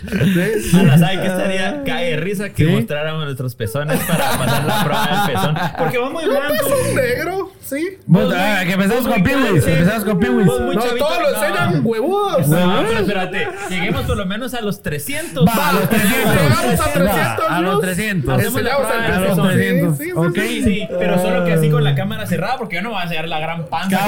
Sí. 0.08 0.78
Ala, 0.78 0.98
¿sabe 0.98 1.20
qué 1.20 1.26
estaría? 1.26 1.82
Cae 1.84 2.10
de 2.10 2.16
risa 2.18 2.50
que 2.50 2.66
mostráramos 2.66 3.24
nuestros 3.24 3.54
pezones 3.54 3.98
para 4.00 4.30
pasar 4.38 4.64
la 4.64 4.84
prueba 4.84 5.06
del 5.26 5.34
pezón. 5.34 5.54
Porque 5.78 5.98
va 5.98 6.10
muy 6.10 6.24
Un 6.24 6.30
blanco. 6.30 6.52
pezón 6.52 6.94
negro. 6.94 7.50
Sí. 7.68 7.88
Vos, 8.06 8.32
ah, 8.36 8.60
que 8.64 8.72
empezamos 8.72 9.06
con 9.06 9.22
Pinwis. 9.22 9.66
Empezamos 9.66 10.04
con 10.04 10.18
muy 10.18 10.44
No, 10.44 10.82
todos 10.82 11.18
lo 11.22 11.30
No. 11.30 11.36
enseñan 11.44 11.80
huevudos. 11.84 12.48
No, 12.48 12.84
pero 12.86 13.00
espérate. 13.00 13.48
Lleguemos 13.70 14.02
por 14.02 14.16
lo 14.16 14.26
menos 14.26 14.54
a 14.54 14.60
los 14.60 14.82
300. 14.82 15.46
Va, 15.46 15.68
a 15.68 15.72
los 15.74 15.88
300. 15.88 16.34
Llegamos 16.34 16.80
a 16.80 16.92
300 16.92 17.46
Va, 17.48 17.56
A 17.56 17.60
los 17.60 17.70
views. 17.70 17.80
300. 17.82 18.38
Hacemos 18.38 18.62
la 18.62 18.76
pezón. 18.76 19.36
los 19.38 19.48
300. 19.48 19.98
Sí, 19.98 20.04
sí, 20.04 20.10
sí, 20.10 20.16
Ok. 20.16 20.34
sí. 20.38 20.62
Sí, 20.68 20.88
pero 20.98 21.18
solo 21.20 21.44
que 21.44 21.52
así 21.52 21.70
con 21.70 21.84
la 21.84 21.94
cámara 21.94 22.26
cerrada, 22.26 22.56
porque 22.58 22.76
yo 22.76 22.82
no 22.82 22.90
voy 22.90 23.00
a 23.00 23.02
enseñar 23.04 23.28
la 23.28 23.40
gran 23.40 23.66
panza. 23.66 23.98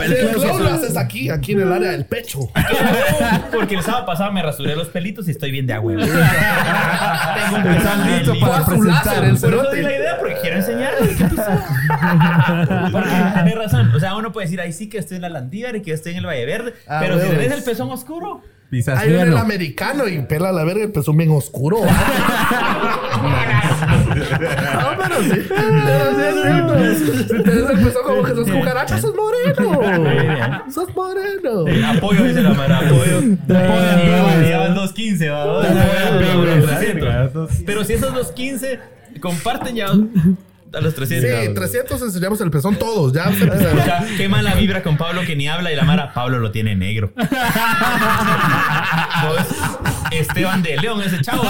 El 0.00 0.28
flow 0.28 0.58
lo 0.58 0.68
haces 0.70 0.96
aquí, 0.96 1.30
aquí 1.30 1.52
en 1.52 1.60
el 1.60 1.72
área 1.72 1.90
del 1.92 2.04
pecho. 2.06 2.40
Porque 3.52 3.74
el 3.76 3.82
sábado 3.82 4.06
pasado 4.06 4.32
me 4.32 4.42
rasuré 4.42 4.74
los 4.76 4.88
pelitos 4.88 5.28
y 5.28 5.32
estoy 5.32 5.50
bien 5.50 5.66
de 5.66 5.74
agua. 5.74 5.92
Tengo 5.94 6.08
un 7.56 7.66
Están 7.76 8.06
listos 8.10 8.38
para 8.38 8.56
a 8.56 8.60
eso 8.60 9.20
di 9.22 9.36
cerote. 9.36 9.82
la 9.82 9.92
idea, 9.92 10.18
porque 10.18 10.34
quiero 10.40 10.56
enseñar. 10.56 10.92
¿Qué 11.16 11.24
pasa? 11.24 11.64
Porque 12.92 13.10
tenés 13.34 13.54
razón. 13.56 13.92
O 13.94 14.00
sea, 14.00 14.16
uno 14.16 14.32
puede 14.32 14.46
decir, 14.46 14.60
ahí 14.60 14.72
sí 14.72 14.88
que 14.88 14.98
estoy 14.98 15.16
en 15.16 15.22
la 15.22 15.28
Landívar 15.28 15.76
y 15.76 15.82
que 15.82 15.92
estoy 15.92 16.12
en 16.12 16.18
el 16.18 16.26
Valle 16.26 16.46
Verde. 16.46 16.74
Ah, 16.86 16.98
pero 17.00 17.20
si 17.20 17.28
tenés 17.28 17.52
el 17.52 17.62
pezón 17.62 17.90
oscuro, 17.90 18.42
Pisas 18.70 19.00
Ahí 19.00 19.08
viene 19.08 19.24
el 19.24 19.36
americano 19.36 20.06
y 20.06 20.20
pela 20.22 20.52
la 20.52 20.62
verga 20.62 20.84
el 20.84 20.92
pezón 20.92 21.16
bien 21.16 21.30
oscuro. 21.32 21.78
No, 24.10 24.90
pero 25.02 25.22
sí. 25.22 25.46
Pero 25.48 26.10
sí 26.14 26.40
cierto. 26.42 26.78
Si 27.36 27.42
tenés 27.42 27.70
el 27.70 27.78
pezón 27.84 28.02
como 28.04 28.22
que 28.22 28.34
sos 28.34 28.50
cucaracha, 28.50 28.98
sos 28.98 29.14
moreno. 29.14 29.80
Sos 30.72 30.94
moreno. 30.94 31.66
eh, 31.68 31.84
apoyo, 31.84 32.24
dice 32.24 32.42
la 32.42 32.54
mara, 32.54 32.78
apoyo. 32.78 33.18
Apoyo, 33.18 34.42
Llevan 34.42 34.76
2.15, 34.76 35.30
va. 35.30 35.46
vos. 35.46 35.66
Apoyo, 35.66 36.62
300. 36.66 37.50
Pero 37.64 37.84
si 37.84 37.92
esos 37.94 38.12
2.15 38.12 38.78
comparten 39.20 39.74
ya 39.76 39.88
a 40.72 40.80
los 40.80 40.94
300. 40.94 41.46
Sí, 41.46 41.54
300 41.54 42.02
enseñamos 42.02 42.40
el 42.40 42.50
pezón 42.50 42.76
todos. 42.76 43.12
Ya 43.12 43.32
se 43.32 43.44
O 43.50 43.58
sea, 43.58 44.06
qué 44.16 44.28
mala 44.28 44.54
vibra 44.54 44.82
con 44.82 44.96
Pablo 44.96 45.22
que 45.26 45.36
ni 45.36 45.48
habla 45.48 45.72
y 45.72 45.76
la 45.76 45.84
Mara, 45.84 46.12
Pablo 46.12 46.38
lo 46.38 46.50
tiene 46.50 46.76
negro. 46.76 47.12
Esteban 50.12 50.62
de 50.62 50.76
León, 50.76 51.00
ese 51.02 51.20
chavo. 51.20 51.42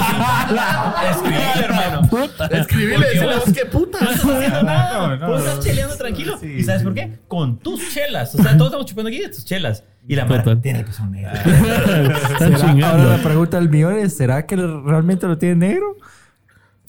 Escribile, 1.11 1.65
hermano. 1.65 2.09
Escribile, 2.51 3.07
qué 3.55 3.67
puta. 3.67 3.99
No 4.01 4.11
estás 4.11 4.31
haciendo 4.31 4.63
nada. 4.63 5.09
No, 5.09 5.17
no, 5.17 5.29
Vos 5.29 5.41
estás 5.41 5.61
cheleando 5.61 5.97
tranquilo. 5.97 6.39
¿Y 6.45 6.63
sabes 6.63 6.83
por 6.83 6.95
qué? 6.95 7.19
Con 7.29 7.59
tus 7.59 7.93
chelas. 7.93 8.35
O 8.35 8.43
sea, 8.43 8.53
todos 8.57 8.67
estamos 8.69 8.87
chupando 8.87 9.09
aquí 9.09 9.21
de 9.21 9.29
tus 9.29 9.45
chelas. 9.45 9.85
Y 10.07 10.17
la 10.17 10.25
Mara 10.25 10.61
tiene 10.61 10.81
el 10.81 10.85
pezón 10.85 11.13
negro. 11.13 11.31
Están 11.35 12.39
¿Será- 12.39 12.59
chingando. 12.59 12.87
Ahora 12.87 13.17
la 13.17 13.23
pregunta 13.23 13.59
del 13.59 13.69
millón 13.69 13.99
es, 13.99 14.17
¿será 14.17 14.47
que 14.47 14.57
realmente 14.57 15.27
lo 15.27 15.39
tiene 15.39 15.57
negro? 15.57 15.97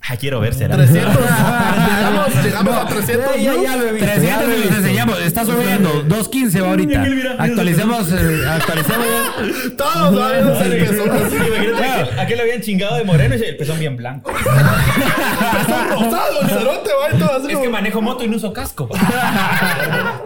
Ah, 0.09 0.17
quiero 0.17 0.39
ver, 0.41 0.53
será. 0.53 0.75
300. 0.75 1.15
Llegamos, 1.15 2.43
llegamos 2.43 2.75
a 2.75 2.85
300 2.87 3.35
Ya, 3.35 3.41
ya, 3.41 3.51
views. 3.51 3.63
ya 3.63 3.75
lo 3.77 3.83
he 3.87 3.91
visto, 3.93 4.07
300 4.07 4.23
ya 4.27 4.35
lo 4.37 4.41
he 4.41 4.45
y 4.45 4.49
los 4.49 4.61
visto. 4.63 4.75
enseñamos. 4.77 5.19
Está 5.21 5.45
subiendo. 5.45 6.03
2.15 6.07 6.61
va 6.61 6.69
ahorita. 6.69 7.05
Actualicemos. 7.43 8.11
eh, 8.11 8.43
Actualicemos 8.49 9.05
ya. 9.07 9.23
Todos 9.77 10.17
sabemos 10.19 10.61
el 10.61 10.77
pezón. 10.77 11.07
Imagínate 11.07 12.19
a 12.19 12.21
aquel 12.23 12.37
lo 12.37 12.43
habían 12.43 12.61
chingado 12.61 12.95
de 12.97 13.03
moreno 13.05 13.35
y 13.35 13.41
el 13.43 13.55
pezón 13.57 13.79
bien 13.79 13.95
blanco. 13.95 14.31
Pezón 14.41 15.89
rosado, 15.89 16.41
el 16.41 16.47
cerote 16.49 16.89
va 16.99 17.15
y 17.15 17.19
todo 17.19 17.33
así 17.37 17.51
Es 17.51 17.57
que 17.59 17.69
manejo 17.69 18.01
moto 18.01 18.23
y 18.23 18.27
no 18.27 18.37
uso 18.37 18.51
casco. 18.53 18.89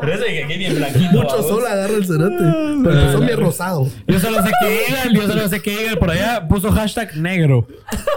Pero 0.02 0.14
eso 0.14 0.24
de 0.24 0.30
que 0.34 0.44
aquí 0.46 0.58
bien 0.58 0.76
blanquito. 0.76 1.12
Mucho 1.12 1.44
sol 1.44 1.64
agarra 1.68 1.94
el 1.94 2.06
cerote. 2.06 2.36
Pero 2.84 2.92
el 3.00 3.06
pezón 3.08 3.26
bien 3.26 3.40
rosado. 3.40 3.88
Yo 4.08 4.20
solo 4.20 4.42
sé 4.42 4.52
que 4.62 4.86
Egan, 4.88 5.14
yo 5.14 5.28
solo 5.28 5.48
sé 5.50 5.62
que 5.62 5.84
Egan 5.86 5.98
por 5.98 6.10
allá 6.12 6.48
puso 6.48 6.72
hashtag 6.72 7.16
negro. 7.18 7.68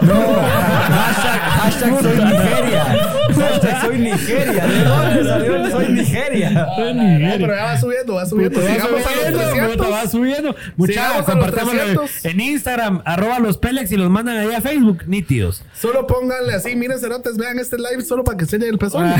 Hashtag, 0.01 1.41
hashtag 1.49 2.01
soy 2.01 2.17
Nigeria. 2.17 2.83
Hashtag 3.29 3.81
soy 3.81 3.97
Nigeria. 3.99 4.67
¿De 4.67 4.83
dónde 4.83 5.23
salió 5.29 5.55
el 5.55 5.71
soy 5.71 5.89
Nigeria? 5.89 6.49
No, 6.49 6.67
pero 6.75 7.55
ya 7.55 7.63
va 7.63 7.79
subiendo, 7.79 8.13
va 8.15 8.25
subiendo. 8.25 8.59
Va 8.59 8.65
subiendo, 8.65 8.89
los 8.89 9.01
puta, 9.01 9.53
300. 9.53 9.91
va 9.91 10.07
subiendo. 10.07 10.55
Muchachos, 10.75 11.25
compartámoslo 11.25 11.79
300. 11.79 12.25
en 12.25 12.41
Instagram, 12.41 13.01
arroba 13.05 13.39
los 13.39 13.57
Pelex 13.57 13.91
y 13.91 13.97
los 13.97 14.09
mandan 14.09 14.37
ahí 14.37 14.53
a 14.53 14.61
Facebook, 14.61 15.03
nítidos. 15.07 15.63
Solo 15.73 16.07
pónganle 16.07 16.53
así, 16.53 16.75
miren 16.75 16.99
cerotes, 16.99 17.37
vean 17.37 17.59
este 17.59 17.77
live 17.77 18.01
solo 18.03 18.23
para 18.23 18.37
que 18.37 18.43
enseñen 18.43 18.69
el 18.69 18.77
pezón. 18.77 19.09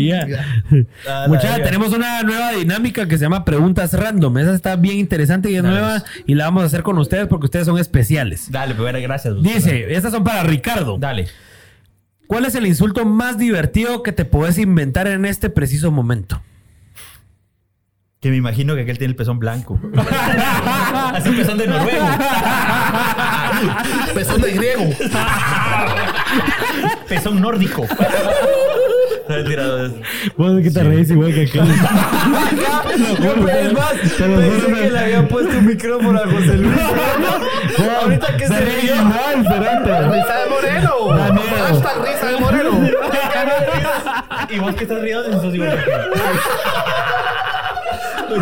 Ya. 0.00 0.26
Ah, 1.06 1.26
la 1.26 1.28
Muchachos, 1.28 1.62
tenemos 1.64 1.92
una 1.92 2.22
nueva 2.22 2.52
dinámica 2.52 3.06
que 3.06 3.18
se 3.18 3.24
llama 3.24 3.44
Preguntas 3.44 3.92
Random. 3.92 4.36
Esa 4.38 4.54
está 4.54 4.76
bien 4.76 4.98
interesante 4.98 5.50
y 5.50 5.56
es 5.56 5.62
nueva 5.62 6.02
y 6.26 6.34
la 6.34 6.44
vamos 6.44 6.62
a 6.62 6.66
hacer 6.66 6.82
con 6.82 6.98
ustedes 6.98 7.26
porque 7.26 7.46
ustedes 7.46 7.66
son 7.66 7.78
especiales. 7.78 8.50
Dale, 8.50 8.74
pues 8.74 8.92
bueno, 8.92 8.98
gracias. 9.02 9.34
Dice, 9.42 9.92
estas 9.92 10.12
son 10.12 10.24
para 10.24 10.42
Ricardo. 10.42 10.96
Dale. 10.98 11.28
¿Cuál 12.30 12.44
es 12.44 12.54
el 12.54 12.64
insulto 12.64 13.04
más 13.04 13.38
divertido 13.38 14.04
que 14.04 14.12
te 14.12 14.24
puedes 14.24 14.56
inventar 14.56 15.08
en 15.08 15.24
este 15.24 15.50
preciso 15.50 15.90
momento? 15.90 16.40
Que 18.20 18.30
me 18.30 18.36
imagino 18.36 18.76
que 18.76 18.82
aquel 18.82 18.98
tiene 18.98 19.10
el 19.10 19.16
pezón 19.16 19.40
blanco. 19.40 19.80
Así 21.12 21.30
pezón 21.30 21.58
de 21.58 21.66
noruego. 21.66 22.06
Pezón 24.14 24.42
de 24.42 24.52
griego. 24.52 24.84
Pezón 27.08 27.40
nórdico. 27.40 27.84
Mentira, 29.30 29.64
Vos 30.36 30.60
que 30.60 30.70
te 30.72 30.82
reís 30.82 31.08
igual 31.10 31.32
que. 31.32 31.46
Yo, 31.46 31.62
pues, 33.40 33.54
es 33.54 33.72
más, 33.72 33.92
pensé 33.92 34.72
que 34.74 34.90
le 34.90 34.98
habían 34.98 35.28
puesto 35.28 35.56
un 35.56 35.66
micrófono 35.66 36.18
a 36.18 36.26
José 36.26 36.56
Luis. 36.56 36.80
Ahorita 38.02 38.36
que 38.36 38.48
se 38.48 38.60
rió. 38.60 38.94
Risa 40.10 40.34
de 40.40 40.50
moreno. 40.50 40.90
Hashtag 41.10 42.04
risa 42.04 42.26
de 42.26 42.40
moreno. 42.40 42.90
Y 44.48 44.58
vos 44.58 44.74
que 44.74 44.82
estás 44.82 45.00
riendo, 45.00 45.40
sos 45.40 45.54
igual 45.54 45.84
que 45.84 45.92
Tu 48.28 48.36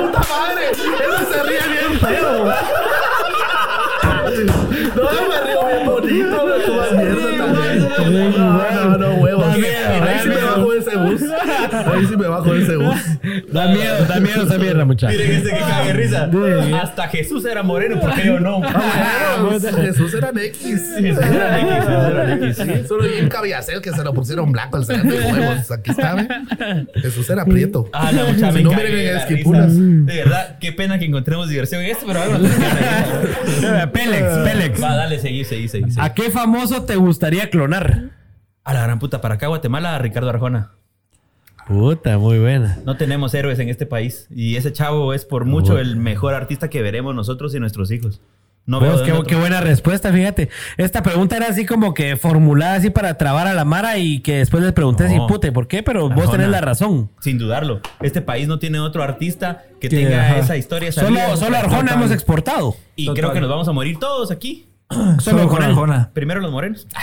puta 0.00 0.20
madre. 0.20 0.70
Eso 0.70 1.32
se 1.32 1.42
ríe 1.42 1.68
bien 1.68 1.98
feo. 1.98 2.44
No, 4.94 5.10
me 5.28 5.40
río 5.40 5.66
bien 5.66 5.86
bonito. 5.86 6.46
Me 6.46 6.64
tomas 6.64 6.92
mierda 6.92 7.35
también. 8.06 8.30
No, 8.32 8.70
no, 8.88 8.98
no, 8.98 9.14
huevos. 9.14 9.35
Da 9.46 9.56
miedo, 9.56 10.02
Ahí 10.02 10.18
sí 10.22 10.28
me 10.28 10.42
bajo 10.42 10.72
de 10.72 10.78
ese 10.78 10.96
bus. 10.96 11.22
Ahí 11.72 12.06
sí 12.06 12.16
me 12.16 12.28
bajo 12.28 12.54
de 12.54 12.62
ese 12.62 12.76
bus. 12.76 12.96
Da 13.52 13.68
miedo, 13.68 14.04
da 14.06 14.20
miedo 14.20 14.42
esa 14.42 14.58
mierda, 14.58 14.84
muchachos. 14.84 15.16
miren 15.18 15.36
este 15.36 15.50
que 15.50 15.58
cague 15.58 15.86
de 15.86 15.92
risa. 15.92 16.30
Hasta 16.82 17.08
Jesús 17.08 17.44
era 17.44 17.62
moreno, 17.62 18.00
¿por 18.00 18.14
qué 18.14 18.26
yo 18.26 18.40
no? 18.40 18.60
Jesús 19.82 20.14
era 20.14 20.30
X. 20.30 20.62
Jesús 20.98 21.24
era 21.24 21.60
X, 21.60 21.74
Jesús 21.74 22.58
era 22.58 22.70
X. 22.76 22.88
Solo 22.88 23.04
bien 23.04 23.28
cabiacel 23.28 23.80
que 23.80 23.92
se 23.92 24.04
lo 24.04 24.12
pusieron 24.14 24.52
blanco 24.52 24.76
al 24.76 24.84
ser 24.84 25.02
de 25.02 25.20
huevos. 25.20 25.70
Aquí 25.70 25.90
está, 25.90 26.14
¿ve? 26.14 26.28
Jesús 26.94 27.28
era 27.30 27.44
prieto. 27.44 27.88
Ah, 27.92 28.12
la 28.12 28.24
muchacha 28.24 28.52
Si 28.52 28.58
me 28.58 28.62
no, 28.64 28.70
miren 28.70 29.16
esquipulas. 29.16 29.76
De 29.76 30.16
verdad, 30.16 30.56
qué 30.60 30.72
pena 30.72 30.98
que 30.98 31.04
encontremos 31.04 31.48
diversión 31.48 31.82
en 31.82 31.90
esto, 31.90 32.06
pero 32.06 32.20
tiene 32.24 32.48
que 33.80 33.86
Pélex, 33.88 34.38
Pélex. 34.44 34.82
Va, 34.82 34.96
dale, 34.96 35.18
seguí, 35.18 35.44
seguí, 35.44 35.68
seguí. 35.68 35.90
seguí. 35.90 36.04
¿A 36.06 36.14
qué 36.14 36.30
famoso 36.30 36.82
te 36.84 36.96
gustaría 36.96 37.50
clonar? 37.50 38.15
A 38.66 38.74
la 38.74 38.82
gran 38.82 38.98
puta, 38.98 39.20
para 39.22 39.36
acá, 39.36 39.46
Guatemala, 39.46 39.96
Ricardo 39.98 40.28
Arjona. 40.28 40.72
Puta, 41.66 42.18
muy 42.18 42.38
buena. 42.38 42.78
No 42.84 42.96
tenemos 42.96 43.32
héroes 43.34 43.58
en 43.58 43.68
este 43.68 43.86
país. 43.86 44.26
Y 44.30 44.56
ese 44.56 44.72
chavo 44.72 45.14
es 45.14 45.24
por 45.24 45.44
mucho 45.44 45.78
el 45.78 45.96
mejor 45.96 46.34
artista 46.34 46.68
que 46.70 46.82
veremos 46.82 47.14
nosotros 47.14 47.54
y 47.54 47.60
nuestros 47.60 47.90
hijos. 47.90 48.20
No 48.64 48.80
veo 48.80 48.98
de 48.98 49.04
qué, 49.04 49.16
qué 49.28 49.36
buena 49.36 49.60
respuesta, 49.60 50.12
fíjate. 50.12 50.48
Esta 50.76 51.00
pregunta 51.04 51.36
era 51.36 51.46
así 51.46 51.64
como 51.64 51.94
que 51.94 52.16
formulada 52.16 52.74
así 52.74 52.90
para 52.90 53.16
trabar 53.16 53.46
a 53.46 53.54
la 53.54 53.64
Mara 53.64 53.96
y 53.98 54.18
que 54.20 54.38
después 54.38 54.62
les 54.64 54.72
pregunté 54.72 55.08
si 55.08 55.16
No. 55.16 55.28
pute, 55.28 55.52
¿por 55.52 55.68
qué? 55.68 55.84
Pero 55.84 56.08
vos 56.08 56.30
tenés 56.32 56.48
la 56.48 56.60
razón. 56.60 57.08
Sin 57.20 57.38
dudarlo. 57.38 57.80
Este 58.00 58.20
país 58.22 58.48
no 58.48 58.58
tiene 58.58 58.80
otro 58.80 59.04
artista 59.04 59.62
que 59.80 59.88
Que, 59.88 59.96
tenga 59.96 60.20
ajá. 60.26 60.38
esa 60.38 60.56
historia. 60.56 60.88
esa 60.88 61.02
Solo, 61.02 61.12
vida. 61.14 61.36
solo 61.36 61.56
Arjona 61.56 61.82
Total. 61.82 61.94
hemos 61.98 62.10
exportado. 62.10 62.76
Y 62.96 63.06
Total. 63.06 63.20
creo 63.22 63.32
que 63.34 63.40
nos 63.40 63.48
vamos 63.50 63.68
a 63.68 63.72
morir 63.72 63.98
todos 64.00 64.32
aquí. 64.32 64.66
Solo 65.18 65.48
con 65.48 65.62
Arjona. 65.62 66.10
Primero 66.12 66.40
los 66.40 66.50
morenos. 66.52 66.86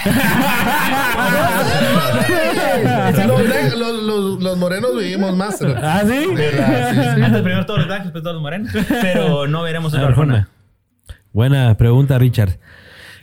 Los, 3.27 3.43
ne- 3.47 3.75
los, 3.77 4.03
los, 4.03 4.41
los 4.43 4.57
morenos 4.57 4.97
vivimos 4.97 5.35
más. 5.35 5.57
pero- 5.59 5.75
¿Ah, 5.81 6.01
sí? 6.05 6.25
Antes 7.21 7.41
primero 7.41 7.65
todos 7.65 7.79
los 7.79 7.87
blancos, 7.87 8.05
después 8.05 8.23
todos 8.23 8.35
los 8.35 8.41
morenos. 8.41 8.69
Pero 9.01 9.47
no 9.47 9.61
veremos 9.63 9.93
a 9.93 10.01
Arjona. 10.07 10.49
Buena 11.31 11.75
pregunta, 11.77 12.17
Richard. 12.19 12.57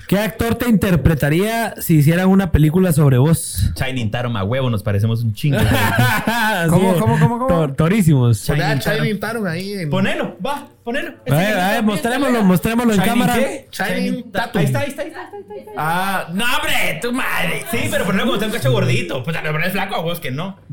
¿Qué 0.09 0.19
actor 0.19 0.57
te 0.57 0.69
interpretaría 0.69 1.75
si 1.81 1.99
hicieran 1.99 2.29
una 2.29 2.51
película 2.51 2.93
sobre 2.93 3.19
vos? 3.19 3.71
Shining 3.77 4.11
Tarum 4.11 4.37
a 4.37 4.43
huevo, 4.43 4.69
nos 4.69 4.83
parecemos 4.83 5.23
un 5.23 5.35
chingo. 5.35 5.59
¿Cómo, 6.69 6.95
cómo, 6.99 7.19
cómo, 7.21 7.39
cómo? 7.39 7.49
tor- 7.49 7.77
torísimos. 7.77 8.45
Shining 8.45 9.21
Tarum. 9.21 9.47
Ahí. 9.47 9.75
En... 9.75 9.91
Ponelo, 9.91 10.37
va, 10.45 10.67
ponelo. 10.85 11.15
A 11.31 11.35
ver, 11.35 11.59
a 11.61 11.71
ver, 11.73 11.83
mostrémoslo, 11.83 12.43
mostrémoslo 12.45 12.93
en 12.95 13.01
¿Shining 13.01 13.13
cámara. 13.21 13.35
qué? 13.35 13.69
Shining 13.71 14.33
Tatum. 14.33 14.59
Ahí 14.61 14.65
está, 14.67 14.79
ahí 14.81 14.89
está, 14.89 15.03
ahí 15.03 15.09
está. 15.09 15.31
Ah, 15.77 16.27
No, 16.33 16.45
hombre, 16.57 16.99
tu 17.03 17.13
madre. 17.13 17.65
Sí, 17.71 17.89
pero 17.91 18.05
ponelo 18.05 18.25
como 18.25 18.35
está 18.35 18.47
un 18.47 18.53
cacho 18.53 18.73
gordito. 18.73 19.23
Pues 19.23 19.43
le 19.43 19.51
pones 19.53 19.73
flaco 19.73 19.95
a 19.97 20.01
vos 20.01 20.21
que 20.21 20.31
no. 20.31 20.59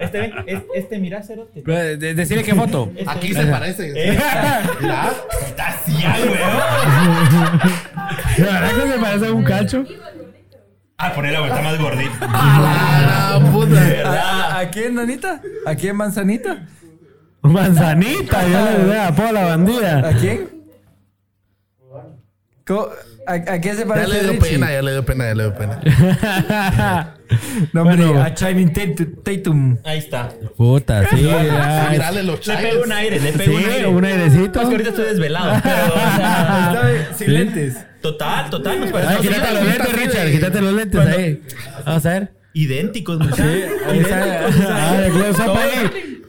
Este, 0.00 0.20
ve, 0.20 0.32
es- 0.46 0.62
este, 0.74 0.98
mira, 0.98 1.22
cerote. 1.22 1.62
Eh, 1.66 1.96
de- 1.96 2.14
Decirle 2.14 2.42
qué 2.44 2.54
foto. 2.54 2.90
Este, 2.96 3.10
Aquí 3.10 3.32
se 3.34 3.46
parece. 3.46 4.08
Esta. 4.10 4.62
Mira. 4.80 5.10
Está 5.46 5.68
así, 5.68 5.92
weón. 5.92 7.60
¿De 8.36 8.42
verdad 8.44 8.70
que 8.70 8.92
se 8.92 8.98
parece 8.98 9.26
a 9.26 9.32
un 9.32 9.44
cacho? 9.44 9.84
Ah, 10.96 11.12
poner 11.12 11.32
la 11.32 11.40
vuelta 11.40 11.60
más 11.60 11.78
gordita. 11.78 12.16
¡Ah, 12.22 13.38
la 13.42 13.50
puta! 13.50 13.80
¿A, 14.06 14.58
a 14.60 14.70
quién, 14.70 14.94
Nanita? 14.94 15.40
¿A 15.66 15.74
quién, 15.74 15.96
Manzanita? 15.96 16.66
Manzanita, 17.44 18.48
ya 18.48 18.70
le 18.70 18.84
vea, 18.84 19.08
a 19.08 19.32
la 19.32 19.44
bandida. 19.44 19.98
¿A 20.08 20.12
quién? 20.14 20.48
¿A, 23.26 23.32
a 23.34 23.60
quién 23.60 23.74
se 23.76 23.82
Ya 23.82 23.86
parece 23.88 24.08
le 24.12 24.20
dio 24.22 24.32
Richie? 24.32 24.50
pena, 24.52 24.72
ya 24.72 24.82
le 24.82 24.92
dio 24.92 25.04
pena, 25.04 25.24
ya 25.26 25.34
le 25.34 25.42
dio 25.44 25.54
pena. 25.54 25.80
No, 27.72 27.82
hombre, 27.82 28.04
Bueno. 28.04 28.22
a 28.22 28.34
Tat- 28.34 29.22
Tatum. 29.24 29.78
Ahí 29.82 29.98
está. 29.98 30.28
Puta, 30.56 31.08
sí. 31.08 31.16
Sí, 31.16 31.22
ya. 31.24 31.88
mirale 31.90 32.22
los 32.22 32.46
Le 32.46 32.56
pego 32.58 32.82
un 32.84 32.92
aire, 32.92 33.18
le 33.18 33.32
pego 33.32 33.56
un 33.56 33.62
Sí, 33.62 33.70
aire. 33.70 33.86
un 33.88 34.04
airecito. 34.04 34.60
Es 34.60 34.66
que 34.68 34.72
ahorita 34.72 34.90
estoy 34.90 35.04
desvelado. 35.06 35.60
Pero, 35.64 35.86
o 35.86 36.16
sea, 36.16 37.08
sin 37.16 37.32
lentes. 37.32 37.76
total, 38.02 38.50
total. 38.50 38.78
Nos 38.80 38.86
Ay, 38.88 38.92
parecemos 38.92 39.22
quítate 39.26 39.52
los 39.54 39.64
lentes, 39.64 39.92
Richard. 40.06 40.30
Quítate 40.30 40.60
los 40.60 40.72
lentes 40.74 41.00
ahí. 41.00 41.42
Vamos 41.86 42.06
a 42.06 42.08
ver. 42.10 42.32
Idénticos, 42.52 43.18
muchachos. 43.18 43.46
Ahí 43.88 43.98
está. 44.00 44.46
Ah, 44.68 45.06
up 45.46 45.56
ahí. 45.56 46.22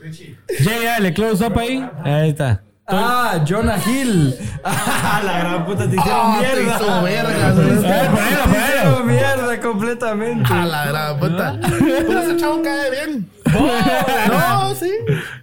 Ya, 0.63 0.77
ya, 0.83 0.99
le 0.99 1.13
close 1.13 1.45
up 1.45 1.57
ahí. 1.59 1.85
Ahí 2.03 2.29
está. 2.29 2.61
Ah, 2.87 3.43
Jonah 3.47 3.77
Hill. 3.85 4.35
Ah, 4.63 5.21
la 5.23 5.39
gran 5.39 5.65
puta 5.65 5.87
te 5.89 5.95
hicieron 5.95 6.21
Ah, 6.23 6.39
te 6.41 6.55
mierda. 6.59 6.75
hizo 6.75 7.01
verga, 7.03 7.47
A 7.47 7.51
ver, 7.53 7.81
¿sabes? 7.81 8.09
ponelo, 8.09 8.43
Te 8.51 8.59
hicieron 8.59 9.07
mierda 9.07 9.59
completamente. 9.59 10.53
A 10.53 10.65
la 10.65 10.85
gran 10.87 11.19
puta. 11.19 11.59
Pero 11.79 12.19
ese 12.21 12.37
chavo 12.37 12.61
cae 12.63 12.91
bien. 12.91 13.29
No, 14.27 14.75
sí. 14.75 14.91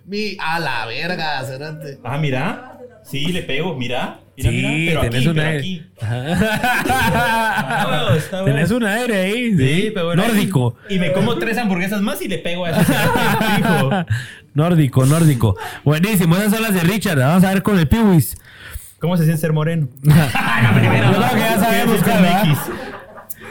Mi 0.07 0.37
a 0.41 0.59
la 0.61 0.87
verga, 0.87 1.43
cerate. 1.45 1.99
Ah, 2.05 2.19
mira. 2.19 2.79
Sí, 3.05 3.27
le 3.33 3.43
pego. 3.43 3.75
Mira. 3.77 4.19
Mira, 4.37 4.51
Sí, 4.51 4.57
mira. 4.57 5.01
Pero 5.01 5.11
tenés 5.11 5.21
aquí, 5.21 5.29
un 5.29 5.35
pero 5.35 5.47
aire. 5.49 5.59
aquí. 5.59 5.87
Ah, 6.03 8.13
está 8.17 8.43
bueno. 8.43 8.55
Tenés 8.57 8.71
un 8.71 8.85
aire 8.85 9.17
ahí. 9.23 9.57
Sí, 9.57 9.91
pero 9.95 10.07
bueno. 10.07 10.27
Nórdico. 10.27 10.77
Y 10.89 10.99
me 10.99 11.13
como 11.13 11.37
tres 11.39 11.59
hamburguesas 11.59 12.01
más 12.03 12.21
y 12.23 12.29
le 12.29 12.39
pego 12.39 12.65
a 12.67 12.71
ese. 12.71 12.93
Nórdico, 14.55 15.07
nórdico. 15.07 15.57
Buenísimo, 15.85 16.37
esas 16.37 16.53
son 16.53 16.63
las 16.63 16.75
de 16.75 16.81
Richard. 16.81 17.19
Vamos 17.19 17.45
a 17.45 17.53
ver 17.53 17.63
con 17.63 17.79
el 17.79 17.89
Piwis. 17.89 18.37
¿Cómo 18.99 19.17
se 19.17 19.25
siente 19.25 19.41
ser 19.41 19.53
moreno? 19.53 19.89
Yo 20.03 20.13
creo 20.13 21.31
que 21.31 21.39
ya 21.41 21.59
sabemos, 21.59 21.95
¿Qué 21.95 21.99
es 21.99 22.03
cara, 22.05 22.43
X? 22.45 22.59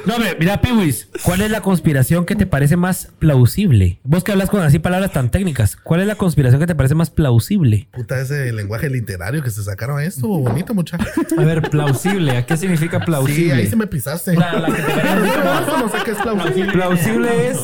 No, 0.05 0.15
hombre, 0.15 0.35
mira, 0.39 0.59
Piwis, 0.61 1.09
¿cuál 1.23 1.41
es 1.41 1.51
la 1.51 1.61
conspiración 1.61 2.25
que 2.25 2.35
te 2.35 2.47
parece 2.47 2.75
más 2.75 3.09
plausible? 3.19 3.99
Vos 4.03 4.23
que 4.23 4.31
hablas 4.31 4.49
con 4.49 4.61
así 4.63 4.79
palabras 4.79 5.11
tan 5.13 5.29
técnicas, 5.29 5.75
¿cuál 5.75 6.01
es 6.01 6.07
la 6.07 6.15
conspiración 6.15 6.59
que 6.59 6.65
te 6.65 6.73
parece 6.73 6.95
más 6.95 7.11
plausible? 7.11 7.87
Puta, 7.91 8.19
ese 8.19 8.51
lenguaje 8.51 8.89
literario 8.89 9.43
que 9.43 9.51
se 9.51 9.63
sacaron 9.63 10.01
esto, 10.01 10.27
bonito, 10.27 10.73
muchacho. 10.73 11.05
A 11.37 11.43
ver, 11.43 11.61
plausible. 11.69 12.35
¿A 12.37 12.45
qué 12.47 12.57
significa 12.57 12.97
Sí, 12.99 13.05
plausible? 13.05 13.53
ahí 13.53 13.67
se 13.67 13.75
me 13.75 13.85
pisaste. 13.85 14.35
La, 14.35 14.53
la 14.59 14.67
que 14.75 14.81
te 14.81 14.91
parece 14.91 15.37
No, 15.81 15.89
sé 15.89 15.97
qué 16.03 16.11
es 16.11 16.17
plausible. 16.17 16.71
Plausible 16.71 17.47
es 17.49 17.59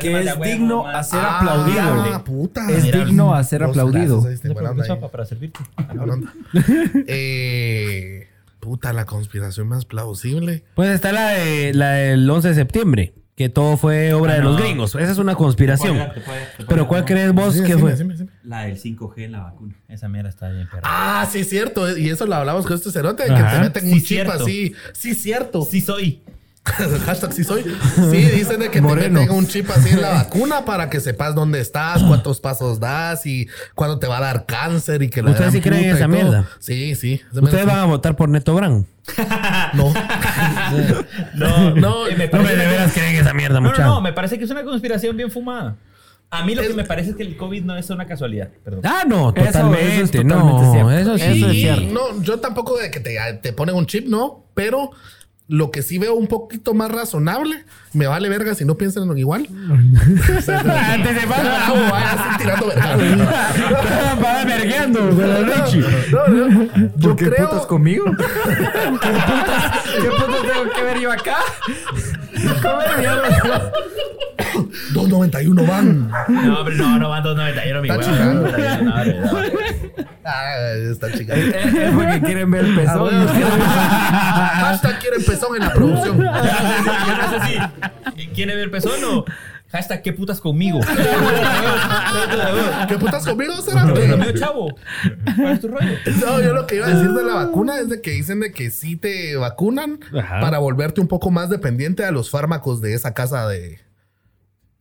que 0.00 0.20
es 0.20 0.40
digno 0.42 0.86
a 0.86 1.02
ser 1.02 1.20
Ah, 1.22 1.38
aplaudido. 1.38 2.24
puta. 2.24 2.70
Es 2.70 2.84
Mira, 2.84 3.04
digno 3.04 3.34
a 3.34 3.42
ser 3.44 3.62
aplaudido. 3.62 4.28
este, 4.28 4.50
para 4.54 5.24
servirte. 5.24 5.60
Hablando. 5.76 6.28
Eh, 7.06 8.28
puta, 8.66 8.92
la 8.92 9.04
conspiración 9.04 9.68
más 9.68 9.84
plausible. 9.84 10.64
Pues 10.74 10.90
está 10.90 11.12
la, 11.12 11.28
de, 11.30 11.72
la 11.72 11.90
del 11.92 12.28
11 12.28 12.48
de 12.48 12.54
septiembre, 12.56 13.14
que 13.36 13.48
todo 13.48 13.76
fue 13.76 14.12
obra 14.12 14.34
de 14.34 14.40
los 14.42 14.58
gringos. 14.60 14.94
Esa 14.96 15.12
es 15.12 15.18
una 15.18 15.36
conspiración. 15.36 15.96
Te 15.96 16.04
puede- 16.04 16.14
te 16.14 16.20
puede- 16.20 16.40
te 16.40 16.46
puede- 16.56 16.68
Pero 16.68 16.88
¿cuál 16.88 17.04
crees 17.04 17.32
vos 17.32 17.54
Sí, 17.54 17.62
que 17.62 17.78
fue? 17.78 17.94
La 18.42 18.62
del 18.62 18.76
5G 18.76 19.24
en 19.24 19.32
la 19.32 19.42
vacuna. 19.44 19.76
Esa 19.88 20.08
mierda 20.08 20.30
está 20.30 20.48
bien, 20.50 20.66
perra. 20.68 20.82
Ah, 20.84 21.28
sí, 21.30 21.44
cierto. 21.44 21.96
Y 21.96 22.08
eso 22.10 22.26
lo 22.26 22.34
hablamos 22.34 22.66
con 22.66 22.74
este 22.74 22.90
cerote, 22.90 23.24
que 23.26 23.32
Ajá. 23.32 23.52
te 23.52 23.60
meten 23.60 23.82
Sí, 23.84 23.88
un 23.92 23.98
chip 23.98 24.06
cierto. 24.08 24.32
así. 24.32 24.74
Sí, 24.92 25.14
cierto. 25.14 25.62
Sí 25.62 25.80
soy. 25.80 26.22
Hashtag 27.06 27.32
sí 27.32 27.44
soy. 27.44 27.62
Sí, 28.10 28.16
dicen 28.16 28.60
de 28.60 28.70
que 28.70 28.80
Moreno. 28.80 29.20
te 29.20 29.26
meten 29.26 29.36
un 29.36 29.46
chip 29.46 29.70
así 29.70 29.90
en 29.90 30.02
la 30.02 30.10
vacuna 30.14 30.64
para 30.64 30.90
que 30.90 31.00
sepas 31.00 31.34
dónde 31.34 31.60
estás, 31.60 32.02
cuántos 32.02 32.40
pasos 32.40 32.80
das 32.80 33.24
y 33.26 33.48
cuándo 33.74 33.98
te 33.98 34.06
va 34.06 34.18
a 34.18 34.20
dar 34.20 34.46
cáncer 34.46 35.02
y 35.02 35.08
que 35.10 35.22
la 35.22 35.30
¿Ustedes 35.30 35.52
gran 35.52 35.62
sí 35.62 35.68
creen 35.68 35.84
en 35.84 35.90
esa 35.96 36.06
todo. 36.06 36.08
mierda? 36.08 36.48
Sí, 36.58 36.94
sí. 36.94 37.20
Ustedes 37.32 37.66
van 37.66 37.78
a 37.78 37.84
votar 37.84 38.16
por 38.16 38.28
Neto 38.28 38.54
Brand. 38.54 38.84
sí. 39.06 39.22
No. 39.74 39.92
No, 41.34 41.70
No, 41.74 42.04
me 42.06 42.24
No, 42.26 42.30
parece- 42.30 42.38
me 42.38 42.56
de 42.56 42.66
veras 42.66 42.92
creen 42.92 43.14
en 43.14 43.20
esa 43.22 43.34
mierda, 43.34 43.54
No, 43.56 43.60
no, 43.60 43.68
muchacho. 43.70 43.88
no, 43.88 44.00
me 44.00 44.12
parece 44.12 44.38
que 44.38 44.44
es 44.44 44.50
una 44.50 44.64
conspiración 44.64 45.16
bien 45.16 45.30
fumada. 45.30 45.76
A 46.30 46.44
mí 46.44 46.54
lo 46.56 46.62
Es- 46.62 46.68
que 46.68 46.74
me 46.74 46.84
parece 46.84 47.10
es 47.10 47.16
que 47.16 47.22
el 47.22 47.36
COVID 47.36 47.62
no 47.64 47.76
es 47.76 47.88
una 47.90 48.06
casualidad. 48.06 48.48
Perdón. 48.64 48.80
Ah, 48.84 49.04
no, 49.06 49.32
Eso- 49.34 49.46
totalmente. 49.46 49.94
eso 49.94 50.04
es 50.04 50.10
totalmente 50.10 50.42
no, 50.62 50.72
cierto. 50.72 50.90
eso 50.90 51.18
sí. 51.18 51.24
Eso 51.24 51.46
es 51.46 51.52
Sí, 51.52 51.60
cierto. 51.60 51.94
No, 51.94 52.22
yo 52.22 52.40
tampoco 52.40 52.76
de 52.78 52.90
que 52.90 52.98
te, 53.00 53.16
te 53.42 53.52
ponen 53.52 53.76
un 53.76 53.86
chip, 53.86 54.08
no, 54.08 54.44
pero 54.54 54.90
lo 55.48 55.70
que 55.70 55.82
sí 55.82 55.98
veo 55.98 56.14
un 56.14 56.26
poquito 56.26 56.74
más 56.74 56.90
razonable, 56.90 57.64
me 57.92 58.06
vale 58.08 58.28
verga 58.28 58.54
si 58.54 58.64
no 58.64 58.74
piensan 58.76 59.04
en 59.04 59.08
lo 59.10 59.16
igual. 59.16 59.46
Antes 59.48 60.46
de 60.46 61.26
Ah, 61.38 61.88
vaya, 61.90 62.10
estoy 62.14 62.36
tirando 62.38 62.66
verga. 62.66 63.52
Va 64.24 64.44
vergueando 64.44 65.00
¿Por 67.00 67.16
qué 67.16 67.26
creo. 67.30 67.48
putas 67.48 67.66
conmigo? 67.66 68.04
¿Qué 68.16 68.16
putas, 68.16 69.82
¿Qué 70.00 70.08
putas 70.08 70.42
tengo 70.42 70.72
que 70.74 70.82
ver 70.82 70.98
yo 71.00 71.12
acá? 71.12 71.36
¿Cómo 72.62 72.76
me 72.96 73.02
llamo? 73.02 73.22
291 74.92 75.66
van. 75.66 76.10
No, 76.28 76.58
hombre, 76.60 76.74
no, 76.76 76.98
no 76.98 77.08
van 77.08 77.22
291, 77.22 77.82
mi 77.82 77.88
Está 77.90 78.10
huevo. 78.10 78.48
Ah, 80.24 80.54
está 80.90 81.12
chica. 81.12 81.34
Es 81.34 81.92
porque 81.94 82.20
quieren 82.24 82.50
ver 82.50 82.64
el 82.64 82.72
Ah, 82.72 82.82
pezón. 82.82 82.98
bueno, 83.00 83.26
Hashtag 83.28 84.98
quiere 85.00 85.16
pezón 85.20 85.56
en 85.56 85.62
la 85.62 85.72
producción. 85.72 86.18
Yo 86.18 86.24
no 86.24 87.30
sé 87.30 87.46
si. 88.16 88.26
¿Quiere 88.34 88.56
ver 88.56 88.70
pezón 88.70 89.02
o 89.04 89.24
hashtag 89.68 90.02
qué 90.02 90.12
putas 90.12 90.40
conmigo? 90.40 90.80
¿Qué 92.88 92.98
putas 92.98 93.26
conmigo, 93.26 93.54
Cerate? 93.62 94.34
chavo. 94.38 94.74
¿Cuál 95.36 95.52
es 95.52 95.60
tu 95.60 95.68
rollo? 95.68 95.92
No, 96.20 96.40
yo 96.40 96.54
lo 96.54 96.66
que 96.66 96.76
iba 96.76 96.86
a 96.86 96.90
decir 96.90 97.10
de 97.12 97.22
la 97.24 97.34
vacuna 97.34 97.78
es 97.80 97.88
de 97.88 98.00
que 98.00 98.12
dicen 98.12 98.40
de 98.40 98.52
que 98.52 98.70
sí 98.70 98.96
te 98.96 99.36
vacunan 99.36 100.00
Ajá. 100.16 100.40
para 100.40 100.58
volverte 100.58 101.00
un 101.00 101.08
poco 101.08 101.30
más 101.30 101.50
dependiente 101.50 102.04
a 102.04 102.10
los 102.10 102.30
fármacos 102.30 102.80
de 102.80 102.94
esa 102.94 103.14
casa 103.14 103.46
de. 103.48 103.80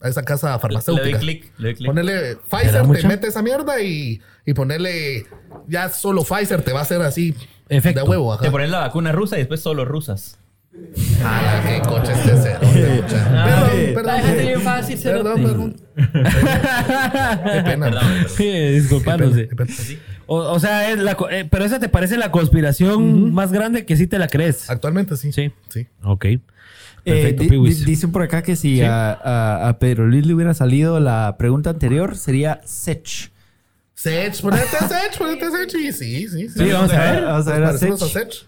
A 0.01 0.09
esa 0.09 0.23
casa 0.23 0.47
Le 0.47 0.51
doy 0.53 0.59
farmacéutica. 0.61 1.19
clic, 1.19 1.51
le 1.57 1.67
doy 1.69 1.75
clic. 1.75 1.87
Ponerle 1.87 2.35
Pfizer, 2.49 2.87
te 2.91 3.07
mete 3.07 3.27
esa 3.27 3.41
mierda 3.41 3.81
y, 3.81 4.21
y 4.45 4.53
ponerle. 4.53 5.25
Ya 5.67 5.89
solo 5.89 6.23
Pfizer 6.23 6.61
te 6.61 6.73
va 6.73 6.79
a 6.79 6.83
hacer 6.83 7.01
así. 7.01 7.33
Efecto. 7.69 8.01
De 8.03 8.07
huevo, 8.07 8.33
ajá. 8.33 8.43
Te 8.43 8.51
pones 8.51 8.69
la 8.69 8.79
vacuna 8.79 9.11
rusa 9.11 9.37
y 9.37 9.39
después 9.39 9.61
solo 9.61 9.85
rusas. 9.85 10.37
Ah, 11.23 11.61
qué 11.65 11.81
coche 11.87 12.11
este 12.13 12.33
cero. 12.41 12.59
mucha. 12.61 13.93
Perdón, 13.93 13.93
perdón. 13.93 14.37
Bien 14.45 14.61
fácil, 14.61 14.99
Perdón, 15.01 15.43
perdón. 15.43 15.75
Qué 15.95 17.61
pena. 17.63 17.85
Perdón, 17.89 17.91
perdón. 17.91 18.25
Sí, 18.35 18.49
disculpándose. 18.49 19.49
O, 20.27 20.37
o 20.37 20.59
sea, 20.59 20.91
es 20.91 20.99
la, 20.99 21.15
co- 21.15 21.29
eh, 21.29 21.47
pero 21.49 21.65
esa 21.65 21.79
te 21.79 21.89
parece 21.89 22.17
la 22.17 22.31
conspiración 22.31 23.33
más 23.33 23.51
grande 23.51 23.85
que 23.85 23.95
sí 23.97 24.07
te 24.07 24.17
la 24.19 24.27
crees. 24.27 24.69
Actualmente 24.69 25.17
sí. 25.17 25.31
Sí. 25.31 25.51
Sí. 25.69 25.87
Ok. 26.03 26.25
Eh, 26.25 26.41
Perfecto, 27.03 27.43
di- 27.43 27.49
Piwis. 27.49 27.79
di- 27.79 27.85
dicen 27.85 28.11
por 28.11 28.23
acá 28.23 28.41
que 28.41 28.55
si 28.55 28.81
a, 28.81 29.11
a- 29.13 29.67
a 29.69 29.79
Pedro 29.79 30.07
Luis 30.07 30.25
le 30.25 30.33
hubiera 30.33 30.53
salido 30.55 30.99
la 30.99 31.35
pregunta 31.37 31.69
anterior, 31.69 32.17
sería 32.17 32.61
Sech. 32.65 33.31
Sech, 33.93 34.41
ponete 34.41 34.65
Sech, 34.65 35.17
ponete 35.17 35.51
Sech. 35.51 35.73
Y 35.75 35.91
sí, 35.93 36.27
sí, 36.27 36.49
sí. 36.49 36.59
Sí, 36.59 36.71
vamos 36.71 36.91
a 36.93 36.99
ver. 36.99 37.23
Vamos 37.25 37.47
a 37.47 37.53
ver 37.53 37.63
a 37.63 37.67
parecemos 37.67 38.11
Sech. 38.11 38.45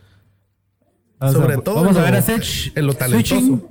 A. 1.19 1.25
Vamos 1.25 1.35
a- 1.35 1.39
Sobre 1.41 1.57
todo. 1.57 1.75
Vamos 1.75 1.97
a 1.97 2.01
ver 2.01 2.15
a 2.15 2.21
Sech. 2.21 2.71
En 2.75 2.87
lo 2.87 2.93
talentoso. 2.93 3.69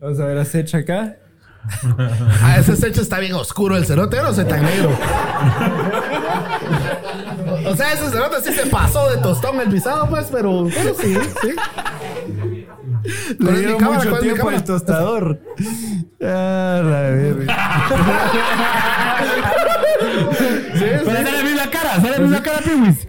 Vamos 0.00 0.20
a 0.20 0.24
ver 0.26 0.38
a 0.38 0.44
Sech 0.44 0.74
acá. 0.74 1.16
Ah, 2.42 2.56
ese 2.58 2.74
Sech 2.74 2.96
está 2.98 3.20
bien 3.20 3.34
oscuro. 3.34 3.76
El 3.76 3.86
cerote 3.86 4.20
no 4.20 4.32
se 4.32 4.44
tan 4.44 4.62
negro. 4.64 4.90
O 7.64 7.76
sea, 7.76 7.92
ese 7.92 8.10
cerote 8.10 8.40
sí 8.42 8.52
se 8.52 8.66
pasó 8.66 9.08
de 9.10 9.18
tostón 9.18 9.60
el 9.60 9.68
pisado, 9.68 10.08
pues, 10.08 10.26
pero, 10.32 10.66
pero 10.74 10.94
sí, 10.94 11.14
sí. 11.40 11.48
Le 13.04 13.36
¿Cuál 13.36 13.48
es 13.48 13.52
mi 13.54 13.58
dieron 13.60 13.78
cámara? 13.78 13.98
mucho 13.98 14.10
¿Cuál 14.10 14.22
es 14.22 14.26
mi 14.28 14.32
tiempo 14.34 14.48
al 14.48 14.64
tostador. 14.64 15.40
Ah, 16.22 16.80
la 16.82 17.00
verga. 17.10 17.56
Pero 20.78 21.04
sale 21.04 21.32
la 21.32 21.42
misma 21.42 21.70
cara, 21.70 22.00
sale 22.00 22.10
la 22.10 22.18
misma 22.18 22.42
cara, 22.42 22.58
Piwis. 22.60 23.06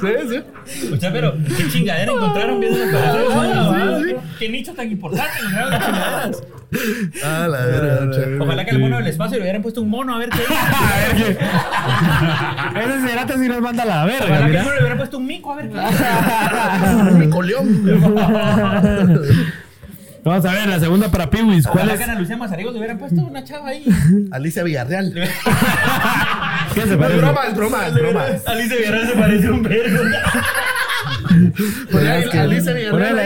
Sí, 0.00 0.08
sí. 0.28 0.92
O 0.92 0.96
sea, 0.96 1.12
pero 1.12 1.34
qué 1.56 1.68
chingadera 1.68 2.12
encontraron 2.12 2.60
viendo 2.60 2.78
las 2.78 3.16
cosas. 3.16 4.02
Qué 4.38 4.48
nicho 4.48 4.72
tan 4.74 4.90
importante 4.90 5.32
encontraron 5.40 5.70
las 5.70 5.84
chingaderas. 5.84 6.42
Ah, 7.22 7.48
la 7.50 7.66
verga. 7.66 8.06
mucha. 8.06 8.20
Ojalá 8.44 8.64
que 8.64 8.70
el 8.70 8.78
mono 8.78 8.96
del 8.96 9.06
espacio 9.08 9.36
le 9.36 9.42
hubieran 9.42 9.60
puesto 9.60 9.82
un 9.82 9.90
mono 9.90 10.14
a 10.14 10.18
ver 10.18 10.30
qué 10.30 10.40
A 10.48 11.14
ver 11.14 11.16
qué. 11.16 11.36
Ese 12.80 13.08
cerate 13.08 13.34
sí 13.34 13.48
nos 13.48 13.60
manda 13.60 13.82
a 13.82 13.86
la 13.86 14.04
verga, 14.06 14.24
Ojalá 14.24 14.46
que 14.46 14.56
el 14.56 14.62
mono 14.62 14.74
le 14.74 14.80
hubieran 14.80 14.98
puesto 14.98 15.18
un 15.18 15.26
mico 15.26 15.52
a 15.52 15.56
ver 15.56 15.68
qué 15.68 15.76
Mi 17.18 17.28
coleón. 17.28 17.84
Vamos 20.24 20.44
a 20.44 20.52
ver, 20.52 20.68
la 20.68 20.78
segunda 20.78 21.08
para 21.10 21.28
Piwis. 21.30 21.66
¿Cuál 21.66 21.90
es? 21.90 21.98
que 21.98 22.04
a 22.04 22.12
Ana 22.12 22.20
Lucía 22.20 22.36
Mazariegos 22.36 22.72
le 22.72 22.78
hubieran 22.78 22.98
puesto 22.98 23.20
una 23.22 23.42
chava 23.42 23.70
ahí. 23.70 23.84
Alicia 24.30 24.62
Villarreal. 24.62 25.12
¿Qué 26.74 26.80
se 26.82 26.90
Es 26.92 26.96
parece? 26.96 27.18
broma, 27.18 27.40
es 27.48 27.56
broma, 27.56 27.86
es 27.88 27.94
broma. 27.94 28.24
Alicia 28.46 28.76
Villarreal 28.76 29.06
se 29.08 29.14
parece 29.14 29.50
un 29.50 29.62
vergo. 29.62 30.04
Alicia 31.92 32.72
Villarreal. 32.74 33.18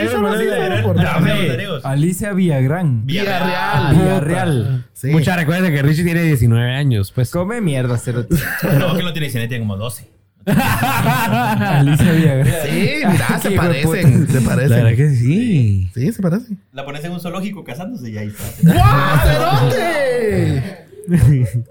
Alicia 1.83 2.33
Villagrán. 2.33 3.05
Villarreal. 3.05 3.95
Villarreal. 3.95 4.85
Sí. 4.93 5.07
Mucha 5.11 5.35
recuerda 5.35 5.69
que 5.69 5.81
Richie 5.81 6.03
tiene 6.03 6.23
19 6.23 6.75
años, 6.75 7.11
pues. 7.11 7.31
Come 7.31 7.61
mierda. 7.61 7.97
No, 7.97 8.95
que 8.95 9.03
no 9.03 9.13
tiene 9.13 9.27
19, 9.27 9.47
tiene 9.47 9.59
como 9.59 9.77
12. 9.77 10.09
Alicia 10.47 12.11
Villagrán. 12.13 12.53
Sí, 12.65 12.93
mira, 13.05 13.39
se 13.41 13.51
parecen. 13.51 14.27
Se 14.27 14.41
La 14.41 14.55
verdad 14.55 14.69
parecen. 14.83 14.95
que 14.95 15.09
sí. 15.15 15.89
Sí, 15.93 16.11
se 16.11 16.21
parecen. 16.21 16.57
La 16.73 16.85
pones 16.85 17.03
en 17.03 17.11
un 17.11 17.19
zoológico 17.19 17.63
casándose 17.63 18.09
y 18.11 18.17
ahí 18.17 18.27
está. 18.27 18.73
¡Guau, 18.73 19.71
cerote! 19.71 20.87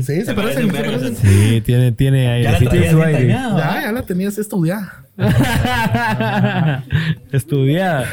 se 0.00 0.24
Se 0.26 0.34
parece 0.34 0.66
parecen. 0.66 0.70
se 0.70 0.82
parecen. 0.82 1.16
Sí, 1.16 1.60
tiene, 1.62 1.92
tiene 1.92 2.28
aire. 2.28 2.44
Ya 2.44 2.52
la 2.52 2.58
sí, 2.58 2.64
traías 2.66 2.90
su 2.92 3.02
aire. 3.02 3.28
Ya, 3.28 3.82
ya 3.82 3.92
la 3.92 4.02
tenías 4.02 4.38
estudiada. 4.38 5.04
Estudiada. 7.32 8.06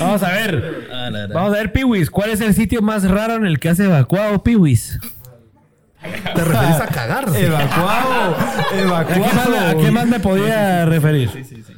Vamos 0.00 0.22
a 0.22 0.32
ver. 0.32 0.86
Ah, 0.92 1.08
la. 1.10 1.26
Vamos 1.28 1.54
a 1.54 1.56
ver, 1.58 1.72
Piwis. 1.72 2.10
¿Cuál 2.10 2.30
es 2.30 2.40
el 2.42 2.52
sitio 2.54 2.82
más 2.82 3.08
raro 3.08 3.36
en 3.36 3.46
el 3.46 3.58
que 3.58 3.68
has 3.70 3.80
evacuado, 3.80 4.42
Piwis? 4.42 4.98
¿Te 6.02 6.44
referís 6.44 6.76
a 6.80 6.86
cagar? 6.86 7.26
Evacuado. 7.36 8.36
¿A 8.36 9.06
qué, 9.06 9.20
más, 9.20 9.46
Evacuado. 9.46 9.68
a 9.68 9.82
qué 9.82 9.90
más 9.90 10.06
me 10.06 10.20
podía 10.20 10.84
referir? 10.86 11.30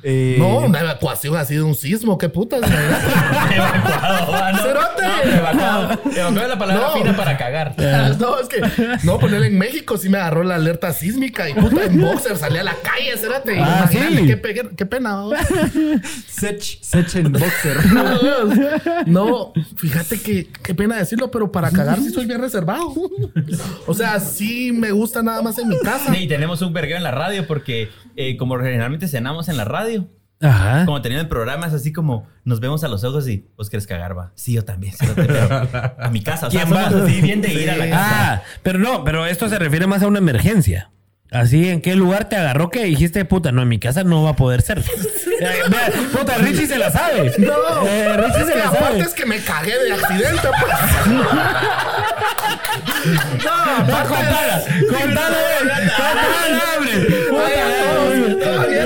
Eh, 0.02 0.36
No, 0.38 0.58
una 0.58 0.80
evacuación 0.80 1.36
así 1.36 1.54
de 1.54 1.62
un 1.62 1.74
sismo. 1.74 2.18
¿Qué 2.18 2.28
putas? 2.28 2.60
Evacuado, 3.54 4.34
ah, 4.34 4.52
no. 4.52 4.62
¡Cerote! 4.62 5.02
No, 5.24 5.32
evacuado. 5.32 5.92
Evacuado 6.04 6.40
es 6.42 6.48
la 6.48 6.58
palabra 6.58 6.86
No. 6.88 6.92
fina 6.94 7.16
para 7.16 7.36
cagar. 7.36 7.74
No, 8.18 8.38
es 8.38 8.48
que 8.48 8.60
no, 9.02 9.18
ponerle 9.18 9.48
en 9.48 9.58
México 9.58 9.96
sí 9.98 10.08
me 10.08 10.18
agarró 10.18 10.42
la 10.44 10.54
alerta 10.56 10.92
sísmica 10.92 11.48
y 11.48 11.54
puta 11.54 11.84
en 11.84 12.00
boxer 12.00 12.36
salí 12.36 12.58
a 12.58 12.64
la 12.64 12.74
calle, 12.82 13.16
cérate. 13.16 13.58
Ah, 13.60 13.86
Imagínate 13.90 14.16
sí. 14.18 14.26
qué, 14.26 14.36
pe- 14.36 14.70
qué 14.76 14.86
pena. 14.86 15.10
¿no? 15.10 15.30
Sech, 16.28 16.60
Sech 16.82 17.14
en 17.16 17.32
boxer. 17.32 17.76
No, 19.06 19.52
fíjate 19.76 20.20
que 20.20 20.48
qué 20.62 20.74
pena 20.74 20.96
decirlo, 20.96 21.30
pero 21.30 21.50
para 21.50 21.70
cagar 21.70 21.98
sí 21.98 22.10
soy 22.10 22.26
bien 22.26 22.40
reservado. 22.40 22.92
O 23.86 23.94
sea, 23.94 24.13
sí 24.20 24.72
me 24.72 24.90
gusta 24.92 25.22
nada 25.22 25.42
más 25.42 25.58
en 25.58 25.68
mi 25.68 25.78
casa. 25.80 26.12
Sí, 26.12 26.24
y 26.24 26.28
tenemos 26.28 26.62
un 26.62 26.72
vergueo 26.72 26.96
en 26.96 27.02
la 27.02 27.10
radio 27.10 27.46
porque 27.46 27.88
eh, 28.16 28.36
como 28.36 28.56
generalmente 28.58 29.08
cenamos 29.08 29.48
en 29.48 29.56
la 29.56 29.64
radio, 29.64 30.08
Ajá. 30.40 30.84
como 30.84 31.00
teniendo 31.00 31.28
programas 31.28 31.72
así 31.72 31.92
como 31.92 32.26
nos 32.44 32.60
vemos 32.60 32.84
a 32.84 32.88
los 32.88 33.04
ojos 33.04 33.28
y 33.28 33.46
vos 33.56 33.70
querés 33.70 33.86
cagar, 33.86 34.16
va. 34.16 34.32
Sí, 34.34 34.52
yo 34.52 34.64
también, 34.64 34.94
sí, 34.98 35.06
yo 35.06 35.22
a 35.98 36.10
mi 36.10 36.22
casa. 36.22 36.48
O 36.48 36.50
sea, 36.50 36.64
¿Quién 36.64 36.76
va? 36.76 36.86
así 36.86 37.20
bien 37.20 37.40
de 37.40 37.52
ir 37.54 37.70
a 37.70 37.76
la 37.76 37.88
casa. 37.90 38.32
Ah, 38.34 38.42
pero 38.62 38.78
no, 38.78 39.04
pero 39.04 39.26
esto 39.26 39.48
se 39.48 39.58
refiere 39.58 39.86
más 39.86 40.02
a 40.02 40.06
una 40.06 40.18
emergencia. 40.18 40.90
Así, 41.34 41.68
¿en 41.68 41.80
qué 41.82 41.96
lugar 41.96 42.28
te 42.28 42.36
agarró 42.36 42.70
que 42.70 42.84
dijiste, 42.84 43.24
puta, 43.24 43.50
no, 43.52 43.62
en 43.62 43.68
mi 43.68 43.78
casa 43.80 44.04
no 44.04 44.22
va 44.22 44.30
a 44.30 44.36
poder 44.36 44.62
ser? 44.62 44.78
Eh, 44.78 45.62
vea, 45.68 45.90
puta, 46.16 46.38
Richie 46.38 46.66
se 46.68 46.78
la 46.78 46.90
sabe. 46.92 47.32
No, 47.38 47.52
Eh, 47.86 48.16
Richie 48.16 48.40
es 48.40 48.46
se 48.46 48.52
que 48.52 48.58
la 48.58 48.68
aparte 48.68 48.86
sabe. 48.86 49.00
es 49.00 49.14
que 49.14 49.26
me 49.26 49.38
cagué 49.40 49.76
de 49.82 49.92
accidente, 49.92 50.48
pues. 50.60 51.06
No, 53.44 53.78
No, 53.78 54.08
contala, 54.08 54.62
contala, 54.88 55.36
eh, 55.36 55.68
contala, 55.96 56.54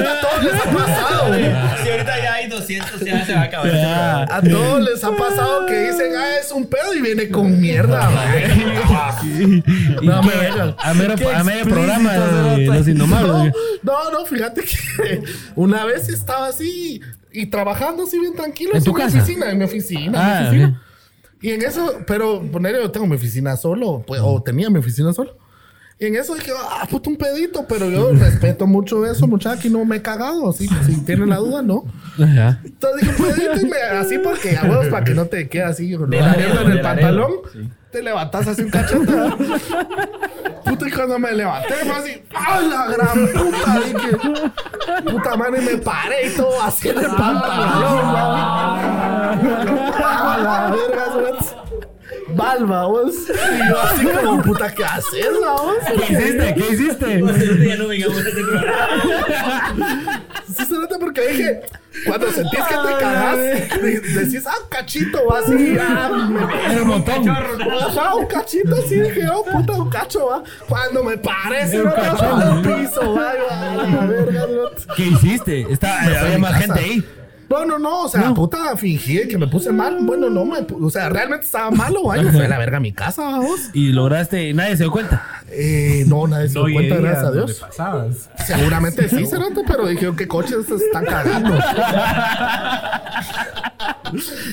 a 0.08 0.20
todos 0.20 0.44
les 0.44 0.54
ha 0.54 0.64
pasado. 0.70 1.34
Si 1.82 1.88
ahorita 1.90 2.22
ya 2.22 2.34
hay 2.34 2.48
200, 2.48 3.00
ya 3.00 3.24
se 3.26 3.34
va 3.34 3.40
a 3.40 3.44
acabar. 3.44 3.66
este 3.68 3.82
Ah, 3.86 4.26
A 4.30 4.42
todos 4.42 4.80
les 4.82 5.04
ha 5.04 5.16
pasado 5.16 5.66
que 5.66 5.90
dicen, 5.90 6.12
ah, 6.16 6.38
es 6.40 6.50
un 6.52 6.66
pedo 6.66 6.94
y 6.94 7.00
viene 7.00 7.28
con 7.28 7.60
mierda. 7.60 8.08
y 9.24 9.62
No 10.06 10.22
me 10.22 10.36
vengan. 10.36 10.74
a 10.78 10.94
mero, 10.94 11.14
a 11.34 11.44
medio 11.44 11.64
programa 11.64 12.12
de. 12.14 12.66
Los 12.66 12.88
Indomables. 12.88 13.52
No, 13.82 14.04
no, 14.04 14.10
no, 14.20 14.26
fíjate 14.26 14.62
que 14.62 15.22
una 15.56 15.84
vez 15.84 16.08
estaba 16.08 16.48
así 16.48 17.00
y 17.32 17.46
trabajando 17.46 18.04
así 18.04 18.18
bien 18.18 18.34
tranquilo. 18.34 18.72
¿En 18.74 18.82
tu 18.84 18.92
mi 18.94 19.00
casa? 19.00 19.18
oficina, 19.18 19.50
en 19.50 19.58
mi 19.58 19.64
oficina. 19.64 20.18
Ah, 20.20 20.38
en 20.38 20.42
mi 20.42 20.48
oficina. 20.64 20.82
Y 21.40 21.50
en 21.52 21.62
eso, 21.62 21.98
pero 22.06 22.42
poner 22.50 22.74
yo 22.76 22.90
tengo 22.90 23.06
mi 23.06 23.14
oficina 23.14 23.56
solo, 23.56 24.02
pues, 24.06 24.20
o 24.24 24.42
tenía 24.42 24.68
mi 24.70 24.78
oficina 24.78 25.12
solo. 25.12 25.36
Y 26.00 26.06
en 26.06 26.14
eso 26.14 26.34
dije, 26.36 26.52
ah, 26.56 26.86
puto 26.88 27.10
un 27.10 27.16
pedito, 27.16 27.66
pero 27.68 27.90
yo 27.90 28.12
respeto 28.12 28.68
mucho 28.68 29.04
eso, 29.04 29.26
muchacho, 29.26 29.66
y 29.66 29.70
no 29.70 29.84
me 29.84 29.96
he 29.96 30.02
cagado. 30.02 30.50
Así, 30.50 30.68
si 30.86 31.00
tienen 31.00 31.28
la 31.30 31.38
duda, 31.38 31.60
no. 31.62 31.84
Ajá. 32.22 32.60
Entonces 32.64 33.08
dije, 33.08 33.22
pedito, 33.22 33.66
y 33.66 33.68
me, 33.68 33.76
así 33.78 34.18
porque 34.18 34.56
a 34.56 34.62
huevos 34.64 34.86
para 34.86 35.04
que 35.04 35.14
no 35.14 35.26
te 35.26 35.48
quede 35.48 35.64
así, 35.64 35.92
con 35.96 36.10
la 36.10 36.34
mierda 36.36 36.62
en 36.62 36.70
el 36.70 36.80
pantalón. 36.80 37.32
Te 37.90 38.02
levantas 38.02 38.46
así 38.46 38.62
un 38.62 38.70
cachete. 38.70 39.12
Puta, 40.64 40.86
y 40.86 40.90
cuando 40.90 41.18
me 41.18 41.32
levanté, 41.32 41.74
fue 41.74 41.92
así, 41.92 42.22
¡ah, 42.34 42.60
la 42.60 42.86
gran 42.86 43.28
puta! 43.28 43.80
Dije, 43.80 45.10
puta 45.10 45.36
madre, 45.36 45.62
y 45.62 45.64
me 45.64 45.76
paré 45.78 46.26
y 46.26 46.36
todo 46.36 46.62
así 46.62 46.90
en 46.90 46.98
el 46.98 47.06
pantalón, 47.06 48.02
¡Ah, 50.04 50.38
la 50.70 50.76
verga, 50.76 51.12
suerte! 51.12 51.67
Balba, 52.34 52.86
vos. 52.86 53.14
Y 53.28 53.68
yo 53.68 53.80
así 53.80 54.06
como, 54.06 54.42
puta, 54.42 54.72
¿qué 54.74 54.84
haces, 54.84 55.28
vos? 55.44 55.74
¿Qué 55.86 56.12
hiciste? 56.12 56.54
¿Qué 56.54 56.72
hiciste? 56.74 57.66
Ya 57.66 57.76
no 57.76 57.88
vengamos 57.88 58.16
a 58.18 58.28
este 58.28 58.42
programa. 58.42 60.22
Sí 60.46 60.64
se 60.64 60.74
nota 60.74 60.98
porque 60.98 61.28
dije, 61.28 61.60
cuando 62.06 62.30
sentís 62.30 62.60
que 62.60 62.74
te 62.74 62.98
cagas, 63.00 63.36
de- 63.36 64.00
decís, 64.14 64.44
ah, 64.46 64.54
un 64.62 64.68
cachito, 64.68 65.26
va 65.26 65.38
así, 65.40 65.76
ah, 65.80 66.28
me 66.30 66.74
El 66.74 66.84
montón. 66.84 67.28
Ajá, 67.28 68.14
un 68.14 68.26
cachito 68.26 68.74
así, 68.76 69.00
dije, 69.00 69.22
oh, 69.32 69.44
puta, 69.44 69.72
un 69.74 69.90
cacho, 69.90 70.26
va. 70.26 70.42
Cuando 70.68 71.02
me 71.04 71.16
parece, 71.18 71.78
Un 71.80 71.88
no 71.88 71.94
cacho. 71.94 72.34
al 72.34 72.62
piso, 72.62 73.14
va, 73.14 73.34
la 73.34 74.06
verga. 74.06 74.46
¿Qué 74.96 75.02
hiciste? 75.02 75.66
Está, 75.70 76.02
había 76.02 76.38
más 76.38 76.54
gente 76.60 76.80
ahí. 76.80 77.04
No, 77.50 77.64
no, 77.64 77.78
no, 77.78 78.02
o 78.02 78.08
sea, 78.08 78.34
puta, 78.34 78.76
fingí 78.76 79.26
que 79.26 79.38
me 79.38 79.46
puse 79.46 79.72
mal. 79.72 79.96
Bueno, 80.02 80.28
no, 80.28 80.44
me, 80.44 80.58
o 80.58 80.90
sea, 80.90 81.08
realmente 81.08 81.46
estaba 81.46 81.70
malo, 81.70 82.04
va. 82.04 82.18
Yo 82.18 82.30
fui 82.30 82.42
a 82.42 82.48
la 82.48 82.58
verga 82.58 82.76
a 82.76 82.80
mi 82.80 82.92
casa, 82.92 83.22
vamos. 83.22 83.70
Y 83.72 83.92
lograste, 83.92 84.52
nadie 84.52 84.76
se 84.76 84.82
dio 84.84 84.92
cuenta. 84.92 85.24
Eh, 85.50 86.04
no, 86.06 86.26
nadie 86.26 86.48
se 86.48 86.58
dio 86.58 86.72
cuenta, 86.72 86.96
gracias 86.96 87.24
a 87.24 87.32
Dios. 87.32 87.54
pasabas. 87.54 88.28
Seguramente 88.46 89.08
sí, 89.08 89.26
Cerote, 89.26 89.62
pero 89.66 89.86
dije, 89.86 90.12
¿qué 90.16 90.28
coches 90.28 90.66
se 90.66 90.74
están 90.74 91.06
cagando? 91.06 91.50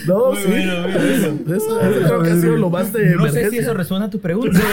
no, 0.07 0.35
sí. 0.35 0.53
Eso, 1.47 1.81
eso 1.81 1.99
creo 2.07 2.23
que 2.23 2.31
ha 2.31 2.35
sido 2.35 2.55
lo 2.57 2.69
más 2.69 2.93
de 2.93 3.15
No 3.15 3.29
sé 3.29 3.49
si 3.49 3.57
eso 3.57 3.73
resuena 3.73 4.05
a 4.05 4.09
tu 4.09 4.19
pregunta. 4.19 4.59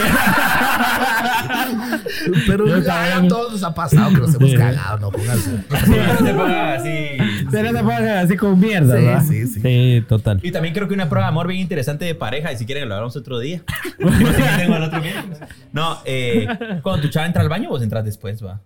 Pero 2.47 2.79
ya 2.79 3.17
a 3.17 3.27
todos 3.27 3.53
nos 3.53 3.63
ha 3.63 3.73
pasado 3.73 4.09
que 4.11 4.17
nos 4.17 4.35
hemos 4.35 4.53
cagado, 4.53 4.99
no 4.99 5.11
pónganse. 5.11 5.51
No 5.51 6.25
te 6.25 6.33
pongas 6.33 6.79
así. 6.79 7.07
Pero 7.51 7.71
no 7.71 7.79
te 7.79 7.83
pongas 7.83 8.01
así 8.21 8.35
con 8.37 8.59
mierda, 8.59 9.21
Sí, 9.21 9.27
sí, 9.45 9.47
sí. 9.47 9.61
Sí, 9.61 10.05
total. 10.07 10.39
Y 10.43 10.51
también 10.51 10.73
creo 10.73 10.87
que 10.87 10.93
una 10.93 11.09
prueba 11.09 11.27
de 11.27 11.29
amor 11.31 11.47
bien 11.47 11.59
interesante 11.61 12.05
de 12.05 12.15
pareja, 12.15 12.51
y 12.51 12.57
si 12.57 12.65
quieren 12.65 12.87
lo 12.89 12.95
hablamos 12.95 13.15
otro 13.15 13.39
día. 13.39 13.61
No 13.99 14.11
sé 14.11 14.23
qué 14.37 14.43
tengo 14.63 14.75
el 14.77 14.83
otro 14.83 15.01
miércoles. 15.01 15.39
No, 15.71 15.97
eh, 16.05 16.47
cuando 16.81 17.01
tu 17.01 17.09
chava 17.09 17.25
entra 17.25 17.41
al 17.41 17.49
baño, 17.49 17.69
vos 17.69 17.81
entras 17.81 18.03
después, 18.05 18.43
va. 18.43 18.61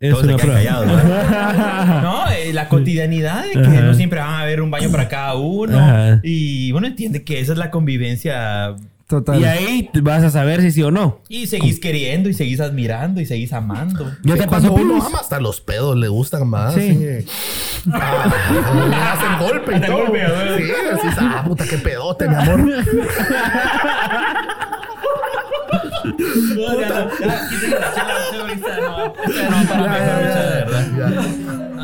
Es 0.00 0.10
Todos 0.10 0.26
se 0.26 0.34
una 0.34 0.42
quedan 0.42 0.56
prueba. 0.62 0.82
callados. 0.82 2.02
No, 2.02 2.30
eh, 2.30 2.52
la 2.52 2.68
cotidianidad 2.68 3.44
de 3.44 3.52
que 3.52 3.58
Ajá. 3.60 3.80
no 3.80 3.94
siempre 3.94 4.20
van 4.20 4.30
a 4.30 4.40
haber 4.40 4.60
un 4.60 4.70
baño 4.70 4.90
para 4.90 5.08
cada 5.08 5.34
uno. 5.36 5.78
Ajá. 5.78 6.20
Y 6.22 6.72
uno 6.72 6.86
entiende 6.86 7.22
que 7.24 7.40
esa 7.40 7.52
es 7.52 7.58
la 7.58 7.70
convivencia. 7.70 8.74
Total. 9.14 9.40
Y 9.40 9.44
ahí 9.44 9.90
vas 10.02 10.24
a 10.24 10.30
saber 10.30 10.60
si 10.60 10.72
sí 10.72 10.82
o 10.82 10.90
no. 10.90 11.20
Y 11.28 11.46
seguís 11.46 11.78
queriendo, 11.78 12.28
y 12.28 12.34
seguís 12.34 12.58
admirando, 12.58 13.20
y 13.20 13.26
seguís 13.26 13.52
amando. 13.52 14.10
¿Ya 14.24 14.34
te 14.34 14.40
Que 14.40 14.48
pasó, 14.48 14.72
uno 14.72 15.00
ama, 15.00 15.18
hasta 15.20 15.38
los 15.38 15.60
pedos 15.60 15.96
le 15.96 16.08
gustan 16.08 16.48
más. 16.48 16.74
Sí. 16.74 16.98
Sí. 16.98 17.28
Ah, 17.92 18.24
le 18.88 18.96
hacen 18.96 19.38
golpe 19.38 19.76
y 19.76 19.80
todo. 19.82 19.98
golpe. 19.98 20.18
Sí, 20.56 20.72
así 20.92 21.06
es, 21.06 21.14
ah, 21.18 21.44
puta, 21.46 21.64
qué 21.64 21.78
pedote, 21.78 22.28
mi 22.28 22.34
amor. 22.34 22.60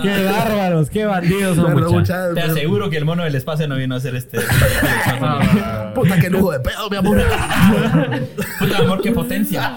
Qué 0.02 0.24
bárbaros, 0.24 0.90
qué 0.90 1.04
bandidos 1.06 1.56
son, 1.56 1.72
mucha. 1.72 1.88
mucha- 1.88 2.34
Te 2.34 2.40
aseguro 2.42 2.90
que 2.90 2.96
el 2.96 3.04
mono 3.04 3.24
del 3.24 3.34
espacio 3.34 3.66
no 3.68 3.76
vino 3.76 3.94
a 3.94 3.98
hacer 3.98 4.14
este. 4.16 4.38
Puta, 5.94 6.18
qué 6.20 6.30
lujo 6.30 6.52
de 6.52 6.60
pedo, 6.60 6.88
mi 6.90 6.96
amor. 6.96 7.18
Puta 8.58 8.78
amor, 8.78 9.00
qué 9.02 9.12
potencia. 9.12 9.72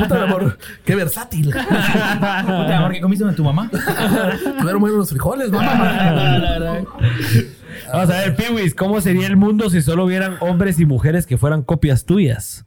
Puta, 0.00 0.22
amor, 0.24 0.58
qué 0.84 0.94
versátil. 0.94 1.46
Puta 1.50 2.76
amor, 2.78 2.92
qué 2.92 3.00
comiste 3.00 3.24
con 3.24 3.34
tu 3.34 3.44
mamá. 3.44 3.70
Tuvieron 4.58 4.80
buenos 4.80 4.98
los 4.98 5.10
frijoles, 5.10 5.50
mamá. 5.50 6.90
Vamos 7.92 8.10
a 8.10 8.18
ver, 8.20 8.36
Piwis, 8.36 8.74
¿cómo 8.74 9.00
sería 9.00 9.26
el 9.26 9.36
mundo 9.36 9.68
si 9.70 9.82
solo 9.82 10.04
hubieran 10.04 10.36
hombres 10.40 10.78
y 10.80 10.86
mujeres 10.86 11.26
que 11.26 11.38
fueran 11.38 11.62
copias 11.62 12.04
tuyas? 12.04 12.64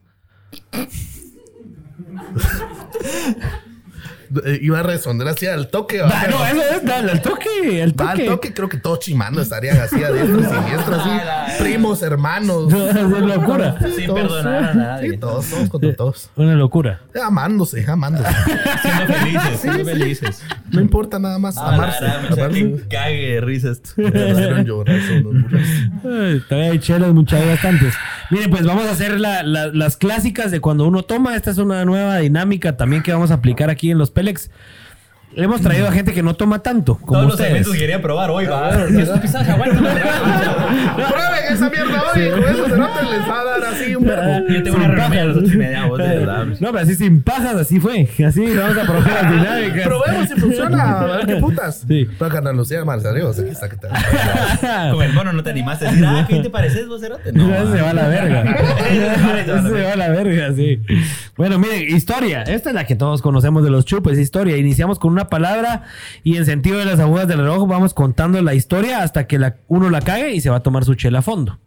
Eh, 4.46 4.60
iba 4.62 4.80
a 4.80 4.84
responder 4.84 5.28
así 5.28 5.46
al 5.48 5.70
toque. 5.70 6.02
¿va? 6.02 6.10
Ah, 6.14 6.28
no, 6.30 6.46
eso 6.46 6.62
es, 6.76 6.86
dale, 6.86 7.12
al 7.12 7.22
toque, 7.22 7.82
al 7.82 8.00
Va 8.00 8.12
al 8.12 8.18
toque. 8.18 8.30
toque, 8.30 8.54
creo 8.54 8.70
que 8.70 8.78
todos 8.78 9.00
chimando 9.00 9.42
estarían 9.42 9.78
así 9.80 10.04
a 10.04 10.12
diestro 10.12 10.40
y 10.40 10.44
siniestro, 10.46 10.96
así. 10.96 11.10
Primos, 11.64 12.02
hermanos. 12.02 12.72
No, 12.72 12.90
es 12.90 12.96
locura. 13.26 13.76
Sí, 13.84 13.92
Sin 13.98 14.08
todos. 14.08 14.22
perdonar 14.22 14.64
a 14.64 14.74
nadie. 14.74 15.12
Sí, 15.12 15.18
todos, 15.18 15.50
todos 15.50 15.70
contra 15.70 15.96
todos. 15.96 16.30
Una 16.36 16.56
locura. 16.56 17.02
Amándose, 17.24 17.86
amándose. 17.90 18.30
Siendo 18.82 19.14
felices, 19.14 19.60
siendo 19.62 19.86
felices. 19.86 20.44
No 20.72 20.82
importa 20.82 21.20
nada 21.20 21.40
más 21.40 21.58
Ah, 21.58 21.70
la 21.72 21.74
amarse. 21.76 22.04
verdad, 22.04 22.22
me 22.22 22.28
amarse. 22.42 22.60
que 22.84 22.88
cague 22.96 23.34
de 23.34 23.42
risa 23.42 23.72
esto. 23.72 23.90
Me 23.98 24.08
hicieron 24.08 24.66
llorar, 24.66 25.02
son 25.02 25.26
unos 25.26 25.44
burros. 25.44 25.62
Ay, 26.04 26.44
Todavía 26.48 26.72
hay 26.72 26.80
chelas, 26.80 27.14
muchas 27.14 27.46
bastantes. 27.46 27.94
Miren, 28.30 28.50
pues 28.50 28.66
vamos 28.66 28.86
a 28.86 28.92
hacer 28.92 29.20
la- 29.20 29.44
la- 29.44 29.68
las 29.68 29.96
clásicas 29.96 30.52
de 30.52 30.60
cuando 30.60 30.86
uno 30.86 31.04
toma. 31.04 31.36
Esta 31.36 31.52
es 31.52 31.58
una 31.60 31.86
nueva 31.86 32.18
dinámica 32.18 32.76
también 32.76 33.02
que 33.04 33.14
vamos 33.14 33.32
a 33.32 33.36
aplicar 33.36 33.70
aquí 33.70 33.90
en 33.92 33.98
los 33.98 34.12
Pelex. 34.12 34.50
Hemos 35.38 35.62
traído 35.62 35.88
a 35.88 35.92
gente 35.92 36.14
que 36.14 36.24
no 36.24 36.34
toma 36.34 36.60
tanto, 36.64 36.96
como 36.96 37.12
Todos 37.12 37.24
los 37.26 37.34
ustedes. 37.34 37.52
eventos 37.52 37.74
que 37.74 37.80
quería 37.80 38.02
probar 38.02 38.32
hoy, 38.32 38.48
va. 38.48 38.70
Aguantan. 38.70 39.84
Prueben 39.84 41.54
esa 41.54 41.70
mierda 41.70 42.04
hoy. 42.14 42.30
Con 42.32 42.44
eso 42.44 42.66
se 42.70 42.78
nota 42.78 43.02
les 43.04 43.22
va 43.30 43.42
a 43.42 43.44
dar 43.44 43.64
así 43.66 43.96
un 43.96 44.04
verbo. 44.06 44.48
Yo 44.50 44.64
tengo 44.64 44.78
una 44.78 44.88
reunión 44.88 45.12
a 45.14 45.26
las 45.26 45.38
ocho 45.38 45.54
y 45.54 45.58
media, 45.58 45.86
vos, 45.86 45.98
de 46.00 46.08
verdad. 46.08 46.46
No, 46.60 46.72
pero 46.72 46.80
así 46.80 46.96
sin 46.96 47.22
pajas, 47.22 47.56
así 47.56 47.80
fue. 47.80 48.10
Así 48.26 48.46
vamos 48.56 48.78
a 48.78 48.82
probar 48.82 49.08
las 49.24 49.32
dinámicas. 49.32 49.88
Probemos 49.88 50.28
si 50.28 50.36
funciona. 50.40 51.00
A 51.02 51.06
ver 51.18 51.26
qué 51.28 51.36
putas. 51.36 51.84
Sí. 51.88 52.08
Pero 52.18 52.32
carnal 52.32 52.58
Lucía 52.58 52.84
Marzarios, 52.84 53.38
aquí 53.40 53.50
está 53.50 53.70
que 53.70 53.78
te. 53.78 53.88
Con 54.92 55.04
el 55.04 55.14
mono 55.14 55.34
no 55.34 55.44
te 55.44 55.52
animaste 55.52 55.88
a 55.88 55.92
decir, 55.92 56.06
ah, 56.08 56.26
¿qué 56.28 56.40
te 56.40 56.50
pareces 56.50 56.88
vos, 56.88 57.00
Cerote? 57.02 57.32
No, 57.32 57.48
No, 57.48 57.72
se 57.76 57.82
va 57.82 57.92
a 57.92 57.94
la 57.94 58.08
verga. 58.08 58.42
Ese 58.90 59.62
se 59.70 59.84
va 59.84 59.94
a 59.94 59.96
la 59.98 60.10
verga, 60.10 60.52
sí. 60.56 60.82
Bueno, 61.36 61.60
miren, 61.60 61.96
historia. 61.96 62.42
Esta 62.42 62.70
es 62.70 62.76
la 62.76 62.86
que 62.86 62.96
todos 62.96 63.22
conocemos 63.22 63.64
de 63.64 63.70
los 63.70 63.86
chupes, 63.86 64.18
historia. 64.18 64.58
Iniciamos 64.58 64.98
con 64.98 65.12
una 65.12 65.27
palabra 65.30 65.84
y 66.24 66.38
en 66.38 66.46
sentido 66.46 66.78
de 66.80 66.86
las 66.86 67.00
agujas 67.00 67.28
del 67.28 67.40
reloj 67.40 67.68
vamos 67.68 67.94
contando 67.94 68.42
la 68.42 68.54
historia 68.54 69.02
hasta 69.04 69.28
que 69.28 69.38
la- 69.40 69.58
uno 69.68 69.90
la 69.90 70.02
cague 70.02 70.34
y 70.34 70.42
se 70.42 70.50
va 70.50 70.58
a 70.58 70.64
tomar 70.64 70.86
su 70.86 70.96
chela 70.96 71.20
a 71.20 71.22
fondo. 71.22 71.60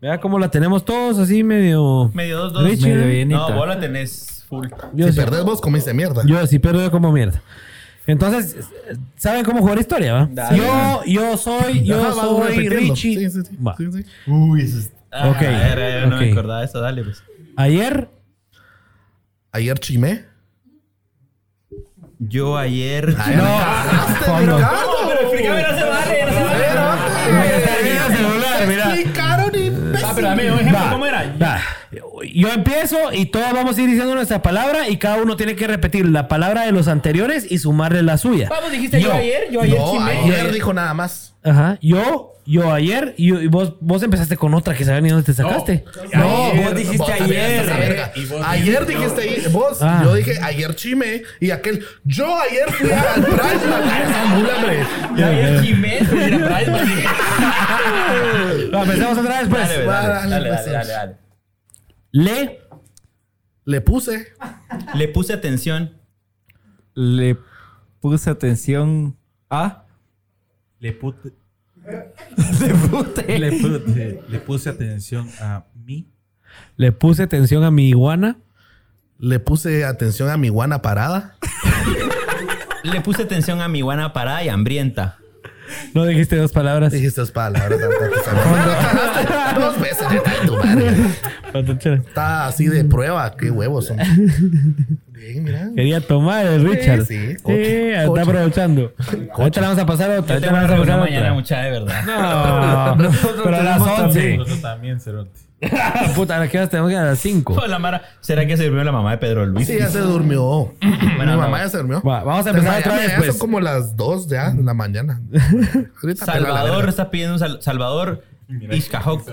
Vea 0.00 0.18
cómo 0.20 0.38
la 0.38 0.50
tenemos 0.50 0.84
todos 0.84 1.18
así 1.18 1.42
medio... 1.44 2.10
Medio 2.14 2.38
dos, 2.38 2.52
dos. 2.54 2.64
Richie. 2.64 2.94
Medio. 2.94 3.36
No, 3.36 3.52
vos 3.54 3.68
la 3.68 3.78
tenés 3.78 4.44
full. 4.48 4.66
Yo 4.94 5.06
Si 5.06 5.12
sí, 5.12 5.20
perdés 5.20 5.44
vos, 5.44 5.60
comiste 5.60 5.92
mierda. 5.92 6.22
yo 6.26 6.46
sí 6.46 6.58
pierdo 6.58 6.90
como 6.90 7.12
mierda. 7.12 7.42
Entonces, 8.06 8.56
¿saben 9.16 9.44
cómo 9.44 9.60
jugar 9.60 9.78
historia, 9.78 10.14
va? 10.14 10.28
Dale. 10.32 10.56
Yo, 10.58 11.02
yo 11.06 11.36
soy, 11.36 11.84
yo 11.84 12.00
Ajá, 12.00 12.12
soy. 12.14 12.68
Richie. 12.68 12.94
Sí, 13.28 13.30
sí, 13.30 13.42
sí. 13.44 13.56
Va. 13.56 13.76
Sí, 13.76 13.92
sí. 13.92 14.04
Uy, 14.26 14.62
eso 14.62 14.78
es. 14.78 14.90
Ah, 15.12 15.28
Ok, 15.28 15.36
a 15.36 15.40
ver, 15.40 15.72
a 15.72 15.74
ver, 15.74 16.08
no 16.08 16.16
me 16.16 16.32
acordaba 16.32 16.60
de 16.60 16.64
eso, 16.66 16.80
dale, 16.80 17.04
pues. 17.04 17.22
Ayer 17.56 18.08
Ayer 19.52 19.78
chimé. 19.78 20.24
Yo 22.22 22.58
ayer. 22.58 23.14
Ay, 23.18 23.34
cagaste, 23.34 24.24
fondo. 24.26 24.56
Ricardo. 24.58 24.90
pero 25.08 25.20
explícame, 25.22 25.62
no 25.62 25.68
se 25.68 25.84
vale, 25.84 26.24
no 26.26 26.32
se 26.32 26.44
vale. 26.44 26.66
Mira 27.82 28.06
el 28.06 28.16
celular, 28.16 28.66
mira. 28.66 28.84
Explicaron, 28.94 29.54
imbécil. 29.54 30.04
Ah, 30.06 30.12
pero 30.14 30.28
dame 30.28 30.52
un 30.52 30.58
ejemplo, 30.60 30.78
Va, 30.84 30.90
¿cómo 30.90 31.06
era? 31.06 31.34
va. 31.42 31.60
Yo 32.34 32.48
empiezo 32.52 32.98
y 33.12 33.26
todos 33.26 33.52
vamos 33.54 33.76
a 33.78 33.80
ir 33.80 33.88
diciendo 33.88 34.14
nuestra 34.14 34.42
palabra 34.42 34.88
y 34.88 34.98
cada 34.98 35.16
uno 35.16 35.36
tiene 35.36 35.56
que 35.56 35.66
repetir 35.66 36.06
la 36.06 36.28
palabra 36.28 36.66
de 36.66 36.72
los 36.72 36.88
anteriores 36.88 37.50
y 37.50 37.58
sumarle 37.58 38.02
la 38.02 38.18
suya. 38.18 38.48
Vamos, 38.50 38.70
dijiste 38.70 39.00
yo, 39.00 39.08
Yo. 39.08 39.14
ayer, 39.14 39.48
yo 39.50 39.62
ayer 39.62 39.78
No, 39.78 39.90
chimé. 39.92 40.10
ayer 40.18 40.52
dijo 40.52 40.74
nada 40.74 40.92
más. 40.92 41.34
Ajá. 41.42 41.78
Yo, 41.80 42.34
yo 42.46 42.72
ayer 42.72 43.14
y, 43.16 43.34
y 43.34 43.46
vos, 43.46 43.74
vos 43.80 44.02
empezaste 44.02 44.36
con 44.36 44.54
otra 44.54 44.74
que 44.74 44.84
sabía 44.84 45.00
ni 45.00 45.08
dónde 45.10 45.24
te 45.24 45.34
sacaste. 45.34 45.84
No, 46.14 46.46
Ayer, 46.46 46.64
vos 46.64 46.74
dijiste 46.76 47.12
también 47.18 47.44
ayer. 47.44 47.70
a 47.70 47.76
verga. 47.76 48.12
Ayer 48.46 48.86
dijiste 48.86 49.20
ayer, 49.22 49.50
vos. 49.50 49.78
Ah. 49.82 50.00
Yo 50.04 50.14
dije 50.14 50.38
ayer 50.42 50.74
chime 50.74 51.22
y 51.40 51.50
aquel. 51.50 51.84
Yo 52.04 52.26
ayer 52.40 52.70
fui 52.72 52.90
al 52.90 53.24
hombre. 54.56 54.86
Yo 55.16 55.26
ayer 55.26 55.62
chimé. 55.62 55.98
pues, 56.08 56.22
era 56.22 56.48
Price, 56.48 56.70
pues, 56.70 56.82
empecemos 58.72 59.18
otra 59.18 59.40
vez, 59.40 59.48
pues. 59.48 59.68
Dale, 59.68 59.86
Va, 59.86 60.06
dale, 60.08 60.30
dale, 60.30 60.30
dale, 60.30 60.48
pues. 60.48 60.64
dale, 60.64 60.72
dale, 60.72 60.92
dale. 60.92 61.16
Le, 62.12 62.60
Le 63.64 63.80
puse. 63.80 64.32
Le 64.94 65.08
puse 65.08 65.32
atención. 65.32 65.96
Le 66.94 67.36
puse 68.00 68.30
atención 68.30 69.16
a. 69.48 69.84
Le 70.80 70.92
pute- 70.98 71.32
Le 72.60 72.74
puse. 72.74 73.38
le 73.38 73.50
pute- 73.52 74.20
le 74.28 74.38
puse 74.40 74.68
atención 74.70 75.28
a 75.40 75.64
mí. 75.84 76.06
le 76.76 76.92
puse 76.92 77.22
atención 77.22 77.64
a 77.64 77.70
mi 77.70 77.88
iguana. 77.88 78.36
Le 79.18 79.38
puse 79.38 79.84
atención 79.84 80.30
a 80.30 80.36
mi 80.36 80.48
guana 80.48 80.82
parada. 80.82 81.36
Le 82.82 83.00
puse 83.02 83.22
atención 83.22 83.60
a 83.60 83.68
mi 83.68 83.80
guana 83.82 84.12
parada 84.12 84.42
y 84.44 84.48
hambrienta. 84.48 85.18
No 85.94 86.04
dijiste 86.04 86.36
dos 86.36 86.52
palabras. 86.52 86.92
Dijiste 86.92 87.22
es 87.22 87.30
palabras. 87.30 87.78
Dos 89.56 89.80
veces. 89.80 90.06
tu 90.46 90.56
madre. 90.56 90.90
Está 92.06 92.46
así 92.46 92.66
de 92.66 92.84
prueba. 92.84 93.36
Qué 93.36 93.50
huevos 93.50 93.86
son. 93.86 93.98
Bien, 95.20 95.44
mira. 95.44 95.68
Quería 95.76 96.00
tomar 96.00 96.46
el 96.46 96.64
Richard. 96.66 97.04
sí, 97.04 97.34
Sí, 97.36 97.42
coche, 97.42 97.92
está 97.94 98.06
coche. 98.06 98.22
aprovechando. 98.22 98.92
Ahorita 99.34 99.60
le 99.60 99.66
vamos 99.66 99.82
a 99.82 99.86
pasar 99.86 100.10
otra. 100.18 100.34
Ahorita 100.36 100.50
una 100.50 100.62
vamos 100.62 100.76
a 100.76 100.80
pasar 100.80 101.00
mañana, 101.00 101.20
otra. 101.20 101.34
mucha 101.34 101.58
de 101.60 101.70
verdad. 101.70 102.96
No, 102.96 103.12
pero 103.44 103.56
a 103.56 103.62
las 103.62 103.80
11. 103.82 104.36
Nosotros 104.38 104.60
también, 104.62 105.00
Cerote. 105.00 105.40
Puta, 106.14 106.40
¿a 106.40 106.48
qué 106.48 106.56
horas 106.56 106.70
tenemos 106.70 106.88
que 106.88 106.94
ir 106.94 107.00
a 107.00 107.04
las 107.04 107.18
5? 107.18 107.52
Hola, 107.62 107.78
Mara. 107.78 108.02
¿Será 108.20 108.46
que 108.46 108.56
se 108.56 108.64
durmió 108.64 108.82
la 108.82 108.92
mamá 108.92 109.10
de 109.10 109.18
Pedro 109.18 109.44
Luis? 109.44 109.66
Sí, 109.66 109.76
ya 109.78 109.88
se 109.88 109.98
durmió. 110.00 110.72
Mi 110.80 111.26
no. 111.26 111.36
mamá 111.36 111.58
ya 111.58 111.68
se 111.68 111.76
durmió. 111.76 112.00
Va, 112.02 112.24
vamos 112.24 112.46
a 112.46 112.50
empezar 112.50 112.78
otra 112.80 112.96
vez, 112.96 113.12
pues. 113.18 113.26
Son 113.28 113.38
como 113.38 113.60
las 113.60 113.94
2 113.94 114.26
ya 114.28 114.52
de 114.52 114.62
la 114.62 114.72
mañana. 114.72 115.20
Ahorita 116.02 116.24
la 116.26 116.32
Salvador 116.32 116.88
está 116.88 117.10
pidiendo 117.10 117.34
un 117.34 117.38
sal- 117.40 117.58
Salvador 117.60 118.24
Ishkahok. 118.48 119.28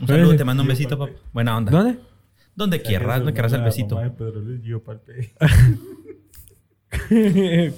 Un 0.00 0.06
saludo, 0.08 0.36
te 0.36 0.44
mando 0.44 0.62
un 0.62 0.68
besito, 0.70 0.98
papá. 0.98 1.12
Buena 1.34 1.54
onda. 1.58 1.70
¿Dónde? 1.70 1.98
Donde 2.54 2.82
querrás, 2.82 3.22
me 3.22 3.32
querrás 3.32 3.52
el 3.54 3.62
besito. 3.62 3.94
Mamá 3.96 4.08
de 4.08 4.14
Pedro 4.14 4.40
Luis, 4.40 4.62
yo 4.62 4.82
palpé. 4.82 5.32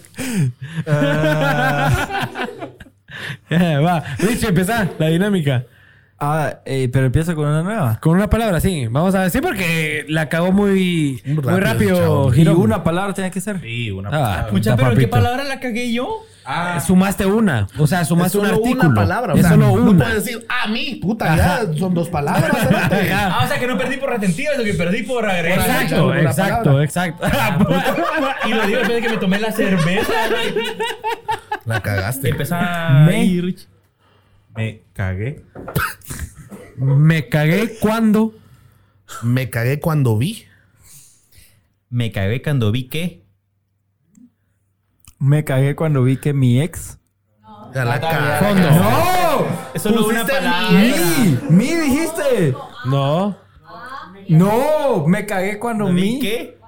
Va, 3.51 4.05
Richie, 4.19 4.49
empezá 4.49 4.89
la 4.99 5.09
dinámica. 5.09 5.65
Ah, 6.19 6.61
eh, 6.65 6.89
pero 6.93 7.07
empiezo 7.07 7.35
con 7.35 7.47
una 7.47 7.63
nueva. 7.63 7.99
Con 8.01 8.17
una 8.17 8.31
palabra, 8.31 8.61
sí. 8.61 8.87
Vamos 8.89 9.15
a 9.15 9.23
ver. 9.23 9.31
Sí, 9.31 9.41
porque 9.41 10.05
la 10.09 10.29
cagó 10.29 10.53
muy, 10.53 11.21
Muy 11.25 11.35
muy 11.37 11.61
rápido. 11.61 12.33
Y 12.35 12.47
una 12.49 12.83
palabra 12.83 13.15
tiene 13.15 13.31
que 13.31 13.41
ser. 13.41 13.61
Sí, 13.61 13.91
una 13.91 14.09
Ah, 14.09 14.13
palabra. 14.13 14.49
Mucha, 14.53 14.77
pero 14.77 14.95
¿qué 14.97 15.09
palabra 15.09 15.45
la 15.45 15.61
cagué 15.61 15.93
yo? 15.93 16.25
Ah, 16.47 16.79
Sumaste 16.81 17.25
una. 17.27 17.67
O 17.79 17.87
sea, 17.87 18.05
sumaste 18.05 18.37
Es 18.39 18.43
un 18.43 18.49
solo 18.51 18.57
artículo. 18.63 18.89
una 18.91 18.95
palabra. 18.95 19.33
o 19.33 19.37
es 19.37 19.43
sea, 19.43 19.51
solo 19.53 19.67
No 19.69 19.91
una. 19.91 20.05
puedes 20.05 20.25
decir, 20.25 20.47
a 20.49 20.69
mí, 20.69 20.97
puta, 20.97 21.37
ya 21.37 21.67
son 21.79 21.95
dos 21.95 22.09
palabras. 22.11 22.51
Ah, 23.13 23.43
o 23.45 23.49
sea 23.49 23.59
que 23.59 23.67
no 23.67 23.79
perdí 23.79 23.97
por 23.97 24.11
retentiva, 24.11 24.53
sino 24.53 24.65
que 24.65 24.75
perdí 24.75 25.03
por 25.05 25.25
agregar. 25.29 25.59
Exacto, 25.59 26.15
exacto, 26.15 26.63
palabra. 26.65 26.85
exacto. 26.85 27.27
Y 28.47 28.51
lo 28.53 28.67
digo 28.67 28.79
después 28.81 28.89
de 28.97 29.03
que 29.03 29.09
me 29.09 29.17
tomé 29.19 29.39
la 29.39 29.53
cerveza. 29.53 30.13
La 31.65 31.81
cagaste. 31.81 32.29
Empezá 32.31 32.91
Me- 33.07 33.41
Rich. 33.41 33.67
me 34.55 34.83
cagué. 34.93 35.43
Me 36.77 37.29
cagué 37.29 37.77
cuando. 37.81 38.35
Me 39.23 39.49
cagué 39.51 39.81
cuando 39.81 40.19
vi. 40.19 40.45
Me 41.91 42.13
cagué 42.13 42.43
cuando 42.43 42.71
vi 42.71 42.85
que. 42.89 43.24
Me 45.19 45.45
cagué 45.45 45.75
cuando 45.75 46.03
vi 46.03 46.17
que 46.17 46.33
mi 46.33 46.61
ex. 46.61 46.99
Ya 47.75 47.85
la 47.85 48.01
cagaste. 48.01 48.47
Fondo. 48.47 48.71
¡No! 48.71 49.47
Es 49.75 49.83
solo 49.83 50.07
una 50.07 50.25
palabra. 50.27 50.71
¡Mi! 50.71 51.39
¡Mi 51.51 51.67
dijiste! 51.67 52.55
No. 52.87 53.37
¡No! 54.29 55.07
Me 55.07 55.27
cagué 55.27 55.59
cuando 55.59 55.87
¿Vi 55.87 55.93
mi. 55.93 56.19
qué? 56.21 56.59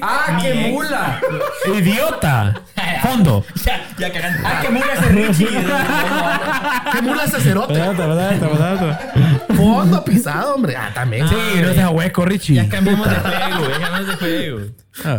¡Ah, 0.00 0.32
Mi 0.36 0.42
qué 0.42 0.60
ex. 0.66 0.72
mula! 0.72 1.20
Idiota. 1.78 2.54
Fondo. 3.02 3.44
Ya, 3.64 3.80
ya 3.98 4.12
cagando. 4.12 4.48
Ah, 4.48 4.60
que 4.62 4.70
mula 4.70 4.92
ese 4.94 5.08
Richie. 5.08 5.48
¿Qué 6.92 7.02
mula 7.02 7.24
ese 7.24 7.40
cerote? 7.40 7.80
Fondo 9.56 10.04
pisado, 10.04 10.54
hombre. 10.54 10.76
Ah, 10.76 10.90
también. 10.94 11.28
Sí, 11.28 11.34
no 11.62 11.72
seas 11.74 11.90
hueco, 11.90 12.24
Richie. 12.24 12.54
Ya 12.56 12.68
cambiamos 12.68 13.08
de 13.08 13.16
juego, 13.16 13.68
ya 13.70 13.80
cambiamos 13.80 14.06
de 14.08 14.14
juego. 14.16 14.60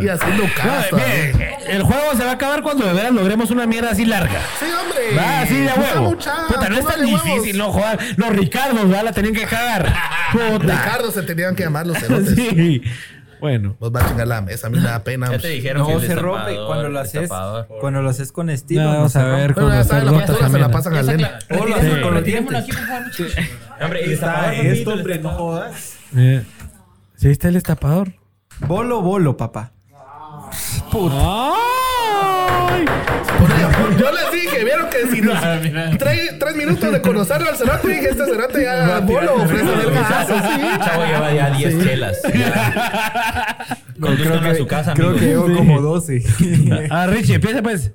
Y 0.02 0.08
haciendo 0.08 0.44
caso. 0.56 0.96
mire, 0.96 1.56
el 1.68 1.82
juego 1.82 2.12
se 2.16 2.24
va 2.24 2.30
a 2.30 2.34
acabar 2.34 2.62
cuando 2.62 2.86
de 2.86 2.92
veras 2.92 3.12
logremos 3.12 3.50
una 3.50 3.66
mierda 3.66 3.90
así 3.90 4.04
larga. 4.04 4.40
Sí, 4.60 4.66
hombre. 4.66 5.16
Va, 5.16 5.40
así 5.40 5.54
de 5.56 5.72
huevo. 5.72 6.10
mucha, 6.10 6.34
Puta, 6.46 6.68
no 6.68 6.76
es 6.76 6.84
tan 6.84 6.94
póngale 6.94 7.04
huevos. 7.06 7.24
difícil, 7.24 7.58
no 7.58 7.72
joder. 7.72 7.98
Los 8.16 8.28
Ricardos, 8.30 8.88
¿verdad? 8.88 9.04
La 9.04 9.12
tenían 9.12 9.34
que 9.34 9.44
cagar. 9.46 9.92
Puta. 10.32 10.58
Ricardo 10.84 11.10
se 11.10 11.22
tenían 11.22 11.54
que 11.56 11.64
llamar 11.64 11.86
los 11.86 11.98
cerotes. 11.98 12.34
Sí. 12.34 12.82
Bueno. 13.44 13.76
Nos 13.78 13.94
va 13.94 14.00
a 14.00 14.08
chingar 14.08 14.26
la 14.26 14.40
mesa. 14.40 14.68
A 14.68 14.70
mí 14.70 14.78
me 14.78 14.84
da 14.84 15.04
pena. 15.04 15.28
Ya 15.30 15.38
te 15.38 15.48
dijeron 15.48 15.86
que 15.86 15.92
No 15.92 16.00
el 16.00 16.06
se 16.06 16.14
rompe 16.14 16.56
cuando 16.66 16.88
lo 16.88 16.98
el 17.00 17.06
haces. 17.06 17.30
Cuando 17.78 18.00
lo 18.00 18.08
haces 18.08 18.32
con 18.32 18.48
estilo. 18.48 18.84
No 18.84 18.92
vamos 18.92 19.12
se 19.12 19.18
a 19.18 19.24
ver. 19.24 19.52
Bueno, 19.52 19.68
ya 19.68 19.84
saben, 19.84 20.06
la 20.06 20.26
se 20.26 20.58
la 20.58 20.70
pasan 20.70 20.94
con 20.94 21.06
los 21.06 22.14
Retirémoslo 22.14 22.56
aquí, 22.58 22.72
por 22.72 22.86
favor. 22.86 23.02
Hombre, 23.82 24.00
y 24.06 24.12
Está 24.14 24.50
destapador, 24.50 24.66
esto, 24.66 24.92
el 24.94 24.98
hombre, 24.98 25.18
no 25.18 25.28
jodas. 25.28 25.96
Eh, 26.16 26.42
¿Sí 27.16 27.28
está 27.28 27.48
el 27.48 27.54
destapador? 27.54 28.14
Bolo, 28.60 29.02
bolo, 29.02 29.36
papá. 29.36 29.72
Yo 33.98 34.06
les 34.12 34.32
dije, 34.32 34.64
vieron 34.64 34.88
que 34.90 35.06
si 35.14 35.20
nos 35.20 35.40
trae 35.98 36.32
tres 36.38 36.56
minutos 36.56 36.92
de 36.92 37.00
conocerlo 37.02 37.48
al 37.50 37.56
cerote, 37.56 37.88
dije, 37.88 38.08
este 38.10 38.24
cerote 38.24 38.62
ya 38.62 39.00
bolo 39.00 39.34
ofrece 39.36 39.64
sí. 39.66 40.62
Chavo 40.84 41.04
lleva 41.04 41.32
ya 41.34 41.50
10 41.50 41.82
chelas. 41.84 42.18
Conduzcan 44.00 44.44
a 44.44 44.54
su 44.54 44.66
casa, 44.66 44.94
creo 44.94 45.14
que 45.14 45.20
llevo 45.26 45.52
como 45.54 45.80
12. 45.80 46.22
Ah, 46.90 47.06
Richie, 47.06 47.34
empieza 47.36 47.62
pues. 47.62 47.92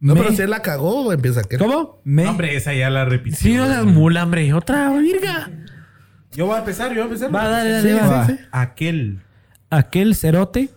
No, 0.00 0.14
Me- 0.14 0.20
pero 0.22 0.34
si 0.34 0.42
él 0.42 0.50
la 0.50 0.60
cagó, 0.62 1.12
empieza 1.12 1.42
que. 1.44 1.58
¿Cómo? 1.58 2.00
Me, 2.04 2.26
Hombre, 2.26 2.56
esa 2.56 2.74
ya 2.74 2.90
la 2.90 3.04
repitió. 3.04 3.38
Sí, 3.38 3.54
no 3.54 3.66
seas 3.66 3.84
mula, 3.84 4.24
hombre. 4.24 4.52
Otra 4.52 4.90
virga. 4.98 5.48
Yo 6.32 6.46
voy 6.46 6.56
a 6.56 6.58
empezar, 6.60 6.88
yo 6.88 6.94
voy 6.94 7.02
a 7.02 7.04
empezar. 7.04 7.32
Va, 7.34 7.46
dale, 7.48 7.70
dale, 7.70 7.94
va. 7.94 8.08
va. 8.08 8.28
Aquel. 8.50 9.20
Aquel 9.70 10.16
cerote. 10.16 10.70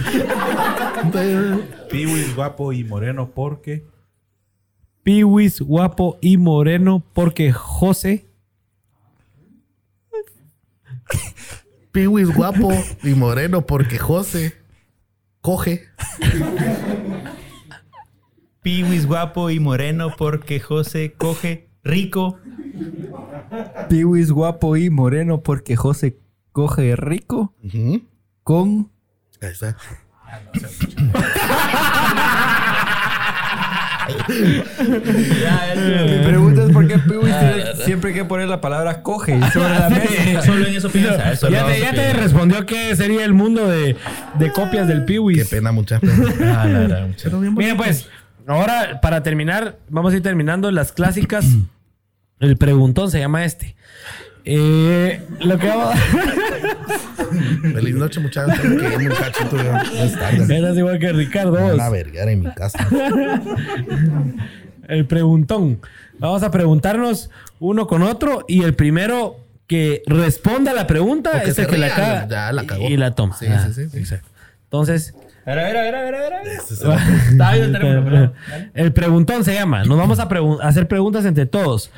Piwis 1.89 2.35
guapo 2.35 2.73
y 2.73 2.83
moreno 2.83 3.31
porque. 3.33 3.85
Piwis, 5.03 5.61
guapo 5.61 6.17
y 6.21 6.37
moreno 6.37 7.03
porque 7.13 7.51
José. 7.53 8.26
Piwis 11.91 12.33
guapo 12.33 12.71
y 13.03 13.13
moreno 13.15 13.65
porque 13.65 13.97
José 13.97 14.53
coge. 15.41 15.87
Piwis 18.61 19.05
guapo 19.07 19.49
y 19.49 19.59
moreno 19.59 20.15
porque 20.17 20.59
José 20.59 21.13
coge 21.17 21.69
rico. 21.83 22.37
Piwis 23.89 24.31
guapo 24.31 24.77
y 24.77 24.89
moreno 24.89 25.41
porque 25.41 25.75
José 25.75 26.19
coge 26.51 26.95
rico 26.95 27.55
con 28.43 28.91
Ahí 29.41 29.51
está. 29.51 29.77
Mi 34.87 36.25
pregunta 36.25 36.63
es 36.63 36.71
por 36.71 36.87
qué 36.87 36.97
Piwis 36.99 37.35
tiene 37.39 37.75
siempre 37.85 38.13
que 38.13 38.25
poner 38.25 38.47
la 38.47 38.61
palabra 38.61 39.01
coge 39.03 39.39
sobre 39.51 39.69
la 39.69 39.89
mesa. 39.89 40.41
Solo 40.41 40.65
en 40.67 40.75
eso 40.75 40.89
piensa. 40.89 41.31
Eso 41.31 41.49
Ya 41.49 41.65
te, 41.65 41.79
ya 41.79 41.91
te 41.93 42.13
respondió 42.13 42.65
qué 42.65 42.95
sería 42.95 43.25
el 43.25 43.33
mundo 43.33 43.67
de, 43.67 43.95
de 44.39 44.51
copias 44.51 44.87
del 44.87 44.99
Qué 44.99 45.05
Piwis. 45.05 45.47
pena, 45.49 45.71
mucha 45.71 45.99
pena. 45.99 46.13
Ah, 46.57 46.67
gran- 46.67 47.15
Miren, 47.55 47.77
pues, 47.77 48.07
ahora 48.47 48.99
para 49.01 49.21
terminar, 49.23 49.77
vamos 49.89 50.13
a 50.13 50.17
ir 50.17 50.23
terminando 50.23 50.71
las 50.71 50.91
clásicas. 50.91 51.45
El 52.39 52.55
preguntón 52.57 53.09
se 53.11 53.19
llama 53.19 53.45
este. 53.45 53.75
Eh, 54.49 55.21
lo 55.41 55.57
que 55.59 55.67
vamos 55.67 55.93
Feliz 57.73 57.95
noche, 57.95 58.19
muchachos. 58.21 58.57
Que 58.59 58.67
un 58.67 59.09
cachito. 59.09 59.57
Eras 60.53 60.77
igual 60.77 60.99
que 60.99 61.11
Ricardo. 61.11 61.51
Me 61.51 61.61
van 61.61 61.71
vos. 61.71 61.79
a 61.81 61.89
vergar 61.89 62.29
en 62.29 62.39
mi 62.43 62.51
casa. 62.53 62.87
El 64.87 65.05
preguntón. 65.05 65.81
Vamos 66.19 66.43
a 66.43 66.51
preguntarnos 66.51 67.29
uno 67.59 67.87
con 67.87 68.03
otro 68.03 68.45
y 68.47 68.63
el 68.63 68.73
primero 68.73 69.35
que 69.67 70.01
responda 70.07 70.71
la 70.71 70.87
pregunta 70.87 71.43
es 71.43 71.59
el 71.59 71.67
que 71.67 71.77
la 71.77 71.89
caga 71.89 72.27
ya 72.29 72.51
la 72.53 72.65
cagó. 72.65 72.87
y 72.87 72.95
la 72.95 73.13
toma. 73.13 73.35
Sí, 73.37 73.47
Ah, 73.49 73.65
sí, 73.67 73.73
sí, 73.73 73.89
sí. 73.91 73.97
Exacto. 73.99 74.29
Entonces, 74.63 75.13
A 75.45 75.51
ver, 75.55 75.59
a 75.59 75.63
ver, 75.67 75.77
a 75.77 75.81
ver, 75.81 75.95
a 75.95 76.01
ver, 76.03 76.15
a 76.15 76.19
ver, 76.21 76.33
a 76.33 76.37
ver. 76.43 76.47
Ese 76.47 76.73
es 76.73 76.81
el- 76.81 77.41
el 77.41 77.71
teléfono, 77.73 78.03
perdón. 78.05 78.33
el 78.73 78.93
preguntón 78.93 79.43
se 79.43 79.53
llama. 79.53 79.83
Nos 79.83 79.97
vamos 79.97 80.19
a 80.19 80.29
pregun- 80.29 80.61
a 80.61 80.67
hacer 80.69 80.87
preguntas 80.87 81.25
entre 81.25 81.45
todos. 81.45 81.91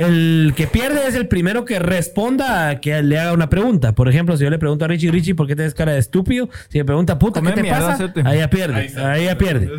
El 0.00 0.54
que 0.56 0.66
pierde 0.66 1.06
es 1.06 1.14
el 1.14 1.28
primero 1.28 1.66
que 1.66 1.78
responda 1.78 2.70
a 2.70 2.80
que 2.80 3.02
le 3.02 3.18
haga 3.18 3.34
una 3.34 3.50
pregunta. 3.50 3.94
Por 3.94 4.08
ejemplo, 4.08 4.34
si 4.34 4.44
yo 4.44 4.50
le 4.50 4.58
pregunto 4.58 4.86
a 4.86 4.88
Richie, 4.88 5.10
Richie, 5.10 5.34
¿por 5.34 5.46
qué 5.46 5.54
tienes 5.54 5.74
cara 5.74 5.92
de 5.92 5.98
estúpido? 5.98 6.48
Si 6.70 6.78
me 6.78 6.86
pregunta, 6.86 7.18
puta, 7.18 7.42
¿qué 7.42 7.52
te 7.52 7.64
pasa? 7.64 8.10
Ahí 8.24 8.38
ya 8.38 8.48
pierde. 8.48 8.98
Ahí 8.98 9.26
ya 9.26 9.36
pierde. 9.36 9.70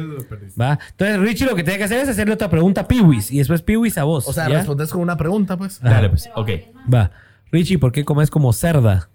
¿Va? 0.60 0.78
Entonces, 0.92 1.20
Richie 1.20 1.48
lo 1.48 1.56
que 1.56 1.64
tiene 1.64 1.80
que 1.80 1.86
hacer 1.86 2.02
es 2.02 2.10
hacerle 2.10 2.36
otra 2.36 2.52
pregunta 2.52 2.82
a 2.82 2.88
Piwis 2.88 3.32
y 3.32 3.40
después 3.40 3.64
Piwis 3.64 3.98
a 3.98 4.04
vos. 4.04 4.28
O 4.28 4.34
sea, 4.34 4.48
¿ya? 4.48 4.60
respondes 4.60 4.92
con 4.92 5.02
una 5.02 5.18
pregunta, 5.18 5.58
pues. 5.58 5.82
Dale, 5.82 6.10
pues. 6.10 6.30
Ok. 6.36 6.50
Va. 6.94 7.10
Richie, 7.52 7.80
¿por 7.80 7.92
qué 7.92 8.06
comes 8.06 8.30
como 8.30 8.54
cerda? 8.54 9.10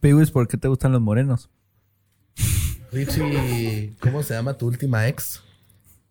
Piwis, 0.00 0.30
¿por 0.30 0.46
qué 0.46 0.58
te 0.58 0.68
gustan 0.68 0.92
los 0.92 1.00
morenos? 1.00 1.48
Richie, 2.92 3.94
¿cómo 3.98 4.22
se 4.22 4.34
llama 4.34 4.52
tu 4.52 4.66
última 4.66 5.08
ex? 5.08 5.42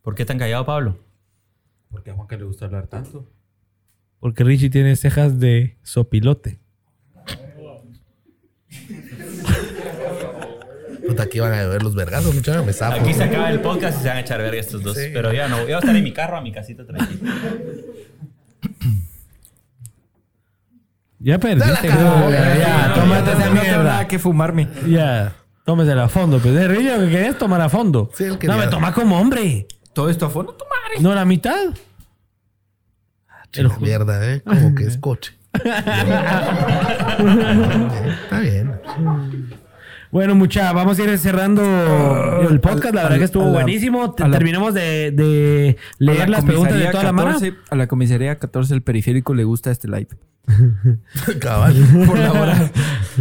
¿Por 0.03 0.15
qué 0.15 0.25
tan 0.25 0.37
callado, 0.37 0.65
Pablo? 0.65 0.99
Porque 1.89 2.11
a 2.11 2.13
Juanca 2.13 2.35
le 2.35 2.43
gusta 2.43 2.65
hablar 2.65 2.87
tanto. 2.87 3.25
Porque 4.19 4.43
Richie 4.43 4.69
tiene 4.69 4.95
cejas 4.97 5.39
de 5.39 5.77
sopilote. 5.81 6.59
Puta, 11.07 11.23
aquí 11.23 11.39
van 11.39 11.53
a 11.53 11.65
ver 11.67 11.83
los 11.83 11.95
vergazos, 11.95 12.35
muchachos. 12.35 12.65
Me 12.65 12.73
zafo. 12.73 12.99
Aquí 12.99 13.13
se 13.13 13.23
acaba 13.23 13.49
el 13.49 13.61
podcast 13.61 13.99
y 13.99 14.03
se 14.03 14.07
van 14.09 14.17
a 14.17 14.19
echar 14.21 14.41
verga 14.41 14.59
estos 14.59 14.83
dos. 14.83 14.97
Sí. 14.97 15.09
Pero 15.13 15.31
ya 15.33 15.47
no. 15.47 15.57
Yo 15.59 15.63
voy 15.63 15.73
a 15.73 15.79
estar 15.79 15.95
en 15.95 16.03
mi 16.03 16.13
carro, 16.13 16.37
a 16.37 16.41
mi 16.41 16.51
casita 16.51 16.85
tranquilo. 16.85 17.31
Ya 21.19 21.39
perdiste. 21.39 21.87
Ya 21.87 22.93
tómate 22.93 23.31
esa 23.31 23.49
no 23.49 23.61
tengo 23.61 23.63
nada 23.63 23.63
mierda. 23.63 24.07
que 24.07 24.19
fumarme. 24.19 24.67
Ya, 24.87 25.33
tómesela 25.63 26.05
a 26.05 26.09
fondo. 26.09 26.39
Pues 26.39 26.53
es 26.53 26.69
lo 26.69 27.05
que 27.05 27.09
querés 27.09 27.37
tomar 27.37 27.61
a 27.61 27.69
fondo. 27.69 28.09
Sí, 28.13 28.25
no, 28.43 28.57
me 28.57 28.67
toma 28.67 28.93
como 28.93 29.17
hombre. 29.17 29.65
Todo 29.93 30.09
esto 30.09 30.25
a 30.25 30.29
fondo, 30.29 30.53
toma. 30.53 30.71
No 31.01 31.13
la 31.13 31.25
mitad. 31.25 31.73
La 33.55 33.77
mierda, 33.77 34.33
¿eh? 34.33 34.41
Como 34.41 34.73
que 34.73 34.85
es 34.85 34.97
coche. 34.97 35.33
Está 38.23 38.39
bien. 38.41 38.73
Bueno, 40.11 40.35
mucha, 40.35 40.71
vamos 40.73 40.99
a 40.99 41.03
ir 41.03 41.17
cerrando 41.17 41.61
el 42.49 42.59
podcast. 42.59 42.93
La 42.93 43.01
Al- 43.01 43.05
verdad 43.07 43.17
que 43.19 43.23
estuvo 43.25 43.49
buenísimo. 43.49 44.15
La- 44.17 44.31
Terminamos 44.31 44.73
de, 44.73 45.11
de 45.11 45.77
leer 45.99 46.29
la 46.29 46.37
las 46.37 46.45
preguntas 46.45 46.77
de 46.77 46.85
toda 46.87 47.03
la 47.03 47.11
mano. 47.11 47.29
14 47.33 47.55
A 47.69 47.75
la 47.75 47.87
comisaría 47.87 48.37
14 48.37 48.73
del 48.73 48.81
periférico 48.83 49.33
le 49.33 49.43
gusta 49.43 49.71
este 49.71 49.87
live. 49.87 50.07
Cabal. 51.39 51.73
Por 52.05 52.19
la 52.19 52.31
hora. 52.33 52.71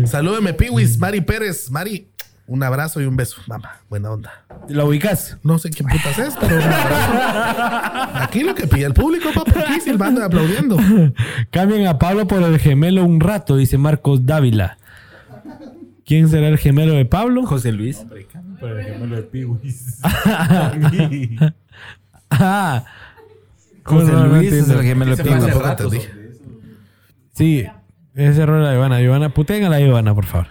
Salúdeme, 0.07 0.53
Piwis. 0.55 0.99
Mari 0.99 1.21
Pérez. 1.23 1.71
Mari, 1.71 2.09
Un 2.53 2.63
abrazo 2.63 3.01
y 3.01 3.07
un 3.07 3.17
beso, 3.17 3.41
mamá. 3.47 3.77
Buena 3.89 4.11
onda. 4.11 4.45
¿Lo 4.69 4.85
ubicas? 4.87 5.39
No 5.43 5.59
sé 5.59 5.71
quién 5.71 5.89
putas 5.89 6.19
es, 6.19 6.35
pero 6.39 6.57
un 6.57 6.63
abrazo. 6.63 8.19
Aquí 8.25 8.43
lo 8.43 8.55
que 8.55 8.67
pide 8.67 8.85
el 8.85 8.93
público, 8.93 9.31
papá, 9.35 9.61
aquí 9.61 9.81
silbando 9.81 10.21
y 10.21 10.25
aplaudiendo. 10.25 10.77
Cambien 11.51 11.87
a 11.87 11.99
Pablo 11.99 12.27
por 12.27 12.43
el 12.43 12.59
gemelo 12.59 13.05
un 13.05 13.21
rato, 13.21 13.57
dice 13.57 13.79
Marcos 13.79 14.27
Dávila. 14.27 14.77
¿Quién 16.05 16.29
será 16.29 16.49
el 16.49 16.59
gemelo 16.59 16.93
de 16.93 17.07
Pablo? 17.07 17.47
José 17.47 17.73
Luis. 17.73 18.05
Por 18.61 18.79
el 18.79 18.85
gemelo 18.85 19.17
de 19.17 19.23
Piwis. 19.23 20.01
Ah, 22.35 22.85
José 23.83 24.13
No, 24.13 24.21
no, 24.21 24.27
no 24.27 24.37
Luis 24.37 24.53
es 24.53 24.69
el 24.69 24.83
gemelo 24.83 25.17
de 25.17 25.25
Piwis. 25.25 26.09
sí, 27.33 27.67
ese 28.15 28.43
error 28.43 28.61
de 28.61 28.67
la 28.69 28.75
Ivana. 28.75 29.01
Ivana, 29.01 29.31
puteen 29.31 29.65
a 29.65 29.71
la 29.71 29.81
Ivana, 29.81 30.15
por 30.15 30.27
favor. 30.27 30.49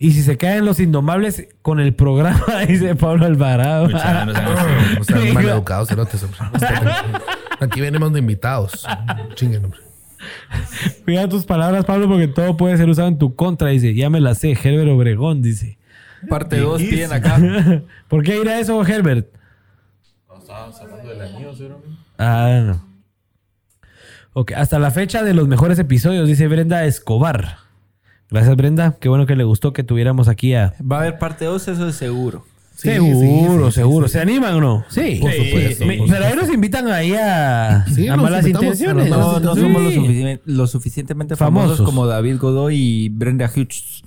Y 0.00 0.12
si 0.12 0.22
se 0.22 0.36
caen 0.36 0.64
los 0.64 0.78
indomables 0.78 1.48
con 1.62 1.80
el 1.80 1.94
programa, 1.94 2.60
dice 2.68 2.94
Pablo 2.94 3.26
Alvarado. 3.26 3.88
No. 3.88 3.96
O 3.96 5.04
sea, 5.04 5.16
mal 5.34 5.48
educados, 5.48 5.88
cerotes, 5.88 6.22
hombre. 6.22 6.38
Aquí 7.60 7.80
venimos 7.80 8.12
de 8.12 8.20
invitados. 8.20 8.86
Chinguen, 9.34 9.64
hombre. 9.64 9.80
Cuida 11.04 11.28
tus 11.28 11.44
palabras, 11.44 11.84
Pablo, 11.84 12.08
porque 12.08 12.28
todo 12.28 12.56
puede 12.56 12.76
ser 12.76 12.88
usado 12.88 13.08
en 13.08 13.18
tu 13.18 13.34
contra, 13.34 13.68
dice. 13.68 13.94
Ya 13.94 14.10
me 14.10 14.20
la 14.20 14.34
sé, 14.34 14.52
Herbert 14.52 14.90
Obregón, 14.90 15.42
dice. 15.42 15.78
Parte 16.28 16.58
2 16.58 16.82
piden 16.82 17.12
acá. 17.12 17.38
¿Por 18.08 18.22
qué 18.22 18.40
ir 18.40 18.48
a 18.48 18.58
eso, 18.58 18.84
Herbert? 18.84 19.28
Estábamos 20.38 20.80
hablando 20.80 21.08
del 21.08 21.20
anillo, 21.20 21.54
¿cero? 21.54 21.82
Ah, 22.18 22.62
no. 22.64 22.88
Ok, 24.32 24.52
hasta 24.52 24.78
la 24.78 24.90
fecha 24.90 25.22
de 25.22 25.34
los 25.34 25.48
mejores 25.48 25.78
episodios, 25.78 26.26
dice 26.28 26.48
Brenda 26.48 26.84
Escobar. 26.84 27.67
Gracias, 28.30 28.56
Brenda. 28.56 28.96
Qué 29.00 29.08
bueno 29.08 29.26
que 29.26 29.36
le 29.36 29.44
gustó 29.44 29.72
que 29.72 29.82
tuviéramos 29.84 30.28
aquí 30.28 30.54
a. 30.54 30.74
Va 30.80 30.96
a 30.98 31.00
haber 31.00 31.18
parte 31.18 31.44
2, 31.46 31.68
eso 31.68 31.88
es 31.88 31.94
seguro. 31.96 32.44
Sí, 32.76 32.90
seguro, 32.90 33.66
sí, 33.66 33.72
sí, 33.72 33.80
seguro. 33.80 34.06
sí, 34.06 34.12
sí. 34.12 34.18
¿Se 34.18 34.22
animan 34.22 34.54
o 34.54 34.60
no? 34.60 34.84
Sí. 34.88 35.18
Por 35.20 35.32
supuesto. 35.32 35.84
Me- 35.84 35.98
pero 36.08 36.26
ahí 36.26 36.34
nos 36.36 36.48
invitan 36.48 36.86
ahí 36.88 37.12
a, 37.12 37.84
Sí, 37.92 38.06
a 38.06 38.16
malas 38.16 38.46
intenciones. 38.46 39.10
No, 39.10 39.40
no 39.40 39.54
Sí. 39.56 39.60
somos 39.62 39.82
lo, 39.82 39.90
sufici- 39.90 40.40
lo 40.44 40.66
suficientemente 40.68 41.34
famosos, 41.34 41.78
Famosos. 41.78 41.84
como 41.86 42.06
David 42.06 42.38
Godoy 42.38 42.76
y 42.76 43.08
Brenda 43.08 43.50
Hughes. 43.52 44.04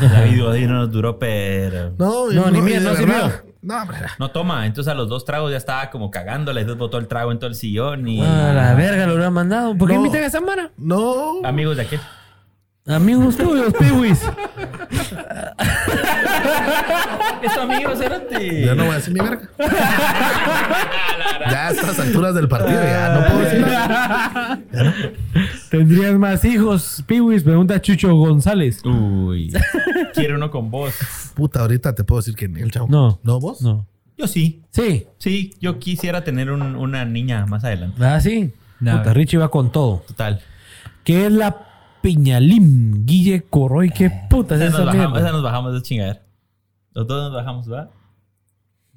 David 0.00 0.42
Godín 0.42 0.66
no 0.68 0.74
nos 0.78 0.90
duró, 0.90 1.18
pero... 1.20 1.92
No, 1.98 2.28
No, 2.32 2.50
ni 2.50 2.58
y 2.58 2.62
mía, 2.62 2.80
de 2.80 2.86
no 2.86 2.96
sirvió. 2.96 3.14
No. 3.62 3.74
No 4.18 4.30
toma, 4.30 4.66
entonces 4.66 4.90
a 4.90 4.94
los 4.96 5.08
dos 5.08 5.24
tragos 5.24 5.50
ya 5.52 5.56
estaba 5.58 5.90
como 5.90 6.10
cagándola, 6.10 6.60
entonces 6.60 6.78
botó 6.78 6.98
el 6.98 7.06
trago 7.06 7.30
en 7.32 7.38
todo 7.38 7.50
el 7.50 7.54
sillón 7.54 8.08
y... 8.08 8.20
A 8.20 8.52
la 8.52 8.74
verga 8.74 9.06
lo 9.06 9.12
hubieran 9.12 9.32
mandado. 9.34 9.76
¿Por 9.76 9.88
qué 9.88 9.94
No. 9.94 10.00
invitan 10.00 10.24
a 10.24 10.26
esa? 10.26 10.40
No. 10.78 11.40
Amigos 11.44 11.76
de 11.76 11.82
aquel. 11.82 12.00
Amigos 12.88 13.36
tuyos, 13.36 13.72
piwis. 13.78 14.20
Es 17.42 17.54
tu 17.54 17.60
amigo, 17.60 17.94
Cerote. 17.96 18.64
Yo 18.64 18.74
no 18.74 18.84
voy 18.84 18.92
a 18.92 18.96
decir 18.96 19.12
mi 19.14 19.20
verga. 19.20 19.48
ya 21.50 21.68
a 21.68 21.70
estas 21.70 21.98
alturas 22.00 22.34
del 22.34 22.48
partido, 22.48 22.82
ya 22.82 23.14
no 23.14 23.26
puedo 23.26 23.38
decir 23.40 23.60
nada. 23.60 24.58
¿Tendrías 25.70 26.14
más 26.14 26.44
hijos, 26.44 27.04
piwis? 27.06 27.42
Pregunta 27.42 27.80
Chucho 27.80 28.14
González. 28.14 28.82
Uy. 28.84 29.52
Quiero 30.14 30.36
uno 30.36 30.50
con 30.50 30.70
vos. 30.70 30.94
Puta, 31.34 31.60
ahorita 31.60 31.94
te 31.94 32.04
puedo 32.04 32.20
decir 32.20 32.34
que 32.34 32.48
ni 32.48 32.60
el 32.60 32.70
chavo. 32.70 32.88
No. 32.88 33.20
¿No 33.22 33.38
vos? 33.38 33.60
No. 33.62 33.86
Yo 34.16 34.26
sí. 34.26 34.62
Sí. 34.70 35.06
Sí, 35.18 35.54
yo 35.60 35.78
quisiera 35.78 36.24
tener 36.24 36.50
un- 36.50 36.74
una 36.74 37.04
niña 37.04 37.46
más 37.46 37.64
adelante. 37.64 38.02
Ah, 38.04 38.20
sí. 38.20 38.52
No. 38.80 38.98
Puta, 38.98 39.12
Richie 39.12 39.38
va 39.38 39.50
con 39.50 39.70
todo. 39.70 40.02
Total. 40.08 40.40
¿Qué 41.04 41.26
es 41.26 41.32
la 41.32 41.67
piñalim? 42.12 43.04
Guille 43.04 43.42
Coroy, 43.50 43.90
¿qué 43.90 44.10
puta 44.30 44.54
es 44.54 44.62
Esa 44.62 44.78
nos, 44.78 44.86
bajamos, 44.86 45.18
esa 45.18 45.30
nos 45.32 45.42
bajamos 45.42 45.74
de 45.74 45.82
chingadera. 45.82 46.22
Los 46.94 47.06
dos 47.06 47.24
nos 47.30 47.34
bajamos, 47.34 47.68
¿verdad? 47.68 47.90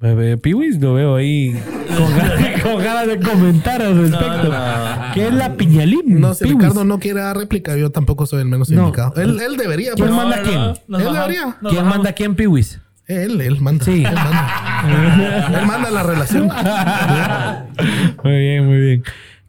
Bebé, 0.00 0.38
Piwis 0.38 0.80
lo 0.80 0.94
veo 0.94 1.14
ahí 1.16 1.52
con 1.94 2.16
ganas, 2.16 2.62
con 2.62 2.78
ganas 2.82 3.06
de 3.06 3.20
comentar 3.20 3.82
al 3.82 3.98
respecto. 3.98 4.44
No, 4.44 4.50
no, 4.50 5.08
no. 5.08 5.12
¿Qué 5.14 5.28
es 5.28 5.34
la 5.34 5.52
piñalim? 5.56 6.20
No, 6.20 6.32
si 6.32 6.44
Piwis? 6.44 6.58
Ricardo 6.58 6.84
no 6.84 6.98
quiere 6.98 7.20
dar 7.20 7.36
réplica, 7.36 7.76
yo 7.76 7.90
tampoco 7.90 8.24
soy 8.24 8.40
el 8.40 8.48
menos 8.48 8.70
No. 8.70 8.84
indicado. 8.84 9.20
Él, 9.20 9.38
él 9.40 9.56
debería, 9.58 9.92
¿Quién 9.92 10.06
pero 10.08 10.16
manda 10.16 10.36
a 10.36 10.42
quién? 10.42 10.58
Él 10.60 10.74
bajamos- 10.88 11.12
debería. 11.12 11.42
¿Quién 11.42 11.56
bajamos. 11.62 11.84
manda 11.94 12.10
a 12.10 12.12
quién, 12.14 12.34
Piwis? 12.34 12.80
él, 13.08 13.40
él 13.42 13.60
manda. 13.60 13.84
Sí. 13.84 14.04
Él 14.06 14.14
manda. 14.14 15.48
él 15.60 15.66
manda 15.66 15.90
la 15.90 16.02
relación. 16.02 16.48
Muy 18.24 18.38
bien, 18.38 18.66
muy 18.66 18.80
bien. 18.80 19.04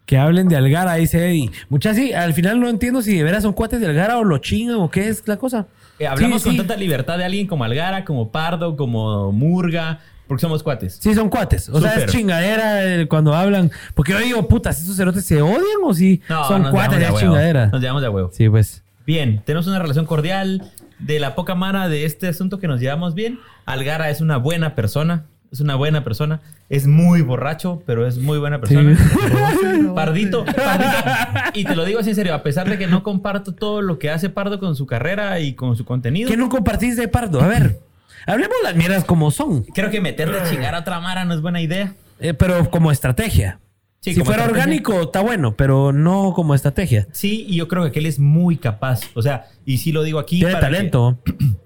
Que 0.06 0.18
hablen 0.18 0.50
de 0.50 0.56
Algara, 0.58 0.96
dice 0.96 1.30
Eddie. 1.30 1.50
Muchas 1.70 1.96
sí, 1.96 2.12
al 2.14 2.34
final 2.34 2.60
no 2.60 2.68
entiendo 2.68 3.02
si 3.02 3.16
de 3.18 3.24
veras 3.24 3.44
son 3.44 3.54
cuates 3.54 3.80
de 3.80 3.88
Algara 3.88 4.18
o 4.18 4.24
lo 4.24 4.38
chingan 4.40 4.76
o 4.78 4.90
qué 4.92 5.08
es 5.08 5.26
la 5.28 5.38
cosa. 5.38 5.68
Eh, 6.00 6.08
hablamos 6.08 6.42
Sí, 6.42 6.50
con 6.50 6.52
sí. 6.54 6.58
tanta 6.58 6.76
libertad 6.76 7.18
de 7.18 7.24
alguien 7.24 7.48
como 7.48 7.64
Algara, 7.64 8.04
como 8.04 8.30
Pardo, 8.32 8.76
como 8.76 9.32
Murga, 9.32 10.00
porque 10.28 10.42
somos 10.42 10.62
cuates. 10.62 11.00
Sí, 11.02 11.14
son 11.16 11.30
cuates. 11.30 11.70
O 11.70 11.80
sea, 11.80 11.94
es 11.96 12.12
chingadera 12.12 13.06
cuando 13.08 13.34
hablan. 13.34 13.72
Porque 13.94 14.12
yo 14.12 14.20
digo, 14.20 14.48
putas, 14.48 14.82
¿esos 14.82 14.96
cerotes 14.98 15.26
se 15.26 15.42
odian 15.42 15.62
o 15.84 15.94
sí 15.94 16.22
son 16.48 16.64
nos 16.64 16.72
cuates 16.72 17.00
huevo. 17.00 17.20
chingadera? 17.20 17.68
Nos 17.68 17.80
llevamos 17.82 18.02
de 18.02 18.10
huevo. 18.10 18.30
Sí, 18.34 18.50
pues. 18.50 18.84
Bien, 19.06 19.42
tenemos 19.46 19.68
una 19.68 19.80
relación 19.80 20.06
cordial. 20.06 20.64
De 21.00 21.20
la 21.20 21.36
poca 21.36 21.54
mara 21.54 21.90
de 21.90 22.06
este 22.06 22.30
asunto 22.30 22.60
que 22.60 22.68
nos 22.68 22.80
llevamos 22.80 23.14
bien, 23.14 23.38
Algara 23.66 24.10
es 24.10 24.22
una 24.22 24.38
buena 24.38 24.74
persona. 24.74 25.26
Es 25.54 25.60
una 25.62 25.76
buena 25.76 26.04
persona. 26.04 26.42
Es 26.68 26.88
muy 26.88 27.22
borracho, 27.22 27.82
pero 27.86 28.06
es 28.08 28.18
muy 28.18 28.40
buena 28.40 28.60
persona. 28.60 28.98
Pardito, 29.96 30.44
Pardito. 30.44 31.52
Y 31.54 31.64
te 31.64 31.76
lo 31.76 31.86
digo 31.86 32.00
así 32.00 32.10
en 32.10 32.16
serio, 32.16 32.34
a 32.34 32.42
pesar 32.44 32.68
de 32.68 32.78
que 32.78 32.88
no 32.88 33.04
comparto 33.04 33.54
todo 33.54 33.82
lo 33.84 34.00
que 34.00 34.10
hace 34.10 34.30
Pardo 34.30 34.60
con 34.60 34.76
su 34.76 34.86
carrera 34.88 35.40
y 35.40 35.54
con 35.54 35.76
su 35.78 35.86
contenido. 35.86 36.28
¿Qué 36.30 36.38
no 36.38 36.50
compartís 36.50 36.98
de 36.98 37.08
Pardo? 37.08 37.40
A 37.40 37.48
ver, 37.48 37.80
hablemos 38.26 38.56
las 38.64 38.76
mierdas 38.76 39.06
como 39.06 39.30
son, 39.32 39.64
Creo 39.64 39.92
que 39.92 40.02
meterle 40.02 40.40
a 40.40 40.50
chingar 40.50 40.74
a 40.76 40.80
otra 40.80 41.00
mara 41.00 41.24
no 41.24 41.34
es 41.36 41.42
buena 41.42 41.62
idea. 41.62 41.94
eh, 42.20 42.34
pero 42.34 42.70
como 42.72 42.92
estrategia. 42.92 43.60
Sí, 44.00 44.14
si 44.14 44.20
como 44.20 44.26
fuera 44.26 44.42
estrategia. 44.46 44.64
orgánico, 44.64 45.02
está 45.04 45.22
bueno, 45.22 45.56
pero 45.56 45.94
no 45.94 46.34
como 46.34 46.56
estrategia. 46.56 47.08
Sí, 47.14 47.46
y 47.48 47.56
yo 47.58 47.68
creo 47.70 47.90
que 47.92 48.00
él 48.00 48.06
es 48.08 48.20
muy 48.20 48.58
capaz. 48.58 49.02
O 49.14 49.22
sea, 49.22 49.46
y 49.66 49.78
sí 49.78 49.92
lo 49.94 50.04
digo 50.04 50.18
aquí. 50.20 50.40
Tiene 50.40 50.54
para 50.56 50.68
que- 50.68 50.74
talento. 50.76 51.20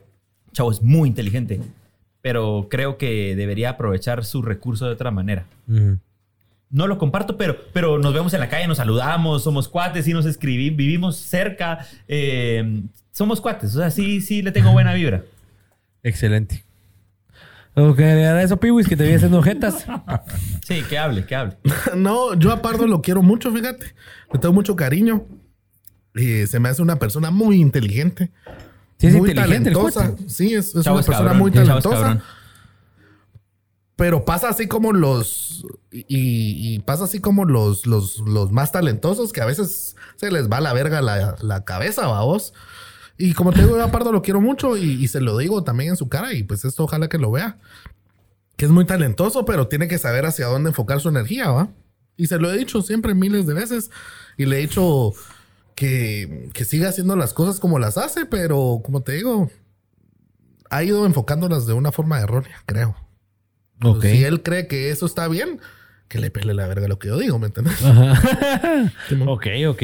Chavo, 0.51 0.71
es 0.71 0.81
muy 0.83 1.07
inteligente. 1.09 1.61
Pero 2.21 2.67
creo 2.69 2.97
que 2.97 3.35
debería 3.35 3.71
aprovechar 3.71 4.25
su 4.25 4.41
recurso 4.41 4.85
de 4.85 4.93
otra 4.93 5.11
manera. 5.11 5.45
No 6.69 6.87
lo 6.87 6.97
comparto, 6.97 7.37
pero, 7.37 7.57
pero 7.73 7.97
nos 7.97 8.13
vemos 8.13 8.33
en 8.33 8.41
la 8.41 8.49
calle, 8.49 8.67
nos 8.67 8.77
saludamos, 8.77 9.43
somos 9.43 9.69
cuates, 9.69 10.07
y 10.07 10.13
nos 10.13 10.25
escribí, 10.25 10.69
vivimos 10.69 11.17
cerca, 11.17 11.85
eh, 12.07 12.81
somos 13.11 13.39
cuates, 13.39 13.73
o 13.75 13.79
sea, 13.79 13.89
sí, 13.89 14.19
sí 14.19 14.41
le 14.41 14.51
tengo 14.51 14.71
buena 14.73 14.93
vibra. 14.93 15.23
Excelente. 16.03 16.63
Ok, 17.79 17.99
era 17.99 18.41
eso, 18.41 18.57
Piwis, 18.57 18.87
que 18.87 18.97
te 18.97 19.05
vi 19.07 19.13
haciendo 19.13 19.41
jetas. 19.43 19.85
Sí, 20.63 20.81
que 20.89 20.97
hable, 20.97 21.25
que 21.25 21.35
hable. 21.35 21.57
No, 21.95 22.33
yo 22.33 22.51
a 22.51 22.61
Pardo 22.61 22.87
lo 22.87 23.01
quiero 23.01 23.21
mucho, 23.21 23.51
fíjate. 23.53 23.93
Le 24.33 24.39
tengo 24.39 24.53
mucho 24.53 24.75
cariño. 24.75 25.25
Y 26.15 26.47
se 26.47 26.59
me 26.59 26.69
hace 26.69 26.81
una 26.81 26.97
persona 26.97 27.29
muy 27.29 27.61
inteligente. 27.61 28.31
Sí, 28.99 29.07
es 29.07 29.13
muy 29.13 29.29
inteligente 29.29 29.71
talentosa. 29.71 30.15
Sí, 30.27 30.53
es, 30.53 30.75
es 30.75 30.85
una 30.87 30.95
persona 30.95 31.17
cabrón, 31.17 31.37
muy 31.37 31.51
talentosa. 31.51 32.23
Pero 33.95 34.25
pasa 34.25 34.49
así 34.49 34.67
como 34.67 34.93
los. 34.93 35.65
Y, 35.91 36.05
y 36.75 36.79
pasa 36.79 37.05
así 37.05 37.19
como 37.19 37.45
los, 37.45 37.85
los, 37.87 38.19
los 38.19 38.51
más 38.51 38.71
talentosos 38.71 39.33
que 39.33 39.41
a 39.41 39.45
veces 39.45 39.95
se 40.15 40.31
les 40.31 40.49
va 40.49 40.61
la 40.61 40.73
verga 40.73 41.01
la, 41.01 41.35
la 41.41 41.63
cabeza, 41.63 42.07
vos. 42.07 42.53
Y 43.17 43.33
como 43.33 43.51
te 43.51 43.61
digo, 43.61 43.75
yo 43.77 43.83
a 43.83 43.91
Pardo 43.91 44.11
lo 44.11 44.21
quiero 44.21 44.41
mucho 44.41 44.77
y, 44.77 45.03
y 45.03 45.07
se 45.07 45.21
lo 45.21 45.37
digo 45.37 45.63
también 45.63 45.91
en 45.91 45.97
su 45.97 46.07
cara. 46.09 46.33
Y 46.33 46.43
pues 46.43 46.65
esto 46.65 46.83
ojalá 46.83 47.07
que 47.09 47.17
lo 47.17 47.31
vea. 47.31 47.57
Que 48.55 48.65
es 48.65 48.71
muy 48.71 48.85
talentoso, 48.85 49.45
pero 49.45 49.67
tiene 49.67 49.87
que 49.87 49.97
saber 49.97 50.25
hacia 50.25 50.47
dónde 50.47 50.69
enfocar 50.69 50.99
su 50.99 51.09
energía, 51.09 51.49
¿va? 51.49 51.69
Y 52.15 52.27
se 52.27 52.37
lo 52.39 52.51
he 52.51 52.57
dicho 52.57 52.81
siempre 52.81 53.15
miles 53.15 53.47
de 53.47 53.53
veces. 53.55 53.89
Y 54.37 54.45
le 54.45 54.57
he 54.57 54.61
dicho 54.61 55.13
que, 55.77 56.49
que 56.53 56.65
siga 56.65 56.89
haciendo 56.89 57.15
las 57.15 57.33
cosas 57.35 57.59
como 57.59 57.77
las 57.77 57.99
hace, 57.99 58.25
pero 58.25 58.81
como 58.83 59.01
te 59.03 59.11
digo, 59.11 59.51
ha 60.71 60.83
ido 60.83 61.05
enfocándolas 61.05 61.67
de 61.67 61.73
una 61.73 61.91
forma 61.91 62.19
errónea, 62.19 62.63
creo. 62.65 62.95
Ok. 63.83 64.01
Si 64.05 64.23
él 64.23 64.41
cree 64.41 64.65
que 64.65 64.89
eso 64.89 65.05
está 65.05 65.27
bien, 65.27 65.59
que 66.07 66.17
le 66.17 66.31
pele 66.31 66.55
la 66.55 66.65
verga 66.65 66.87
lo 66.87 66.97
que 66.97 67.09
yo 67.09 67.17
digo, 67.19 67.37
¿me 67.37 67.45
entiendes? 67.47 67.75
Ok, 69.27 69.45
ok. 69.69 69.83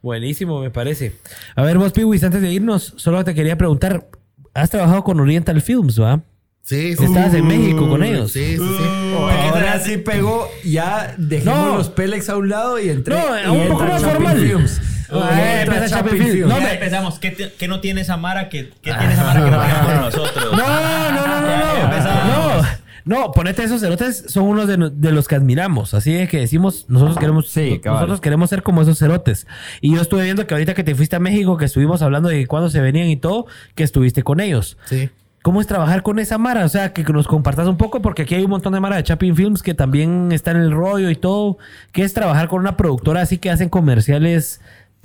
Buenísimo, 0.00 0.62
me 0.62 0.70
parece. 0.70 1.12
A 1.54 1.62
ver, 1.62 1.76
vos, 1.76 1.92
Piwis, 1.92 2.24
antes 2.24 2.40
de 2.40 2.50
irnos, 2.50 2.94
solo 2.96 3.22
te 3.22 3.34
quería 3.34 3.58
preguntar. 3.58 4.08
Has 4.54 4.70
trabajado 4.70 5.04
con 5.04 5.20
Oriental 5.20 5.60
Films, 5.60 6.00
¿va? 6.00 6.22
Sí, 6.62 6.96
sí. 6.96 7.04
Estabas 7.04 7.34
en 7.34 7.46
México 7.46 7.86
con 7.86 8.02
ellos. 8.02 8.32
Sí, 8.32 8.56
sí, 8.56 8.64
sí. 8.78 9.14
Ahora 9.14 9.78
sí 9.80 9.98
pegó, 9.98 10.48
ya 10.64 11.14
dejemos 11.18 11.58
No. 11.66 11.76
los 11.76 11.90
Pélex 11.90 12.30
a 12.30 12.38
un 12.38 12.48
lado 12.48 12.78
y 12.80 12.88
entré. 12.88 13.14
No, 13.14 13.54
y 13.54 13.58
un 13.58 13.68
poco 13.68 13.84
más 13.84 14.02
formal. 14.02 14.38
Films. 14.38 14.80
Ah, 15.12 15.62
empieza 15.62 15.88
Chapin. 15.88 16.48
No, 16.48 16.58
Ya 16.58 16.74
empezamos. 16.74 17.18
¿Qué, 17.18 17.68
no 17.68 17.80
tiene 17.80 18.02
esa 18.02 18.16
Mara 18.16 18.48
que, 18.48 18.70
qué 18.82 18.92
tiene 18.92 19.12
esa 19.12 19.24
Mara 19.24 19.44
que 19.44 19.50
no 19.50 19.60
tiene 19.62 19.84
con 19.84 20.00
nosotros? 20.02 20.52
No, 20.52 21.10
no, 21.10 21.26
no, 21.26 21.40
no, 21.40 21.40
no. 21.40 22.58
No, 22.58 22.62
no, 23.04 23.32
ponete 23.32 23.64
esos 23.64 23.80
cerotes, 23.80 24.24
son 24.28 24.44
unos 24.44 24.68
de, 24.68 24.90
de 24.92 25.12
los 25.12 25.28
que 25.28 25.34
admiramos. 25.34 25.94
Así 25.94 26.12
de 26.12 26.28
que 26.28 26.38
decimos, 26.40 26.84
nosotros 26.88 27.16
queremos, 27.16 27.48
Sí, 27.48 27.80
nosotros 27.82 28.20
queremos 28.20 28.50
ser 28.50 28.62
como 28.62 28.82
esos 28.82 28.98
cerotes. 28.98 29.46
Y 29.80 29.94
yo 29.94 30.02
estuve 30.02 30.24
viendo 30.24 30.46
que 30.46 30.52
ahorita 30.52 30.74
que 30.74 30.84
te 30.84 30.94
fuiste 30.94 31.16
a 31.16 31.18
México, 31.18 31.56
que 31.56 31.64
estuvimos 31.64 32.02
hablando 32.02 32.28
de 32.28 32.46
cuándo 32.46 32.68
se 32.68 32.82
venían 32.82 33.08
y 33.08 33.16
todo, 33.16 33.46
que 33.74 33.82
estuviste 33.82 34.22
con 34.22 34.40
ellos. 34.40 34.76
Sí. 34.84 35.08
¿Cómo 35.40 35.62
es 35.62 35.66
trabajar 35.66 36.02
con 36.02 36.18
esa 36.18 36.36
Mara? 36.36 36.66
O 36.66 36.68
sea, 36.68 36.92
que 36.92 37.02
nos 37.04 37.26
compartas 37.26 37.66
un 37.68 37.78
poco, 37.78 38.02
porque 38.02 38.22
aquí 38.22 38.34
hay 38.34 38.44
un 38.44 38.50
montón 38.50 38.74
de 38.74 38.80
Mara 38.80 38.96
de 38.96 39.04
Chapin 39.04 39.34
Films 39.34 39.62
que 39.62 39.72
también 39.72 40.30
está 40.32 40.50
en 40.50 40.58
el 40.58 40.72
rollo 40.72 41.08
y 41.08 41.16
todo. 41.16 41.56
¿Qué 41.92 42.02
es 42.02 42.12
trabajar 42.12 42.48
con 42.48 42.60
una 42.60 42.76
productora 42.76 43.22
así 43.22 43.38
que 43.38 43.48
hacen 43.50 43.70
comerciales 43.70 44.60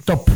top? 0.06 0.30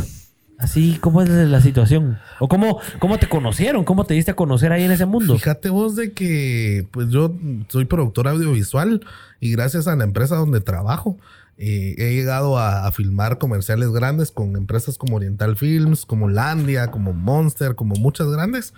Así, 0.58 0.98
¿cómo 1.00 1.22
es 1.22 1.28
la 1.28 1.60
situación? 1.60 2.18
¿O 2.40 2.48
cómo, 2.48 2.80
cómo 2.98 3.18
te 3.18 3.28
conocieron? 3.28 3.84
¿Cómo 3.84 4.04
te 4.04 4.14
diste 4.14 4.32
a 4.32 4.36
conocer 4.36 4.72
ahí 4.72 4.82
en 4.82 4.90
ese 4.90 5.06
mundo? 5.06 5.34
Fíjate 5.34 5.70
vos 5.70 5.94
de 5.94 6.12
que 6.12 6.86
pues 6.90 7.10
yo 7.10 7.32
soy 7.68 7.84
productor 7.84 8.26
audiovisual 8.26 9.06
y 9.38 9.52
gracias 9.52 9.86
a 9.86 9.94
la 9.94 10.02
empresa 10.02 10.34
donde 10.34 10.60
trabajo 10.60 11.16
eh, 11.58 11.94
he 11.98 12.12
llegado 12.14 12.58
a, 12.58 12.86
a 12.86 12.92
filmar 12.92 13.38
comerciales 13.38 13.90
grandes 13.90 14.32
con 14.32 14.56
empresas 14.56 14.98
como 14.98 15.16
Oriental 15.16 15.56
Films, 15.56 16.04
como 16.04 16.28
Landia, 16.28 16.90
como 16.90 17.12
Monster, 17.12 17.76
como 17.76 17.94
muchas 17.94 18.28
grandes. 18.28 18.74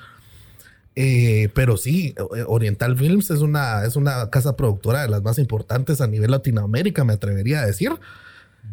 Eh, 0.96 1.48
pero 1.54 1.76
sí, 1.76 2.14
Oriental 2.46 2.96
Films 2.96 3.30
es 3.30 3.40
una, 3.40 3.84
es 3.84 3.96
una 3.96 4.28
casa 4.28 4.56
productora 4.56 5.02
de 5.02 5.08
las 5.08 5.22
más 5.22 5.38
importantes 5.38 6.00
a 6.00 6.06
nivel 6.06 6.30
Latinoamérica, 6.30 7.04
me 7.04 7.14
atrevería 7.14 7.60
a 7.60 7.66
decir. 7.66 7.92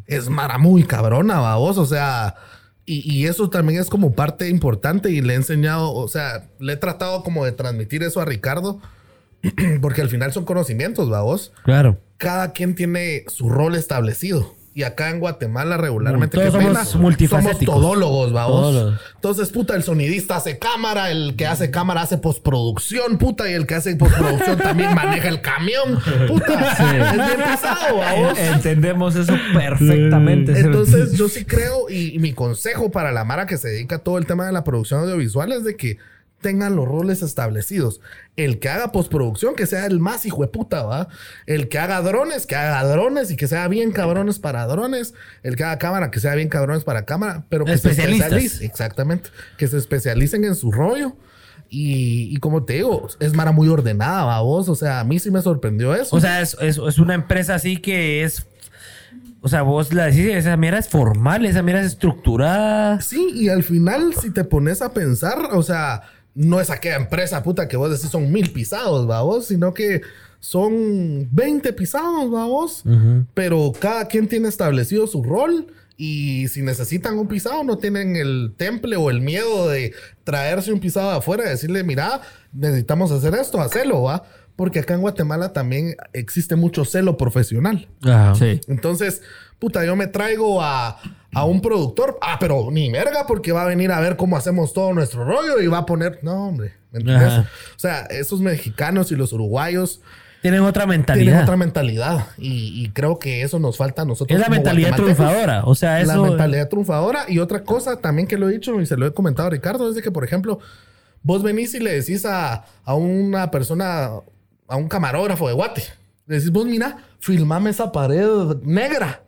Es 0.05 0.29
mara 0.29 0.57
muy 0.57 0.83
cabrona, 0.83 1.55
vos, 1.55 1.77
o 1.77 1.85
sea, 1.85 2.35
y, 2.85 2.99
y 3.11 3.27
eso 3.27 3.49
también 3.49 3.79
es 3.81 3.89
como 3.89 4.13
parte 4.13 4.49
importante 4.49 5.11
y 5.11 5.21
le 5.21 5.33
he 5.33 5.35
enseñado, 5.35 5.93
o 5.93 6.07
sea, 6.07 6.47
le 6.59 6.73
he 6.73 6.77
tratado 6.77 7.23
como 7.23 7.43
de 7.43 7.51
transmitir 7.51 8.03
eso 8.03 8.21
a 8.21 8.25
Ricardo, 8.25 8.79
porque 9.81 10.01
al 10.01 10.09
final 10.09 10.31
son 10.33 10.45
conocimientos, 10.45 11.09
vos. 11.09 11.53
Claro. 11.63 11.99
Cada 12.17 12.53
quien 12.53 12.75
tiene 12.75 13.25
su 13.27 13.49
rol 13.49 13.75
establecido. 13.75 14.56
Y 14.77 14.83
acá 14.83 15.09
en 15.09 15.19
Guatemala 15.19 15.75
regularmente 15.75 16.37
Todos 16.37 16.53
somos 16.53 16.67
pena, 16.67 17.01
multifacéticos. 17.01 17.73
somos 17.73 17.81
todólogos, 17.81 18.31
vamos. 18.31 18.93
Entonces, 19.15 19.49
puta, 19.49 19.75
el 19.75 19.81
sonidista 19.81 20.35
hace 20.35 20.59
cámara, 20.59 21.09
el 21.09 21.35
que 21.35 21.47
hace 21.47 21.71
cámara 21.71 22.03
hace 22.03 22.19
postproducción, 22.19 23.17
puta, 23.17 23.49
y 23.49 23.53
el 23.53 23.65
que 23.65 23.73
hace 23.73 23.95
postproducción 23.95 24.59
también 24.59 24.93
maneja 24.93 25.29
el 25.29 25.41
camión. 25.41 25.97
Puta, 26.27 26.71
es 26.79 27.11
bien 27.25 27.37
pesado, 27.49 27.97
vamos. 27.97 28.37
En- 28.37 28.53
Entendemos 28.53 29.15
eso 29.15 29.33
perfectamente. 29.51 30.59
Entonces, 30.59 31.13
yo 31.13 31.27
sí 31.27 31.43
creo, 31.43 31.89
y, 31.89 32.13
y 32.15 32.19
mi 32.19 32.33
consejo 32.33 32.91
para 32.91 33.11
la 33.11 33.25
Mara 33.25 33.47
que 33.47 33.57
se 33.57 33.69
dedica 33.69 33.95
a 33.95 33.99
todo 33.99 34.19
el 34.19 34.27
tema 34.27 34.45
de 34.45 34.51
la 34.51 34.63
producción 34.63 34.99
audiovisual 35.01 35.53
es 35.53 35.63
de 35.63 35.75
que 35.75 35.97
tengan 36.41 36.75
los 36.75 36.87
roles 36.87 37.21
establecidos. 37.21 37.99
El 38.35 38.59
que 38.59 38.69
haga 38.69 38.91
postproducción, 38.91 39.55
que 39.55 39.65
sea 39.65 39.85
el 39.87 39.99
más 39.99 40.25
hijo 40.25 40.41
de 40.41 40.47
puta, 40.47 40.83
¿va? 40.83 41.07
El 41.45 41.67
que 41.69 41.79
haga 41.79 42.01
drones, 42.01 42.45
que 42.45 42.55
haga 42.55 42.83
drones 42.87 43.31
y 43.31 43.35
que 43.35 43.47
sea 43.47 43.67
bien 43.67 43.91
cabrones 43.91 44.37
para 44.39 44.65
drones. 44.67 45.13
El 45.43 45.55
que 45.55 45.63
haga 45.63 45.77
cámara, 45.79 46.11
que 46.11 46.19
sea 46.19 46.35
bien 46.35 46.47
cabrones 46.49 46.83
para 46.83 47.05
cámara. 47.05 47.45
Pero 47.49 47.65
que 47.65 47.71
se 47.71 47.89
Especialistas. 47.89 48.27
especialice. 48.27 48.65
Exactamente. 48.65 49.29
Que 49.57 49.67
se 49.67 49.77
especialicen 49.77 50.43
en 50.45 50.55
su 50.55 50.71
rollo. 50.71 51.15
Y, 51.69 52.29
y 52.33 52.37
como 52.37 52.63
te 52.63 52.73
digo, 52.73 53.07
es 53.19 53.33
Mara 53.33 53.51
muy 53.51 53.67
ordenada, 53.67 54.23
¿va 54.23 54.39
vos? 54.41 54.69
O 54.69 54.75
sea, 54.75 55.01
a 55.01 55.03
mí 55.03 55.19
sí 55.19 55.31
me 55.31 55.41
sorprendió 55.41 55.93
eso. 55.95 56.15
O 56.15 56.21
sea, 56.21 56.39
es, 56.41 56.55
es- 56.61 56.77
es 56.77 56.97
una 56.99 57.13
empresa 57.15 57.55
así 57.55 57.77
que 57.77 58.23
es. 58.23 58.47
O 59.41 59.49
sea, 59.49 59.61
vos 59.63 59.93
la 59.93 60.05
decís, 60.05 60.25
esa 60.33 60.55
mierda 60.57 60.79
es 60.79 60.87
formal, 60.89 61.45
esa 61.45 61.61
mierda 61.61 61.81
es 61.81 61.87
estructurada. 61.87 63.01
Sí, 63.01 63.29
y 63.33 63.49
al 63.49 63.63
final, 63.63 64.13
si 64.15 64.31
te 64.31 64.43
pones 64.43 64.81
a 64.81 64.93
pensar, 64.93 65.37
o 65.53 65.61
sea, 65.63 66.01
no 66.37 66.61
es 66.61 66.69
aquella 66.69 66.97
empresa 66.97 67.41
puta 67.41 67.67
que 67.67 67.77
vos 67.77 67.89
decís 67.89 68.11
son 68.11 68.31
mil 68.31 68.51
pisados, 68.51 69.07
vos, 69.07 69.47
sino 69.47 69.73
que 69.73 70.03
son 70.39 71.27
20 71.31 71.73
pisados, 71.73 72.29
vos. 72.29 72.83
Pero 73.33 73.73
cada 73.79 74.07
quien 74.07 74.27
tiene 74.27 74.47
establecido 74.47 75.07
su 75.07 75.23
rol. 75.23 75.67
Y 75.99 76.47
si 76.49 76.61
necesitan 76.61 77.17
un 77.17 77.27
pisado, 77.27 77.63
no 77.63 77.79
tienen 77.79 78.15
el 78.15 78.53
temple 78.55 78.97
o 78.97 79.09
el 79.09 79.19
miedo 79.19 79.67
de 79.67 79.95
traerse 80.23 80.71
un 80.71 80.79
pisado 80.79 81.09
de 81.09 81.17
afuera 81.17 81.45
y 81.47 81.49
decirle, 81.49 81.83
mira, 81.83 82.21
necesitamos 82.53 83.11
hacer 83.11 83.33
esto, 83.33 83.59
hacelo, 83.59 84.03
va. 84.03 84.23
Porque 84.55 84.77
acá 84.77 84.93
en 84.93 85.01
Guatemala 85.01 85.53
también 85.53 85.95
existe 86.13 86.55
mucho 86.55 86.85
celo 86.85 87.17
profesional. 87.17 87.87
Ajá. 88.03 88.35
Sí. 88.35 88.61
Entonces, 88.67 89.23
puta, 89.57 89.83
yo 89.85 89.95
me 89.95 90.05
traigo 90.05 90.61
a, 90.61 90.99
a 91.37 91.45
un 91.45 91.61
productor. 91.61 92.17
Ah, 92.21 92.37
pero 92.39 92.69
ni 92.71 92.91
verga, 92.91 93.25
porque 93.27 93.51
va 93.51 93.63
a 93.63 93.65
venir 93.65 93.91
a 93.91 93.99
ver 93.99 94.17
cómo 94.17 94.37
hacemos 94.37 94.73
todo 94.73 94.93
nuestro 94.93 95.23
rollo 95.25 95.59
y 95.61 95.67
va 95.67 95.79
a 95.79 95.85
poner. 95.85 96.19
No, 96.23 96.47
hombre. 96.47 96.73
¿me 96.91 96.99
entiendes? 96.99 97.27
Ajá. 97.27 97.49
O 97.75 97.79
sea, 97.79 97.99
esos 98.09 98.39
mexicanos 98.41 99.11
y 99.11 99.15
los 99.15 99.33
uruguayos 99.33 100.01
Tienen 100.41 100.61
otra 100.61 100.85
mentalidad. 100.85 101.25
tienen 101.25 101.43
otra 101.43 101.57
mentalidad. 101.57 102.27
Y, 102.37 102.83
y 102.83 102.89
creo 102.91 103.19
que 103.19 103.41
eso 103.41 103.59
nos 103.59 103.77
falta 103.77 104.03
a 104.03 104.05
nosotros. 104.05 104.35
es 104.39 104.41
la 104.41 104.49
mentalidad 104.49 104.95
triunfadora. 104.95 105.63
O 105.65 105.75
sea, 105.75 105.99
eso. 106.01 106.15
La 106.15 106.29
mentalidad 106.29 106.69
triunfadora. 106.69 107.25
Y 107.27 107.39
otra 107.39 107.63
cosa 107.63 107.97
también 107.97 108.27
que 108.27 108.37
lo 108.37 108.49
he 108.49 108.53
dicho 108.53 108.79
y 108.79 108.85
se 108.85 108.95
lo 108.97 109.05
he 109.05 109.13
comentado 109.13 109.47
a 109.47 109.51
Ricardo 109.51 109.89
es 109.89 109.95
de 109.95 110.01
que, 110.01 110.11
por 110.11 110.23
ejemplo, 110.23 110.59
vos 111.23 111.43
venís 111.43 111.73
y 111.73 111.79
le 111.79 111.93
decís 111.93 112.25
a, 112.25 112.65
a 112.85 112.93
una 112.95 113.51
persona, 113.51 114.11
a 114.67 114.75
un 114.77 114.87
camarógrafo 114.87 115.47
de 115.47 115.53
Guate, 115.53 115.83
le 116.25 116.35
decís, 116.35 116.51
vos 116.51 116.65
mira, 116.65 116.97
filmame 117.19 117.69
esa 117.69 117.91
pared 117.91 118.27
negra. 118.63 119.23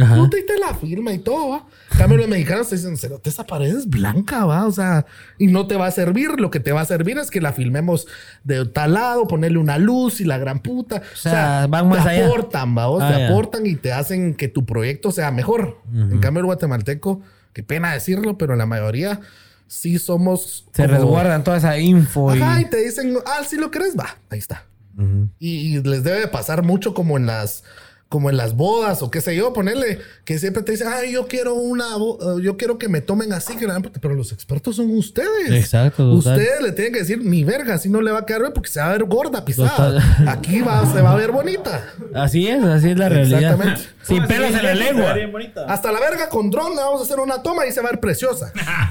Ajá. 0.00 0.14
Puta, 0.16 0.38
y 0.38 0.46
te 0.46 0.56
la 0.56 0.72
firma 0.74 1.12
y 1.12 1.18
todo, 1.18 1.48
¿va? 1.48 1.66
Cambio, 1.98 2.16
los 2.18 2.28
mexicanos 2.28 2.68
te 2.68 2.76
dicen, 2.76 2.96
"Cerote, 2.96 3.28
esa 3.28 3.44
pared 3.44 3.76
es 3.76 3.88
blanca, 3.88 4.44
¿va? 4.44 4.66
O 4.66 4.70
sea, 4.70 5.04
y 5.36 5.48
no 5.48 5.66
te 5.66 5.74
va 5.76 5.86
a 5.86 5.90
servir. 5.90 6.38
Lo 6.38 6.48
que 6.50 6.60
te 6.60 6.70
va 6.70 6.82
a 6.82 6.84
servir 6.84 7.18
es 7.18 7.28
que 7.30 7.40
la 7.40 7.52
filmemos 7.52 8.06
de 8.44 8.64
tal 8.66 8.94
lado, 8.94 9.26
ponerle 9.26 9.58
una 9.58 9.78
luz 9.78 10.20
y 10.20 10.24
la 10.24 10.38
gran 10.38 10.60
puta. 10.60 11.02
O 11.12 11.16
sea, 11.16 11.66
van 11.68 11.88
más 11.88 12.04
te 12.04 12.10
allá. 12.10 12.26
aportan, 12.28 12.78
¿va? 12.78 12.88
O 12.88 13.00
Ah, 13.00 13.12
te 13.12 13.18
ya. 13.18 13.28
aportan 13.28 13.66
y 13.66 13.74
te 13.74 13.92
hacen 13.92 14.34
que 14.34 14.46
tu 14.46 14.64
proyecto 14.64 15.10
sea 15.10 15.32
mejor. 15.32 15.78
En 15.92 16.18
cambio, 16.20 16.40
el 16.40 16.46
guatemalteco, 16.46 17.20
qué 17.52 17.64
pena 17.64 17.92
decirlo, 17.92 18.38
pero 18.38 18.54
la 18.54 18.66
mayoría 18.66 19.20
sí 19.66 19.98
somos... 19.98 20.66
Se 20.72 20.84
como- 20.84 20.94
resguardan 20.98 21.42
toda 21.42 21.56
esa 21.56 21.76
info. 21.78 22.32
y- 22.36 22.40
Ajá, 22.40 22.60
y 22.60 22.66
te 22.70 22.76
dicen, 22.84 23.16
ah, 23.26 23.42
si 23.44 23.56
lo 23.56 23.72
crees, 23.72 23.96
va, 23.98 24.18
ahí 24.30 24.38
está. 24.38 24.66
y, 25.40 25.76
y 25.76 25.82
les 25.82 26.04
debe 26.04 26.20
de 26.20 26.28
pasar 26.28 26.62
mucho 26.62 26.92
como 26.94 27.16
en 27.16 27.26
las 27.26 27.64
como 28.10 28.28
en 28.28 28.36
las 28.36 28.56
bodas 28.56 29.02
o 29.02 29.10
qué 29.10 29.20
sé 29.20 29.36
yo, 29.36 29.52
ponerle 29.52 30.00
que 30.24 30.36
siempre 30.40 30.64
te 30.64 30.72
dicen, 30.72 30.88
ay, 30.92 31.12
yo 31.12 31.28
quiero 31.28 31.54
una, 31.54 31.84
eh, 31.94 32.42
yo 32.42 32.56
quiero 32.56 32.76
que 32.76 32.88
me 32.88 33.00
tomen 33.00 33.32
así, 33.32 33.56
la- 33.64 33.80
pero 34.00 34.16
los 34.16 34.32
expertos 34.32 34.74
son 34.76 34.90
ustedes. 34.96 35.52
Exacto, 35.52 36.16
total. 36.16 36.36
Ustedes 36.36 36.60
le 36.60 36.72
tienen 36.72 36.92
que 36.92 36.98
decir, 36.98 37.24
ni 37.24 37.44
verga, 37.44 37.74
así 37.74 37.88
no 37.88 38.00
le 38.02 38.10
va 38.10 38.18
a 38.18 38.26
quedar 38.26 38.40
bien 38.40 38.52
porque 38.52 38.68
se 38.68 38.80
va 38.80 38.88
a 38.88 38.92
ver 38.92 39.04
gorda, 39.04 39.44
pisada. 39.44 39.70
Total. 39.70 40.02
Aquí 40.28 40.60
va, 40.60 40.92
se 40.92 41.00
va 41.00 41.12
a 41.12 41.14
ver 41.14 41.30
bonita. 41.30 41.84
Así 42.12 42.48
es, 42.48 42.62
así 42.64 42.90
es 42.90 42.98
la 42.98 43.08
realidad. 43.08 43.42
Exactamente. 43.42 43.82
Sin 44.02 44.26
pelos 44.26 44.50
en 44.50 44.62
la 44.64 44.74
lengua. 44.74 45.14
Hasta 45.68 45.92
la 45.92 46.00
verga 46.00 46.28
con 46.30 46.50
dron 46.50 46.70
le 46.74 46.82
vamos 46.82 47.02
a 47.02 47.04
hacer 47.04 47.20
una 47.20 47.42
toma 47.44 47.64
y 47.66 47.70
se 47.70 47.80
va 47.80 47.88
a 47.88 47.90
ver 47.92 48.00
preciosa. 48.00 48.52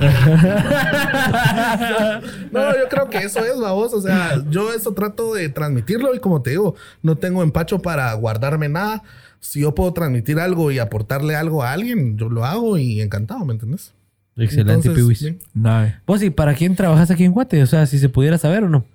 no, 2.51 2.77
yo 2.77 2.87
creo 2.89 3.09
que 3.09 3.17
eso 3.17 3.43
es, 3.43 3.59
babos. 3.59 3.93
O 3.93 4.01
sea, 4.01 4.41
yo 4.49 4.73
eso 4.73 4.93
trato 4.93 5.33
de 5.33 5.49
transmitirlo 5.49 6.13
y 6.15 6.19
como 6.19 6.41
te 6.41 6.51
digo, 6.51 6.75
no 7.01 7.17
tengo 7.17 7.43
empacho 7.43 7.79
para 7.79 8.13
guardarme 8.13 8.69
nada. 8.69 9.03
Si 9.39 9.61
yo 9.61 9.73
puedo 9.73 9.93
transmitir 9.93 10.39
algo 10.39 10.71
y 10.71 10.79
aportarle 10.79 11.35
algo 11.35 11.63
a 11.63 11.71
alguien, 11.73 12.17
yo 12.17 12.29
lo 12.29 12.45
hago 12.45 12.77
y 12.77 13.01
encantado, 13.01 13.43
¿me 13.45 13.53
entiendes? 13.53 13.93
Excelente, 14.35 14.89
Piwis. 14.91 15.19
sí. 15.19 15.37
Nave. 15.53 15.95
Vos, 16.05 16.21
¿y 16.23 16.29
para 16.29 16.53
quién 16.53 16.75
trabajas 16.75 17.11
aquí 17.11 17.23
en 17.25 17.31
Guate? 17.33 17.61
O 17.63 17.67
sea, 17.67 17.85
si 17.85 17.99
se 17.99 18.09
pudiera 18.09 18.37
saber 18.37 18.63
o 18.63 18.69
no. 18.69 18.85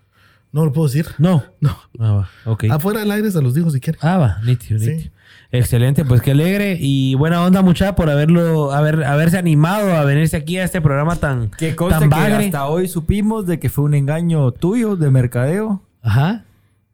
No 0.53 0.65
lo 0.65 0.73
puedo 0.73 0.87
decir. 0.87 1.07
No. 1.19 1.43
No. 1.61 1.77
Ah, 1.99 2.13
va. 2.13 2.31
Ok. 2.45 2.65
Afuera 2.71 3.01
del 3.01 3.11
aire 3.11 3.31
se 3.31 3.43
los 3.43 3.55
digo 3.55 3.71
si 3.71 3.81
quieren. 3.81 3.99
Ah, 4.03 4.17
va. 4.19 4.39
Nítido, 4.45 4.79
Sí. 4.79 4.91
nítido. 4.91 5.11
Excelente, 5.51 6.05
pues 6.05 6.21
qué 6.21 6.33
alegre 6.33 6.77
y 6.81 7.15
buena 7.15 7.41
onda, 7.45 7.63
mucha, 7.63 7.95
por 7.95 8.11
haberlo, 8.11 8.73
haber, 8.73 9.05
haberse 9.05 9.39
animado 9.39 9.93
a 9.95 10.05
venirse 10.05 10.37
aquí 10.37 10.59
a 10.59 10.65
este 10.65 10.81
programa 10.81 11.15
tan, 11.17 11.51
conste 11.77 12.09
tan 12.09 12.11
que 12.11 12.47
hasta 12.47 12.67
hoy 12.67 12.89
supimos 12.89 13.47
de 13.47 13.61
que 13.61 13.69
fue 13.69 13.85
un 13.85 13.95
engaño 13.95 14.51
tuyo 14.51 14.97
de 14.97 15.11
mercadeo. 15.13 15.81
Ajá, 16.03 16.45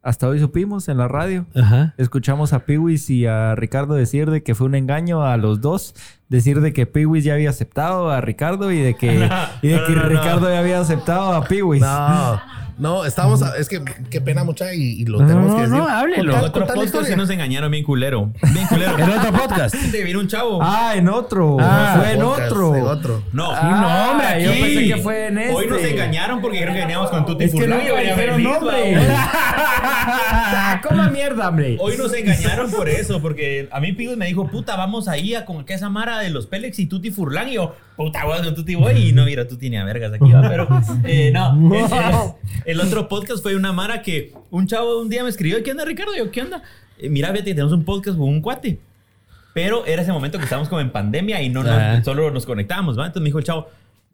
Hasta 0.03 0.27
hoy 0.27 0.39
supimos 0.39 0.87
en 0.89 0.97
la 0.97 1.07
radio. 1.07 1.45
ajá. 1.55 1.93
Escuchamos 1.97 2.53
a 2.53 2.65
Piwis 2.65 3.09
y 3.11 3.27
a 3.27 3.53
Ricardo 3.55 3.93
decir 3.93 4.31
de 4.31 4.41
que 4.41 4.55
fue 4.55 4.65
un 4.67 4.75
engaño 4.75 5.23
a 5.23 5.37
los 5.37 5.61
dos. 5.61 5.93
Decir 6.27 6.61
de 6.61 6.73
que 6.73 6.87
Piwis 6.87 7.23
ya 7.23 7.33
había 7.33 7.49
aceptado 7.51 8.09
a 8.09 8.19
Ricardo 8.21 8.71
y 8.71 8.79
de 8.79 8.95
que, 8.95 9.29
y 9.61 9.67
de 9.67 9.83
que 9.85 9.95
Ricardo 9.95 10.49
ya 10.49 10.59
había 10.59 10.79
aceptado 10.79 11.33
a 11.33 11.43
Piwis. 11.45 11.81
No, 11.81 12.41
no, 12.81 13.05
estamos. 13.05 13.41
a- 13.43 13.55
es 13.57 13.69
que 13.69 13.81
qué 14.09 14.19
pena, 14.21 14.43
mucha, 14.43 14.73
y, 14.73 14.81
y 15.01 15.05
lo 15.05 15.19
No, 15.19 15.27
tenemos 15.27 15.49
no, 15.51 15.55
que 15.55 15.61
decir. 15.61 15.77
no, 15.77 15.87
háblelo. 15.87 16.33
Contar- 16.33 16.49
Otro 16.49 16.65
podcast 16.73 17.07
sí 17.09 17.15
nos 17.15 17.29
engañaron 17.29 17.71
bien 17.71 17.83
culero. 17.83 18.31
Bien 18.51 18.67
culero. 18.67 18.97
En 18.99 19.09
otro 19.09 19.31
podcast. 19.31 19.75
Te 19.91 20.03
viene 20.03 20.19
un 20.19 20.27
chavo. 20.27 20.59
Ah, 20.61 20.93
en 20.95 21.07
otro. 21.07 21.57
Ah, 21.59 21.95
fue 21.97 22.11
en 22.13 22.23
otro. 22.23 22.75
en 22.75 22.83
otro. 22.83 23.23
No. 23.31 23.51
Ah, 23.51 23.79
no, 23.81 24.11
hombre, 24.11 24.43
yo 24.43 24.51
aquí. 24.51 24.61
pensé 24.61 24.87
que 24.87 24.97
fue 24.97 25.27
en 25.27 25.37
este. 25.37 25.53
Hoy 25.53 25.67
nos 25.67 25.81
engañaron 25.83 26.41
porque 26.41 26.59
creo 26.61 26.73
que 26.73 26.79
veníamos 26.81 27.09
con 27.09 27.25
Tutti 27.25 27.43
Es 27.45 27.53
que 27.53 27.67
no 27.67 27.77
dijeron 27.77 28.43
nombre. 28.43 28.97
¿Cómo 30.87 31.03
mierda, 31.11 31.49
hombre? 31.49 31.77
Hoy 31.79 31.97
nos 31.97 32.13
engañaron 32.13 32.71
por 32.71 32.89
eso, 32.89 33.21
porque 33.21 33.67
a 33.71 33.79
mí 33.79 33.93
Pigos 33.93 34.17
me 34.17 34.25
dijo, 34.25 34.47
puta, 34.47 34.75
vamos 34.75 35.07
ahí 35.07 35.35
a 35.35 35.45
con 35.45 35.63
que 35.65 35.73
esa 35.73 35.89
mara 35.89 36.19
de 36.19 36.29
los 36.29 36.47
Pélex 36.47 36.79
y 36.79 36.85
Tutti 36.87 37.11
Furlan. 37.11 37.49
Y 37.49 37.53
yo, 37.53 37.75
puta, 37.95 38.25
weón, 38.27 38.43
con 38.43 38.55
Tutti 38.55 38.75
voy. 38.75 38.93
Y 39.09 39.13
no, 39.13 39.25
mira, 39.25 39.47
Tutti 39.47 39.69
ni 39.69 39.77
a 39.77 39.83
vergas 39.83 40.13
aquí, 40.13 40.31
va. 40.31 40.41
Pero, 40.41 40.67
eh, 41.03 41.31
no. 41.33 41.51
El, 42.65 42.70
el- 42.70 42.70
el 42.71 42.79
otro 42.81 43.07
podcast 43.07 43.41
fue 43.43 43.55
una 43.55 43.71
mara 43.73 44.01
que 44.01 44.33
un 44.49 44.67
chavo 44.67 44.99
un 45.01 45.09
día 45.09 45.23
me 45.23 45.29
escribió, 45.29 45.61
¿qué 45.63 45.71
onda, 45.71 45.85
Ricardo? 45.85 46.13
Y 46.15 46.19
yo, 46.19 46.31
¿qué 46.31 46.41
onda? 46.41 46.63
Eh, 46.97 47.09
mira, 47.09 47.31
vete, 47.31 47.51
tenemos 47.53 47.73
un 47.73 47.83
podcast 47.83 48.17
con 48.17 48.27
un 48.29 48.41
cuate. 48.41 48.79
Pero 49.53 49.85
era 49.85 50.01
ese 50.01 50.11
momento 50.11 50.37
que 50.37 50.45
estábamos 50.45 50.69
como 50.69 50.79
en 50.81 50.91
pandemia 50.91 51.41
y 51.41 51.49
no 51.49 51.63
nos- 51.63 51.73
Ajá. 51.73 52.03
solo 52.03 52.31
nos 52.31 52.45
conectábamos, 52.45 52.97
¿va? 52.97 53.05
Entonces 53.07 53.21
me 53.23 53.27
dijo 53.29 53.39
el 53.39 53.43
chavo, 53.45 53.67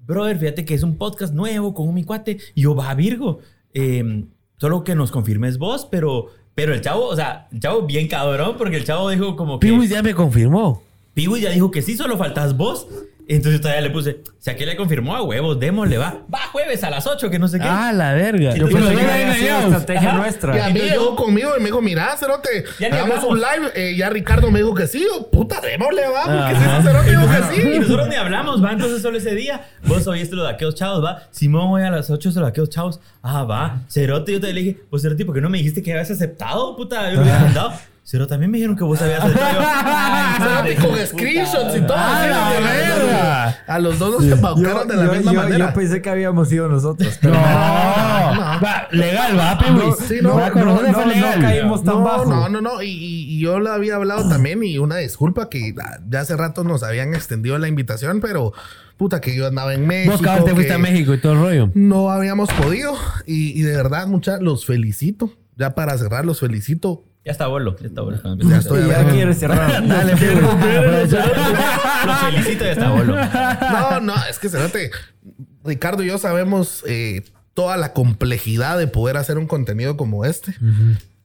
brother, 0.06 0.38
fíjate 0.40 0.66
que 0.66 0.74
es 0.74 0.84
un 0.84 0.98
podcast 0.98 1.34
nuevo 1.34 1.74
con 1.74 1.88
un 1.88 1.94
mi 1.96 2.04
cuate. 2.04 2.38
Y 2.56 2.62
yo, 2.64 2.76
va, 2.76 2.94
Virgo. 2.96 3.40
eh, 3.74 4.24
solo 4.60 4.84
que 4.84 4.96
nos 4.96 5.12
confirmes 5.12 5.60
vos, 5.60 5.88
pero, 5.92 6.32
pero 6.56 6.74
el 6.74 6.82
chavo, 6.82 7.06
o 7.08 7.16
sea, 7.16 7.48
el 7.52 7.60
chavo 7.60 7.84
bien 7.84 8.08
cabrón, 8.08 8.56
porque 8.58 8.78
el 8.78 8.84
chavo 8.86 9.10
dijo 9.12 9.36
como 9.36 9.60
que... 9.60 9.68
Piwis 9.68 9.92
ya 9.92 10.02
me 10.02 10.16
confirmó. 10.16 10.82
Piwi 11.14 11.42
ya 11.42 11.52
dijo 11.52 11.70
que 11.70 11.84
sí, 11.84 11.96
solo 11.96 12.18
faltas 12.18 12.58
vos. 12.58 12.88
Entonces 13.30 13.60
todavía 13.60 13.82
le 13.82 13.90
puse, 13.90 14.22
si 14.40 14.50
aquí 14.50 14.66
le 14.66 14.78
confirmó 14.78 15.16
a 15.16 15.22
huevos, 15.22 15.60
démosle, 15.60 15.98
va. 15.98 16.22
Va 16.34 16.40
jueves 16.52 16.84
a 16.84 16.90
las 16.90 17.06
8, 17.08 17.30
que 17.30 17.40
no 17.40 17.48
sé 17.48 17.60
qué. 17.60 17.68
Ah, 17.68 17.92
la 17.94 18.14
verga. 18.14 18.56
Yo 18.56 18.68
pensé 18.70 18.96
que 18.96 19.02
había 19.02 19.34
sido 19.36 19.58
estrategia 19.60 20.10
Ajá. 20.10 20.18
Y 20.18 20.22
nuestra. 20.22 20.52
a 20.52 20.56
mí 20.56 20.62
Entonces 20.80 20.92
llegó 20.92 21.06
yo- 21.06 21.16
conmigo 21.16 21.50
y 21.58 21.60
me 21.60 21.66
dijo, 21.66 21.82
mira, 21.82 22.16
Cerote, 22.18 22.64
Ya 22.80 22.88
hagamos 22.88 23.24
un 23.26 23.38
live. 23.40 23.72
Eh, 23.76 23.96
ya 23.98 24.10
Ricardo 24.10 24.50
me 24.50 24.60
dijo 24.60 24.74
que 24.74 24.88
sí. 24.88 25.04
Yo, 25.06 25.30
puta, 25.30 25.60
démosle, 25.60 26.04
va. 26.08 26.24
Porque 26.24 26.56
si 26.60 26.64
ese 26.70 26.82
Cerote 26.84 27.10
dijo 27.10 27.22
que 27.28 27.56
Y 27.58 27.74
sí. 27.74 27.80
nosotros 27.80 28.08
ni 28.08 28.16
hablamos, 28.16 28.64
va. 28.64 28.72
Entonces 28.72 29.02
solo 29.02 29.18
ese 29.18 29.36
día, 29.36 29.62
vos 29.84 30.08
oíste 30.08 30.36
los 30.36 30.46
daqueos 30.46 30.76
chavos, 30.76 31.04
va. 31.04 31.24
Simón, 31.32 31.70
hoy 31.72 31.84
a 31.84 31.90
las 31.92 32.10
8 32.10 32.30
los 32.30 32.36
daqueos 32.36 32.70
chavos. 32.70 33.00
Ah, 33.22 33.44
va. 33.44 33.82
Cerote, 33.90 34.32
yo 34.32 34.40
te 34.40 34.54
le 34.54 34.62
dije, 34.62 34.80
pues 34.90 35.02
Cerote, 35.02 35.26
¿por 35.26 35.36
qué 35.36 35.42
no 35.42 35.50
me 35.50 35.58
dijiste 35.58 35.84
que 35.84 35.92
habías 35.92 36.10
aceptado, 36.12 36.76
puta? 36.78 37.10
Yo 37.10 37.18
lo 37.18 37.22
hubiera 37.24 37.40
mandado. 37.40 37.74
Cerote, 38.10 38.30
también 38.30 38.50
me 38.52 38.58
dijeron 38.58 38.78
que 38.78 38.86
vos 38.86 39.02
habías 39.02 39.22
aceptado. 39.22 39.60
Yo, 39.60 39.68
"Ay, 39.68 40.38
Cerote 40.38 40.72
hijo 40.72 40.82
de 40.82 40.88
con 40.88 40.92
puta". 40.92 41.06
screenshots 41.08 41.76
y 41.76 41.82
todo. 41.82 41.98
¡Ah, 41.98 42.24
a 42.24 42.28
los- 42.60 42.64
verga! 42.64 43.58
A 43.68 43.80
los 43.80 44.00
dos 44.00 44.12
nos 44.24 44.32
embaucaron 44.32 44.88
de 44.88 44.96
la 44.96 45.06
yo- 45.08 45.12
misma 45.12 45.34
yo- 45.34 45.42
manera. 45.42 45.68
yo 45.68 45.74
pensé 45.74 46.02
que 46.02 46.10
habíamos 46.10 46.48
sido 46.48 46.70
nosotros. 46.70 47.20
No, 47.22 47.32
pero- 47.32 47.34
Va, 47.38 48.88
legal, 48.92 49.38
va, 49.38 49.58
Piwis. 49.60 49.96
sí, 50.08 50.16
no, 50.22 50.30
no, 50.30 50.40
nosotros 50.40 50.66
no, 50.66 50.94
fue 50.94 51.06
no 51.06 51.12
legal. 51.14 51.42
caímos 51.42 51.84
tan 51.84 51.96
no, 51.96 52.04
bajo. 52.04 52.26
No, 52.26 52.48
no, 52.50 52.62
no. 52.62 52.82
Y, 52.82 53.40
yo 53.42 53.60
lo 53.60 53.72
había 53.74 53.96
hablado 53.96 54.28
también 54.30 54.64
y 54.64 54.78
una 54.80 54.96
disculpa 54.98 55.50
que 55.50 55.76
ah, 55.80 56.00
ya 56.10 56.22
hace 56.22 56.36
rato 56.38 56.64
nos 56.64 56.84
habían 56.84 57.14
extendido 57.14 57.58
la 57.58 57.68
invitación, 57.68 58.22
pero 58.22 58.54
puta 58.96 59.20
que 59.22 59.36
yo 59.36 59.46
andaba 59.48 59.74
en 59.74 59.86
México. 59.86 60.14
Vos, 60.14 60.22
cabrón, 60.22 60.46
te 60.46 60.56
fuiste 60.56 60.74
a 60.74 60.78
México 60.78 61.14
y 61.14 61.18
todo 61.20 61.34
el 61.34 61.40
rollo. 61.40 61.72
No 61.76 62.10
habíamos 62.10 62.50
podido 62.54 62.96
y, 63.26 63.50
y 63.60 63.64
de 63.64 63.76
verdad, 63.76 64.08
muchas 64.08 64.42
los 64.42 64.66
felicito. 64.66 65.30
Ya 65.58 65.76
para 65.76 65.98
cerrar, 65.98 66.24
los 66.26 66.40
felicito. 66.40 67.04
Ya 67.28 67.32
está 67.32 67.48
bolo, 67.48 67.76
ya 67.78 67.88
está 67.88 68.02
bolo. 68.04 68.18
Ya 68.38 68.58
estoy 68.58 68.88
ya 68.88 69.06
quiere 69.10 69.34
cerrar. 69.34 69.86
Dale, 69.88 70.16
felicito, 70.16 71.18
ya 72.64 72.72
está 72.72 72.90
bolo. 72.90 73.18
No, 73.18 74.00
no, 74.00 74.14
es 74.30 74.40
que 74.40 74.48
Cerote, 74.48 74.92
Ricardo 75.66 76.04
y 76.04 76.08
yo 76.08 76.18
sabemos 76.20 76.86
eh, 76.88 77.24
toda 77.54 77.76
la 77.76 77.92
complejidad 77.92 78.78
de 78.78 78.88
poder 78.88 79.18
hacer 79.18 79.38
un 79.38 79.46
contenido 79.46 79.98
como 79.98 80.24
este. 80.24 80.56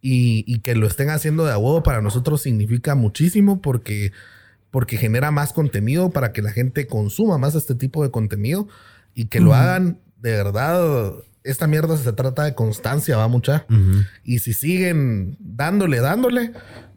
y, 0.01 0.43
y 0.45 0.59
que 0.59 0.75
lo 0.75 0.89
estén 0.89 1.09
haciendo 1.09 1.45
de 1.45 1.53
a 1.53 1.59
huevo 1.59 1.85
para 1.85 2.03
nosotros 2.03 2.43
significa 2.43 2.97
muchísimo 2.97 3.63
porque, 3.63 4.11
porque 4.73 4.97
genera 4.97 5.31
más 5.31 5.53
contenido 5.53 6.11
para 6.11 6.33
que 6.33 6.43
la 6.43 6.51
gente 6.51 6.89
consuma 6.89 7.39
más 7.39 7.55
este 7.55 7.77
tipo 7.77 8.03
de 8.03 8.11
contenido 8.11 8.67
y 9.15 9.27
que 9.27 9.39
lo 9.39 9.55
hagan 9.55 10.01
de 10.17 10.33
verdad. 10.33 11.13
Esta 11.45 11.67
mierda 11.67 11.97
se 11.97 12.13
trata 12.13 12.45
de 12.45 12.55
constancia, 12.55 13.17
va 13.17 13.29
mucha. 13.29 13.67
Y 14.25 14.39
si 14.41 14.53
siguen 14.53 15.37
dándole, 15.41 16.01
dándole, 16.01 16.53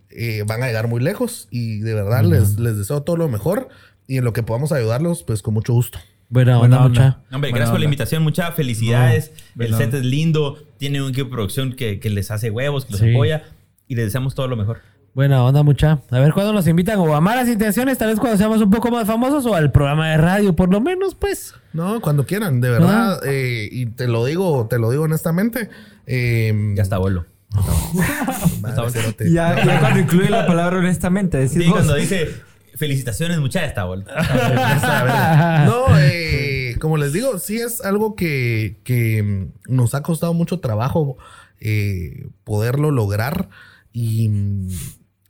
eh, 0.09 0.43
van 0.45 0.61
a 0.63 0.67
llegar 0.67 0.87
muy 0.87 1.01
lejos. 1.01 1.47
Y 1.51 1.79
de 1.79 1.93
verdad 1.93 2.23
les, 2.23 2.59
les 2.59 2.77
deseo 2.77 3.01
todo 3.03 3.17
lo 3.17 3.27
mejor. 3.27 3.69
Y 4.07 4.17
en 4.17 4.23
lo 4.23 4.33
que 4.33 4.43
podamos 4.43 4.71
ayudarlos, 4.71 5.23
pues 5.23 5.41
con 5.41 5.53
mucho 5.55 5.73
gusto. 5.73 5.97
Buena 6.29 6.57
Buena 6.57 6.77
onda, 6.77 6.85
onda. 6.85 6.89
mucha. 6.89 7.35
Hombre, 7.35 7.49
Buena 7.51 7.57
gracias 7.57 7.69
por 7.71 7.79
la 7.79 7.85
onda. 7.85 7.85
invitación. 7.85 8.23
Muchas 8.23 8.53
felicidades. 8.55 9.31
No, 9.55 9.65
el 9.65 9.75
set 9.75 9.93
es 9.95 10.05
lindo. 10.05 10.63
Tiene 10.77 11.01
un 11.01 11.09
equipo 11.09 11.25
de 11.25 11.31
producción 11.31 11.73
que, 11.73 11.99
que 11.99 12.09
les 12.09 12.29
hace 12.31 12.51
huevos, 12.51 12.85
que 12.85 12.91
los 12.93 13.01
Sí. 13.01 13.11
apoya. 13.11 13.43
Y 13.87 13.95
les 13.95 14.05
deseamos 14.05 14.35
todo 14.35 14.47
lo 14.47 14.55
mejor. 14.55 14.79
Buena 15.15 15.41
onda, 15.45 15.63
mucha. 15.63 15.99
A 16.11 16.19
ver 16.19 16.33
cuándo 16.33 16.51
nos 16.51 16.67
invitan 16.67 16.99
o 16.99 17.15
a 17.15 17.21
malas 17.21 17.47
intenciones, 17.47 17.97
tal 17.97 18.09
vez 18.09 18.19
cuando 18.19 18.37
seamos 18.37 18.61
un 18.61 18.69
poco 18.69 18.91
más 18.91 19.07
famosos 19.07 19.45
o 19.45 19.55
al 19.55 19.71
programa 19.71 20.09
de 20.09 20.17
radio, 20.17 20.53
por 20.57 20.69
lo 20.69 20.81
menos, 20.81 21.15
pues. 21.15 21.53
No, 21.71 22.01
cuando 22.01 22.25
quieran, 22.25 22.59
de 22.59 22.69
verdad. 22.69 23.21
eh, 23.25 23.69
y 23.71 23.85
te 23.85 24.07
lo 24.09 24.25
digo, 24.25 24.67
te 24.69 24.77
lo 24.77 24.91
digo 24.91 25.03
honestamente. 25.05 25.69
eh, 26.05 26.73
Ya 26.75 26.83
está 26.83 26.97
cerote. 28.89 29.31
Ya, 29.31 29.63
ya 29.65 29.79
cuando 29.79 30.01
incluye 30.01 30.29
la 30.29 30.45
palabra 30.45 30.79
honestamente, 30.79 31.37
decís 31.37 31.63
Sí, 31.63 31.69
cuando 31.69 31.95
dice 31.95 32.29
felicitaciones, 32.75 33.39
mucha 33.39 33.63
está 33.63 33.85
bolo. 33.85 34.03
No, 35.65 35.97
eh, 35.97 36.75
como 36.81 36.97
les 36.97 37.13
digo, 37.13 37.39
sí 37.39 37.55
es 37.57 37.79
algo 37.79 38.15
que, 38.17 38.81
que 38.83 39.23
mm, 39.23 39.73
nos 39.73 39.95
ha 39.95 40.01
costado 40.03 40.33
mucho 40.33 40.59
trabajo 40.59 41.17
eh, 41.61 42.27
poderlo 42.43 42.91
lograr 42.91 43.47
y, 43.93 44.29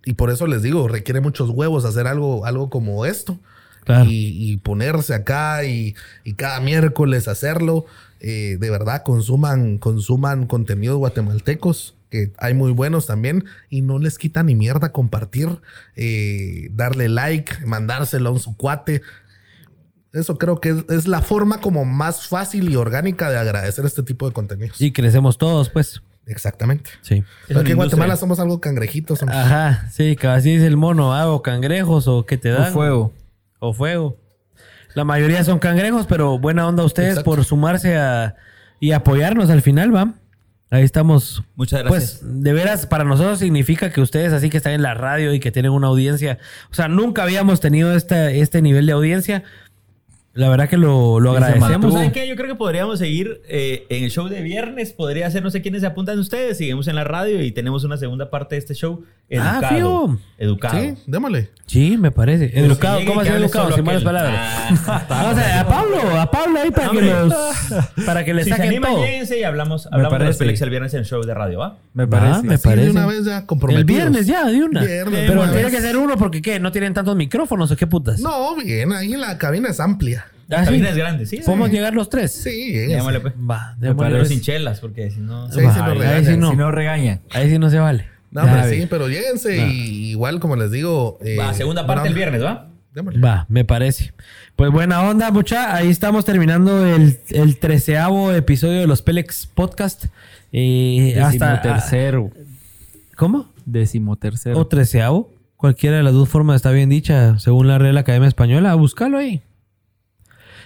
y 0.05 0.13
por 0.13 0.29
eso 0.29 0.47
les 0.47 0.61
digo, 0.61 0.87
requiere 0.87 1.19
muchos 1.19 1.49
huevos 1.49 1.83
hacer 1.83 2.07
algo, 2.07 2.45
algo 2.45 2.69
como 2.69 3.05
esto. 3.05 3.39
Claro. 3.83 4.09
Y, 4.09 4.51
y 4.51 4.57
ponerse 4.57 5.13
acá 5.13 5.63
y, 5.63 5.95
y 6.23 6.33
cada 6.33 6.59
miércoles 6.59 7.27
hacerlo. 7.27 7.85
Eh, 8.19 8.57
de 8.59 8.69
verdad, 8.71 9.03
consuman, 9.03 9.77
consuman 9.77 10.47
contenidos 10.47 10.97
guatemaltecos, 10.97 11.93
que 12.09 12.31
hay 12.39 12.55
muy 12.55 12.71
buenos 12.71 13.05
también, 13.05 13.45
y 13.69 13.81
no 13.81 13.99
les 13.99 14.17
quita 14.17 14.41
ni 14.41 14.55
mierda 14.55 14.91
compartir, 14.91 15.59
eh, 15.95 16.69
darle 16.71 17.09
like, 17.09 17.63
mandárselo 17.67 18.29
a 18.29 18.31
un 18.31 18.39
su 18.39 18.57
cuate. 18.57 19.03
Eso 20.13 20.39
creo 20.39 20.59
que 20.59 20.69
es, 20.69 20.77
es 20.89 21.07
la 21.07 21.21
forma 21.21 21.61
como 21.61 21.85
más 21.85 22.27
fácil 22.27 22.71
y 22.71 22.75
orgánica 22.77 23.29
de 23.29 23.37
agradecer 23.37 23.85
este 23.85 24.01
tipo 24.01 24.25
de 24.25 24.33
contenidos. 24.33 24.81
Y 24.81 24.93
crecemos 24.93 25.37
todos, 25.37 25.69
pues. 25.69 26.01
Exactamente. 26.27 26.89
Sí. 27.01 27.23
Pero 27.47 27.59
aquí 27.59 27.71
en 27.71 27.77
Guatemala 27.77 28.13
industria. 28.13 28.19
somos 28.19 28.39
algo 28.39 28.59
cangrejitos. 28.59 29.21
Ajá, 29.23 29.87
sí, 29.91 30.15
que 30.15 30.27
así 30.27 30.51
dice 30.53 30.67
el 30.67 30.77
mono, 30.77 31.13
ah, 31.13 31.31
o 31.31 31.41
cangrejos 31.41 32.07
o 32.07 32.25
que 32.25 32.37
te 32.37 32.51
O 32.51 32.55
dan. 32.59 32.73
fuego. 32.73 33.13
O 33.59 33.73
fuego. 33.73 34.17
La 34.95 35.03
mayoría 35.03 35.43
son 35.43 35.59
cangrejos, 35.59 36.05
pero 36.07 36.39
buena 36.39 36.67
onda 36.67 36.83
a 36.83 36.85
ustedes 36.85 37.09
Exacto. 37.09 37.29
por 37.31 37.43
sumarse 37.45 37.97
a, 37.97 38.35
y 38.79 38.91
apoyarnos 38.93 39.49
al 39.49 39.61
final, 39.61 39.93
¿va? 39.93 40.13
Ahí 40.71 40.83
estamos. 40.83 41.43
Muchas 41.55 41.83
gracias. 41.83 42.19
Pues 42.21 42.43
de 42.43 42.53
veras, 42.53 42.87
para 42.87 43.03
nosotros 43.03 43.39
significa 43.39 43.91
que 43.91 44.01
ustedes 44.01 44.33
así 44.33 44.49
que 44.49 44.57
están 44.57 44.73
en 44.73 44.81
la 44.81 44.93
radio 44.95 45.33
y 45.33 45.39
que 45.39 45.51
tienen 45.51 45.71
una 45.71 45.87
audiencia. 45.87 46.39
O 46.71 46.73
sea, 46.73 46.87
nunca 46.87 47.23
habíamos 47.23 47.59
tenido 47.59 47.93
esta, 47.95 48.31
este 48.31 48.61
nivel 48.61 48.85
de 48.87 48.93
audiencia. 48.93 49.43
La 50.35 50.49
verdad 50.49 50.67
que 50.67 50.75
lo, 50.75 51.21
lo 51.21 51.31
agradecemos. 51.31 51.69
mantuvo. 51.69 51.93
¿Saben 51.93 52.11
qué? 52.11 52.27
Yo 52.27 52.35
creo 52.35 52.49
que 52.49 52.55
podríamos 52.55 52.99
seguir 52.99 53.41
eh, 53.47 53.85
en 53.87 54.03
el 54.03 54.11
show 54.11 54.27
de 54.27 54.41
viernes. 54.41 54.91
Podría 54.91 55.31
ser, 55.31 55.41
no 55.41 55.49
sé 55.49 55.61
quiénes 55.61 55.79
se 55.79 55.87
apuntan 55.87 56.19
ustedes. 56.19 56.57
Seguimos 56.57 56.89
en 56.89 56.95
la 56.95 57.05
radio 57.05 57.41
y 57.41 57.51
tenemos 57.53 57.85
una 57.85 57.95
segunda 57.95 58.29
parte 58.29 58.55
de 58.55 58.59
este 58.59 58.73
show. 58.73 59.05
Ah, 59.31 59.57
Educado. 59.59 59.75
fijo. 59.75 60.17
educado. 60.37 60.79
Sí, 60.79 60.93
démosle. 61.07 61.49
Sí, 61.65 61.97
me 61.97 62.11
parece. 62.11 62.51
Educado, 62.59 62.99
llegue 62.99 63.07
¿cómo 63.09 63.21
hable 63.21 63.35
educado? 63.37 63.71
Sin 63.71 63.83
malas 63.83 64.03
palabras. 64.03 64.35
Ah, 64.87 65.29
o 65.31 65.35
sea, 65.35 65.61
a 65.61 65.67
Pablo, 65.67 65.97
a 66.19 66.29
Pablo 66.29 66.59
ahí 66.61 66.69
para 66.69 66.89
que 66.91 67.01
los, 67.01 67.33
para 68.05 68.23
que 68.23 68.33
le 68.35 68.43
si 68.43 68.51
se 68.51 68.55
saquen 68.55 68.69
animan, 68.69 68.91
todo. 68.93 69.03
lléguense 69.03 69.39
y 69.39 69.43
hablamos, 69.43 69.87
hablamos 69.91 70.19
de. 70.19 70.33
Pelex 70.35 70.61
el 70.61 70.69
viernes 70.69 70.93
en 70.93 70.99
el 70.99 71.05
show 71.07 71.23
de 71.23 71.33
radio, 71.33 71.57
¿va? 71.59 71.77
Me 71.95 72.05
parece. 72.07 72.43
me 72.43 72.57
Sí, 72.57 72.63
de 72.63 72.69
parece. 72.69 72.91
una 72.91 73.05
vez 73.07 73.25
ya 73.25 73.45
comprometidos. 73.47 73.89
El 73.89 73.95
viernes 74.11 74.27
ya, 74.27 74.45
de 74.45 74.63
una. 74.63 74.81
Viernes, 74.83 75.21
Pero 75.27 75.31
de 75.33 75.37
una 75.47 75.51
tiene 75.53 75.65
vez. 75.65 75.75
que 75.75 75.81
ser 75.81 75.97
uno 75.97 76.17
porque 76.17 76.41
¿qué? 76.43 76.59
¿No 76.59 76.71
tienen 76.71 76.93
tantos 76.93 77.15
micrófonos 77.15 77.71
o 77.71 77.75
qué 77.75 77.87
putas? 77.87 78.19
No, 78.19 78.55
bien, 78.57 78.93
ahí 78.93 79.15
la 79.17 79.39
cabina 79.39 79.69
es 79.69 79.79
amplia. 79.79 80.27
La 80.47 80.57
¿Ah, 80.59 80.59
sí? 80.61 80.65
cabina 80.67 80.89
es 80.89 80.97
grande, 80.97 81.25
¿sí? 81.25 81.39
¿Podemos 81.43 81.71
llegar 81.71 81.95
los 81.95 82.09
tres? 82.09 82.31
Sí. 82.31 82.73
Démosle, 82.73 83.19
pues. 83.21 83.33
Va, 83.33 83.73
Me 83.79 83.87
démosle, 83.87 84.11
Pero 84.11 84.25
sin 84.25 84.41
chelas, 84.41 84.79
porque 84.79 85.09
si 85.09 85.19
no... 85.19 85.51
Sí, 85.51 85.61
sí 85.61 85.65
ahí 85.65 85.97
regañan. 85.97 86.25
sí 86.25 86.37
no. 86.37 86.51
Si 86.51 86.55
no 86.57 86.71
regaña. 86.71 87.21
Ahí 87.31 87.49
sí 87.49 87.57
no 87.57 87.71
se 87.71 87.79
vale. 87.79 88.05
No, 88.35 88.41
hombre, 88.43 88.57
Ya, 88.61 88.69
sí, 88.69 88.87
pero 88.89 89.07
lléguense 89.07 89.57
y 89.57 90.09
igual 90.11 90.39
como 90.39 90.55
les 90.55 90.69
digo. 90.71 91.17
eh, 91.21 91.37
Va, 91.37 91.53
segunda 91.53 91.87
parte 91.87 92.07
el 92.09 92.13
viernes, 92.13 92.43
¿va? 92.43 92.69
démosle. 92.93 93.19
Va, 93.19 93.45
me 93.49 93.65
parece. 93.65 94.13
Pues 94.55 94.71
buena 94.71 95.01
onda, 95.01 95.31
mucha. 95.31 95.75
Ahí 95.75 95.89
estamos 95.89 96.23
terminando 96.25 96.85
el, 96.85 97.17
el 97.29 97.57
treceavo 97.57 98.31
episodio 98.31 98.79
de 98.81 98.87
los 98.87 99.01
Pelex 99.01 99.47
Podcast. 99.47 100.05
Eh, 100.53 101.19
hasta, 101.21 101.51
Decimotercero. 101.55 102.29
¿Cómo? 103.17 103.49
Decimotercero. 103.65 104.57
O 104.59 104.67
treceavo. 104.67 105.31
Cualquiera 105.57 105.97
de 105.97 106.03
las 106.03 106.13
dos 106.13 106.29
formas 106.29 106.57
está 106.57 106.71
bien 106.71 106.89
dicha, 106.89 107.39
según 107.39 107.67
la 107.67 107.77
Real 107.77 107.97
Academia 107.97 108.27
Española. 108.27 108.75
Búscalo 108.75 109.17
ahí. 109.17 109.41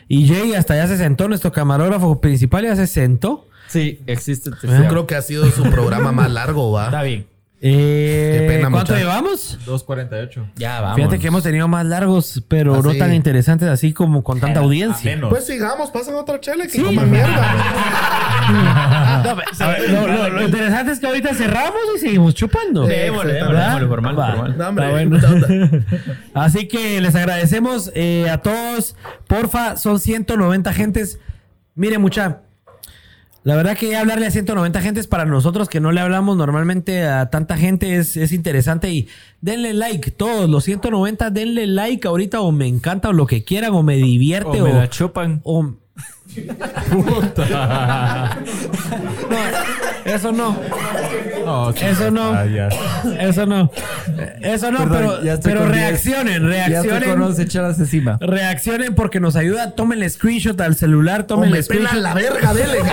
Y 0.07 0.27
Jay 0.27 0.53
hasta 0.55 0.75
ya 0.75 0.87
se 0.87 0.97
sentó, 0.97 1.27
nuestro 1.27 1.51
camarógrafo 1.51 2.19
principal 2.19 2.63
ya 2.63 2.75
se 2.75 2.87
sentó. 2.87 3.47
Sí, 3.67 3.99
existe 4.07 4.49
Yo 4.49 4.57
tercero. 4.57 4.87
creo 4.89 5.07
que 5.07 5.15
ha 5.15 5.21
sido 5.21 5.45
su 5.51 5.61
programa 5.63 6.11
más 6.11 6.31
largo, 6.31 6.79
Está 6.79 6.97
va. 6.97 7.03
bien. 7.03 7.27
Eh, 7.61 8.37
Qué 8.39 8.47
pena, 8.47 8.69
¿Cuánto 8.71 8.93
muchacho. 8.93 8.97
llevamos? 8.99 9.59
2.48. 9.65 10.51
Ya, 10.55 10.79
vamos. 10.79 10.95
Fíjate 10.95 11.19
que 11.19 11.27
hemos 11.27 11.43
tenido 11.43 11.67
más 11.67 11.85
largos, 11.85 12.41
pero 12.47 12.75
Ah, 12.75 12.81
no 12.81 12.91
sí. 12.91 12.97
tan 12.99 13.13
interesantes 13.13 13.67
así 13.67 13.91
como 13.91 14.23
con 14.23 14.39
tanta 14.39 14.61
audiencia. 14.61 15.11
menos. 15.13 15.29
Pues 15.29 15.45
sigamos, 15.45 15.91
pasen 15.91 16.15
otra 16.15 16.39
chela 16.39 16.67
que 16.67 16.81
coman 16.81 17.11
mierda. 17.11 17.55
No, 18.49 19.35
pero, 19.35 19.47
a 19.59 19.67
ver, 19.67 19.89
lo, 19.91 20.07
lo- 20.07 20.29
lo 20.29 20.41
interesante 20.43 20.91
es 20.93 20.99
que 20.99 21.05
ahorita 21.05 21.35
cerramos 21.35 21.75
y 21.97 21.99
seguimos 21.99 22.33
chupando. 22.33 22.87
Démosle, 22.87 23.33
démosle, 23.33 23.53
¿Verdad? 23.53 23.65
démosle, 23.67 23.87
formal, 23.87 24.19
Va. 24.19 24.27
formal. 24.31 24.57
No, 24.57 24.67
hombre, 24.69 24.85
Está 24.85 24.91
bueno. 24.95 25.15
puta 25.15 25.29
onda. 25.29 25.85
Así 26.33 26.67
que 26.67 26.99
les 26.99 27.13
agradecemos 27.13 27.91
eh, 27.93 28.27
a 28.27 28.39
todos. 28.39 28.95
Porfa, 29.27 29.77
son 29.77 29.99
190 29.99 30.73
gentes. 30.73 31.19
Mire, 31.75 31.99
mucha. 31.99 32.41
La 33.43 33.55
verdad 33.55 33.77
que 33.77 33.95
hablarle 33.95 34.25
a 34.27 34.31
190 34.31 34.81
gentes 34.81 35.07
para 35.07 35.25
nosotros 35.25 35.69
que 35.69 35.79
no 35.79 35.91
le 35.91 36.01
hablamos 36.01 36.35
normalmente 36.35 37.05
a 37.05 37.29
tanta 37.29 37.57
gente 37.57 37.95
es, 37.95 38.17
es 38.17 38.33
interesante 38.33 38.91
y 38.91 39.07
denle 39.41 39.73
like, 39.73 40.11
todos 40.11 40.49
los 40.49 40.65
190 40.65 41.29
denle 41.29 41.65
like 41.65 42.05
ahorita 42.07 42.41
o 42.41 42.51
me 42.51 42.67
encanta 42.67 43.09
o 43.09 43.13
lo 43.13 43.25
que 43.25 43.43
quieran 43.45 43.71
o 43.73 43.81
me 43.81 43.95
divierte 43.95 44.59
O 44.61 44.63
o, 44.63 44.67
me 44.67 44.73
la 44.73 44.89
chupan. 44.89 45.39
o- 45.43 45.73
Eso 50.05 50.31
no. 50.31 50.57
No, 51.45 51.69
Eso 51.71 52.11
no. 52.11 52.33
ah. 52.33 52.45
Eso 53.19 53.45
no. 53.45 53.71
Eso 54.41 54.71
no, 54.71 54.77
Perdón, 54.79 54.91
pero, 54.97 55.23
ya 55.23 55.33
estoy 55.33 55.51
pero 55.51 55.63
con 55.65 55.71
diez. 55.71 55.83
reaccionen, 55.85 56.49
Ya 56.51 56.65
estoy 56.65 56.75
con 56.89 56.89
reaccionen. 56.89 57.21
11 57.23 57.47
chelas 57.47 57.79
encima. 57.79 58.17
Reaccionen 58.21 58.95
porque 58.95 59.19
nos 59.19 59.35
ayuda. 59.35 59.71
Tomen 59.71 60.01
el 60.03 60.09
screenshot 60.09 60.59
al 60.61 60.75
celular, 60.75 61.23
tomen 61.23 61.51
me 61.51 61.57
el 61.57 61.63
screenshot. 61.63 61.93
la 61.99 62.13
verga, 62.13 62.53
dele. 62.53 62.79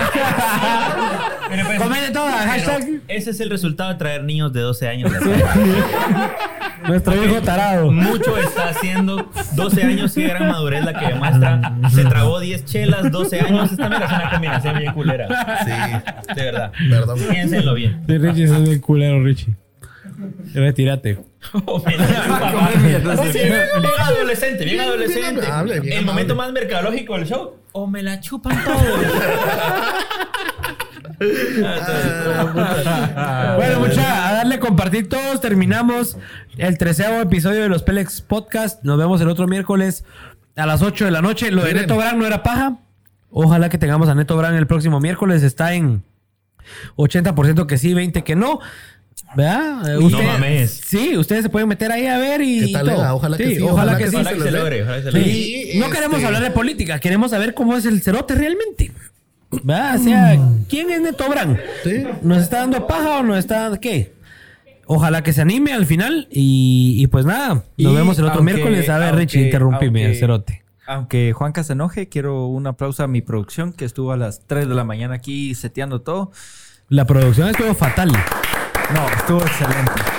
Pero, 1.49 1.65
pues, 1.65 1.79
Comente 1.79 2.11
todo, 2.11 2.27
hashtag. 2.27 2.79
pero 2.81 2.99
ese 3.07 3.29
es 3.29 3.39
el 3.39 3.49
resultado 3.49 3.89
de 3.91 3.95
traer 3.95 4.21
niños 4.25 4.51
de 4.51 4.59
12 4.59 4.85
años. 4.89 5.09
Nuestro 6.87 7.23
hijo 7.23 7.41
tarado. 7.41 7.89
Mucho 7.89 8.37
está 8.37 8.69
haciendo. 8.69 9.29
12 9.55 9.83
años, 9.83 10.13
qué 10.13 10.27
gran 10.27 10.49
madurez 10.49 10.83
la 10.83 10.93
que 10.99 11.05
demuestra. 11.07 11.73
Se 11.93 12.03
tragó 12.03 12.41
10 12.41 12.65
chelas, 12.65 13.11
12 13.11 13.26
años. 13.33 13.71
Esta 13.71 13.89
mira, 13.89 14.05
es 14.05 14.11
una 14.11 14.29
combinación 14.31 14.77
bien 14.79 14.93
culera. 14.93 15.27
Sí, 15.65 16.33
De 16.33 16.43
verdad. 16.43 16.71
perdón. 16.89 17.19
Piénsenlo 17.29 17.73
bien. 17.73 18.01
Sí, 18.07 18.17
Richie, 18.17 18.43
es 18.45 18.63
bien 18.63 18.79
culero, 18.79 19.23
Richie. 19.23 19.53
Retírate. 20.53 21.19
Oh. 21.65 21.79
Sí, 21.79 21.95
bien 23.39 23.63
adolescente, 23.99 24.65
bien 24.65 24.81
adolescente. 24.81 25.45
amable, 25.45 25.79
bien 25.79 25.99
El 25.99 26.05
momento 26.05 26.35
más 26.35 26.51
mercadológico 26.51 27.15
del 27.15 27.25
show. 27.25 27.55
O 27.71 27.87
me 27.87 28.03
la 28.03 28.19
chupan 28.19 28.57
todos. 28.65 28.81
Bueno, 33.57 33.79
mucha, 33.79 34.29
a 34.29 34.33
darle 34.33 34.59
compartir 34.59 35.09
todos. 35.09 35.41
Terminamos 35.41 36.17
el 36.57 36.77
treceavo 36.77 37.21
episodio 37.21 37.61
de 37.61 37.69
los 37.69 37.83
Pelex 37.83 38.21
Podcast. 38.21 38.83
Nos 38.83 38.97
vemos 38.97 39.21
el 39.21 39.29
otro 39.29 39.47
miércoles 39.47 40.03
a 40.55 40.65
las 40.65 40.81
8 40.81 41.05
de 41.05 41.11
la 41.11 41.21
noche. 41.21 41.51
Lo 41.51 41.63
de. 41.63 41.73
Neto 41.73 41.95
Brand 41.97 42.17
no 42.17 42.25
era 42.25 42.43
paja. 42.43 42.77
Ojalá 43.29 43.69
que 43.69 43.77
tengamos 43.77 44.09
a 44.09 44.15
Neto 44.15 44.35
Brand 44.37 44.57
el 44.57 44.67
próximo 44.67 44.99
miércoles. 44.99 45.43
Está 45.43 45.73
en 45.73 46.03
80% 46.95 47.65
que 47.65 47.77
sí, 47.77 47.93
20% 47.93 48.23
que 48.23 48.35
no. 48.35 48.59
¿Verdad? 49.35 49.97
Uy, 49.97 50.03
no 50.11 50.17
ustedes- 50.17 50.25
mames. 50.33 50.81
Sí, 50.85 51.17
ustedes 51.17 51.43
se 51.43 51.49
pueden 51.49 51.67
meter 51.67 51.91
ahí 51.91 52.05
a 52.07 52.17
ver 52.17 52.41
y. 52.41 52.67
¿Qué 52.67 52.73
tal 52.73 52.85
todo. 52.85 53.15
Ojalá 53.15 53.37
que 53.37 53.55
sí, 53.55 53.61
Ojalá, 53.61 53.73
ojalá 53.73 53.97
que, 53.97 54.07
sí. 54.09 54.15
Ojalá 54.15 54.31
que 54.33 54.39
se 54.41 54.51
logre. 54.51 54.83
ojalá 54.83 54.97
que 54.97 55.03
se 55.03 55.11
logre. 55.11 55.33
Sí, 55.33 55.71
no 55.79 55.89
queremos 55.89 56.15
este- 56.17 56.25
hablar 56.27 56.43
de 56.43 56.51
política, 56.51 56.99
queremos 56.99 57.31
saber 57.31 57.53
cómo 57.53 57.75
es 57.75 57.85
el 57.85 58.01
cerote 58.01 58.35
realmente. 58.35 58.91
¿Verdad? 59.63 59.95
O 59.99 60.03
sea, 60.03 60.39
¿quién 60.69 60.89
es 60.91 61.01
Neto 61.01 61.27
Brand? 61.29 61.57
Sí. 61.83 62.03
¿Nos 62.21 62.43
está 62.43 62.59
dando 62.59 62.85
paja 62.85 63.19
o 63.19 63.23
nos 63.23 63.37
está 63.37 63.61
dando 63.63 63.79
qué? 63.79 64.13
Ojalá 64.85 65.21
que 65.23 65.33
se 65.33 65.41
anime 65.41 65.73
al 65.73 65.85
final 65.85 66.27
y, 66.31 66.95
y 66.97 67.07
pues 67.07 67.25
nada, 67.25 67.55
nos 67.55 67.63
Y 67.77 67.85
vemos 67.95 68.17
el 68.19 68.25
otro 68.25 68.39
aunque- 68.39 68.53
miércoles. 68.53 68.89
A 68.89 68.97
ver, 68.97 69.09
aunque- 69.09 69.21
Richie, 69.23 69.41
interrumpime, 69.45 70.05
aunque- 70.05 70.19
cerote. 70.19 70.63
Aunque 70.87 71.33
Juanca 71.33 71.65
se 71.65 71.73
enoje, 71.73 72.07
quiero 72.07 72.45
un 72.45 72.65
aplauso 72.65 73.03
a 73.03 73.07
mi 73.07 73.21
producción 73.21 73.73
que 73.73 73.83
estuvo 73.83 74.13
a 74.13 74.17
las 74.17 74.47
3 74.47 74.69
de 74.69 74.73
la 74.73 74.85
mañana 74.85 75.15
aquí 75.15 75.53
seteando 75.53 76.01
todo. 76.01 76.31
La 76.87 77.03
producción 77.05 77.49
estuvo 77.49 77.73
fatal. 77.75 78.09
No, 78.93 79.09
estuvo 79.09 79.41
excelente. 79.41 80.16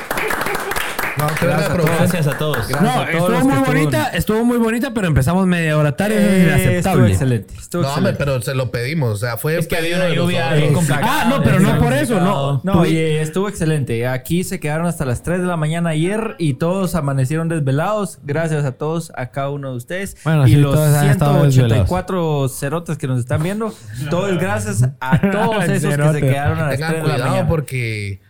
No, 1.19 1.27
Gracias 1.41 1.71
a 1.71 1.73
producción. 1.75 1.99
Gracias 1.99 2.27
a 2.27 2.39
todos. 2.39 2.57
Gracias 2.69 2.81
No, 2.83 2.91
a 2.91 2.95
todos 3.11 3.33
estuvo 3.35 3.45
muy 3.49 3.59
bonita, 3.59 3.99
estuvieron. 3.99 4.15
estuvo 4.19 4.45
muy 4.45 4.59
bonita, 4.59 4.95
pero 4.95 5.07
empezamos 5.09 5.47
media 5.47 5.77
hora 5.77 5.97
tarde, 5.97 6.15
Eh, 6.17 6.21
estuvo 6.21 6.57
inaceptable. 6.59 7.11
excelente. 7.11 7.55
Estuvo 7.59 7.83
No, 7.83 7.89
hombre, 7.95 8.11
excelente. 8.13 8.25
pero 8.33 8.43
se 8.43 8.55
lo 8.55 8.71
pedimos. 8.71 9.11
O 9.15 9.17
sea, 9.17 9.37
fue 9.37 9.59
Es 9.59 9.67
que 9.67 9.77
había 9.77 9.97
pedido 9.99 10.07
una 10.07 10.15
lluvia 10.15 10.53
bien 10.55 10.73
complicada. 10.75 11.23
Ah, 11.23 11.25
no, 11.29 11.43
pero 11.43 11.61
no 11.61 11.79
por 11.79 11.93
eso, 11.93 12.21
no. 12.21 12.61
No, 12.65 12.81
oye, 12.81 13.21
estuvo 13.21 13.49
excelente. 13.49 14.07
Aquí 14.07 14.45
se 14.45 14.61
quedaron 14.61 14.87
hasta 14.87 15.05
las 15.05 15.23
3 15.23 15.41
de 15.41 15.47
la 15.47 15.57
mañana 15.57 15.91
ayer 15.91 16.37
y 16.39 16.55
todos 16.55 16.95
amanecieron 16.95 17.49
desvelados. 17.49 18.19
Gracias 18.23 18.65
a 18.65 18.73
todos, 18.73 19.13
a 19.17 19.31
cada 19.31 19.51
uno 19.51 19.71
de 19.73 19.77
ustedes. 19.77 20.17
Bueno, 20.25 20.47
y 20.47 20.51
sí, 20.53 20.57
los 20.57 20.75
todos 20.75 20.95
han 20.95 21.09
estado 21.09 21.51
184 21.51 22.49
cerotes 22.49 22.99
que 22.99 23.07
nos 23.07 23.19
están 23.19 23.43
viendo, 23.43 23.73
todo 24.11 24.29
es 24.29 24.39
gracias 24.39 24.89
a 25.01 25.21
todos 25.33 25.65
esos 25.65 25.97
que 25.97 26.13
se 26.13 26.21
quedaron 26.21 26.59
a 26.59 26.69
las 26.69 26.77
3 26.77 26.79
Tengan 26.79 26.93
de 26.93 26.99
la 26.99 27.03
cuidado 27.15 27.31
mañana. 27.31 27.49
porque 27.49 28.21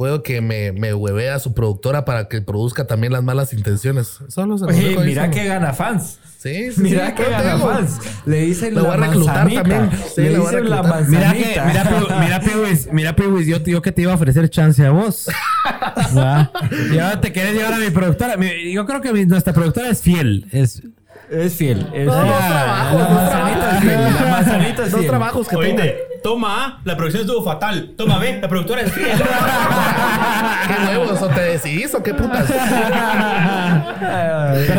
puedo 0.00 0.22
que 0.22 0.40
me, 0.40 0.72
me 0.72 0.94
huevea 0.94 1.38
su 1.40 1.52
productora 1.52 2.06
para 2.06 2.26
que 2.26 2.40
produzca 2.40 2.86
también 2.86 3.12
las 3.12 3.22
malas 3.22 3.52
intenciones. 3.52 4.18
Solo 4.28 4.56
se 4.56 4.64
los 4.64 4.74
Oye, 4.74 4.88
ahí 4.88 4.96
mira 5.04 5.30
que 5.30 5.44
gana 5.44 5.74
fans. 5.74 6.18
Sí, 6.38 6.72
sí, 6.72 6.80
Mira 6.80 7.08
sí, 7.08 7.14
que 7.16 7.24
gana 7.30 7.52
tengo. 7.52 7.68
fans. 7.70 7.98
Le 8.24 8.40
dicen 8.40 8.74
Lo 8.74 8.80
la 8.84 8.88
voy 8.88 8.96
a 8.96 9.06
reclutar 9.08 9.34
manzanita. 9.44 9.62
también. 9.62 9.90
Sí, 10.14 10.20
Le 10.22 10.26
a 10.28 10.38
dicen 10.40 10.70
la 10.70 10.76
reclutar. 10.80 11.06
Mira 11.06 11.32
que, 11.34 11.38
manzanita. 11.60 11.64
mira, 11.66 12.18
mira, 12.18 12.40
Piwis, 12.40 12.88
mira, 12.94 13.14
Piwis, 13.16 13.46
yo, 13.46 13.58
yo 13.62 13.82
que 13.82 13.92
te 13.92 14.00
iba 14.00 14.12
a 14.12 14.14
ofrecer 14.14 14.48
chance 14.48 14.86
a 14.86 14.90
vos. 14.90 15.26
Y 16.14 16.98
ahora 16.98 17.20
te 17.20 17.30
querés 17.30 17.52
llevar 17.54 17.74
a 17.74 17.78
mi 17.78 17.90
productora. 17.90 18.36
Yo 18.72 18.86
creo 18.86 19.00
que 19.02 19.12
mi- 19.12 19.26
nuestra 19.26 19.52
productora 19.52 19.90
es 19.90 20.00
fiel. 20.00 20.46
Es, 20.50 20.82
Es 21.30 21.54
fiel. 21.54 21.78
Es 21.92 21.92
fiel. 21.92 22.06
trabajos, 22.06 23.00
La 23.00 23.08
manzanita 23.08 23.70
es 23.76 23.80
fiel. 23.80 24.00
La 24.00 24.26
manzanita 24.30 24.82
es 24.84 24.90
Dos 24.90 25.00
fiel. 25.00 25.10
trabajos 25.10 25.48
que 25.48 25.56
tengo. 25.56 25.82
Oíste, 25.82 25.96
toma 26.22 26.64
A, 26.66 26.80
la 26.84 26.96
producción 26.96 27.22
estuvo 27.22 27.42
fatal. 27.44 27.94
Toma 27.96 28.18
B, 28.18 28.38
la 28.42 28.48
productora 28.48 28.82
es 28.82 28.92
fiel. 28.92 29.12
¿Qué 30.66 30.74
huevos? 30.98 31.22
¿O 31.22 31.28
te 31.28 31.40
decidís 31.40 31.94
o 31.94 32.02
qué 32.02 32.14
putas? 32.14 32.44
pero 32.48 32.60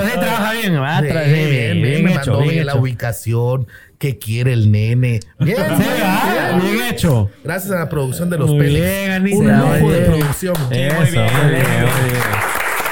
sí 0.03 0.11
trabaja 0.19 0.51
bien, 0.53 0.81
¿va? 0.81 0.99
Sí, 0.99 1.05
Tra- 1.07 1.25
bien, 1.25 1.81
bien, 1.81 2.03
me 2.03 2.11
hecho, 2.11 2.31
mandó 2.31 2.37
bien 2.39 2.49
bien 2.53 2.65
la 2.65 2.71
hecho. 2.73 2.81
ubicación, 2.81 3.67
qué 3.97 4.17
quiere 4.17 4.53
el 4.53 4.71
nene. 4.71 5.19
Bien, 5.39 5.57
Sí, 5.57 5.63
bien, 5.77 5.89
¿va? 6.03 6.57
bien. 6.59 6.73
bien 6.77 6.87
hecho. 6.93 7.29
Gracias 7.43 7.71
a 7.71 7.79
la 7.79 7.89
producción 7.89 8.29
de 8.29 8.37
los 8.37 8.49
Muy 8.49 8.59
peles. 8.59 8.81
bien, 8.81 9.11
Anita. 9.11 9.37
Un 9.37 9.45
Muy 9.45 9.53
lujo 9.79 9.91
de 9.91 9.99
bien. 9.99 10.11
producción. 10.11 10.55
Eso, 10.55 10.69
bien, 10.69 10.95
muy 10.97 11.09
bien, 11.11 11.23
muy 11.33 11.45
bien. 11.51 11.63
muy 11.81 12.09
bien. 12.09 12.21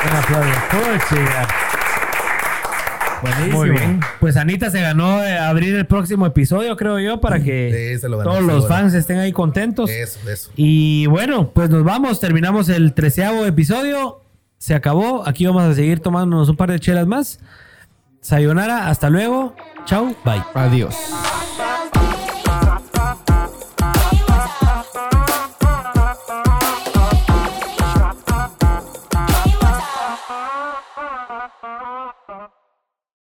Un 0.01 0.15
aplauso. 0.17 0.49
Puchiga. 0.71 1.47
Buenísimo. 3.21 3.57
Muy 3.57 3.69
bien. 3.71 3.99
Pues 4.19 4.37
Anita 4.37 4.69
se 4.69 4.81
ganó 4.81 5.19
de 5.19 5.37
abrir 5.37 5.75
el 5.75 5.85
próximo 5.85 6.25
episodio, 6.25 6.75
creo 6.77 6.99
yo, 6.99 7.21
para 7.21 7.41
que 7.41 7.97
Sí, 7.99 8.07
lo 8.07 8.23
todos 8.23 8.43
los 8.43 8.67
fans 8.67 8.93
estén 8.93 9.17
ahí 9.17 9.31
contentos. 9.31 9.89
Eso, 9.89 10.19
eso. 10.29 10.51
Y 10.55 11.05
bueno, 11.07 11.51
pues 11.51 11.69
nos 11.69 11.83
vamos, 11.83 12.19
terminamos 12.19 12.69
el 12.69 12.93
treceavo 12.93 13.45
episodio. 13.45 14.21
Se 14.57 14.75
acabó. 14.75 15.27
Aquí 15.27 15.45
vamos 15.45 15.63
a 15.63 15.73
seguir 15.73 15.99
tomándonos 16.01 16.49
un 16.49 16.57
par 16.57 16.71
de 16.71 16.79
chelas 16.79 17.07
más. 17.07 17.39
Sayonara, 18.21 18.89
hasta 18.89 19.09
luego. 19.09 19.55
Chau, 19.85 20.15
bye. 20.25 20.43
Adiós. 20.53 20.95